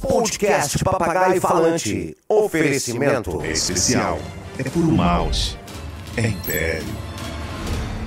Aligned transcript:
Podcast 0.00 0.82
Papagaio 0.82 1.40
Falante. 1.40 2.16
Oferecimento. 2.28 3.42
É 3.42 3.50
especial. 3.50 4.18
É 4.58 4.62
puro 4.64 4.90
malte. 4.90 5.58
É 6.16 6.26
império. 6.26 6.86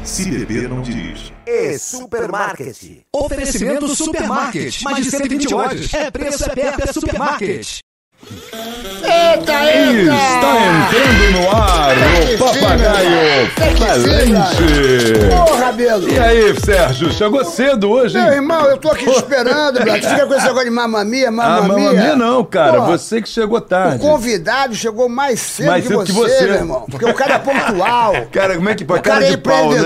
Se 0.03 0.29
beber, 0.29 0.67
não 0.67 0.81
dirija. 0.81 1.33
E 1.45 1.77
Supermarket. 1.77 3.03
Oferecimento 3.13 3.87
Supermarket. 3.95 4.81
Mais 4.81 5.05
de 5.05 5.11
120 5.11 5.53
lojas. 5.53 5.93
É 5.93 6.09
preço, 6.11 6.45
é 6.45 6.55
perto, 6.55 6.89
é 6.89 6.93
Supermarket. 6.93 7.79
Eita, 8.23 9.53
eita! 9.65 10.13
Está 10.13 10.51
entrando 10.69 11.31
no 11.31 11.49
ar 11.51 11.93
o 12.33 12.37
Papagaio 12.37 13.51
Falante. 13.77 15.51
Ô, 15.51 15.55
Rabelo! 15.57 16.09
E 16.09 16.19
aí, 16.19 16.55
Sérgio, 16.59 17.11
chegou 17.11 17.43
cedo 17.43 17.89
hoje, 17.91 18.17
Meu 18.17 18.27
hein? 18.27 18.33
irmão, 18.36 18.65
eu 18.65 18.77
tô 18.77 18.89
aqui 18.89 19.09
esperando, 19.09 19.81
brother. 19.81 20.01
Fica 20.09 20.25
com 20.25 20.33
esse 20.36 20.45
negócio 20.45 20.65
de 20.65 20.69
mamamia, 20.71 21.27
Ah, 21.27 21.31
mamamia. 21.31 21.67
mamamia 21.91 22.15
não, 22.15 22.43
cara. 22.45 22.79
Você 22.81 23.21
que 23.21 23.27
chegou 23.27 23.57
O 23.57 23.61
tarde. 23.61 24.00
convidado 24.00 24.73
chegou 24.73 25.09
mais 25.09 25.39
cedo, 25.42 25.67
Mais 25.67 25.81
que, 25.83 25.89
cedo 25.89 26.00
você, 26.00 26.11
que 26.14 26.14
você. 26.14 26.43
meu 26.45 26.53
irmão. 26.55 26.86
Porque 26.89 27.05
o 27.05 27.14
cara 27.14 27.33
é 27.36 27.39
pontual. 27.39 28.14
Cara, 28.31 28.55
como 28.55 28.69
é 28.69 28.75
que 28.75 28.86
pode? 28.86 29.00
O 29.01 29.03
cara 29.03 29.15
Cara 29.19 29.28
é 29.28 29.31
de 29.31 29.37
pau, 29.37 29.71
né? 29.71 29.81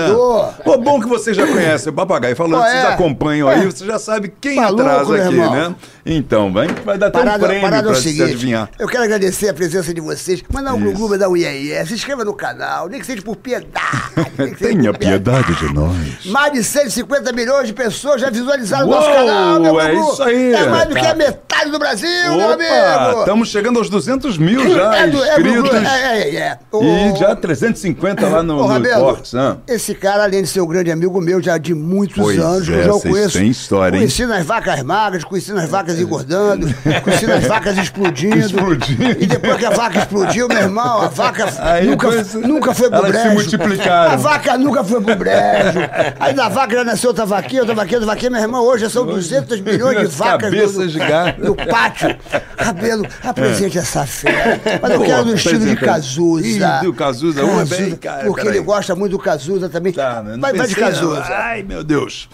Pô, 0.64 0.78
bom 0.78 1.00
que 1.00 1.08
você 1.08 1.34
já 1.34 1.46
conhece 1.46 1.88
o 1.88 1.92
Papagaio 1.92 2.36
Falante, 2.36 2.62
Pô, 2.62 2.68
é. 2.68 2.70
vocês 2.80 2.84
acompanham 2.94 3.48
aí, 3.48 3.62
É. 3.62 3.64
você 3.66 3.84
já 3.84 3.98
sabe 3.98 4.32
quem 4.40 4.56
Maluco, 4.56 4.80
atrasa 4.82 5.12
meu 5.12 5.24
aqui, 5.24 5.36
né? 5.56 5.74
Então, 6.10 6.50
vai, 6.52 6.66
vai 6.84 6.96
dar 6.96 7.08
até 7.08 7.18
um 7.18 7.22
Parada, 7.22 7.46
prêmio 7.46 7.62
parada 7.62 7.90
é 7.90 7.94
seguinte, 7.94 8.22
adivinhar. 8.22 8.70
eu 8.78 8.88
quero 8.88 9.04
agradecer 9.04 9.48
a 9.50 9.54
presença 9.54 9.92
de 9.92 10.00
vocês, 10.00 10.42
mandar 10.50 10.72
um 10.72 10.92
glu 10.92 11.18
dar 11.18 11.28
um 11.28 11.36
iê, 11.36 11.84
se 11.84 11.92
inscreva 11.92 12.24
no 12.24 12.32
canal, 12.32 12.88
nem 12.88 12.98
que 12.98 13.04
seja 13.06 13.20
por 13.20 13.36
piedade. 13.36 13.68
seja 14.36 14.54
Tenha 14.56 14.92
por 14.92 14.98
piedade 14.98 15.54
de 15.56 15.74
nós. 15.74 16.24
Mais 16.26 16.52
de 16.52 16.64
150 16.64 17.30
milhões 17.32 17.66
de 17.66 17.74
pessoas 17.74 18.20
já 18.22 18.30
visualizaram 18.30 18.86
o 18.86 18.90
nosso 18.90 19.06
canal, 19.12 19.60
meu 19.60 19.78
é 19.80 19.94
Gugu. 19.94 20.12
isso 20.12 20.22
aí. 20.22 20.54
É 20.54 20.66
mais 20.66 20.88
do 20.88 20.94
que 20.94 21.06
a 21.06 21.14
metade 21.14 21.70
do 21.70 21.78
Brasil, 21.78 22.08
meu 22.36 22.50
Opa, 22.52 22.54
amigo. 22.54 23.18
estamos 23.20 23.48
chegando 23.50 23.78
aos 23.78 23.90
200 23.90 24.38
mil 24.38 24.74
já 24.74 24.96
É 24.96 25.02
é 25.02 25.06
do- 25.08 25.18
inscritos. 25.18 25.74
é, 25.74 26.18
é, 26.20 26.36
é. 26.36 26.58
O- 26.72 26.82
E 26.82 27.16
já 27.18 27.36
350 27.36 28.26
lá 28.28 28.42
no, 28.42 28.64
Ô, 28.64 28.78
no 28.78 28.88
Cortes, 28.88 29.32
esse 29.66 29.94
cara, 29.94 30.22
além 30.24 30.42
de 30.42 30.48
ser 30.48 30.62
um 30.62 30.66
grande 30.66 30.90
amigo 30.90 31.20
meu 31.20 31.42
já 31.42 31.58
de 31.58 31.74
muitos 31.74 32.16
Pois 32.16 32.38
anos, 32.38 32.66
que 32.66 32.74
é, 32.74 32.78
eu 32.80 32.84
já 32.84 32.92
o 32.94 33.00
conheço. 33.00 33.38
têm 33.38 33.48
história, 33.48 33.96
hein? 33.96 34.02
Conheci 34.02 34.24
nas 34.26 34.46
vacas 34.46 34.82
magras, 34.82 35.24
conheci 35.24 35.52
nas 35.52 35.68
vacas 35.68 35.97
engordando, 36.02 36.66
conheci 37.02 37.26
nas 37.26 37.44
vacas 37.46 37.76
explodindo. 37.78 38.36
Explodindo. 38.38 39.10
E 39.20 39.26
depois 39.26 39.56
que 39.56 39.64
a 39.66 39.70
vaca 39.70 39.98
explodiu, 39.98 40.48
meu 40.48 40.58
irmão, 40.58 41.02
a 41.02 41.08
vaca 41.08 41.46
Aí 41.58 41.86
nunca, 41.86 42.08
depois 42.08 42.34
nunca 42.34 42.74
foi 42.74 42.88
pro 42.88 42.98
elas 42.98 43.16
se 43.16 43.22
brejo. 43.22 43.34
multiplicaram. 43.34 44.12
A 44.12 44.16
vaca 44.16 44.58
nunca 44.58 44.84
foi 44.84 45.00
pro 45.00 45.16
brejo. 45.16 45.78
Aí 46.20 46.34
da 46.34 46.48
vaca 46.48 46.74
já 46.74 46.84
nasceu 46.84 47.08
outra 47.10 47.26
vaquinha, 47.26 47.62
outra 47.62 47.74
vaquinha, 47.74 47.98
outra 47.98 48.14
vaquinha, 48.14 48.30
meu 48.30 48.40
irmão, 48.40 48.64
hoje 48.64 48.88
são 48.90 49.06
200 49.06 49.60
milhões 49.60 49.98
de 49.98 50.06
As 50.06 50.14
vacas 50.14 50.52
no, 50.52 50.98
gado. 50.98 51.44
no 51.44 51.54
pátio. 51.56 52.16
Rabelo, 52.56 53.06
apresente 53.22 53.78
essa 53.78 54.06
fera. 54.06 54.60
Mas 54.82 54.90
eu 54.90 54.98
Pô, 54.98 55.04
quero 55.04 55.24
no 55.24 55.34
estilo 55.34 55.64
de. 55.64 55.76
Cazuza. 55.76 56.46
Ih, 56.46 56.84
do 56.84 56.92
Cazuza, 56.92 57.44
uma 57.44 57.64
bem, 57.64 57.96
cara, 57.96 58.24
Porque 58.24 58.46
ele 58.46 58.60
gosta 58.60 58.94
muito 58.94 59.12
do 59.12 59.18
Cazuza 59.18 59.68
também. 59.68 59.92
Tá? 59.92 60.22
Não 60.22 60.40
vai, 60.40 60.52
vai 60.52 60.66
de 60.66 60.74
Cazuza. 60.74 61.24
Ai, 61.24 61.62
meu 61.62 61.82
Deus. 61.84 62.28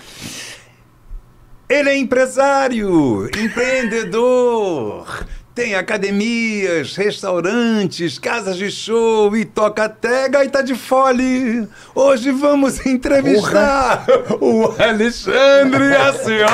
Ele 1.69 1.89
é 1.89 1.97
empresário, 1.97 3.29
empreendedor. 3.39 5.27
Tem 5.55 5.75
academias, 5.77 6.95
restaurantes, 6.95 8.19
casas 8.19 8.57
de 8.57 8.71
show 8.71 9.35
e 9.35 9.47
toca 9.47 9.85
até 9.85 10.29
gaita 10.29 10.63
de 10.63 10.75
fole. 10.75 11.67
Hoje 11.95 12.33
vamos 12.33 12.85
entrevistar 12.85 14.05
o 14.41 14.75
Alexandre 14.79 15.97
Acioli. 15.97 16.45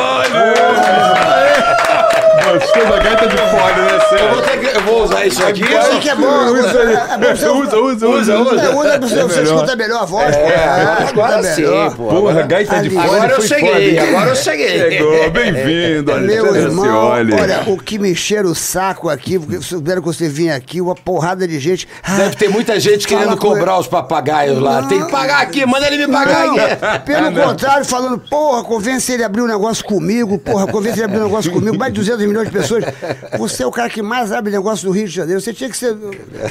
Gostou 2.40 2.86
da 2.86 2.98
gaita 2.98 3.26
de 3.28 3.36
fole, 3.36 3.80
né, 3.82 3.98
Eu 4.20 4.34
vou, 4.34 4.42
ter 4.42 4.58
que- 4.60 4.76
eu 4.76 4.80
vou 4.82 5.04
usar 5.04 5.26
isso 5.26 5.42
aqui. 5.44 5.62
Isso 5.62 5.76
aí 5.76 5.98
que 6.00 6.08
é 6.10 6.14
bom. 6.14 6.26
Usa 6.26 6.80
aí. 6.80 6.94
É 7.28 7.34
você- 7.34 7.48
Usa, 7.48 7.76
usa, 7.78 8.08
usa, 8.08 8.32
É, 8.32 8.38
usa. 8.38 8.52
usa 8.52 8.98
pra 8.98 8.98
você, 9.08 9.22
você 9.22 9.40
melhor. 9.40 9.54
escuta 9.56 9.76
melhor 9.76 10.02
a 10.02 10.04
voz. 10.06 10.34
É, 10.36 10.40
pô. 10.40 11.20
agora 11.20 11.40
Escuta 11.40 11.54
sim, 11.54 11.96
pô. 11.96 12.04
Porra, 12.08 12.42
gaita 12.42 12.80
de 12.80 12.96
Agora 12.98 13.32
eu 13.34 13.42
cheguei, 13.42 13.98
agora 13.98 14.30
eu 14.30 14.36
cheguei. 14.36 14.90
Chegou, 14.90 15.30
bem-vindo, 15.30 16.12
Meu 16.20 16.56
irmão, 16.56 16.96
olha, 17.06 17.62
o 17.66 17.76
que 17.78 17.98
me 17.98 18.10
encheram 18.12 18.50
o 18.50 18.54
saco 18.54 19.08
aqui, 19.08 19.38
porque 19.38 19.60
souberam 19.60 20.00
que 20.02 20.06
você 20.08 20.28
vinha 20.28 20.54
aqui, 20.56 20.80
uma 20.80 20.94
porrada 20.94 21.46
de 21.46 21.58
gente. 21.58 21.86
Ah, 22.02 22.16
Deve 22.16 22.36
ter 22.36 22.48
muita 22.48 22.78
gente 22.80 23.06
querendo 23.06 23.36
cobrar 23.36 23.78
os 23.78 23.86
papagaios 23.86 24.58
lá. 24.60 24.82
Tem 24.84 25.04
que 25.04 25.10
pagar 25.10 25.42
aqui, 25.42 25.64
manda 25.66 25.86
ele 25.86 26.06
me 26.06 26.12
pagar 26.12 26.44
aqui. 26.48 27.00
pelo 27.04 27.32
contrário, 27.48 27.84
falando, 27.84 28.18
porra, 28.18 28.64
convence 28.64 29.12
ele 29.12 29.22
a 29.22 29.26
abrir 29.26 29.42
um 29.42 29.46
negócio 29.46 29.84
comigo, 29.84 30.38
porra, 30.38 30.66
convence 30.66 30.96
ele 30.98 31.02
a 31.02 31.06
abrir 31.06 31.20
um 31.20 31.24
negócio 31.24 31.50
comigo, 31.52 31.76
mais 31.78 31.92
de 31.92 32.00
200 32.00 32.29
milhões 32.30 32.46
de 32.48 32.52
pessoas. 32.52 32.84
Você 33.38 33.62
é 33.62 33.66
o 33.66 33.70
cara 33.70 33.88
que 33.90 34.00
mais 34.02 34.32
abre 34.32 34.50
negócio 34.50 34.86
do 34.86 34.92
Rio 34.92 35.06
de 35.06 35.14
Janeiro. 35.14 35.40
Você 35.40 35.52
tinha 35.52 35.68
que 35.68 35.76
ser. 35.76 35.96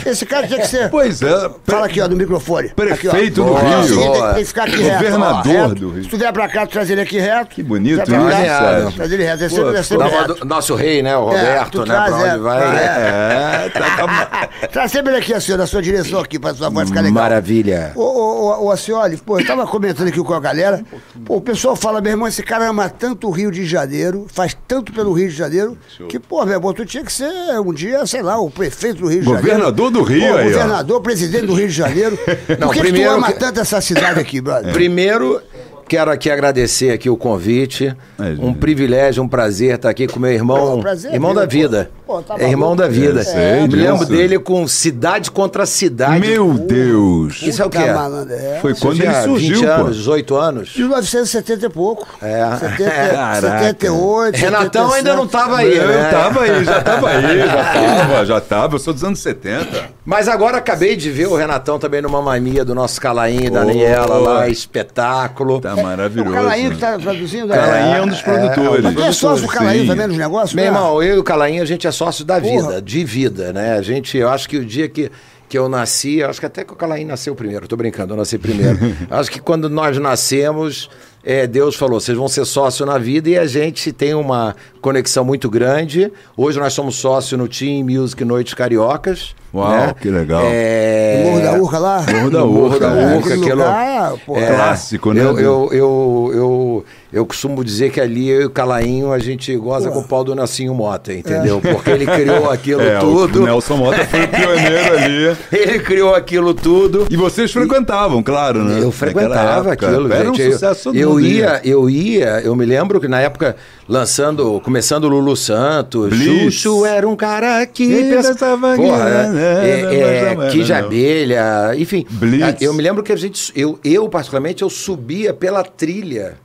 Esse 0.06 0.26
cara 0.26 0.46
tinha 0.48 0.60
que 0.60 0.68
ser. 0.68 0.90
Pois 0.90 1.22
é, 1.22 1.50
Fala 1.66 1.86
aqui, 1.86 2.00
ó, 2.02 2.08
no 2.08 2.16
microfone. 2.16 2.70
Prefeito 2.70 3.42
aqui, 3.42 3.42
ó. 3.42 3.44
do 3.54 3.58
É 3.58 3.76
Rio. 3.76 3.84
seguinte, 3.88 4.12
Tem, 4.12 4.22
tem 4.22 4.34
que 4.36 4.46
ficar 4.46 4.64
aqui 4.64 4.82
reto. 4.82 5.04
Governador 5.04 5.44
reto. 5.70 5.76
do 5.76 5.90
Rio. 5.92 6.04
Se 6.04 6.10
tu 6.10 6.18
vier 6.18 6.34
pra 6.34 6.48
cá, 6.48 6.66
tu 6.68 6.72
traz 6.72 6.90
ele 6.90 7.02
aqui 7.02 7.20
reto. 7.20 7.50
Que 7.56 7.64
bonito 7.64 8.02
isso, 8.04 8.12
cá, 8.12 8.32
Sérgio. 8.32 8.92
Traz 8.94 9.12
ele 9.12 9.24
reto. 9.24 9.44
É 9.44 9.50
Pô, 9.50 9.70
é 9.72 9.84
sempre 9.84 10.08
reto. 10.10 10.34
do- 10.36 10.46
Nosso 10.46 10.76
rei, 10.76 11.02
né? 11.02 11.16
O 11.18 11.26
Roberto, 11.26 11.72
tu 11.72 11.80
né? 11.80 11.86
traz, 11.86 12.14
pra 12.16 12.28
é, 12.28 12.32
onde 12.34 12.40
vai. 12.44 12.60
vai, 12.60 12.86
É, 12.86 13.70
tá, 13.70 13.80
tá, 13.80 14.50
Traz 14.72 14.92
sempre 14.92 15.12
ele 15.14 15.20
aqui, 15.22 15.34
assim, 15.34 15.56
na 15.56 15.66
sua 15.68 15.82
direção 15.82 16.20
aqui, 16.20 16.38
pra 16.40 16.54
sua 16.54 16.70
voz 16.70 16.88
ficar 16.90 17.02
legal. 17.02 17.24
Maravilha. 17.24 17.92
Ô, 17.96 18.02
ô, 18.02 18.50
ô, 18.62 18.66
ô 18.66 18.72
Acioli, 18.72 19.18
pô, 19.18 19.40
eu 19.40 19.46
tava 19.48 19.66
comentando 19.66 20.08
aqui 20.08 20.20
com 20.22 20.34
a 20.34 20.40
galera. 20.40 20.84
Pô, 21.26 21.38
o 21.38 21.42
pessoal 21.42 21.76
fala, 21.76 22.02
meu 22.02 22.12
irmão, 22.12 22.28
esse 22.28 22.44
cara 22.44 22.68
ama 22.70 22.90
tanto 22.90 23.28
o 23.28 23.32
Rio 23.32 23.52
de 23.52 23.66
Janeiro, 23.66 24.26
faz 24.32 24.56
tanto 24.68 24.92
pelo 24.94 25.14
Rio 25.14 25.30
de 25.30 25.36
Janeiro, 25.36 25.69
que, 26.08 26.20
pô, 26.20 26.44
meu 26.46 26.56
irmão, 26.56 26.74
tu 26.74 26.86
tinha 26.86 27.04
que 27.04 27.12
ser 27.12 27.30
um 27.66 27.74
dia, 27.74 28.06
sei 28.06 28.22
lá, 28.22 28.40
o 28.40 28.50
prefeito 28.50 29.00
do 29.02 29.08
Rio 29.08 29.20
de 29.20 29.26
Janeiro. 29.26 29.48
Governador 29.48 29.92
do 29.92 30.02
Rio 30.04 30.28
Pô, 30.28 30.38
aí, 30.38 30.48
ó. 30.48 30.52
Governador, 30.52 31.02
presidente 31.02 31.46
do 31.46 31.54
Rio 31.54 31.68
de 31.68 31.74
Janeiro. 31.74 32.18
Não, 32.60 32.68
Por 32.68 32.74
que, 32.74 32.80
que 32.82 32.88
tu 32.88 32.92
primeiro 32.92 33.12
ama 33.12 33.28
que- 33.32 33.40
tanto 33.40 33.60
essa 33.60 33.82
cidade 33.82 34.20
aqui, 34.20 34.40
brother? 34.42 34.72
Primeiro, 34.74 35.42
quero 35.88 36.12
aqui 36.12 36.30
agradecer 36.30 36.92
aqui 36.92 37.10
o 37.10 37.18
convite. 37.18 37.96
É, 38.20 38.24
Um 38.40 38.54
privilégio, 38.54 39.24
um 39.24 39.28
prazer 39.28 39.76
estar 39.76 39.90
aqui 39.90 40.08
com 40.08 40.20
meu 40.20 40.32
irmão. 40.32 40.76
Pô, 40.78 40.82
prazer 40.82 41.12
é 41.12 41.14
irmão 41.16 41.34
da 41.34 41.42
pô. 41.42 41.48
vida. 41.48 41.90
Pô, 42.10 42.24
tá 42.24 42.34
é 42.40 42.50
irmão 42.50 42.76
da 42.76 42.88
vida. 42.88 43.20
É, 43.20 43.24
sei 43.24 43.68
Me 43.68 43.76
lembro 43.76 44.04
dele 44.04 44.40
com 44.40 44.68
cidade 44.68 45.30
contra 45.30 45.64
cidade. 45.68 46.20
Meu 46.20 46.56
Deus. 46.56 47.40
Isso 47.44 47.62
é 47.62 47.66
o 47.68 47.70
malandro, 47.94 48.34
é. 48.34 48.58
Foi 48.60 48.74
quando 48.74 49.00
ele 49.00 49.14
surgiu, 49.22 49.58
20 49.60 49.64
pô. 49.64 49.72
anos, 49.72 49.98
18 49.98 50.36
anos. 50.36 50.76
1970 50.76 51.66
e 51.68 51.70
pouco. 51.70 52.08
É. 52.20 52.50
70, 52.58 52.90
Caraca. 53.14 53.60
78. 53.60 54.36
Renatão 54.38 54.92
ainda 54.92 55.14
não 55.16 55.30
77. 55.30 55.32
tava 55.32 55.58
aí, 55.58 55.78
eu 55.78 55.88
né? 55.88 56.10
tava 56.10 56.42
aí, 56.42 56.66
já 56.66 56.82
tava 56.82 57.10
aí, 57.10 57.38
já 57.38 57.64
tava, 57.64 58.26
já 58.26 58.42
tava. 58.42 58.76
Eu 58.76 58.80
sou 58.80 58.92
dos 58.92 59.04
anos 59.04 59.20
70. 59.20 60.00
Mas 60.04 60.28
agora 60.28 60.58
acabei 60.58 60.96
de 60.96 61.12
ver 61.12 61.28
o 61.28 61.36
Renatão 61.36 61.78
também 61.78 62.02
numa 62.02 62.24
mamia 62.24 62.66
do 62.66 62.74
nosso 62.74 63.00
Calaim, 63.00 63.52
Daniela 63.52 64.18
Oh. 64.18 64.24
lá, 64.24 64.50
espetáculo. 64.50 65.62
Tá 65.62 65.76
O 65.76 65.84
maravilhoso. 65.84 66.34
Calainho 66.34 66.72
que 66.72 66.78
tá 66.78 66.98
traduzindo. 66.98 67.50
Calainho 67.50 67.96
é 67.98 68.02
um 68.02 68.08
dos 68.08 68.22
produtores. 68.24 68.84
Mas 68.84 68.96
tu 68.96 69.04
é 69.04 69.12
sócio 69.12 69.46
do 69.46 69.54
Calainho 69.54 69.86
também 69.86 70.08
nos 70.08 70.18
negócios? 70.18 70.54
Meu 70.56 70.66
né? 70.66 70.72
irmão, 70.72 71.04
eu 71.04 71.18
e 71.18 71.20
o 71.20 71.24
Calainho, 71.24 71.62
a 71.62 71.66
gente 71.68 71.86
é 71.86 71.92
sócio 72.00 72.24
da 72.24 72.40
vida, 72.40 72.64
Porra. 72.64 72.82
de 72.82 73.04
vida, 73.04 73.52
né? 73.52 73.74
A 73.74 73.82
gente, 73.82 74.18
eu 74.18 74.30
acho 74.30 74.48
que 74.48 74.56
o 74.56 74.64
dia 74.64 74.88
que, 74.88 75.12
que 75.50 75.58
eu 75.58 75.68
nasci, 75.68 76.20
eu 76.20 76.30
acho 76.30 76.40
que 76.40 76.46
até 76.46 76.64
que 76.64 76.72
o 76.72 76.76
Calainho 76.76 77.10
nasceu 77.10 77.36
primeiro, 77.36 77.68
tô 77.68 77.76
brincando, 77.76 78.14
eu 78.14 78.18
nasci 78.18 78.38
primeiro. 78.38 78.80
acho 79.12 79.30
que 79.30 79.42
quando 79.42 79.70
nós 79.70 79.98
nascemos, 79.98 80.90
é, 81.22 81.46
Deus 81.46 81.76
falou, 81.76 82.00
vocês 82.00 82.18
vão 82.18 82.30
ser 82.30 82.46
sócio 82.46 82.86
na 82.86 82.98
vida 82.98 83.30
e 83.30 83.38
a 83.38 83.46
gente 83.46 83.92
tem 83.92 84.14
uma 84.14 84.56
conexão 84.80 85.26
muito 85.26 85.50
grande. 85.50 86.10
Hoje 86.38 86.58
nós 86.58 86.72
somos 86.72 86.96
sócio 86.96 87.38
no 87.38 87.50
Team 87.50 87.84
Music 87.84 88.24
Noites 88.24 88.54
Cariocas. 88.54 89.36
Uau, 89.54 89.70
né? 89.70 89.96
que 90.00 90.10
legal. 90.10 90.44
É... 90.46 91.24
Morro 91.26 91.42
da 91.42 91.54
Urca 91.62 91.80
lá? 91.80 92.06
Morro 92.14 92.30
da 92.30 92.40
No 92.40 92.48
Morro 92.48 92.66
Urca, 92.68 92.80
da 92.80 92.88
é. 92.88 93.16
Urca, 93.18 93.28
Aquele 93.28 93.42
aquilo... 93.42 93.56
lugar, 93.58 94.14
pô, 94.26 94.38
É, 94.38 94.48
Clássico, 94.48 95.14
né, 95.14 95.22
Eu, 95.22 95.40
eu, 95.40 95.70
eu, 95.74 96.32
eu, 96.34 96.86
eu 97.12 97.26
costumo 97.26 97.64
dizer 97.64 97.92
que 97.92 98.00
ali 98.00 98.30
eu 98.30 98.42
e 98.42 98.46
o 98.46 98.50
Calainho 98.50 99.12
a 99.12 99.18
gente 99.20 99.56
goza 99.58 99.90
com 99.90 100.00
o 100.00 100.04
pau 100.04 100.24
do 100.24 100.36
Nascinho 100.36 100.74
Mota, 100.76 101.12
entendeu? 101.14 101.60
Porque 101.60 101.90
ele 101.90 102.06
criou 102.06 102.50
aquilo 102.52 102.82
É, 102.90 103.00
tudo. 103.00 103.42
o 103.42 103.46
Nelson 103.46 103.78
Mota 103.78 104.06
foi 104.06 104.24
o 104.24 104.28
pioneiro 104.28 104.98
ali. 104.98 105.38
Ele 105.52 105.80
criou 105.80 106.14
aquilo 106.16 106.54
tudo. 106.54 107.08
E 107.10 107.16
vocês 107.18 107.52
frequentavam, 107.52 108.22
claro, 108.22 108.64
né? 108.64 108.80
Eu 108.82 108.92
frequentava 108.92 109.72
época. 109.72 109.88
aquilo, 109.88 110.12
Era 110.14 110.26
gente. 110.26 110.42
um 110.42 110.46
Eu- 110.46 110.52
sucesso 110.54 110.90
eu, 110.94 111.10
mundo 111.10 111.22
ia, 111.22 111.62
eu 111.64 111.90
ia, 111.90 112.42
eu 112.42 112.56
me 112.56 112.66
lembro 112.66 113.00
que 113.02 113.08
na 113.08 113.20
época, 113.22 113.56
lançando, 113.88 114.60
começando 114.62 115.06
o 115.06 115.08
Lulu 115.10 115.36
Santos, 115.36 116.10
Blitz. 116.10 116.54
Xuxo 116.54 116.86
era 116.86 117.08
um 117.08 117.16
cara 117.16 117.66
que 117.66 117.88
pensava 118.04 118.76
que 118.76 118.82
Porra, 118.84 119.28
né? 119.30 119.68
é, 119.68 119.82
é, 119.96 120.00
era, 120.00 120.36
não. 120.36 120.76
Abelha, 120.86 121.76
enfim. 121.78 122.06
Blitz. 122.10 122.62
Eu 122.62 122.74
me 122.74 122.82
lembro 122.84 123.02
que 123.04 123.12
a 123.12 123.16
gente, 123.16 123.52
eu, 123.56 123.80
eu 123.84 124.08
particularmente, 124.10 124.62
eu 124.62 124.70
subia 124.70 125.34
pela 125.34 125.64
trilha. 125.64 126.36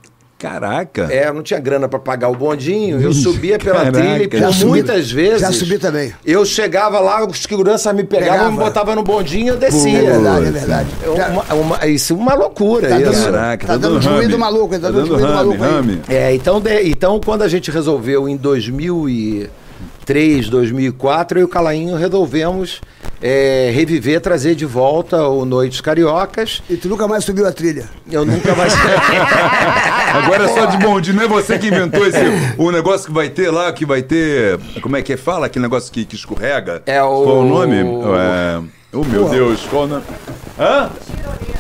Caraca. 0.49 1.09
É, 1.11 1.29
eu 1.29 1.35
não 1.35 1.43
tinha 1.43 1.59
grana 1.59 1.89
pra 1.89 1.99
pagar 1.99 2.29
o 2.29 2.35
bondinho, 2.35 3.01
eu 3.01 3.13
subia 3.13 3.59
pela 3.59 3.77
Caraca. 3.85 3.99
trilha 3.99 4.23
e 4.25 4.29
por 4.29 4.39
Já 4.39 4.53
subi- 4.53 4.65
muitas 4.67 5.11
vezes. 5.11 5.41
já 5.41 5.53
subi 5.53 5.79
também. 5.79 6.13
Eu 6.25 6.45
chegava 6.45 7.01
lá, 7.01 7.25
os 7.27 7.43
seguranças 7.43 7.95
me 7.95 8.05
pegavam, 8.05 8.33
Pegava. 8.35 8.51
me 8.51 8.59
botavam 8.59 8.95
no 8.95 9.03
bondinho 9.03 9.47
e 9.47 9.49
eu 9.49 9.55
É 9.55 9.59
descia. 9.59 10.03
verdade, 10.03 10.47
é 10.47 10.51
verdade. 10.51 10.89
É 11.03 11.17
Já- 11.17 11.29
uma, 11.29 11.55
uma- 11.55 11.87
isso 11.87 12.13
é 12.13 12.17
uma 12.17 12.35
loucura 12.35 12.89
Tá 12.89 13.01
isso. 13.01 13.11
dando- 13.13 13.25
Caraca, 13.33 13.67
tá 13.67 13.77
dando 13.77 13.99
rame. 13.99 14.17
ruído 14.17 14.39
maluco, 14.39 14.69
tá 14.79 14.79
dando 14.91 14.99
ruído 15.01 15.17
rame, 15.17 15.35
maluco 15.35 15.65
aí. 15.65 15.71
rame. 15.71 16.01
É, 16.09 16.35
então, 16.35 16.61
de- 16.61 16.83
então 16.89 17.21
quando 17.25 17.43
a 17.43 17.49
gente 17.49 17.71
resolveu 17.71 18.29
em 18.29 18.37
2000 18.37 19.09
e 19.09 19.49
2003, 20.09 20.49
2004, 20.51 21.39
eu 21.39 21.43
e 21.43 21.45
o 21.45 21.49
Calainho 21.49 21.97
resolvemos 21.97 22.81
é, 23.23 23.71
reviver, 23.75 24.21
trazer 24.21 24.55
de 24.55 24.67
volta 24.67 25.27
o 25.29 25.45
Noites 25.47 25.81
Cariocas. 25.81 26.63
E 26.69 26.77
tu 26.77 26.89
nunca 26.89 27.09
mais 27.09 27.25
subiu 27.25 27.47
a 27.47 27.53
trilha. 27.53 27.89
Eu 28.11 28.25
nunca 28.25 28.55
mais. 28.55 28.75
Agora 30.15 30.45
é 30.45 30.49
só 30.49 30.67
de 30.67 30.77
bonde, 30.77 31.13
não 31.13 31.23
é 31.25 31.29
você 31.29 31.59
que 31.59 31.69
inventou 31.69 32.07
esse 32.07 32.19
o 32.59 32.71
negócio 32.71 33.07
que 33.07 33.13
vai 33.13 33.31
ter 33.31 33.51
lá, 33.51 33.73
que 33.73 33.87
vai 33.87 34.03
ter. 34.03 34.59
Como 34.83 34.97
é 34.97 35.03
que 35.03 35.17
fala? 35.17 35.47
Aquele 35.47 35.63
negócio 35.65 35.91
que, 35.91 36.05
que 36.05 36.15
escorrega? 36.15 36.83
É 36.87 37.03
o- 37.03 37.23
Qual 37.25 37.39
o 37.39 37.49
nome? 37.49 37.77
É... 37.79 38.84
Oh, 38.95 39.05
meu 39.05 39.29
Deus, 39.29 39.61
qual 39.69 39.87
nome? 39.89 40.03
Hã? 40.59 40.89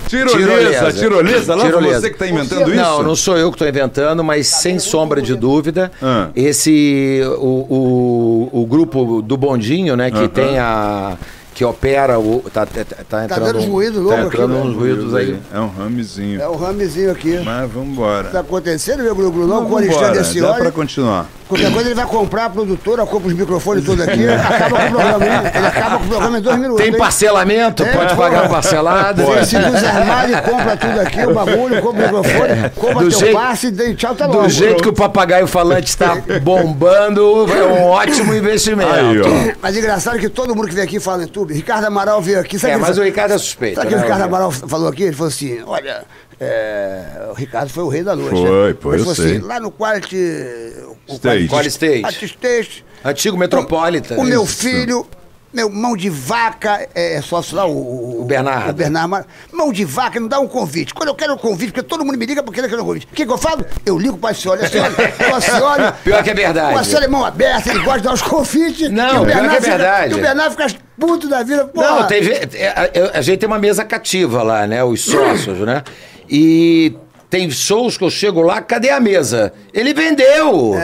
Tirolesa, 0.09 0.93
tirolesa, 0.93 1.55
lá 1.55 1.65
Tirolesa. 1.65 2.01
você 2.01 2.11
que 2.11 2.19
tá 2.19 2.27
inventando 2.29 2.69
isso? 2.69 2.77
Não, 2.77 3.03
não 3.03 3.17
sou 3.17 3.37
eu 3.37 3.51
que 3.51 3.57
estou 3.57 3.67
inventando, 3.69 4.23
mas 4.23 4.47
sem 4.47 4.79
sombra 4.79 5.21
de 5.21 5.35
dúvida, 5.35 5.91
Ah. 6.01 6.29
esse 6.37 7.21
o, 7.39 8.49
o, 8.53 8.61
o 8.63 8.67
grupo 8.67 9.21
do 9.23 9.37
bondinho, 9.37 9.97
né, 9.97 10.11
que 10.11 10.19
Aham. 10.19 10.29
tem 10.29 10.59
a 10.59 11.17
que 11.55 11.65
opera 11.65 12.19
o 12.19 12.43
tá, 12.53 12.67
tá, 12.67 12.85
tá 13.09 13.25
entrando 13.27 13.45
dando 13.45 13.59
uns 13.61 13.65
ruídos 13.67 14.09
tá 14.09 14.23
entrando 14.23 14.57
aqui, 14.59 14.67
uns 14.67 14.75
ruídos 14.77 15.15
aí. 15.15 15.39
É 15.53 15.61
um 15.61 15.69
ramezinho. 15.69 16.41
É 16.43 16.49
o 16.49 16.57
ramezinho 16.57 17.13
aqui. 17.13 17.41
Mas 17.45 17.71
vambora. 17.71 18.29
Tá 18.29 18.41
acontecendo, 18.41 19.05
meu 19.05 19.15
Glu-Glu? 19.15 19.47
Não, 19.47 19.61
Não, 19.61 19.67
com 19.67 19.75
o 19.75 19.79
Alexandre 19.79 20.41
dá 20.41 20.53
pra 20.55 20.63
óleo. 20.65 20.73
continuar. 20.73 21.29
Qualquer 21.49 21.73
coisa 21.73 21.88
ele 21.88 21.94
vai 21.94 22.06
comprar 22.06 22.46
a 22.46 22.50
produtora, 22.50 23.05
compra 23.06 23.29
os 23.29 23.35
microfones 23.35 23.85
todos 23.85 24.06
aqui, 24.08 24.26
acaba 24.29 24.79
com 24.79 24.87
o 24.87 24.91
programa. 24.91 25.26
Ele 25.55 25.67
acaba 25.67 25.99
com 25.99 26.05
o 26.05 26.08
programa 26.08 26.38
em 26.38 26.43
dois 26.43 26.58
minutos. 26.58 26.82
Tem 26.85 26.93
parcelamento? 26.96 27.82
É, 27.85 27.93
Pode 27.93 28.14
pô. 28.14 28.23
pagar 28.23 28.49
parcelado? 28.49 29.23
Ele 29.23 29.44
se 29.44 29.58
desarmar 29.58 30.31
e 30.31 30.41
compra 30.43 30.76
tudo 30.76 31.00
aqui, 31.00 31.20
o 31.26 31.35
bagulho, 31.35 31.82
compra 31.82 32.00
o 32.00 32.05
microfone, 32.06 32.70
compra 32.76 33.05
Do 33.05 33.11
teu 33.11 33.19
jeito- 33.20 33.35
passe 33.35 33.67
e 33.69 33.94
tchau, 33.94 34.14
tá 34.14 34.26
logo. 34.26 34.43
Do 34.43 34.49
jeito 34.49 34.82
que 34.82 34.88
o 34.88 34.93
papagaio 34.93 35.46
falante 35.46 35.88
está 35.88 36.17
bombando, 36.43 37.46
é 37.52 37.64
um 37.64 37.85
ótimo 37.88 38.35
investimento. 38.35 38.91
Aí, 38.93 39.20
ó. 39.20 39.55
Mas 39.61 39.76
engraçado 39.76 40.19
que 40.19 40.29
todo 40.29 40.55
mundo 40.55 40.69
que 40.69 40.75
vem 40.75 40.85
aqui 40.85 40.99
fala 41.00 41.19
em 41.19 41.26
YouTube. 41.26 41.52
Ricardo 41.55 41.85
Amaral 41.85 42.20
veio 42.23 42.41
aqui. 42.41 42.58
Sabe 42.58 42.73
É, 42.73 42.76
que 42.76 42.81
ele 42.82 42.88
mas 42.88 42.99
o 42.99 43.02
Ricardo 43.02 43.32
é 43.32 43.38
suspeito. 43.38 43.76
Sabe 43.76 43.87
o 43.87 43.91
que 43.91 43.96
né, 43.96 44.00
o 44.00 44.05
Ricardo? 44.05 44.23
Amaral 44.25 44.50
falou 44.50 44.88
aqui? 44.88 45.02
Ele 45.05 45.12
falou 45.12 45.29
assim: 45.29 45.62
olha, 45.67 46.05
é, 46.41 47.29
o 47.31 47.35
Ricardo 47.35 47.69
foi 47.71 47.85
o 47.85 47.89
rei 47.89 48.03
da 48.03 48.15
noite. 48.17 48.31
Foi, 48.31 48.43
né? 48.43 48.69
Ele 48.71 48.71
eu 48.71 48.99
falou 49.01 49.15
sei. 49.15 49.37
assim: 49.37 49.39
lá 49.41 49.61
no 49.61 49.71
Quality. 49.71 50.17
O 51.09 51.15
Stage. 51.15 51.49
Quality 51.49 51.69
Stage. 51.69 52.01
Quality 52.03 52.25
Stage. 52.27 52.85
Antigo 53.05 53.37
Metropolitan. 53.37 54.17
O 54.17 54.25
meu 54.25 54.45
Isso. 54.45 54.57
filho, 54.57 55.07
meu 55.53 55.69
mão 55.71 55.95
de 55.97 56.09
vaca, 56.09 56.89
é 56.95 57.21
sócio 57.21 57.55
lá, 57.55 57.67
o, 57.67 58.23
O 58.23 58.25
Bernardo. 58.25 58.71
O 58.71 58.73
Bernardo. 58.73 59.27
Mão 59.53 59.71
de 59.73 59.85
vaca 59.85 60.19
não 60.19 60.27
dá 60.27 60.41
um 60.41 60.49
convite. 60.49 60.93
Quando 60.95 61.11
eu 61.11 61.15
quero 61.15 61.35
um 61.35 61.39
convite, 61.39 61.71
porque 61.73 61.87
todo 61.87 62.05
mundo 62.05 62.17
me 62.19 62.25
liga 62.27 62.43
porque 62.43 62.61
eu 62.61 62.69
quero 62.69 62.83
um 62.83 62.87
convite. 62.87 63.07
O 63.11 63.15
que, 63.15 63.27
que 63.27 63.31
eu 63.33 63.39
falo? 63.39 63.65
Eu 63.85 63.99
ligo 63.99 64.17
para 64.17 64.31
a 64.31 64.35
senhora. 64.35 64.65
A 64.65 64.69
senhora, 64.69 64.95
a 65.37 65.41
senhora 65.41 65.93
Pior 66.03 66.25
que 66.25 66.31
é 66.31 66.35
verdade. 66.35 66.79
O 66.81 66.85
senhora 66.85 67.05
é 67.05 67.09
mão 67.09 67.25
aberta, 67.25 67.71
ele 67.71 67.81
gosta 67.81 67.99
de 67.99 68.05
dar 68.05 68.15
os 68.15 68.23
convites. 68.23 68.91
Não, 68.91 69.17
e 69.21 69.23
o 69.23 69.27
pior 69.27 69.41
que 69.41 69.47
é 69.57 69.61
fica- 69.61 69.61
verdade. 69.77 70.15
E 70.15 70.19
o 70.19 70.21
Bernardo 70.21 70.51
fica 70.53 70.67
puto 70.99 71.29
da 71.29 71.43
vida. 71.43 71.67
Porra. 71.67 71.91
Não, 72.01 72.07
teve. 72.07 72.33
é, 72.57 72.69
A, 73.15 73.19
a 73.19 73.21
gente 73.21 73.39
tem 73.39 73.47
uma 73.47 73.59
mesa 73.59 73.85
cativa 73.85 74.43
lá, 74.43 74.67
né? 74.67 74.83
Os 74.83 75.03
sócios, 75.05 75.59
né? 75.61 75.83
E 76.29 76.94
tem 77.35 77.51
shows 77.51 77.99
que 77.99 78.05
eu 78.05 78.11
chego 78.11 78.43
lá, 78.43 78.63
cadê 78.63 78.91
a 78.91 79.01
mesa? 79.01 79.53
Ele 79.73 79.93
vendeu! 79.93 80.75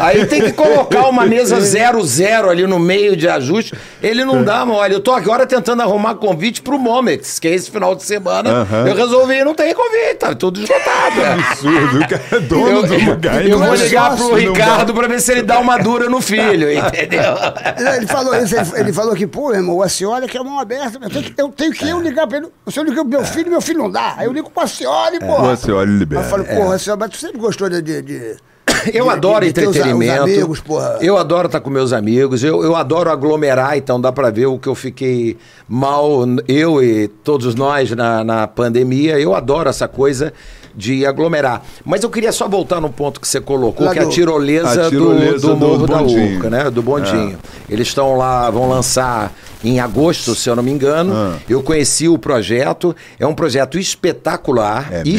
Aí 0.00 0.24
tem 0.26 0.42
que 0.42 0.52
colocar 0.52 1.08
uma 1.08 1.26
mesa 1.26 1.58
zero 1.60 2.00
zero 2.04 2.48
ali 2.48 2.64
no 2.68 2.78
meio 2.78 3.16
de 3.16 3.28
ajuste. 3.28 3.74
Ele 4.00 4.24
não 4.24 4.44
dá 4.44 4.64
mole. 4.64 4.94
Eu 4.94 5.00
tô 5.00 5.10
agora 5.10 5.44
tentando 5.44 5.82
arrumar 5.82 6.14
convite 6.14 6.62
pro 6.62 6.78
Momex, 6.78 7.40
que 7.40 7.48
é 7.48 7.50
esse 7.52 7.68
final 7.68 7.96
de 7.96 8.04
semana. 8.04 8.48
Aham. 8.48 8.86
Eu 8.86 8.94
resolvi, 8.94 9.42
não 9.42 9.56
tem 9.56 9.74
convite, 9.74 10.14
tá 10.20 10.36
tudo 10.36 10.60
esgotado. 10.60 11.20
Absurdo, 11.50 11.98
o 11.98 12.08
cara 12.08 12.22
é 12.30 12.38
dono 12.38 12.68
Eu, 12.68 12.82
do 12.86 12.94
lugar. 12.94 13.44
eu 13.44 13.58
não 13.58 13.66
vou 13.66 13.74
é 13.74 13.78
ligar 13.78 14.16
pro 14.16 14.34
Ricardo 14.36 14.94
pra 14.94 15.08
ver 15.08 15.20
se 15.20 15.32
ele 15.32 15.42
dá 15.42 15.58
uma 15.58 15.78
dura 15.78 16.08
no 16.08 16.20
filho, 16.20 16.70
entendeu? 16.70 17.34
Ele 17.96 18.06
falou 18.06 18.36
isso, 18.36 18.54
ele, 18.54 18.66
ele 18.76 18.92
falou 18.92 19.14
que, 19.14 19.26
pô, 19.26 19.52
irmão, 19.52 19.82
a 19.82 19.88
senhora 19.88 20.28
que 20.28 20.36
é 20.36 20.42
mão 20.42 20.58
aberta, 20.58 20.98
eu 21.02 21.10
tenho 21.10 21.24
que 21.24 21.40
eu, 21.40 21.48
tenho 21.48 21.72
que 21.72 21.88
eu 21.88 22.00
ligar 22.00 22.26
pra 22.26 22.38
ele. 22.38 22.48
Se 22.68 22.78
eu 22.78 22.84
ligar 22.84 23.02
pro 23.02 23.08
meu 23.08 23.24
filho, 23.24 23.50
meu 23.50 23.60
filho 23.60 23.78
não 23.78 23.90
dá. 23.90 24.14
Aí 24.16 24.26
eu 24.26 24.32
ligo 24.32 24.50
pra 24.50 24.66
senhora 24.66 25.16
e. 25.16 25.18
Você 25.18 25.72
olha 25.72 25.87
e 25.87 25.87
Aí 25.88 25.98
libera. 25.98 26.22
eu 26.22 26.28
falo, 26.28 26.44
porra, 26.44 26.74
a 26.74 26.78
senhora, 26.78 27.00
mas 27.00 27.10
tu 27.10 27.16
sempre 27.18 27.38
gostou 27.38 27.68
de. 27.68 27.80
de, 27.82 28.02
de- 28.02 28.36
Eu 28.94 29.04
de- 29.06 29.10
adoro 29.10 29.40
de 29.40 29.50
os- 29.50 29.66
entretenimento. 29.66 30.12
Os 30.24 30.30
amigos, 30.30 30.60
porra. 30.60 30.98
Eu 31.00 31.16
adoro 31.18 31.46
estar 31.46 31.60
com 31.60 31.68
meus 31.70 31.92
amigos. 31.92 32.44
Eu, 32.44 32.62
eu 32.62 32.76
adoro 32.76 33.10
aglomerar, 33.10 33.76
então 33.76 34.00
dá 34.00 34.12
pra 34.12 34.30
ver 34.30 34.46
o 34.46 34.58
que 34.58 34.68
eu 34.68 34.74
fiquei 34.74 35.36
mal, 35.68 36.24
eu 36.46 36.82
e 36.82 37.08
todos 37.08 37.54
nós 37.54 37.90
na, 37.90 38.22
na 38.22 38.46
pandemia. 38.46 39.18
Eu 39.18 39.34
adoro 39.34 39.68
essa 39.68 39.88
coisa 39.88 40.32
de 40.78 41.04
aglomerar. 41.04 41.60
Mas 41.84 42.04
eu 42.04 42.08
queria 42.08 42.30
só 42.30 42.46
voltar 42.46 42.80
no 42.80 42.88
ponto 42.88 43.20
que 43.20 43.26
você 43.26 43.40
colocou, 43.40 43.84
Lá 43.84 43.92
que 43.92 43.98
é 43.98 44.02
a 44.02 44.04
do- 44.04 44.10
tirolesa, 44.12 44.86
A 44.86 44.88
tirolesa 44.88 45.32
do, 45.32 45.48
do 45.48 45.54
do 45.54 45.56
Morro 45.56 45.86
da 45.88 45.96
Bondinho. 45.98 46.34
Urca, 46.36 46.48
né? 46.50 46.70
Do 46.70 46.82
Bondinho. 46.82 47.36
Eles 47.68 47.88
estão 47.88 48.16
lá, 48.16 48.48
vão 48.48 48.68
lançar 48.68 49.32
em 49.64 49.80
agosto, 49.80 50.36
se 50.36 50.48
eu 50.48 50.54
não 50.54 50.62
me 50.62 50.70
engano. 50.70 51.12
Ah. 51.12 51.36
Eu 51.48 51.62
conheci 51.64 52.08
o 52.08 52.16
projeto. 52.16 52.94
É 53.18 53.26
um 53.26 53.34
projeto 53.34 53.76
espetacular, 53.76 54.86
É 54.92 55.02
mesmo? 55.02 55.10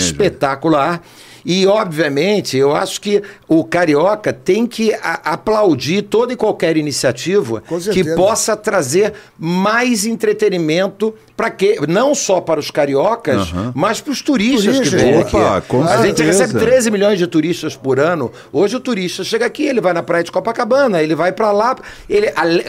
E, 1.51 1.65
obviamente, 1.65 2.55
eu 2.55 2.75
acho 2.75 3.01
que 3.01 3.23
o 3.47 3.63
Carioca 3.63 4.31
tem 4.31 4.67
que 4.67 4.93
aplaudir 5.01 6.03
toda 6.03 6.31
e 6.31 6.35
qualquer 6.35 6.77
iniciativa 6.77 7.63
que 7.91 8.03
possa 8.15 8.55
trazer 8.55 9.13
mais 9.35 10.05
entretenimento 10.05 11.11
para 11.35 11.49
que 11.49 11.79
não 11.87 12.13
só 12.13 12.39
para 12.41 12.59
os 12.59 12.69
cariocas, 12.69 13.51
mas 13.73 13.99
para 13.99 14.11
os 14.11 14.21
turistas, 14.21 14.77
que 14.77 14.89
Turistas, 14.89 15.01
vêm 15.01 15.19
opa, 15.21 15.57
aqui. 15.57 15.67
com 15.69 15.83
a 15.83 16.05
gente 16.05 16.21
recebe 16.21 16.53
13 16.59 16.91
milhões 16.91 17.17
de 17.17 17.25
turistas 17.25 17.75
por 17.75 17.97
ano. 17.99 18.29
Hoje 18.53 18.75
o 18.75 18.79
turista 18.79 19.23
chega 19.23 19.45
aqui, 19.45 19.65
ele 19.65 19.81
vai 19.81 19.93
na 19.93 20.03
praia 20.03 20.23
de 20.23 20.31
Copacabana, 20.31 21.01
ele 21.01 21.15
vai 21.15 21.31
para 21.31 21.51
lá. 21.51 21.77
Ele, 22.07 22.27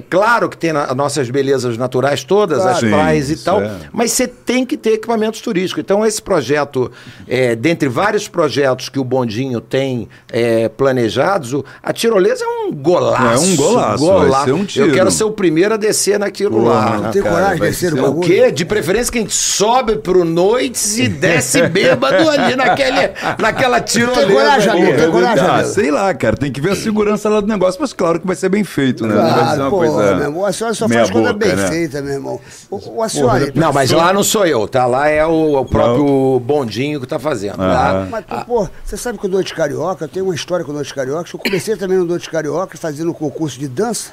claro 0.08 0.48
que 0.48 0.56
tem 0.56 0.72
na- 0.72 0.94
nossas 0.94 1.28
belezas 1.28 1.76
naturais 1.76 2.24
todas, 2.24 2.64
as 2.64 2.78
Sim, 2.78 2.88
praias 2.90 3.28
e 3.28 3.36
tal, 3.44 3.60
é. 3.60 3.72
mas 3.92 4.12
você 4.12 4.26
tem 4.26 4.64
que 4.64 4.76
ter 4.76 4.92
equipamentos 4.94 5.40
turísticos. 5.42 5.82
Então, 5.82 6.06
esse 6.06 6.22
projeto, 6.22 6.90
é, 7.28 7.54
dentre 7.56 7.88
vários 7.88 8.26
projetos 8.28 8.69
que 8.76 8.98
o 8.98 9.04
Bondinho 9.04 9.60
tem 9.60 10.08
é, 10.30 10.68
planejados, 10.68 11.54
a 11.82 11.92
tirolesa 11.92 12.44
é 12.44 12.48
um 12.68 12.72
golaço. 12.72 13.44
É 13.44 13.52
um 13.52 13.56
golaço, 13.56 14.06
vai 14.06 14.44
ser 14.44 14.52
um 14.52 14.64
tiro. 14.64 14.86
Eu 14.88 14.92
quero 14.94 15.10
ser 15.10 15.24
o 15.24 15.30
primeiro 15.30 15.74
a 15.74 15.76
descer 15.76 16.18
naquilo 16.18 16.60
Porra, 16.62 16.74
lá. 16.74 16.98
Não 16.98 17.10
tem 17.10 17.22
cara, 17.22 17.34
coragem 17.34 17.60
de 17.62 17.68
descer 17.68 17.94
no 17.94 18.18
O 18.18 18.20
quê? 18.20 18.50
De 18.50 18.64
preferência 18.64 19.12
que 19.12 19.18
a 19.18 19.20
gente 19.22 19.34
sobe 19.34 19.96
pro 19.96 20.24
Noites 20.24 20.98
e 20.98 21.08
desce 21.08 21.62
bêbado 21.68 22.28
ali 22.28 22.56
naquele, 22.56 23.10
naquela 23.38 23.80
tirolesa. 23.80 24.26
Tem 24.26 24.34
coragem, 24.34 24.70
amigo? 24.70 24.96
Tem 24.98 25.10
coragem, 25.10 25.44
Ah, 25.46 25.54
amigo? 25.54 25.68
sei 25.68 25.90
lá, 25.90 26.14
cara. 26.14 26.36
Tem 26.36 26.50
que 26.52 26.60
ver 26.60 26.72
a 26.72 26.76
segurança 26.76 27.28
lá 27.28 27.40
do 27.40 27.46
negócio, 27.46 27.80
mas 27.80 27.92
claro 27.92 28.20
que 28.20 28.26
vai 28.26 28.36
ser 28.36 28.48
bem 28.48 28.64
feito, 28.64 29.06
né? 29.06 29.14
não 29.14 29.22
vai 29.22 29.30
ser 29.32 29.40
Claro, 29.40 29.60
uma 29.62 29.70
pô, 29.70 29.76
coisa. 29.78 30.14
meu 30.14 30.24
irmão, 30.26 30.44
a 30.46 30.52
senhora 30.52 30.74
só 30.74 30.88
faz 30.88 31.10
coisa 31.10 31.32
boca, 31.32 31.46
bem 31.46 31.56
né? 31.56 31.66
feita, 31.68 32.02
meu 32.02 32.12
irmão. 32.14 32.40
O, 32.70 32.96
o, 32.96 33.02
a 33.02 33.08
senhora. 33.08 33.52
Não, 33.54 33.72
mas 33.72 33.90
lá 33.90 34.12
não 34.12 34.22
sou 34.22 34.46
eu, 34.46 34.66
tá? 34.68 34.86
Lá 34.86 35.08
é 35.08 35.24
o, 35.26 35.56
o 35.60 35.64
próprio 35.64 36.40
Bondinho 36.40 37.00
que 37.00 37.06
tá 37.06 37.18
fazendo. 37.18 37.56
tá? 37.56 38.06
Mas, 38.10 38.24
pô, 38.44 38.49
pô, 38.50 38.68
você 38.84 38.96
sabe 38.96 39.16
que 39.16 39.26
o 39.26 39.28
Noite 39.28 39.54
Carioca, 39.54 40.08
tem 40.08 40.20
uma 40.20 40.34
história 40.34 40.64
com 40.64 40.72
o 40.72 40.74
Noite 40.74 40.92
Carioca. 40.92 41.30
Eu 41.32 41.38
comecei 41.38 41.76
também 41.76 41.96
no 41.96 42.04
Noite 42.04 42.28
Carioca, 42.28 42.76
fazendo 42.76 43.12
um 43.12 43.14
concurso 43.14 43.56
de 43.56 43.68
dança, 43.68 44.10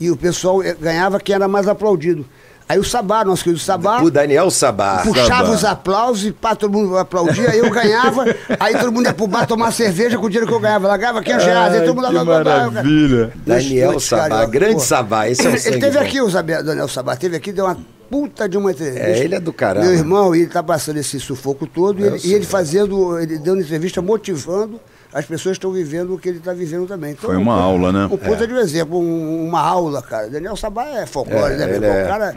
e 0.00 0.10
o 0.10 0.16
pessoal 0.16 0.60
eh, 0.64 0.74
ganhava 0.80 1.20
quem 1.20 1.32
era 1.32 1.46
mais 1.46 1.68
aplaudido. 1.68 2.26
Aí 2.68 2.76
o 2.76 2.82
Sabá, 2.82 3.24
nosso 3.24 3.44
querido 3.44 3.60
Sabá, 3.60 4.02
O 4.02 4.10
Daniel 4.10 4.50
Sabá. 4.50 5.02
puxava 5.04 5.28
Sabá. 5.28 5.50
os 5.50 5.64
aplausos 5.64 6.26
e 6.26 6.32
pá, 6.32 6.56
todo 6.56 6.72
mundo 6.72 6.98
aplaudia, 6.98 7.50
aí 7.52 7.60
eu 7.60 7.70
ganhava, 7.70 8.24
aí 8.58 8.76
todo 8.76 8.90
mundo 8.90 9.06
ia 9.06 9.14
pro 9.14 9.28
bar 9.28 9.46
tomar 9.46 9.70
cerveja 9.70 10.18
com 10.18 10.26
o 10.26 10.28
dinheiro 10.28 10.46
que 10.48 10.52
eu 10.52 10.60
ganhava. 10.60 10.88
Ela 10.88 10.96
ganhava 10.96 11.22
500 11.22 11.44
reais, 11.46 11.74
aí 11.74 11.80
todo 11.86 11.94
mundo 11.94 12.12
lá, 12.12 12.24
maravilha. 12.24 13.32
Daniel 13.46 14.00
Sabá, 14.00 14.44
grande. 14.44 14.82
Sabá, 14.82 15.28
esse 15.28 15.46
é 15.46 15.48
um 15.48 15.52
Ele 15.52 15.60
sangue 15.60 15.78
teve 15.78 15.98
aqui, 15.98 16.20
o 16.20 16.28
Daniel 16.28 16.88
Sabá, 16.88 17.16
teve 17.16 17.36
aqui, 17.36 17.52
deu 17.52 17.64
uma 17.64 17.78
puta 18.10 18.48
de 18.48 18.56
uma 18.56 18.70
entrevista. 18.72 19.00
É, 19.06 19.18
ele 19.20 19.34
é 19.34 19.40
do 19.40 19.52
caramba. 19.52 19.86
Meu 19.86 19.94
irmão, 19.94 20.34
ele 20.34 20.46
tá 20.46 20.62
passando 20.62 20.96
esse 20.98 21.18
sufoco 21.20 21.66
todo, 21.66 22.00
e 22.00 22.04
ele, 22.06 22.18
e 22.24 22.34
ele 22.34 22.44
fazendo, 22.46 23.18
ele 23.18 23.38
dando 23.38 23.60
entrevista 23.62 24.00
motivando 24.00 24.80
as 25.12 25.24
pessoas 25.24 25.56
que 25.56 25.58
estão 25.64 25.72
vivendo 25.72 26.14
o 26.14 26.18
que 26.18 26.28
ele 26.28 26.36
está 26.38 26.52
vivendo 26.52 26.86
também. 26.86 27.12
Então, 27.12 27.30
Foi 27.30 27.36
uma 27.36 27.56
um- 27.56 27.60
aula, 27.60 27.92
né? 27.92 28.04
Um 28.06 28.16
puta 28.18 28.46
de 28.46 28.52
um 28.52 28.58
exemplo, 28.58 28.98
um- 28.98 29.46
uma 29.48 29.60
aula, 29.60 30.02
cara. 30.02 30.28
Daniel 30.28 30.54
Sabá 30.56 30.84
é 30.86 31.06
folclore, 31.06 31.54
É, 31.54 31.56
né, 31.56 31.66
meu 31.66 31.74
irmão? 31.76 31.90
é. 31.90 32.04
O 32.04 32.06
cara 32.06 32.36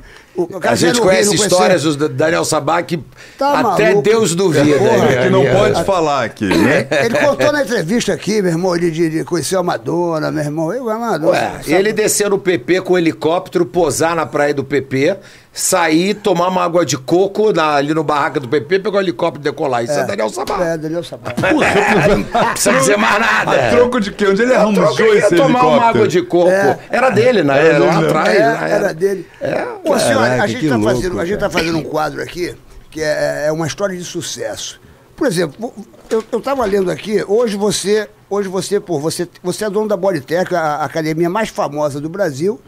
A 0.64 0.76
gente 0.76 1.00
conhece 1.02 1.28
não 1.28 1.36
histórias 1.36 1.84
do 1.84 2.08
Daniel 2.10 2.46
Sabá 2.46 2.82
que 2.82 2.98
Tá 3.38 3.60
até 3.60 3.86
maluco. 3.90 4.02
Deus 4.02 4.34
duvida. 4.34 4.78
Porra, 4.78 4.98
né? 5.06 5.24
Que 5.24 5.30
não 5.30 5.46
pode 5.46 5.84
falar 5.84 6.24
aqui, 6.26 6.46
né? 6.46 6.88
Ele 7.06 7.18
contou 7.20 7.52
na 7.52 7.64
entrevista 7.64 8.14
aqui, 8.14 8.42
meu 8.42 8.52
irmão, 8.52 8.78
de, 8.78 8.90
de, 8.92 9.10
de 9.10 9.24
conhecer 9.26 9.58
a 9.58 9.64
Madonna, 9.64 10.32
meu 10.32 10.44
irmão. 10.44 10.74
Eu, 10.74 10.90
a 10.90 10.98
Madonna. 10.98 11.32
Ué, 11.32 11.52
ele 11.68 11.92
descer 11.94 12.30
no 12.30 12.38
PP 12.40 12.82
com 12.82 12.94
o 12.94 12.98
helicóptero, 12.98 13.66
posar 13.66 14.16
na 14.16 14.26
praia 14.26 14.54
do 14.54 14.64
PP, 14.64 15.18
sair, 15.54 16.14
tomar 16.14 16.48
uma 16.48 16.64
água 16.64 16.86
de 16.86 16.98
coco 16.98 17.52
na- 17.52 17.76
ali 17.76 17.94
no 17.94 18.04
barraca 18.04 18.40
do 18.40 18.48
PP, 18.48 18.80
pegar 18.80 18.98
o 19.00 19.02
helicóptero 19.02 19.42
e 19.42 19.52
decolar. 19.52 19.84
Isso 19.84 19.94
é, 19.94 20.06
Daniel 20.06 20.30
Sabá. 20.30 20.64
É, 20.66 20.78
Daniel 20.78 21.04
Sabá. 21.04 21.34
Não 22.08 22.24
precisa 22.52 22.74
dizer 22.80 22.98
mais 22.98 23.20
nada. 23.20 23.52
A 23.52 23.70
troco 23.72 24.00
de 24.00 24.12
quê? 24.12 24.28
Onde 24.28 24.42
ele 24.44 24.52
Troco, 24.54 24.80
arranjou 24.80 25.06
ele 25.08 25.16
ia 25.20 25.26
esse 25.26 25.36
tomar 25.36 25.60
uma 25.66 25.76
água 25.90 26.02
helicóptero? 26.02 26.08
de 26.08 26.22
coco. 26.24 26.50
É. 26.52 26.80
Era 26.90 27.10
dele, 27.10 27.44
né? 27.44 27.68
Era 27.68 27.80
lá 27.80 28.00
atrás. 28.00 28.30
É, 28.30 28.38
já 28.40 28.68
era 28.70 28.94
dele. 28.94 29.28
É, 29.42 29.66
Ô, 29.84 30.00
senhora, 30.00 30.21
caraca, 30.22 30.44
a 30.44 30.48
gente, 30.48 30.70
tá 30.70 30.75
louco, 30.75 30.94
fazendo, 30.94 31.20
a 31.20 31.25
gente 31.25 31.40
tá 31.40 31.50
fazendo 31.50 31.78
um 31.78 31.84
quadro 31.84 32.22
aqui 32.22 32.56
que 32.90 33.01
é, 33.01 33.46
é 33.48 33.51
uma 33.51 33.66
história 33.66 33.98
de 33.98 34.04
sucesso. 34.04 34.80
Por 35.16 35.25
exemplo, 35.25 35.74
eu, 36.10 36.24
eu 36.32 36.42
tava 36.42 36.66
lendo 36.66 36.92
aqui, 36.92 37.24
hoje 37.25 37.56
você, 37.56 38.10
hoje 38.30 38.50
você, 38.50 38.80
pô, 38.80 39.00
você, 39.00 39.28
você 39.42 39.66
é 39.66 39.70
dono 39.70 39.88
da 39.88 39.96
Bodytech, 39.96 40.54
a, 40.54 40.60
a 40.60 40.86
academia 40.86 41.30
mais 41.30 41.50
famosa 41.50 42.01
do 42.01 42.10
Brasil, 42.10 42.60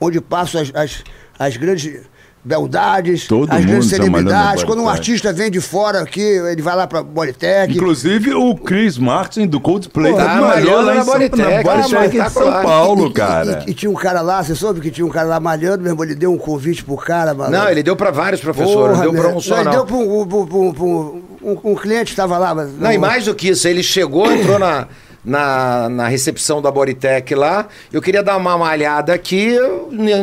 onde 0.00 0.20
passam 0.20 0.60
as, 0.60 0.70
as, 0.74 1.04
as 1.38 1.56
grandes 1.56 2.02
beldades, 2.44 3.26
Todo 3.26 3.50
as 3.50 3.64
grandes 3.64 3.90
tá 3.90 3.96
celebridades. 3.96 4.64
Quando 4.64 4.82
um 4.82 4.88
artista 4.88 5.32
vem 5.32 5.50
de 5.50 5.60
fora 5.60 6.00
aqui, 6.00 6.20
ele 6.20 6.60
vai 6.60 6.76
lá 6.76 6.86
pra 6.86 7.02
Bodytech. 7.02 7.74
Inclusive 7.74 8.34
o 8.34 8.54
Chris 8.54 8.98
Martin 8.98 9.46
do 9.46 9.58
Coldplay 9.60 10.12
Pô, 10.12 10.18
tá 10.18 10.24
tá 10.26 10.40
malhando 10.40 10.82
lá 10.86 10.94
na 10.94 11.00
em 11.00 11.04
São, 11.04 11.12
Bodytech, 11.14 11.38
na 11.42 11.62
Bodytech 11.62 11.68
ah, 11.68 11.86
em 11.86 11.88
São 11.88 12.04
espetacular. 12.04 12.62
Paulo, 12.62 13.06
E- 13.06 13.10
e- 13.10 13.12
cara. 13.12 13.64
E, 13.66 13.70
e 13.70 13.74
tinha 13.74 13.90
um 13.90 13.94
cara 13.94 14.20
lá, 14.20 14.42
você 14.42 14.54
soube 14.54 14.80
que 14.80 14.90
tinha 14.90 15.06
um 15.06 15.10
cara 15.10 15.26
lá 15.28 15.40
malhando, 15.40 15.82
meu 15.82 15.92
irmão, 15.92 16.04
ele 16.04 16.14
deu 16.14 16.32
um 16.32 16.38
convite 16.38 16.84
pro 16.84 16.96
cara, 16.96 17.32
mano. 17.34 17.50
Não, 17.50 17.68
ele 17.68 17.82
deu 17.82 17.96
pra 17.96 18.10
vários 18.10 18.40
professores, 18.40 18.98
não 18.98 19.10
deu 19.12 19.22
pra 19.22 19.28
um 19.34 19.40
só, 19.40 19.56
Ele 19.56 19.64
não. 19.64 19.70
deu 19.72 19.86
pra 19.86 19.96
um, 19.96 20.26
pra 20.26 20.36
um- 20.38 20.46
pra 20.46 20.56
um- 20.58 20.72
pra 20.72 20.84
um- 20.84 21.22
um- 21.42 21.72
um 21.72 21.74
cliente 21.74 22.04
que 22.06 22.10
estava 22.10 22.36
lá. 22.38 22.54
Mas, 22.54 22.70
Não, 22.78 22.92
e 22.92 22.98
mais 22.98 23.24
do 23.24 23.34
que 23.34 23.48
isso, 23.48 23.66
ele 23.66 23.82
chegou, 23.82 24.30
entrou 24.30 24.58
na, 24.58 24.86
na, 25.24 25.88
na 25.88 26.08
recepção 26.08 26.60
da 26.60 26.70
Bodytech 26.70 27.34
lá. 27.34 27.66
Eu 27.92 28.02
queria 28.02 28.22
dar 28.22 28.36
uma 28.36 28.56
malhada 28.58 29.12
aqui, 29.14 29.56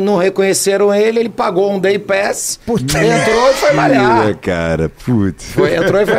não 0.02 0.16
reconheceram 0.16 0.94
ele, 0.94 1.20
ele 1.20 1.28
pagou 1.28 1.72
um 1.72 1.78
day 1.78 1.98
pass, 1.98 2.58
entrou 2.68 3.50
e 3.50 3.54
foi 3.54 3.72
malhar. 3.72 4.34
Cara, 4.36 4.90
putz. 5.04 5.44
Foi, 5.52 5.74
entrou 5.74 6.00
e 6.00 6.06
foi, 6.06 6.16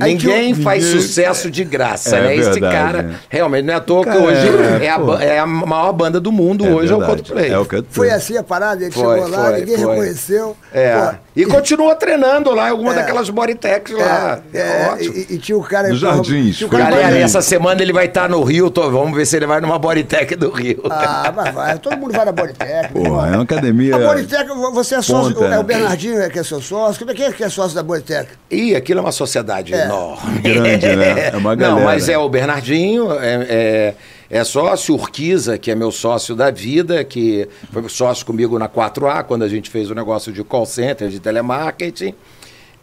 aí 0.00 0.12
ninguém 0.14 0.54
faz 0.54 0.84
Ninguém- 0.84 1.00
sucesso 1.00 1.50
de 1.50 1.64
graça, 1.64 2.16
É 2.16 2.20
né? 2.22 2.36
Esse 2.36 2.50
verdade, 2.50 2.74
cara, 2.76 3.02
né? 3.02 3.14
realmente, 3.28 3.64
não 3.64 3.74
é 3.74 3.76
à 3.76 3.80
toa 3.80 4.04
que 4.04 4.16
hoje 4.16 4.46
é, 4.80 4.86
é, 4.86 4.90
a, 4.90 5.24
é 5.24 5.38
a 5.38 5.46
maior 5.46 5.92
banda 5.92 6.20
do 6.20 6.30
mundo, 6.30 6.64
hoje 6.66 6.92
é 6.92 6.96
o 6.96 6.98
verdade. 6.98 7.22
Coldplay. 7.22 7.50
É 7.50 7.58
o 7.58 7.64
Coldplay. 7.64 7.84
Foi 7.90 8.10
assim 8.10 8.36
a 8.36 8.42
parada, 8.42 8.82
ele 8.82 8.90
Foi, 8.92 9.02
chegou 9.20 9.28
lá, 9.30 9.44
foi, 9.50 9.60
ninguém 9.60 9.78
foi. 9.78 9.90
reconheceu. 9.94 10.56
É. 10.72 11.14
E 11.34 11.44
continua 11.46 11.94
treinando 11.94 12.50
lá 12.54 12.68
em 12.68 12.70
alguma 12.72 12.92
É. 12.92 12.96
daquelas 12.96 13.30
Bodytechs 13.30 13.96
lá. 13.96 14.40
é, 14.52 14.58
é, 14.58 14.90
Ótimo. 14.92 15.14
e, 15.14 15.34
e 15.34 15.38
tinha 15.38 15.56
o 15.56 15.62
cara. 15.62 15.88
Nos 15.88 15.98
Jardins, 16.00 16.56
tinha 16.56 16.66
o 16.66 16.70
cara 16.70 16.84
Galera, 16.90 17.18
essa 17.18 17.40
semana 17.40 17.80
ele 17.82 17.92
vai 17.92 18.01
estar 18.06 18.28
no 18.28 18.42
Rio, 18.42 18.70
tô- 18.70 18.90
vamos 18.90 19.16
ver 19.16 19.26
se 19.26 19.36
ele 19.36 19.46
vai 19.46 19.60
numa 19.60 19.78
Bodytech 19.78 20.36
do 20.36 20.50
Rio. 20.50 20.82
Ah, 20.90 21.32
mas 21.34 21.54
vai, 21.54 21.78
todo 21.78 21.96
mundo 21.96 22.12
vai 22.12 22.24
na 22.24 22.32
Bodytech. 22.32 22.92
Pô, 22.92 23.00
é 23.24 23.30
uma 23.32 23.42
academia. 23.42 23.96
A 23.96 23.98
Bodytech, 23.98 24.46
você 24.72 24.94
é 24.96 25.02
sócio, 25.02 25.34
ponta, 25.34 25.46
é 25.46 25.58
o 25.58 25.62
né? 25.62 25.62
Bernardinho 25.64 26.30
que 26.30 26.38
é 26.38 26.42
seu 26.44 26.60
sócio. 26.60 26.98
Como 26.98 27.10
é 27.10 27.14
que 27.14 27.22
é 27.22 27.32
que 27.32 27.44
é 27.44 27.48
sócio 27.48 27.74
da 27.74 27.82
Bodytech? 27.82 28.28
Ih, 28.50 28.74
aquilo 28.76 29.00
é 29.00 29.02
uma 29.02 29.12
sociedade 29.12 29.74
É. 29.74 29.84
enorme. 29.84 30.40
Grande, 30.40 30.96
né? 30.96 31.30
É 31.32 31.36
uma 31.36 31.54
galera. 31.56 31.78
Não, 31.80 31.84
mas 31.86 32.08
é 32.08 32.16
o 32.18 32.28
Bernardinho, 32.28 33.12
é, 33.12 33.46
é, 33.48 33.94
é 34.30 34.44
sócio, 34.44 34.94
Urquiza, 34.94 35.58
que 35.58 35.70
é 35.70 35.74
meu 35.74 35.90
sócio 35.90 36.34
da 36.34 36.50
vida, 36.50 37.02
que 37.04 37.48
foi 37.72 37.88
sócio 37.88 38.24
comigo 38.24 38.58
na 38.58 38.68
4A, 38.68 39.22
quando 39.24 39.42
a 39.42 39.48
gente 39.48 39.68
fez 39.70 39.90
o 39.90 39.94
negócio 39.94 40.32
de 40.32 40.42
call 40.44 40.66
center, 40.66 41.08
de 41.08 41.20
telemarketing. 41.20 42.14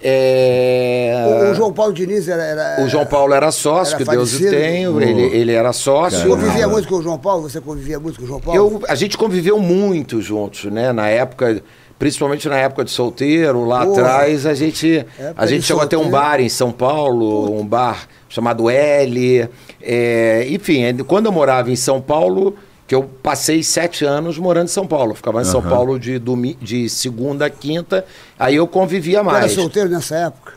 É, 0.01 1.50
O, 1.51 1.53
João 1.56 1.74
Paulo 1.74 1.94
Diniz 1.94 2.27
era. 2.27 2.44
era- 2.44 2.84
o 2.84 2.88
João 2.89 3.06
Paulo 3.06 3.34
era 3.34 3.51
sócio, 3.51 3.96
era 3.96 4.03
que 4.06 4.10
Deus 4.10 4.34
o 4.34 4.38
falecido. 4.38 4.62
tenha, 4.62 4.88
ele, 5.10 5.22
ele 5.38 5.51
era 5.53 5.74
sócio. 5.74 6.27
Convivia 6.27 6.53
Caramba. 6.53 6.72
muito 6.74 6.88
com 6.88 6.96
o 6.96 7.01
João 7.01 7.18
Paulo? 7.18 7.50
Você 7.50 7.60
convivia 7.62 8.00
muito 8.00 8.18
com 8.20 8.24
o 8.25 8.27
João 8.27 8.39
Paulo? 8.39 8.58
Eu, 8.60 8.82
a 8.88 8.96
gente 8.96 9.18
conviveu 9.18 9.60
muito 9.60 10.22
juntos, 10.22 10.65
né? 10.72 10.91
Na 10.94 11.08
época, 11.10 11.62
principalmente 11.98 12.48
na 12.48 12.58
época 12.58 12.86
de 12.86 12.91
solteiro, 12.91 13.65
lá 13.65 13.86
Porra. 13.86 14.01
atrás, 14.01 14.46
a 14.46 14.53
gente, 14.53 15.06
a 15.36 15.46
gente 15.46 15.63
chegou 15.65 15.84
a 15.84 15.88
ter 15.88 15.98
um 15.98 16.03
solteiro. 16.03 16.24
bar 16.25 16.39
em 16.39 16.50
São 16.50 16.72
Paulo, 16.72 17.60
um 17.60 17.65
bar 17.65 18.08
chamado 18.29 18.70
L. 18.70 19.50
é, 19.82 20.46
enfim, 20.50 20.84
é, 20.84 20.94
quando 21.06 21.25
eu 21.25 21.32
morava 21.32 21.72
em 21.72 21.75
São 21.75 22.00
Paulo, 22.00 22.56
que 22.89 22.96
eu 22.96 23.03
passei 23.03 23.62
sete 23.62 24.03
anos 24.03 24.39
morando 24.39 24.65
em 24.65 24.72
São 24.72 24.88
Paulo. 24.88 25.13
Ficava 25.13 25.43
em 25.43 25.46
São 25.46 25.62
Paulo 25.62 26.00
de, 26.00 26.19
de 26.60 26.89
segunda 26.89 27.46
a 27.46 27.50
quinta, 27.50 28.03
aí 28.38 28.55
eu 28.55 28.65
convivia 28.65 29.19
Tu 29.22 29.29
era 29.29 29.39
mais. 29.41 29.51
solteiro 29.51 29.89
nessa 29.89 30.15
época? 30.15 30.53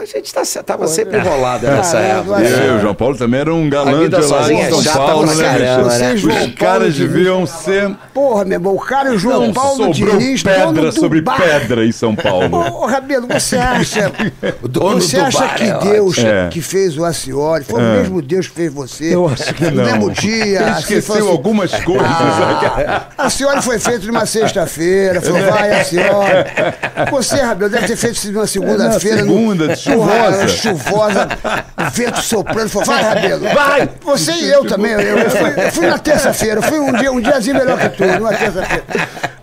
A 0.00 0.04
gente 0.04 0.26
estava 0.26 0.86
sempre 0.86 1.18
enrolada 1.18 1.68
nessa 1.70 1.98
Ah, 1.98 2.02
é, 2.02 2.10
época. 2.10 2.40
eu 2.40 2.74
E 2.74 2.76
o 2.76 2.80
João 2.80 2.94
Paulo 2.94 3.16
também 3.16 3.40
era 3.40 3.52
um 3.52 3.66
A 3.66 3.70
galã 3.70 3.92
de 3.98 4.04
vida 4.04 4.26
lá 4.28 4.52
em 4.52 4.60
é 4.60 4.70
São 4.70 4.84
Paulo, 4.94 5.34
né? 5.34 5.42
caramba, 5.44 5.98
né? 5.98 6.14
Os 6.14 6.22
Paulo 6.22 6.52
caras 6.56 6.94
Diniz. 6.94 7.12
deviam 7.12 7.46
ser. 7.46 7.96
Porra, 8.14 8.44
meu 8.44 8.56
irmão, 8.58 8.74
o 8.74 8.78
cara 8.78 9.10
e 9.10 9.16
o 9.16 9.18
João 9.18 9.46
Não, 9.48 9.52
Paulo 9.52 9.92
sobrou 9.94 10.16
Diniz, 10.18 10.42
pedra 10.42 10.66
dono 10.66 10.82
do 10.82 10.92
sobre 10.92 11.20
bar. 11.20 11.40
pedra 11.40 11.84
em 11.84 11.90
São 11.92 12.14
Paulo. 12.14 12.58
Ô, 12.58 12.86
Rabelo, 12.86 13.26
você 13.26 13.56
acha, 13.56 14.12
dono 14.62 15.00
você 15.00 15.18
do 15.18 15.24
acha 15.24 15.38
bar 15.40 15.54
que 15.56 15.64
é 15.64 15.78
Deus 15.78 16.18
É. 16.18 16.48
que 16.48 16.60
fez 16.60 16.96
o 16.96 17.04
Acioli 17.04 17.64
foi 17.64 17.80
o 17.80 17.84
mesmo 17.84 18.22
Deus 18.22 18.46
que 18.46 18.54
fez 18.54 18.72
você? 18.72 19.14
Eu 19.14 19.26
acho 19.28 19.52
que 19.54 19.64
No 19.64 19.70
não. 19.72 19.84
mesmo 19.84 20.10
dia. 20.12 20.44
Ele 20.44 20.56
assim, 20.58 20.80
esqueceu 20.80 21.14
assim, 21.16 21.28
algumas 21.30 21.72
coisas. 21.74 22.06
Ah, 22.06 23.06
a 23.18 23.30
senhora 23.30 23.60
foi 23.62 23.78
feita 23.80 24.06
numa 24.06 24.26
sexta-feira, 24.26 25.20
falou, 25.20 25.40
vai 25.50 25.72
a 25.80 25.84
senhora. 25.84 26.46
Você, 27.10 27.36
Rabelo, 27.36 27.70
deve 27.70 27.86
ter 27.86 27.96
feito 27.96 28.14
isso 28.16 28.32
numa 28.32 28.46
segunda-feira. 28.46 29.20
É, 29.20 29.22
na 29.22 29.28
segunda, 29.28 29.76
chuvosa. 29.90 30.36
Porra, 30.36 30.48
chuvosa, 30.48 31.28
vento 31.92 32.22
soprando, 32.22 32.68
falou, 32.68 32.86
vai, 32.86 33.02
Rabelo. 33.02 33.44
Vai! 33.54 33.90
Você 34.02 34.32
e 34.32 34.50
eu 34.50 34.64
também, 34.64 34.92
eu, 34.92 35.00
eu 35.00 35.30
fui, 35.30 35.64
eu 35.64 35.72
fui 35.72 35.86
na 35.86 35.98
terça-feira, 35.98 36.62
fui 36.62 36.78
um 36.78 36.92
dia, 36.92 37.12
um 37.12 37.20
diazinho 37.20 37.56
melhor 37.56 37.78
que 37.78 37.88
tu, 37.90 38.04
numa 38.04 38.32
terça-feira. 38.32 38.84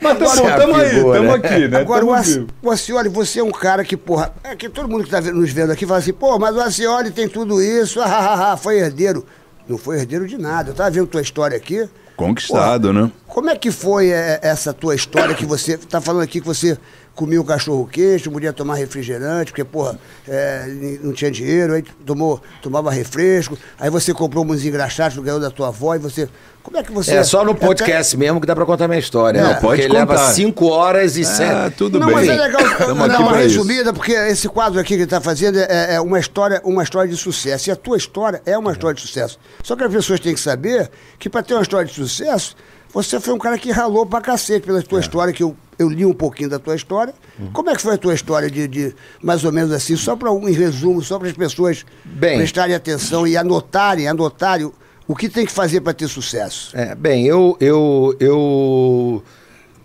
Mas 0.02 0.18
tá 0.20 0.36
bom, 0.36 0.58
tamo 0.58 0.76
aí, 0.76 0.90
tamo 0.92 1.12
né? 1.12 1.34
aqui, 1.34 1.68
né? 1.68 1.80
Agora, 1.80 2.06
Tamo 2.06 2.48
o, 2.62 2.68
o 2.68 2.72
Acioli, 2.72 3.10
você 3.10 3.40
é 3.40 3.44
um 3.44 3.52
cara 3.52 3.84
que, 3.84 3.98
porra, 3.98 4.32
é 4.44 4.56
que 4.56 4.70
todo 4.70 4.88
mundo 4.88 5.04
que 5.04 5.16
está 5.16 5.20
nos 5.32 5.52
vendo 5.52 5.72
aqui 5.72 5.86
fala 5.86 6.00
assim, 6.00 6.14
pô, 6.14 6.38
mas 6.38 6.56
o 6.56 6.62
Acioli 6.62 7.12
tem 7.12 7.28
tudo 7.28 7.62
isso, 7.62 8.00
ah, 8.00 8.06
ah, 8.06 8.34
ah, 8.34 8.54
ah, 8.54 8.58
foi 8.58 8.78
herdeiro. 8.78 9.26
Não 9.68 9.78
foi 9.78 9.98
herdeiro 9.98 10.28
de 10.28 10.38
nada. 10.38 10.70
Eu 10.70 10.76
tava 10.76 10.92
vendo 10.92 11.08
tua 11.08 11.22
história 11.22 11.58
aqui. 11.58 11.90
Conquistado, 12.16 12.94
né? 12.94 13.12
Como 13.28 13.50
é 13.50 13.56
que 13.56 13.72
foi 13.72 14.10
é, 14.10 14.40
essa 14.42 14.72
tua 14.72 14.96
história 14.96 15.36
que 15.36 15.46
você 15.46 15.78
tá 15.78 16.00
falando 16.00 16.24
aqui 16.24 16.40
que 16.40 16.48
você 16.48 16.78
comia 17.16 17.40
o 17.40 17.46
cachorro 17.46 17.88
quente, 17.88 18.26
não 18.26 18.34
podia 18.34 18.52
tomar 18.54 18.76
refrigerante, 18.76 19.52
porque, 19.52 19.64
porra, 19.64 19.98
é, 20.28 20.66
não 21.02 21.14
tinha 21.14 21.32
dinheiro, 21.32 21.74
aí 21.74 21.82
tomou, 22.06 22.42
tomava 22.62 22.92
refresco, 22.92 23.58
aí 23.80 23.90
você 23.90 24.14
comprou 24.14 24.46
uns 24.46 24.66
engraxados, 24.66 25.18
ganhou 25.18 25.40
da 25.40 25.50
tua 25.50 25.70
avó, 25.70 25.96
e 25.96 25.98
você. 26.00 26.28
Como 26.62 26.78
é 26.78 26.84
que 26.84 26.92
você. 26.92 27.14
É 27.16 27.24
só 27.24 27.46
no 27.46 27.52
até- 27.52 27.66
podcast 27.66 28.18
mesmo 28.18 28.42
que 28.42 28.48
dá 28.48 28.56
pra 28.56 28.66
contar 28.66 28.88
minha 28.88 29.00
história. 29.00 29.40
Não, 29.42 29.50
né? 29.50 29.60
pode 29.62 29.82
Porque 29.84 29.94
leva 29.94 30.14
contar. 30.16 30.34
cinco 30.34 30.66
horas 30.68 31.16
e 31.16 31.22
Ah, 31.22 31.26
sete. 31.26 31.76
tudo 31.78 32.00
não, 32.00 32.08
bem. 32.08 32.16
mas 32.16 32.28
é 32.28 32.36
legal 32.36 32.62
dar 32.80 32.94
uma 32.94 33.08
pra 33.30 33.46
isso. 33.46 33.58
resumida, 33.60 33.94
porque 33.94 34.12
esse 34.14 34.50
quadro 34.50 34.80
aqui 34.80 34.90
que 34.90 34.94
ele 34.96 35.04
está 35.04 35.22
fazendo 35.22 35.60
é, 35.60 35.94
é 35.96 36.02
uma, 36.02 36.20
história, 36.20 36.60
uma 36.66 36.82
história 36.82 37.08
de 37.10 37.16
sucesso. 37.18 37.70
E 37.70 37.72
a 37.72 37.76
tua 37.76 37.98
história 37.98 38.42
é 38.48 38.58
uma 38.58 38.72
história 38.72 38.96
de 38.96 39.02
sucesso. 39.02 39.38
Só 39.64 39.76
que 39.76 39.84
as 39.84 39.92
pessoas 39.94 40.20
têm 40.20 40.34
que 40.34 40.40
saber 40.40 40.90
que 41.20 41.30
para 41.30 41.44
ter 41.44 41.54
uma 41.54 41.62
história 41.62 41.86
de 41.86 41.94
sucesso, 41.94 42.56
você 42.92 43.20
foi 43.20 43.34
um 43.36 43.38
cara 43.38 43.60
que 43.60 43.70
ralou 43.72 44.04
pra 44.06 44.20
cacete 44.20 44.66
pela 44.66 44.80
É. 44.80 44.82
tua 44.82 45.00
história, 45.00 45.32
que 45.32 45.44
eu, 45.44 45.56
eu 45.78 45.90
li 45.90 46.06
um 46.06 46.14
pouquinho 46.14 46.50
da 46.50 46.60
tua 46.60 46.76
história. 46.76 47.14
Uhum. 47.40 47.52
Como 47.52 47.70
é 47.70 47.76
que 47.76 47.82
foi 47.82 47.96
a 47.96 47.98
tua 47.98 48.14
história 48.14 48.50
de, 48.50 48.68
de 48.68 48.96
mais 49.22 49.44
ou 49.44 49.52
menos 49.52 49.72
assim, 49.72 49.96
só 49.96 50.16
para 50.16 50.32
um 50.32 50.46
resumo, 50.46 51.02
só 51.02 51.20
para 51.20 51.28
as 51.28 51.34
pessoas 51.34 51.86
Bem. 52.04 52.38
prestarem 52.38 52.76
atenção 52.76 53.28
e 53.28 53.36
anotarem, 53.36 54.08
anotarem 54.08 54.66
o, 54.66 54.74
o 55.08 55.16
que 55.16 55.30
tem 55.30 55.46
que 55.46 55.52
fazer 55.52 55.82
para 55.82 55.94
ter 55.94 56.08
sucesso. 56.08 56.72
É, 56.78 56.96
bem, 56.96 57.26
eu, 57.26 57.58
eu, 57.60 58.16
eu 58.20 59.24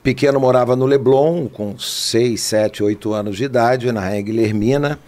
pequeno 0.03 0.39
morava 0.41 0.75
no 0.77 0.87
Leblon, 0.87 1.49
com 1.49 1.79
6, 1.79 2.41
7, 2.41 2.83
8 2.83 3.13
anos 3.13 3.37
de 3.37 3.45
idade, 3.45 3.91
na 3.93 4.01
Rainha 4.01 4.23
Guilhermina. 4.23 4.99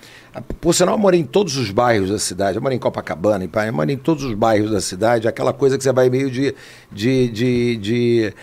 Por 0.62 0.74
sinal, 0.74 0.94
eu 0.94 0.98
morei 0.98 1.20
em 1.20 1.24
todos 1.24 1.58
os 1.58 1.70
bairros 1.70 2.08
da 2.10 2.18
cidade. 2.18 2.56
Eu 2.56 2.62
morei 2.62 2.76
em 2.76 2.80
Copacabana, 2.80 3.44
em 3.44 3.46
Ipanema, 3.46 3.68
eu 3.70 3.76
morei 3.76 3.94
em 3.94 3.98
todos 3.98 4.24
os 4.24 4.32
bairros 4.34 4.70
da 4.70 4.80
cidade. 4.80 5.28
Aquela 5.28 5.52
coisa 5.52 5.76
que 5.76 5.84
você 5.84 5.92
vai 5.92 6.08
meio 6.08 6.30
de... 6.30 6.54
de, 6.90 7.28
de, 7.28 7.76
de- 7.76 8.34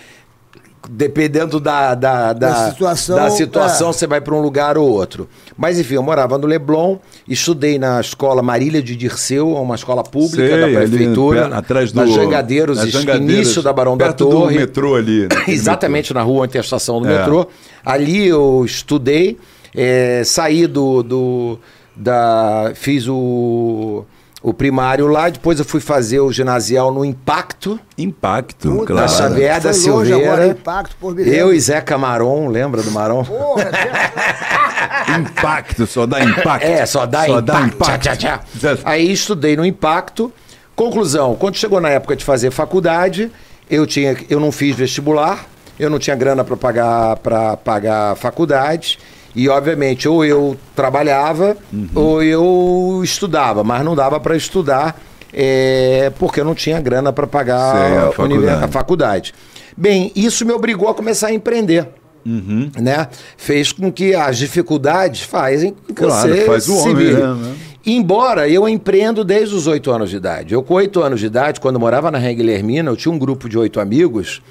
Dependendo 0.87 1.59
da, 1.59 1.93
da, 1.93 2.31
da, 2.33 2.49
Da 2.51 2.69
situação, 2.71 3.15
da 3.17 3.29
situação 3.29 3.89
é. 3.89 3.93
você 3.93 4.07
vai 4.07 4.21
para 4.21 4.33
um 4.33 4.41
lugar 4.41 4.77
ou 4.77 4.89
outro. 4.89 5.27
Mas 5.57 5.77
enfim, 5.77 5.95
eu 5.95 6.03
morava 6.03 6.37
no 6.37 6.47
Leblon, 6.47 6.97
estudei 7.27 7.77
na 7.77 7.99
escola 7.99 8.41
Marília 8.41 8.81
de 8.81 8.95
Dirceu, 8.95 9.51
uma 9.53 9.75
escola 9.75 10.03
pública 10.03 10.37
Sei, 10.47 10.59
da 10.59 10.65
ali 10.65 10.75
prefeitura, 10.75 11.49
pe- 11.49 11.55
atrás 11.55 11.91
do 11.91 11.99
na 11.99 12.05
Jangadeiros, 12.07 12.77
na 12.77 12.83
início 12.83 13.01
Jangadeiros, 13.01 13.63
da 13.63 13.73
Barão 13.73 13.97
da 13.97 14.05
perto 14.05 14.29
Torre. 14.29 14.53
do 14.55 14.59
metrô 14.61 14.95
ali. 14.95 15.23
né? 15.27 15.43
Exatamente, 15.49 16.13
na 16.13 16.21
rua 16.21 16.43
onde 16.43 16.53
tem 16.53 16.59
a 16.59 16.63
estação 16.63 17.01
do 17.01 17.09
É. 17.09 17.17
metrô. 17.19 17.45
Ali 17.85 18.27
eu 18.27 18.63
estudei, 18.65 19.37
eh, 19.75 20.21
saí 20.25 20.65
do, 20.65 21.03
do- 21.03 21.59
da. 21.95 22.71
fiz 22.75 23.05
o, 23.07 24.05
o 24.41 24.53
primário 24.53 25.07
lá, 25.07 25.27
depois 25.29 25.59
eu 25.59 25.65
fui 25.65 25.81
fazer 25.81 26.19
o 26.21 26.31
ginasial 26.31 26.93
no 26.93 27.03
Impacto. 27.03 27.77
Impacto, 27.97 28.69
Puta, 28.71 28.85
claro. 28.93 29.01
Na 29.01 29.07
Xavier 29.07 29.59
da 29.59 29.73
Silveira. 29.73 30.17
agora, 30.17 30.47
Impacto, 30.47 30.95
pô, 30.99 31.11
eu 31.13 31.53
e 31.53 31.59
Zé 31.59 31.81
Camaron, 31.81 32.47
lembra 32.47 32.81
do 32.81 32.89
Marão? 32.91 33.25
Porra, 33.25 33.69
Impacto, 35.19 35.85
só 35.87 36.05
dá 36.05 36.21
impacto. 36.23 36.63
É, 36.65 36.85
só 36.85 37.05
dá 37.05 37.25
Só 37.25 37.39
impacto. 37.39 37.45
dá 37.45 37.61
impacto. 37.61 38.01
Tchá, 38.03 38.15
tchá, 38.15 38.39
tchá. 38.39 38.77
Aí 38.85 39.11
estudei 39.11 39.55
no 39.57 39.65
Impacto. 39.65 40.31
Conclusão, 40.75 41.35
quando 41.35 41.55
chegou 41.57 41.81
na 41.81 41.89
época 41.89 42.15
de 42.15 42.23
fazer 42.23 42.51
faculdade, 42.51 43.29
eu, 43.69 43.85
tinha, 43.85 44.15
eu 44.29 44.39
não 44.39 44.51
fiz 44.51 44.75
vestibular, 44.75 45.45
eu 45.77 45.89
não 45.89 45.99
tinha 45.99 46.15
grana 46.15 46.43
para 46.43 46.55
pagar, 46.55 47.17
pra 47.17 47.57
pagar 47.57 48.15
faculdade. 48.15 48.97
E, 49.35 49.47
obviamente, 49.47 50.07
ou 50.07 50.25
eu 50.25 50.57
trabalhava 50.75 51.55
Uhum. 51.71 51.87
ou 51.95 52.23
eu 52.23 53.01
estudava, 53.03 53.63
mas 53.63 53.83
não 53.85 53.95
dava 53.95 54.19
para 54.19 54.35
estudar 54.35 54.99
é, 55.31 56.11
porque 56.17 56.39
eu 56.41 56.45
não 56.45 56.55
tinha 56.55 56.79
grana 56.81 57.13
para 57.13 57.27
pagar 57.27 57.75
Sei, 57.75 57.97
a 57.97 58.07
a, 58.07 58.11
faculdade. 58.11 58.63
a 58.63 58.67
faculdade. 58.67 59.33
Bem, 59.77 60.11
isso 60.15 60.45
me 60.45 60.51
obrigou 60.51 60.89
a 60.89 60.93
começar 60.93 61.27
a 61.27 61.33
empreender. 61.33 61.87
Uhum. 62.25 62.69
Né? 62.77 63.07
Fez 63.37 63.71
com 63.71 63.91
que 63.91 64.13
as 64.13 64.37
dificuldades 64.37 65.21
fazem 65.21 65.73
Claro, 65.95 66.29
você 66.33 66.41
faz 66.45 66.67
o 66.67 66.75
se 66.81 66.89
homem, 66.89 67.13
né? 67.13 67.55
Embora 67.85 68.47
eu 68.49 68.67
empreendo 68.67 69.23
desde 69.23 69.55
os 69.55 69.65
oito 69.67 69.89
anos 69.89 70.09
de 70.09 70.17
idade. 70.17 70.53
Eu, 70.53 70.61
com 70.61 70.73
oito 70.73 71.01
anos 71.01 71.19
de 71.21 71.27
idade, 71.27 71.59
quando 71.61 71.75
eu 71.75 71.79
morava 71.79 72.11
na 72.11 72.19
Rua 72.19 72.33
Guilhermina, 72.33 72.91
eu 72.91 72.97
tinha 72.97 73.11
um 73.13 73.17
grupo 73.17 73.47
de 73.47 73.57
oito 73.57 73.79
amigos 73.79 74.41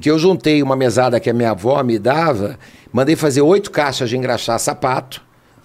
que 0.00 0.10
eu 0.10 0.18
juntei 0.18 0.62
uma 0.62 0.76
mesada 0.76 1.18
que 1.20 1.30
a 1.30 1.32
minha 1.34 1.50
avó 1.50 1.82
me 1.82 1.98
dava, 1.98 2.58
mandei 2.92 3.16
fazer 3.16 3.42
oito 3.42 3.70
caixas 3.70 4.08
de 4.10 4.16
engraxar 4.16 4.58
sapato. 4.58 5.22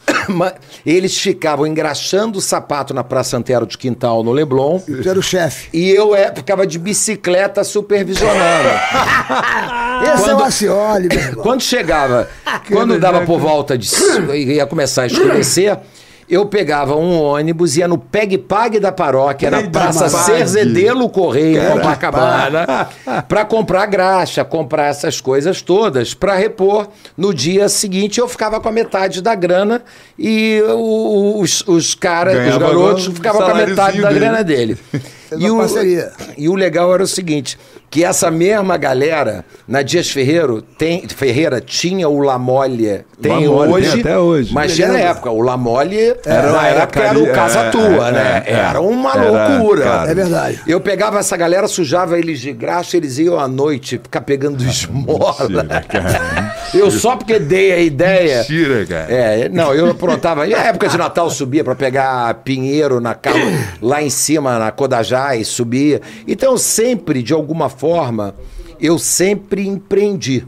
Eles 0.86 1.18
ficavam 1.18 1.68
engraxando 1.68 2.40
o 2.40 2.42
sapato 2.42 2.94
na 2.94 3.04
Praça 3.04 3.36
Antero 3.38 3.66
de 3.66 3.78
Quintal, 3.78 4.24
no 4.24 4.32
Leblon. 4.32 4.80
Tu 4.80 5.08
era 5.10 5.20
o 5.20 5.24
chefe. 5.24 5.70
E 5.74 5.90
eu 5.90 6.16
é, 6.16 6.34
ficava 6.34 6.66
de 6.66 6.80
bicicleta 6.80 7.64
supervisionando. 7.64 8.70
Esse 10.02 10.30
é 10.30 10.34
o 10.34 10.38
Quando- 10.38 10.44
Acioli, 10.44 11.08
meu 11.10 11.18
irmão. 11.20 11.44
Quando 11.44 11.62
chegava, 11.62 12.30
quando 12.72 13.00
dava 13.00 13.26
por 13.26 13.40
volta 13.40 13.78
de. 13.78 13.88
ia 14.34 14.66
começar 14.66 15.04
a 15.04 15.08
escurecer. 15.08 15.78
Eu 16.30 16.46
pegava 16.46 16.94
um 16.96 17.22
ônibus, 17.22 17.78
ia 17.78 17.88
no 17.88 17.98
Peg 17.98 18.38
Pag 18.38 18.80
da 18.82 18.92
paróquia, 18.92 19.50
na 19.50 19.64
Praça. 19.70 20.10
Cerzedelo 20.10 21.08
Correia, 21.10 21.70
em 21.70 21.72
Copacabana, 21.72 22.90
para 23.30 23.46
comprar 23.46 23.86
graxa, 23.86 24.44
comprar 24.44 24.88
essas 24.88 25.22
coisas 25.22 25.62
todas, 25.62 26.14
para 26.14 26.36
repor. 26.36 26.90
No 27.16 27.34
dia 27.34 27.70
seguinte, 27.70 28.20
eu 28.20 28.28
ficava 28.28 28.60
com 28.60 28.68
a 28.68 28.72
metade 28.74 29.22
da 29.22 29.34
grana 29.36 29.82
e 30.20 30.62
o- 30.68 31.40
os, 31.40 31.64
os 31.66 31.96
caras, 31.96 32.36
os 32.54 32.58
garotos, 32.58 33.06
ficavam 33.06 33.42
com 33.44 33.52
a 33.52 33.54
metade 33.56 33.76
saláriozinho 33.76 34.04
da 34.04 34.10
dele. 34.10 34.20
grana 34.20 34.44
dele. 34.44 34.78
Uma 35.32 35.60
parceria. 35.60 36.12
E 36.38 36.50
o 36.50 36.56
legal 36.56 36.94
era 36.94 37.04
o 37.04 37.08
seguinte, 37.08 37.58
que 37.90 38.04
essa 38.04 38.30
mesma 38.30 38.76
galera, 38.78 39.46
na 39.68 39.82
Dias 39.82 40.10
Ferreiro, 40.12 40.62
tem, 40.62 41.08
Ferreira 41.08 41.62
tinha 41.62 42.08
o 42.10 42.20
Lamolha, 42.20 43.06
tem 43.22 43.48
Lamolha, 43.48 43.72
hoje, 43.72 43.92
tem 43.92 44.02
até 44.02 44.20
hoje. 44.20 44.54
mas 44.54 44.76
tinha 44.76 44.90
na 44.90 45.00
época, 45.00 45.32
o 45.32 45.42
Lamolha, 45.42 46.18
Era- 46.26 46.52
na 46.52 46.68
era 46.68 46.82
época 46.82 47.00
era 47.02 47.18
o 47.20 47.32
Casa 47.32 47.60
é, 47.60 47.70
Tua, 47.72 48.10
é, 48.10 48.12
né? 48.12 48.44
é, 48.46 48.54
Era 48.54 48.82
uma 48.82 49.14
era 49.14 49.30
loucura. 49.58 49.84
caro. 49.84 50.10
É 50.12 50.14
verdade. 50.14 50.62
Eu 50.68 50.82
pegava 50.82 51.18
essa 51.20 51.38
galera, 51.38 51.68
sujava 51.68 52.20
eles 52.20 52.40
de 52.42 52.52
graxa, 52.52 52.98
eles 52.98 53.18
iam 53.20 53.40
à 53.40 53.48
noite 53.48 53.98
ficar 54.04 54.22
pegando 54.22 54.62
esmola. 54.64 55.36
Mentira, 55.50 55.82
cara. 55.88 56.58
Eu 56.74 56.92
só 56.92 57.16
porque 57.16 57.40
dei 57.40 57.72
a 57.72 57.80
ideia. 57.80 58.40
Mentira, 58.40 58.86
cara. 58.86 59.06
É, 59.10 59.48
não, 59.50 59.74
eu 59.74 59.90
aprontava. 59.92 60.46
E 60.46 60.50
na 60.52 60.64
época 60.66 60.90
de 60.90 60.98
Natal 60.98 61.30
subia 61.30 61.64
para 61.64 61.76
pegar 61.76 62.34
pinheiro 62.44 63.00
na 63.00 63.16
cama, 63.16 63.40
lá 63.82 64.04
em 64.04 64.10
cima, 64.10 64.60
na 64.60 64.70
Codajás, 64.70 65.48
subia. 65.48 66.02
Então, 66.28 66.58
sempre, 66.58 67.24
de 67.24 67.32
alguma 67.32 67.70
forma, 67.70 67.77
eu 68.80 68.98
sempre 69.00 69.68
empreendi, 69.68 70.46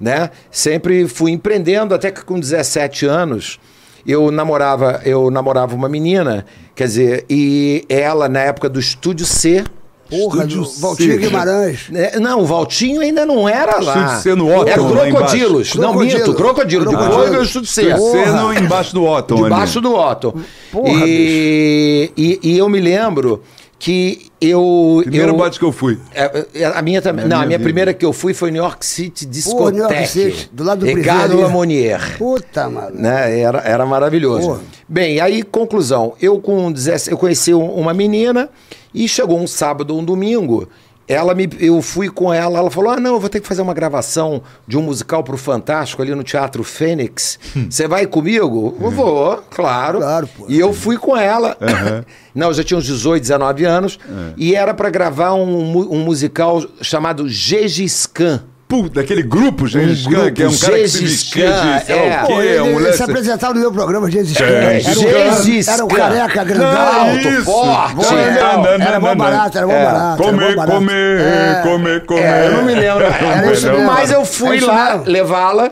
né? 0.00 0.30
Sempre 0.50 1.06
fui 1.08 1.30
empreendendo, 1.30 1.94
até 1.94 2.10
que 2.10 2.24
com 2.24 2.38
17 2.38 3.06
anos 3.06 3.58
eu 4.06 4.30
namorava, 4.30 5.00
eu 5.04 5.30
namorava 5.30 5.74
uma 5.74 5.88
menina, 5.88 6.46
quer 6.74 6.84
dizer, 6.84 7.24
e 7.28 7.84
ela, 7.88 8.28
na 8.28 8.40
época 8.40 8.68
do 8.68 8.80
Estúdio 8.80 9.26
C. 9.26 9.64
Porra, 10.08 10.38
Estúdio 10.38 10.62
do 10.62 10.70
Valtinho 10.80 11.12
C. 11.12 11.18
Guimarães. 11.28 11.90
É, 11.94 12.18
não, 12.18 12.40
o 12.40 12.46
Valtinho 12.46 13.00
ainda 13.00 13.24
não 13.24 13.48
era 13.48 13.78
lá. 13.80 13.94
Estúdio 13.94 14.22
C 14.22 14.34
no 14.34 14.52
Otton, 14.52 14.68
Era 14.68 14.82
embaixo. 14.82 15.10
Crocodilos. 15.10 15.74
Não, 15.74 15.90
Crocodilo. 15.92 16.18
minto, 16.18 16.34
Crocodilo. 16.34 16.84
Depois 16.86 17.06
Crocodilo. 17.06 17.30
veio 17.30 17.40
o 17.40 17.44
Estúdio 17.44 17.70
C. 17.70 17.94
Porra. 17.94 18.32
no, 18.32 18.52
embaixo 18.54 18.94
do 18.94 19.04
Otton 19.04 19.34
ali. 19.34 19.44
Debaixo 19.44 19.80
do 19.80 19.94
Otto. 19.94 20.34
Porra, 20.72 21.06
e, 21.06 22.10
e, 22.16 22.40
e 22.42 22.58
eu 22.58 22.68
me 22.68 22.80
lembro 22.80 23.42
que 23.80 24.26
eu. 24.40 25.00
Primeiro 25.02 25.32
eu, 25.32 25.36
bote 25.36 25.58
que 25.58 25.64
eu 25.64 25.72
fui. 25.72 25.98
é, 26.14 26.46
é, 26.54 26.64
A 26.66 26.82
minha 26.82 27.00
também. 27.00 27.26
Não, 27.26 27.38
a 27.40 27.46
minha 27.46 27.56
vida. 27.58 27.64
primeira 27.64 27.94
que 27.94 28.04
eu 28.04 28.12
fui 28.12 28.34
foi 28.34 28.50
New 28.50 28.62
York 28.62 28.84
City 28.84 29.24
Pô, 29.24 29.30
Discotheque. 29.32 29.72
New 29.72 29.82
York 29.90 30.06
City, 30.06 30.50
do 30.52 30.62
lado 30.62 30.80
do 30.80 30.86
Ricardo. 30.86 31.40
Lamonier. 31.40 32.18
Puta, 32.18 32.68
mano. 32.68 32.90
Né? 32.94 33.40
Era, 33.40 33.58
era 33.60 33.86
maravilhoso. 33.86 34.46
Porra. 34.48 34.60
Bem, 34.86 35.18
aí, 35.18 35.42
conclusão. 35.42 36.12
Eu 36.20 36.38
com 36.38 36.70
17, 36.70 37.10
eu 37.12 37.16
conheci 37.18 37.54
um- 37.54 37.72
uma 37.74 37.94
menina 37.94 38.50
e 38.94 39.08
chegou 39.08 39.38
um 39.40 39.46
sábado 39.46 39.92
ou 39.94 40.00
um 40.00 40.04
domingo. 40.04 40.68
Ela 41.10 41.34
me, 41.34 41.48
eu 41.58 41.82
fui 41.82 42.08
com 42.08 42.32
ela, 42.32 42.60
ela 42.60 42.70
falou: 42.70 42.92
Ah, 42.92 43.00
não, 43.00 43.14
eu 43.14 43.20
vou 43.20 43.28
ter 43.28 43.40
que 43.40 43.48
fazer 43.48 43.62
uma 43.62 43.74
gravação 43.74 44.42
de 44.64 44.78
um 44.78 44.82
musical 44.82 45.24
pro 45.24 45.36
Fantástico 45.36 46.00
ali 46.00 46.14
no 46.14 46.22
Teatro 46.22 46.62
Fênix. 46.62 47.36
Você 47.68 47.88
vai 47.88 48.06
comigo? 48.06 48.76
Eu 48.80 48.90
vou, 48.92 49.42
claro. 49.50 49.98
Claro, 49.98 50.28
pô. 50.28 50.44
E 50.48 50.56
eu 50.56 50.72
fui 50.72 50.96
com 50.96 51.16
ela. 51.16 51.56
Não, 52.32 52.46
eu 52.46 52.54
já 52.54 52.62
tinha 52.62 52.78
uns 52.78 52.84
18, 52.84 53.22
19 53.22 53.64
anos. 53.64 53.98
E 54.36 54.54
era 54.54 54.72
para 54.72 54.88
gravar 54.88 55.34
um, 55.34 55.76
um 55.92 55.98
musical 56.04 56.62
chamado 56.80 57.28
Gengis 57.28 58.06
Khan. 58.06 58.44
Daquele 58.88 59.22
grupo, 59.22 59.66
Gengis 59.66 60.06
Um 60.06 60.10
Khan, 60.10 60.32
que 60.32 60.42
é 60.42 60.48
um 60.48 60.56
cara 60.56 60.78
que 60.78 60.88
se 60.88 60.98
Gengis 60.98 61.10
vestia 61.12 61.50
Khan, 61.50 61.78
de 61.78 61.84
sei 61.86 61.94
lá 61.96 62.02
é. 62.02 62.22
o 62.22 62.26
quê, 62.26 62.32
ele, 62.34 62.60
um 62.60 62.72
moleque... 62.72 62.96
se 62.96 63.02
apresentava 63.02 63.54
no 63.54 63.60
meu 63.60 63.72
programa, 63.72 64.10
Gengis 64.10 64.36
É, 64.40 64.44
Khan. 64.44 64.46
Era 64.46 64.78
o 64.78 65.42
Gengis 65.42 65.66
cara- 65.66 65.78
Era 65.78 65.86
Khan. 65.88 65.96
careca 65.96 66.44
grandão. 66.44 66.80
Alto, 66.80 67.28
isso. 67.28 67.44
forte. 67.44 67.94
Bom, 67.94 68.02
Não, 68.02 68.18
era, 68.18 68.84
era 68.84 69.00
não. 69.00 69.16
barato, 69.16 69.58
era 69.58 69.66
mó 69.66 69.72
É. 69.72 69.84
barato. 69.84 70.22
era 70.22 70.30
Comer, 70.30 70.54
comer, 70.56 71.20
É. 71.20 71.60
comer, 71.62 72.06
comer. 72.06 72.22
É, 72.22 72.46
eu 72.46 72.52
não 72.52 72.62
me 72.64 72.74
lembro. 72.74 73.04
Era 73.20 73.52
isso. 73.52 73.66
Mas 73.86 74.10
eu 74.12 74.22
É 74.22 74.24
fui 74.24 74.60
lá 74.60 75.02
levá-la 75.04 75.70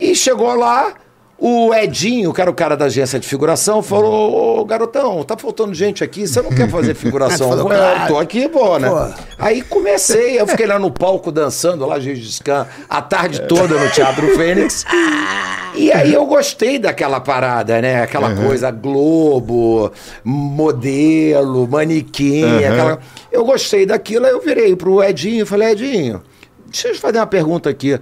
e 0.00 0.14
chegou 0.14 0.54
lá. 0.54 0.92
O 1.40 1.72
Edinho, 1.74 2.34
que 2.34 2.40
era 2.42 2.50
o 2.50 2.54
cara 2.54 2.76
da 2.76 2.84
agência 2.84 3.18
de 3.18 3.26
figuração, 3.26 3.82
falou: 3.82 4.60
Ô 4.60 4.64
garotão, 4.66 5.24
tá 5.24 5.38
faltando 5.38 5.72
gente 5.72 6.04
aqui, 6.04 6.26
você 6.28 6.42
não 6.42 6.50
quer 6.50 6.68
fazer 6.68 6.94
figuração? 6.94 7.48
Falou, 7.50 7.64
claro. 7.64 8.08
tô 8.12 8.18
aqui, 8.18 8.46
pô, 8.46 8.78
né? 8.78 8.90
Pô. 8.90 9.22
Aí 9.38 9.62
comecei, 9.62 10.38
eu 10.38 10.46
fiquei 10.46 10.66
lá 10.66 10.78
no 10.78 10.90
palco 10.90 11.32
dançando, 11.32 11.86
lá 11.86 11.98
Gengis 11.98 12.40
Khan, 12.40 12.66
a 12.88 13.00
tarde 13.00 13.40
toda 13.48 13.78
no 13.78 13.88
Teatro 13.90 14.36
Fênix. 14.36 14.84
E 15.74 15.90
aí 15.90 16.12
eu 16.12 16.26
gostei 16.26 16.78
daquela 16.78 17.20
parada, 17.20 17.80
né? 17.80 18.02
Aquela 18.02 18.34
coisa 18.34 18.70
Globo, 18.70 19.90
modelo, 20.22 21.66
manequim, 21.66 22.44
aquela... 22.66 22.98
Eu 23.32 23.46
gostei 23.46 23.86
daquilo, 23.86 24.26
aí 24.26 24.32
eu 24.32 24.42
virei 24.42 24.76
pro 24.76 25.02
Edinho 25.02 25.44
e 25.44 25.46
falei, 25.46 25.70
Edinho, 25.70 26.22
deixa 26.66 26.88
eu 26.88 26.92
te 26.92 27.00
fazer 27.00 27.18
uma 27.18 27.26
pergunta 27.26 27.70
aqui. 27.70 27.98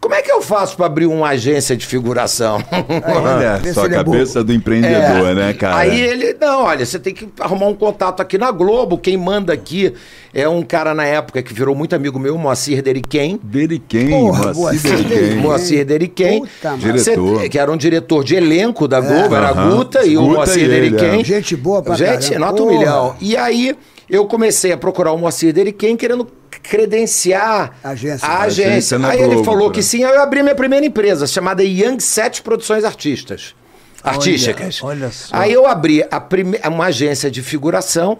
Como 0.00 0.14
é 0.14 0.22
que 0.22 0.32
eu 0.32 0.40
faço 0.40 0.76
para 0.78 0.86
abrir 0.86 1.04
uma 1.06 1.28
agência 1.28 1.76
de 1.76 1.84
figuração? 1.86 2.56
Olha 2.72 3.72
só 3.74 3.82
a 3.82 3.84
ele 3.84 3.94
é 3.94 3.98
cabeça 3.98 4.42
do 4.42 4.52
empreendedor, 4.52 5.28
É. 5.28 5.34
né, 5.34 5.52
cara? 5.52 5.76
Aí 5.76 6.00
ele, 6.00 6.34
não, 6.40 6.64
olha, 6.64 6.86
você 6.86 6.98
tem 6.98 7.12
que 7.12 7.28
arrumar 7.38 7.66
um 7.66 7.74
contato 7.74 8.20
aqui 8.20 8.38
na 8.38 8.50
Globo. 8.50 8.96
Quem 8.96 9.16
manda 9.18 9.52
aqui 9.52 9.92
é 10.32 10.48
um 10.48 10.62
cara 10.62 10.94
na 10.94 11.04
época 11.04 11.42
que 11.42 11.52
virou 11.52 11.74
muito 11.74 11.94
amigo 11.94 12.18
meu, 12.18 12.38
Moacir 12.38 12.82
Deriquem. 12.82 13.38
Deriquem, 13.42 14.08
Porra, 14.08 14.54
Moacir 14.54 14.60
Moacir 14.62 15.04
Deriquem. 15.04 15.36
Moacir 15.36 15.84
Deriquem. 15.84 16.44
Diretor. 16.78 17.40
Cê- 17.42 17.48
que 17.50 17.58
era 17.58 17.70
um 17.70 17.76
diretor 17.76 18.24
de 18.24 18.34
elenco 18.36 18.88
da 18.88 19.00
Globo, 19.00 19.34
era 19.34 19.48
a 19.48 19.50
Aham. 19.50 19.76
Guta 19.76 20.04
e 20.06 20.16
o 20.16 20.22
Moacir 20.22 20.66
Deriquem. 20.68 21.20
é. 21.20 21.24
Gente 21.24 21.54
boa 21.54 21.82
pra 21.82 21.94
Gente, 21.94 22.30
caramba. 22.30 22.46
nota 22.46 22.62
um 22.62 22.70
milhão. 22.70 23.14
E 23.20 23.36
aí 23.36 23.76
eu 24.08 24.24
comecei 24.26 24.72
a 24.72 24.78
procurar 24.78 25.12
o 25.12 25.18
Moacir 25.18 25.52
Deriquem 25.52 25.94
querendo 25.96 26.26
credenciar 26.62 27.72
Agência. 27.82 28.26
a 28.28 28.42
Agência 28.42 28.96
agência. 28.96 29.08
Aí 29.08 29.18
ele 29.20 29.34
Globo, 29.34 29.44
falou 29.44 29.68
né? 29.68 29.74
que 29.74 29.82
sim, 29.82 30.04
aí 30.04 30.14
eu 30.14 30.20
abri 30.22 30.42
minha 30.42 30.54
primeira 30.54 30.84
empresa, 30.84 31.26
chamada 31.26 31.62
Young 31.62 32.00
Set 32.00 32.42
Produções 32.42 32.84
Artistas. 32.84 33.54
Artísticas. 34.02 34.82
olha 34.82 35.10
só. 35.10 35.36
Aí 35.36 35.52
eu 35.52 35.66
abri 35.66 36.02
a 36.10 36.18
prime... 36.20 36.58
uma 36.68 36.86
agência 36.86 37.30
de 37.30 37.42
figuração, 37.42 38.16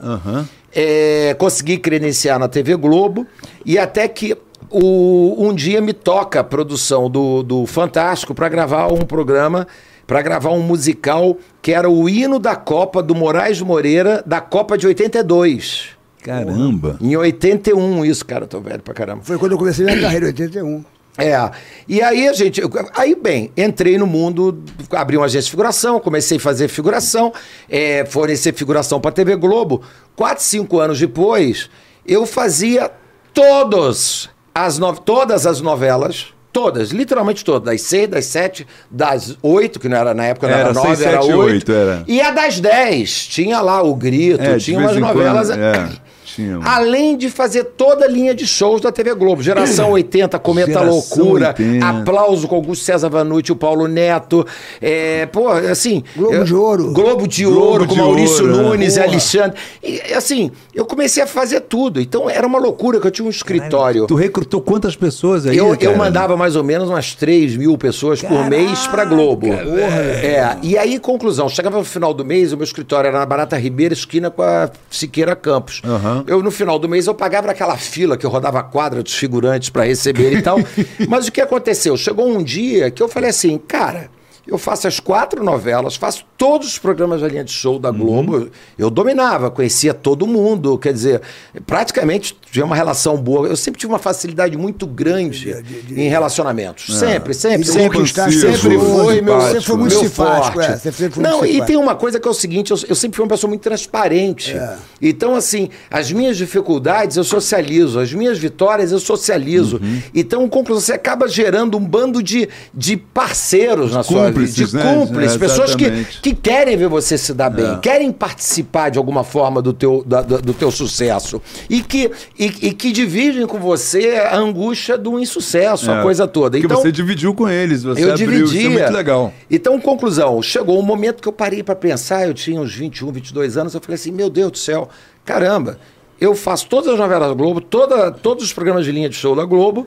é, 0.75 1.35
consegui 1.39 1.79
credenciar 1.79 2.39
na 2.39 2.49
TV 2.49 2.77
Globo, 2.77 3.27
e 3.65 3.79
até 3.79 4.07
que 4.07 4.37
o- 4.69 5.37
um 5.39 5.55
dia 5.55 5.81
me 5.81 5.93
toca 5.95 6.41
a 6.41 6.45
produção 6.45 7.09
do, 7.09 7.43
do 7.43 7.67
Fantástico 7.67 8.35
para 8.35 8.49
gravar 8.49 8.93
um 8.93 8.99
programa, 8.99 9.67
para 10.07 10.21
gravar 10.21 10.51
um 10.51 10.61
musical 10.61 11.37
que 11.63 11.73
era 11.73 11.89
o 11.89 12.09
hino 12.09 12.39
da 12.39 12.57
Copa 12.57 13.03
do 13.03 13.15
Moraes 13.15 13.61
Moreira, 13.63 14.23
da 14.27 14.41
Copa 14.41 14.77
de 14.77 14.87
82. 14.87 15.91
Caramba. 16.23 16.99
Em 17.01 17.17
81, 17.17 18.05
isso, 18.05 18.25
cara, 18.27 18.45
eu 18.45 18.49
tô 18.49 18.61
velho 18.61 18.83
pra 18.83 18.93
caramba. 18.95 19.23
Foi 19.23 19.39
quando 19.39 19.53
eu 19.53 19.59
comecei 19.59 19.85
minha 19.85 20.01
carreira, 20.01 20.27
em 20.27 20.29
81. 20.29 20.85
É. 21.19 21.51
E 21.89 22.01
aí 22.01 22.29
a 22.29 22.33
gente. 22.33 22.63
Aí, 22.95 23.15
bem, 23.15 23.51
entrei 23.57 23.99
no 23.99 24.07
mundo, 24.07 24.63
abri 24.93 25.17
uma 25.17 25.27
agência 25.27 25.47
de 25.47 25.51
figuração, 25.51 25.99
comecei 26.01 26.37
a 26.39 26.41
fazer 26.41 26.69
figuração, 26.69 27.33
é, 27.69 28.05
fornecer 28.07 28.55
figuração 28.55 29.01
para 29.01 29.11
TV 29.13 29.35
Globo. 29.37 29.83
Quatro, 30.17 30.43
cinco 30.45 30.79
anos 30.79 30.99
depois, 30.99 31.69
eu 32.07 32.25
fazia 32.25 32.91
todos 33.35 34.31
as 34.55 34.79
no- 34.79 34.97
todas 34.97 35.47
as 35.47 35.61
novelas. 35.61 36.29
Todas, 36.53 36.91
literalmente 36.91 37.45
todas, 37.45 37.63
das 37.63 37.83
seis, 37.83 38.09
das 38.09 38.25
sete, 38.27 38.67
das 38.91 39.37
oito, 39.43 39.79
que 39.79 39.89
não 39.89 39.97
era 39.97 40.13
na 40.13 40.25
época, 40.27 40.49
não 40.49 40.55
era, 40.55 40.65
Era 40.71 40.73
nove, 40.73 41.05
era 41.05 41.23
oito. 41.23 41.39
oito, 41.39 41.73
era. 41.73 42.03
E 42.09 42.21
a 42.21 42.31
das 42.33 42.59
dez, 42.59 43.27
tinha 43.29 43.61
lá 43.61 43.81
o 43.83 43.95
grito, 43.95 44.43
É, 44.43 44.57
tinha 44.59 44.79
umas 44.79 44.97
em 44.97 45.01
quando, 45.01 45.15
novelas. 45.17 45.51
é. 45.51 45.89
Tinha. 46.35 46.59
Além 46.65 47.17
de 47.17 47.29
fazer 47.31 47.65
toda 47.65 48.05
a 48.05 48.09
linha 48.09 48.35
de 48.35 48.47
shows 48.47 48.81
da 48.81 48.91
TV 48.93 49.15
Globo. 49.15 49.43
Geração 49.43 49.91
80, 49.93 50.39
Cometa 50.39 50.73
Geração 50.73 50.91
Loucura, 50.91 51.49
80. 51.59 51.87
Aplauso 51.87 52.49
com 52.49 52.55
Augusto 52.57 52.85
César 52.85 53.09
Vanucci, 53.09 53.53
o 53.53 53.57
Paulo 53.57 53.87
Neto. 53.89 54.47
É, 54.81 55.27
pô, 55.27 55.49
assim. 55.49 56.03
Globo 56.17 56.35
eu- 56.35 56.45
de 56.45 56.55
Ouro. 56.55 56.93
Globo 56.93 57.27
de 57.29 57.45
Globo 57.45 57.61
Ouro, 57.67 57.87
com 57.87 57.95
de 57.95 58.01
Maurício 58.01 58.45
Ouro, 58.47 58.55
é. 58.61 58.63
Nunes 58.63 58.97
e 58.97 59.01
Porra. 59.01 59.11
Alexandre. 59.11 59.59
E, 59.83 60.01
assim, 60.15 60.51
eu 60.75 60.85
comecei 60.85 61.23
a 61.23 61.27
fazer 61.27 61.61
tudo. 61.61 62.01
Então 62.01 62.29
era 62.29 62.47
uma 62.47 62.59
loucura 62.59 63.01
que 63.01 63.07
eu 63.07 63.11
tinha 63.11 63.27
um 63.27 63.31
escritório. 63.31 64.07
Tu 64.07 64.15
recrutou 64.15 64.61
quantas 64.61 64.95
pessoas 64.97 65.47
aí? 65.47 65.57
Eu, 65.57 65.75
eu 65.81 65.97
mandava 65.97 66.37
mais 66.37 66.57
ou 66.57 66.65
menos 66.65 66.89
umas 66.89 67.15
3 67.15 67.57
mil 67.57 67.77
pessoas 67.79 68.23
por 68.23 68.49
mês 68.49 68.87
pra 68.87 69.05
Globo. 69.05 69.47
É, 69.53 70.57
e 70.63 70.77
aí, 70.77 70.99
conclusão, 70.99 71.49
chegava 71.49 71.79
no 71.79 71.85
final 71.85 72.13
do 72.15 72.25
mês, 72.25 72.53
o 72.53 72.57
meu 72.57 72.65
escritório 72.65 73.09
era 73.09 73.19
na 73.19 73.27
Barata 73.27 73.57
Ribeira, 73.57 73.95
esquina 73.95 74.31
com 74.31 74.43
a 74.43 74.71
Siqueira 74.91 75.35
Campos. 75.37 75.83
Eu, 76.27 76.43
no 76.43 76.51
final 76.51 76.79
do 76.79 76.89
mês, 76.89 77.07
eu 77.07 77.15
pagava 77.15 77.51
aquela 77.51 77.77
fila 77.77 78.17
que 78.17 78.25
eu 78.25 78.31
rodava 78.31 78.61
a 78.61 78.63
quadra 78.63 79.03
dos 79.03 79.15
figurantes 79.15 79.71
pra 79.71 79.85
receber 79.85 80.33
e 80.33 80.43
tal. 80.43 80.59
Mas 81.09 81.29
o 81.29 81.33
que 81.33 81.41
aconteceu? 81.41 81.97
Chegou 81.97 82.29
um 82.29 82.43
dia 82.43 82.91
que 82.91 83.03
eu 83.03 83.09
falei 83.09 83.31
assim, 83.31 83.59
cara. 83.59 84.11
Eu 84.47 84.59
faço 84.59 84.89
as 84.89 84.99
quatro 84.99 85.45
novelas, 85.45 85.97
faço 85.97 86.25
todos 86.37 86.67
os 86.69 86.79
programas 86.79 87.21
da 87.21 87.29
linha 87.29 87.45
de 87.45 87.53
show 87.53 87.79
da 87.79 87.91
Globo. 87.91 88.37
Uhum. 88.39 88.51
Eu 88.79 88.91
dominava, 88.91 89.51
conhecia 89.51 89.93
todo 89.95 90.27
mundo. 90.27 90.77
Quer 90.79 90.93
dizer, 90.93 91.21
praticamente 91.67 92.37
tinha 92.51 92.65
uma 92.65 92.75
relação 92.75 93.17
boa. 93.17 93.47
Eu 93.47 93.57
sempre 93.57 93.79
tive 93.81 93.93
uma 93.93 93.99
facilidade 93.99 94.57
muito 94.57 94.87
grande 94.87 95.55
em 95.91 96.09
relacionamentos. 96.09 96.99
Sempre, 96.99 97.35
sempre, 97.35 97.61
E 97.61 97.65
de 97.65 97.71
sempre. 97.71 97.99
conquistar 97.99 98.31
Sempre 98.31 98.79
foi 98.79 99.21
meu. 99.21 99.41
Você 99.41 99.61
foi 99.61 99.77
muito 99.77 99.93
meu 99.93 100.09
simpático, 100.09 100.55
forte. 100.55 100.71
é, 100.71 100.77
você 100.77 100.93
sempre 100.93 101.15
foi 101.15 101.23
muito 101.23 101.31
Não, 101.31 101.45
e 101.45 101.49
simpático. 101.49 101.67
tem 101.67 101.77
uma 101.77 101.95
coisa 101.95 102.19
que 102.19 102.27
é 102.27 102.31
o 102.31 102.35
seguinte: 102.35 102.71
eu, 102.71 102.79
eu 102.89 102.95
sempre 102.95 103.17
fui 103.17 103.25
uma 103.25 103.31
pessoa 103.31 103.49
muito 103.49 103.63
transparente. 103.63 104.57
É. 104.57 104.77
Então, 105.01 105.35
assim, 105.35 105.69
as 105.91 106.11
minhas 106.11 106.37
dificuldades 106.37 107.17
eu 107.17 107.25
socializo, 107.25 107.99
as 108.01 108.13
minhas 108.13 108.39
vitórias 108.39 108.93
eu 108.93 108.99
socializo. 109.01 109.77
Uhum. 109.83 110.03
Então, 110.15 110.49
conclusão, 110.49 110.81
você 110.81 110.93
acaba 110.93 111.29
gerando 111.29 111.77
um 111.77 111.85
bando 111.85 112.23
de, 112.23 112.49
de 112.75 112.97
parceiros 112.97 113.93
na 113.93 114.03
sua 114.03 114.27
vida, 114.27 114.30
Cúmplices, 114.33 114.71
de 114.71 114.77
né? 114.77 114.95
cúmplices, 114.95 115.37
É, 115.37 115.39
pessoas 115.39 115.75
que, 115.75 116.05
que 116.23 116.35
querem 116.35 116.77
ver 116.77 116.89
você 116.89 117.17
se 117.19 117.33
dar 117.35 117.51
bem, 117.51 117.79
querem 117.81 118.11
participar 118.13 118.89
de 118.91 118.99
alguma 118.99 119.25
forma 119.25 119.61
do 119.63 119.73
teu, 119.73 120.03
da- 120.07 120.23
do 120.23 120.53
teu 120.55 120.71
sucesso 120.71 121.41
e 121.69 121.83
que, 121.83 122.11
e, 122.39 122.47
e 122.69 122.73
que 122.73 122.93
dividem 122.93 123.47
com 123.47 123.59
você 123.59 124.17
a 124.31 124.37
angústia 124.37 124.97
do 124.99 125.19
insucesso, 125.19 125.91
a 125.91 125.99
É. 125.99 126.03
coisa 126.03 126.27
toda. 126.27 126.51
Porque 126.59 126.67
Então, 126.67 126.81
você 126.83 126.91
dividiu 126.93 127.35
com 127.35 127.49
eles, 127.49 127.83
você 127.83 128.05
eu 128.05 128.13
abriu, 128.13 128.27
dividia. 128.45 128.61
isso 128.61 128.67
é 128.67 128.71
muito 128.83 128.93
legal. 128.97 129.33
Então, 129.51 129.81
conclusão, 129.81 130.41
chegou 130.43 130.79
um 130.79 130.83
momento 130.83 131.23
que 131.23 131.29
eu 131.29 131.33
parei 131.33 131.63
para 131.63 131.75
pensar, 131.75 132.27
eu 132.27 132.35
tinha 132.35 132.61
uns 132.61 132.75
21, 132.75 133.11
22 133.13 133.57
anos, 133.57 133.75
eu 133.75 133.81
falei 133.81 133.95
assim, 133.97 134.11
meu 134.13 134.29
Deus 134.31 134.53
do 134.53 134.59
céu, 134.59 134.89
caramba, 135.25 135.79
eu 136.21 136.35
faço 136.35 136.67
todas 136.69 136.93
as 136.93 136.99
novelas 136.99 137.29
da 137.29 137.35
Globo, 137.35 137.61
toda, 137.61 138.11
todos 138.11 138.45
os 138.45 138.53
programas 138.53 138.85
de 138.85 138.93
linha 138.93 139.09
de 139.09 139.15
show 139.17 139.35
da 139.35 139.45
Globo, 139.45 139.87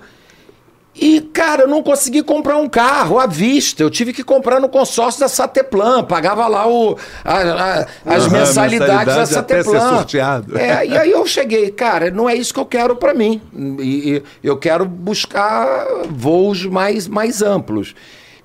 e, 0.96 1.22
cara, 1.22 1.64
eu 1.64 1.68
não 1.68 1.82
consegui 1.82 2.22
comprar 2.22 2.58
um 2.58 2.70
carro 2.70 3.18
à 3.20 3.26
vista. 3.26 3.82
Eu 3.82 3.90
tive 3.90 4.14
que 4.14 4.24
comprar 4.24 4.60
no 4.60 4.70
consórcio 4.70 5.20
da 5.22 5.28
Sateplan. 5.28 6.04
Pagava 6.04 6.48
lá 6.48 6.68
o, 6.68 6.96
a- 7.26 7.34
a- 7.40 7.88
as 8.06 8.24
Aham, 8.26 8.30
mensalidades 8.30 8.88
da 8.88 9.22
mensalidade 9.22 9.36
até 9.38 9.56
ser 9.64 9.64
Sateplan. 9.64 9.90
sorteado. 9.98 10.58
É, 10.58 10.86
e 10.88 10.98
aí 10.98 11.10
eu 11.12 11.26
cheguei, 11.26 11.72
cara, 11.72 12.12
não 12.12 12.30
é 12.30 12.36
isso 12.36 12.54
que 12.54 12.60
eu 12.60 12.66
quero 12.66 12.96
para 12.96 13.14
mim. 13.14 13.42
E, 13.80 14.22
e 14.44 14.48
eu 14.48 14.56
quero 14.58 14.86
buscar 14.86 15.86
voos 16.10 16.66
mais, 16.66 17.08
mais 17.08 17.42
amplos. 17.42 17.96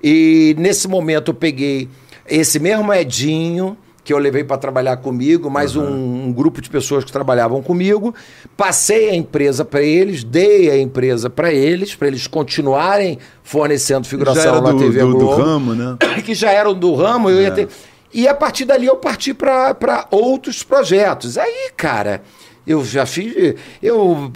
E 0.03 0.55
nesse 0.57 0.87
momento 0.87 1.29
eu 1.29 1.35
peguei 1.35 1.87
esse 2.27 2.59
mesmo 2.59 2.91
Edinho 2.93 3.77
que 4.09 4.13
eu 4.13 4.17
levei 4.17 4.43
para 4.43 4.57
trabalhar 4.57 4.97
comigo, 4.97 5.51
mais 5.51 5.75
um, 5.75 5.85
um 5.85 6.33
grupo 6.33 6.59
de 6.59 6.67
pessoas 6.67 7.03
que 7.03 7.11
trabalhavam 7.11 7.61
comigo, 7.61 8.11
passei 8.57 9.07
a 9.11 9.15
empresa 9.15 9.63
para 9.63 9.83
eles, 9.83 10.23
dei 10.23 10.67
a 10.71 10.79
empresa 10.79 11.29
para 11.29 11.53
eles, 11.53 11.93
para 11.93 12.07
eles 12.07 12.25
continuarem 12.25 13.19
fornecendo 13.43 14.07
figuração 14.07 14.63
na 14.63 14.71
do, 14.71 14.79
TV 14.79 15.01
do, 15.01 15.11
do 15.11 15.17
Globo 15.19 15.35
ramo, 15.35 15.75
né? 15.75 15.95
que 16.25 16.33
já 16.33 16.49
eram 16.49 16.73
do 16.73 16.95
ramo, 16.95 17.29
eu 17.29 17.39
ia 17.39 17.51
ter. 17.51 17.67
E 18.11 18.27
a 18.27 18.33
partir 18.33 18.65
dali 18.65 18.87
eu 18.87 18.95
parti 18.95 19.31
para 19.31 20.07
outros 20.09 20.63
projetos. 20.63 21.37
Aí, 21.37 21.69
cara, 21.77 22.23
eu 22.69 22.85
já 22.85 23.05
fiz. 23.05 23.55
Eu 23.81 24.31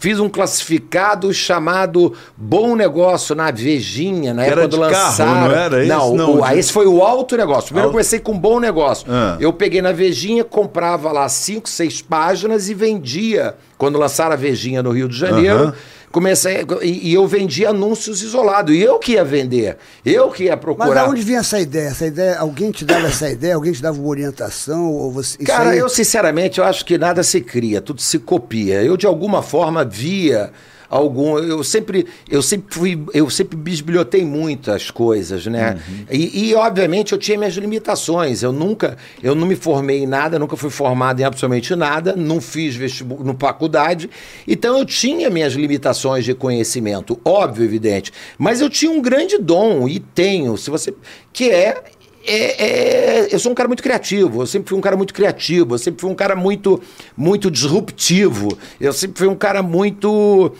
fiz 0.00 0.18
um 0.18 0.28
classificado 0.28 1.32
chamado 1.34 2.14
Bom 2.36 2.74
Negócio 2.74 3.34
na 3.34 3.50
Vejinha, 3.50 4.32
na 4.32 4.44
Era 4.44 4.62
época 4.62 4.68
do 4.78 4.86
de 4.86 4.92
carro, 4.92 5.24
não 5.48 5.50
era 5.52 5.78
esse? 5.80 5.88
Não, 5.88 6.14
Não, 6.16 6.32
o- 6.34 6.36
de- 6.38 6.42
ah, 6.44 6.56
esse 6.56 6.72
foi 6.72 6.86
o 6.86 7.02
alto 7.02 7.36
negócio. 7.36 7.64
Primeiro 7.66 7.84
eu 7.86 7.88
Alto- 7.88 7.92
comecei 7.92 8.18
com 8.18 8.38
Bom 8.38 8.58
Negócio. 8.58 9.06
Ah. 9.10 9.36
Eu 9.38 9.52
peguei 9.52 9.82
na 9.82 9.92
Vejinha, 9.92 10.42
comprava 10.42 11.12
lá 11.12 11.28
cinco, 11.28 11.68
seis 11.68 12.00
páginas 12.00 12.68
e 12.68 12.74
vendia. 12.74 13.54
Quando 13.76 13.98
lançaram 13.98 14.32
a 14.32 14.36
Vejinha 14.36 14.82
no 14.82 14.90
Rio 14.90 15.08
de 15.08 15.16
Janeiro. 15.18 15.58
Aham. 15.64 15.74
Comecei, 16.14 16.64
e, 16.80 17.12
eu 17.12 17.26
vendia 17.26 17.70
anúncios 17.70 18.22
isolados. 18.22 18.72
E 18.72 18.80
eu 18.80 19.00
que 19.00 19.14
ia 19.14 19.24
vender. 19.24 19.76
Eu 20.06 20.30
que 20.30 20.44
ia 20.44 20.52
Mas 20.52 20.60
procurar. 20.60 21.02
de 21.06 21.10
onde 21.10 21.22
vinha 21.22 21.40
essa 21.40 21.58
ideia? 21.58 21.88
Essa 21.88 22.06
ideia, 22.06 22.38
alguém 22.38 22.70
te 22.70 22.84
dava 22.84 23.08
essa 23.08 23.28
ideia? 23.28 23.56
Alguém 23.56 23.72
te 23.72 23.82
dava 23.82 23.98
uma 23.98 24.06
orientação? 24.08 24.92
Ou 24.92 25.10
você, 25.10 25.36
isso 25.40 25.44
Cara, 25.50 25.70
aí- 25.70 25.78
eu 25.78 25.88
sinceramente 25.88 26.60
eu 26.60 26.64
acho 26.64 26.84
que 26.84 26.96
nada 26.96 27.24
se 27.24 27.40
cria, 27.40 27.80
tudo 27.80 28.00
se 28.00 28.20
copia. 28.20 28.80
Eu 28.80 28.96
de 28.96 29.06
alguma 29.06 29.42
forma 29.42 29.84
via 29.84 30.52
algum, 30.88 31.38
eu 31.38 31.62
sempre, 31.64 32.06
eu 32.30 32.42
sempre 32.42 32.74
fui, 32.74 33.04
eu 33.12 33.28
sempre 33.30 33.56
bisbilhotei 33.56 34.24
muito 34.24 34.70
as 34.70 34.90
coisas, 34.90 35.46
né? 35.46 35.78
E, 36.10 36.50
e, 36.50 36.54
obviamente 36.54 37.12
eu 37.12 37.18
tinha 37.18 37.38
minhas 37.38 37.54
limitações. 37.54 38.42
Eu 38.42 38.52
nunca, 38.52 38.96
eu 39.22 39.34
não 39.34 39.46
me 39.46 39.56
formei 39.56 40.02
em 40.02 40.06
nada, 40.06 40.38
nunca 40.38 40.56
fui 40.56 40.70
formado 40.70 41.20
em 41.20 41.24
absolutamente 41.24 41.74
nada, 41.74 42.14
não 42.16 42.40
fiz 42.40 42.74
vestibular, 42.74 43.24
no 43.24 43.36
faculdade. 43.38 44.10
Então 44.46 44.78
eu 44.78 44.84
tinha 44.84 45.30
minhas 45.30 45.54
limitações 45.54 46.24
de 46.24 46.34
conhecimento, 46.34 47.18
óbvio, 47.24 47.64
evidente. 47.64 48.12
Mas 48.38 48.60
eu 48.60 48.70
tinha 48.70 48.90
um 48.90 49.00
grande 49.00 49.38
dom 49.38 49.88
e 49.88 49.98
tenho, 49.98 50.56
se 50.56 50.70
você 50.70 50.94
que 51.32 51.50
é 51.50 51.82
é- 52.26 52.64
é- 52.64 53.28
eu 53.34 53.38
sou 53.38 53.52
um 53.52 53.54
cara 53.54 53.68
muito 53.68 53.82
criativo, 53.82 54.42
eu 54.42 54.46
sempre 54.46 54.68
fui 54.70 54.78
um 54.78 54.80
cara 54.80 54.96
muito 54.96 55.12
criativo, 55.14 55.74
eu 55.74 55.78
sempre 55.78 56.00
fui 56.00 56.10
um 56.10 56.14
cara 56.14 56.34
muito, 56.36 56.80
muito 57.16 57.50
disruptivo, 57.50 58.56
eu 58.80 58.92
sempre 58.92 59.18
fui 59.18 59.28
um 59.28 59.34
cara 59.36 59.62
muito 59.62 60.52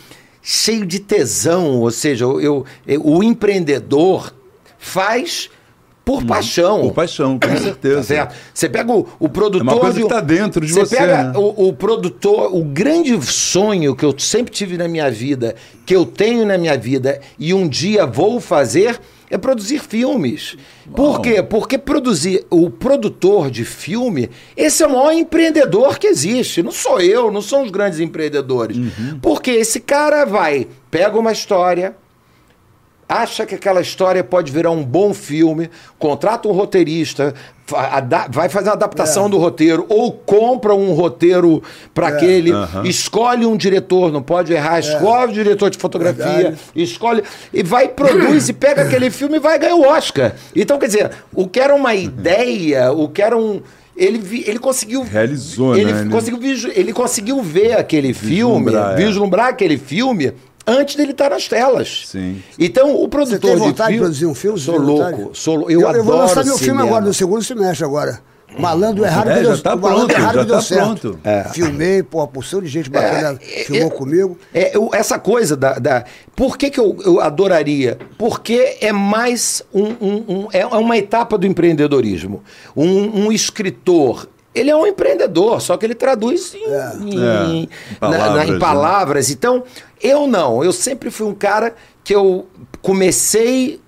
cheio 0.42 0.84
de 0.84 0.98
tesão, 1.00 1.80
ou 1.80 1.90
seja, 1.90 2.24
eu, 2.24 2.40
eu- 2.40 2.64
eu- 2.86 3.06
o 3.06 3.22
empreendedor 3.22 4.32
faz 4.78 5.48
por 6.04 6.22
paixão. 6.22 6.82
Por 6.82 6.92
paixão, 6.92 7.38
com 7.38 7.56
certeza. 7.56 7.96
Tá 7.96 8.02
certo? 8.02 8.34
Você 8.52 8.68
pega 8.68 8.92
o, 8.92 9.08
o 9.18 9.26
produtor. 9.26 9.66
É 9.66 9.70
uma 9.72 9.80
coisa 9.80 9.96
de 9.96 10.02
que 10.02 10.08
tá 10.10 10.20
dentro 10.20 10.66
de 10.66 10.70
você, 10.70 10.96
pega 10.96 11.22
né? 11.24 11.32
o, 11.34 11.68
o 11.68 11.72
produtor, 11.72 12.54
o 12.54 12.62
grande 12.62 13.18
sonho 13.24 13.96
que 13.96 14.04
eu 14.04 14.14
sempre 14.18 14.52
tive 14.52 14.76
na 14.76 14.86
minha 14.86 15.10
vida, 15.10 15.56
que 15.86 15.96
eu 15.96 16.04
tenho 16.04 16.44
na 16.44 16.58
minha 16.58 16.76
vida 16.76 17.20
e 17.38 17.54
um 17.54 17.66
dia 17.66 18.04
vou 18.04 18.38
fazer, 18.38 19.00
é 19.30 19.38
produzir 19.38 19.80
filmes. 19.80 20.56
Por 20.94 21.20
quê? 21.20 21.42
Porque 21.42 21.78
produzir 21.78 22.46
o 22.50 22.70
produtor 22.70 23.50
de 23.50 23.64
filme, 23.64 24.30
esse 24.56 24.82
é 24.82 24.86
o 24.86 24.90
maior 24.92 25.12
empreendedor 25.12 25.98
que 25.98 26.06
existe. 26.06 26.62
Não 26.62 26.72
sou 26.72 27.00
eu, 27.00 27.30
não 27.30 27.42
são 27.42 27.62
os 27.62 27.70
grandes 27.70 28.00
empreendedores. 28.00 28.76
Uhum. 28.76 29.18
Porque 29.20 29.50
esse 29.50 29.80
cara 29.80 30.24
vai, 30.24 30.68
pega 30.90 31.18
uma 31.18 31.32
história, 31.32 31.96
acha 33.08 33.46
que 33.46 33.54
aquela 33.54 33.80
história 33.80 34.24
pode 34.24 34.50
virar 34.50 34.70
um 34.70 34.84
bom 34.84 35.12
filme, 35.12 35.70
contrata 35.98 36.48
um 36.48 36.52
roteirista, 36.52 37.34
vai 38.30 38.48
fazer 38.48 38.68
uma 38.68 38.74
adaptação 38.74 39.28
do 39.30 39.38
roteiro, 39.38 39.86
ou 39.88 40.12
compra 40.12 40.74
um 40.74 40.92
roteiro 40.92 41.62
para 41.94 42.08
aquele, 42.08 42.50
escolhe 42.84 43.46
um 43.46 43.56
diretor, 43.56 44.12
não 44.12 44.22
pode 44.22 44.52
errar, 44.52 44.78
escolhe 44.80 45.30
o 45.30 45.34
diretor 45.34 45.70
de 45.70 45.78
fotografia, 45.78 46.24
Verdade. 46.24 46.58
escolhe 46.76 47.22
e 47.52 47.62
vai, 47.62 47.88
produz 47.88 48.48
e 48.48 48.52
pega 48.52 48.82
aquele 48.82 49.10
filme 49.10 49.36
e 49.36 49.40
vai 49.40 49.58
ganhar 49.58 49.76
o 49.76 49.82
Oscar. 49.88 50.34
Então, 50.54 50.78
quer 50.78 50.86
dizer, 50.86 51.10
o 51.32 51.48
que 51.48 51.58
era 51.58 51.74
uma 51.74 51.94
ideia, 51.94 52.92
o 52.92 53.08
que 53.08 53.22
era 53.22 53.36
um. 53.36 53.60
Ele, 53.96 54.18
vi- 54.18 54.42
ele 54.46 54.58
conseguiu. 54.58 55.02
Realizou, 55.04 55.76
ele 55.76 55.92
né? 55.92 56.00
Ele- 56.00 56.10
Conseguiu, 56.10 56.72
ele 56.74 56.92
conseguiu 56.92 57.40
ver 57.40 57.74
aquele 57.78 58.12
filme, 58.12 58.64
Vislumbrar, 58.72 58.92
é. 58.92 58.96
vislumbrar 58.96 59.46
aquele 59.46 59.78
filme 59.78 60.32
antes 60.66 60.96
dele 60.96 61.12
estar 61.12 61.30
nas 61.30 61.46
telas. 61.48 62.04
Sim. 62.06 62.42
Então, 62.58 62.94
o 62.94 63.02
Você 63.02 63.08
produtor 63.08 63.50
tem 63.50 63.56
vontade 63.58 63.88
de 63.90 63.94
de 63.94 64.00
produzir 64.00 64.26
um 64.26 64.34
filme? 64.34 64.58
Sou 64.58 64.74
Você 64.74 64.80
louco, 64.80 65.30
sou 65.34 65.70
eu, 65.70 65.80
eu, 65.80 65.88
adoro 65.88 65.98
eu 65.98 66.04
vou 66.04 66.16
lançar 66.16 66.44
meu 66.44 66.56
filme 66.58 66.72
cinema. 66.72 66.84
agora, 66.84 67.04
no 67.04 67.14
segundo 67.14 67.42
semestre 67.42 67.84
agora. 67.84 68.20
Malandro 68.56 69.04
Errado 69.04 69.30
É, 69.30 69.38
que 69.38 69.44
já 69.46 69.50
deu, 69.54 69.62
tá 69.62 69.74
o 69.74 69.80
Malandro 69.80 70.06
pronto, 70.06 70.20
Errado 70.20 70.34
já 70.34 70.40
que 70.42 70.46
deu 70.46 70.54
tá 70.56 70.62
certo. 70.62 71.18
pronto. 71.20 71.48
Filmei, 71.52 72.02
pô, 72.04 72.20
a 72.20 72.28
porção 72.28 72.62
de 72.62 72.68
gente 72.68 72.88
bacana 72.88 73.36
É, 73.42 73.64
filmou 73.64 73.88
é, 73.88 73.90
comigo. 73.90 74.38
É, 74.54 74.76
eu- 74.76 74.90
essa 74.94 75.18
coisa 75.18 75.56
da. 75.56 75.72
da- 75.80 76.04
por 76.36 76.56
que, 76.56 76.70
que 76.70 76.78
eu, 76.78 76.96
eu 77.04 77.20
adoraria? 77.20 77.98
Porque 78.16 78.76
é 78.80 78.92
mais 78.92 79.60
um, 79.74 79.82
um- 80.00 80.24
um- 80.28 80.48
é 80.52 80.64
uma 80.66 80.96
etapa 80.96 81.36
do 81.36 81.48
empreendedorismo. 81.48 82.44
Um, 82.76 83.24
um 83.26 83.32
escritor. 83.32 84.28
Ele 84.54 84.70
é 84.70 84.76
um 84.76 84.86
empreendedor, 84.86 85.60
só 85.60 85.76
que 85.76 85.84
ele 85.84 85.94
traduz 85.94 86.54
em, 86.54 86.58
em- 87.08 87.20
É, 87.20 87.44
em 87.46 87.68
na- 88.00 88.08
na- 88.08 88.16
em 88.16 88.18
palavras, 88.28 88.50
né? 88.50 88.58
palavras. 88.58 89.30
Então, 89.30 89.64
eu 90.00 90.26
não. 90.26 90.62
Eu 90.62 90.72
sempre 90.72 91.10
fui 91.10 91.26
um 91.26 91.34
cara 91.34 91.74
que 92.04 92.14
eu 92.14 92.46
comecei 92.80 93.80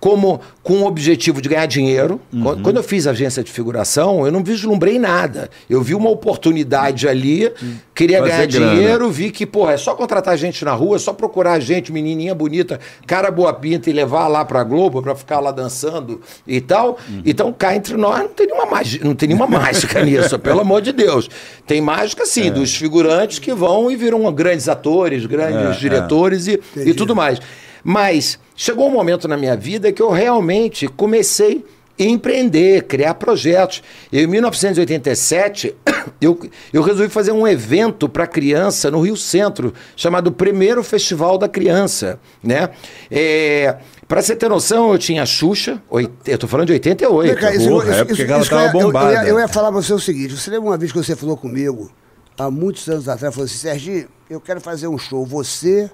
como 0.00 0.40
com 0.62 0.78
o 0.78 0.86
objetivo 0.86 1.42
de 1.42 1.48
ganhar 1.50 1.66
dinheiro. 1.66 2.18
Uhum. 2.32 2.62
Quando- 2.62 2.78
eu 2.78 2.82
fiz 2.82 3.06
agência 3.06 3.44
de 3.44 3.52
figuração, 3.52 4.24
eu 4.24 4.32
não 4.32 4.42
vislumbrei 4.42 4.98
nada. 4.98 5.50
Eu 5.68 5.82
vi 5.82 5.94
uma 5.94 6.08
oportunidade 6.08 7.06
ali, 7.06 7.52
queria 7.94 8.18
Fazer 8.20 8.30
ganhar 8.30 8.46
grana. 8.46 8.74
dinheiro, 8.74 9.10
vi 9.10 9.30
que, 9.30 9.44
porra, 9.44 9.72
é 9.74 9.76
só 9.76 9.94
contratar 9.94 10.36
gente 10.38 10.64
na 10.64 10.72
rua, 10.72 10.96
é 10.96 10.98
só 10.98 11.12
procurar 11.12 11.60
gente, 11.60 11.92
menininha 11.92 12.34
bonita, 12.34 12.80
cara 13.06 13.30
boa 13.30 13.52
pinta 13.52 13.90
e 13.90 13.92
levar 13.92 14.26
lá 14.26 14.42
pra 14.44 14.64
Globo 14.64 15.02
pra 15.02 15.14
ficar 15.14 15.38
lá 15.38 15.50
dançando 15.50 16.22
e 16.46 16.60
tal. 16.62 16.98
Uhum. 17.08 17.22
Então, 17.26 17.52
cá 17.52 17.76
entre 17.76 17.94
nós, 17.98 18.20
não 18.20 18.28
tem 18.28 18.46
nenhuma 18.46 18.66
mágica, 18.66 19.04
não 19.04 19.14
tem 19.14 19.28
nenhuma 19.28 19.46
mágica 19.46 20.00
nisso, 20.04 20.38
pelo 20.38 20.60
amor 20.60 20.80
de 20.80 20.92
Deus. 20.92 21.28
Tem 21.66 21.80
mágica, 21.82 22.24
sim, 22.24 22.50
dos 22.50 22.74
figurantes 22.74 23.38
que 23.38 23.52
vão 23.52 23.90
e 23.90 23.96
viram 23.96 24.32
grandes 24.32 24.66
atores, 24.66 25.26
grandes 25.26 25.76
É, 25.76 25.78
diretores 25.78 26.46
e, 26.46 26.58
e 26.76 26.94
tudo 26.94 27.14
mais. 27.14 27.38
Mas 27.84 28.38
chegou 28.54 28.88
um 28.88 28.92
momento 28.92 29.26
na 29.28 29.36
minha 29.36 29.56
vida 29.56 29.92
que 29.92 30.02
eu 30.02 30.10
realmente 30.10 30.86
comecei 30.88 31.64
a 31.98 32.02
empreender, 32.02 32.84
criar 32.84 33.14
projetos. 33.14 33.82
Eu, 34.10 34.22
em 34.24 34.26
1987, 34.26 35.74
eu, 36.20 36.38
eu 36.72 36.82
resolvi 36.82 37.10
fazer 37.10 37.32
um 37.32 37.46
evento 37.46 38.08
para 38.08 38.26
criança 38.26 38.90
no 38.90 39.00
Rio 39.02 39.16
Centro, 39.16 39.72
chamado 39.94 40.32
Primeiro 40.32 40.82
Festival 40.82 41.36
da 41.36 41.48
Criança. 41.48 42.18
Né? 42.42 42.70
É, 43.10 43.76
para 44.08 44.22
você 44.22 44.34
ter 44.34 44.48
noção, 44.48 44.92
eu 44.92 44.98
tinha 44.98 45.24
Xuxa, 45.26 45.82
oit- 45.90 46.10
eu 46.26 46.38
tô 46.38 46.48
falando 46.48 46.68
de 46.68 46.72
88. 46.72 47.32
Vem 47.34 47.36
cá, 47.42 47.54
isso- 47.54 47.68
porra, 47.68 47.84
isso- 47.90 48.00
é 48.00 48.04
porque 48.04 48.22
isso- 48.22 48.32
ela 48.32 48.42
eu 48.42 48.48
tava 48.48 48.62
ia- 48.62 48.66
eu- 48.72 48.80
Eu, 48.80 48.86
bombada. 48.86 49.12
ia, 49.12 49.28
eu 49.28 49.38
ia 49.38 49.48
falar 49.48 49.70
pra 49.70 49.82
você 49.82 49.92
o 49.92 49.98
seguinte: 49.98 50.34
você 50.36 50.50
lembra 50.50 50.70
uma 50.70 50.78
vez 50.78 50.90
que 50.92 50.98
você 50.98 51.14
falou 51.14 51.36
comigo, 51.36 51.90
há 52.38 52.50
muitos 52.50 52.88
anos 52.88 53.08
atrás, 53.08 53.34
falou 53.34 53.44
assim: 53.44 53.58
Serginho, 53.58 54.08
eu 54.28 54.40
quero 54.40 54.60
fazer 54.60 54.88
um 54.88 54.96
show. 54.98 55.24
Você, 55.26 55.90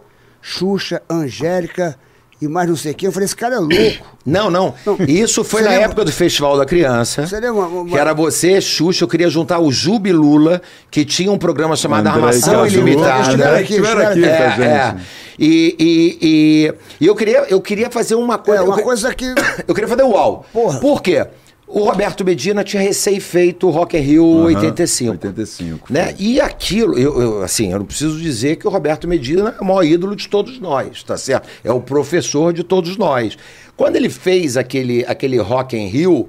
Xuxa, 0.49 1.03
Angélica 1.11 1.97
e 2.41 2.47
mais 2.47 2.69
não 2.69 2.77
sei 2.77 2.95
quem. 2.95 3.07
Eu 3.09 3.13
falei: 3.13 3.25
esse 3.25 3.35
cara 3.35 3.57
é 3.57 3.59
louco. 3.59 3.75
Não, 4.27 4.51
não. 4.51 4.75
Não. 4.85 4.97
Isso 5.07 5.45
foi 5.45 5.61
Você 5.61 5.65
na 5.67 5.71
lembra- 5.71 5.85
época 5.87 6.05
do 6.05 6.11
Festival 6.13 6.57
da 6.59 6.67
Criança. 6.67 7.25
Você 7.25 7.37
lembra 7.39 7.63
uma- 7.63 7.89
Que 7.89 7.97
era 7.97 8.13
você, 8.13 8.61
Xuxa, 8.61 9.05
eu 9.05 9.09
queria 9.09 9.31
juntar 9.31 9.61
o 9.61 9.71
Jubi 9.71 10.13
Lula, 10.13 10.61
que 10.91 11.05
tinha 11.05 11.31
um 11.31 11.39
programa 11.39 11.77
chamado 11.77 12.01
André 12.09 12.11
Armação. 12.23 12.67
Ilimitada. 12.67 13.57
Aqui, 13.57 13.79
aqui 13.79 14.25
É, 14.25 14.29
é. 14.65 14.97
E, 15.39 15.77
e, 15.79 16.19
e, 16.21 16.75
e 17.01 17.07
eu, 17.07 17.15
queria, 17.15 17.47
eu 17.49 17.61
queria 17.61 17.89
fazer 17.89 18.17
uma 18.17 18.37
coisa. 18.37 18.63
É, 18.63 18.65
uma 18.65 18.79
eu, 18.81 18.83
coisa 18.83 19.15
que. 19.15 19.27
eu 19.69 19.73
queria 19.75 19.89
fazer 19.89 20.03
uau. 20.03 20.45
Porra. 20.53 20.81
Por 20.81 21.01
quê? 21.01 21.25
O 21.69 21.81
Roberto 21.81 22.25
Medina 22.25 22.63
tinha 22.63 22.81
recém 22.81 23.19
feito 23.19 23.67
o 23.67 23.71
Rock 23.71 23.97
in 23.97 24.01
Rio 24.01 24.25
85. 24.25 25.11
85, 25.13 25.93
Né? 25.93 26.05
foi. 26.07 26.15
E 26.19 26.41
aquilo, 26.41 26.97
eu, 26.97 27.21
eu, 27.21 27.43
assim, 27.43 27.73
eu 27.73 27.79
não 27.81 27.87
preciso 27.87 28.19
dizer 28.21 28.57
que 28.57 28.67
o 28.69 28.71
Roberto 28.71 29.09
Medina 29.09 29.55
é 29.59 29.61
o 29.61 29.65
maior 29.65 29.83
ídolo 29.83 30.15
de 30.15 30.29
todos 30.29 30.61
nós, 30.61 31.03
tá 31.03 31.17
certo? 31.17 31.49
É 31.65 31.73
o 31.73 31.81
professor 31.81 32.53
de 32.53 32.63
todos 32.63 32.97
nós. 32.97 33.37
Quando 33.77 33.97
ele 33.97 34.09
fez 34.09 34.57
aquele, 34.57 35.05
aquele 35.07 35.39
Rock 35.39 35.77
in 35.77 35.89
Rio, 35.89 36.29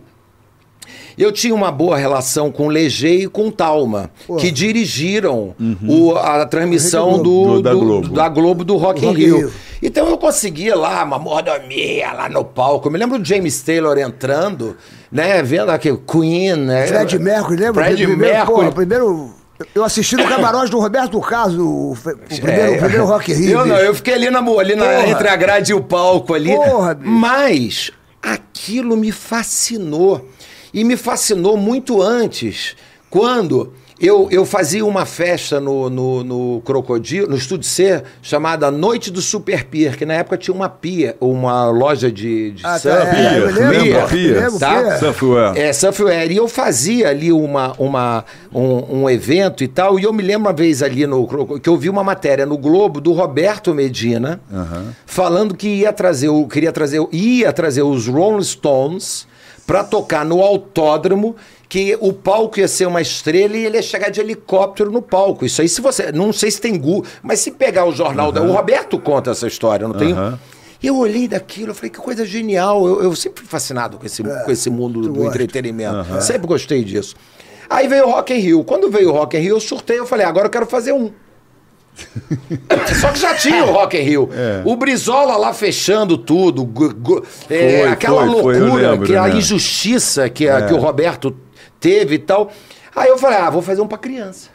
eu 1.18 1.32
tinha 1.32 1.54
uma 1.56 1.72
boa 1.72 1.98
relação 1.98 2.52
com 2.52 2.68
o 2.68 2.70
Leger 2.70 3.22
e 3.22 3.28
com 3.28 3.48
o 3.48 3.52
Talma, 3.52 4.10
que 4.40 4.52
dirigiram 4.52 5.56
o- 5.88 6.16
a 6.16 6.46
transmissão 6.46 7.18
do. 7.22 7.44
Do- 7.58 7.62
da 7.62 7.72
do- 7.72 7.80
Globo. 7.80 8.10
da 8.10 8.30
Globo 8.30 8.64
do 8.64 8.76
Rock, 8.78 9.00
Do 9.02 9.06
in 9.06 9.10
Rock 9.10 9.22
in 9.22 9.26
Rio. 9.26 9.38
Rio. 9.40 9.54
Então 9.82 10.08
eu 10.08 10.18
conseguia 10.18 10.76
lá 10.76 11.04
uma 11.04 11.20
mordomia 11.20 12.12
lá 12.14 12.28
no 12.30 12.44
palco. 12.44 12.88
Eu 12.88 12.92
me 12.92 12.98
lembro 12.98 13.20
do 13.20 13.26
James 13.26 13.62
Taylor 13.62 13.98
entrando, 13.98 14.76
né? 15.12 15.42
Vendo 15.44 15.70
aqui 15.70 15.92
o 15.92 15.98
Queen, 15.98 16.56
né? 16.56 16.88
Fred 16.88 17.20
Mercury, 17.20 17.56
lembra? 17.58 17.84
Fred 17.86 18.06
primeiro, 18.06 18.34
Mercury. 18.36 18.56
Porra, 18.58 18.72
primeiro. 18.72 19.32
Eu 19.74 19.84
assisti 19.84 20.16
no 20.16 20.24
camarote 20.28 20.70
do 20.70 20.80
Roberto 20.80 21.20
Carlos, 21.20 21.58
o, 21.58 21.94
o 21.94 21.98
primeiro, 22.28 22.62
É, 22.62 22.76
o 22.76 22.80
primeiro 22.80 23.06
Rock 23.06 23.34
Rio. 23.34 23.52
Eu 23.60 23.66
não, 23.66 23.76
eu 23.78 23.96
fiquei 23.96 24.14
ali, 24.14 24.30
na, 24.30 24.40
ali 24.40 24.76
na- 24.76 25.08
entre 25.08 25.28
a 25.28 25.36
grade 25.36 25.72
e 25.72 25.74
o 25.76 25.82
palco 25.82 26.34
ali. 26.36 26.54
Porra, 26.56 26.94
bicho. 26.94 27.10
Mas 27.12 27.92
aquilo 28.22 28.96
me 28.96 29.12
fascinou. 29.12 30.28
E 30.78 30.84
me 30.84 30.96
fascinou 30.96 31.58
muito 31.58 32.04
antes, 32.04 32.76
quando 33.10 33.74
eu, 34.00 34.28
eu 34.30 34.46
fazia 34.46 34.86
uma 34.86 35.08
festa 35.08 35.60
no, 35.60 35.90
no, 35.90 36.24
no 36.24 36.62
Crocodilo, 36.64 37.28
no 37.28 37.36
Estúdio 37.36 37.68
C, 37.68 38.04
chamada 38.22 38.70
Noite 38.70 39.10
do 39.10 39.20
Super 39.20 39.64
Pier, 39.66 39.98
que 39.98 40.06
na 40.06 40.14
época 40.14 40.38
tinha 40.38 40.54
uma 40.54 40.70
pia, 40.70 41.18
uma 41.20 41.68
loja 41.72 42.12
de, 42.12 42.52
de 42.52 42.64
Ah, 42.64 42.74
tá, 42.74 42.78
surf. 42.78 43.16
é, 43.16 43.40
eu 43.40 43.46
lembro, 43.48 44.08
Pia? 44.08 44.52
Tá? 44.60 45.00
Surfwear. 45.00 45.58
É, 45.58 45.74
Surfwear. 45.74 46.32
E 46.32 46.38
eu 46.38 46.48
fazia 46.48 47.10
ali 47.10 47.32
uma, 47.32 47.74
uma, 47.80 48.24
um, 48.54 49.00
um 49.02 49.10
evento 49.10 49.64
e 49.64 49.68
tal, 49.68 50.00
e 50.00 50.04
eu 50.04 50.14
me 50.14 50.22
lembro 50.22 50.42
uma 50.48 50.54
vez 50.54 50.84
ali 50.84 51.08
no 51.08 51.28
que 51.60 51.68
eu 51.68 51.76
vi 51.76 51.90
uma 51.90 52.04
matéria 52.04 52.46
no 52.46 52.56
Globo 52.56 53.02
do 53.02 53.14
Roberto 53.14 53.74
Medina 53.74 54.40
falando 55.08 55.56
que 55.56 55.70
ia 55.70 55.92
trazer, 55.92 56.30
o, 56.30 56.48
queria 56.48 56.72
trazer, 56.72 57.04
ia 57.12 57.52
trazer 57.52 57.82
os 57.82 58.06
Rolling 58.08 58.44
Stones 58.44 59.26
para 59.68 59.84
tocar 59.84 60.26
no 60.26 60.42
autódromo. 60.42 61.36
Que 61.70 61.98
o 62.00 62.14
palco 62.14 62.60
ia 62.62 62.68
ser 62.68 62.86
uma 62.88 63.02
estrela 63.02 63.58
e 63.58 63.66
ele 63.66 63.76
ia 63.76 63.82
chegar 63.84 64.10
de 64.10 64.22
helicóptero 64.22 64.90
no 64.90 65.02
palco. 65.02 65.46
Isso 65.46 65.62
aí, 65.62 65.68
se 65.68 65.82
você. 65.82 66.14
Não 66.14 66.32
sei 66.32 66.50
se 66.50 66.62
tem 66.62 66.80
Gu, 66.80 67.04
mas 67.22 67.42
se 67.42 67.52
pegar 67.52 67.84
o 67.86 67.92
jornal. 67.92 68.32
da- 68.32 68.42
o 68.42 68.54
Roberto 68.54 68.98
conta 68.98 69.32
essa 69.32 69.46
história, 69.48 69.86
não 69.86 69.94
tem? 69.94 70.14
Aham. 70.14 70.40
E 70.82 70.88
eu 70.88 70.96
olhei 70.98 71.28
daquilo, 71.28 71.72
eu 71.72 71.76
falei, 71.76 71.90
que 71.90 71.98
coisa 71.98 72.26
genial. 72.26 72.88
Eu, 72.88 73.04
eu 73.04 73.16
sempre 73.16 73.42
fui 73.42 73.50
fascinado 73.50 73.98
com 73.98 74.06
esse, 74.06 74.24
com 74.24 74.50
esse 74.52 74.70
mundo 74.70 75.02
do 75.02 75.12
gosta. 75.12 75.30
entretenimento. 75.30 76.22
Sempre 76.22 76.48
gostei 76.48 76.84
disso. 76.86 77.16
Aí 77.70 77.88
veio 77.90 78.06
o 78.08 78.12
Rock 78.12 78.34
in 78.34 78.38
Rio. 78.38 78.64
Quando 78.64 78.90
veio 78.90 79.10
o 79.10 79.12
Rock 79.12 79.36
in 79.36 79.42
Rio, 79.42 79.56
eu 79.56 79.60
surtei, 79.60 80.00
eu 80.00 80.06
falei, 80.06 80.26
agora 80.26 80.46
eu 80.46 80.52
quero 80.52 80.66
fazer 80.68 80.94
um. 80.94 81.12
Só 83.00 83.12
que 83.12 83.20
já 83.20 83.36
tinha 83.36 83.64
o 83.66 83.72
Rock 83.72 83.98
in 83.98 84.02
Rio. 84.02 84.30
O 84.66 84.76
Brizola 84.76 85.38
lá 85.38 85.54
fechando 85.54 86.18
tudo. 86.18 86.64
gu- 86.66 86.94
gu- 86.94 87.24
é, 87.50 87.80
Foi, 87.82 87.90
aquela 87.92 88.26
foi, 88.26 88.42
foi, 88.42 88.60
loucura, 88.60 88.92
lembro, 88.92 89.06
que 89.08 89.16
a 89.16 89.28
né? 89.28 89.36
injustiça 89.38 90.30
que, 90.30 90.48
a- 90.48 90.60
É. 90.60 90.62
que 90.68 90.74
o 90.74 90.78
Roberto 90.78 91.36
teve 91.80 92.16
e 92.16 92.20
tal. 92.20 92.52
Aí 92.96 93.10
eu 93.10 93.18
falei, 93.18 93.38
ah, 93.38 93.50
vou 93.50 93.62
fazer 93.62 93.82
um 93.82 93.88
pra 93.88 93.98
criança. 93.98 94.50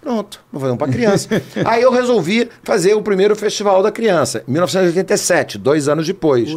Pronto, 0.00 0.40
vou 0.52 0.60
fazer 0.60 0.72
um 0.72 0.76
pra 0.76 0.86
criança. 0.88 1.28
Aí 1.64 1.82
eu 1.82 1.90
resolvi 1.90 2.48
fazer 2.62 2.94
o 2.94 3.02
primeiro 3.02 3.34
Festival 3.34 3.82
da 3.82 3.90
Criança, 3.90 4.44
em 4.46 4.52
1987, 4.52 5.58
dois 5.58 5.88
anos 5.88 6.06
depois. 6.06 6.48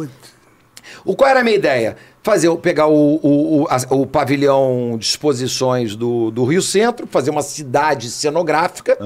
O 1.04 1.14
qual 1.16 1.30
era 1.30 1.40
a 1.40 1.44
minha 1.44 1.56
ideia? 1.56 1.96
Fazer, 2.22 2.54
pegar 2.58 2.86
o, 2.86 3.16
o, 3.22 3.62
o, 3.62 3.66
a- 3.68 3.94
o 3.94 4.06
pavilhão 4.06 4.96
de 4.98 5.04
exposições 5.06 5.96
do, 5.96 6.30
do 6.30 6.44
Rio 6.44 6.62
Centro, 6.62 7.06
fazer 7.06 7.30
uma 7.30 7.42
cidade 7.42 8.08
cenográfica, 8.10 8.96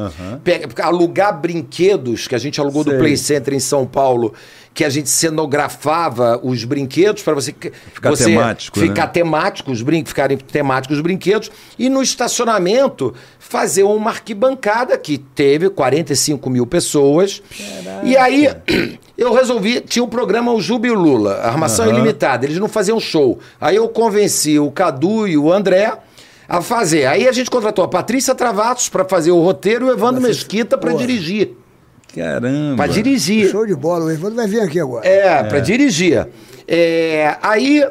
pega- 0.45 0.85
alugar 0.85 1.41
brinquedos 1.41 2.29
que 2.29 2.35
a 2.35 2.39
gente 2.39 2.61
alugou 2.61 2.85
do 2.85 2.91
Sei. 2.91 2.99
Play 2.99 3.17
Center 3.17 3.55
em 3.55 3.61
São 3.61 3.87
Paulo, 3.87 4.35
que 4.77 4.85
a 4.85 4.91
gente 4.91 5.09
cenografava 5.09 6.39
os 6.43 6.63
brinquedos 6.65 7.23
para 7.23 7.33
você 7.33 7.55
Ficar 7.95 8.11
você 8.11 8.25
temático, 8.25 8.79
né? 8.79 8.87
ficar 8.87 9.07
temático, 9.07 9.73
os 9.73 9.81
brin 9.81 10.05
ficarem 10.05 10.37
temáticos 10.37 10.99
os 10.99 11.03
brinquedos, 11.03 11.51
e 11.79 11.89
no 11.89 12.03
estacionamento 12.03 13.15
fazer 13.39 13.85
uma 13.85 14.11
arquibancada 14.11 14.99
que 14.99 15.17
teve 15.17 15.71
45 15.71 16.51
mil 16.51 16.67
pessoas. 16.67 17.43
E 18.05 18.19
aí 18.19 18.51
eu 19.17 19.33
resolvi, 19.33 19.81
tinha 19.81 20.05
o 20.05 20.09
programa 20.09 20.53
O 20.53 20.61
Júbilo 20.61 21.01
Lula, 21.01 21.41
Armação 21.41 21.89
Ilimitada, 21.89 22.45
eles 22.45 22.59
não 22.59 22.69
faziam 22.69 23.01
show. 23.01 23.39
Aí 23.59 23.77
eu 23.77 23.89
convenci 23.89 24.59
o 24.59 24.71
Cadu 24.71 25.27
e 25.27 25.39
o 25.39 25.51
André 25.51 25.91
a 26.47 26.61
fazer. 26.61 27.07
Aí 27.07 27.27
a 27.27 27.33
gente 27.33 27.51
contratou 27.51 27.83
a 27.83 27.89
Patrícia 27.89 28.35
Travatos 28.35 28.91
para 28.91 29.07
fazer 29.07 29.31
o 29.31 29.41
roteiro 29.41 29.87
e 29.87 29.89
o 29.89 29.93
Evandro 29.93 30.21
Mesquita 30.21 30.77
para 30.77 30.93
dirigir. 30.93 31.57
Caramba. 32.17 32.77
Para 32.77 32.93
dirigir. 32.93 33.51
Show 33.51 33.67
de 33.67 33.75
bola, 33.75 34.07
o 34.07 34.11
Evandro 34.11 34.37
vai 34.37 34.47
vir 34.47 34.61
aqui 34.61 34.81
agora. 34.81 35.07
É, 35.07 35.43
pra 35.45 35.61
dirigir. 35.61 36.27
É, 36.67 37.37
aí. 37.43 37.85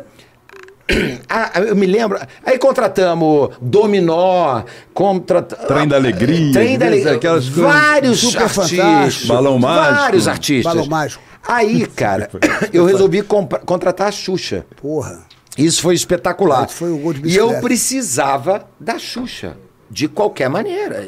ah, 1.30 1.52
eu 1.62 1.76
me 1.76 1.86
lembro. 1.86 2.20
Aí 2.44 2.58
contratamos 2.58 3.52
Dominó, 3.62 4.64
contratamos. 4.94 5.68
Trem 5.68 5.88
da 5.88 5.96
Alegria, 5.96 6.54
Trem 6.54 6.78
da 6.78 6.88
Alegria. 6.88 7.14
aquelas 7.14 7.48
Vários 7.48 8.20
Super 8.20 8.44
artistas. 8.44 9.26
Balão 9.26 9.60
Mágico. 9.60 9.96
Vários 9.96 10.28
artistas. 10.28 10.74
Balão 10.74 10.88
Mágico. 10.88 11.24
Aí, 11.48 11.86
cara, 11.86 12.30
eu 12.74 12.86
resolvi 12.86 13.22
contratar 13.22 14.08
a 14.08 14.12
Xuxa. 14.12 14.66
Porra. 14.82 15.24
Isso 15.58 15.82
foi 15.82 15.94
espetacular. 15.94 16.66
Isso 16.66 16.76
foi 16.76 16.92
o 16.92 16.98
gol 16.98 17.14
de 17.14 17.30
e 17.30 17.36
eu 17.36 17.62
precisava 17.62 18.68
da 18.80 18.98
Xuxa. 18.98 19.56
De 19.90 20.08
qualquer 20.08 20.50
maneira. 20.50 21.08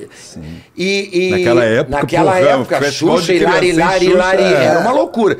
E, 0.76 1.10
e- 1.12 1.32
Naquela 1.32 1.64
época, 1.66 1.98
naquela 1.98 2.32
porra, 2.34 2.40
época, 2.50 2.92
Xuxa 2.92 3.34
e 3.34 3.40
Lari, 3.40 3.72
criança, 3.74 4.18
Lari, 4.18 4.44
é. 4.44 4.64
era 4.66 4.80
uma 4.80 4.92
loucura. 4.92 5.38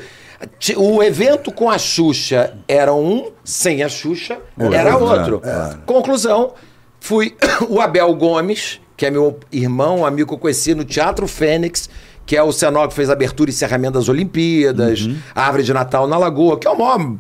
O 0.76 1.02
evento 1.04 1.52
com 1.52 1.70
a 1.70 1.78
Xuxa 1.78 2.56
era 2.68 2.94
um, 2.94 3.32
sem 3.44 3.84
a 3.84 3.90
Xuxa 3.90 4.38
era 4.72 4.98
Outro, 4.98 5.42
é, 5.44 5.78
Conclusão, 5.86 6.54
fui 7.00 7.36
o 7.70 7.80
Abel 7.82 8.14
Gomes, 8.16 8.80
que 8.96 9.06
é 9.06 9.12
meu 9.12 9.40
irmão, 9.52 10.06
amigo 10.06 10.28
que 10.30 10.34
eu 10.34 10.40
conheci 10.40 10.74
no 10.76 10.84
Teatro 10.84 11.28
Fênix, 11.28 11.90
que 12.26 12.36
é 12.36 12.42
o 12.44 12.52
cenógrafo 12.52 12.90
que 12.90 12.96
fez 12.96 13.10
abertura 13.10 13.50
e 13.50 13.54
encerramento 13.54 13.94
das 14.00 14.10
Olimpíadas, 14.10 15.02
Uhum. 15.06 15.18
Árvore 15.34 15.64
de 15.64 15.74
Natal 15.74 16.08
na 16.08 16.18
Lagoa, 16.18 16.58
que 16.60 16.68
é 16.68 16.72
o 16.72 16.78
maior 16.78 17.16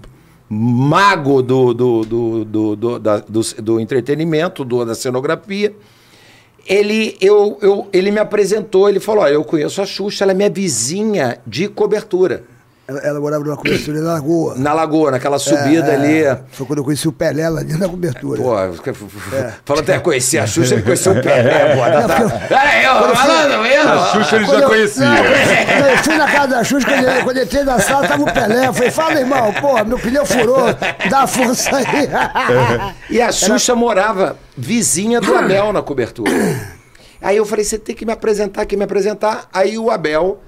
mago 0.49 1.41
do, 1.41 1.73
do, 1.73 2.01
do, 2.06 2.45
do, 2.45 2.75
do, 2.75 2.99
da- 2.99 3.19
do, 3.19 3.41
do 3.62 3.80
entretenimento, 3.80 4.63
do, 4.65 4.84
da 4.86 4.95
cenografia. 4.95 5.73
Ele, 6.67 7.15
eu, 7.21 7.58
eu, 7.62 7.88
ele 7.93 8.12
me 8.12 8.19
apresentou, 8.19 8.89
ele 8.89 8.99
falou: 8.99 9.23
Olha, 9.23 9.34
eu 9.34 9.43
conheço 9.43 9.82
a 9.82 9.86
Xuxa, 9.86 10.25
ela 10.25 10.34
é 10.34 10.36
minha 10.36 10.49
vizinha 10.49 11.39
de 11.47 11.67
cobertura. 11.67 12.43
Ela, 12.89 13.00
ela 13.02 13.19
morava 13.19 13.43
numa 13.43 13.58
cobertura 13.58 14.00
na 14.00 14.13
Lagoa. 14.13 14.56
Na 14.56 14.73
lagoa, 14.73 15.12
naquela 15.12 15.38
subida 15.38 15.91
É, 15.91 15.95
ali. 15.95 16.23
é. 16.23 16.39
Foi 16.52 16.65
quando 16.65 16.80
eu 16.80 16.86
conheci 16.86 17.06
o 17.06 17.12
Pelé 17.12 17.50
lá 17.50 17.60
dentro 17.62 17.80
da 17.80 17.89
cobertura. 17.89 18.41
Pô, 18.41 18.56
falou 19.65 19.84
até 19.84 20.00
conhecer 20.00 20.38
a 20.38 20.47
Xuxa, 20.47 20.76
ele 20.76 20.84
conheceu 20.84 21.12
o 21.12 21.21
Pelé, 21.21 21.76
pô. 21.76 21.82
Tá, 21.82 22.08
tá. 22.30 22.47
Peraí, 22.47 22.88
ô, 22.88 23.13
falando 23.13 23.62
mesmo. 23.62 23.91
A 23.91 24.06
Xuxa 24.13 24.36
ele 24.38 24.45
Quando 24.45 24.60
já 24.60 24.63
eu- 24.63 24.69
conhecia. 24.69 25.06
Não, 25.06 25.15
eu 25.17 25.97
fui 25.97 26.15
na 26.15 26.32
casa 26.32 26.47
da 26.47 26.63
Xuxa, 26.63 26.88
quando 26.88 27.04
eu, 27.04 27.23
quando 27.26 27.38
eu 27.38 27.43
entrei 27.43 27.63
na 27.63 27.80
sala, 27.80 28.08
tava 28.08 28.23
o 28.23 28.32
Pelé. 28.34 28.67
Eu 28.67 28.73
falei, 28.73 28.91
fala, 28.91 29.19
irmão, 29.19 29.54
pô, 29.60 29.84
meu 29.84 30.00
pneu 30.00 30.26
furou, 30.26 30.67
dá 31.10 31.28
força 31.28 31.69
aí. 31.76 31.86
E 33.10 33.21
a 33.21 33.34
Xuxa 33.34 33.76
morava 33.76 34.38
vizinha 34.58 35.19
do 35.19 35.36
Abel 35.36 35.73
na 35.73 35.82
cobertura. 35.82 36.32
Aí 37.21 37.36
eu 37.36 37.45
falei, 37.45 37.65
você 37.65 37.78
tem 37.78 37.93
que 37.95 38.06
me 38.06 38.13
apresentar, 38.13 38.65
que 38.65 38.78
me 38.78 38.84
apresentar. 38.86 39.47
Aí 39.52 39.78
o 39.78 39.91
Abel 39.91 40.39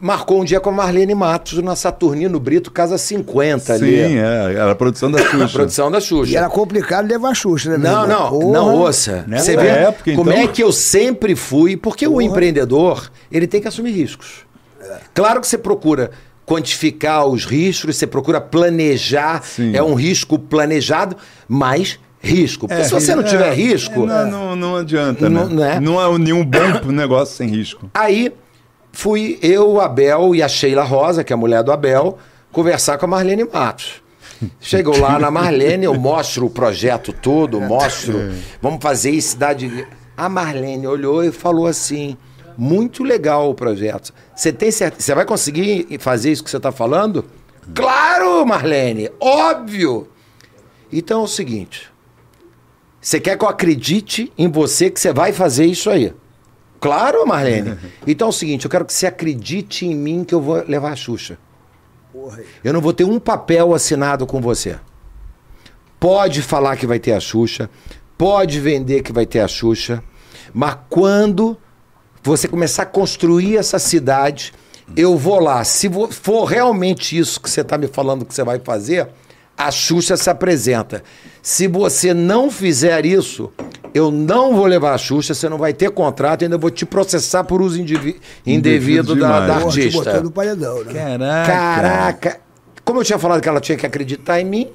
marcou 0.00 0.40
um 0.40 0.44
dia 0.44 0.60
com 0.60 0.70
a 0.70 0.72
Marlene 0.72 1.14
Matos 1.14 1.58
na 1.62 1.74
Saturnino 1.74 2.38
Brito, 2.38 2.70
Casa 2.70 2.96
50 2.98 3.72
ali. 3.74 3.96
Sim, 4.08 4.18
é. 4.18 4.52
Era 4.54 4.72
a 4.72 4.74
produção 4.74 5.10
da 5.10 5.18
A 5.22 5.24
Xuxa. 5.24 5.48
produção 5.48 5.90
da 5.90 6.00
Xuxa. 6.00 6.32
E 6.32 6.36
era 6.36 6.48
complicado 6.48 7.06
levar 7.08 7.30
a 7.30 7.34
Xuxa, 7.34 7.70
né, 7.70 7.78
Não, 7.90 8.06
não, 8.06 8.28
Porra. 8.30 8.52
não, 8.52 8.74
ouça. 8.76 9.24
Nessa 9.26 9.46
Você 9.46 9.56
vê 9.56 9.66
época, 9.68 10.14
como 10.14 10.30
então- 10.30 10.42
é 10.42 10.46
que 10.46 10.62
eu 10.62 10.70
sempre 10.72 11.34
fui, 11.34 11.76
porque 11.76 12.06
o 12.06 12.20
empreendedor, 12.20 13.10
ele 13.30 13.46
tem 13.46 13.60
que 13.60 13.68
assumir 13.68 13.90
riscos. 13.92 14.44
Claro 15.14 15.40
que 15.40 15.46
você 15.46 15.56
procura 15.58 16.10
quantificar 16.44 17.26
os 17.26 17.44
riscos, 17.44 17.96
você 17.96 18.06
procura 18.06 18.40
planejar, 18.40 19.42
Sim. 19.42 19.74
é 19.74 19.82
um 19.82 19.94
risco 19.94 20.38
planejado, 20.38 21.16
mas 21.48 21.98
risco. 22.20 22.68
Porque 22.68 22.84
se 22.84 22.90
você 22.90 23.14
não 23.14 23.22
tiver 23.22 23.48
é, 23.48 23.54
risco, 23.54 24.04
Não, 24.06 24.30
não, 24.30 24.56
não 24.56 24.76
adianta, 24.76 25.28
Não- 25.30 25.48
né? 25.48 25.54
não 25.54 25.64
é? 25.64 25.80
Não 25.80 26.14
é 26.14 26.18
nenhum 26.18 26.44
bom 26.44 26.90
negócio 26.92 27.36
sem 27.36 27.48
risco. 27.48 27.88
Aí 27.94 28.32
fui 28.92 29.38
eu, 29.42 29.70
o 29.72 29.80
Abel 29.80 30.34
e 30.34 30.42
a 30.42 30.48
Sheila 30.48 30.84
Rosa, 30.84 31.24
que 31.24 31.32
é 31.32 31.34
a 31.34 31.36
mulher 31.36 31.62
do 31.62 31.72
Abel, 31.72 32.18
conversar 32.52 32.98
com 32.98 33.06
a 33.06 33.08
Marlene 33.08 33.44
Matos. 33.44 34.02
Chegou 34.60 34.98
lá 34.98 35.18
na 35.18 35.30
Marlene, 35.30 35.84
eu 35.84 35.94
mostro 35.94 36.46
o 36.46 36.50
projeto 36.50 37.12
todo, 37.12 37.60
mostro, 37.60 38.32
vamos 38.60 38.82
fazer 38.82 39.10
em 39.10 39.20
cidade. 39.20 39.86
A 40.16 40.28
Marlene 40.28 40.86
olhou 40.86 41.24
e 41.24 41.32
falou 41.32 41.66
assim: 41.66 42.16
muito 42.56 43.02
legal 43.02 43.50
o 43.50 43.54
projeto. 43.54 44.12
Você 44.34 44.52
tem 44.52 44.70
certeza? 44.70 45.02
Você 45.02 45.14
vai 45.14 45.24
conseguir 45.24 45.86
fazer 45.98 46.32
isso 46.32 46.44
que 46.44 46.50
você 46.50 46.56
está 46.56 46.72
falando? 46.72 47.24
Claro, 47.74 48.44
Marlene, 48.44 49.10
óbvio. 49.20 50.08
Então 50.92 51.22
é 51.22 51.24
o 51.24 51.28
seguinte: 51.28 51.90
você 53.00 53.18
quer 53.18 53.36
que 53.36 53.44
eu 53.44 53.48
acredite 53.48 54.32
em 54.36 54.48
você 54.48 54.90
que 54.90 55.00
você 55.00 55.12
vai 55.12 55.32
fazer 55.32 55.66
isso 55.66 55.90
aí? 55.90 56.12
Claro, 56.82 57.24
Marlene. 57.24 57.78
Então 58.04 58.26
é 58.26 58.30
o 58.30 58.32
seguinte, 58.32 58.64
eu 58.64 58.70
quero 58.70 58.84
que 58.84 58.92
você 58.92 59.06
acredite 59.06 59.86
em 59.86 59.94
mim 59.94 60.24
que 60.24 60.34
eu 60.34 60.40
vou 60.40 60.64
levar 60.66 60.90
a 60.90 60.96
Xuxa. 60.96 61.38
Eu 62.64 62.72
não 62.72 62.80
vou 62.80 62.92
ter 62.92 63.04
um 63.04 63.20
papel 63.20 63.72
assinado 63.72 64.26
com 64.26 64.40
você. 64.40 64.76
Pode 66.00 66.42
falar 66.42 66.76
que 66.76 66.84
vai 66.84 66.98
ter 66.98 67.12
a 67.12 67.20
Xuxa, 67.20 67.70
pode 68.18 68.58
vender 68.58 69.02
que 69.02 69.12
vai 69.12 69.24
ter 69.24 69.38
a 69.38 69.46
Xuxa, 69.46 70.02
mas 70.52 70.76
quando 70.90 71.56
você 72.20 72.48
começar 72.48 72.82
a 72.82 72.86
construir 72.86 73.56
essa 73.56 73.78
cidade, 73.78 74.52
eu 74.96 75.16
vou 75.16 75.38
lá. 75.38 75.62
Se 75.62 75.88
for 76.10 76.44
realmente 76.46 77.16
isso 77.16 77.40
que 77.40 77.48
você 77.48 77.60
está 77.60 77.78
me 77.78 77.86
falando 77.86 78.24
que 78.24 78.34
você 78.34 78.42
vai 78.42 78.58
fazer, 78.58 79.08
a 79.66 79.70
Xuxa 79.70 80.16
se 80.16 80.28
apresenta. 80.30 81.02
Se 81.42 81.66
você 81.66 82.12
não 82.14 82.50
fizer 82.50 83.04
isso, 83.04 83.52
eu 83.94 84.10
não 84.10 84.54
vou 84.54 84.66
levar 84.66 84.94
a 84.94 84.98
Xuxa, 84.98 85.34
você 85.34 85.48
não 85.48 85.58
vai 85.58 85.72
ter 85.72 85.90
contrato, 85.90 86.42
ainda 86.44 86.56
vou 86.56 86.70
te 86.70 86.86
processar 86.86 87.44
por 87.44 87.60
uso 87.60 87.80
indivi- 87.80 88.20
indevido 88.46 89.14
da, 89.16 89.46
da 89.46 89.54
Porra, 89.60 89.70
te 89.72 89.80
artista. 89.82 90.20
no 90.20 90.30
paredão, 90.30 90.84
né? 90.84 90.92
Caraca. 90.92 91.46
Caraca! 91.52 92.40
Como 92.84 93.00
eu 93.00 93.04
tinha 93.04 93.18
falado 93.18 93.40
que 93.40 93.48
ela 93.48 93.60
tinha 93.60 93.76
que 93.78 93.86
acreditar 93.86 94.40
em 94.40 94.44
mim, 94.44 94.68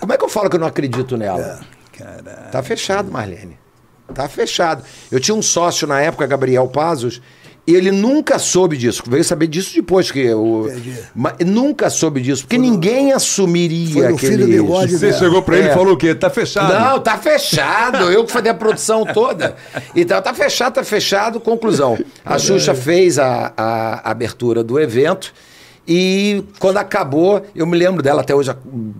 como 0.00 0.12
é 0.12 0.18
que 0.18 0.24
eu 0.24 0.28
falo 0.28 0.48
que 0.50 0.56
eu 0.56 0.60
não 0.60 0.66
acredito 0.66 1.16
nela? 1.16 1.60
Tá 2.50 2.62
fechado, 2.62 3.10
Marlene. 3.10 3.58
Tá 4.14 4.28
fechado. 4.28 4.82
Eu 5.10 5.18
tinha 5.20 5.34
um 5.34 5.42
sócio 5.42 5.86
na 5.86 6.00
época, 6.00 6.26
Gabriel 6.26 6.66
Pazos, 6.68 7.22
e 7.66 7.74
ele 7.74 7.90
nunca 7.92 8.38
soube 8.38 8.76
disso. 8.76 9.02
Veio 9.06 9.22
saber 9.22 9.46
disso 9.46 9.74
depois 9.74 10.10
que 10.10 10.18
eu. 10.20 10.66
Entendi. 10.68 10.94
Mas 11.14 11.34
nunca 11.46 11.88
soube 11.90 12.20
disso, 12.20 12.42
porque 12.42 12.58
ninguém 12.58 13.12
assumiria 13.12 13.92
foi 13.92 14.08
no 14.08 14.18
fim 14.18 14.28
do 14.30 14.34
aquele. 14.34 14.52
bigode 14.60 14.92
Você 14.98 15.06
dela. 15.06 15.18
chegou 15.18 15.42
pra 15.42 15.56
ele 15.58 15.68
e 15.68 15.70
É. 15.70 15.74
falou 15.74 15.94
o 15.94 15.96
quê? 15.96 16.14
Tá 16.14 16.28
fechado. 16.28 16.72
Não, 16.72 16.98
tá 17.00 17.16
fechado. 17.18 18.10
Eu 18.10 18.24
que 18.24 18.32
fazia 18.32 18.50
a 18.50 18.54
produção 18.54 19.04
toda. 19.06 19.54
Então, 19.94 20.20
tá 20.20 20.34
fechado, 20.34 20.74
tá 20.74 20.84
fechado. 20.84 21.38
Conclusão. 21.38 21.96
A 22.24 22.38
Xuxa 22.38 22.74
fez 22.74 23.18
a, 23.18 23.52
a 23.56 24.10
abertura 24.10 24.64
do 24.64 24.80
evento. 24.80 25.32
E 25.86 26.44
quando 26.60 26.76
acabou, 26.76 27.42
eu 27.56 27.66
me 27.66 27.76
lembro 27.76 28.02
dela 28.02 28.20
até 28.20 28.32
hoje, 28.32 28.54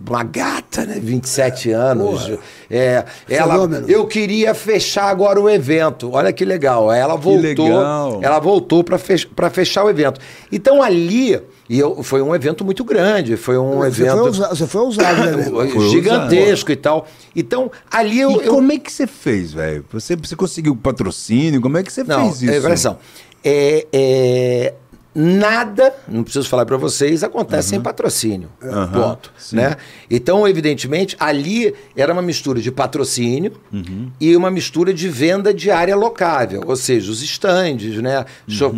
uma 0.08 0.24
gata, 0.24 0.84
né? 0.84 0.98
27 1.00 1.70
anos. 1.70 2.28
É, 2.68 3.04
ela, 3.28 3.52
Fenômeno. 3.54 3.88
eu 3.88 4.04
queria 4.06 4.52
fechar 4.52 5.04
agora 5.04 5.40
o 5.40 5.48
evento. 5.48 6.10
Olha 6.12 6.32
que 6.32 6.44
legal. 6.44 6.90
Ela 6.92 7.14
voltou. 7.14 7.40
legal. 7.40 8.18
Ela 8.20 8.40
voltou 8.40 8.82
para 8.82 8.98
fech, 8.98 9.28
fechar 9.52 9.84
o 9.84 9.90
evento. 9.90 10.20
Então 10.50 10.82
ali, 10.82 11.40
e 11.68 11.78
eu, 11.78 12.02
foi 12.02 12.20
um 12.20 12.34
evento 12.34 12.64
muito 12.64 12.82
grande. 12.84 13.36
Foi 13.36 13.56
um 13.56 13.78
Você 13.78 14.02
evento 14.02 14.16
foi, 14.16 14.20
ousa- 14.26 14.48
você 14.48 14.66
foi 14.66 14.80
ousado, 14.80 15.36
né? 15.36 15.42
Foi 15.72 15.88
gigantesco 15.88 16.72
e 16.72 16.76
tal. 16.76 17.06
Então, 17.36 17.70
ali 17.90 18.18
eu. 18.20 18.30
E 18.42 18.46
eu- 18.46 18.54
como 18.54 18.72
é 18.72 18.78
que 18.78 18.90
você 18.90 19.06
fez, 19.06 19.52
velho? 19.52 19.84
Você, 19.92 20.16
você 20.16 20.34
conseguiu 20.34 20.74
patrocínio? 20.74 21.60
Como 21.60 21.78
é 21.78 21.82
que 21.84 21.92
você 21.92 22.02
não, 22.02 22.32
fez 22.32 22.42
isso? 22.42 22.88
é. 22.88 22.96
É, 23.44 23.86
é, 23.92 24.74
nada, 25.14 25.92
não 26.08 26.22
preciso 26.22 26.48
falar 26.48 26.64
para 26.64 26.76
vocês, 26.76 27.22
acontece 27.22 27.68
sem 27.70 27.80
patrocínio. 27.80 28.48
ponto. 28.92 29.30
Né? 29.52 29.76
Então, 30.10 30.46
evidentemente, 30.48 31.16
ali 31.20 31.74
era 31.96 32.12
uma 32.12 32.22
mistura 32.22 32.60
de 32.60 32.70
patrocínio 32.72 33.52
e 34.20 34.34
uma 34.36 34.50
mistura 34.50 34.92
de 34.94 35.08
venda 35.08 35.52
de 35.52 35.70
área 35.70 35.94
locável, 35.96 36.62
ou 36.66 36.76
seja, 36.76 37.10
os 37.10 37.22
estandes, 37.22 37.96
né? 38.02 38.24
Cho- 38.48 38.74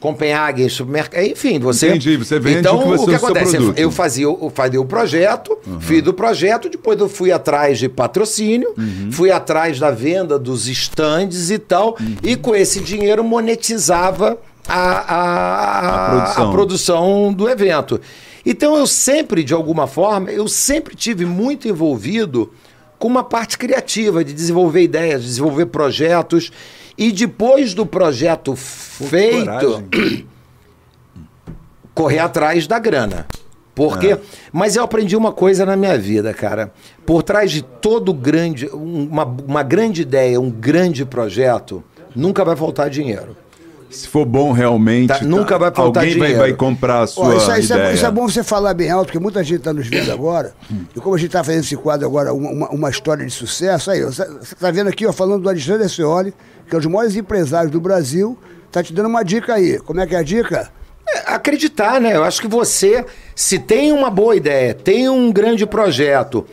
Copenhagen, 0.00 0.68
supermercado, 0.68 1.22
enfim, 1.24 1.58
você. 1.58 1.88
Entendi, 1.88 2.16
você 2.16 2.38
vende 2.38 2.58
então, 2.58 2.78
o 2.78 2.82
que 2.82 2.88
você- 2.88 3.02
o 3.02 3.06
que 3.06 3.14
acontece? 3.14 3.56
produto. 3.56 3.78
Eu 3.78 3.90
fazia, 3.90 4.28
o- 4.30 4.38
eu 4.46 4.50
fazia 4.50 4.80
o 4.80 4.84
projeto, 4.84 5.56
fiz 5.80 6.02
do 6.02 6.12
projeto, 6.12 6.68
depois 6.68 6.98
eu 7.00 7.08
fui 7.08 7.32
atrás 7.32 7.78
de 7.78 7.88
patrocínio, 7.88 8.74
Uhum. 8.76 9.10
fui 9.12 9.30
atrás 9.30 9.78
da 9.78 9.90
venda 9.90 10.38
dos 10.38 10.68
estandes 10.68 11.50
e 11.50 11.58
tal, 11.58 11.96
Uhum. 12.00 12.16
e 12.22 12.36
com 12.36 12.54
esse 12.54 12.80
dinheiro 12.80 13.22
monetizava 13.24 14.38
a, 14.68 15.14
a, 15.14 16.06
A 16.06 16.10
produção. 16.10 16.48
a 16.48 16.52
produção 16.52 17.32
do 17.32 17.48
evento. 17.48 18.00
Então 18.44 18.76
eu 18.76 18.86
sempre, 18.86 19.42
de 19.42 19.54
alguma 19.54 19.86
forma, 19.86 20.30
eu 20.30 20.46
sempre 20.48 20.94
tive 20.94 21.24
muito 21.24 21.66
envolvido 21.68 22.52
com 22.98 23.08
uma 23.08 23.24
parte 23.24 23.58
criativa, 23.58 24.24
de 24.24 24.32
desenvolver 24.32 24.82
ideias, 24.82 25.22
de 25.22 25.28
desenvolver 25.28 25.66
projetos. 25.66 26.50
E 26.96 27.10
depois 27.10 27.74
do 27.74 27.84
projeto 27.84 28.54
feito, 28.54 29.84
correr 31.94 32.20
atrás 32.20 32.66
da 32.66 32.78
grana. 32.78 33.26
Porque, 33.74 34.16
mas 34.52 34.76
eu 34.76 34.84
aprendi 34.84 35.16
uma 35.16 35.32
coisa 35.32 35.66
na 35.66 35.74
minha 35.74 35.98
vida, 35.98 36.32
cara. 36.32 36.72
Por 37.04 37.24
trás 37.24 37.50
de 37.50 37.62
todo 37.62 38.14
grande, 38.14 38.66
uma, 38.68 39.24
uma 39.24 39.62
grande 39.64 40.02
ideia, 40.02 40.40
um 40.40 40.50
grande 40.50 41.04
projeto, 41.04 41.82
nunca 42.14 42.44
vai 42.44 42.54
faltar 42.54 42.88
dinheiro. 42.88 43.36
Se 43.94 44.08
for 44.08 44.24
bom 44.24 44.52
realmente, 44.52 45.08
Tá, 45.08 45.20
nunca 45.22 45.58
vai 45.58 45.70
faltar 45.70 46.02
alguém 46.02 46.18
vai, 46.18 46.28
dinheiro. 46.28 46.38
vai 46.38 46.52
comprar 46.52 47.02
a 47.02 47.06
sua 47.06 47.26
Ó, 47.26 47.32
isso, 47.36 47.50
é- 47.50 47.58
isso 47.60 47.72
ideia. 47.72 47.88
é, 47.88 47.94
isso 47.94 48.06
é 48.06 48.10
bom 48.10 48.28
você 48.28 48.42
falar 48.42 48.74
bem 48.74 48.90
alto, 48.90 49.06
porque 49.06 49.18
muita 49.18 49.42
gente 49.44 49.58
está 49.58 49.72
nos 49.72 49.86
vendo 49.86 50.10
agora. 50.12 50.54
E 50.94 51.00
como 51.00 51.14
a 51.14 51.18
gente 51.18 51.28
está 51.28 51.42
fazendo 51.44 51.62
esse 51.62 51.76
quadro 51.76 52.06
agora, 52.06 52.32
uma, 52.34 52.50
uma, 52.50 52.68
uma 52.70 52.90
história 52.90 53.24
de 53.24 53.32
sucesso, 53.32 53.90
aí, 53.90 54.02
ó, 54.04 54.08
você 54.10 54.22
está 54.42 54.70
vendo 54.70 54.88
aqui, 54.88 55.06
ó, 55.06 55.12
falando 55.12 55.42
do 55.42 55.48
Alexandre 55.48 55.88
Scioli, 55.88 56.34
que 56.68 56.74
é 56.74 56.78
um 56.78 56.80
dos 56.80 56.90
maiores 56.90 57.16
empresários 57.16 57.70
do 57.70 57.80
Brasil, 57.80 58.36
tá 58.72 58.82
te 58.82 58.92
dando 58.92 59.06
uma 59.06 59.22
dica 59.22 59.54
aí. 59.54 59.78
Como 59.78 60.00
é 60.00 60.06
que 60.06 60.14
é 60.14 60.18
a 60.18 60.22
dica? 60.22 60.70
É, 61.08 61.32
acreditar, 61.34 62.00
né? 62.00 62.16
Eu 62.16 62.24
acho 62.24 62.40
que 62.40 62.48
você, 62.48 63.04
se 63.36 63.58
tem 63.58 63.92
uma 63.92 64.10
boa 64.10 64.34
ideia, 64.34 64.72
tem 64.74 65.08
um 65.08 65.30
grande 65.30 65.66
projeto, 65.66 66.46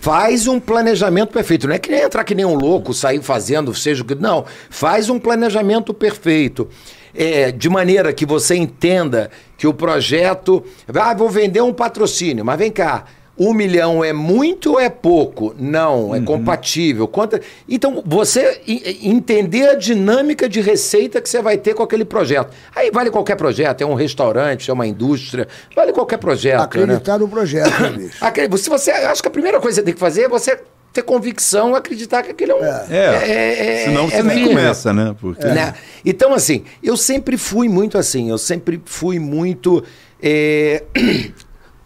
faz 0.00 0.46
um 0.46 0.58
planejamento 0.58 1.30
perfeito. 1.30 1.68
Não 1.68 1.74
é 1.74 1.78
que 1.78 1.90
nem 1.90 2.00
entrar 2.00 2.24
que 2.24 2.34
nem 2.34 2.44
um 2.44 2.54
louco, 2.54 2.94
sair 2.94 3.22
fazendo, 3.22 3.74
seja 3.74 4.02
o 4.02 4.06
que. 4.06 4.14
Não. 4.14 4.44
Faz 4.70 5.10
um 5.10 5.18
planejamento 5.18 5.92
perfeito. 5.92 6.68
É, 7.14 7.50
de 7.50 7.68
maneira 7.68 8.12
que 8.12 8.24
você 8.24 8.54
entenda 8.54 9.30
que 9.58 9.66
o 9.66 9.74
projeto. 9.74 10.64
Ah, 10.92 11.14
vou 11.14 11.28
vender 11.28 11.60
um 11.60 11.72
patrocínio, 11.72 12.44
mas 12.44 12.58
vem 12.58 12.70
cá. 12.70 13.04
Um 13.42 13.54
milhão 13.54 14.04
é 14.04 14.12
muito 14.12 14.72
ou 14.72 14.80
é 14.80 14.90
pouco? 14.90 15.54
Não, 15.58 16.14
é 16.14 16.20
compatível. 16.20 17.08
Quanto... 17.08 17.40
Então, 17.66 18.02
você 18.04 18.60
entender 19.02 19.66
a 19.70 19.74
dinâmica 19.74 20.46
de 20.46 20.60
receita 20.60 21.22
que 21.22 21.28
você 21.28 21.40
vai 21.40 21.56
ter 21.56 21.72
com 21.72 21.82
aquele 21.82 22.04
projeto. 22.04 22.52
Aí 22.76 22.90
vale 22.90 23.10
qualquer 23.10 23.36
projeto, 23.36 23.80
é 23.80 23.86
um 23.86 23.94
restaurante, 23.94 24.70
é 24.70 24.74
uma 24.74 24.86
indústria, 24.86 25.48
vale 25.74 25.90
qualquer 25.90 26.18
projeto. 26.18 26.58
né? 26.58 26.64
Acreditar 26.64 27.18
no 27.18 27.26
projeto, 27.28 27.80
né, 27.80 27.88
bicho? 27.88 28.22
Acre- 28.22 28.58
Se 28.58 28.68
você, 28.68 28.90
acho 28.90 29.22
que 29.22 29.28
a 29.28 29.30
primeira 29.30 29.58
coisa 29.58 29.76
que 29.76 29.80
você 29.80 29.84
tem 29.86 29.94
que 29.94 30.00
fazer 30.00 30.24
é 30.24 30.28
você 30.28 30.60
ter 30.92 31.02
convicção, 31.02 31.74
acreditar 31.74 32.22
que 32.22 32.32
aquele 32.32 32.52
é 32.52 32.54
um. 32.56 32.62
É, 32.64 33.84
senão 33.86 34.06
você 34.10 34.22
nem 34.22 34.36
firme. 34.36 34.54
começa, 34.54 34.92
né? 34.92 35.16
Porque... 35.18 35.46
Né? 35.46 35.72
Então, 36.04 36.34
assim, 36.34 36.64
eu 36.82 36.94
sempre 36.96 37.38
fui 37.38 37.70
muito 37.70 37.96
assim, 37.96 38.28
eu 38.28 38.36
sempre 38.36 38.78
fui 38.84 39.18
muito. 39.18 39.82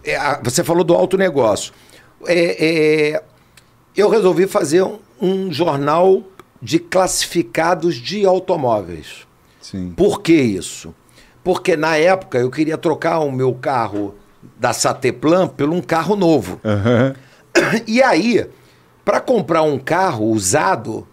É, 0.04 0.40
você 0.42 0.62
falou 0.64 0.84
do 0.84 0.94
alto 0.94 1.16
negócio. 1.16 1.72
É, 2.26 3.12
é, 3.14 3.22
eu 3.96 4.08
resolvi 4.08 4.46
fazer 4.46 4.82
um, 4.82 4.98
um 5.20 5.52
jornal 5.52 6.22
de 6.60 6.78
classificados 6.78 7.96
de 7.96 8.24
automóveis. 8.24 9.26
Sim. 9.60 9.92
Por 9.96 10.20
que 10.22 10.32
isso? 10.34 10.94
Porque 11.42 11.76
na 11.76 11.96
época 11.96 12.38
eu 12.38 12.50
queria 12.50 12.78
trocar 12.78 13.18
o 13.20 13.30
meu 13.30 13.52
carro 13.54 14.14
da 14.58 14.72
Sateplan 14.72 15.46
por 15.48 15.68
um 15.68 15.80
carro 15.80 16.16
novo. 16.16 16.60
Aham. 16.64 17.14
E 17.86 18.02
aí, 18.02 18.44
para 19.04 19.20
comprar 19.20 19.62
um 19.62 19.78
carro 19.78 20.24
usado, 20.26 21.06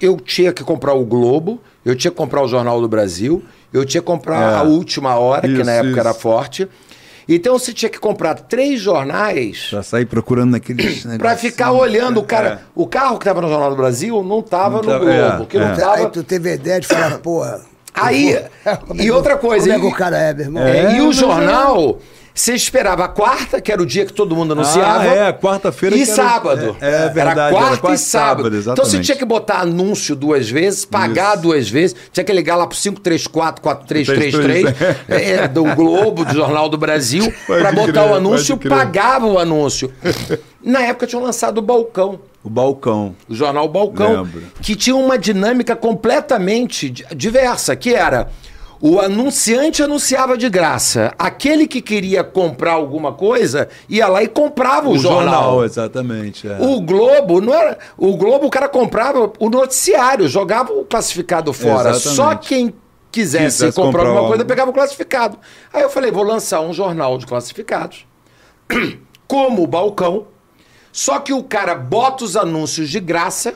eu 0.00 0.18
tinha 0.18 0.52
que 0.52 0.64
comprar 0.64 0.94
o 0.94 1.04
Globo, 1.04 1.60
eu 1.84 1.94
tinha 1.94 2.10
que 2.10 2.16
comprar 2.16 2.42
o 2.42 2.48
Jornal 2.48 2.80
do 2.80 2.88
Brasil, 2.88 3.44
eu 3.72 3.84
tinha 3.84 4.00
que 4.00 4.06
comprar 4.06 4.40
É. 4.52 4.56
a 4.56 4.62
Última 4.64 5.14
Hora, 5.14 5.42
que 5.42 5.54
Isso, 5.54 5.64
na 5.64 5.72
época 5.72 5.90
isso. 5.90 6.00
era 6.00 6.12
forte. 6.14 6.68
Então 7.28 7.58
você 7.58 7.72
tinha 7.72 7.88
que 7.88 7.98
comprar 7.98 8.34
três 8.34 8.80
jornais 8.80 9.66
Pra 9.70 9.82
sair 9.82 10.06
procurando 10.06 10.52
naqueles 10.52 11.02
para 11.04 11.12
negocinhos. 11.12 11.40
ficar 11.40 11.72
olhando 11.72 12.20
o 12.20 12.22
cara. 12.24 12.48
É. 12.48 12.58
O 12.74 12.86
carro 12.86 13.18
que 13.18 13.24
estava 13.24 13.40
no 13.40 13.48
Jornal 13.48 13.70
do 13.70 13.76
Brasil 13.76 14.22
não 14.22 14.38
estava 14.40 14.76
Não 14.76 14.82
no 14.82 14.88
tava- 14.88 15.04
Globo, 15.04 15.42
é, 15.42 15.46
que 15.46 15.58
não 15.58 15.68
é. 15.68 15.72
estava. 15.72 15.94
Aí 15.96 16.10
tu 16.10 16.22
teve 16.22 16.50
a 16.50 16.54
ideia 16.54 16.80
de 16.80 16.86
falar, 16.86 17.18
porra. 17.18 17.60
Aí, 17.92 18.38
como 18.86 19.00
é 19.00 19.04
e 19.04 19.10
outra 19.10 19.36
coisa. 19.38 19.66
Como 19.72 19.78
é 19.78 19.80
que 19.88 19.94
o 19.94 19.96
cara 19.98 20.18
é, 20.18 20.34
meu 20.34 20.44
irmão? 20.44 20.62
É, 20.62 20.78
É, 20.78 20.96
e 20.98 21.00
o 21.00 21.12
jornal, 21.12 21.98
você 22.36 22.52
esperava 22.54 23.04
a 23.04 23.08
quarta, 23.08 23.60
que 23.60 23.72
era 23.72 23.80
o 23.82 23.86
dia 23.86 24.04
que 24.04 24.12
todo 24.12 24.36
mundo 24.36 24.52
anunciava. 24.52 25.00
Ah, 25.02 25.06
é, 25.28 25.32
quarta-feira 25.32 25.96
E 25.96 26.04
que 26.04 26.10
era- 26.10 26.14
sábado. 26.22 26.76
é, 26.80 27.06
é 27.06 27.08
verdade, 27.08 27.18
Era 27.18 27.30
era 27.40 27.50
quarta 27.50 27.76
quarta 27.78 27.94
e 27.94 27.98
sábado. 27.98 28.42
sábado, 28.44 28.58
então 28.72 28.84
você 28.84 29.00
tinha 29.00 29.16
que 29.16 29.24
botar 29.24 29.60
anúncio 29.60 30.14
duas 30.14 30.48
vezes, 30.48 30.84
pagar 30.84 31.32
Isso. 31.32 31.42
duas 31.42 31.68
vezes, 31.68 31.96
tinha 32.12 32.22
que 32.22 32.32
ligar 32.32 32.56
lá 32.56 32.66
pro 32.66 32.76
534 32.76 33.62
4333 33.62 34.74
é, 35.08 35.48
do 35.48 35.64
Globo, 35.74 36.24
do 36.24 36.34
Jornal 36.34 36.68
do 36.68 36.76
Brasil, 36.76 37.32
para 37.46 37.72
botar 37.72 37.92
crer, 38.02 38.10
o 38.10 38.14
anúncio, 38.14 38.56
pagava 38.58 39.26
o 39.26 39.38
anúncio. 39.38 39.90
Na 40.62 40.80
época 40.82 41.06
tinham 41.06 41.22
lançado 41.22 41.58
o 41.58 41.62
Balcão 41.62 42.18
O 42.44 42.50
balcão. 42.50 43.14
o 43.28 43.34
jornal 43.34 43.68
Balcão, 43.68 44.22
Lembro. 44.24 44.42
que 44.60 44.74
tinha 44.76 44.94
uma 44.96 45.16
dinâmica 45.16 45.74
completamente 45.76 46.90
di- 46.90 47.06
diversa, 47.14 47.74
que 47.76 47.94
era 47.94 48.28
o 48.80 49.00
anunciante 49.00 49.82
anunciava 49.82 50.36
de 50.36 50.48
graça. 50.48 51.12
Aquele 51.18 51.66
que 51.66 51.80
queria 51.80 52.22
comprar 52.22 52.72
alguma 52.72 53.12
coisa 53.12 53.68
ia 53.88 54.06
lá 54.08 54.22
e 54.22 54.28
comprava 54.28 54.88
o, 54.88 54.92
O 54.92 54.98
jornal. 54.98 55.22
jornal, 55.42 55.64
exatamente. 55.64 56.46
é. 56.48 56.58
O 56.60 56.80
Globo 56.80 57.40
não 57.40 57.54
era. 57.54 57.78
O 57.96 58.16
Globo 58.16 58.46
o 58.46 58.50
cara 58.50 58.68
comprava 58.68 59.32
o 59.38 59.48
noticiário, 59.50 60.28
jogava 60.28 60.72
o 60.72 60.84
classificado 60.84 61.52
fora. 61.52 61.90
Exatamente. 61.90 62.16
Só 62.16 62.34
quem 62.36 62.74
quisesse, 63.10 63.44
Quisesse 63.44 63.72
comprar 63.72 63.86
comprar 63.86 64.00
alguma 64.02 64.18
algo. 64.20 64.28
coisa 64.30 64.44
pegava 64.44 64.70
o 64.70 64.74
classificado. 64.74 65.38
Aí 65.72 65.82
eu 65.82 65.88
falei, 65.88 66.10
vou 66.10 66.22
lançar 66.24 66.60
um 66.60 66.72
jornal 66.74 67.16
de 67.16 67.26
classificados, 67.26 68.04
como 69.26 69.62
o 69.62 69.66
balcão. 69.66 70.26
Só 70.92 71.18
que 71.18 71.32
o 71.32 71.42
cara 71.42 71.74
bota 71.74 72.24
os 72.24 72.36
anúncios 72.36 72.88
de 72.90 73.00
graça. 73.00 73.54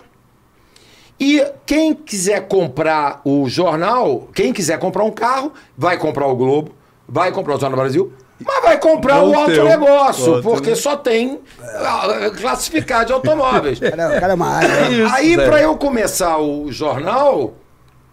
E 1.21 1.45
quem 1.67 1.93
quiser 1.93 2.49
comprar 2.49 3.21
o 3.27 3.47
jornal, 3.47 4.29
quem 4.35 4.55
quiser 4.55 4.79
comprar 4.79 5.05
um 5.05 5.11
carro, 5.11 5.53
vai 5.77 5.99
comprar 5.99 6.27
o 6.27 6.35
Globo, 6.35 6.75
vai 7.07 7.31
comprar 7.31 7.57
o 7.57 7.61
Jornal 7.61 7.77
do 7.77 7.83
Brasil, 7.83 8.13
mas 8.43 8.63
vai 8.63 8.79
comprar 8.79 9.23
o 9.23 9.35
alto 9.35 9.53
teu. 9.53 9.65
negócio, 9.65 10.43
porque 10.43 10.75
só 10.75 10.97
tem 10.97 11.39
ah, 11.63 12.31
classificado 12.41 13.07
de 13.07 13.13
automóveis. 13.13 13.79
O 13.79 13.83
cara, 13.91 14.17
o 14.17 14.21
cara 14.21 14.33
é 14.33 14.35
uma 14.35 14.49
área. 14.49 14.69
né? 14.69 14.93
Isso, 14.93 15.15
Aí, 15.15 15.37
pra 15.37 15.61
eu 15.61 15.77
começar 15.77 16.39
o 16.39 16.73
jornal, 16.73 17.53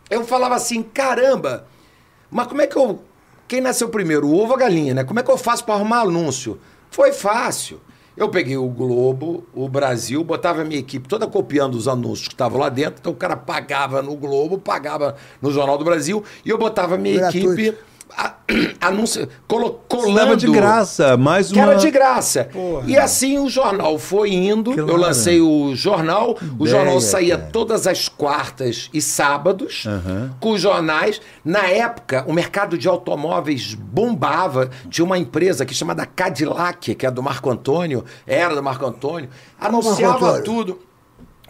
eu 0.10 0.26
falava 0.26 0.55
assim: 0.55 0.84
caramba, 0.84 1.66
mas 2.30 2.47
como 2.47 2.62
é 2.62 2.68
que 2.68 2.76
eu. 2.76 3.01
Quem 3.47 3.62
nasceu 3.62 3.88
primeiro, 3.88 4.28
o 4.28 4.36
ovo 4.38 4.49
ou 4.49 4.55
a 4.55 4.60
galinha, 4.60 4.93
né? 4.93 5.05
Como 5.05 5.18
é 5.18 5.24
que 5.24 5.32
eu 5.32 5.38
faço 5.38 5.64
pra 5.64 5.76
arrumar 5.76 6.01
anúncio? 6.01 6.60
Foi 6.91 7.14
fácil. 7.14 7.80
Eu 8.18 8.30
peguei 8.30 8.57
o 8.57 8.68
Globo, 8.68 9.43
o 9.53 9.70
Brasil, 9.70 10.24
botava 10.24 10.63
a 10.63 10.65
minha 10.65 10.80
equipe 10.80 11.07
toda 11.07 11.28
copiando 11.28 11.76
os 11.76 11.88
anúncios 11.88 12.28
que 12.28 12.34
estavam 12.34 12.59
lá 12.59 12.68
dentro. 12.68 12.95
Então 12.99 13.11
o 13.11 13.15
cara 13.15 13.38
pagava 13.38 14.01
no 14.01 14.15
Globo, 14.15 14.57
pagava 14.57 15.15
no 15.39 15.51
Jornal 15.51 15.78
do 15.78 15.86
Brasil, 15.86 16.24
e 16.43 16.49
eu 16.49 16.57
botava 16.57 16.95
a 16.95 16.97
minha 16.97 17.20
Gratuito. 17.20 17.53
equipe 17.53 17.78
a, 18.16 18.34
anúncio, 18.88 19.28
colo, 19.47 19.82
colando. 19.88 20.14
Leva 20.14 20.38
de 20.38 20.47
graça, 20.49 21.18
mais 21.18 21.51
Que 21.51 21.58
uma... 21.60 21.72
era 21.72 21.76
de 21.76 21.89
graça. 21.91 22.49
E 22.86 22.97
assim 22.97 23.38
o 23.39 23.49
jornal 23.49 23.97
foi 23.99 24.32
indo. 24.34 24.74
Claro. 24.74 24.89
Eu 24.89 24.97
lancei 24.97 25.41
o 25.41 25.76
jornal. 25.76 26.38
O 26.58 26.66
Ideia, 26.66 26.78
jornal 26.78 27.01
saía 27.01 27.38
cara. 27.38 27.49
todas 27.51 27.88
as 27.88 28.08
quartas 28.08 28.89
e 28.93 29.01
sábados 29.01 29.84
Aham. 29.86 30.34
com 30.39 30.51
os 30.51 30.62
jornais. 30.62 31.20
Na 31.43 31.66
época, 31.68 32.24
o 32.28 32.34
mercado 32.34 32.78
de 32.78 32.88
automóveis 32.88 33.74
bombava. 33.74 34.70
Tinha 34.89 35.05
uma 35.05 35.18
empresa 35.18 35.66
que 35.66 35.74
chamada 35.74 36.05
Cadillac, 36.05 36.95
que 36.95 37.05
é 37.05 37.12
do 37.12 37.22
Marco 37.24 37.49
Antônio, 37.49 38.03
era 38.26 38.55
do 38.55 38.64
Marco 38.64 38.86
Antônio, 38.86 39.30
anunciava 39.60 40.16
Antônio? 40.38 40.43
tudo. 40.43 40.87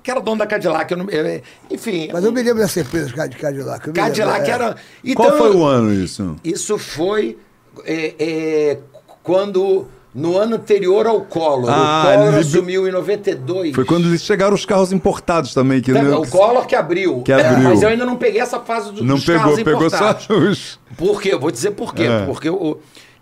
Que 0.08 0.12
era 0.12 0.22
dono 0.22 0.38
da 0.38 0.48
Cadillac. 0.48 0.90
eu 0.90 0.98
não- 1.00 1.10
eu- 1.10 1.42
enfim, 1.70 2.08
Mas 2.14 2.24
eu 2.24 2.32
me 2.32 2.42
lembro 2.42 2.60
dessa 2.64 2.80
empresa 2.80 3.08
de 3.08 3.14
Cadillac. 3.14 3.92
Cadillac 3.92 4.40
lembro, 4.40 4.50
é. 4.50 4.50
era. 4.54 4.76
Qual 5.18 5.28
Então, 5.28 5.38
foi 5.38 5.54
o 5.54 5.66
ano 5.66 5.94
isso? 5.94 6.38
isso 6.46 6.78
foi 6.78 7.38
é, 7.84 8.14
é, 8.18 8.78
quando. 9.22 9.86
No 10.16 10.38
ano 10.38 10.56
anterior 10.56 11.06
ao 11.06 11.22
Collor. 11.22 11.70
Ah, 11.70 12.04
o 12.08 12.12
Collor 12.12 12.26
liber- 12.30 12.40
assumiu 12.40 12.88
em 12.88 12.92
92. 12.92 13.76
Foi 13.76 13.84
quando 13.86 14.08
eles 14.08 14.24
chegaram 14.24 14.56
os 14.56 14.66
carros 14.66 14.92
importados 14.94 15.54
também. 15.54 15.82
Que 15.82 15.92
não- 15.92 16.22
O 16.22 16.28
Collor 16.28 16.66
que 16.66 16.74
abriu. 16.74 17.22
Que 17.22 17.34
abriu. 17.34 17.60
Mas 17.70 17.82
eu 17.84 17.90
ainda 17.90 18.06
não 18.06 18.16
peguei 18.16 18.40
essa 18.42 18.60
fase 18.62 18.94
do, 18.94 19.04
não 19.04 19.16
dos 19.16 19.26
pegou, 19.26 19.42
carros 19.42 19.58
pegou 19.62 19.74
importados. 19.86 20.24
só 20.26 20.34
os... 20.34 20.80
Por 20.98 21.22
quê? 21.22 21.34
Eu 21.34 21.40
vou 21.40 21.52
dizer 21.52 21.72
por 21.72 21.94
quê. 21.94 22.04
É. 22.04 22.26
Porque 22.26 22.50
o, 22.50 22.80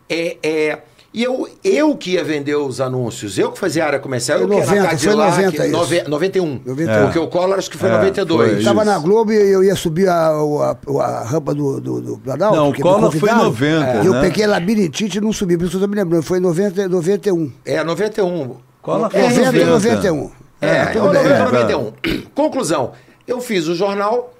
é, 0.07 0.37
é, 0.43 0.79
e 1.17 1.23
eu, 1.23 1.47
eu 1.63 1.95
que 1.95 2.11
ia 2.11 2.23
vender 2.23 2.55
os 2.55 2.81
anúncios, 2.81 3.37
eu 3.39 3.51
que 3.51 3.57
fazia 3.57 3.83
a 3.85 3.87
área 3.87 3.99
comercial, 3.99 4.39
eu 4.39 4.47
Foi 4.47 4.57
que 4.57 4.61
ia 4.61 4.65
na 4.65 4.71
90, 4.83 4.97
foi 4.97 5.07
Cadillac, 5.07 5.31
90 5.41 5.63
isso. 5.67 5.71
nove- 5.77 6.03
91. 6.03 6.61
91. 6.65 7.03
Porque 7.05 7.19
o 7.19 7.27
Collor 7.27 7.57
acho 7.57 7.71
que 7.71 7.77
foi 7.77 7.89
É, 7.89 7.93
92. 7.93 8.53
foi 8.55 8.63
Tava 8.63 8.81
isso. 8.81 8.91
na 8.91 8.99
Globo 8.99 9.31
e 9.31 9.35
eu 9.51 9.63
ia 9.63 9.75
subir 9.75 10.09
a, 10.09 10.27
a, 10.29 10.77
a 11.03 11.23
rampa 11.23 11.53
do, 11.55 11.79
do, 11.79 12.01
do 12.01 12.17
Planalto. 12.17 12.55
Não, 12.57 12.69
o 12.69 12.79
Collor 12.79 12.99
foi 13.11 13.29
em 13.29 13.33
convidaram. 13.33 13.43
90, 13.45 14.03
E 14.03 14.05
eu 14.07 14.13
né? 14.13 14.21
peguei 14.21 14.45
labirintite 14.45 15.17
e 15.17 15.21
não 15.21 15.31
subi, 15.31 15.57
por 15.57 15.67
isso 15.67 15.77
eu 15.77 15.81
tô 15.81 15.87
me 15.87 15.95
lembrando. 15.95 16.23
Foi 16.23 16.37
em 16.37 16.41
90, 16.41 16.87
91. 16.89 17.51
É, 17.63 17.81
91. 17.83 18.57
Collor 18.81 19.09
foi 19.09 19.19
É, 19.21 19.29
90 19.29 19.57
e 19.57 19.65
90. 19.65 19.95
91. 19.95 20.31
É, 20.61 20.67
É, 20.67 20.75
é 20.77 20.85
tudo 20.87 21.09
bem. 21.11 21.23
90, 21.23 21.43
91. 21.45 21.91
Conclusão, 22.35 22.91
eu 23.25 23.39
fiz 23.39 23.67
o 23.67 23.73
jornal, 23.75 24.33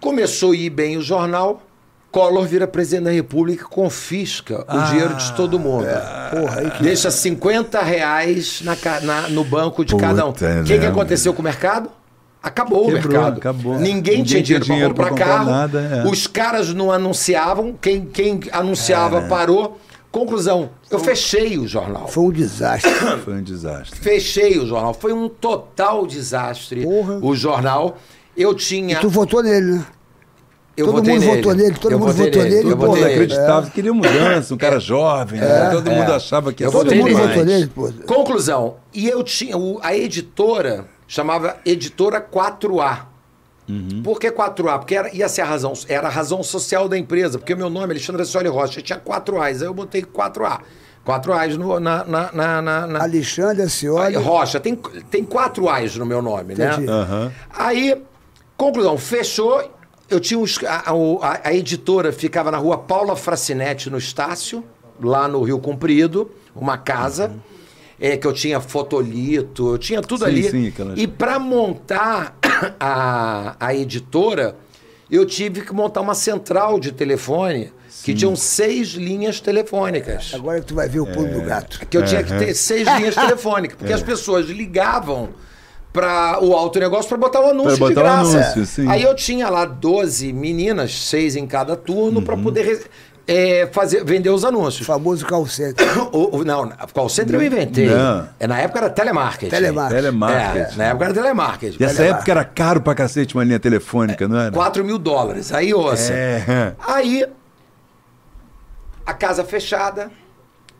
começou 0.00 0.52
a 0.52 0.56
ir 0.56 0.70
bem 0.70 0.96
o 0.96 1.02
jornal, 1.02 1.62
Collor 2.10 2.46
vira 2.46 2.66
presidente 2.66 3.04
da 3.04 3.10
República 3.10 3.64
e 3.64 3.66
confisca 3.68 4.64
o 4.68 4.82
dinheiro 4.90 5.14
de 5.14 5.32
todo 5.34 5.58
mundo. 5.58 5.86
Porra, 6.30 6.60
aí 6.60 6.70
que... 6.70 6.82
Deixa 6.82 7.10
50 7.10 7.82
reais 7.82 8.62
na, 8.62 8.74
ca- 8.74 9.00
na- 9.00 9.28
no 9.28 9.44
banco 9.44 9.84
de 9.84 9.94
cada 9.94 10.24
um. 10.24 10.30
O 10.30 10.32
Puta, 10.32 10.62
que, 10.64 10.72
que 10.74 10.78
né? 10.78 10.88
aconteceu 10.88 11.34
com 11.34 11.40
o 11.42 11.44
mercado? 11.44 11.90
Acabou 12.42 12.86
Quebrou, 12.86 13.02
o 13.04 13.08
mercado. 13.12 13.38
acabou. 13.38 13.74
Ninguém, 13.74 14.18
Ninguém 14.18 14.22
tinha 14.24 14.42
dinheiro, 14.42 14.64
dinheiro 14.64 14.94
para 14.94 15.04
pra 15.06 15.10
comprar 15.10 15.26
comprar 15.26 15.44
carro. 15.44 15.50
nada, 15.50 15.80
é. 16.06 16.10
Os 16.10 16.26
caras 16.26 16.72
não 16.72 16.90
anunciavam. 16.90 17.74
Quem, 17.78 18.06
quem 18.06 18.40
anunciava 18.52 19.22
parou. 19.22 19.78
Conclusão, 20.10 20.70
eu 20.90 20.98
fechei 20.98 21.58
o 21.58 21.66
jornal. 21.68 22.08
Foi 22.08 22.24
um 22.24 22.30
desastre. 22.30 22.90
Foi 23.22 23.34
um 23.34 23.42
desastre. 23.42 23.98
Fechei 24.00 24.58
o 24.58 24.66
jornal. 24.66 24.94
Foi 24.94 25.12
um 25.12 25.28
total 25.28 26.06
desastre 26.06 26.82
Porra. 26.82 27.18
o 27.20 27.34
jornal. 27.36 27.98
Eu 28.34 28.54
tinha. 28.54 28.98
tu 29.00 29.10
votou 29.10 29.42
nele, 29.42 29.72
né? 29.72 29.84
Eu 30.80 30.86
todo 30.86 30.96
mundo 30.96 31.06
nele. 31.06 31.26
votou 31.36 31.54
nele, 31.54 31.74
todo 31.78 31.92
Eu 31.92 31.98
mundo 31.98 32.12
votou 32.12 32.42
nele, 32.42 32.56
Eu 32.56 32.62
pô, 32.62 32.68
votei 32.68 32.70
Todo 32.78 32.86
mundo 32.88 32.94
nele. 33.00 33.12
acreditava 33.14 33.66
que 33.66 33.72
queria 33.72 33.92
mudança, 33.94 34.54
um 34.54 34.56
cara 34.58 34.78
jovem, 34.80 35.40
né? 35.40 35.70
Todo 35.70 35.90
mundo 35.90 36.12
achava 36.12 36.52
que 36.52 36.62
ia 36.62 36.70
Todo 36.70 36.94
mundo 36.94 37.04
nele. 37.04 37.14
votou 37.28 37.44
nele, 37.44 37.66
pô. 37.66 37.92
Conclusão. 38.06 38.76
E 38.94 39.08
eu 39.08 39.22
tinha. 39.22 39.56
o- 39.56 39.78
a 39.82 39.96
editora 39.96 40.84
chamava 41.06 41.56
Editora 41.64 42.20
4A. 42.20 43.06
Uhum. 43.68 44.02
Por 44.02 44.18
que 44.18 44.30
4A? 44.30 44.78
Porque 44.78 44.94
era, 44.94 45.14
ia 45.14 45.28
ser 45.28 45.42
a 45.42 45.44
razão, 45.44 45.74
era 45.88 46.06
a 46.08 46.10
razão 46.10 46.42
social 46.42 46.88
da 46.88 46.96
empresa. 46.96 47.38
Porque 47.38 47.54
meu 47.54 47.68
nome, 47.68 47.92
Alexandre 47.92 48.22
Assoli 48.22 48.48
Rocha, 48.48 48.80
tinha 48.80 48.98
4 48.98 49.40
A's. 49.42 49.60
Aí 49.60 49.68
eu 49.68 49.74
botei 49.74 50.02
4A. 50.02 50.60
4 51.04 51.32
A's 51.34 51.56
no, 51.56 51.78
na, 51.80 52.04
na, 52.04 52.30
na, 52.32 52.62
na- 52.62 52.86
na- 52.86 53.02
Alexandre 53.02 53.62
Acioli. 53.62 54.16
Rocha, 54.16 54.58
tem, 54.60 54.74
tem 55.10 55.22
quatro 55.24 55.68
A's 55.68 55.96
no 55.96 56.04
meu 56.06 56.20
nome, 56.22 56.54
Entendi. 56.54 56.80
né? 56.82 56.92
Aham. 56.92 57.32
Aí, 57.50 58.02
conclusão, 58.56 58.96
fechou. 58.98 59.62
Eu 60.10 60.18
tinha 60.20 60.38
uns, 60.38 60.58
a, 60.64 60.84
a- 60.90 61.40
a 61.44 61.54
editora 61.54 62.12
ficava 62.12 62.50
na 62.50 62.56
rua 62.58 62.78
Paula 62.78 63.14
Fracinetti, 63.16 63.90
no 63.90 63.98
Estácio, 63.98 64.64
lá 65.00 65.28
no 65.28 65.42
Rio 65.42 65.58
Comprido, 65.58 66.30
uma 66.54 66.78
casa. 66.78 67.32
É, 68.00 68.16
que 68.16 68.24
eu 68.28 68.32
tinha 68.32 68.60
fotolito, 68.60 69.70
eu 69.72 69.78
tinha 69.78 70.00
tudo 70.00 70.20
Sim, 70.20 70.30
ali. 70.30 70.50
sim, 70.50 70.68
aquelas- 70.68 70.96
E 70.98 71.06
para 71.08 71.36
montar 71.40 72.38
a, 72.78 73.56
a 73.58 73.74
editora, 73.74 74.56
eu 75.10 75.26
tive 75.26 75.62
que 75.62 75.72
montar 75.74 76.00
uma 76.00 76.14
central 76.14 76.78
de 76.78 76.92
telefone 76.92 77.72
que 78.04 78.14
tinham 78.14 78.36
seis 78.36 78.90
linhas 78.90 79.40
telefônicas 79.40 80.30
Agora 80.32 80.60
que 80.60 80.66
tu 80.66 80.74
vai 80.76 80.88
ver 80.88 81.00
o 81.00 81.06
pulo 81.06 81.28
do 81.28 81.42
gato. 81.42 81.80
que 81.90 81.96
eu 81.96 82.04
tinha 82.04 82.22
que 82.22 82.32
ter 82.38 82.54
seis 82.54 82.86
linhas 82.86 83.16
telefônicas, 83.16 83.76
porque 83.76 83.92
as 83.92 84.02
pessoas 84.02 84.46
ligavam 84.46 85.30
para 85.98 86.38
o 86.44 86.54
alto 86.54 86.78
negócio 86.78 87.08
para 87.08 87.18
botar 87.18 87.40
o 87.40 87.50
anúncio 87.50 87.76
Pra 87.76 87.88
de 87.88 87.94
botar 87.94 88.00
o 88.00 88.04
graça. 88.04 88.38
anúncio, 88.38 88.66
sim. 88.66 88.88
Aí 88.88 89.02
eu 89.02 89.14
tinha 89.16 89.48
lá 89.50 89.64
12 89.64 90.32
meninas, 90.32 90.94
seis 90.94 91.34
em 91.34 91.44
cada 91.46 91.74
turno, 91.74 92.20
Uhum. 92.20 92.24
para 92.24 92.36
poder 92.36 92.88
é, 93.26 93.68
fazer, 93.72 94.04
vender 94.04 94.30
os 94.30 94.44
O 94.44 94.46
anúncios. 94.46 94.86
famoso 94.86 95.26
call 95.26 95.46
center. 95.46 95.84
O, 96.12 96.38
o, 96.38 96.44
não, 96.44 96.68
call 96.94 97.08
center 97.08 97.34
eu 97.34 97.42
inventei. 97.42 97.86
Não. 97.88 98.28
É, 98.38 98.46
na 98.46 98.60
época 98.60 98.78
era 98.78 98.90
telemarketing. 98.90 99.50
Telemarketing. 99.50 100.00
Telemarketing. 100.02 100.74
É, 100.74 100.76
na 100.78 100.84
época 100.84 101.04
era 101.06 101.14
telemarketing. 101.14 101.76
E 101.80 101.84
essa 101.84 102.04
época 102.04 102.30
era 102.30 102.44
caro 102.44 102.80
pra 102.80 102.94
cacete 102.94 103.34
uma 103.34 103.42
linha 103.44 103.58
telefônica, 103.58 104.26
não 104.28 104.38
era? 104.38 104.52
4 104.52 104.84
mil 104.84 104.98
dólares. 104.98 105.52
Aí, 105.52 105.74
ouça. 105.74 106.12
É. 106.14 106.72
Aí, 106.86 107.26
a 109.04 109.12
casa 109.12 109.42
fechada, 109.44 110.10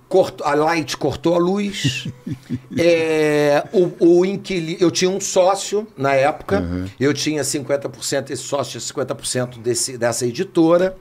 cortou, 0.08 0.46
a 0.46 0.54
Light 0.54 0.96
cortou 0.96 1.34
a 1.34 1.38
luz. 1.38 2.08
é, 2.76 3.64
o, 3.72 4.18
o 4.18 4.24
inquili- 4.24 4.76
eu 4.80 4.90
tinha 4.90 5.10
um 5.10 5.20
sócio 5.20 5.86
na 5.96 6.14
época, 6.14 6.64
eu 6.98 7.12
tinha 7.12 7.42
50%, 7.42 8.30
esse 8.30 8.42
sócio 8.42 8.80
tinha 8.80 9.04
50% 9.06 9.58
desse, 9.58 9.98
dessa 9.98 10.26
editora. 10.26 10.96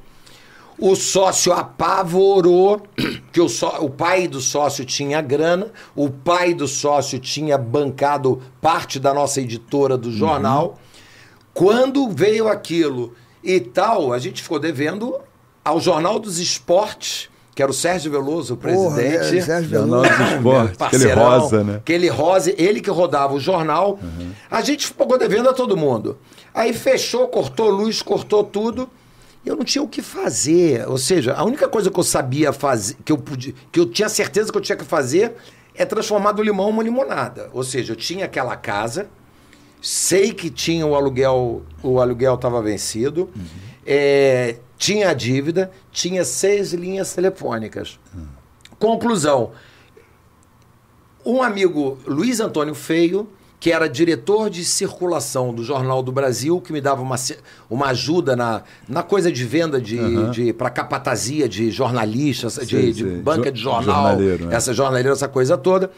O 0.80 0.96
sócio 0.96 1.52
apavorou, 1.54 2.84
que 3.34 3.42
o, 3.42 3.50
só, 3.50 3.80
o 3.82 3.90
pai 3.90 4.28
do 4.28 4.40
sócio 4.40 4.86
tinha 4.86 5.22
grana, 5.22 5.72
o 5.96 6.08
pai 6.10 6.54
do 6.54 6.68
sócio 6.68 7.18
tinha 7.18 7.58
bancado 7.58 8.42
parte 8.62 9.00
da 9.00 9.12
nossa 9.14 9.42
editora 9.42 9.98
do 9.98 10.12
jornal. 10.12 10.78
Quando 11.52 12.08
veio 12.10 12.48
aquilo 12.48 13.16
e 13.44 13.60
tal, 13.60 14.14
a 14.14 14.20
gente 14.20 14.44
ficou 14.44 14.60
devendo 14.60 15.20
ao 15.66 15.80
Jornal 15.80 16.20
dos 16.20 16.38
Esportes, 16.38 17.28
que 17.58 17.64
era 17.64 17.72
o 17.72 17.74
Sérgio 17.74 18.12
Veloso, 18.12 18.54
o 18.54 18.58
Porra, 18.58 18.94
presidente. 18.94 19.36
é, 19.40 19.42
Sérgio 19.42 19.70
Veloso. 19.72 20.08
dos 20.08 20.32
Esportes, 20.32 20.80
aquele 20.80 21.12
rosa, 21.12 21.64
né? 21.64 21.76
Aquele 21.78 22.08
rosa, 22.08 22.54
ele 22.56 22.80
que 22.82 22.90
rodava 22.92 23.34
o 23.34 23.40
jornal. 23.40 24.00
A 24.52 24.62
gente 24.62 24.86
ficou 24.86 25.18
devendo 25.18 25.50
a 25.50 25.54
todo 25.54 25.76
mundo. 25.76 26.20
Aí 26.54 26.72
fechou, 26.72 27.28
cortou 27.28 27.72
luz, 27.72 28.04
cortou 28.04 28.44
tudo. 28.44 28.88
Eu 29.44 29.56
não 29.56 29.66
tinha 29.66 29.82
o 29.82 29.88
que 29.88 30.04
fazer. 30.04 30.88
Ou 30.88 31.00
seja, 31.00 31.34
a 31.34 31.44
única 31.44 31.68
coisa 31.68 31.90
que 31.90 32.00
eu 32.00 32.04
sabia 32.04 32.54
fazer, 32.54 32.96
que 33.04 33.12
eu 33.12 33.18
podia, 33.18 33.56
que 33.72 33.80
eu 33.80 33.88
tinha 33.88 34.08
certeza 34.08 34.52
que 34.52 34.58
eu 34.60 34.62
tinha 34.62 34.76
que 34.78 34.86
fazer, 34.86 35.34
é 35.74 35.84
transformar 35.84 36.34
do 36.34 36.44
limão 36.44 36.70
uma 36.70 36.84
limonada. 36.84 37.50
Ou 37.54 37.64
seja, 37.64 37.94
eu 37.94 37.96
tinha 37.96 38.26
aquela 38.26 38.56
casa, 38.56 39.08
sei 39.82 40.32
que 40.32 40.52
tinha 40.52 40.86
o 40.86 40.94
aluguel, 40.94 41.64
o 41.82 42.00
aluguel 42.00 42.36
estava 42.36 42.62
vencido, 42.62 43.32
é, 43.88 44.58
tinha 44.78 45.10
a 45.10 45.14
dívida, 45.14 45.72
tinha 45.92 46.26
seis 46.26 46.74
linhas 46.74 47.14
telefônicas. 47.14 47.98
Conclusão, 48.78 49.52
um 51.26 51.42
amigo, 51.42 51.98
Luiz 52.06 52.40
Antônio 52.40 52.76
Feio, 52.76 53.28
que 53.60 53.72
era 53.72 53.90
diretor 53.90 54.50
de 54.50 54.64
circulação 54.64 55.52
do 55.54 55.64
Jornal 55.64 56.04
do 56.04 56.12
Brasil, 56.12 56.62
que 56.62 56.72
me 56.72 56.80
dava 56.80 57.02
uma, 57.02 57.16
uma 57.70 57.88
ajuda 57.88 58.36
na, 58.36 58.62
na 58.88 59.02
coisa 59.02 59.32
de 59.32 59.44
venda 59.44 59.82
de, 59.82 60.30
de 60.30 60.54
para 60.54 60.70
capatazia 60.70 61.50
de 61.50 61.72
jornalistas, 61.72 62.56
de, 62.56 62.66
Sei, 62.68 62.94
de 62.94 63.04
banca 63.04 63.52
de 63.52 63.60
jornal, 63.60 64.10
jornaleiro, 64.12 64.46
né? 64.46 64.56
essa 64.56 64.74
jornaleira, 64.74 65.10
essa 65.10 65.28
coisa 65.28 65.58
toda. 65.58 65.90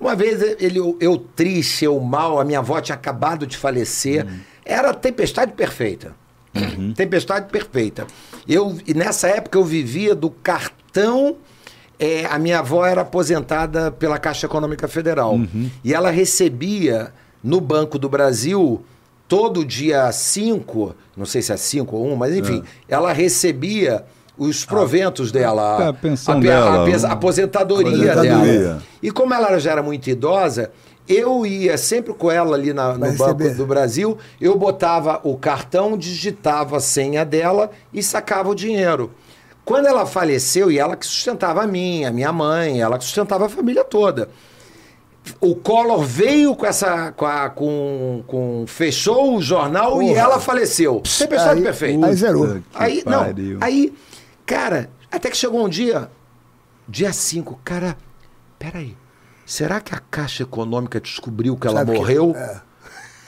Uma 0.00 0.16
vez 0.16 0.42
ele, 0.60 0.80
eu, 0.80 0.96
eu 1.00 1.16
triste, 1.16 1.84
eu 1.84 2.00
mal, 2.00 2.40
a 2.40 2.44
minha 2.44 2.58
avó 2.58 2.80
tinha 2.80 2.96
acabado 2.96 3.46
de 3.46 3.56
falecer. 3.56 4.26
Era 4.64 4.90
a 4.90 4.94
tempestade 4.94 5.52
perfeita. 5.52 6.16
Tempestade 6.94 7.46
perfeita. 7.50 8.06
Eu, 8.48 8.76
e 8.86 8.94
nessa 8.94 9.28
época 9.28 9.58
eu 9.58 9.64
vivia 9.64 10.14
do 10.14 10.30
cartão. 10.30 11.36
é, 11.98 12.26
a 12.26 12.38
minha 12.38 12.58
avó 12.58 12.84
era 12.84 13.02
aposentada 13.02 13.90
pela 13.90 14.18
Caixa 14.18 14.46
Econômica 14.46 14.88
Federal. 14.88 15.38
E 15.84 15.94
ela 15.94 16.10
recebia 16.10 17.12
no 17.42 17.60
Banco 17.60 17.98
do 17.98 18.08
Brasil, 18.08 18.82
todo 19.28 19.64
dia 19.64 20.10
5, 20.10 20.94
não 21.16 21.24
sei 21.26 21.40
se 21.42 21.52
é 21.52 21.56
5 21.56 21.96
ou 21.96 22.12
1, 22.12 22.16
mas 22.16 22.34
enfim, 22.34 22.62
ela 22.88 23.12
recebia 23.12 24.04
os 24.36 24.64
proventos 24.64 25.30
dela. 25.30 25.90
a 25.90 25.92
pensão 25.92 26.34
a, 26.34 26.40
pe- 26.40 26.46
dela, 26.48 26.70
a 26.78 26.84
um- 26.84 27.06
a 27.06 27.12
aposentadoria, 27.12 28.12
aposentadoria. 28.12 28.58
dela. 28.60 28.82
E 29.02 29.10
como 29.12 29.32
ela 29.34 29.58
já 29.58 29.70
era 29.72 29.82
muito 29.82 30.08
idosa, 30.10 30.72
eu 31.08 31.44
ia 31.46 31.76
sempre 31.76 32.12
com 32.14 32.30
ela 32.30 32.56
ali 32.56 32.72
na- 32.72 32.94
no 32.96 33.12
Banco 33.12 33.48
do 33.54 33.66
Brasil, 33.66 34.16
eu 34.40 34.56
botava 34.58 35.20
o 35.22 35.36
cartão, 35.36 35.96
digitava 35.98 36.76
a 36.78 36.80
senha 36.80 37.24
dela 37.24 37.70
e 37.92 38.02
sacava 38.02 38.48
o 38.50 38.54
dinheiro. 38.54 39.10
Quando 39.64 39.86
ela 39.86 40.04
faleceu, 40.06 40.70
e 40.70 40.78
ela 40.78 40.94
que 40.96 41.06
sustentava 41.06 41.62
a 41.62 41.66
mim, 41.66 42.04
a 42.04 42.10
minha 42.10 42.32
mãe, 42.32 42.80
ela 42.82 42.98
que 42.98 43.04
sustentava 43.04 43.46
a 43.46 43.48
família 43.48 43.82
toda. 43.84 44.28
O 45.40 45.54
Collor 45.56 46.02
veio 46.02 46.54
com 46.54 46.66
essa. 46.66 47.10
Com, 47.12 47.24
a- 47.24 47.48
com, 47.48 48.22
com- 48.26 48.64
fechou 48.66 49.36
o 49.36 49.40
jornal 49.42 50.02
e 50.02 50.08
Porra. 50.08 50.20
ela 50.20 50.38
faleceu. 50.40 51.00
Tempestade 51.00 51.62
perfeita. 51.62 52.06
aí 52.06 52.14
zerou. 52.14 52.58
Aí, 52.74 53.02
não, 53.06 53.24
pariu. 53.24 53.58
aí, 53.62 53.94
cara, 54.44 54.90
até 55.10 55.30
que 55.30 55.36
chegou 55.38 55.64
um 55.64 55.68
dia, 55.68 56.10
dia 56.86 57.10
5, 57.10 57.58
cara, 57.64 57.96
peraí, 58.58 58.94
será 59.46 59.80
que 59.80 59.94
a 59.94 59.98
Caixa 59.98 60.42
Econômica 60.42 61.00
descobriu 61.00 61.56
que 61.56 61.66
ela 61.66 61.78
Sabe 61.80 61.92
que- 61.92 61.98
morreu? 61.98 62.32
é. 62.36 62.60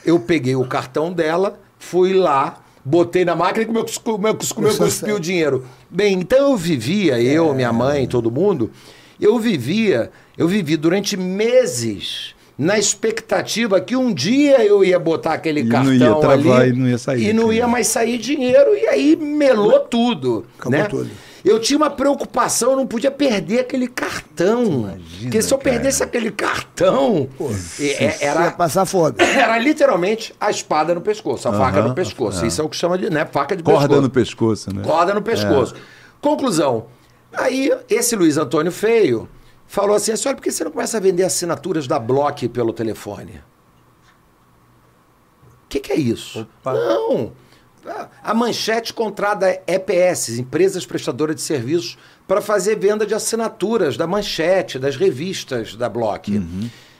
Eu 0.04 0.20
peguei 0.20 0.54
o 0.54 0.64
cartão 0.64 1.12
dela, 1.12 1.58
fui 1.80 2.12
lá, 2.14 2.62
botei 2.84 3.24
na 3.24 3.34
máquina 3.34 3.64
e 3.64 3.66
comeu, 3.66 3.84
comeu, 4.04 4.36
comeu, 4.54 4.70
a 4.70 4.76
cuspiu 4.76 5.16
o 5.16 5.20
dinheiro. 5.20 5.66
Bem, 5.90 6.20
então 6.20 6.50
eu 6.50 6.56
vivia, 6.56 7.20
eu, 7.20 7.52
minha 7.52 7.72
mãe, 7.72 8.06
todo 8.06 8.30
mundo, 8.30 8.70
eu 9.20 9.36
vivia, 9.40 10.10
eu 10.38 10.46
vivi 10.46 10.76
durante 10.76 11.16
meses 11.16 12.34
na 12.56 12.78
expectativa 12.78 13.80
que 13.80 13.96
um 13.96 14.14
dia 14.14 14.64
eu 14.64 14.84
ia 14.84 14.98
botar 14.98 15.34
aquele 15.34 15.60
E 15.60 15.64
não 15.64 15.70
cartão 15.72 15.92
ia 15.92 16.14
travar 16.20 16.60
ali 16.62 16.70
e 16.70 16.72
não 16.72 16.88
ia 16.88 16.98
sair 16.98 17.28
e 17.28 17.32
não 17.32 17.52
ia 17.52 17.66
mais 17.66 17.86
sair 17.88 18.16
dinheiro 18.18 18.74
e 18.76 18.86
aí 18.86 19.16
melou 19.16 19.80
tudo, 19.80 20.46
Acabou 20.58 20.78
né? 20.78 20.86
tudo. 20.86 21.10
Eu 21.48 21.60
tinha 21.60 21.76
uma 21.76 21.88
preocupação, 21.90 22.72
eu 22.72 22.76
não 22.76 22.86
podia 22.88 23.10
perder 23.10 23.60
aquele 23.60 23.86
cartão. 23.86 24.98
porque 25.22 25.40
se 25.40 25.54
eu 25.54 25.58
cara. 25.58 25.70
perdesse 25.70 26.02
aquele 26.02 26.32
cartão, 26.32 27.28
e- 27.78 27.90
é- 27.90 28.02
Ia 28.02 28.16
era 28.20 28.50
passar 28.50 28.84
fome. 28.84 29.14
era 29.18 29.56
literalmente 29.56 30.34
a 30.40 30.50
espada 30.50 30.92
no 30.92 31.00
pescoço, 31.00 31.48
a 31.48 31.52
faca 31.52 31.78
Aham, 31.78 31.88
no 31.90 31.94
pescoço. 31.94 32.44
Isso 32.44 32.60
é 32.60 32.64
o 32.64 32.68
que 32.68 32.76
chama 32.76 32.98
de 32.98 33.08
né, 33.10 33.24
faca 33.24 33.54
de 33.56 33.62
Corda 33.62 33.80
pescoço. 33.86 34.02
no 34.02 34.10
pescoço, 34.10 34.74
né? 34.74 34.82
Corda 34.82 35.14
no 35.14 35.22
pescoço. 35.22 35.74
Conclusão. 36.20 36.86
Aí, 37.32 37.70
esse 37.88 38.16
Luiz 38.16 38.36
Antônio 38.36 38.72
Feio 38.72 39.28
falou 39.68 39.94
assim: 39.94 40.12
olha, 40.26 40.34
por 40.34 40.42
que 40.42 40.50
você 40.50 40.64
não 40.64 40.72
começa 40.72 40.96
a 40.96 41.00
vender 41.00 41.22
assinaturas 41.22 41.86
da 41.86 41.98
Block 41.98 42.48
pelo 42.48 42.72
telefone? 42.72 43.40
O 45.64 45.68
que, 45.68 45.78
que 45.80 45.92
é 45.92 45.96
isso? 45.96 46.46
Não. 46.64 47.32
A- 47.88 48.08
A 48.22 48.34
Manchete 48.34 48.92
contrata 48.92 49.60
EPS, 49.66 50.38
Empresas 50.38 50.84
Prestadoras 50.86 51.36
de 51.36 51.42
Serviços, 51.42 51.96
para 52.26 52.40
fazer 52.40 52.76
venda 52.78 53.06
de 53.06 53.14
assinaturas 53.14 53.96
da 53.96 54.06
Manchete, 54.06 54.78
das 54.78 54.96
revistas 54.96 55.76
da 55.76 55.88
Block. 55.88 56.42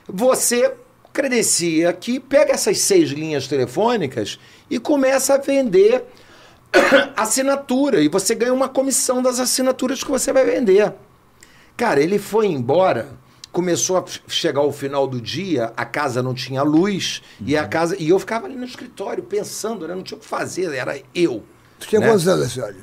Você 0.09 0.73
credencia 1.13 1.89
aqui, 1.89 2.21
pega 2.21 2.53
essas 2.53 2.79
seis 2.79 3.11
linhas 3.11 3.49
telefônicas 3.49 4.39
e 4.71 4.79
começa 4.79 5.35
a 5.35 5.39
vender 5.39 6.05
assinatura. 7.17 8.01
E 8.01 8.09
você 8.09 8.35
ganha 8.35 8.53
uma 8.53 8.69
comissão 8.69 9.23
das 9.23 9.41
assinaturas 9.41 10.03
que 10.05 10.11
você 10.11 10.33
vai 10.33 10.45
vender. 10.45 10.93
Cara, 11.77 12.01
ele 12.01 12.19
foi 12.19 12.47
embora, 12.47 13.09
começou 13.57 13.97
a 13.97 14.05
chegar 14.29 14.61
o 14.61 14.71
final 14.71 15.07
do 15.07 15.19
dia, 15.19 15.73
a 15.75 15.87
casa 15.87 16.23
não 16.23 16.35
tinha 16.35 16.63
luz, 16.63 17.23
e 17.41 17.57
a 17.57 17.67
casa. 17.67 17.97
E 17.99 18.11
eu 18.11 18.19
ficava 18.19 18.45
ali 18.45 18.55
no 18.55 18.67
escritório 18.67 19.23
pensando, 19.23 19.89
né? 19.89 19.95
Não 19.95 20.03
tinha 20.03 20.19
o 20.19 20.21
que 20.21 20.27
fazer, 20.27 20.75
era 20.75 21.01
eu. 21.15 21.43
Tu 21.79 21.89
tinha 21.89 22.03
né? 22.03 22.07
quantos 22.07 22.29
anos, 22.29 22.53
senhora? 22.53 22.77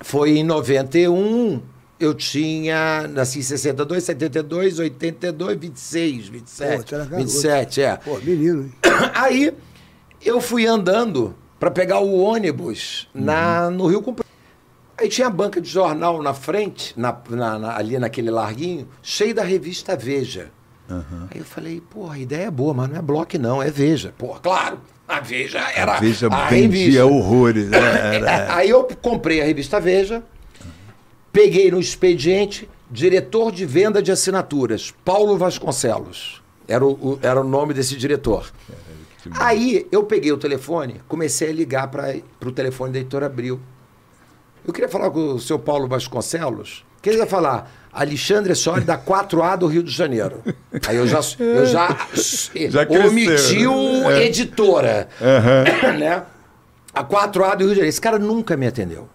Foi 0.00 0.30
em 0.36 0.42
91, 0.42 1.62
eu 2.00 2.12
tinha. 2.12 3.06
Nasci 3.06 3.38
em 3.38 3.42
62, 3.42 4.02
72, 4.02 4.80
82, 4.80 5.60
26, 5.60 6.28
27. 6.28 6.76
Pô, 6.76 6.82
tu 6.82 6.94
era 6.96 7.04
garoto. 7.04 7.30
27, 7.30 7.80
é. 7.80 7.96
Pô, 7.96 8.18
menino, 8.18 8.64
hein? 8.64 8.74
Aí 9.14 9.54
eu 10.20 10.40
fui 10.40 10.66
andando 10.66 11.36
para 11.60 11.70
pegar 11.70 12.00
o 12.00 12.18
ônibus 12.18 13.06
na, 13.14 13.70
no 13.70 13.86
Rio 13.86 14.02
Comprido. 14.02 14.28
Aí 15.00 15.08
tinha 15.08 15.28
a 15.28 15.30
banca 15.30 15.60
de 15.60 15.68
jornal 15.68 16.22
na 16.22 16.34
frente, 16.34 16.92
na, 16.96 17.16
na- 17.30 17.58
na- 17.58 17.76
ali 17.76 17.98
naquele 17.98 18.30
larguinho, 18.30 18.86
cheio 19.02 19.34
da 19.34 19.42
revista 19.42 19.96
Veja. 19.96 20.50
Aí 21.30 21.38
eu 21.38 21.44
falei, 21.44 21.80
pô, 21.88 22.10
a 22.10 22.18
ideia 22.18 22.46
é 22.46 22.50
boa, 22.50 22.74
mas 22.74 22.90
não 22.90 22.96
é 22.96 23.02
bloco 23.02 23.38
não, 23.38 23.62
é 23.62 23.70
Veja. 23.70 24.12
Pô, 24.18 24.34
claro, 24.42 24.78
a 25.08 25.20
Veja 25.20 25.60
era 25.74 25.94
A 25.96 26.00
Veja 26.00 26.26
a 26.26 26.48
vendia 26.48 26.68
revista. 26.68 27.06
horrores. 27.06 27.68
né? 27.70 27.78
Era- 28.16 28.54
Aí 28.56 28.68
eu 28.70 28.84
comprei 29.00 29.40
a 29.40 29.44
revista 29.44 29.80
Veja, 29.80 30.22
peguei 31.32 31.70
no 31.70 31.78
expediente, 31.80 32.68
diretor 32.90 33.52
de 33.52 33.64
venda 33.64 34.02
de 34.02 34.10
assinaturas, 34.10 34.92
Paulo 35.04 35.38
Vasconcelos. 35.38 36.42
Era 36.66 36.84
o, 36.84 36.90
o- 36.92 37.18
era 37.22 37.40
o 37.40 37.44
nome 37.44 37.72
desse 37.72 37.96
diretor. 37.96 38.52
Aí 39.32 39.86
eu 39.92 40.02
peguei 40.04 40.32
o 40.32 40.38
telefone, 40.38 41.00
comecei 41.06 41.50
a 41.50 41.52
ligar 41.52 41.88
para 41.88 42.14
o 42.44 42.50
telefone 42.52 42.92
da 42.92 42.98
editora 42.98 43.26
Abril. 43.26 43.60
Eu 44.66 44.72
queria 44.72 44.88
falar 44.88 45.10
com 45.10 45.34
o 45.34 45.40
seu 45.40 45.58
Paulo 45.58 45.88
Vasconcelos. 45.88 46.84
que 47.02 47.10
ele 47.10 47.18
ia 47.18 47.26
falar? 47.26 47.70
Alexandre 47.92 48.54
Soli 48.54 48.82
da 48.84 48.96
4A 48.96 49.56
do 49.56 49.66
Rio 49.66 49.82
de 49.82 49.90
Janeiro. 49.90 50.42
Aí 50.86 50.96
eu 50.96 51.06
já, 51.06 51.20
eu 51.38 51.66
já, 51.66 51.88
Já 52.70 52.86
cresceu, 52.86 53.08
omiti 53.08 53.66
o 53.66 54.08
né? 54.08 54.22
É. 54.22 54.26
editora. 54.26 55.08
Né? 55.98 56.22
A 56.94 57.02
4A 57.04 57.56
do 57.56 57.64
Rio 57.64 57.68
de 57.70 57.74
Janeiro. 57.74 57.86
Esse 57.86 58.00
cara 58.00 58.18
nunca 58.18 58.56
me 58.56 58.66
atendeu. 58.66 59.08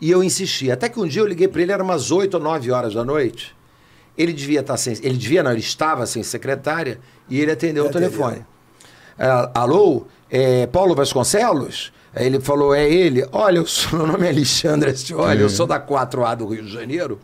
E 0.00 0.10
eu 0.10 0.22
insisti. 0.22 0.70
Até 0.70 0.88
que 0.88 0.98
um 0.98 1.06
dia 1.06 1.22
eu 1.22 1.26
liguei 1.26 1.48
para 1.48 1.62
ele, 1.62 1.72
era 1.72 1.82
umas 1.82 2.10
8 2.10 2.34
ou 2.34 2.40
9 2.42 2.70
horas 2.70 2.94
da 2.94 3.04
noite. 3.04 3.56
Ele 4.16 4.32
devia 4.32 4.60
estar 4.60 4.76
sem. 4.76 4.94
Ele 5.02 5.16
devia, 5.16 5.42
não, 5.42 5.52
ele 5.52 5.60
estava 5.60 6.04
sem 6.06 6.22
secretária 6.22 6.98
e 7.28 7.40
ele 7.40 7.52
atendeu 7.52 7.86
o 7.86 7.90
telefone. 7.90 8.44
Ah, 9.18 9.50
alô, 9.54 10.06
é, 10.30 10.66
Paulo 10.66 10.94
Vasconcelos? 10.94 11.92
Aí 12.14 12.26
ele 12.26 12.40
falou, 12.40 12.74
é 12.74 12.88
ele. 12.88 13.26
Olha, 13.32 13.58
eu 13.58 13.66
sou, 13.66 13.98
meu 14.00 14.08
nome 14.08 14.26
é 14.26 14.30
Alexandre 14.30 14.94
Olha, 15.14 15.40
eu 15.40 15.48
sou 15.48 15.66
da 15.66 15.80
4A 15.80 16.36
do 16.36 16.46
Rio 16.46 16.64
de 16.64 16.72
Janeiro. 16.72 17.18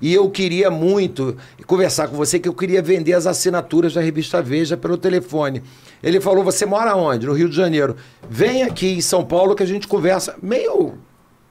E 0.00 0.12
eu 0.12 0.28
queria 0.30 0.70
muito 0.70 1.36
conversar 1.66 2.08
com 2.08 2.16
você, 2.16 2.38
que 2.38 2.48
eu 2.48 2.54
queria 2.54 2.82
vender 2.82 3.14
as 3.14 3.26
assinaturas 3.26 3.94
da 3.94 4.00
revista 4.00 4.42
Veja 4.42 4.76
pelo 4.76 4.98
telefone. 4.98 5.62
Ele 6.02 6.20
falou: 6.20 6.44
Você 6.44 6.66
mora 6.66 6.94
onde? 6.94 7.26
No 7.26 7.32
Rio 7.32 7.48
de 7.48 7.56
Janeiro. 7.56 7.96
Vem 8.28 8.62
aqui 8.62 8.92
em 8.92 9.00
São 9.00 9.24
Paulo 9.24 9.54
que 9.54 9.62
a 9.62 9.66
gente 9.66 9.88
conversa. 9.88 10.36
Meio 10.42 10.98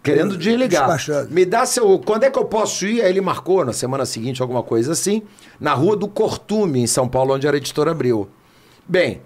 querendo 0.03 0.38
desligar. 0.38 0.88
Me 1.30 1.43
dá 1.43 1.65
seu. 1.65 1.97
Quando 1.99 2.23
é 2.23 2.30
que 2.30 2.38
eu 2.38 2.45
posso 2.45 2.86
ir? 2.86 3.01
Aí 3.01 3.09
ele 3.09 3.21
marcou 3.21 3.65
na 3.65 3.73
semana 3.73 4.05
seguinte, 4.05 4.41
alguma 4.41 4.61
coisa 4.61 4.91
assim, 4.91 5.23
na 5.59 5.73
rua 5.73 5.97
do 5.97 6.07
Cortume, 6.07 6.82
em 6.82 6.88
São 6.88 7.07
Paulo, 7.07 7.34
onde 7.34 7.47
era 7.47 7.57
a 7.57 7.59
editora 7.59 7.91
Abril. 7.91 8.30
Bem, 8.88 9.21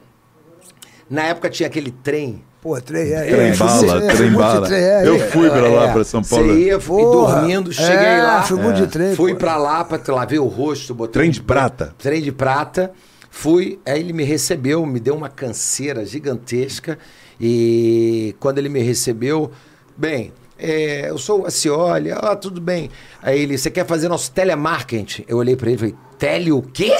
na 1.10 1.24
época 1.24 1.50
tinha 1.50 1.68
aquele 1.68 1.91
trem. 1.91 2.41
Pô, 2.62 2.80
trem, 2.82 3.14
é. 3.14 3.22
Trem 3.24 3.47
é, 3.51 3.55
bala, 3.55 4.03
é, 4.03 4.16
trem 4.16 4.32
bala. 4.34 4.68
trem, 4.68 4.80
é, 4.82 5.07
Eu 5.07 5.16
é. 5.16 5.20
fui 5.20 5.49
pra 5.49 5.68
lá, 5.70 5.89
É, 5.89 5.93
pra 5.93 6.03
São 6.03 6.22
Paulo. 6.22 6.45
Você 6.47 6.60
ia, 6.66 6.80
fui 6.80 7.01
dormindo, 7.03 7.72
cheguei 7.72 7.95
É, 7.95 8.22
lá. 8.22 8.43
fui 8.43 8.60
muito 8.60 8.76
de 8.82 8.88
trem, 8.88 9.16
Fui 9.16 9.32
pô. 9.32 9.38
pra 9.39 9.55
lá 9.55 9.84
pra 9.86 9.97
te 9.97 10.12
lavei 10.12 10.39
o 10.39 10.45
rosto, 10.45 10.93
botei. 10.93 11.14
Trem 11.14 11.30
um- 11.30 11.32
de 11.32 11.41
prata. 11.41 11.95
Trem 11.97 12.22
de 12.22 12.32
prata. 12.34 12.91
Fui, 13.32 13.80
aí 13.86 13.99
ele 14.01 14.12
me 14.12 14.24
recebeu, 14.26 14.86
me 14.86 14.99
deu 14.99 15.16
uma 15.16 15.30
canseira 15.30 16.03
gigantesca. 16.05 16.97
E 17.39 18.36
quando 18.41 18.57
ele 18.57 18.68
me 18.68 18.82
recebeu, 18.82 19.51
bem, 19.95 20.34
é, 20.57 21.10
eu 21.10 21.18
sou 21.18 21.45
a 21.45 21.49
Cioli, 21.51 22.12
ah, 22.12 22.36
tudo 22.36 22.60
bem. 22.60 22.89
Aí 23.24 23.39
ele, 23.41 23.57
você 23.57 23.72
quer 23.72 23.86
fazer 23.86 24.10
nosso 24.10 24.32
telemarketing? 24.34 25.24
Eu 25.30 25.38
olhei 25.38 25.55
pra 25.55 25.68
ele 25.70 25.76
e 25.76 25.80
falei, 25.80 25.95
tele 26.18 26.51
o 26.51 26.62
quê? 26.62 26.93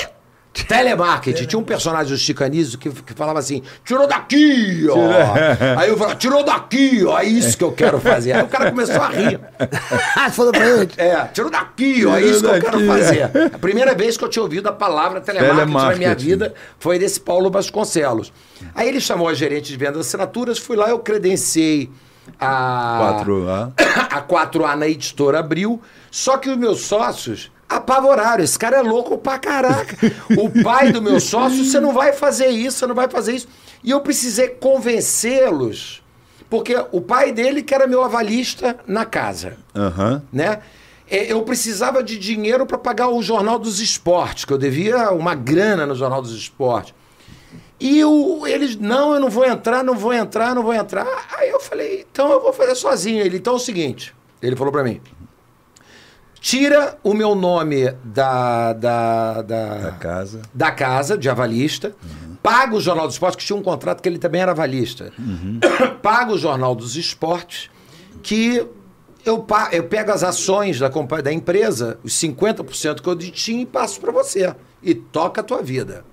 Telemarketing. 0.68 1.46
Tinha 1.46 1.60
um 1.60 1.64
personagem 1.64 2.12
do 2.12 2.18
Chicanismo 2.18 2.80
que, 2.80 2.90
que 2.90 3.14
falava 3.14 3.40
assim: 3.40 3.62
tirou 3.86 4.08
daqui, 4.08 4.88
ó. 4.90 5.80
Aí 5.80 5.90
eu 5.90 5.98
falei, 5.98 6.16
tirou 6.16 6.44
daqui, 6.44 7.04
ó. 7.06 7.20
É 7.20 7.26
isso 7.26 7.58
que 7.58 7.64
eu 7.64 7.72
quero 7.72 8.00
fazer. 8.00 8.34
Aí 8.34 8.44
o 8.44 8.48
cara 8.48 8.70
começou 8.70 9.02
a 9.02 9.08
rir. 9.10 9.40
Ah, 10.16 10.30
falou 10.32 10.52
pra 10.52 10.68
ele. 10.68 10.90
É, 10.98 11.16
tirou 11.26 11.50
daqui, 11.50 12.06
ó. 12.06 12.18
É 12.18 12.22
isso 12.22 12.42
que 12.42 12.46
eu 12.48 12.62
quero 12.62 12.86
fazer. 12.86 13.32
A 13.54 13.58
primeira 13.58 13.94
vez 13.96 14.18
que 14.18 14.24
eu 14.24 14.30
tinha 14.30 14.44
ouvido 14.44 14.68
a 14.68 14.72
palavra 14.72 15.22
telemarketing, 15.22 15.60
na 15.60 15.66
minha 15.66 15.90
Telemarketing. 15.90 16.26
vida 16.26 16.54
foi 16.80 17.00
desse 17.00 17.20
Paulo 17.20 17.50
Vasconcelos. 17.50 18.34
Aí 18.76 18.88
ele 18.88 19.00
chamou 19.00 19.28
a 19.28 19.34
gerente 19.34 19.72
de 19.72 19.78
venda 19.78 19.94
de 19.94 20.00
assinaturas, 20.00 20.58
fui 20.58 20.76
lá, 20.76 20.90
eu 20.90 21.00
credenciei 21.00 21.90
a. 22.40 23.24
4A. 23.26 23.72
a 24.10 24.22
4A 24.28 24.76
na 24.76 24.88
editora 24.88 25.40
Abril. 25.40 25.82
Só 26.12 26.38
que 26.38 26.50
os 26.50 26.58
meus 26.58 26.82
sócios 26.82 27.52
apavoraram. 27.70 28.44
Esse 28.44 28.58
cara 28.58 28.78
é 28.78 28.82
louco 28.82 29.18
pra 29.18 29.38
caraca. 29.38 29.96
O 30.38 30.50
pai 30.64 30.92
do 30.92 31.02
meu 31.02 31.20
sócio, 31.20 31.64
você 31.64 31.80
não 31.80 31.94
vai 31.94 32.12
fazer 32.12 32.48
isso, 32.48 32.80
você 32.80 32.88
não 32.88 32.96
vai 32.96 33.08
fazer 33.08 33.36
isso. 33.36 33.48
E 33.84 33.92
eu 33.92 34.02
precisei 34.02 34.50
convencê-los. 34.50 36.02
Porque 36.50 36.76
o 36.92 37.00
pai 37.00 37.32
dele, 37.32 37.62
que 37.62 37.76
era 37.76 37.86
meu 37.86 38.04
avalista 38.04 38.78
na 38.88 39.06
casa, 39.06 39.58
Aham. 39.76 40.24
né? 40.34 40.60
É, 41.08 41.32
Eu 41.32 41.42
precisava 41.44 42.02
de 42.04 42.18
dinheiro 42.18 42.66
para 42.66 42.78
pagar 42.78 43.10
o 43.10 43.22
Jornal 43.22 43.60
dos 43.60 43.80
Esportes, 43.80 44.46
que 44.46 44.54
eu 44.54 44.58
devia 44.58 45.12
uma 45.12 45.36
grana 45.36 45.86
no 45.86 45.94
Jornal 45.96 46.22
dos 46.22 46.34
Esportes. 46.36 46.94
E 47.80 48.04
o, 48.04 48.46
eles, 48.46 48.76
não, 48.76 49.14
eu 49.14 49.20
não 49.20 49.30
vou 49.30 49.46
entrar, 49.46 49.84
não 49.84 49.96
vou 49.96 50.14
entrar, 50.14 50.54
não 50.54 50.64
vou 50.64 50.74
entrar. 50.74 51.08
Aí 51.38 51.50
eu 51.50 51.60
falei, 51.60 52.06
então 52.12 52.32
eu 52.32 52.42
vou 52.42 52.52
fazer 52.52 52.76
sozinho. 52.76 53.22
Ele, 53.24 53.38
então 53.38 53.54
é 53.54 53.56
o 53.56 53.60
seguinte, 53.60 54.14
ele 54.42 54.56
falou 54.56 54.72
para 54.72 54.84
mim, 54.84 55.00
tira 56.40 56.98
o 57.04 57.14
meu 57.14 57.36
nome 57.36 57.92
da, 58.04 58.74
da, 58.74 59.42
da, 59.42 59.76
Da 59.76 59.92
casa. 59.92 60.42
da 60.54 60.72
casa 60.72 61.18
de 61.18 61.30
avalista, 61.30 61.96
paga 62.42 62.76
o 62.76 62.82
Jornal 62.82 63.06
dos 63.06 63.16
Esportes, 63.16 63.38
que 63.38 63.46
tinha 63.46 63.58
um 63.58 63.64
contrato 63.64 64.02
que 64.02 64.10
ele 64.10 64.18
também 64.18 64.42
era 64.42 64.52
avalista. 64.52 65.12
paga 66.02 66.34
o 66.34 66.38
Jornal 66.38 66.74
dos 66.76 66.96
Esportes, 66.96 67.70
que 68.24 68.66
eu, 69.26 69.46
eu 69.72 69.84
pego 69.84 70.12
as 70.12 70.24
ações 70.24 70.80
da, 70.80 70.88
da 70.90 71.32
empresa, 71.32 72.00
os 72.04 72.14
50% 72.14 73.02
que 73.02 73.08
eu 73.08 73.16
detinha 73.16 73.62
e 73.62 73.66
passo 73.66 74.00
para 74.00 74.12
você. 74.12 74.56
E 74.82 74.96
toca 74.96 75.42
a 75.42 75.44
tua 75.44 75.62
vida. 75.62 76.06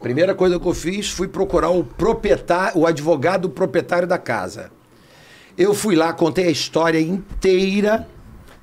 Primeira 0.00 0.34
coisa 0.34 0.60
que 0.60 0.66
eu 0.66 0.74
fiz 0.74 1.10
foi 1.10 1.26
procurar 1.26 1.70
o 1.70 1.82
proprietário, 1.82 2.78
o 2.78 2.86
advogado 2.86 3.50
proprietário 3.50 4.06
da 4.06 4.18
casa. 4.18 4.70
Eu 5.58 5.74
fui 5.74 5.96
lá, 5.96 6.12
contei 6.12 6.46
a 6.46 6.50
história 6.50 7.00
inteira 7.00 8.06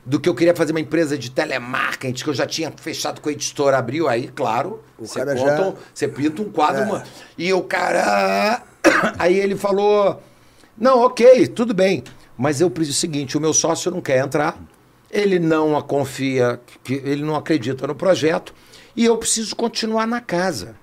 do 0.06 0.20
que 0.20 0.28
eu 0.28 0.36
queria 0.36 0.56
fazer 0.56 0.72
uma 0.74 0.80
empresa 0.82 1.18
de 1.18 1.32
telemarketing, 1.32 2.24
que 2.24 2.30
eu 2.30 2.34
já 2.34 2.46
tinha 2.46 2.72
fechado 2.76 3.22
com 3.22 3.30
a 3.30 3.32
editora 3.32 3.78
Abril. 3.78 4.08
Aí, 4.10 4.28
claro, 4.28 4.82
você, 5.00 5.20
conta 5.36 5.50
já- 5.52 5.74
você 5.94 6.08
pinta 6.08 6.42
um 6.42 6.52
quadro, 6.52 6.86
mano. 6.88 7.04
E 7.38 7.52
o 7.54 7.62
cara. 7.62 8.62
Aí 9.18 9.40
ele 9.40 9.56
falou: 9.56 10.22
Não, 10.78 11.00
ok, 11.04 11.48
tudo 11.48 11.74
bem. 11.74 12.04
Mas 12.38 12.60
eu 12.60 12.70
preciso 12.70 12.98
o 12.98 13.00
seguinte: 13.00 13.38
o 13.38 13.42
meu 13.42 13.54
sócio 13.54 13.90
não 13.92 14.02
quer 14.02 14.18
entrar, 14.24 14.58
ele 15.10 15.40
não 15.40 15.78
a 15.78 15.82
confia, 15.84 16.60
que 16.84 16.96
ele 16.96 17.24
não 17.24 17.36
acredita 17.36 17.88
no 17.88 17.96
projeto, 17.96 18.54
e 18.96 19.06
eu 19.06 19.18
preciso 19.18 19.56
continuar 19.56 20.06
na 20.08 20.20
casa. 20.20 20.76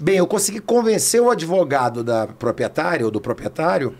Bem, 0.00 0.16
eu 0.16 0.26
consegui 0.26 0.60
convencer 0.60 1.20
o 1.20 1.30
advogado 1.30 2.02
da 2.02 2.26
proprietária 2.26 3.04
ou 3.04 3.10
do 3.10 3.20
proprietário 3.20 3.94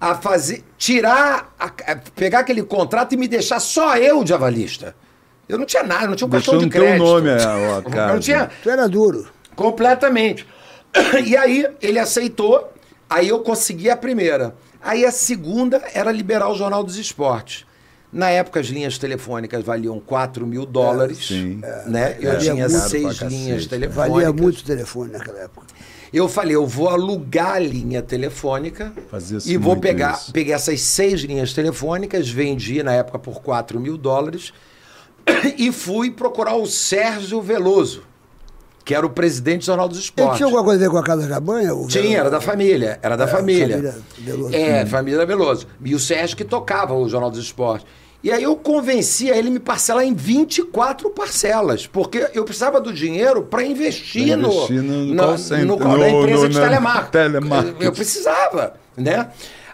a 0.00 0.14
fazer, 0.14 0.64
tirar, 0.78 1.54
a- 1.58 1.66
a- 1.66 1.96
pegar 2.16 2.40
aquele 2.40 2.62
contrato 2.62 3.12
e 3.12 3.16
me 3.18 3.28
deixar 3.28 3.60
só 3.60 3.96
eu 3.98 4.24
de 4.24 4.32
avalista. 4.32 4.94
Eu 5.48 5.58
não 5.58 5.66
tinha 5.66 5.82
nada, 5.82 6.06
não 6.06 6.14
tinha 6.16 6.26
um 6.26 6.30
Deixou 6.30 6.54
cartão 6.54 6.68
de 6.68 6.74
crédito. 6.74 7.02
nome 7.04 7.28
a- 7.28 7.34
a 7.36 7.76
Eu 7.78 7.82
casa. 7.82 8.12
não 8.14 8.20
tinha 8.20 8.50
Tu 8.62 8.70
era 8.70 8.88
duro. 8.88 9.28
completamente. 9.54 10.46
E 11.24 11.36
aí 11.36 11.66
ele 11.82 11.98
aceitou, 11.98 12.72
aí 13.08 13.28
eu 13.28 13.40
consegui 13.40 13.88
a 13.90 13.96
primeira. 13.96 14.54
Aí 14.82 15.04
a 15.04 15.12
segunda 15.12 15.82
era 15.92 16.10
liberar 16.10 16.48
o 16.48 16.54
Jornal 16.54 16.82
dos 16.82 16.96
Esportes. 16.96 17.64
Na 18.12 18.28
época 18.30 18.58
as 18.58 18.66
linhas 18.66 18.98
telefônicas 18.98 19.62
valiam 19.64 20.00
4 20.00 20.44
mil 20.46 20.66
dólares, 20.66 21.18
sim. 21.28 21.60
né? 21.86 22.16
Eu 22.20 22.32
Valia 22.32 22.52
tinha 22.54 22.68
seis 22.68 23.20
linhas 23.20 23.54
cacete. 23.58 23.68
telefônicas. 23.68 24.10
Valia 24.24 24.32
muito 24.32 24.58
o 24.60 24.64
telefone 24.64 25.12
naquela 25.12 25.38
época. 25.40 25.66
Eu 26.12 26.28
falei, 26.28 26.56
eu 26.56 26.66
vou 26.66 26.88
alugar 26.88 27.52
a 27.54 27.58
linha 27.60 28.02
telefônica 28.02 28.92
e 29.46 29.56
vou 29.56 29.76
pegar, 29.76 30.14
isso. 30.14 30.32
peguei 30.32 30.52
essas 30.52 30.80
seis 30.80 31.20
linhas 31.20 31.52
telefônicas, 31.52 32.28
vendi 32.28 32.82
na 32.82 32.92
época 32.92 33.18
por 33.18 33.40
4 33.40 33.78
mil 33.78 33.96
dólares 33.96 34.52
e 35.56 35.70
fui 35.70 36.10
procurar 36.10 36.56
o 36.56 36.66
Sérgio 36.66 37.40
Veloso, 37.40 38.02
que 38.84 38.92
era 38.92 39.06
o 39.06 39.10
presidente 39.10 39.60
do 39.60 39.66
Jornal 39.66 39.86
dos 39.88 39.98
Ele 39.98 40.04
Esportes. 40.06 40.36
tinha 40.38 40.46
alguma 40.46 40.64
coisa 40.64 40.84
a 40.84 40.88
ver 40.88 40.90
com 40.90 40.98
a 40.98 41.02
Casa 41.04 41.28
Cabanha? 41.28 41.74
o 41.74 41.86
Tinha, 41.86 42.18
era 42.18 42.30
da 42.30 42.40
família, 42.40 42.98
era 43.02 43.16
da 43.16 43.24
É, 43.24 43.28
família. 43.28 43.76
família 43.76 43.94
Veloso. 44.18 44.54
É, 44.56 44.86
família 44.86 45.26
Veloso. 45.26 45.66
E 45.84 45.94
o 45.94 46.00
Sérgio 46.00 46.36
que 46.36 46.44
tocava 46.44 46.92
o 46.94 47.08
Jornal 47.08 47.30
dos 47.30 47.38
Esportes. 47.40 47.86
E 48.22 48.30
aí 48.30 48.42
eu 48.42 48.54
convenci 48.54 49.30
a 49.30 49.36
ele 49.36 49.48
me 49.48 49.58
parcelar 49.58 50.04
em 50.04 50.14
24 50.14 51.08
parcelas, 51.10 51.86
porque 51.86 52.28
eu 52.34 52.44
precisava 52.44 52.78
do 52.80 52.92
dinheiro 52.92 53.42
para 53.44 53.64
investir, 53.64 54.34
investir 54.38 54.82
no 54.82 55.04
no, 55.06 55.14
na, 55.14 55.38
center, 55.38 55.64
no, 55.66 55.76
no- 55.78 55.96
na 55.96 56.10
empresa 56.10 56.42
no- 56.42 56.48
de 56.50 56.60
telemarketing. 56.60 57.10
telemarketing. 57.12 57.84
Eu 57.84 57.92
precisava, 57.92 58.74
né? 58.96 59.30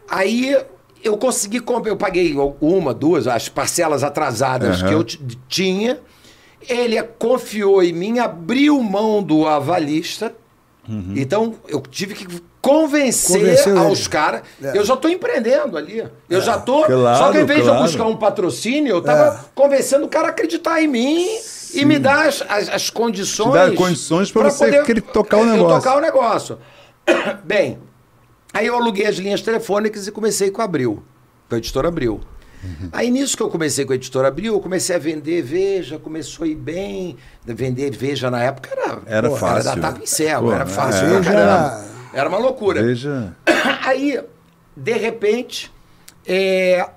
Aí 0.08 0.56
eu 1.02 1.16
consegui 1.16 1.58
comprar, 1.58 1.90
eu 1.90 1.96
paguei 1.96 2.34
uma, 2.60 2.94
duas, 2.94 3.26
as 3.26 3.48
parcelas 3.48 4.04
atrasadas 4.04 4.80
Aham. 4.80 4.88
que 4.88 4.94
eu 4.94 5.04
tinha. 5.48 5.98
Ele 6.68 7.00
confiou 7.02 7.82
em 7.82 7.92
mim, 7.92 8.18
abriu 8.20 8.80
mão 8.82 9.22
do 9.22 9.46
avalista. 9.46 10.34
Uhum. 10.88 11.14
Então 11.16 11.54
eu 11.68 11.80
tive 11.80 12.14
que 12.14 12.26
convencer 12.66 13.40
Convenceu 13.40 13.78
aos 13.78 14.08
caras. 14.08 14.42
É. 14.60 14.76
Eu 14.76 14.84
já 14.84 14.94
estou 14.94 15.08
empreendendo 15.08 15.76
ali. 15.76 16.04
Eu 16.28 16.40
já 16.40 16.56
estou. 16.56 16.84
Claro, 16.84 17.18
só 17.18 17.30
que 17.30 17.38
ao 17.38 17.44
invés 17.44 17.60
de 17.62 17.66
eu 17.68 17.72
claro. 17.72 17.86
buscar 17.86 18.06
um 18.06 18.16
patrocínio, 18.16 18.90
eu 18.90 18.98
estava 18.98 19.36
É. 19.36 19.38
convencendo 19.54 20.04
o 20.04 20.08
cara 20.08 20.28
a 20.28 20.30
acreditar 20.30 20.82
em 20.82 20.88
mim 20.88 21.28
e 21.72 21.84
me 21.84 21.98
dar 21.98 22.26
as, 22.26 22.42
as, 22.48 22.68
as 22.68 22.90
condições. 22.90 23.50
Te 23.50 23.54
dar 23.54 23.74
condições 23.74 24.32
pra 24.32 24.50
você 24.50 24.82
querer 24.82 25.00
tocar 25.00 25.36
o 25.38 25.44
negócio. 25.44 25.78
tocar 25.78 25.96
o 25.96 26.00
negócio. 26.00 26.58
Bem, 27.44 27.78
aí 28.52 28.66
eu 28.66 28.74
aluguei 28.74 29.06
as 29.06 29.16
linhas 29.16 29.40
telefônicas 29.40 30.08
e 30.08 30.10
comecei 30.10 30.50
com 30.50 30.60
a 30.60 30.64
Abril, 30.64 31.04
com 31.48 31.54
a 31.54 31.58
editora 31.58 31.86
Abril. 31.86 32.20
Uhum. 32.64 32.88
Aí 32.90 33.10
nisso 33.10 33.36
que 33.36 33.42
eu 33.44 33.48
comecei 33.48 33.84
com 33.84 33.92
a 33.92 33.96
editora 33.96 34.26
Abril, 34.26 34.54
eu 34.54 34.60
comecei 34.60 34.96
a 34.96 34.98
vender 34.98 35.40
Veja, 35.42 35.98
começou 36.00 36.44
a 36.44 36.48
ir 36.48 36.56
bem. 36.56 37.16
Vender 37.44 37.90
Veja 37.90 38.28
na 38.28 38.42
época 38.42 38.70
era, 38.72 38.98
Era 39.06 39.30
fácil. 39.30 39.46
Era 39.46 39.62
da 39.62 39.76
tapa 39.76 40.00
em 40.02 40.52
era 40.52 40.66
fácil. 40.66 41.06
é. 41.06 41.28
era- 41.28 41.95
Era 42.16 42.30
uma 42.30 42.38
loucura. 42.38 42.82
Veja. 42.82 43.36
Aí, 43.84 44.18
de 44.74 44.92
repente, 44.94 45.70
é, 46.26 46.88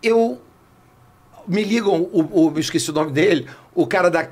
eu 0.00 0.40
me 1.46 1.64
ligam, 1.64 2.02
o, 2.12 2.50
o, 2.52 2.58
esqueci 2.60 2.88
o 2.90 2.92
nome 2.94 3.10
dele, 3.10 3.48
o 3.74 3.84
cara 3.84 4.08
da 4.08 4.28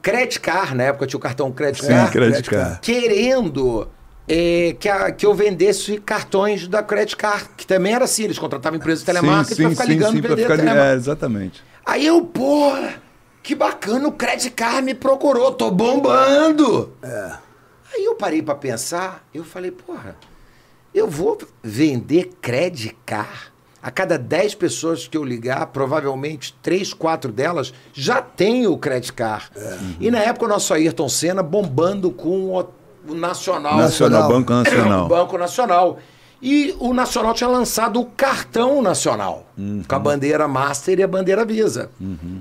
Credit 0.00 0.40
Car, 0.40 0.74
na 0.74 0.84
época 0.84 1.06
tinha 1.06 1.18
o 1.18 1.20
cartão 1.20 1.52
Credit 1.52 1.82
Sim, 1.84 1.88
Car, 1.88 2.10
Credit 2.10 2.48
Card. 2.50 2.78
querendo 2.80 3.86
é, 4.26 4.74
que, 4.80 4.88
a- 4.88 5.10
que 5.12 5.26
eu 5.26 5.34
vendesse 5.34 5.98
cartões 5.98 6.66
da 6.66 6.82
Credit 6.82 7.16
Car, 7.16 7.50
que 7.54 7.66
também 7.66 7.92
era 7.94 8.04
assim, 8.06 8.24
eles 8.24 8.38
contratavam 8.38 8.78
empresas 8.78 9.00
de 9.00 9.06
telemarketing 9.06 9.60
pra 9.62 9.70
ficar 9.70 9.84
ligando 9.84 10.16
e 10.16 10.22
pra 10.22 10.34
vender 10.34 10.58
ficar. 10.58 10.76
É, 10.76 10.94
exatamente. 10.94 11.62
Aí 11.84 12.06
eu, 12.06 12.22
porra, 12.22 12.94
que 13.42 13.54
bacana, 13.54 14.08
o 14.08 14.12
Credit 14.12 14.50
Card 14.50 14.82
me 14.82 14.94
procurou, 14.94 15.52
tô 15.52 15.70
bombando. 15.70 16.92
Aí 17.92 18.04
eu 18.04 18.14
parei 18.14 18.42
pra 18.42 18.54
pensar, 18.54 19.26
eu 19.32 19.44
falei, 19.44 19.70
porra, 19.70 20.16
eu 20.94 21.08
vou 21.08 21.38
vender 21.62 22.30
Credit 22.40 22.96
Card. 23.04 23.52
A 23.80 23.90
cada 23.92 24.18
10 24.18 24.56
pessoas 24.56 25.06
que 25.06 25.16
eu 25.16 25.24
ligar, 25.24 25.64
provavelmente 25.68 26.52
3, 26.62 26.92
4 26.92 27.30
delas 27.30 27.72
já 27.92 28.20
têm 28.20 28.66
o 28.66 28.76
Credit 28.76 29.12
Card. 29.12 29.50
E 30.00 30.10
na 30.10 30.18
época 30.18 30.46
o 30.46 30.48
nosso 30.48 30.74
Ayrton 30.74 31.08
Senna 31.08 31.42
bombando 31.42 32.10
com 32.10 32.50
o, 32.50 32.60
o 33.08 33.14
Nacional. 33.14 33.76
Nacional, 33.76 34.28
Banco 34.28 34.52
O 34.52 34.56
Nacional. 34.56 35.08
Banco 35.08 35.38
Nacional. 35.38 35.98
E 36.40 36.74
o 36.78 36.94
Nacional 36.94 37.34
tinha 37.34 37.48
lançado 37.48 38.00
o 38.00 38.04
cartão 38.04 38.80
nacional, 38.80 39.44
Uhum. 39.58 39.82
com 39.88 39.94
a 39.94 39.98
bandeira 39.98 40.46
Master 40.46 40.98
e 41.00 41.02
a 41.02 41.08
bandeira 41.08 41.44
Visa. 41.44 41.90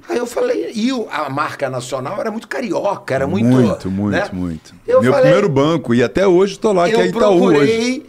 Aí 0.07 0.17
eu 0.17 0.27
falei, 0.27 0.71
e 0.75 0.89
a 1.09 1.29
marca 1.31 1.67
nacional 1.69 2.19
era 2.19 2.29
muito 2.29 2.47
carioca, 2.47 3.15
era 3.15 3.25
muito. 3.25 3.45
Muito, 3.47 3.89
muito, 3.89 4.11
né? 4.11 4.29
muito. 4.31 4.75
Eu 4.85 5.01
Meu 5.01 5.11
falei, 5.11 5.31
primeiro 5.31 5.49
banco, 5.49 5.95
e 5.95 6.03
até 6.03 6.27
hoje 6.27 6.53
estou 6.53 6.73
lá, 6.73 6.87
que 6.87 6.95
é 6.95 7.07
Itaú 7.07 7.43
hoje. 7.45 8.05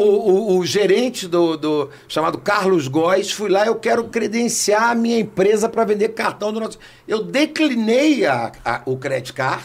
O, 0.00 0.54
o- 0.54 0.58
o 0.58 0.66
gerente 0.66 1.26
do, 1.28 1.56
do- 1.56 1.90
chamado 2.08 2.38
Carlos 2.38 2.88
Góes, 2.88 3.30
fui 3.30 3.48
lá, 3.50 3.66
eu 3.66 3.74
quero 3.76 4.04
credenciar 4.04 4.90
a 4.90 4.94
minha 4.94 5.18
empresa 5.18 5.68
para 5.68 5.84
vender 5.84 6.10
cartão 6.10 6.52
do 6.52 6.60
nosso. 6.60 6.78
Eu 7.06 7.22
declinei 7.22 8.24
a- 8.26 8.52
a- 8.64 8.82
o 8.86 8.96
Credit 8.96 9.32
Card 9.32 9.64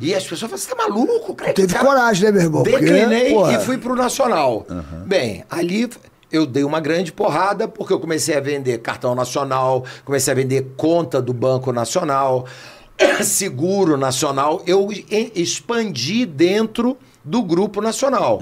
e 0.00 0.14
as 0.14 0.22
pessoas 0.24 0.40
falaram: 0.40 0.58
você 0.58 0.68
tá 0.68 0.76
maluco? 0.76 1.32
O 1.32 1.34
Credit 1.34 1.56
Teve 1.56 1.72
Card?" 1.72 1.86
coragem, 1.86 2.24
né, 2.24 2.30
meu 2.32 2.42
irmão? 2.42 2.62
Porque, 2.62 2.78
Declinei 2.78 3.32
porra, 3.34 3.52
e 3.54 3.58
fui 3.64 3.78
pro 3.78 3.94
Nacional. 3.94 4.66
Bem, 5.06 5.44
ali 5.50 5.88
eu 6.30 6.44
dei 6.44 6.62
uma 6.64 6.80
grande 6.80 7.10
porrada 7.12 7.66
porque 7.66 7.92
eu 7.92 7.98
comecei 8.00 8.36
a 8.36 8.40
vender 8.40 8.78
cartão 8.78 9.14
nacional, 9.14 9.84
comecei 10.04 10.30
a 10.32 10.36
vender 10.36 10.72
conta 10.76 11.22
do 11.22 11.32
Banco 11.32 11.72
Nacional, 11.72 12.44
seguro 13.22 13.96
nacional. 13.96 14.62
Eu 14.66 14.88
expandi 15.34 16.26
dentro 16.26 16.96
do 17.24 17.42
Grupo 17.42 17.80
Nacional. 17.80 18.38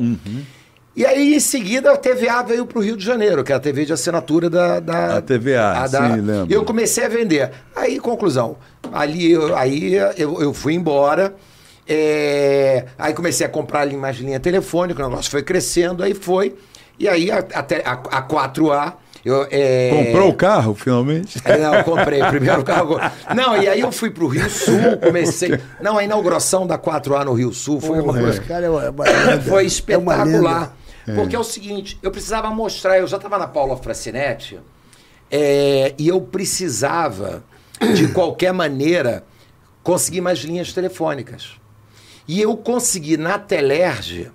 E 0.97 1.05
aí, 1.05 1.35
em 1.35 1.41
seguida, 1.41 1.93
a 1.93 1.97
TVA 1.97 2.43
veio 2.43 2.65
para 2.65 2.79
o 2.79 2.83
Rio 2.83 2.97
de 2.97 3.05
Janeiro, 3.05 3.45
que 3.45 3.53
é 3.53 3.55
a 3.55 3.61
TV 3.61 3.85
de 3.85 3.93
assinatura 3.93 4.49
da. 4.49 4.81
da 4.81 5.19
A 5.19 5.23
TVA, 5.23 5.87
sim, 5.89 6.21
lembro. 6.23 6.47
E 6.49 6.53
eu 6.55 6.65
comecei 6.65 7.05
a 7.05 7.09
vender. 7.09 7.51
Aí, 7.77 8.01
conclusão. 8.01 8.57
Ali, 8.93 9.31
eu, 9.33 9.55
aí 9.55 9.95
eu, 10.17 10.41
eu 10.41 10.55
fui 10.55 10.73
embora. 10.73 11.35
é, 11.87 12.87
aí 12.99 13.13
comecei 13.15 13.47
a 13.47 13.49
comprar 13.49 13.81
ali 13.81 13.97
mais 13.97 14.17
linha 14.17 14.41
telefônica, 14.41 15.05
o 15.05 15.09
negócio 15.09 15.31
foi 15.31 15.43
crescendo, 15.43 16.03
aí 16.03 16.15
foi. 16.15 16.55
E 16.99 17.07
aí 17.09 17.31
a, 17.31 17.39
até 17.39 17.83
a, 17.85 17.93
a 17.93 18.23
4A. 18.27 18.95
Eu, 19.23 19.47
é, 19.51 19.91
Comprou 20.07 20.29
o 20.31 20.35
carro, 20.35 20.75
finalmente? 20.75 21.39
é, 21.45 21.59
Não, 21.59 21.75
eu 21.75 21.85
comprei 21.85 22.23
o 22.23 22.29
primeiro 22.29 22.63
carro. 22.63 22.97
Não, 23.35 23.57
e 23.61 23.69
aí 23.69 23.81
eu 23.81 23.91
fui 23.91 24.09
pro 24.09 24.29
Rio 24.29 24.49
Sul, 24.49 24.97
comecei. 25.03 25.59
Não, 25.81 25.99
a 25.99 26.05
inauguração 26.05 26.65
da 26.67 26.79
4A 26.79 27.25
no 27.25 27.35
Rio 27.35 27.53
Sul 27.53 27.81
foi 27.81 27.97
uma 27.99 28.05
porra, 28.05 28.21
coisa. 28.21 28.39
esse 28.39 28.47
cara 28.49 28.67
é 28.67 28.71
uma, 28.71 28.85
é 28.85 28.91
uma. 28.91 29.05
Foi 29.43 29.65
É 29.89 29.99
uma 29.99 30.15
espetacular. 30.15 30.77
Porque 31.15 31.37
é 31.37 31.39
o 31.39 31.45
seguinte, 31.45 31.99
eu 32.03 32.11
precisava 32.11 32.51
mostrar, 32.51 32.99
eu 32.99 33.07
já 33.07 33.17
estava 33.17 33.39
na 33.39 33.47
Paula 33.47 33.77
Francinetti, 33.77 34.59
é, 35.31 35.95
e 35.99 36.09
eu 36.09 36.21
precisava, 36.21 37.45
de 37.95 38.09
qualquer 38.15 38.53
maneira, 38.53 39.25
conseguir 39.83 40.21
mais 40.21 40.41
linhas 40.41 40.73
telefônicas. 40.73 41.53
E 42.27 42.41
eu 42.41 42.57
consegui, 42.57 43.17
na 43.17 43.39
Telerge, 43.39 44.31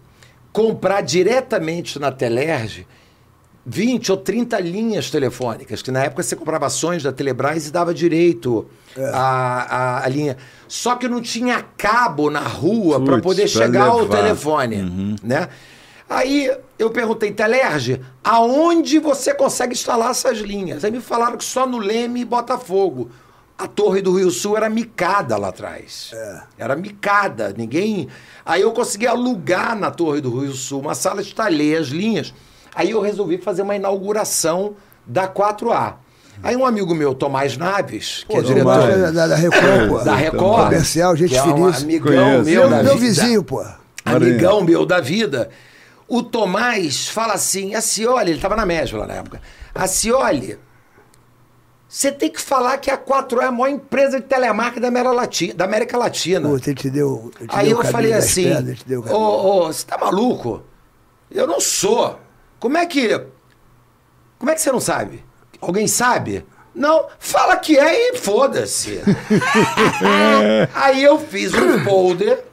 comprar 0.54 1.02
diretamente 1.02 2.00
na 2.00 2.12
Telerge 2.12 2.88
20 3.66 4.12
ou 4.12 4.18
30 4.18 4.60
linhas 4.60 5.12
telefônicas, 5.12 5.82
que 5.82 5.92
na 5.92 6.04
época 6.04 6.24
você 6.24 6.36
comprava 6.36 6.66
ações 6.66 7.04
da 7.04 7.12
Telebrás 7.12 7.68
e 7.68 7.72
dava 7.72 7.94
direito 7.94 8.68
à, 9.14 10.00
à, 10.00 10.06
à 10.06 10.08
linha. 10.10 10.36
Só 10.68 10.96
que 10.96 11.08
não 11.08 11.22
tinha 11.22 11.64
cabo 11.78 12.30
na 12.30 12.40
rua 12.40 13.00
para 13.04 13.20
poder 13.20 13.48
chegar 13.48 13.88
ao 13.88 14.00
levar. 14.00 14.18
telefone, 14.18 15.18
né? 15.22 15.48
Aí 16.12 16.54
eu 16.78 16.90
perguntei, 16.90 17.32
Telerge, 17.32 18.02
aonde 18.22 19.00
você 19.00 19.34
consegue 19.34 19.72
instalar 19.72 20.12
essas 20.12 20.40
linhas? 20.40 20.84
Aí 20.84 20.92
me 20.92 21.00
falaram 21.00 21.38
que 21.38 21.46
só 21.46 21.66
no 21.66 21.78
Leme 21.78 22.20
e 22.20 22.26
Botafogo. 22.26 23.10
A 23.58 23.66
Torre 23.66 24.02
do 24.02 24.18
Rio 24.18 24.30
Sul 24.30 24.58
era 24.58 24.70
micada 24.70 25.38
lá 25.38 25.48
atrás. 25.48 26.12
Era 26.58 26.76
micada, 26.76 27.56
ninguém. 27.58 28.10
Aí 28.46 28.62
eu 28.62 28.74
consegui 28.74 29.08
alugar 29.08 29.74
na 29.74 29.90
Torre 29.90 30.20
do 30.20 30.38
Rio 30.38 30.52
Sul 30.52 30.82
uma 30.82 30.96
sala, 30.96 31.22
instalei 31.22 31.78
as 31.78 31.88
linhas. 31.88 32.34
Aí 32.76 32.92
eu 32.92 33.00
resolvi 33.00 33.38
fazer 33.38 33.62
uma 33.62 33.78
inauguração 33.78 34.76
da 35.08 35.30
4A. 35.30 35.94
Aí 36.44 36.58
um 36.58 36.66
amigo 36.66 36.94
meu, 36.94 37.16
Tomás 37.16 37.56
Naves, 37.56 38.26
que 38.28 38.34
é 38.36 38.42
Pô, 38.42 38.44
diretor 38.44 38.98
da, 38.98 39.12
da, 39.12 39.28
da 39.28 39.36
Record, 39.36 39.88
pô. 39.90 39.98
da 40.00 40.16
Record, 40.16 40.64
Comercial, 40.66 41.16
gente 41.16 41.30
que 41.30 41.38
é 41.38 41.44
um 41.44 41.68
amigão 41.68 42.14
Conheço. 42.14 42.44
meu, 42.44 42.44
Meu, 42.44 42.70
da 42.70 42.84
meu 42.84 42.98
vizinho, 42.98 43.44
pô. 43.44 43.64
Amigão 44.04 44.62
meu 44.62 44.86
da 44.86 45.00
vida. 45.00 45.50
O 46.14 46.22
Tomás 46.22 47.08
fala 47.08 47.36
assim, 47.36 47.74
a 47.74 47.80
Cioli, 47.80 48.32
ele 48.32 48.36
estava 48.36 48.54
na 48.54 48.66
Mesbla 48.66 49.08
na 49.08 49.14
época. 49.14 49.42
A 49.74 49.88
Cioli, 49.88 50.60
você 51.88 52.12
tem 52.12 52.30
que 52.30 52.42
falar 52.42 52.80
que 52.80 52.92
a 52.92 52.98
4 52.98 53.40
é 53.40 53.46
a 53.46 53.52
maior 53.52 53.74
empresa 53.74 54.20
de 54.20 54.28
telemarketing 54.28 54.82
da 54.82 54.90
América 54.90 55.14
Latina. 55.14 55.54
Da 55.54 55.64
América 55.64 55.98
Latina. 55.98 56.50
Pô, 56.50 56.60
te 56.60 56.90
deu. 56.90 57.32
te 57.40 57.48
Aí 57.48 57.72
eu 57.72 57.82
falei 57.86 58.12
assim, 58.12 58.50
ô, 59.10 59.16
ô, 59.16 59.68
você 59.68 59.86
tá 59.86 59.98
maluco? 59.98 60.62
Eu 61.32 61.48
não 61.48 61.62
sou. 61.62 62.20
Como 62.60 62.78
é 62.78 62.86
que... 62.86 63.18
Como 64.38 64.52
é 64.52 64.54
que 64.54 64.60
você 64.60 64.70
não 64.70 64.82
sabe? 64.82 65.24
Alguém 65.62 65.88
sabe? 65.88 66.46
Não, 66.76 67.08
fala 67.20 67.56
que 67.56 67.80
é 67.80 68.10
e 68.10 68.18
foda-se. 68.18 69.00
Aí 70.76 71.02
eu 71.02 71.18
fiz 71.18 71.54
um 71.54 71.86
folder, 71.86 72.51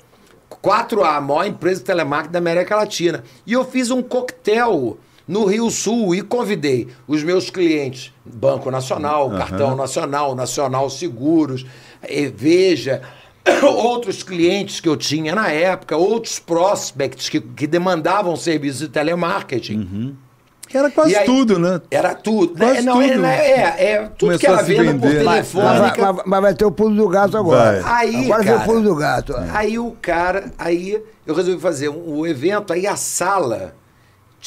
4A, 0.63 1.17
a 1.17 1.21
maior 1.21 1.47
empresa 1.47 1.81
de 1.81 1.87
telemarketing 1.87 2.33
da 2.33 2.39
América 2.39 2.77
Latina. 2.77 3.25
E 3.47 3.53
eu 3.53 3.65
fiz 3.65 3.91
um 3.91 4.03
coquetel 4.03 4.99
no 5.27 5.45
Rio 5.45 5.71
Sul 5.71 6.15
e 6.15 6.23
convidei 6.23 6.89
os 7.07 7.23
meus 7.23 7.51
clientes, 7.51 8.13
Banco 8.25 8.71
Nacional, 8.71 9.31
Cartão 9.31 9.77
Nacional, 9.77 10.35
Nacional 10.35 10.89
Seguros, 10.89 11.67
eh, 12.03 12.33
Veja, 12.35 13.03
outros 13.63 14.23
clientes 14.23 14.81
que 14.81 14.89
eu 14.89 14.97
tinha 14.97 15.35
na 15.35 15.49
época, 15.51 15.97
outros 15.97 16.39
prospects 16.39 17.29
que, 17.29 17.41
que 17.41 17.67
demandavam 17.67 18.35
serviços 18.37 18.81
de 18.81 18.89
telemarketing. 18.89 20.17
Era 20.73 20.91
quase 20.91 21.17
aí- 21.17 21.25
tudo, 21.27 21.59
né? 21.59 21.81
Era 21.91 22.15
tudo. 22.15 22.55
Quase 22.57 22.79
É, 22.79 22.83
não, 22.83 23.01
é, 23.01 23.09
tudo. 23.13 23.25
é, 23.27 23.85
é, 23.93 23.99
tudo 24.03 24.17
Começou 24.19 24.39
que 24.39 24.47
era 24.47 24.63
venda 24.63 24.93
por 24.99 25.09
vender. 25.09 25.25
Mas, 25.25 25.55
mas- 25.55 26.23
mas 26.27 26.41
vai 26.43 26.55
ter 26.55 26.65
o 26.65 26.71
pulo 26.73 26.95
do 26.95 27.09
gato 27.09 27.37
agora. 27.37 27.81
Vai. 27.83 28.07
Aí, 28.07 28.25
agora 28.25 28.43
vem 28.43 28.53
cara, 28.53 28.63
o 28.63 28.65
pulo 28.65 28.83
do 28.83 28.95
gato. 28.95 29.35
Aí 29.53 29.79
o 29.79 29.93
cara, 30.01 30.53
aí 30.59 31.03
eu 31.27 31.35
resolvi 31.35 31.61
fazer 31.61 31.89
um, 31.89 32.19
um 32.21 32.27
evento, 32.27 32.73
aí 32.73 32.87
a 32.87 32.97
sala 32.97 33.75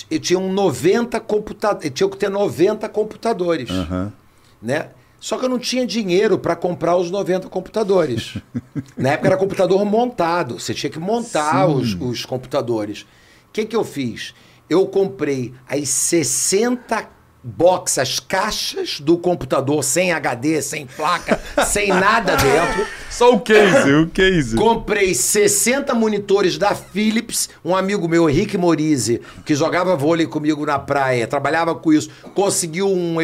eu 0.09 0.19
tinha 0.19 0.39
um 0.39 0.51
90 0.53 1.19
computadores, 1.19 1.91
tinha 1.93 2.09
que 2.09 2.17
ter 2.17 2.29
90 2.29 2.87
computadores, 2.87 3.69
Aham. 3.69 4.13
né? 4.61 4.87
Só 5.19 5.37
que 5.37 5.45
eu 5.45 5.49
não 5.49 5.59
tinha 5.59 5.85
dinheiro 5.85 6.39
para 6.39 6.55
comprar 6.55 6.95
os 6.95 7.11
90 7.11 7.47
computadores. 7.49 8.37
Na 8.97 9.09
época 9.11 9.27
era 9.27 9.37
computador 9.37 9.83
montado, 9.85 10.59
você 10.59 10.73
tinha 10.73 10.89
que 10.89 10.97
montar 10.99 11.67
os, 11.67 11.93
os 11.99 12.25
computadores. 12.25 13.01
O 13.01 13.51
que, 13.53 13.65
que 13.65 13.75
eu 13.75 13.83
fiz? 13.83 14.33
Eu 14.71 14.87
comprei 14.87 15.53
as 15.67 15.89
60 15.89 17.05
boxes, 17.43 17.97
as 17.97 18.19
caixas 18.21 19.01
do 19.01 19.17
computador, 19.17 19.83
sem 19.83 20.13
HD, 20.13 20.61
sem 20.61 20.87
placa, 20.87 21.37
sem 21.67 21.89
nada 21.89 22.37
dentro. 22.37 22.87
Só 23.09 23.33
o 23.33 23.41
case, 23.41 23.91
o 23.91 24.07
case. 24.07 24.55
Comprei 24.55 25.13
60 25.13 25.93
monitores 25.93 26.57
da 26.57 26.73
Philips. 26.73 27.49
Um 27.65 27.75
amigo 27.75 28.07
meu, 28.07 28.29
Henrique 28.29 28.57
Morise, 28.57 29.19
que 29.45 29.55
jogava 29.55 29.97
vôlei 29.97 30.25
comigo 30.25 30.65
na 30.65 30.79
praia, 30.79 31.27
trabalhava 31.27 31.75
com 31.75 31.91
isso, 31.91 32.09
conseguiu 32.33 32.87
um, 32.87 33.17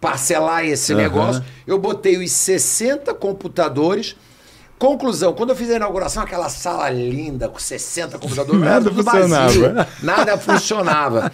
parcelar 0.00 0.64
esse 0.64 0.96
negócio. 0.96 1.44
Eu 1.64 1.78
botei 1.78 2.16
os 2.16 2.32
60 2.32 3.14
computadores. 3.14 4.16
Conclusão, 4.82 5.32
quando 5.32 5.50
eu 5.50 5.56
fiz 5.56 5.70
a 5.70 5.76
inauguração, 5.76 6.24
aquela 6.24 6.48
sala 6.48 6.90
linda, 6.90 7.48
com 7.48 7.56
60 7.56 8.18
computadores, 8.18 8.60
Nada 8.60 8.90
funcionava. 8.90 9.44
vazio, 9.46 9.62
nada 10.02 10.36
funcionava. 10.36 11.32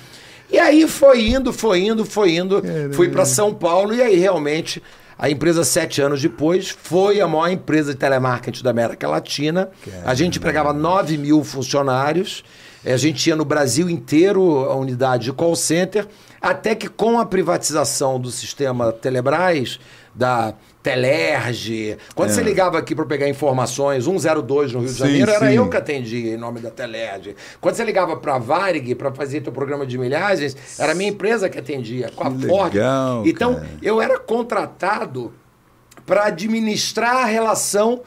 E 0.50 0.58
aí 0.58 0.86
foi 0.86 1.28
indo, 1.30 1.50
foi 1.50 1.80
indo, 1.86 2.04
foi 2.04 2.36
indo, 2.36 2.62
fui 2.92 3.08
para 3.08 3.24
São 3.24 3.54
Paulo 3.54 3.94
e 3.94 4.02
aí 4.02 4.16
realmente 4.16 4.82
a 5.18 5.30
empresa, 5.30 5.64
sete 5.64 6.02
anos 6.02 6.20
depois, 6.20 6.68
foi 6.68 7.22
a 7.22 7.26
maior 7.26 7.48
empresa 7.48 7.92
de 7.94 7.98
telemarketing 7.98 8.62
da 8.62 8.68
América 8.70 9.08
Latina. 9.08 9.70
A 10.04 10.14
gente 10.14 10.36
empregava 10.38 10.74
9 10.74 11.16
mil 11.16 11.42
funcionários. 11.42 12.44
Eh, 12.84 12.92
A 12.92 12.96
gente 12.98 13.16
tinha 13.24 13.34
no 13.34 13.46
Brasil 13.46 13.88
inteiro 13.88 14.70
a 14.70 14.76
unidade 14.76 15.24
de 15.24 15.32
call 15.32 15.56
center, 15.56 16.06
até 16.38 16.74
que 16.74 16.86
com 16.86 17.18
a 17.18 17.24
privatização 17.24 18.20
do 18.20 18.30
sistema 18.30 18.92
Telebrás, 18.92 19.80
da 20.14 20.52
Telerge. 20.82 21.96
Quando 22.14 22.30
É. 22.30 22.32
você 22.32 22.42
ligava 22.42 22.78
aqui 22.78 22.94
para 22.94 23.04
pegar 23.04 23.28
informações, 23.28 24.04
102 24.04 24.72
no 24.72 24.80
Rio 24.80 24.88
de 24.88 24.94
Sim, 24.94 24.98
Janeiro, 25.00 25.30
era 25.30 25.48
sim. 25.48 25.54
eu 25.56 25.68
que 25.68 25.76
atendia 25.76 26.34
em 26.34 26.36
nome 26.36 26.60
da 26.60 26.70
Telerge. 26.70 27.34
Quando 27.60 27.74
você 27.74 27.84
ligava 27.84 28.16
para 28.16 28.36
a 28.36 28.38
Varig 28.38 28.94
para 28.94 29.12
fazer 29.12 29.40
teu 29.40 29.52
programa 29.52 29.86
de 29.86 29.98
milhagens, 29.98 30.56
era 30.78 30.92
a 30.92 30.94
minha 30.94 31.10
empresa 31.10 31.48
que 31.48 31.58
atendia, 31.58 32.10
com 32.14 32.24
a 32.24 32.30
Que 32.30 32.46
Ford. 32.46 32.74
legal, 32.74 33.22
Então, 33.26 33.54
cara. 33.54 33.68
eu 33.82 34.00
era 34.00 34.18
contratado 34.18 35.32
para 36.06 36.24
administrar 36.26 37.16
a 37.16 37.24
relação 37.26 38.00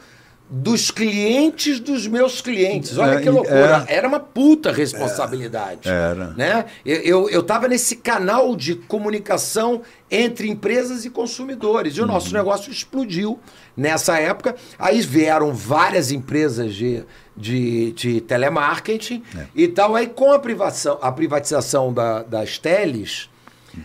dos 0.54 0.90
clientes 0.90 1.80
dos 1.80 2.06
meus 2.06 2.42
clientes. 2.42 2.98
Olha 2.98 3.14
É, 3.14 3.20
que 3.22 3.30
loucura. 3.30 3.86
é. 3.88 3.94
Era 3.96 4.06
uma 4.06 4.20
puta 4.20 4.70
responsabilidade. 4.70 5.88
Era. 5.88 6.34
Né? 6.36 6.66
Eu, 6.84 6.96
eu, 7.00 7.30
eu 7.30 7.42
tava 7.42 7.66
nesse 7.68 7.96
canal 7.96 8.54
de 8.54 8.74
comunicação 8.74 9.80
entre 10.10 10.50
empresas 10.50 11.06
e 11.06 11.10
consumidores. 11.10 11.96
E 11.96 12.00
o 12.00 12.02
Uhum. 12.04 12.10
nosso 12.12 12.34
negócio 12.34 12.70
explodiu 12.70 13.40
nessa 13.74 14.18
época. 14.18 14.54
Aí 14.78 15.00
vieram 15.00 15.54
várias 15.54 16.12
empresas 16.12 16.74
de, 16.74 17.02
de, 17.34 17.92
de 17.92 18.20
telemarketing 18.20 19.22
É. 19.34 19.46
e 19.54 19.66
tal. 19.68 19.96
Aí 19.96 20.06
com 20.06 20.32
a, 20.32 20.38
privação, 20.38 20.98
a 21.00 21.10
privatização 21.10 21.90
da, 21.94 22.22
das 22.22 22.58
teles, 22.58 23.30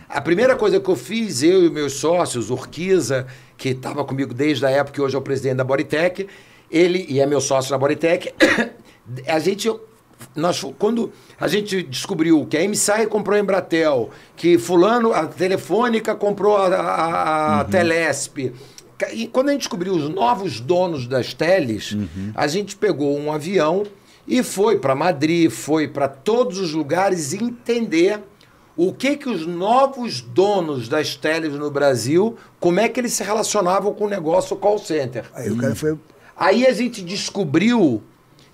a 0.06 0.20
primeira 0.20 0.54
coisa 0.54 0.78
que 0.78 0.88
eu 0.90 0.96
fiz, 0.96 1.42
eu 1.42 1.64
e 1.64 1.70
meus 1.70 1.94
sócios, 1.94 2.50
Urquiza, 2.50 3.26
que 3.56 3.70
estava 3.70 4.04
comigo 4.04 4.34
desde 4.34 4.66
a 4.66 4.70
época 4.70 4.92
que 4.96 5.00
hoje 5.00 5.16
é 5.16 5.18
o 5.18 5.22
presidente 5.22 5.56
da 5.56 5.64
Bodytech, 5.64 6.26
ele 6.70 7.06
e 7.08 7.20
é 7.20 7.26
meu 7.26 7.40
sócio 7.40 7.70
na 7.72 7.78
Bodytech, 7.78 8.32
a 9.26 9.38
gente 9.38 9.70
nós 10.34 10.64
quando 10.78 11.12
a 11.40 11.46
gente 11.46 11.82
descobriu 11.82 12.44
que 12.46 12.56
a 12.56 12.68
MSI 12.68 13.06
comprou 13.08 13.36
a 13.36 13.40
Embratel, 13.40 14.10
que 14.36 14.58
fulano 14.58 15.12
a 15.12 15.26
Telefônica 15.26 16.14
comprou 16.14 16.56
a, 16.56 16.66
a, 16.74 17.60
a 17.60 17.64
Telesp, 17.64 18.52
ca- 18.98 19.12
e 19.12 19.28
quando 19.28 19.48
a 19.48 19.52
gente 19.52 19.60
descobriu 19.62 19.94
os 19.94 20.08
novos 20.08 20.60
donos 20.60 21.06
das 21.06 21.32
teles, 21.34 21.96
a 22.34 22.46
gente 22.48 22.74
pegou 22.76 23.16
um 23.16 23.32
avião 23.32 23.84
e 24.26 24.42
foi 24.42 24.78
para 24.78 24.94
Madrid, 24.94 25.50
foi 25.50 25.86
para 25.88 26.08
todos 26.08 26.58
os 26.58 26.72
lugares 26.74 27.32
entender 27.32 28.20
o 28.76 28.92
que 28.92 29.16
que 29.16 29.28
os 29.28 29.46
novos 29.46 30.20
donos 30.20 30.88
das 30.88 31.16
teles 31.16 31.52
no 31.54 31.70
Brasil, 31.70 32.36
como 32.60 32.78
é 32.80 32.88
que 32.88 33.00
eles 33.00 33.12
se 33.12 33.22
relacionavam 33.24 33.92
com 33.94 34.04
o 34.04 34.08
negócio 34.08 34.54
call 34.56 34.78
center. 34.78 35.24
Aí 35.34 35.50
o 35.50 35.56
cara 35.56 35.74
foi. 35.74 35.96
Aí 36.38 36.66
a 36.66 36.72
gente 36.72 37.02
descobriu 37.02 38.02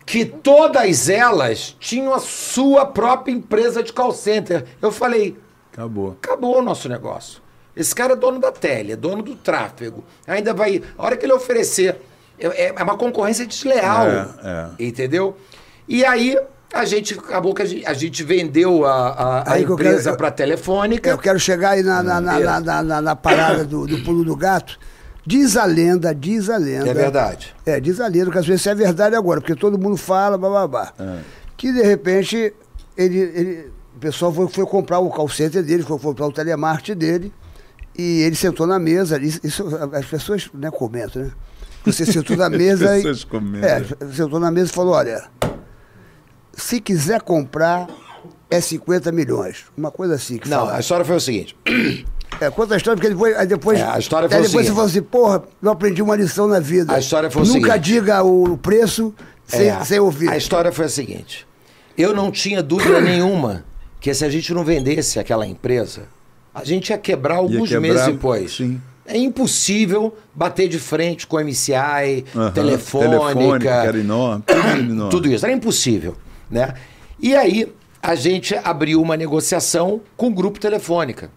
que 0.06 0.24
todas 0.24 1.08
elas 1.08 1.76
tinham 1.78 2.14
a 2.14 2.18
sua 2.18 2.86
própria 2.86 3.32
empresa 3.32 3.82
de 3.82 3.92
call 3.92 4.12
center. 4.12 4.64
Eu 4.80 4.90
falei, 4.90 5.36
Acabou. 5.72 6.16
acabou 6.22 6.58
o 6.58 6.62
nosso 6.62 6.88
negócio. 6.88 7.42
Esse 7.76 7.94
cara 7.94 8.12
é 8.12 8.16
dono 8.16 8.38
da 8.38 8.52
tele, 8.52 8.92
é 8.92 8.96
dono 8.96 9.22
do 9.22 9.34
tráfego. 9.34 10.04
Ainda 10.26 10.54
vai. 10.54 10.82
A 10.96 11.04
hora 11.04 11.16
que 11.16 11.26
ele 11.26 11.32
oferecer. 11.32 11.96
É, 12.38 12.72
é 12.76 12.82
uma 12.82 12.96
concorrência 12.96 13.46
desleal. 13.46 14.06
É, 14.08 14.28
é. 14.44 14.84
Entendeu? 14.86 15.36
E 15.88 16.04
aí. 16.04 16.38
A 16.72 16.84
gente 16.84 17.14
acabou 17.14 17.54
que 17.54 17.62
a 17.62 17.64
gente, 17.66 17.86
a 17.86 17.92
gente 17.94 18.24
vendeu 18.24 18.84
a, 18.84 18.90
a, 19.10 19.52
a 19.52 19.60
empresa 19.60 20.16
para 20.16 20.26
a 20.26 20.30
Telefônica. 20.32 21.08
Eu 21.08 21.16
quero 21.18 21.38
chegar 21.38 21.70
aí 21.70 21.84
na, 21.84 22.02
na, 22.02 22.20
na, 22.20 22.40
na, 22.40 22.60
na- 22.60 22.82
na- 22.82 23.00
na 23.00 23.14
parada 23.14 23.64
do, 23.64 23.86
do 23.86 24.02
pulo 24.02 24.24
do 24.24 24.34
gato. 24.34 24.76
Diz 25.26 25.56
a 25.56 25.64
lenda, 25.64 26.14
diz 26.14 26.50
a 26.50 26.56
lenda. 26.58 26.90
É 26.90 26.94
verdade. 26.94 27.54
É, 27.64 27.80
diz 27.80 27.98
a 28.00 28.06
lenda, 28.06 28.30
que 28.30 28.38
às 28.38 28.46
vezes 28.46 28.66
é 28.66 28.74
verdade 28.74 29.16
agora, 29.16 29.40
porque 29.40 29.54
todo 29.54 29.78
mundo 29.78 29.96
fala, 29.96 30.36
bababá. 30.36 30.92
É. 30.98 31.18
Que 31.56 31.72
de 31.72 31.82
repente 31.82 32.52
ele, 32.96 33.18
ele- 33.18 33.72
o 33.96 33.98
pessoal 33.98 34.32
foi, 34.32 34.48
foi 34.48 34.66
comprar 34.66 34.98
o 34.98 35.08
call 35.08 35.28
dele, 35.28 35.82
foi 35.82 35.98
comprar 35.98 36.26
o 36.26 36.32
telemarketing 36.32 36.98
dele, 36.98 37.32
e 37.96 38.22
ele 38.22 38.34
sentou 38.36 38.66
na 38.66 38.78
mesa, 38.78 39.18
isso, 39.22 39.62
as 39.92 40.04
pessoas 40.04 40.50
né, 40.52 40.70
comentam, 40.70 41.22
né? 41.22 41.30
Você 41.86 42.04
sentou 42.04 42.36
na 42.36 42.50
mesa 42.50 42.86
As 42.90 42.92
e. 42.92 43.02
pessoas 43.02 43.24
comentam. 43.24 43.68
É, 43.70 43.84
sentou 44.12 44.40
na 44.40 44.50
mesa 44.50 44.70
e 44.70 44.74
falou: 44.74 44.94
olha, 44.94 45.22
se 46.52 46.80
quiser 46.80 47.20
comprar, 47.22 47.86
é 48.50 48.60
50 48.60 49.10
milhões. 49.12 49.64
Uma 49.76 49.90
coisa 49.90 50.14
assim 50.14 50.38
que 50.38 50.48
Não, 50.48 50.60
fala. 50.66 50.76
a 50.76 50.80
história 50.80 51.04
foi 51.04 51.16
o 51.16 51.20
seguinte. 51.20 51.56
É, 52.40 52.50
conta 52.50 52.74
a 52.74 52.76
história, 52.76 52.96
porque 52.96 53.10
depois. 53.14 53.36
Aí 53.36 53.46
depois, 53.46 53.78
É, 53.80 53.84
a 53.84 53.98
história 53.98 54.26
aí 54.26 54.30
foi 54.30 54.40
o 54.40 54.44
depois 54.46 54.66
você 54.66 54.72
falou 54.72 54.86
assim, 54.86 55.02
porra, 55.02 55.42
eu 55.62 55.70
aprendi 55.70 56.02
uma 56.02 56.16
lição 56.16 56.46
na 56.46 56.60
vida. 56.60 56.92
A 56.94 56.98
história 56.98 57.30
foi 57.30 57.42
Nunca 57.42 57.52
seguinte. 57.72 57.78
diga 57.80 58.22
o 58.22 58.56
preço 58.58 59.14
sem, 59.46 59.68
É, 59.68 59.84
sem 59.84 59.98
ouvir. 60.00 60.28
A 60.30 60.36
história 60.36 60.72
foi 60.72 60.86
a 60.86 60.88
seguinte. 60.88 61.46
Eu 61.96 62.14
não 62.14 62.30
tinha 62.30 62.62
dúvida 62.62 63.00
nenhuma 63.02 63.64
que 64.00 64.12
se 64.12 64.24
a 64.24 64.28
gente 64.28 64.52
não 64.52 64.64
vendesse 64.64 65.18
aquela 65.18 65.46
empresa, 65.46 66.02
a 66.54 66.64
gente 66.64 66.90
ia 66.90 66.98
quebrar 66.98 67.36
alguns 67.36 67.68
quebrar, 67.68 67.80
meses 67.80 68.06
depois. 68.06 68.56
sim. 68.56 68.80
É 69.06 69.18
impossível 69.18 70.16
bater 70.34 70.66
de 70.66 70.78
frente 70.78 71.26
com 71.26 71.38
MCI, 71.38 72.24
Aham, 72.34 72.50
telefônica, 72.52 73.18
Telefônica, 73.18 73.58
que 73.58 73.68
era 73.88 73.98
enorme, 73.98 74.42
tudo 74.46 74.68
enorme. 74.80 75.10
tudo 75.10 75.28
isso. 75.28 75.44
Era 75.44 75.54
impossível, 75.54 76.16
né? 76.50 76.72
E 77.20 77.36
aí 77.36 77.70
a 78.02 78.14
gente 78.14 78.54
abriu 78.64 79.02
uma 79.02 79.14
negociação 79.14 80.00
com 80.16 80.28
o 80.28 80.30
grupo 80.30 80.58
Telefônica. 80.58 81.30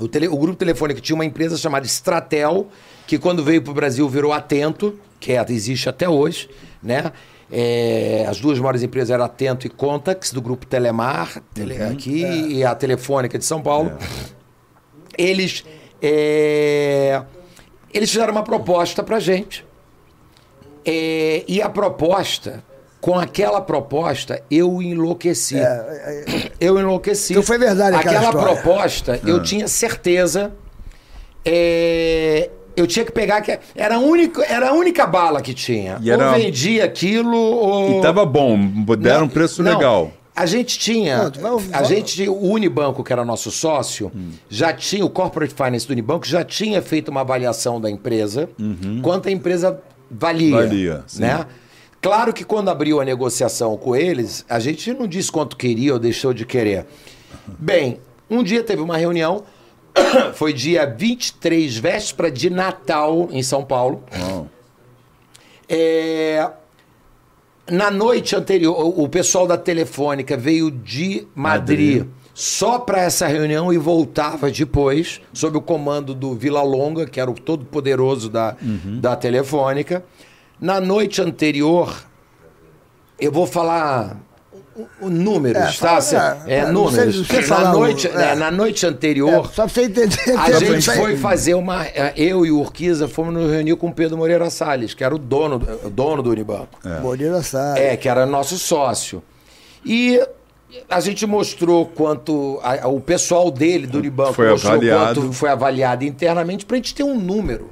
O, 0.00 0.08
tele- 0.08 0.28
o 0.28 0.36
grupo 0.36 0.56
Telefônica 0.56 1.00
tinha 1.00 1.14
uma 1.14 1.24
empresa 1.24 1.56
chamada 1.56 1.86
Stratel, 1.86 2.68
que 3.06 3.18
quando 3.18 3.44
veio 3.44 3.62
para 3.62 3.70
o 3.70 3.74
Brasil 3.74 4.08
virou 4.08 4.32
Atento, 4.32 4.98
que 5.20 5.32
é, 5.32 5.44
existe 5.48 5.88
até 5.88 6.08
hoje, 6.08 6.48
né? 6.82 7.12
É, 7.52 8.26
as 8.28 8.40
duas 8.40 8.58
maiores 8.58 8.82
empresas 8.82 9.10
eram 9.10 9.24
Atento 9.24 9.66
e 9.66 9.70
Contax, 9.70 10.32
do 10.32 10.42
grupo 10.42 10.66
Telemar, 10.66 11.40
tele- 11.52 11.80
aqui, 11.80 12.22
e 12.48 12.64
a 12.64 12.74
Telefônica 12.74 13.38
de 13.38 13.44
São 13.44 13.62
Paulo. 13.62 13.92
Eles, 15.16 15.64
é, 16.02 17.22
eles 17.92 18.10
fizeram 18.10 18.32
uma 18.32 18.42
proposta 18.42 19.02
para 19.02 19.20
gente. 19.20 19.64
É, 20.84 21.44
e 21.46 21.62
a 21.62 21.68
proposta, 21.70 22.64
com 23.04 23.18
aquela 23.18 23.60
proposta, 23.60 24.42
eu 24.50 24.80
enlouqueci. 24.80 25.56
Eu 26.58 26.78
enlouqueci. 26.80 27.34
Então 27.34 27.42
foi 27.42 27.58
verdade 27.58 27.94
aquela 27.96 28.16
Aquela 28.18 28.30
história. 28.32 28.62
proposta, 28.62 29.20
eu 29.26 29.42
tinha 29.42 29.68
certeza. 29.68 30.52
é, 31.44 32.48
eu 32.74 32.86
tinha 32.86 33.04
que 33.04 33.12
pegar. 33.12 33.42
que 33.42 33.58
Era 33.76 33.96
a 33.96 33.98
única, 33.98 34.42
era 34.44 34.70
a 34.70 34.72
única 34.72 35.06
bala 35.06 35.42
que 35.42 35.52
tinha. 35.52 35.98
E 36.00 36.10
era- 36.10 36.30
Ou 36.30 36.34
vendia 36.38 36.84
aquilo, 36.84 37.36
ou. 37.36 37.98
E 37.98 38.00
tava 38.02 38.24
bom, 38.24 38.58
deram 38.98 39.18
Não, 39.20 39.26
um 39.26 39.28
preço 39.28 39.62
não. 39.62 39.72
legal. 39.74 40.10
A 40.34 40.46
gente 40.46 40.78
tinha. 40.78 41.30
Não, 41.40 41.60
a 41.74 41.82
gente 41.82 42.14
tinha. 42.16 42.32
O 42.32 42.50
Unibanco, 42.52 43.04
que 43.04 43.12
era 43.12 43.22
nosso 43.22 43.50
sócio, 43.50 44.10
já 44.48 44.72
tinha. 44.72 45.04
O 45.04 45.10
Corporate 45.10 45.52
Finance 45.54 45.86
do 45.86 45.90
Unibanco 45.92 46.26
já 46.26 46.42
tinha 46.42 46.80
feito 46.80 47.10
uma 47.10 47.20
avaliação 47.20 47.78
da 47.78 47.90
empresa, 47.90 48.48
quanto 49.02 49.28
a 49.28 49.30
empresa 49.30 49.78
valia. 50.10 50.56
Valia, 50.56 51.04
sim. 51.06 51.20
Né? 51.20 51.44
Claro 52.04 52.34
que 52.34 52.44
quando 52.44 52.68
abriu 52.68 53.00
a 53.00 53.04
negociação 53.04 53.78
com 53.78 53.96
eles, 53.96 54.44
a 54.46 54.58
gente 54.60 54.92
não 54.92 55.06
disse 55.06 55.32
quanto 55.32 55.56
queria 55.56 55.94
ou 55.94 55.98
deixou 55.98 56.34
de 56.34 56.44
querer. 56.44 56.84
Bem, 57.58 57.98
um 58.28 58.42
dia 58.42 58.62
teve 58.62 58.82
uma 58.82 58.98
reunião, 58.98 59.42
foi 60.34 60.52
dia 60.52 60.84
23, 60.84 61.78
véspera 61.78 62.30
de 62.30 62.50
Natal, 62.50 63.28
em 63.30 63.42
São 63.42 63.64
Paulo. 63.64 64.04
É, 65.66 66.46
Na 67.70 67.90
noite 67.90 68.36
anterior, 68.36 68.76
o 69.00 69.08
pessoal 69.08 69.46
da 69.46 69.56
Telefônica 69.56 70.36
veio 70.36 70.70
de 70.70 71.26
Madrid, 71.34 72.00
Madrid. 72.00 72.06
só 72.34 72.78
para 72.78 73.00
essa 73.00 73.26
reunião 73.26 73.72
e 73.72 73.78
voltava 73.78 74.50
depois, 74.50 75.22
sob 75.32 75.56
o 75.56 75.62
comando 75.62 76.14
do 76.14 76.34
Vila 76.34 76.62
Longa, 76.62 77.06
que 77.06 77.18
era 77.18 77.30
o 77.30 77.34
todo-poderoso 77.34 78.28
da, 78.28 78.58
da 79.00 79.16
Telefônica. 79.16 80.04
Na 80.60 80.80
noite 80.80 81.20
anterior, 81.20 81.94
eu 83.18 83.30
vou 83.30 83.46
falar 83.46 84.16
o- 84.76 85.06
o- 85.06 85.10
números, 85.10 85.60
É, 85.62 85.66
tá? 85.78 86.00
fala- 86.00 86.42
é, 86.46 86.54
É, 86.54 86.58
é, 86.60 86.66
números. 86.70 87.26
sei 87.26 87.40
na, 87.40 87.46
falar 87.46 87.74
o- 87.74 87.78
noite, 87.80 88.08
é. 88.08 88.12
né, 88.12 88.34
na 88.34 88.50
noite 88.50 88.84
É, 88.84 88.88
anterior, 88.88 89.46
só 89.52 89.64
pra 89.64 89.68
você 89.68 89.82
entender. 89.84 90.18
a 90.38 90.50
gente 90.58 90.90
foi 90.90 91.16
fazer 91.16 91.54
uma. 91.54 91.84
eh, 91.86 92.12
Eu 92.16 92.44
e 92.46 92.50
o 92.50 92.58
Urquiza 92.60 93.06
fomos 93.08 93.34
nos 93.34 93.50
reunir 93.50 93.76
com 93.76 93.88
o 93.88 93.92
Pedro 93.92 94.16
Moreira 94.16 94.48
Salles, 94.50 94.94
que 94.94 95.04
era 95.04 95.14
o 95.14 95.18
dono, 95.18 95.60
o 95.84 95.90
dono 95.90 96.22
do 96.22 96.30
Unibanco. 96.30 96.78
Moreira 97.02 97.42
sabe. 97.42 97.80
É, 97.80 97.96
que 97.96 98.08
era 98.08 98.24
nosso 98.26 98.56
sócio. 98.58 99.22
E 99.84 100.20
a 100.88 100.98
gente 101.00 101.24
mostrou 101.26 101.86
quanto. 101.86 102.58
a- 102.62 102.88
o 102.88 103.00
pessoal 103.00 103.50
dele, 103.50 103.86
do 103.86 103.98
Unibanco, 103.98 104.32
Foi 104.32 104.50
mostrou 104.50 104.72
avaliado. 104.74 105.20
quanto 105.20 105.32
foi 105.32 105.50
avaliado 105.50 106.04
internamente 106.04 106.64
para 106.66 106.74
a 106.74 106.78
gente 106.78 106.94
ter 106.94 107.02
um 107.04 107.16
número. 107.18 107.70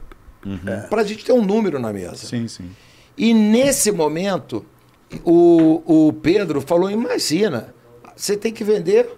Para 0.89 1.03
a 1.03 1.05
gente 1.05 1.25
ter 1.25 1.33
um 1.33 1.45
número 1.45 1.79
na 1.79 1.93
mesa. 1.93 2.17
sim, 2.17 2.49
sim. 2.49 2.71
E 3.17 3.35
nesse 3.35 3.93
momento, 3.93 4.65
o, 5.25 6.09
o 6.09 6.13
Pedro 6.13 6.61
falou: 6.61 6.91
imagina, 6.91 7.75
você 8.17 8.37
tem 8.37 8.53
que 8.53 8.65
vender 8.65 9.09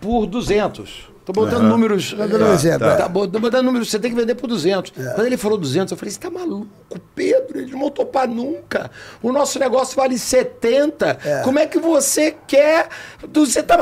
por 0.00 0.26
200. 0.26 1.10
Tô 1.26 1.32
botando 1.32 1.64
números. 1.68 2.12
Tá 2.14 2.24
dando 2.26 2.44
um 2.44 2.52
exemplo, 2.54 2.86
é. 2.86 2.96
Tá, 2.96 3.08
bo- 3.08 3.26
tô 3.26 3.40
botando 3.40 3.64
números, 3.66 3.90
você 3.90 3.98
tem 3.98 4.12
que 4.12 4.16
vender 4.16 4.36
por 4.36 4.46
200. 4.46 4.92
Quando 4.92 5.26
ele 5.26 5.36
falou 5.36 5.58
200, 5.58 5.90
eu 5.90 5.98
falei: 5.98 6.12
você 6.12 6.20
tá 6.20 6.30
maluco, 6.30 6.68
Pedro? 7.16 7.58
Eles 7.58 7.72
não 7.72 7.80
vão 7.80 7.90
topar 7.90 8.28
nunca. 8.28 8.90
O 9.20 9.32
nosso 9.32 9.58
negócio 9.58 9.96
vale 9.96 10.16
70. 10.16 11.18
É. 11.24 11.42
Como 11.42 11.58
é 11.58 11.66
que 11.66 11.80
você 11.80 12.34
quer 12.46 12.88
200? 13.28 13.76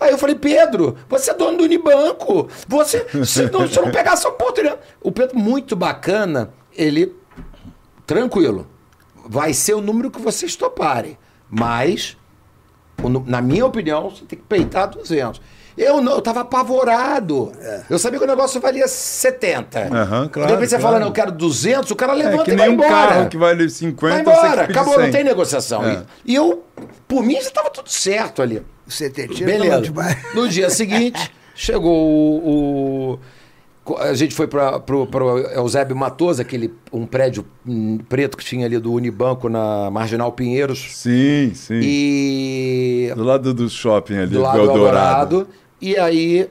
Aí 0.00 0.10
eu 0.12 0.18
falei, 0.18 0.36
Pedro, 0.36 0.96
você 1.08 1.32
é 1.32 1.34
dono 1.34 1.58
do 1.58 1.64
Unibanco. 1.64 2.48
Você, 2.68 3.04
se 3.24 3.50
não, 3.50 3.66
se 3.66 3.80
não 3.80 3.90
pegar 3.90 4.12
essa 4.12 4.28
oportunidade. 4.28 4.78
O 5.00 5.10
Pedro, 5.10 5.36
muito 5.36 5.74
bacana, 5.74 6.50
ele, 6.76 7.12
tranquilo, 8.06 8.68
vai 9.26 9.52
ser 9.52 9.74
o 9.74 9.80
número 9.80 10.12
que 10.12 10.20
vocês 10.20 10.54
toparem. 10.54 11.18
Mas 11.50 12.16
na 13.26 13.40
minha 13.40 13.64
opinião, 13.66 14.10
você 14.10 14.24
tem 14.24 14.38
que 14.38 14.44
peitar 14.44 14.88
200. 14.90 15.40
Eu 15.78 16.00
não, 16.00 16.14
eu 16.14 16.20
tava 16.20 16.40
apavorado. 16.40 17.52
Eu 17.88 17.98
sabia 17.98 18.18
que 18.18 18.24
o 18.24 18.28
negócio 18.28 18.60
valia 18.60 18.88
70. 18.88 19.88
Aham, 19.94 20.28
claro, 20.28 20.48
De 20.48 20.54
repente 20.54 20.70
você 20.70 20.76
claro. 20.78 20.82
fala, 20.82 20.98
não, 21.00 21.06
eu 21.08 21.12
quero 21.12 21.30
200, 21.32 21.90
o 21.90 21.96
cara 21.96 22.12
É 22.12 22.16
levanta 22.16 22.44
que 22.44 22.50
e 22.50 22.56
vai 22.56 22.66
nem 22.68 22.70
um 22.76 22.78
embora. 22.84 22.90
carro 22.90 23.28
que 23.28 23.36
vale 23.36 23.68
50, 23.70 24.14
vai 24.14 24.24
você 24.24 24.46
embora, 24.46 24.62
acabou, 24.64 24.94
não 24.96 25.02
100. 25.04 25.12
tem 25.12 25.24
negociação. 25.24 25.84
É. 25.84 26.02
E, 26.26 26.34
eu, 26.34 26.64
por 27.06 27.22
mim, 27.22 27.40
já 27.40 27.50
tava 27.50 27.70
tudo 27.70 27.88
certo 27.88 28.42
ali. 28.42 28.62
O 28.86 28.90
CTT 28.90 29.44
Beleza. 29.44 29.82
No 30.34 30.48
dia 30.48 30.68
seguinte, 30.70 31.30
chegou 31.54 31.92
o. 31.94 33.12
o- 33.14 33.18
a 34.00 34.12
gente 34.12 34.34
foi 34.34 34.46
para 34.46 34.82
o 34.86 35.38
Eusébio 35.54 35.96
Matoso, 35.96 36.42
aquele 36.42 36.74
um 36.92 37.06
prédio 37.06 37.46
preto 38.06 38.36
que 38.36 38.44
tinha 38.44 38.66
ali 38.66 38.78
do 38.78 38.92
Unibanco 38.92 39.48
na 39.48 39.90
Marginal 39.90 40.30
Pinheiros. 40.32 40.88
Sim, 40.94 41.52
sim. 41.54 41.80
E 41.82 43.12
Do 43.16 43.24
lado 43.24 43.54
do 43.54 43.66
shopping 43.70 44.18
ali, 44.18 44.26
do 44.32 44.42
lado 44.42 44.58
do 44.58 44.70
Eldorado. 44.70 45.48
E 45.80 45.96
aí, 45.96 46.50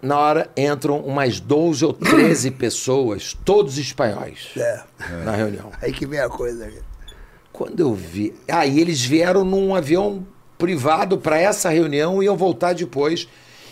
na 0.00 0.18
hora, 0.18 0.50
entram 0.56 0.98
umas 1.00 1.40
12 1.40 1.84
ou 1.84 1.92
13 1.92 2.50
pessoas, 2.52 3.36
todos 3.44 3.78
espanhóis, 3.78 4.50
É. 4.56 4.82
na 5.24 5.32
reunião. 5.32 5.70
Aí 5.82 5.92
que 5.92 6.06
vem 6.06 6.20
a 6.20 6.28
coisa. 6.28 6.70
Quando 7.52 7.80
eu 7.80 7.92
vi. 7.94 8.34
Aí 8.48 8.80
eles 8.80 9.04
vieram 9.04 9.44
num 9.44 9.74
avião 9.74 10.26
privado 10.58 11.18
para 11.18 11.38
essa 11.40 11.68
reunião 11.70 12.22
e 12.22 12.26
iam 12.26 12.36
voltar 12.36 12.72
depois. 12.72 13.28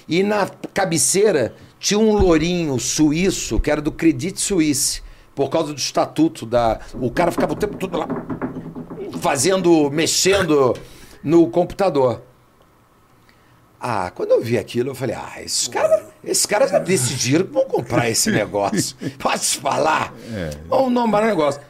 E 0.09 0.23
na 0.23 0.49
cabeceira 0.75 1.55
tinha 1.79 1.99
um 1.99 2.13
lourinho 2.13 2.79
suíço, 2.79 3.59
que 3.61 3.71
era 3.71 3.81
do 3.81 3.91
Credit 3.93 4.39
Suisse, 4.41 5.03
por 5.35 5.49
causa 5.49 5.73
do 5.73 5.79
estatuto 5.79 6.45
da. 6.45 6.81
O 6.95 7.11
cara 7.11 7.31
ficava 7.31 7.53
o 7.53 7.57
tempo 7.57 7.77
todo 7.77 7.97
lá 7.97 8.07
fazendo, 9.21 9.91
mexendo 9.91 10.75
no 11.23 11.49
computador. 11.49 12.23
Ah, 13.81 14.13
quando 14.15 14.33
eu 14.33 14.43
vi 14.43 14.59
aquilo, 14.59 14.91
eu 14.91 14.95
falei, 14.95 15.15
ah, 15.17 15.43
esses 15.43 15.67
caras 15.67 16.03
esses 16.23 16.45
caras 16.45 16.71
já 16.71 16.79
decidiram 16.79 17.47
que 17.47 17.53
vão 17.53 17.65
comprar 17.65 18.11
esse 18.11 18.29
negócio. 18.33 18.95
Pode 19.19 19.45
falar. 19.59 20.13
Vamos 20.69 20.93
nombrar 20.93 21.23
o 21.23 21.27
negócio. 21.27 21.61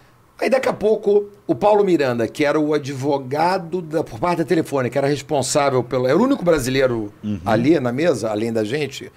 Aí 0.40 0.48
daqui 0.50 0.68
a 0.68 0.72
pouco, 0.72 1.26
o 1.46 1.54
Paulo 1.54 1.84
Miranda, 1.84 2.26
que 2.26 2.44
era 2.44 2.58
o 2.58 2.72
advogado 2.74 3.80
da, 3.82 4.02
por 4.02 4.18
parte 4.18 4.38
da 4.38 4.44
telefônica, 4.44 4.98
era 4.98 5.06
responsável 5.06 5.84
pelo. 5.84 6.06
Era 6.08 6.16
o 6.16 6.22
único 6.22 6.42
brasileiro 6.44 7.12
ali 7.44 7.78
na 7.78 7.92
mesa, 7.92 8.30
além 8.30 8.52
da 8.52 8.64
gente. 8.64 9.12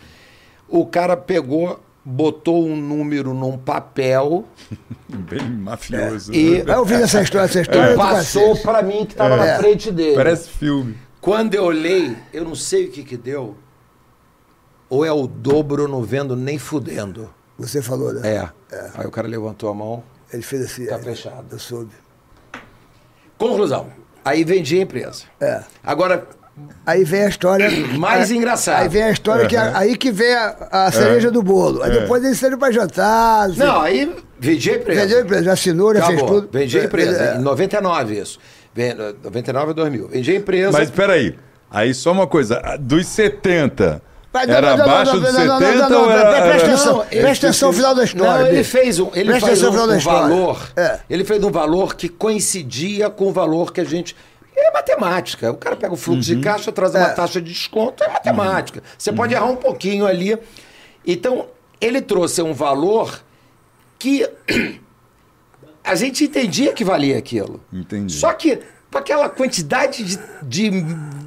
O 0.67 0.85
cara 0.85 1.15
pegou, 1.17 1.79
botou 2.03 2.67
um 2.67 2.75
número 2.75 3.33
num 3.33 3.57
papel 3.57 4.43
Bem 5.09 5.47
mafioso. 5.49 6.33
E- 6.33 6.61
né? 6.63 6.73
Eu 6.75 6.79
ouvi 6.79 6.95
essa 6.95 7.21
história, 7.21 7.45
essa 7.45 7.61
história. 7.61 7.91
do 7.91 7.97
passou 7.97 8.57
pra 8.57 8.81
mim 8.81 9.05
que 9.05 9.15
tava 9.15 9.35
É. 9.35 9.53
na 9.53 9.57
frente 9.59 9.91
dele. 9.91 10.15
Parece 10.15 10.49
filme. 10.49 10.97
Quando 11.23 11.55
eu 11.55 11.63
olhei, 11.63 12.17
eu 12.33 12.43
não 12.43 12.53
sei 12.53 12.87
o 12.87 12.91
que 12.91 13.01
que 13.01 13.15
deu. 13.15 13.55
Ou 14.89 15.05
é 15.05 15.11
o 15.13 15.25
dobro, 15.25 15.87
não 15.87 16.03
vendo 16.03 16.35
nem 16.35 16.59
fudendo. 16.59 17.33
Você 17.57 17.81
falou, 17.81 18.11
né? 18.11 18.51
É. 18.69 18.89
Aí 18.93 19.07
o 19.07 19.09
cara 19.09 19.25
levantou 19.25 19.69
a 19.69 19.73
mão. 19.73 20.03
Ele 20.33 20.43
fez 20.43 20.65
assim. 20.65 20.85
Tá 20.85 20.95
é, 20.95 20.99
fechado. 20.99 21.45
Eu 21.49 21.59
soube. 21.59 21.93
Conclusão. 23.37 23.87
Aí 24.25 24.43
vendi 24.43 24.77
a 24.77 24.81
empresa. 24.81 25.23
É. 25.39 25.63
Agora, 25.81 26.27
Aí 26.85 27.05
vem 27.05 27.21
a 27.23 27.29
história. 27.29 27.69
Mais 27.97 28.29
é, 28.29 28.35
engraçado. 28.35 28.81
Aí 28.81 28.89
vem 28.89 29.03
a 29.03 29.11
história 29.11 29.47
que 29.47 29.55
a- 29.55 29.77
aí 29.77 29.95
que 29.97 30.11
vem 30.11 30.33
a, 30.33 30.67
a 30.71 30.91
cereja 30.91 31.31
do 31.31 31.41
bolo. 31.41 31.81
Aí 31.81 31.91
depois 32.01 32.21
eles 32.21 32.37
saíram 32.37 32.57
pra 32.57 32.69
jantar. 32.69 33.47
não 33.47 33.55
sei- 33.55 33.65
não, 33.65 33.79
aí 33.81 34.13
vendi 34.37 34.71
a 34.71 34.75
empresa. 34.75 35.01
Vendeu 35.01 35.17
a 35.19 35.21
empresa, 35.21 35.43
já 35.45 35.53
assinou, 35.53 35.95
já 35.95 36.05
fez 36.05 36.21
tudo. 36.21 36.49
Vendi 36.51 36.79
a 36.79 36.83
empresa. 36.83 37.23
É. 37.23 37.35
Em 37.37 37.39
99 37.39 38.19
isso. 38.19 38.39
Ven- 38.73 38.95
99 39.23 39.71
a 39.71 39.73
2000. 39.73 40.07
Vendi 40.07 40.31
a 40.31 40.35
empresa. 40.35 40.71
Mas 40.77 40.89
peraí. 40.89 41.35
Aí 41.69 41.93
só 41.93 42.11
uma 42.11 42.27
coisa. 42.27 42.61
Dos 42.79 43.07
70. 43.07 44.01
Mas 44.31 44.47
não, 44.47 44.55
era 44.55 44.69
não, 44.71 44.77
não, 44.77 44.83
abaixo 44.85 45.13
não, 45.13 45.21
dos 45.21 45.33
não, 45.33 45.45
não, 45.45 45.59
70 45.59 45.77
não, 45.77 45.89
não, 45.89 46.03
ou 46.05 46.11
era... 46.11 46.41
presta 46.41 46.67
atenção. 46.67 46.97
Não, 46.97 47.05
Presta 47.05 47.47
atenção 47.47 47.69
no 47.69 47.75
final 47.75 47.95
da 47.95 48.03
história. 48.03 48.43
Não, 48.45 48.47
ele 48.47 48.63
fez 48.63 48.99
um, 48.99 49.11
ele 49.13 49.29
Presta 49.29 49.47
fez 49.47 49.63
um, 49.63 49.67
um 49.69 49.99
valor. 49.99 50.71
É. 50.75 50.99
Ele 51.07 51.23
fez 51.23 51.43
um 51.43 51.51
valor 51.51 51.95
que 51.95 52.09
coincidia 52.09 53.09
com 53.11 53.27
o 53.27 53.31
valor 53.31 53.71
que 53.71 53.79
a 53.81 53.83
gente. 53.83 54.15
É 54.55 54.71
matemática. 54.71 55.51
O 55.51 55.55
cara 55.57 55.75
pega 55.75 55.93
o 55.93 55.97
fluxo 55.97 56.31
Uhum. 56.31 56.37
de 56.39 56.43
caixa, 56.43 56.71
traz 56.71 56.93
uma 56.95 57.07
É. 57.07 57.09
taxa 57.13 57.39
de 57.41 57.51
desconto, 57.51 58.03
é 58.03 58.07
matemática. 58.07 58.81
Você 58.97 59.11
pode 59.11 59.33
errar 59.33 59.45
um 59.45 59.55
pouquinho 59.55 60.05
ali. 60.07 60.37
Então, 61.05 61.47
ele 61.81 62.01
trouxe 62.01 62.41
um 62.41 62.53
valor 62.53 63.19
que 63.99 64.27
a 65.83 65.95
gente 65.95 66.23
entendia 66.25 66.73
que 66.73 66.83
valia 66.83 67.17
aquilo. 67.17 67.59
Entendi. 67.71 68.13
Só 68.13 68.31
que, 68.33 68.59
com 68.91 68.97
aquela 68.97 69.27
quantidade 69.29 70.03
de, 70.03 70.17
de 70.43 70.85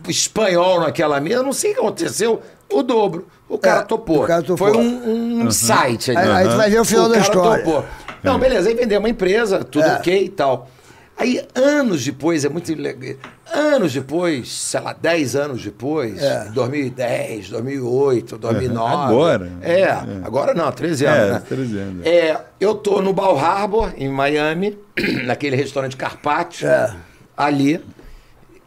espanhol 0.08 0.80
naquela 0.80 1.20
mesa, 1.20 1.42
não 1.42 1.52
sei 1.52 1.72
o 1.72 1.74
que 1.74 1.80
aconteceu, 1.80 2.40
o 2.72 2.82
dobro. 2.82 3.26
O 3.48 3.58
cara 3.58 3.80
É, 3.80 3.84
topou. 3.84 4.24
o 4.24 4.26
cara 4.26 4.42
topou. 4.42 4.56
Foi 4.56 4.76
um, 4.76 5.44
um 5.46 5.50
site 5.50 6.10
ali. 6.10 6.18
Aí, 6.28 6.36
aí 6.44 6.48
tu 6.48 6.56
vai 6.56 6.70
ver 6.70 6.80
o 6.80 6.84
final 6.84 7.04
o 7.04 7.08
da 7.08 7.14
cara 7.14 7.26
história. 7.26 7.64
topou. 7.64 7.84
Não, 8.22 8.38
beleza, 8.38 8.68
aí 8.68 8.74
vendemos 8.74 9.04
uma 9.04 9.08
empresa, 9.10 9.62
tudo 9.62 9.84
É. 9.84 9.96
ok 9.96 10.24
e 10.24 10.28
tal. 10.28 10.68
Aí, 11.16 11.46
anos 11.54 12.04
depois, 12.04 12.44
é 12.44 12.48
muito 12.48 12.74
legal. 12.74 13.16
Anos 13.52 13.92
depois, 13.92 14.50
sei 14.52 14.80
lá, 14.80 14.92
10 14.92 15.36
anos 15.36 15.62
depois, 15.62 16.20
É. 16.20 16.46
2010, 16.52 17.48
2008, 17.50 18.36
2009. 18.38 19.04
Agora? 19.04 19.52
É, 19.62 19.84
agora 20.24 20.52
não, 20.52 20.70
13 20.72 21.06
anos, 21.06 21.28
É, 21.28 21.32
né? 21.32 21.42
13 21.48 21.78
anos. 21.78 22.06
É, 22.06 22.40
eu 22.58 22.74
tô 22.74 23.00
no 23.00 23.12
Bal 23.12 23.38
Harbor, 23.38 23.92
em 23.96 24.08
Miami, 24.08 24.76
naquele 25.24 25.54
restaurante 25.54 25.96
Carpaccio, 25.96 26.66
É. 26.66 26.92
ali, 27.36 27.80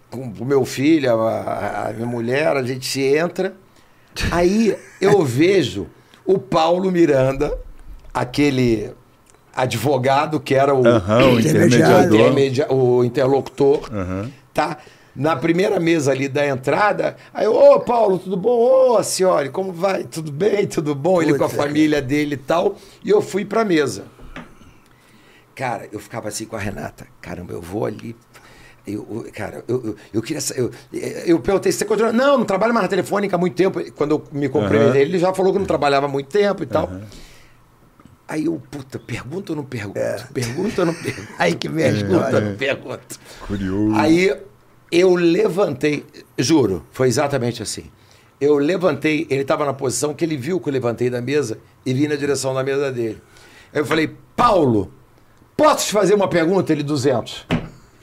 com 0.10 0.32
o 0.40 0.46
meu 0.46 0.64
filho, 0.66 1.12
a, 1.20 1.90
a 1.90 1.94
minha 1.94 2.08
mulher, 2.08 2.48
a 2.56 2.64
gente 2.64 3.02
entra. 3.02 3.54
Aí 4.32 4.76
eu 5.02 5.22
vejo 5.26 5.88
o 6.26 6.40
Paulo 6.40 6.90
Miranda, 6.90 7.52
aquele 8.14 8.92
advogado 9.56 10.40
que 10.40 10.56
era 10.56 10.74
o, 10.74 10.88
Aham, 10.88 11.34
o 11.34 11.40
intermediador. 11.40 12.16
intermedia- 12.16 12.72
o 12.72 13.04
interlocutor, 13.04 13.90
tá? 14.60 14.78
Na 15.16 15.36
primeira 15.36 15.80
mesa 15.80 16.12
ali 16.12 16.28
da 16.28 16.46
entrada, 16.46 17.16
aí, 17.34 17.48
ô 17.48 17.80
Paulo, 17.80 18.20
tudo 18.20 18.38
bom? 18.38 18.52
Ô, 18.52 19.04
senhora, 19.04 19.50
como 19.50 19.72
vai? 19.72 20.04
Tudo 20.04 20.32
bem? 20.32 20.68
Tudo 20.68 20.94
bom? 20.94 21.22
Ele 21.22 21.38
com 21.38 21.44
a 21.44 21.50
família 21.50 22.02
dele 22.02 22.36
e 22.36 22.38
tal. 22.38 22.76
E 23.04 23.10
eu 23.10 23.22
fui 23.22 23.44
pra 23.44 23.66
mesa. 23.66 24.04
Cara, 25.56 25.90
eu 25.92 26.00
ficava 26.00 26.28
assim 26.28 26.46
com 26.46 26.56
a 26.56 26.60
Renata. 26.60 27.08
Caramba, 27.22 27.54
eu 27.54 27.62
vou 27.62 27.86
ali. 27.86 28.16
Eu, 28.88 29.26
cara, 29.34 29.64
eu, 29.68 29.84
eu, 29.84 29.96
eu 30.14 30.22
queria. 30.22 30.42
Eu, 30.56 30.72
eu 31.26 31.40
perguntei 31.40 31.72
se 31.72 31.80
você 31.80 31.86
continua. 31.86 32.14
Não, 32.14 32.38
não 32.38 32.46
trabalho 32.46 32.74
mais 32.74 32.84
na 32.84 32.90
telefônica 32.90 33.36
há 33.36 33.40
muito 33.40 33.56
tempo. 33.56 33.80
Quando 33.94 34.12
eu 34.12 34.24
me 34.32 34.48
cumprimentei, 34.48 35.02
ele 35.02 35.20
já 35.20 35.34
falou 35.34 35.52
que 35.52 35.60
não 35.60 35.66
trabalhava 35.66 36.06
há 36.06 36.10
muito 36.10 36.28
tempo 36.28 36.64
e 36.64 36.66
tal. 36.66 36.90
Aí 38.26 38.46
eu, 38.46 38.62
puta, 38.70 39.00
pergunta 39.00 39.52
ou 39.52 39.56
não 39.56 39.66
pergunto? 39.66 40.00
Pergunta 40.34 40.82
ou 40.82 40.86
não 40.86 40.94
pergunto? 40.94 41.28
Aí 41.38 41.56
que 41.56 41.68
vem 41.68 41.90
a 41.90 41.92
Pergunta 41.92 42.42
não 42.42 42.56
pergunto? 42.56 43.20
Curioso. 43.48 43.96
Aí 43.96 44.49
eu 44.92 45.16
levantei, 45.16 46.06
juro, 46.38 46.84
foi 46.92 47.08
exatamente 47.08 47.62
assim. 47.64 47.86
Eu 48.42 48.58
levantei, 48.58 49.28
ele 49.30 49.42
estava 49.42 49.66
na 49.66 49.74
posição 49.74 50.14
que 50.14 50.24
ele 50.24 50.38
viu 50.38 50.60
que 50.60 50.70
eu 50.70 50.74
levantei 50.74 51.10
da 51.10 51.22
mesa 51.22 51.58
e 51.86 51.94
vim 51.94 52.08
na 52.08 52.16
direção 52.16 52.54
da 52.54 52.64
mesa 52.64 52.92
dele. 52.92 53.22
Aí 53.74 53.82
eu 53.82 53.86
falei, 53.86 54.16
Paulo, 54.36 54.92
posso 55.58 55.88
te 55.88 55.92
fazer 55.92 56.14
uma 56.16 56.28
pergunta? 56.28 56.72
Ele, 56.72 56.82
200. 56.84 57.46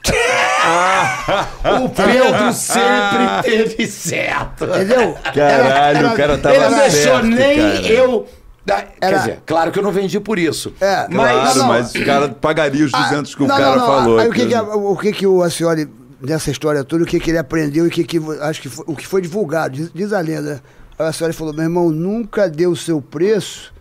o 1.83 1.89
Pedro 1.89 2.53
sempre 2.53 3.43
teve 3.43 3.87
certo. 3.87 4.65
Entendeu? 4.65 5.15
Caralho, 5.35 5.99
Era- 5.99 6.13
o 6.13 6.17
cara 6.17 6.39
tava 6.39 6.55
Ele 6.55 6.65
não 6.69 6.79
deixou 6.79 7.23
nem 7.23 7.57
cara. 7.57 7.87
eu... 7.89 8.27
Quer 8.67 8.95
Era- 9.01 9.19
dizer, 9.19 9.43
claro 9.47 9.71
que 9.71 9.79
eu 9.79 9.83
não 9.83 9.93
vendi 9.93 10.19
por 10.19 10.39
isso. 10.41 10.73
É, 10.81 11.07
mas... 11.09 11.31
Claro, 11.31 11.59
não, 11.61 11.67
mas 11.69 11.95
o 11.95 12.05
cara 12.05 12.29
pagaria 12.31 12.85
os 12.85 12.91
200 12.91 13.35
que 13.35 13.43
o 13.43 13.45
Ah, 13.45 13.49
Não, 13.49 13.57
cara 13.57 13.77
não, 13.77 13.79
não. 13.79 13.87
falou. 13.87 14.19
Aí 14.19 14.29
o 14.29 14.33
que, 14.33 14.47
que, 14.47 14.55
a- 14.55 14.63
o 14.63 14.97
que, 14.97 15.13
que 15.13 15.27
o 15.27 15.41
Acioli, 15.43 15.89
nessa 16.21 16.51
história 16.51 16.83
toda, 16.85 17.05
o 17.05 17.07
que, 17.07 17.19
que 17.21 17.31
ele 17.31 17.39
aprendeu 17.39 17.85
e 17.85 17.89
o 17.89 17.91
que, 17.91 18.05
que 18.05 18.21
acho 18.41 18.61
que 18.63 18.69
foi, 18.69 18.85
o 18.89 18.95
que 18.97 19.07
foi 19.07 19.21
divulgado, 19.23 19.75
diz, 19.77 19.91
diz 19.95 20.13
a 20.13 20.21
lenda. 20.21 20.63
Aí 20.99 21.05
o 21.05 21.09
Acioli 21.09 21.33
falou: 21.33 21.53
meu 21.53 21.65
irmão, 21.65 21.91
nunca 21.91 22.49
deu 22.49 22.71
o 22.71 22.77
seu 22.77 23.01
preço. 23.03 23.73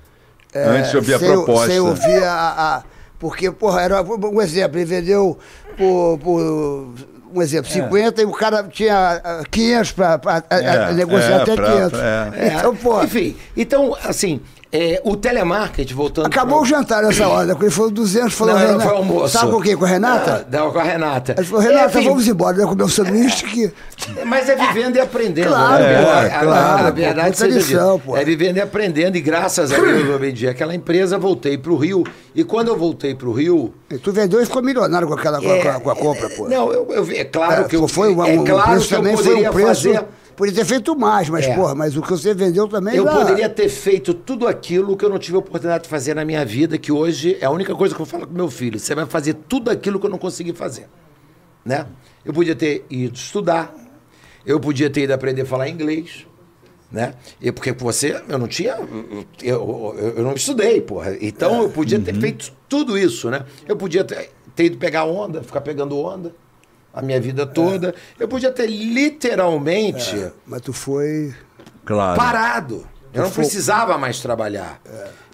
é, 0.53 0.63
Antes 0.67 0.91
de 0.91 0.97
ouvir 0.97 1.13
a 1.15 1.19
proposta. 1.19 1.67
Sem 1.67 1.79
ouvir 1.79 2.23
a. 2.23 2.33
a- 2.77 2.83
porque, 3.17 3.49
porra, 3.49 3.81
era 3.81 4.01
um 4.03 4.41
exemplo, 4.41 4.77
ele 4.77 4.85
vendeu 4.85 5.37
por. 5.77 6.19
por 6.19 6.87
um 7.33 7.41
exemplo, 7.41 7.69
50 7.69 8.21
e 8.21 8.25
o 8.25 8.31
cara 8.31 8.63
tinha 8.63 9.21
ah, 9.23 9.43
500 9.51 9.91
para 9.91 10.43
É, 10.49 10.93
negociar 10.93 11.39
é, 11.39 11.41
até 11.41 11.55
pra- 11.55 11.71
500. 11.71 11.99
é. 11.99 12.31
É, 12.35 12.53
Então, 12.57 12.75
pô. 12.75 13.03
Enfim, 13.03 13.35
então, 13.57 13.95
assim, 14.03 14.39
É, 14.77 15.01
o 15.05 15.15
telemarketing, 15.15 15.93
voltando... 15.93 16.25
Acabou 16.27 16.57
o 16.57 16.61
pra- 16.61 16.69
jantar 16.69 17.03
nessa 17.03 17.27
hora, 17.27 17.53
quando 17.55 17.63
ele 17.63 17.71
falou 17.71 17.91
200, 17.91 18.33
falou 18.33 18.53
Não, 18.53 18.59
Renata. 18.61 18.83
foi 18.83 18.93
almoço. 18.97 19.37
Sabe 19.37 19.51
com 19.51 19.61
quem? 19.61 19.77
Com 19.77 19.85
a 19.85 19.87
Renata? 19.87 20.45
Ah, 20.51 20.57
Não, 20.57 20.71
com 20.71 20.79
a 20.79 20.83
Renata. 20.83 21.35
Ele 21.37 21.45
falou, 21.47 21.63
Renata, 21.63 21.97
Enfim, 21.99 22.09
vamos 22.09 22.27
embora, 22.27 22.57
né? 22.57 22.65
comer 22.65 22.83
um 22.83 22.87
sanduíche 22.89 23.45
que... 23.45 23.71
Mas 24.25 24.49
é 24.49 24.55
vivendo 24.55 24.97
e 24.97 24.99
aprendendo. 24.99 25.47
Claro, 25.47 25.83
né? 25.83 26.01
pô, 26.03 26.09
a, 26.09 26.19
a- 26.19 26.29
claro, 26.39 26.87
a 26.87 26.91
pô, 26.91 26.95
verdade 26.97 27.21
muita 27.27 27.37
seja 27.37 27.57
lição, 27.57 27.99
pô. 27.99 28.17
É 28.17 28.25
vivendo 28.25 28.57
e 28.57 28.61
aprendendo. 28.61 29.15
E 29.15 29.21
graças 29.21 29.71
a 29.71 29.77
Deus, 29.77 30.09
eu 30.09 30.19
vendi 30.19 30.47
aquela 30.47 30.75
empresa, 30.75 31.17
voltei 31.17 31.57
para 31.57 31.71
o 31.71 31.77
Rio. 31.77 32.03
E 32.35 32.43
quando 32.43 32.67
eu 32.67 32.77
voltei 32.77 33.15
para 33.15 33.29
o 33.29 33.31
Rio... 33.31 33.73
E 33.89 33.97
tu 33.97 34.11
vendeu 34.11 34.41
e 34.41 34.45
ficou 34.45 34.61
milionário 34.61 35.07
com, 35.07 35.13
aquela, 35.13 35.39
com, 35.41 35.49
a- 35.51 35.61
com 35.61 35.69
a, 35.69 35.79
com 35.79 35.89
a 35.91 35.95
compra, 35.95 36.29
pô. 36.31 36.49
Não, 36.49 36.73
eu, 36.73 36.87
eu 36.91 37.07
é 37.11 37.23
claro 37.23 37.61
É, 37.61 37.67
que 37.67 37.75
eu, 37.77 37.87
foi 37.87 38.13
um, 38.13 38.23
é 38.25 38.37
claro 38.43 38.81
que 38.81 38.93
eu 38.93 39.01
poderia 39.03 39.49
um 39.49 39.53
preço. 39.53 39.67
fazer... 39.89 40.03
Podia 40.35 40.53
ter 40.53 40.65
feito 40.65 40.95
mais, 40.97 41.29
mas, 41.29 41.45
É. 41.45 41.55
porra, 41.55 41.73
mas 41.73 41.95
o 41.95 42.01
que 42.01 42.09
você 42.09 42.33
vendeu 42.33 42.67
também. 42.67 42.95
Eu 42.95 43.05
poderia 43.05 43.49
ter 43.49 43.69
feito 43.69 44.13
tudo 44.13 44.47
aquilo 44.47 44.97
que 44.97 45.05
eu 45.05 45.09
não 45.09 45.17
tive 45.17 45.37
a 45.37 45.39
oportunidade 45.39 45.83
de 45.83 45.89
fazer 45.89 46.13
na 46.13 46.25
minha 46.25 46.43
vida, 46.45 46.77
que 46.77 46.91
hoje 46.91 47.37
é 47.39 47.45
a 47.45 47.51
única 47.51 47.73
coisa 47.73 47.95
que 47.95 48.01
eu 48.01 48.05
falo 48.05 48.27
com 48.27 48.33
meu 48.33 48.49
filho. 48.49 48.77
Você 48.77 48.93
vai 48.93 49.05
fazer 49.05 49.33
tudo 49.47 49.71
aquilo 49.71 49.99
que 49.99 50.05
eu 50.05 50.09
não 50.09 50.17
consegui 50.17 50.51
fazer. 50.51 50.87
Né? 51.63 51.85
Eu 52.23 52.33
podia 52.33 52.55
ter 52.55 52.85
ido 52.89 53.15
estudar, 53.15 53.73
eu 54.45 54.59
podia 54.59 54.89
ter 54.89 55.03
ido 55.03 55.13
aprender 55.13 55.43
a 55.43 55.45
falar 55.45 55.69
inglês, 55.69 56.27
né? 56.91 57.13
E 57.41 57.51
porque 57.51 57.71
você, 57.71 58.21
eu 58.27 58.37
não 58.37 58.47
tinha, 58.47 58.77
eu, 59.41 59.95
eu, 59.97 60.13
eu 60.17 60.23
não 60.23 60.33
estudei, 60.33 60.81
porra. 60.81 61.15
Então 61.19 61.63
eu 61.63 61.69
podia 61.69 61.99
ter 61.99 62.13
feito 62.13 62.51
tudo 62.69 62.97
isso, 62.97 63.29
né? 63.29 63.45
Eu 63.67 63.75
podia 63.75 64.03
ter, 64.03 64.29
ter 64.55 64.65
ido 64.65 64.77
pegar 64.77 65.05
onda, 65.05 65.41
ficar 65.41 65.61
pegando 65.61 65.97
onda 65.97 66.33
a 66.95 67.01
minha 67.01 67.19
vida 67.19 67.45
toda. 67.45 67.93
Eu 68.17 68.25
podia 68.27 68.51
ter 68.51 68.67
literalmente 68.67 70.31
Mas 70.47 70.61
tu 70.61 70.71
foi. 70.71 71.35
Claro. 71.83 72.17
parado. 72.17 72.87
Eu 73.13 73.23
não 73.23 73.31
precisava 73.31 73.97
mais 73.97 74.19
trabalhar. 74.21 74.81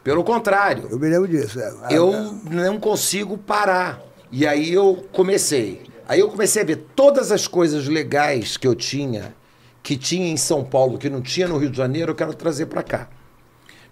Pelo 0.04 0.24
contrário, 0.24 0.88
Eu 0.90 1.00
me 1.00 1.08
lembro 1.08 1.28
disso. 1.28 1.60
é. 1.60 1.74
Eu 1.92 2.36
não 2.50 2.80
consigo 2.80 3.38
parar. 3.38 4.02
E 4.32 4.46
aí 4.48 4.74
eu 4.74 5.06
comecei. 5.12 5.84
Aí 6.08 6.20
eu 6.20 6.28
comecei 6.30 6.64
a 6.64 6.66
ver 6.66 6.88
todas 6.96 7.32
as 7.32 7.48
coisas 7.48 7.88
legais 7.88 8.58
que 8.58 8.68
eu 8.68 8.76
tinha, 8.76 9.36
que 9.84 9.96
tinha 9.96 10.28
em 10.28 10.38
São 10.38 10.64
Paulo, 10.64 10.98
que 10.98 11.10
não 11.10 11.22
tinha 11.22 11.48
no 11.48 11.58
Rio 11.58 11.70
de 11.70 11.78
Janeiro, 11.78 12.12
eu 12.12 12.16
quero 12.16 12.34
trazer 12.34 12.66
para 12.66 12.84
cá. 12.84 13.08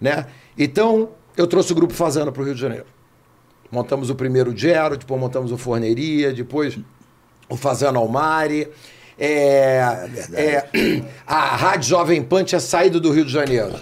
Né? 0.02 0.26
Então, 0.58 1.10
eu 1.38 1.48
trouxe 1.48 1.72
o 1.72 1.76
Grupo 1.76 1.94
Fazenda 1.94 2.32
para 2.32 2.42
o 2.42 2.46
Rio 2.46 2.56
de 2.56 2.62
Janeiro. 2.62 2.86
Montamos 3.72 4.10
o 4.10 4.16
primeiro 4.16 4.56
Gero, 4.56 4.98
depois 4.98 5.20
montamos 5.20 5.52
o 5.52 5.58
Forneria, 5.58 6.34
depois 6.34 6.78
o 7.50 7.56
Fazenda 7.58 8.00
Almari. 8.00 8.68
É, 9.18 10.08
é, 10.34 11.02
a 11.28 11.56
Rádio 11.56 11.90
Jovem 11.90 12.24
Pan 12.24 12.44
tinha 12.44 12.62
saído 12.62 13.00
do 13.02 13.12
Rio 13.12 13.26
de 13.26 13.32
Janeiro. 13.34 13.74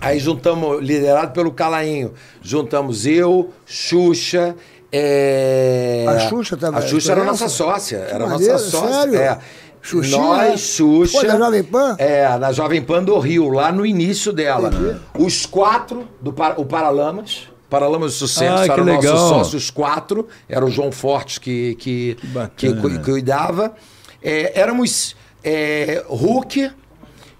Aí 0.00 0.18
juntamos, 0.18 0.82
liderado 0.82 1.32
pelo 1.32 1.50
Calainho, 1.52 2.12
juntamos 2.42 3.06
eu, 3.06 3.50
Xuxa. 3.64 4.54
é, 4.92 6.04
A 6.06 6.18
Xuxa 6.28 6.56
também- 6.56 6.82
A 6.82 6.86
Xuxa 6.86 7.12
era 7.12 7.24
nossa 7.24 7.48
sócia. 7.48 7.96
Era 8.10 8.26
maneiro, 8.26 8.52
nossa 8.52 8.68
sócia. 8.70 8.94
sério? 8.94 9.16
É. 9.16 9.38
Xuxinha, 9.80 10.18
Nós, 10.18 10.50
né? 10.50 10.56
Xuxa. 10.56 11.18
Pô, 11.20 11.26
da 11.26 11.38
Jovem 11.38 11.62
Pan? 11.62 11.94
É, 11.98 12.36
na 12.36 12.52
Jovem 12.52 12.82
Pan 12.82 13.02
do 13.02 13.18
Rio, 13.18 13.48
lá 13.48 13.70
no 13.72 13.86
início 13.86 14.32
dela. 14.32 14.70
Os 15.18 15.46
quatro, 15.46 16.06
do 16.20 16.34
o 16.56 16.64
Paralamas. 16.66 17.48
Paralamas 17.68 18.12
de 18.12 18.18
Sucesso, 18.18 18.62
Ah, 18.62 18.64
que 18.64 18.70
eram 18.70 18.84
nossos 18.84 19.04
legal. 19.04 19.28
sócios 19.28 19.70
quatro. 19.70 20.26
Era 20.48 20.64
o 20.64 20.70
João 20.70 20.90
Fortes 20.90 21.38
que, 21.38 21.74
que, 21.76 22.16
que, 22.56 22.72
cu- 22.74 23.00
cuidava. 23.04 23.74
É, 24.22 24.58
éramos 24.58 25.14
é, 25.44 26.04
Hulk, 26.08 26.70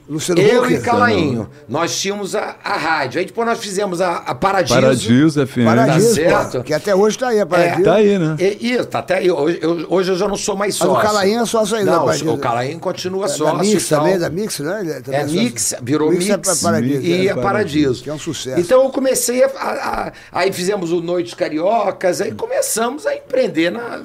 Luciano 0.09 0.41
eu 0.41 0.63
Huck. 0.63 0.73
e 0.73 0.81
Calainho. 0.81 1.51
Nós 1.69 2.01
tínhamos 2.01 2.35
a, 2.35 2.57
a 2.65 2.77
rádio. 2.79 3.19
Aí 3.21 3.27
depois 3.27 3.47
nós 3.47 3.59
fizemos 3.59 4.01
a, 4.01 4.17
a 4.17 4.35
Paradiso. 4.35 4.75
Paradiso 4.81 5.47
FM. 5.47 5.65
Paradiso, 5.67 6.09
Tá 6.09 6.15
certo. 6.15 6.53
pô, 6.59 6.65
que 6.65 6.73
até 6.73 6.95
hoje 6.95 7.19
tá 7.19 7.29
aí, 7.29 7.41
a 7.41 7.45
Paradiso. 7.47 7.83
Tá 7.85 7.95
aí, 7.97 8.19
né? 8.19 8.37
E, 8.39 8.73
e 8.73 8.85
tá 8.87 9.01
até 9.01 9.19
aí. 9.19 9.31
Hoje 9.31 9.59
eu, 9.61 9.87
hoje 9.91 10.13
eu 10.13 10.17
já 10.17 10.27
não 10.27 10.37
sou 10.37 10.57
mais 10.57 10.79
Mas 10.79 10.89
sócio. 10.89 10.99
o 10.99 11.03
Calainho 11.07 11.43
é 11.43 11.47
sócio 11.47 11.77
ainda, 11.77 11.91
Não, 11.93 12.05
Paradiso. 12.07 12.33
o 12.33 12.39
Calainho 12.39 12.79
continua 12.79 13.27
É, 13.27 13.29
sócio. 13.29 13.45
da 13.59 13.63
Mix 13.63 13.89
também, 13.89 14.19
da 14.19 14.31
Mix, 14.31 14.59
né? 14.61 14.81
Ele 14.81 15.01
também 15.03 15.21
É 15.21 15.25
sócio. 15.25 15.43
Mix, 15.43 15.75
virou 15.83 16.11
Mix 16.11 16.25
Mix, 16.27 16.61
é 16.61 16.63
Paradiso, 16.65 17.03
e 17.03 17.29
é. 17.29 17.31
é 17.31 17.35
Paradiso. 17.35 18.03
Que 18.03 18.09
é 18.11 18.15
um 18.15 18.19
sucesso. 18.19 18.61
Então 18.61 18.83
eu 18.85 18.91
comecei 18.91 19.45
a, 19.45 19.49
a- 19.49 20.07
a- 20.07 20.13
Aí 20.33 20.51
fizemos 20.53 20.91
o 20.91 21.03
Noites 21.03 21.35
Cariocas, 21.35 22.21
aí 22.23 22.33
começamos 22.33 23.05
a 23.07 23.15
empreender 23.15 23.71
na, 23.71 24.03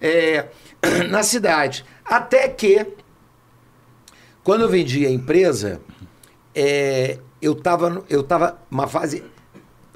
é, 0.00 0.46
na 1.10 1.22
cidade. 1.22 1.84
Até 2.04 2.48
que, 2.48 2.86
quando 4.44 4.62
eu 4.62 4.68
vendi 4.68 5.06
a 5.06 5.10
empresa, 5.10 5.80
é, 6.54 7.18
eu 7.40 7.52
estava 7.52 8.02
eu 8.08 8.22
tava 8.22 8.58
numa 8.70 8.86
fase. 8.86 9.22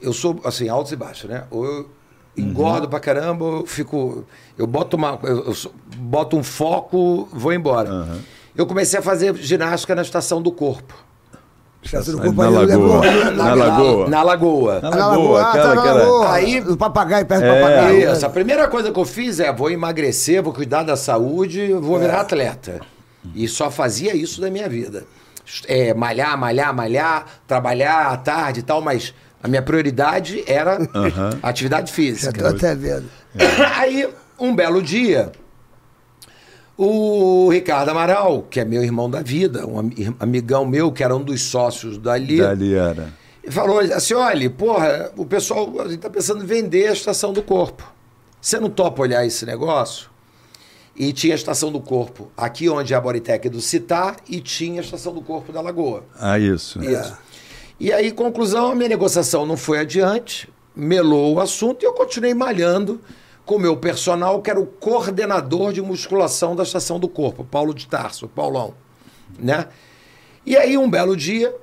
Eu 0.00 0.12
sou 0.12 0.40
assim, 0.44 0.68
altos 0.68 0.92
e 0.92 0.96
baixos, 0.96 1.28
né? 1.30 1.44
Ou 1.50 1.64
eu 1.64 1.90
engordo 2.36 2.88
pra 2.88 3.00
caramba, 3.00 3.44
eu 3.44 3.66
fico. 3.66 4.24
Eu 4.58 4.66
boto, 4.66 4.96
uma, 4.96 5.18
eu, 5.22 5.46
eu 5.46 5.54
boto 5.96 6.36
um 6.36 6.42
foco, 6.42 7.28
vou 7.32 7.52
embora. 7.52 8.18
Eu 8.54 8.66
comecei 8.66 8.98
a 8.98 9.02
fazer 9.02 9.34
ginástica 9.36 9.94
na 9.94 10.02
estação 10.02 10.40
do 10.42 10.52
corpo. 10.52 10.94
Estação 11.82 12.16
do 12.18 12.32
Na 12.32 12.48
Lagoa. 12.50 13.30
Na 13.32 13.54
Lagoa. 13.54 14.08
Na 14.08 14.22
Lagoa. 14.22 14.80
Na 14.80 14.90
Lagoa, 14.90 15.40
ah, 15.42 15.48
aquela 15.50 15.74
tá 15.76 15.92
Lagoa. 15.92 16.32
Aí- 16.32 16.60
Do 16.60 16.76
papagaio, 16.76 17.26
perto 17.26 17.42
do 17.42 17.46
É. 17.46 17.60
papagaio. 17.60 18.12
Isso, 18.12 18.26
a 18.26 18.30
primeira 18.30 18.68
coisa 18.68 18.90
que 18.92 18.98
eu 18.98 19.04
fiz 19.04 19.40
é: 19.40 19.52
vou 19.52 19.70
emagrecer, 19.70 20.42
vou 20.42 20.52
cuidar 20.52 20.82
da 20.82 20.96
saúde, 20.96 21.72
vou 21.74 21.98
virar 21.98 22.20
atleta. 22.20 22.80
E 23.34 23.46
só 23.48 23.70
fazia 23.70 24.14
isso 24.14 24.40
da 24.40 24.50
minha 24.50 24.68
vida. 24.68 25.04
É, 25.68 25.94
malhar, 25.94 26.36
malhar, 26.38 26.74
malhar, 26.74 27.26
trabalhar 27.46 28.08
à 28.08 28.16
tarde 28.16 28.60
e 28.60 28.62
tal, 28.62 28.80
mas 28.82 29.14
a 29.42 29.46
minha 29.48 29.62
prioridade 29.62 30.42
era 30.46 30.78
atividade 31.42 31.90
Já 31.90 31.94
física. 31.94 32.32
tô 32.32 32.46
até 32.56 32.74
vendo. 32.74 33.08
Aí, 33.76 34.08
um 34.38 34.54
belo 34.54 34.82
dia, 34.82 35.30
o 36.76 37.48
Ricardo 37.50 37.90
Amaral, 37.90 38.42
que 38.50 38.60
é 38.60 38.64
meu 38.64 38.82
irmão 38.82 39.08
da 39.08 39.22
vida, 39.22 39.66
um 39.66 39.78
ami- 39.78 40.14
amigão 40.20 40.66
meu, 40.66 40.92
que 40.92 41.02
era 41.02 41.14
um 41.16 41.22
dos 41.22 41.42
sócios 41.42 41.96
dali, 41.96 42.38
Dali 42.38 42.74
era. 42.74 43.12
e 43.42 43.50
falou 43.50 43.78
assim: 43.78 44.14
olha, 44.14 44.50
porra, 44.50 45.10
o 45.16 45.24
pessoal 45.24 45.72
a 45.80 45.88
gente 45.88 46.00
tá 46.00 46.10
pensando 46.10 46.42
em 46.42 46.46
vender 46.46 46.88
a 46.88 46.92
estação 46.92 47.32
do 47.32 47.42
corpo. 47.42 47.90
Você 48.40 48.58
não 48.60 48.68
topa 48.68 49.02
olhar 49.02 49.24
esse 49.24 49.46
negócio? 49.46 50.08
E 50.98 51.12
tinha 51.12 51.34
a 51.34 51.36
estação 51.36 51.70
do 51.70 51.78
corpo 51.78 52.30
aqui 52.34 52.68
onde 52.70 52.94
é 52.94 52.96
a 52.96 53.00
Boritec 53.00 53.48
do 53.50 53.60
Citar 53.60 54.16
e 54.26 54.40
tinha 54.40 54.80
a 54.80 54.84
estação 54.84 55.12
do 55.12 55.20
corpo 55.20 55.52
da 55.52 55.60
Lagoa. 55.60 56.04
Ah, 56.18 56.38
isso. 56.38 56.82
Isso. 56.82 57.16
E 57.78 57.92
aí, 57.92 58.10
conclusão, 58.10 58.72
a 58.72 58.74
minha 58.74 58.88
negociação 58.88 59.44
não 59.44 59.56
foi 59.56 59.78
adiante, 59.80 60.48
melou 60.74 61.34
o 61.34 61.40
assunto 61.40 61.82
e 61.82 61.86
eu 61.86 61.92
continuei 61.92 62.32
malhando 62.32 62.98
com 63.44 63.56
o 63.56 63.58
meu 63.60 63.76
personal, 63.76 64.40
que 64.40 64.50
era 64.50 64.58
o 64.58 64.66
coordenador 64.66 65.72
de 65.72 65.82
musculação 65.82 66.56
da 66.56 66.62
estação 66.62 66.98
do 66.98 67.08
corpo, 67.08 67.44
Paulo 67.44 67.74
de 67.74 67.86
Tarso, 67.86 68.26
Paulão. 68.26 68.74
Né? 69.38 69.68
E 70.44 70.56
aí, 70.56 70.78
um 70.78 70.88
belo 70.88 71.14
dia, 71.14 71.54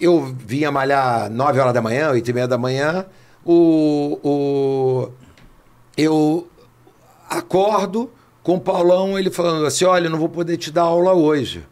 eu 0.00 0.32
vinha 0.38 0.70
malhar 0.70 1.28
9 1.28 1.58
horas 1.58 1.74
da 1.74 1.82
manhã, 1.82 2.10
8 2.10 2.30
e 2.30 2.32
meia 2.32 2.48
da 2.48 2.56
manhã, 2.56 3.04
o, 3.44 4.18
o, 4.22 5.10
eu 5.96 6.48
acordo 7.28 8.10
com 8.42 8.54
o 8.56 8.60
Paulão, 8.60 9.18
ele 9.18 9.30
falando 9.30 9.66
assim, 9.66 9.84
olha, 9.84 10.06
eu 10.06 10.10
não 10.10 10.18
vou 10.18 10.28
poder 10.28 10.56
te 10.56 10.70
dar 10.70 10.82
aula 10.82 11.12
hoje. 11.12 11.66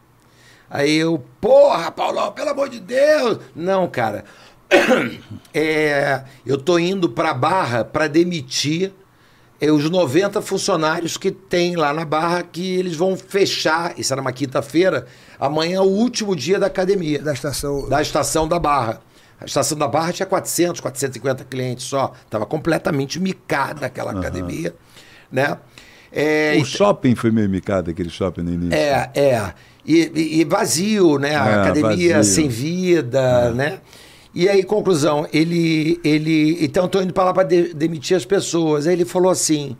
Aí 0.70 0.96
eu, 0.96 1.22
porra, 1.40 1.90
Paulão, 1.90 2.30
pelo 2.32 2.50
amor 2.50 2.68
de 2.68 2.78
Deus! 2.80 3.38
Não, 3.54 3.88
cara. 3.88 4.24
É, 5.54 6.22
eu 6.46 6.58
tô 6.58 6.78
indo 6.78 7.08
para 7.08 7.32
Barra 7.34 7.84
para 7.84 8.06
demitir 8.06 8.92
é, 9.60 9.72
os 9.72 9.88
90 9.90 10.40
funcionários 10.42 11.16
que 11.16 11.30
tem 11.30 11.74
lá 11.74 11.92
na 11.92 12.04
Barra 12.04 12.42
que 12.42 12.76
eles 12.76 12.94
vão 12.94 13.16
fechar, 13.16 13.98
isso 13.98 14.12
era 14.12 14.20
uma 14.20 14.32
quinta-feira, 14.32 15.06
amanhã 15.40 15.78
é 15.78 15.80
o 15.80 15.84
último 15.84 16.36
dia 16.36 16.58
da 16.58 16.66
academia 16.66 17.20
Da 17.20 17.32
estação. 17.32 17.88
da 17.88 18.00
estação 18.02 18.46
da 18.46 18.58
Barra. 18.58 19.00
A 19.40 19.44
estação 19.46 19.78
da 19.78 19.88
Barra 19.88 20.12
tinha 20.12 20.26
400, 20.26 20.80
450 20.80 21.44
clientes 21.44 21.84
só. 21.84 22.12
Estava 22.24 22.44
completamente 22.44 23.18
micada 23.20 23.86
aquela 23.86 24.10
academia, 24.12 24.74
né? 25.30 25.56
É, 26.12 26.54
O 26.59 26.62
e- 26.62 26.64
shopping 26.64 27.14
foi 27.14 27.30
meio 27.30 27.48
micado, 27.48 27.90
aquele 27.90 28.09
shopping 28.11 28.42
no 28.42 28.52
início. 28.52 28.74
é, 28.74 29.11
é. 29.14 29.54
E, 29.84 30.40
e- 30.40 30.44
vazio, 30.44 31.18
né? 31.18 31.36
A 31.36 31.46
É, 31.48 31.54
academia 31.61 32.16
vazio. 32.16 32.34
sem 32.34 32.48
vida, 32.48 33.52
né? 33.52 33.80
E 34.34 34.48
aí, 34.48 34.62
conclusão, 34.62 35.26
ele. 35.32 35.98
ele 36.04 36.62
então, 36.64 36.84
estou 36.86 37.02
indo 37.02 37.12
para 37.14 37.24
lá 37.24 37.32
para 37.32 37.44
demitir 37.44 38.16
as 38.16 38.24
pessoas. 38.24 38.86
Aí 38.86 38.92
ele 38.92 39.04
falou 39.07 39.30
assim: 39.33 39.76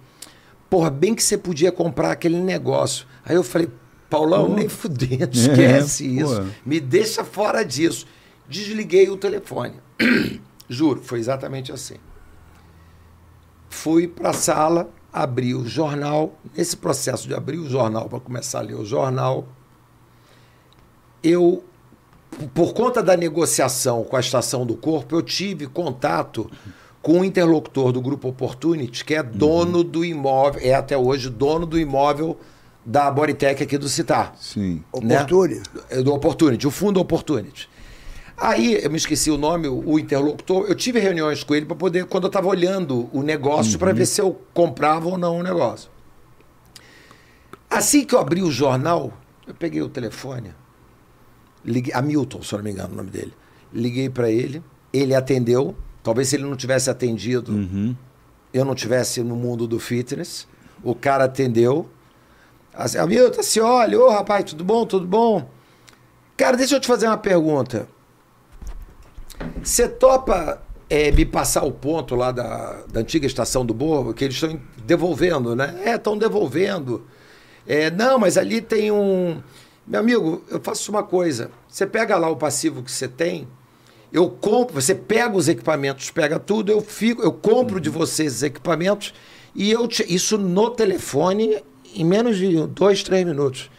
porra, 0.71 0.91
bem 0.91 1.15
que 1.15 1.23
você 1.23 1.37
podia 1.37 1.71
comprar 1.71 2.11
aquele 2.13 2.41
negócio. 2.41 3.07
Aí 3.25 3.37
eu 3.37 3.45
falei: 3.45 3.69
Paulão, 4.09 4.49
nem 4.55 4.69
fudendo, 4.69 5.31
esquece 5.37 6.05
É, 6.05 6.23
isso. 6.23 6.41
pô. 6.43 6.47
Me 6.65 6.81
deixa 6.81 7.23
fora 7.25 7.63
disso. 7.63 8.07
Desliguei 8.49 9.11
o 9.11 9.17
telefone. 9.17 9.75
Juro, 10.69 11.03
foi 11.03 11.19
exatamente 11.19 11.71
assim. 11.71 11.97
Fui 13.69 14.09
para 14.09 14.31
a 14.31 14.33
sala, 14.35 14.89
abri 15.13 15.55
o 15.55 15.67
jornal. 15.67 16.35
Nesse 16.57 16.77
processo 16.77 17.27
de 17.27 17.35
abrir 17.35 17.59
o 17.59 17.69
jornal 17.69 18.09
para 18.09 18.21
começar 18.21 18.59
a 18.59 18.63
ler 18.63 18.75
o 18.75 18.85
jornal, 18.85 19.49
eu 21.23 21.65
por 22.55 22.75
conta 22.75 23.03
da 23.03 23.17
negociação 23.17 24.05
com 24.05 24.17
a 24.17 24.21
estação 24.21 24.67
do 24.67 24.77
corpo, 24.77 25.17
eu 25.17 25.23
tive 25.23 25.67
contato 25.67 26.51
com 27.01 27.21
o 27.21 27.25
interlocutor 27.25 27.91
do 27.91 28.01
grupo 28.01 28.29
Opportunity, 28.29 29.05
que 29.05 29.15
é 29.15 29.23
dono 29.23 29.83
do 29.83 30.05
imóvel, 30.05 30.61
é 30.63 30.75
até 30.75 30.97
hoje 30.97 31.31
dono 31.31 31.65
do 31.65 31.79
imóvel 31.79 32.39
da 32.85 33.11
Bodytech 33.11 33.63
aqui 33.63 33.79
do 33.79 33.89
Citar. 33.89 34.35
Sim. 34.39 34.83
Opportunity. 34.93 35.63
Né? 35.91 36.03
Do 36.03 36.13
Opportunity, 36.13 36.67
o 36.67 36.71
fundo 36.71 37.01
Opportunity. 37.01 37.69
Aí, 38.41 38.79
eu 38.83 38.91
me 38.91 38.97
esqueci 38.97 39.33
o 39.33 39.37
nome, 39.37 39.67
o, 39.67 39.99
interlocutor, 39.99 40.67
eu 40.69 40.75
tive 40.77 41.01
reuniões 41.01 41.43
com 41.43 41.57
ele 41.57 41.67
para 41.67 41.75
poder, 41.75 42.05
quando 42.05 42.25
eu 42.25 42.29
estava 42.29 42.47
olhando 42.47 43.11
o 43.13 43.21
negócio, 43.21 43.77
para 43.79 43.93
ver 43.93 44.07
se 44.07 44.21
eu 44.21 44.41
comprava 44.55 45.09
ou 45.09 45.19
não 45.19 45.39
o 45.39 45.43
negócio. 45.43 45.91
Assim 47.69 48.05
que 48.05 48.15
eu 48.15 48.21
abri 48.21 48.41
o 48.41 48.51
jornal, 48.51 49.13
eu 49.45 49.55
peguei 49.55 49.83
o 49.83 49.89
telefone, 49.89 50.55
liguei, 51.65 51.93
Hamilton, 51.93 52.43
se 52.43 52.55
eu 52.55 52.59
não 52.59 52.65
me 52.65 52.71
engano 52.71 52.95
o 52.95 52.97
nome 52.97 53.11
dele. 53.11 53.35
Liguei 53.73 54.09
para 54.09 54.31
ele, 54.31 54.63
ele 54.93 55.15
atendeu. 55.15 55.77
Talvez 56.03 56.29
se 56.29 56.37
ele 56.37 56.45
não 56.45 56.57
tivesse 56.57 56.89
atendido, 56.89 57.53
eu 58.55 58.65
não 58.65 58.75
tivesse 58.75 59.21
no 59.21 59.35
mundo 59.35 59.67
do 59.67 59.81
fitness. 59.81 60.47
O 60.83 60.95
cara 60.95 61.25
atendeu. 61.25 61.91
Assim, 62.73 62.99
Hamilton, 62.99 63.41
assim, 63.41 63.61
olha, 63.61 64.01
ô 64.01 64.09
rapaz, 64.09 64.45
tudo 64.45 64.65
bom, 64.65 64.87
tudo 64.87 65.07
bom? 65.07 65.51
Cara, 66.37 66.57
deixa 66.57 66.77
eu 66.77 66.81
te 66.81 66.87
fazer 66.87 67.09
uma 67.09 67.19
pergunta. 67.19 67.89
Você 69.63 69.89
topa 69.89 70.63
é, 70.89 71.11
me 71.13 71.25
passar 71.25 71.65
o 71.65 71.73
ponto 71.73 72.15
lá 72.15 72.33
da, 72.33 72.83
da 72.91 73.01
antiga 73.01 73.27
estação 73.27 73.65
do 73.65 73.75
Borro, 73.75 74.15
que 74.15 74.25
eles 74.25 74.37
estão 74.37 74.59
devolvendo, 74.85 75.55
né? 75.55 75.81
É, 75.85 75.95
estão 75.95 76.17
devolvendo. 76.17 77.05
É, 77.67 77.91
não, 77.91 78.19
mas 78.19 78.39
ali 78.39 78.61
tem 78.61 78.91
um. 78.91 79.43
Meu 79.87 80.01
amigo, 80.01 80.43
eu 80.51 80.61
faço 80.61 80.91
uma 80.91 81.03
coisa. 81.03 81.51
Você 81.69 81.87
pega 81.87 82.17
lá 82.17 82.29
o 82.31 82.37
passivo 82.37 82.83
que 82.83 82.91
você 82.91 83.07
tem, 83.07 83.47
eu 84.13 84.31
compro, 84.31 84.81
você 84.81 84.95
pega 84.95 85.37
os 85.37 85.49
equipamentos, 85.49 86.11
pega 86.11 86.39
tudo, 86.39 86.73
eu 86.73 86.81
fico, 86.81 87.23
eu 87.23 87.33
compro 87.33 87.81
de 87.81 87.91
vocês 87.91 88.37
os 88.37 88.43
equipamentos 88.43 89.13
e 89.55 89.71
eu 89.71 89.87
te, 89.87 90.05
isso 90.13 90.39
no 90.39 90.71
telefone 90.71 91.63
em 91.95 92.05
menos 92.05 92.39
de 92.39 92.67
dois, 92.69 93.03
três 93.03 93.27
minutos. 93.27 93.71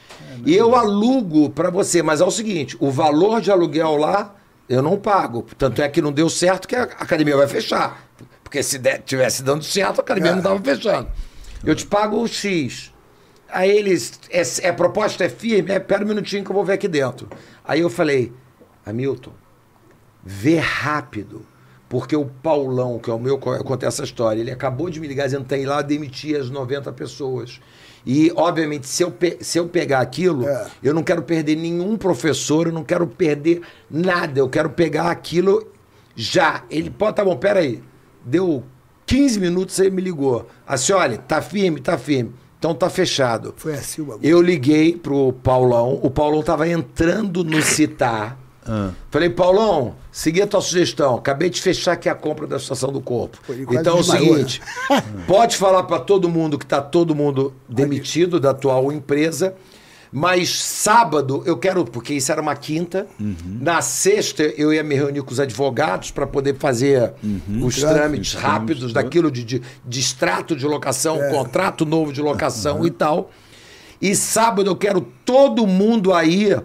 e 0.45 0.55
eu 0.55 0.75
alugo 0.75 1.49
para 1.49 1.69
você, 1.69 2.03
mas 2.03 2.21
é 2.21 2.25
o 2.25 2.31
seguinte: 2.31 2.77
o 2.79 2.91
valor 2.91 3.41
de 3.41 3.51
aluguel 3.51 3.97
lá 3.97 4.35
eu 4.69 4.83
não 4.83 4.97
pago. 4.97 5.45
Tanto 5.57 5.81
é 5.81 5.89
que 5.89 6.01
não 6.01 6.11
deu 6.11 6.29
certo 6.29 6.67
que 6.67 6.75
a 6.75 6.83
academia 6.83 7.35
vai 7.35 7.47
fechar. 7.47 8.07
Porque 8.43 8.61
se 8.61 8.77
der, 8.77 9.01
tivesse 9.01 9.41
dando 9.41 9.63
certo, 9.63 9.99
a 9.99 10.01
academia 10.01 10.31
não 10.31 10.37
estava 10.39 10.61
fechando. 10.61 11.09
Eu 11.65 11.75
te 11.75 11.85
pago 11.85 12.21
o 12.21 12.27
X. 12.27 12.93
Aí 13.49 13.69
eles. 13.69 14.19
É, 14.29 14.67
é 14.67 14.71
proposta, 14.71 15.25
é 15.25 15.29
firme? 15.29 15.71
É, 15.71 15.79
pera 15.79 16.05
um 16.05 16.07
minutinho 16.07 16.43
que 16.43 16.51
eu 16.51 16.55
vou 16.55 16.63
ver 16.63 16.73
aqui 16.73 16.87
dentro. 16.87 17.27
Aí 17.65 17.81
eu 17.81 17.89
falei, 17.89 18.31
Hamilton, 18.85 19.33
vê 20.23 20.57
rápido. 20.57 21.45
Porque 21.87 22.15
o 22.15 22.25
Paulão, 22.25 22.99
que 22.99 23.09
é 23.09 23.13
o 23.13 23.19
meu, 23.19 23.39
eu 23.43 23.63
contei 23.63 23.87
essa 23.87 24.03
história, 24.03 24.39
ele 24.39 24.51
acabou 24.51 24.91
de 24.91 24.99
me 24.99 25.07
ligar 25.07 25.25
dizendo 25.25 25.41
que 25.41 25.49
tem 25.49 25.65
lá 25.65 25.81
demitir 25.81 26.39
as 26.39 26.47
90 26.47 26.93
pessoas. 26.93 27.59
E, 28.11 28.31
obviamente, 28.35 28.87
se 28.87 29.03
eu, 29.03 29.11
pe- 29.11 29.37
se 29.39 29.59
eu 29.59 29.67
pegar 29.67 29.99
aquilo, 29.99 30.47
É. 30.47 30.65
eu 30.81 30.95
não 30.95 31.03
quero 31.03 31.21
perder 31.21 31.55
nenhum 31.55 31.95
professor, 31.95 32.65
eu 32.65 32.73
não 32.73 32.83
quero 32.83 33.05
perder 33.05 33.61
nada. 33.87 34.39
Eu 34.39 34.49
quero 34.49 34.71
pegar 34.71 35.11
aquilo 35.11 35.67
já. 36.15 36.63
Ele, 36.71 36.89
pô, 36.89 37.13
tá 37.13 37.23
bom, 37.23 37.37
peraí. 37.37 37.83
Deu 38.25 38.63
15 39.05 39.39
minutos, 39.39 39.77
ele 39.77 39.91
me 39.91 40.01
ligou. 40.01 40.47
Assim, 40.65 40.91
olha, 40.91 41.19
tá 41.19 41.39
firme, 41.39 41.79
tá 41.79 41.99
firme. 41.99 42.33
Então 42.57 42.73
tá 42.73 42.89
fechado. 42.89 43.53
Foi 43.55 43.73
assim 43.75 44.01
o 44.01 44.05
bagulho. 44.05 44.27
Eu 44.27 44.41
liguei 44.41 44.97
pro 44.97 45.31
Paulão, 45.43 45.99
o 46.01 46.09
Paulão 46.09 46.41
tava 46.41 46.67
entrando 46.67 47.43
no 47.43 47.61
Citar. 47.61 48.39
Falei, 49.09 49.29
Paulão, 49.29 49.95
segui 50.11 50.41
a 50.41 50.47
tua 50.47 50.61
sugestão. 50.61 51.15
Acabei 51.15 51.49
de 51.49 51.61
fechar 51.61 51.93
aqui 51.93 52.07
a 52.09 52.15
compra 52.15 52.45
da 52.45 52.57
estação 52.57 52.91
do 52.91 53.01
corpo. 53.01 53.37
Pô, 53.45 53.53
Então 53.53 53.97
é 53.97 53.99
o 53.99 54.01
desmaiou, 54.01 54.35
seguinte: 54.35 54.61
pode 55.27 55.57
falar 55.57 55.83
para 55.83 55.99
todo 55.99 56.29
mundo 56.29 56.57
que 56.57 56.65
tá 56.65 56.81
todo 56.81 57.15
mundo 57.15 57.53
demitido 57.67 58.39
da 58.39 58.51
atual 58.51 58.91
empresa. 58.91 59.55
Mas 60.11 60.49
sábado 60.49 61.43
eu 61.45 61.55
quero, 61.55 61.85
porque 61.85 62.15
isso 62.15 62.31
era 62.31 62.41
uma 62.41 62.55
quinta. 62.55 63.05
Na 63.45 63.79
sexta 63.81 64.41
eu 64.41 64.73
ia 64.73 64.83
me 64.83 64.95
reunir 64.95 65.21
com 65.21 65.31
os 65.31 65.39
advogados 65.39 66.09
para 66.09 66.25
poder 66.25 66.55
fazer 66.57 67.13
os 67.61 67.75
trâmites 67.93 68.33
rápidos 68.33 68.91
daquilo 68.91 69.29
de, 69.29 69.43
de, 69.43 69.61
de 69.85 69.99
extrato 69.99 70.55
de 70.55 70.65
locação, 70.65 71.19
contrato 71.29 71.85
novo 71.85 72.11
de 72.11 72.21
locação 72.23 72.85
e 72.87 72.89
tal. 72.91 73.29
E 74.01 74.15
sábado 74.15 74.67
eu 74.67 74.75
quero 74.75 75.01
todo 75.23 75.67
mundo 75.67 76.11
aí, 76.11 76.57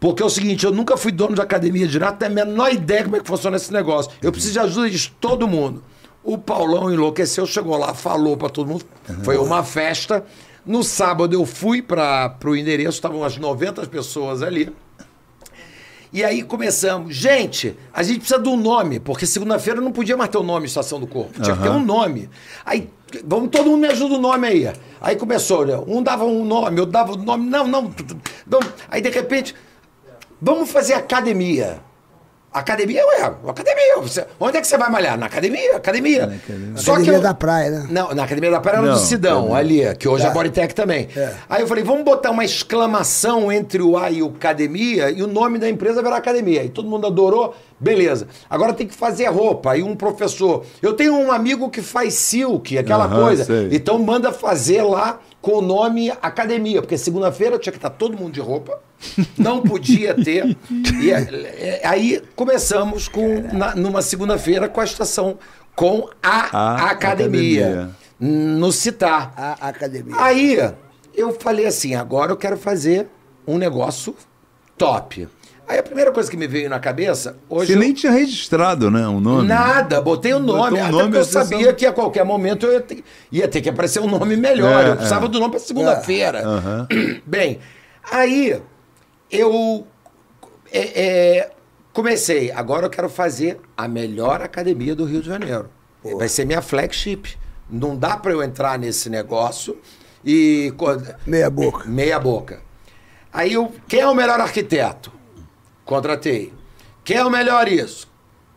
porque 0.00 0.22
é 0.22 0.26
o 0.26 0.30
seguinte, 0.30 0.64
eu 0.64 0.72
nunca 0.72 0.96
fui 0.96 1.10
dono 1.10 1.34
de 1.34 1.40
academia 1.40 1.86
direto, 1.86 2.10
não 2.10 2.16
tenho 2.18 2.32
a 2.32 2.34
menor 2.34 2.72
ideia 2.72 3.04
como 3.04 3.16
é 3.16 3.20
que 3.20 3.26
funciona 3.26 3.56
esse 3.56 3.72
negócio. 3.72 4.12
Eu 4.22 4.30
preciso 4.30 4.52
de 4.54 4.58
ajuda 4.60 4.90
de 4.90 5.10
todo 5.12 5.48
mundo. 5.48 5.82
O 6.22 6.36
Paulão 6.36 6.92
enlouqueceu, 6.92 7.46
chegou 7.46 7.76
lá, 7.76 7.94
falou 7.94 8.36
para 8.36 8.48
todo 8.48 8.68
mundo, 8.68 8.84
foi 9.22 9.36
uma 9.36 9.64
festa. 9.64 10.24
No 10.64 10.84
sábado 10.84 11.34
eu 11.34 11.46
fui 11.46 11.80
para 11.80 12.36
o 12.44 12.54
endereço, 12.54 12.90
estavam 12.90 13.18
umas 13.20 13.36
90 13.36 13.86
pessoas 13.86 14.42
ali. 14.42 14.72
E 16.12 16.24
aí 16.24 16.42
começamos. 16.42 17.14
Gente, 17.14 17.76
a 17.92 18.02
gente 18.02 18.20
precisa 18.20 18.40
de 18.40 18.48
um 18.48 18.56
nome, 18.56 18.98
porque 18.98 19.26
segunda-feira 19.26 19.80
não 19.80 19.92
podia 19.92 20.16
mais 20.16 20.30
ter 20.30 20.38
o 20.38 20.42
nome 20.42 20.66
Estação 20.66 20.98
do 20.98 21.06
Corpo. 21.06 21.40
Tinha 21.40 21.56
que 21.56 21.62
ter 21.62 21.68
um 21.68 21.84
nome. 21.84 22.30
Aí, 22.64 22.88
vamos, 23.24 23.50
todo 23.50 23.70
mundo 23.70 23.80
me 23.80 23.88
ajuda 23.88 24.14
o 24.14 24.18
nome 24.18 24.46
aí. 24.46 24.72
Aí 25.00 25.16
começou, 25.16 25.66
né? 25.66 25.78
Um 25.86 26.02
dava 26.02 26.24
um 26.24 26.44
nome, 26.44 26.80
eu 26.80 26.86
dava 26.86 27.12
o 27.12 27.16
nome. 27.16 27.48
Não, 27.48 27.66
não. 27.66 27.94
não. 28.46 28.60
Aí 28.90 29.02
de 29.02 29.10
repente, 29.10 29.54
vamos 30.40 30.70
fazer 30.70 30.94
academia. 30.94 31.86
Academia, 32.50 33.06
ué, 33.06 33.22
academia. 33.46 33.96
Você- 33.98 34.26
onde 34.40 34.56
é 34.56 34.60
que 34.62 34.66
você 34.66 34.78
vai 34.78 34.90
malhar? 34.90 35.18
Na 35.18 35.26
academia, 35.26 35.76
academia. 35.76 36.40
Só 36.76 36.92
Academia 36.92 37.18
eu- 37.18 37.22
da 37.22 37.34
praia, 37.34 37.70
né? 37.70 37.86
não, 37.90 38.14
na 38.14 38.24
Academia 38.24 38.50
da 38.50 38.58
Praia 38.58 38.78
era 38.78 38.86
Não, 38.86 38.94
do 38.94 38.98
Sidão, 39.00 39.54
ali, 39.54 39.82
que 39.96 40.08
hoje 40.08 40.24
é 40.24 40.28
Tá. 40.28 40.32
Bodytech 40.32 40.74
também. 40.74 41.08
É. 41.14 41.34
Aí 41.48 41.60
eu 41.60 41.66
falei, 41.68 41.84
vamos 41.84 42.04
botar 42.04 42.30
uma 42.30 42.42
exclamação 42.44 43.52
entre 43.52 43.82
o 43.82 43.98
A 43.98 44.10
e 44.10 44.22
o 44.22 44.28
Academia 44.28 45.10
e 45.10 45.22
o 45.22 45.26
nome 45.26 45.58
da 45.58 45.68
empresa 45.68 46.02
virar 46.02 46.16
Academia. 46.16 46.64
E 46.64 46.70
todo 46.70 46.88
mundo 46.88 47.06
adorou, 47.06 47.54
beleza. 47.78 48.26
Agora 48.48 48.72
tem 48.72 48.86
que 48.86 48.94
fazer 48.94 49.26
roupa. 49.26 49.72
Aí 49.72 49.82
um 49.82 49.94
professor. 49.94 50.64
Eu 50.80 50.94
tenho 50.94 51.14
um 51.14 51.30
amigo 51.30 51.68
que 51.68 51.82
faz 51.82 52.14
silk, 52.14 52.78
aquela 52.78 53.04
Aham, 53.04 53.22
coisa. 53.24 53.44
sei. 53.44 53.68
Então 53.72 53.98
manda 53.98 54.32
fazer 54.32 54.82
lá 54.82 55.20
com 55.42 55.58
o 55.58 55.60
nome 55.62 56.10
Academia, 56.22 56.80
porque 56.80 56.96
segunda-feira 56.96 57.58
tinha 57.58 57.72
que 57.72 57.78
estar 57.78 57.90
todo 57.90 58.16
mundo 58.16 58.32
de 58.32 58.40
roupa, 58.40 58.80
não 59.36 59.60
podia 59.62 60.14
ter. 60.14 60.56
E 61.02 61.10
é, 61.10 61.20
é, 61.20 61.80
aí 61.86 62.22
começamos 62.34 63.08
com 63.08 63.42
na- 63.52 63.74
numa 63.74 64.02
segunda-feira 64.02 64.68
com 64.68 64.80
a 64.80 64.84
estação 64.84 65.38
com 65.74 66.08
a, 66.22 66.56
A 66.56 66.90
academia, 66.90 67.66
academia. 67.66 67.90
no 68.20 68.72
Citar. 68.72 69.32
A 69.36 69.68
academia. 69.68 70.14
Aí 70.18 70.58
eu 71.14 71.32
falei 71.38 71.66
assim, 71.66 71.94
agora 71.94 72.32
eu 72.32 72.36
quero 72.36 72.56
fazer 72.56 73.06
um 73.46 73.56
negócio 73.58 74.14
top. 74.76 75.28
Aí 75.68 75.78
a 75.78 75.82
primeira 75.82 76.10
coisa 76.10 76.30
que 76.30 76.36
me 76.36 76.46
veio 76.46 76.70
na 76.70 76.80
cabeça, 76.80 77.36
hoje 77.48 77.66
Você 77.72 77.74
eu- 77.74 77.78
nem 77.80 77.92
tinha 77.92 78.10
registrado, 78.10 78.90
né? 78.90 79.06
O 79.06 79.20
nome. 79.20 79.46
Nada, 79.46 80.00
botei 80.00 80.32
o 80.32 80.38
nome. 80.38 80.70
Botou 80.70 80.78
um 80.78 80.82
até 80.82 80.90
nome, 80.90 81.02
porque 81.04 81.18
eu 81.18 81.24
sessão- 81.24 81.42
sabia 81.44 81.72
que 81.74 81.84
a 81.84 81.92
qualquer 81.92 82.24
momento 82.24 82.64
eu 82.66 82.72
ia 82.72 82.80
ter, 82.80 83.04
ia 83.30 83.46
ter 83.46 83.60
que 83.60 83.68
aparecer 83.68 84.00
um 84.00 84.08
nome 84.08 84.34
melhor. 84.34 84.82
É, 84.84 84.88
eu 84.90 84.96
precisava 84.96 85.26
é. 85.26 85.28
do 85.28 85.38
nome 85.38 85.50
para 85.50 85.60
segunda-feira. 85.60 86.42
Aham. 86.42 86.88
Bem, 87.26 87.58
aí 88.10 88.58
eu 89.30 89.86
é, 90.70 91.02
é, 91.38 91.50
comecei. 91.92 92.50
Agora 92.52 92.86
eu 92.86 92.90
quero 92.90 93.08
fazer 93.08 93.60
a 93.76 93.88
melhor 93.88 94.42
academia 94.42 94.94
do 94.94 95.04
Rio 95.04 95.20
de 95.20 95.28
Janeiro. 95.28 95.68
Vai 96.16 96.28
ser 96.28 96.44
minha 96.44 96.62
flagship. 96.62 97.36
Não 97.68 97.96
dá 97.96 98.16
para 98.16 98.32
eu 98.32 98.42
entrar 98.42 98.78
nesse 98.78 99.10
negócio 99.10 99.78
e. 100.24 100.72
Meia 101.26 101.50
boca. 101.50 101.88
Meia 101.88 102.18
boca. 102.18 102.62
Aí 103.32 103.52
eu, 103.52 103.72
quem 103.86 104.00
é 104.00 104.06
o 104.06 104.14
melhor 104.14 104.40
arquiteto? 104.40 105.12
Contratei. 105.84 106.52
Quem 107.04 107.16
é 107.16 107.24
o 107.24 107.30
melhor 107.30 107.68
isso? 107.68 108.08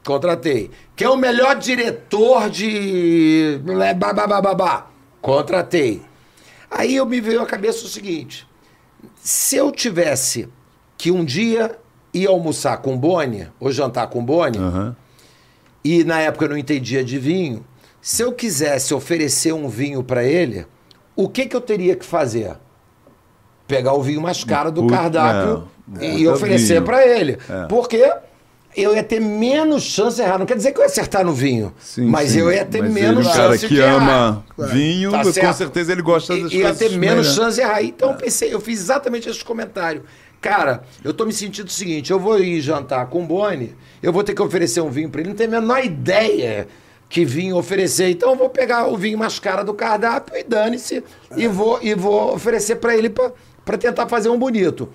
Contratei. 0.04 0.72
Quem 0.96 1.08
é 1.08 1.10
o 1.10 1.18
melhor 1.18 1.56
diretor 1.58 2.50
de. 2.50 3.60
Babá? 3.98 4.88
Contratei. 5.22 6.02
Aí 6.70 6.96
eu 6.96 7.06
me 7.06 7.20
veio 7.20 7.42
à 7.42 7.46
cabeça 7.46 7.86
o 7.86 7.90
seguinte: 7.90 8.48
se 9.16 9.58
eu 9.58 9.72
tivesse 9.72 10.48
que 11.02 11.10
um 11.10 11.26
dia 11.26 11.80
ir 12.14 12.28
almoçar 12.28 12.78
com 12.78 12.94
o 12.94 12.98
Boni, 12.98 13.48
ou 13.60 13.72
jantar 13.72 14.06
com 14.06 14.20
o 14.20 14.22
Boni, 14.22 14.60
Aham. 14.60 14.96
e 15.84 16.04
na 16.04 16.20
época 16.20 16.46
eu 16.46 16.50
não 16.50 16.58
entendia 16.58 17.04
de 17.04 17.18
vinho, 17.18 17.66
se 18.00 18.22
eu 18.22 18.32
quisesse 18.32 18.94
oferecer 18.94 19.52
um 19.52 19.68
vinho 19.68 20.04
para 20.04 20.24
ele, 20.24 20.64
o 21.16 21.28
que, 21.28 21.48
que 21.48 21.56
eu 21.56 21.62
teria 21.62 21.96
que 21.96 22.06
fazer? 22.06 22.52
Pegar 23.68 23.94
o 23.94 24.04
vinho 24.04 24.22
mais 24.22 24.44
caro 24.44 24.72
do 24.72 24.84
Puta, 24.84 24.94
cardápio 24.96 25.68
é, 26.00 26.18
e 26.20 26.28
oferecer 26.28 26.84
para 26.84 27.04
ele. 27.08 27.40
É. 27.50 27.66
Porque 27.68 28.14
eu 28.78 28.94
ia 28.96 29.02
ter 29.04 29.20
menos 29.20 29.82
chance 29.82 30.18
de 30.18 30.22
errar. 30.22 30.38
Não 30.38 30.46
quer 30.46 30.58
dizer 30.58 30.72
que 30.74 30.78
eu 30.78 30.84
ia 30.84 30.88
acertar 30.88 31.26
no 31.26 31.34
vinho, 31.34 31.74
Sim, 31.80 32.06
mas 32.06 32.30
sim. 32.30 32.42
eu 32.42 32.52
ia 32.52 32.64
ter 32.64 32.84
Mas 32.84 32.92
menos 32.94 33.26
ele, 33.26 33.34
chance 33.36 33.38
cara 33.40 33.58
de 33.58 33.68
que 33.68 33.78
errar. 33.80 33.96
ama 33.96 34.46
vinho, 34.72 35.10
Tá 35.12 35.24
com 35.24 35.54
certeza 35.54 35.92
ele 35.94 36.04
gosta 36.04 36.38
das 36.38 36.52
Ia 36.52 36.62
coisas 36.62 36.78
ter 36.78 36.90
menos 36.96 37.26
melhor. 37.28 37.46
chance 37.46 37.56
de 37.56 37.62
errar. 37.62 37.82
Então 37.82 38.12
eu 38.12 38.18
pensei, 38.18 38.54
eu 38.54 38.62
fiz 38.62 38.80
exatamente 38.82 39.28
esse 39.28 39.44
comentário. 39.44 40.04
Cara, 40.42 40.84
eu 41.04 41.14
tô 41.14 41.24
me 41.24 41.32
sentindo 41.32 41.68
o 41.68 41.72
seguinte: 41.72 42.12
eu 42.12 42.20
vou 42.20 42.40
ir 42.40 42.60
jantar 42.62 43.06
com 43.08 43.24
o 43.24 43.26
Boni, 43.26 43.76
eu 44.02 44.12
vou 44.12 44.24
ter 44.24 44.34
que 44.34 44.42
oferecer 44.42 44.82
um 44.82 44.90
vinho 44.90 45.10
para 45.10 45.22
ele, 45.22 45.30
não 45.30 45.36
tem 45.36 45.46
a 45.46 45.50
menor 45.52 45.86
ideia 45.86 46.68
que 47.08 47.24
vinho 47.24 47.56
oferecer. 47.58 48.10
Então 48.10 48.32
eu 48.32 48.36
vou 48.36 48.50
pegar 48.50 48.88
o 48.88 48.98
vinho 48.98 49.20
mais 49.20 49.38
caro 49.38 49.64
do 49.64 49.74
cardápio 49.74 50.36
e 50.36 50.44
dane-se, 50.44 51.04
e, 51.38 51.48
vou, 51.48 51.78
e 51.84 51.94
vou 51.94 52.34
oferecer 52.34 52.78
para 52.78 52.98
ele 52.98 53.10
para 53.10 53.78
tentar 53.78 54.08
fazer 54.08 54.30
um 54.30 54.40
bonito. 54.40 54.90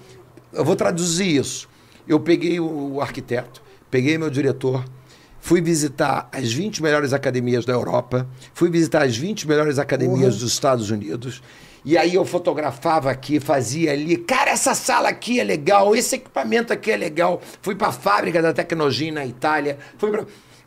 Eu 0.52 0.64
vou 0.64 0.74
traduzir 0.74 1.36
isso. 1.36 1.68
Eu 2.08 2.18
peguei 2.18 2.58
o 2.58 3.00
arquiteto, 3.00 3.62
peguei 3.90 4.18
meu 4.18 4.30
diretor, 4.30 4.84
fui 5.38 5.60
visitar 5.60 6.28
as 6.32 6.52
20 6.52 6.82
melhores 6.82 7.12
academias 7.12 7.64
da 7.64 7.72
Europa, 7.72 8.26
fui 8.52 8.70
visitar 8.70 9.04
as 9.04 9.16
20 9.16 9.46
melhores 9.46 9.78
academias 9.78 10.34
Porra. 10.34 10.40
dos 10.40 10.52
Estados 10.52 10.90
Unidos. 10.90 11.42
E 11.86 11.96
aí 11.96 12.16
eu 12.16 12.24
fotografava 12.24 13.12
aqui, 13.12 13.38
fazia 13.38 13.92
ali, 13.92 14.16
cara, 14.16 14.50
essa 14.50 14.74
sala 14.74 15.08
aqui 15.08 15.38
é 15.38 15.44
legal, 15.44 15.94
esse 15.94 16.16
equipamento 16.16 16.72
aqui 16.72 16.90
é 16.90 16.96
legal. 16.96 17.40
Fui 17.62 17.76
para 17.76 17.88
a 17.88 17.92
fábrica 17.92 18.42
da 18.42 18.52
Tecnogin 18.52 19.12
na 19.12 19.24
Itália, 19.24 19.78
fui 19.96 20.10
pra... 20.10 20.24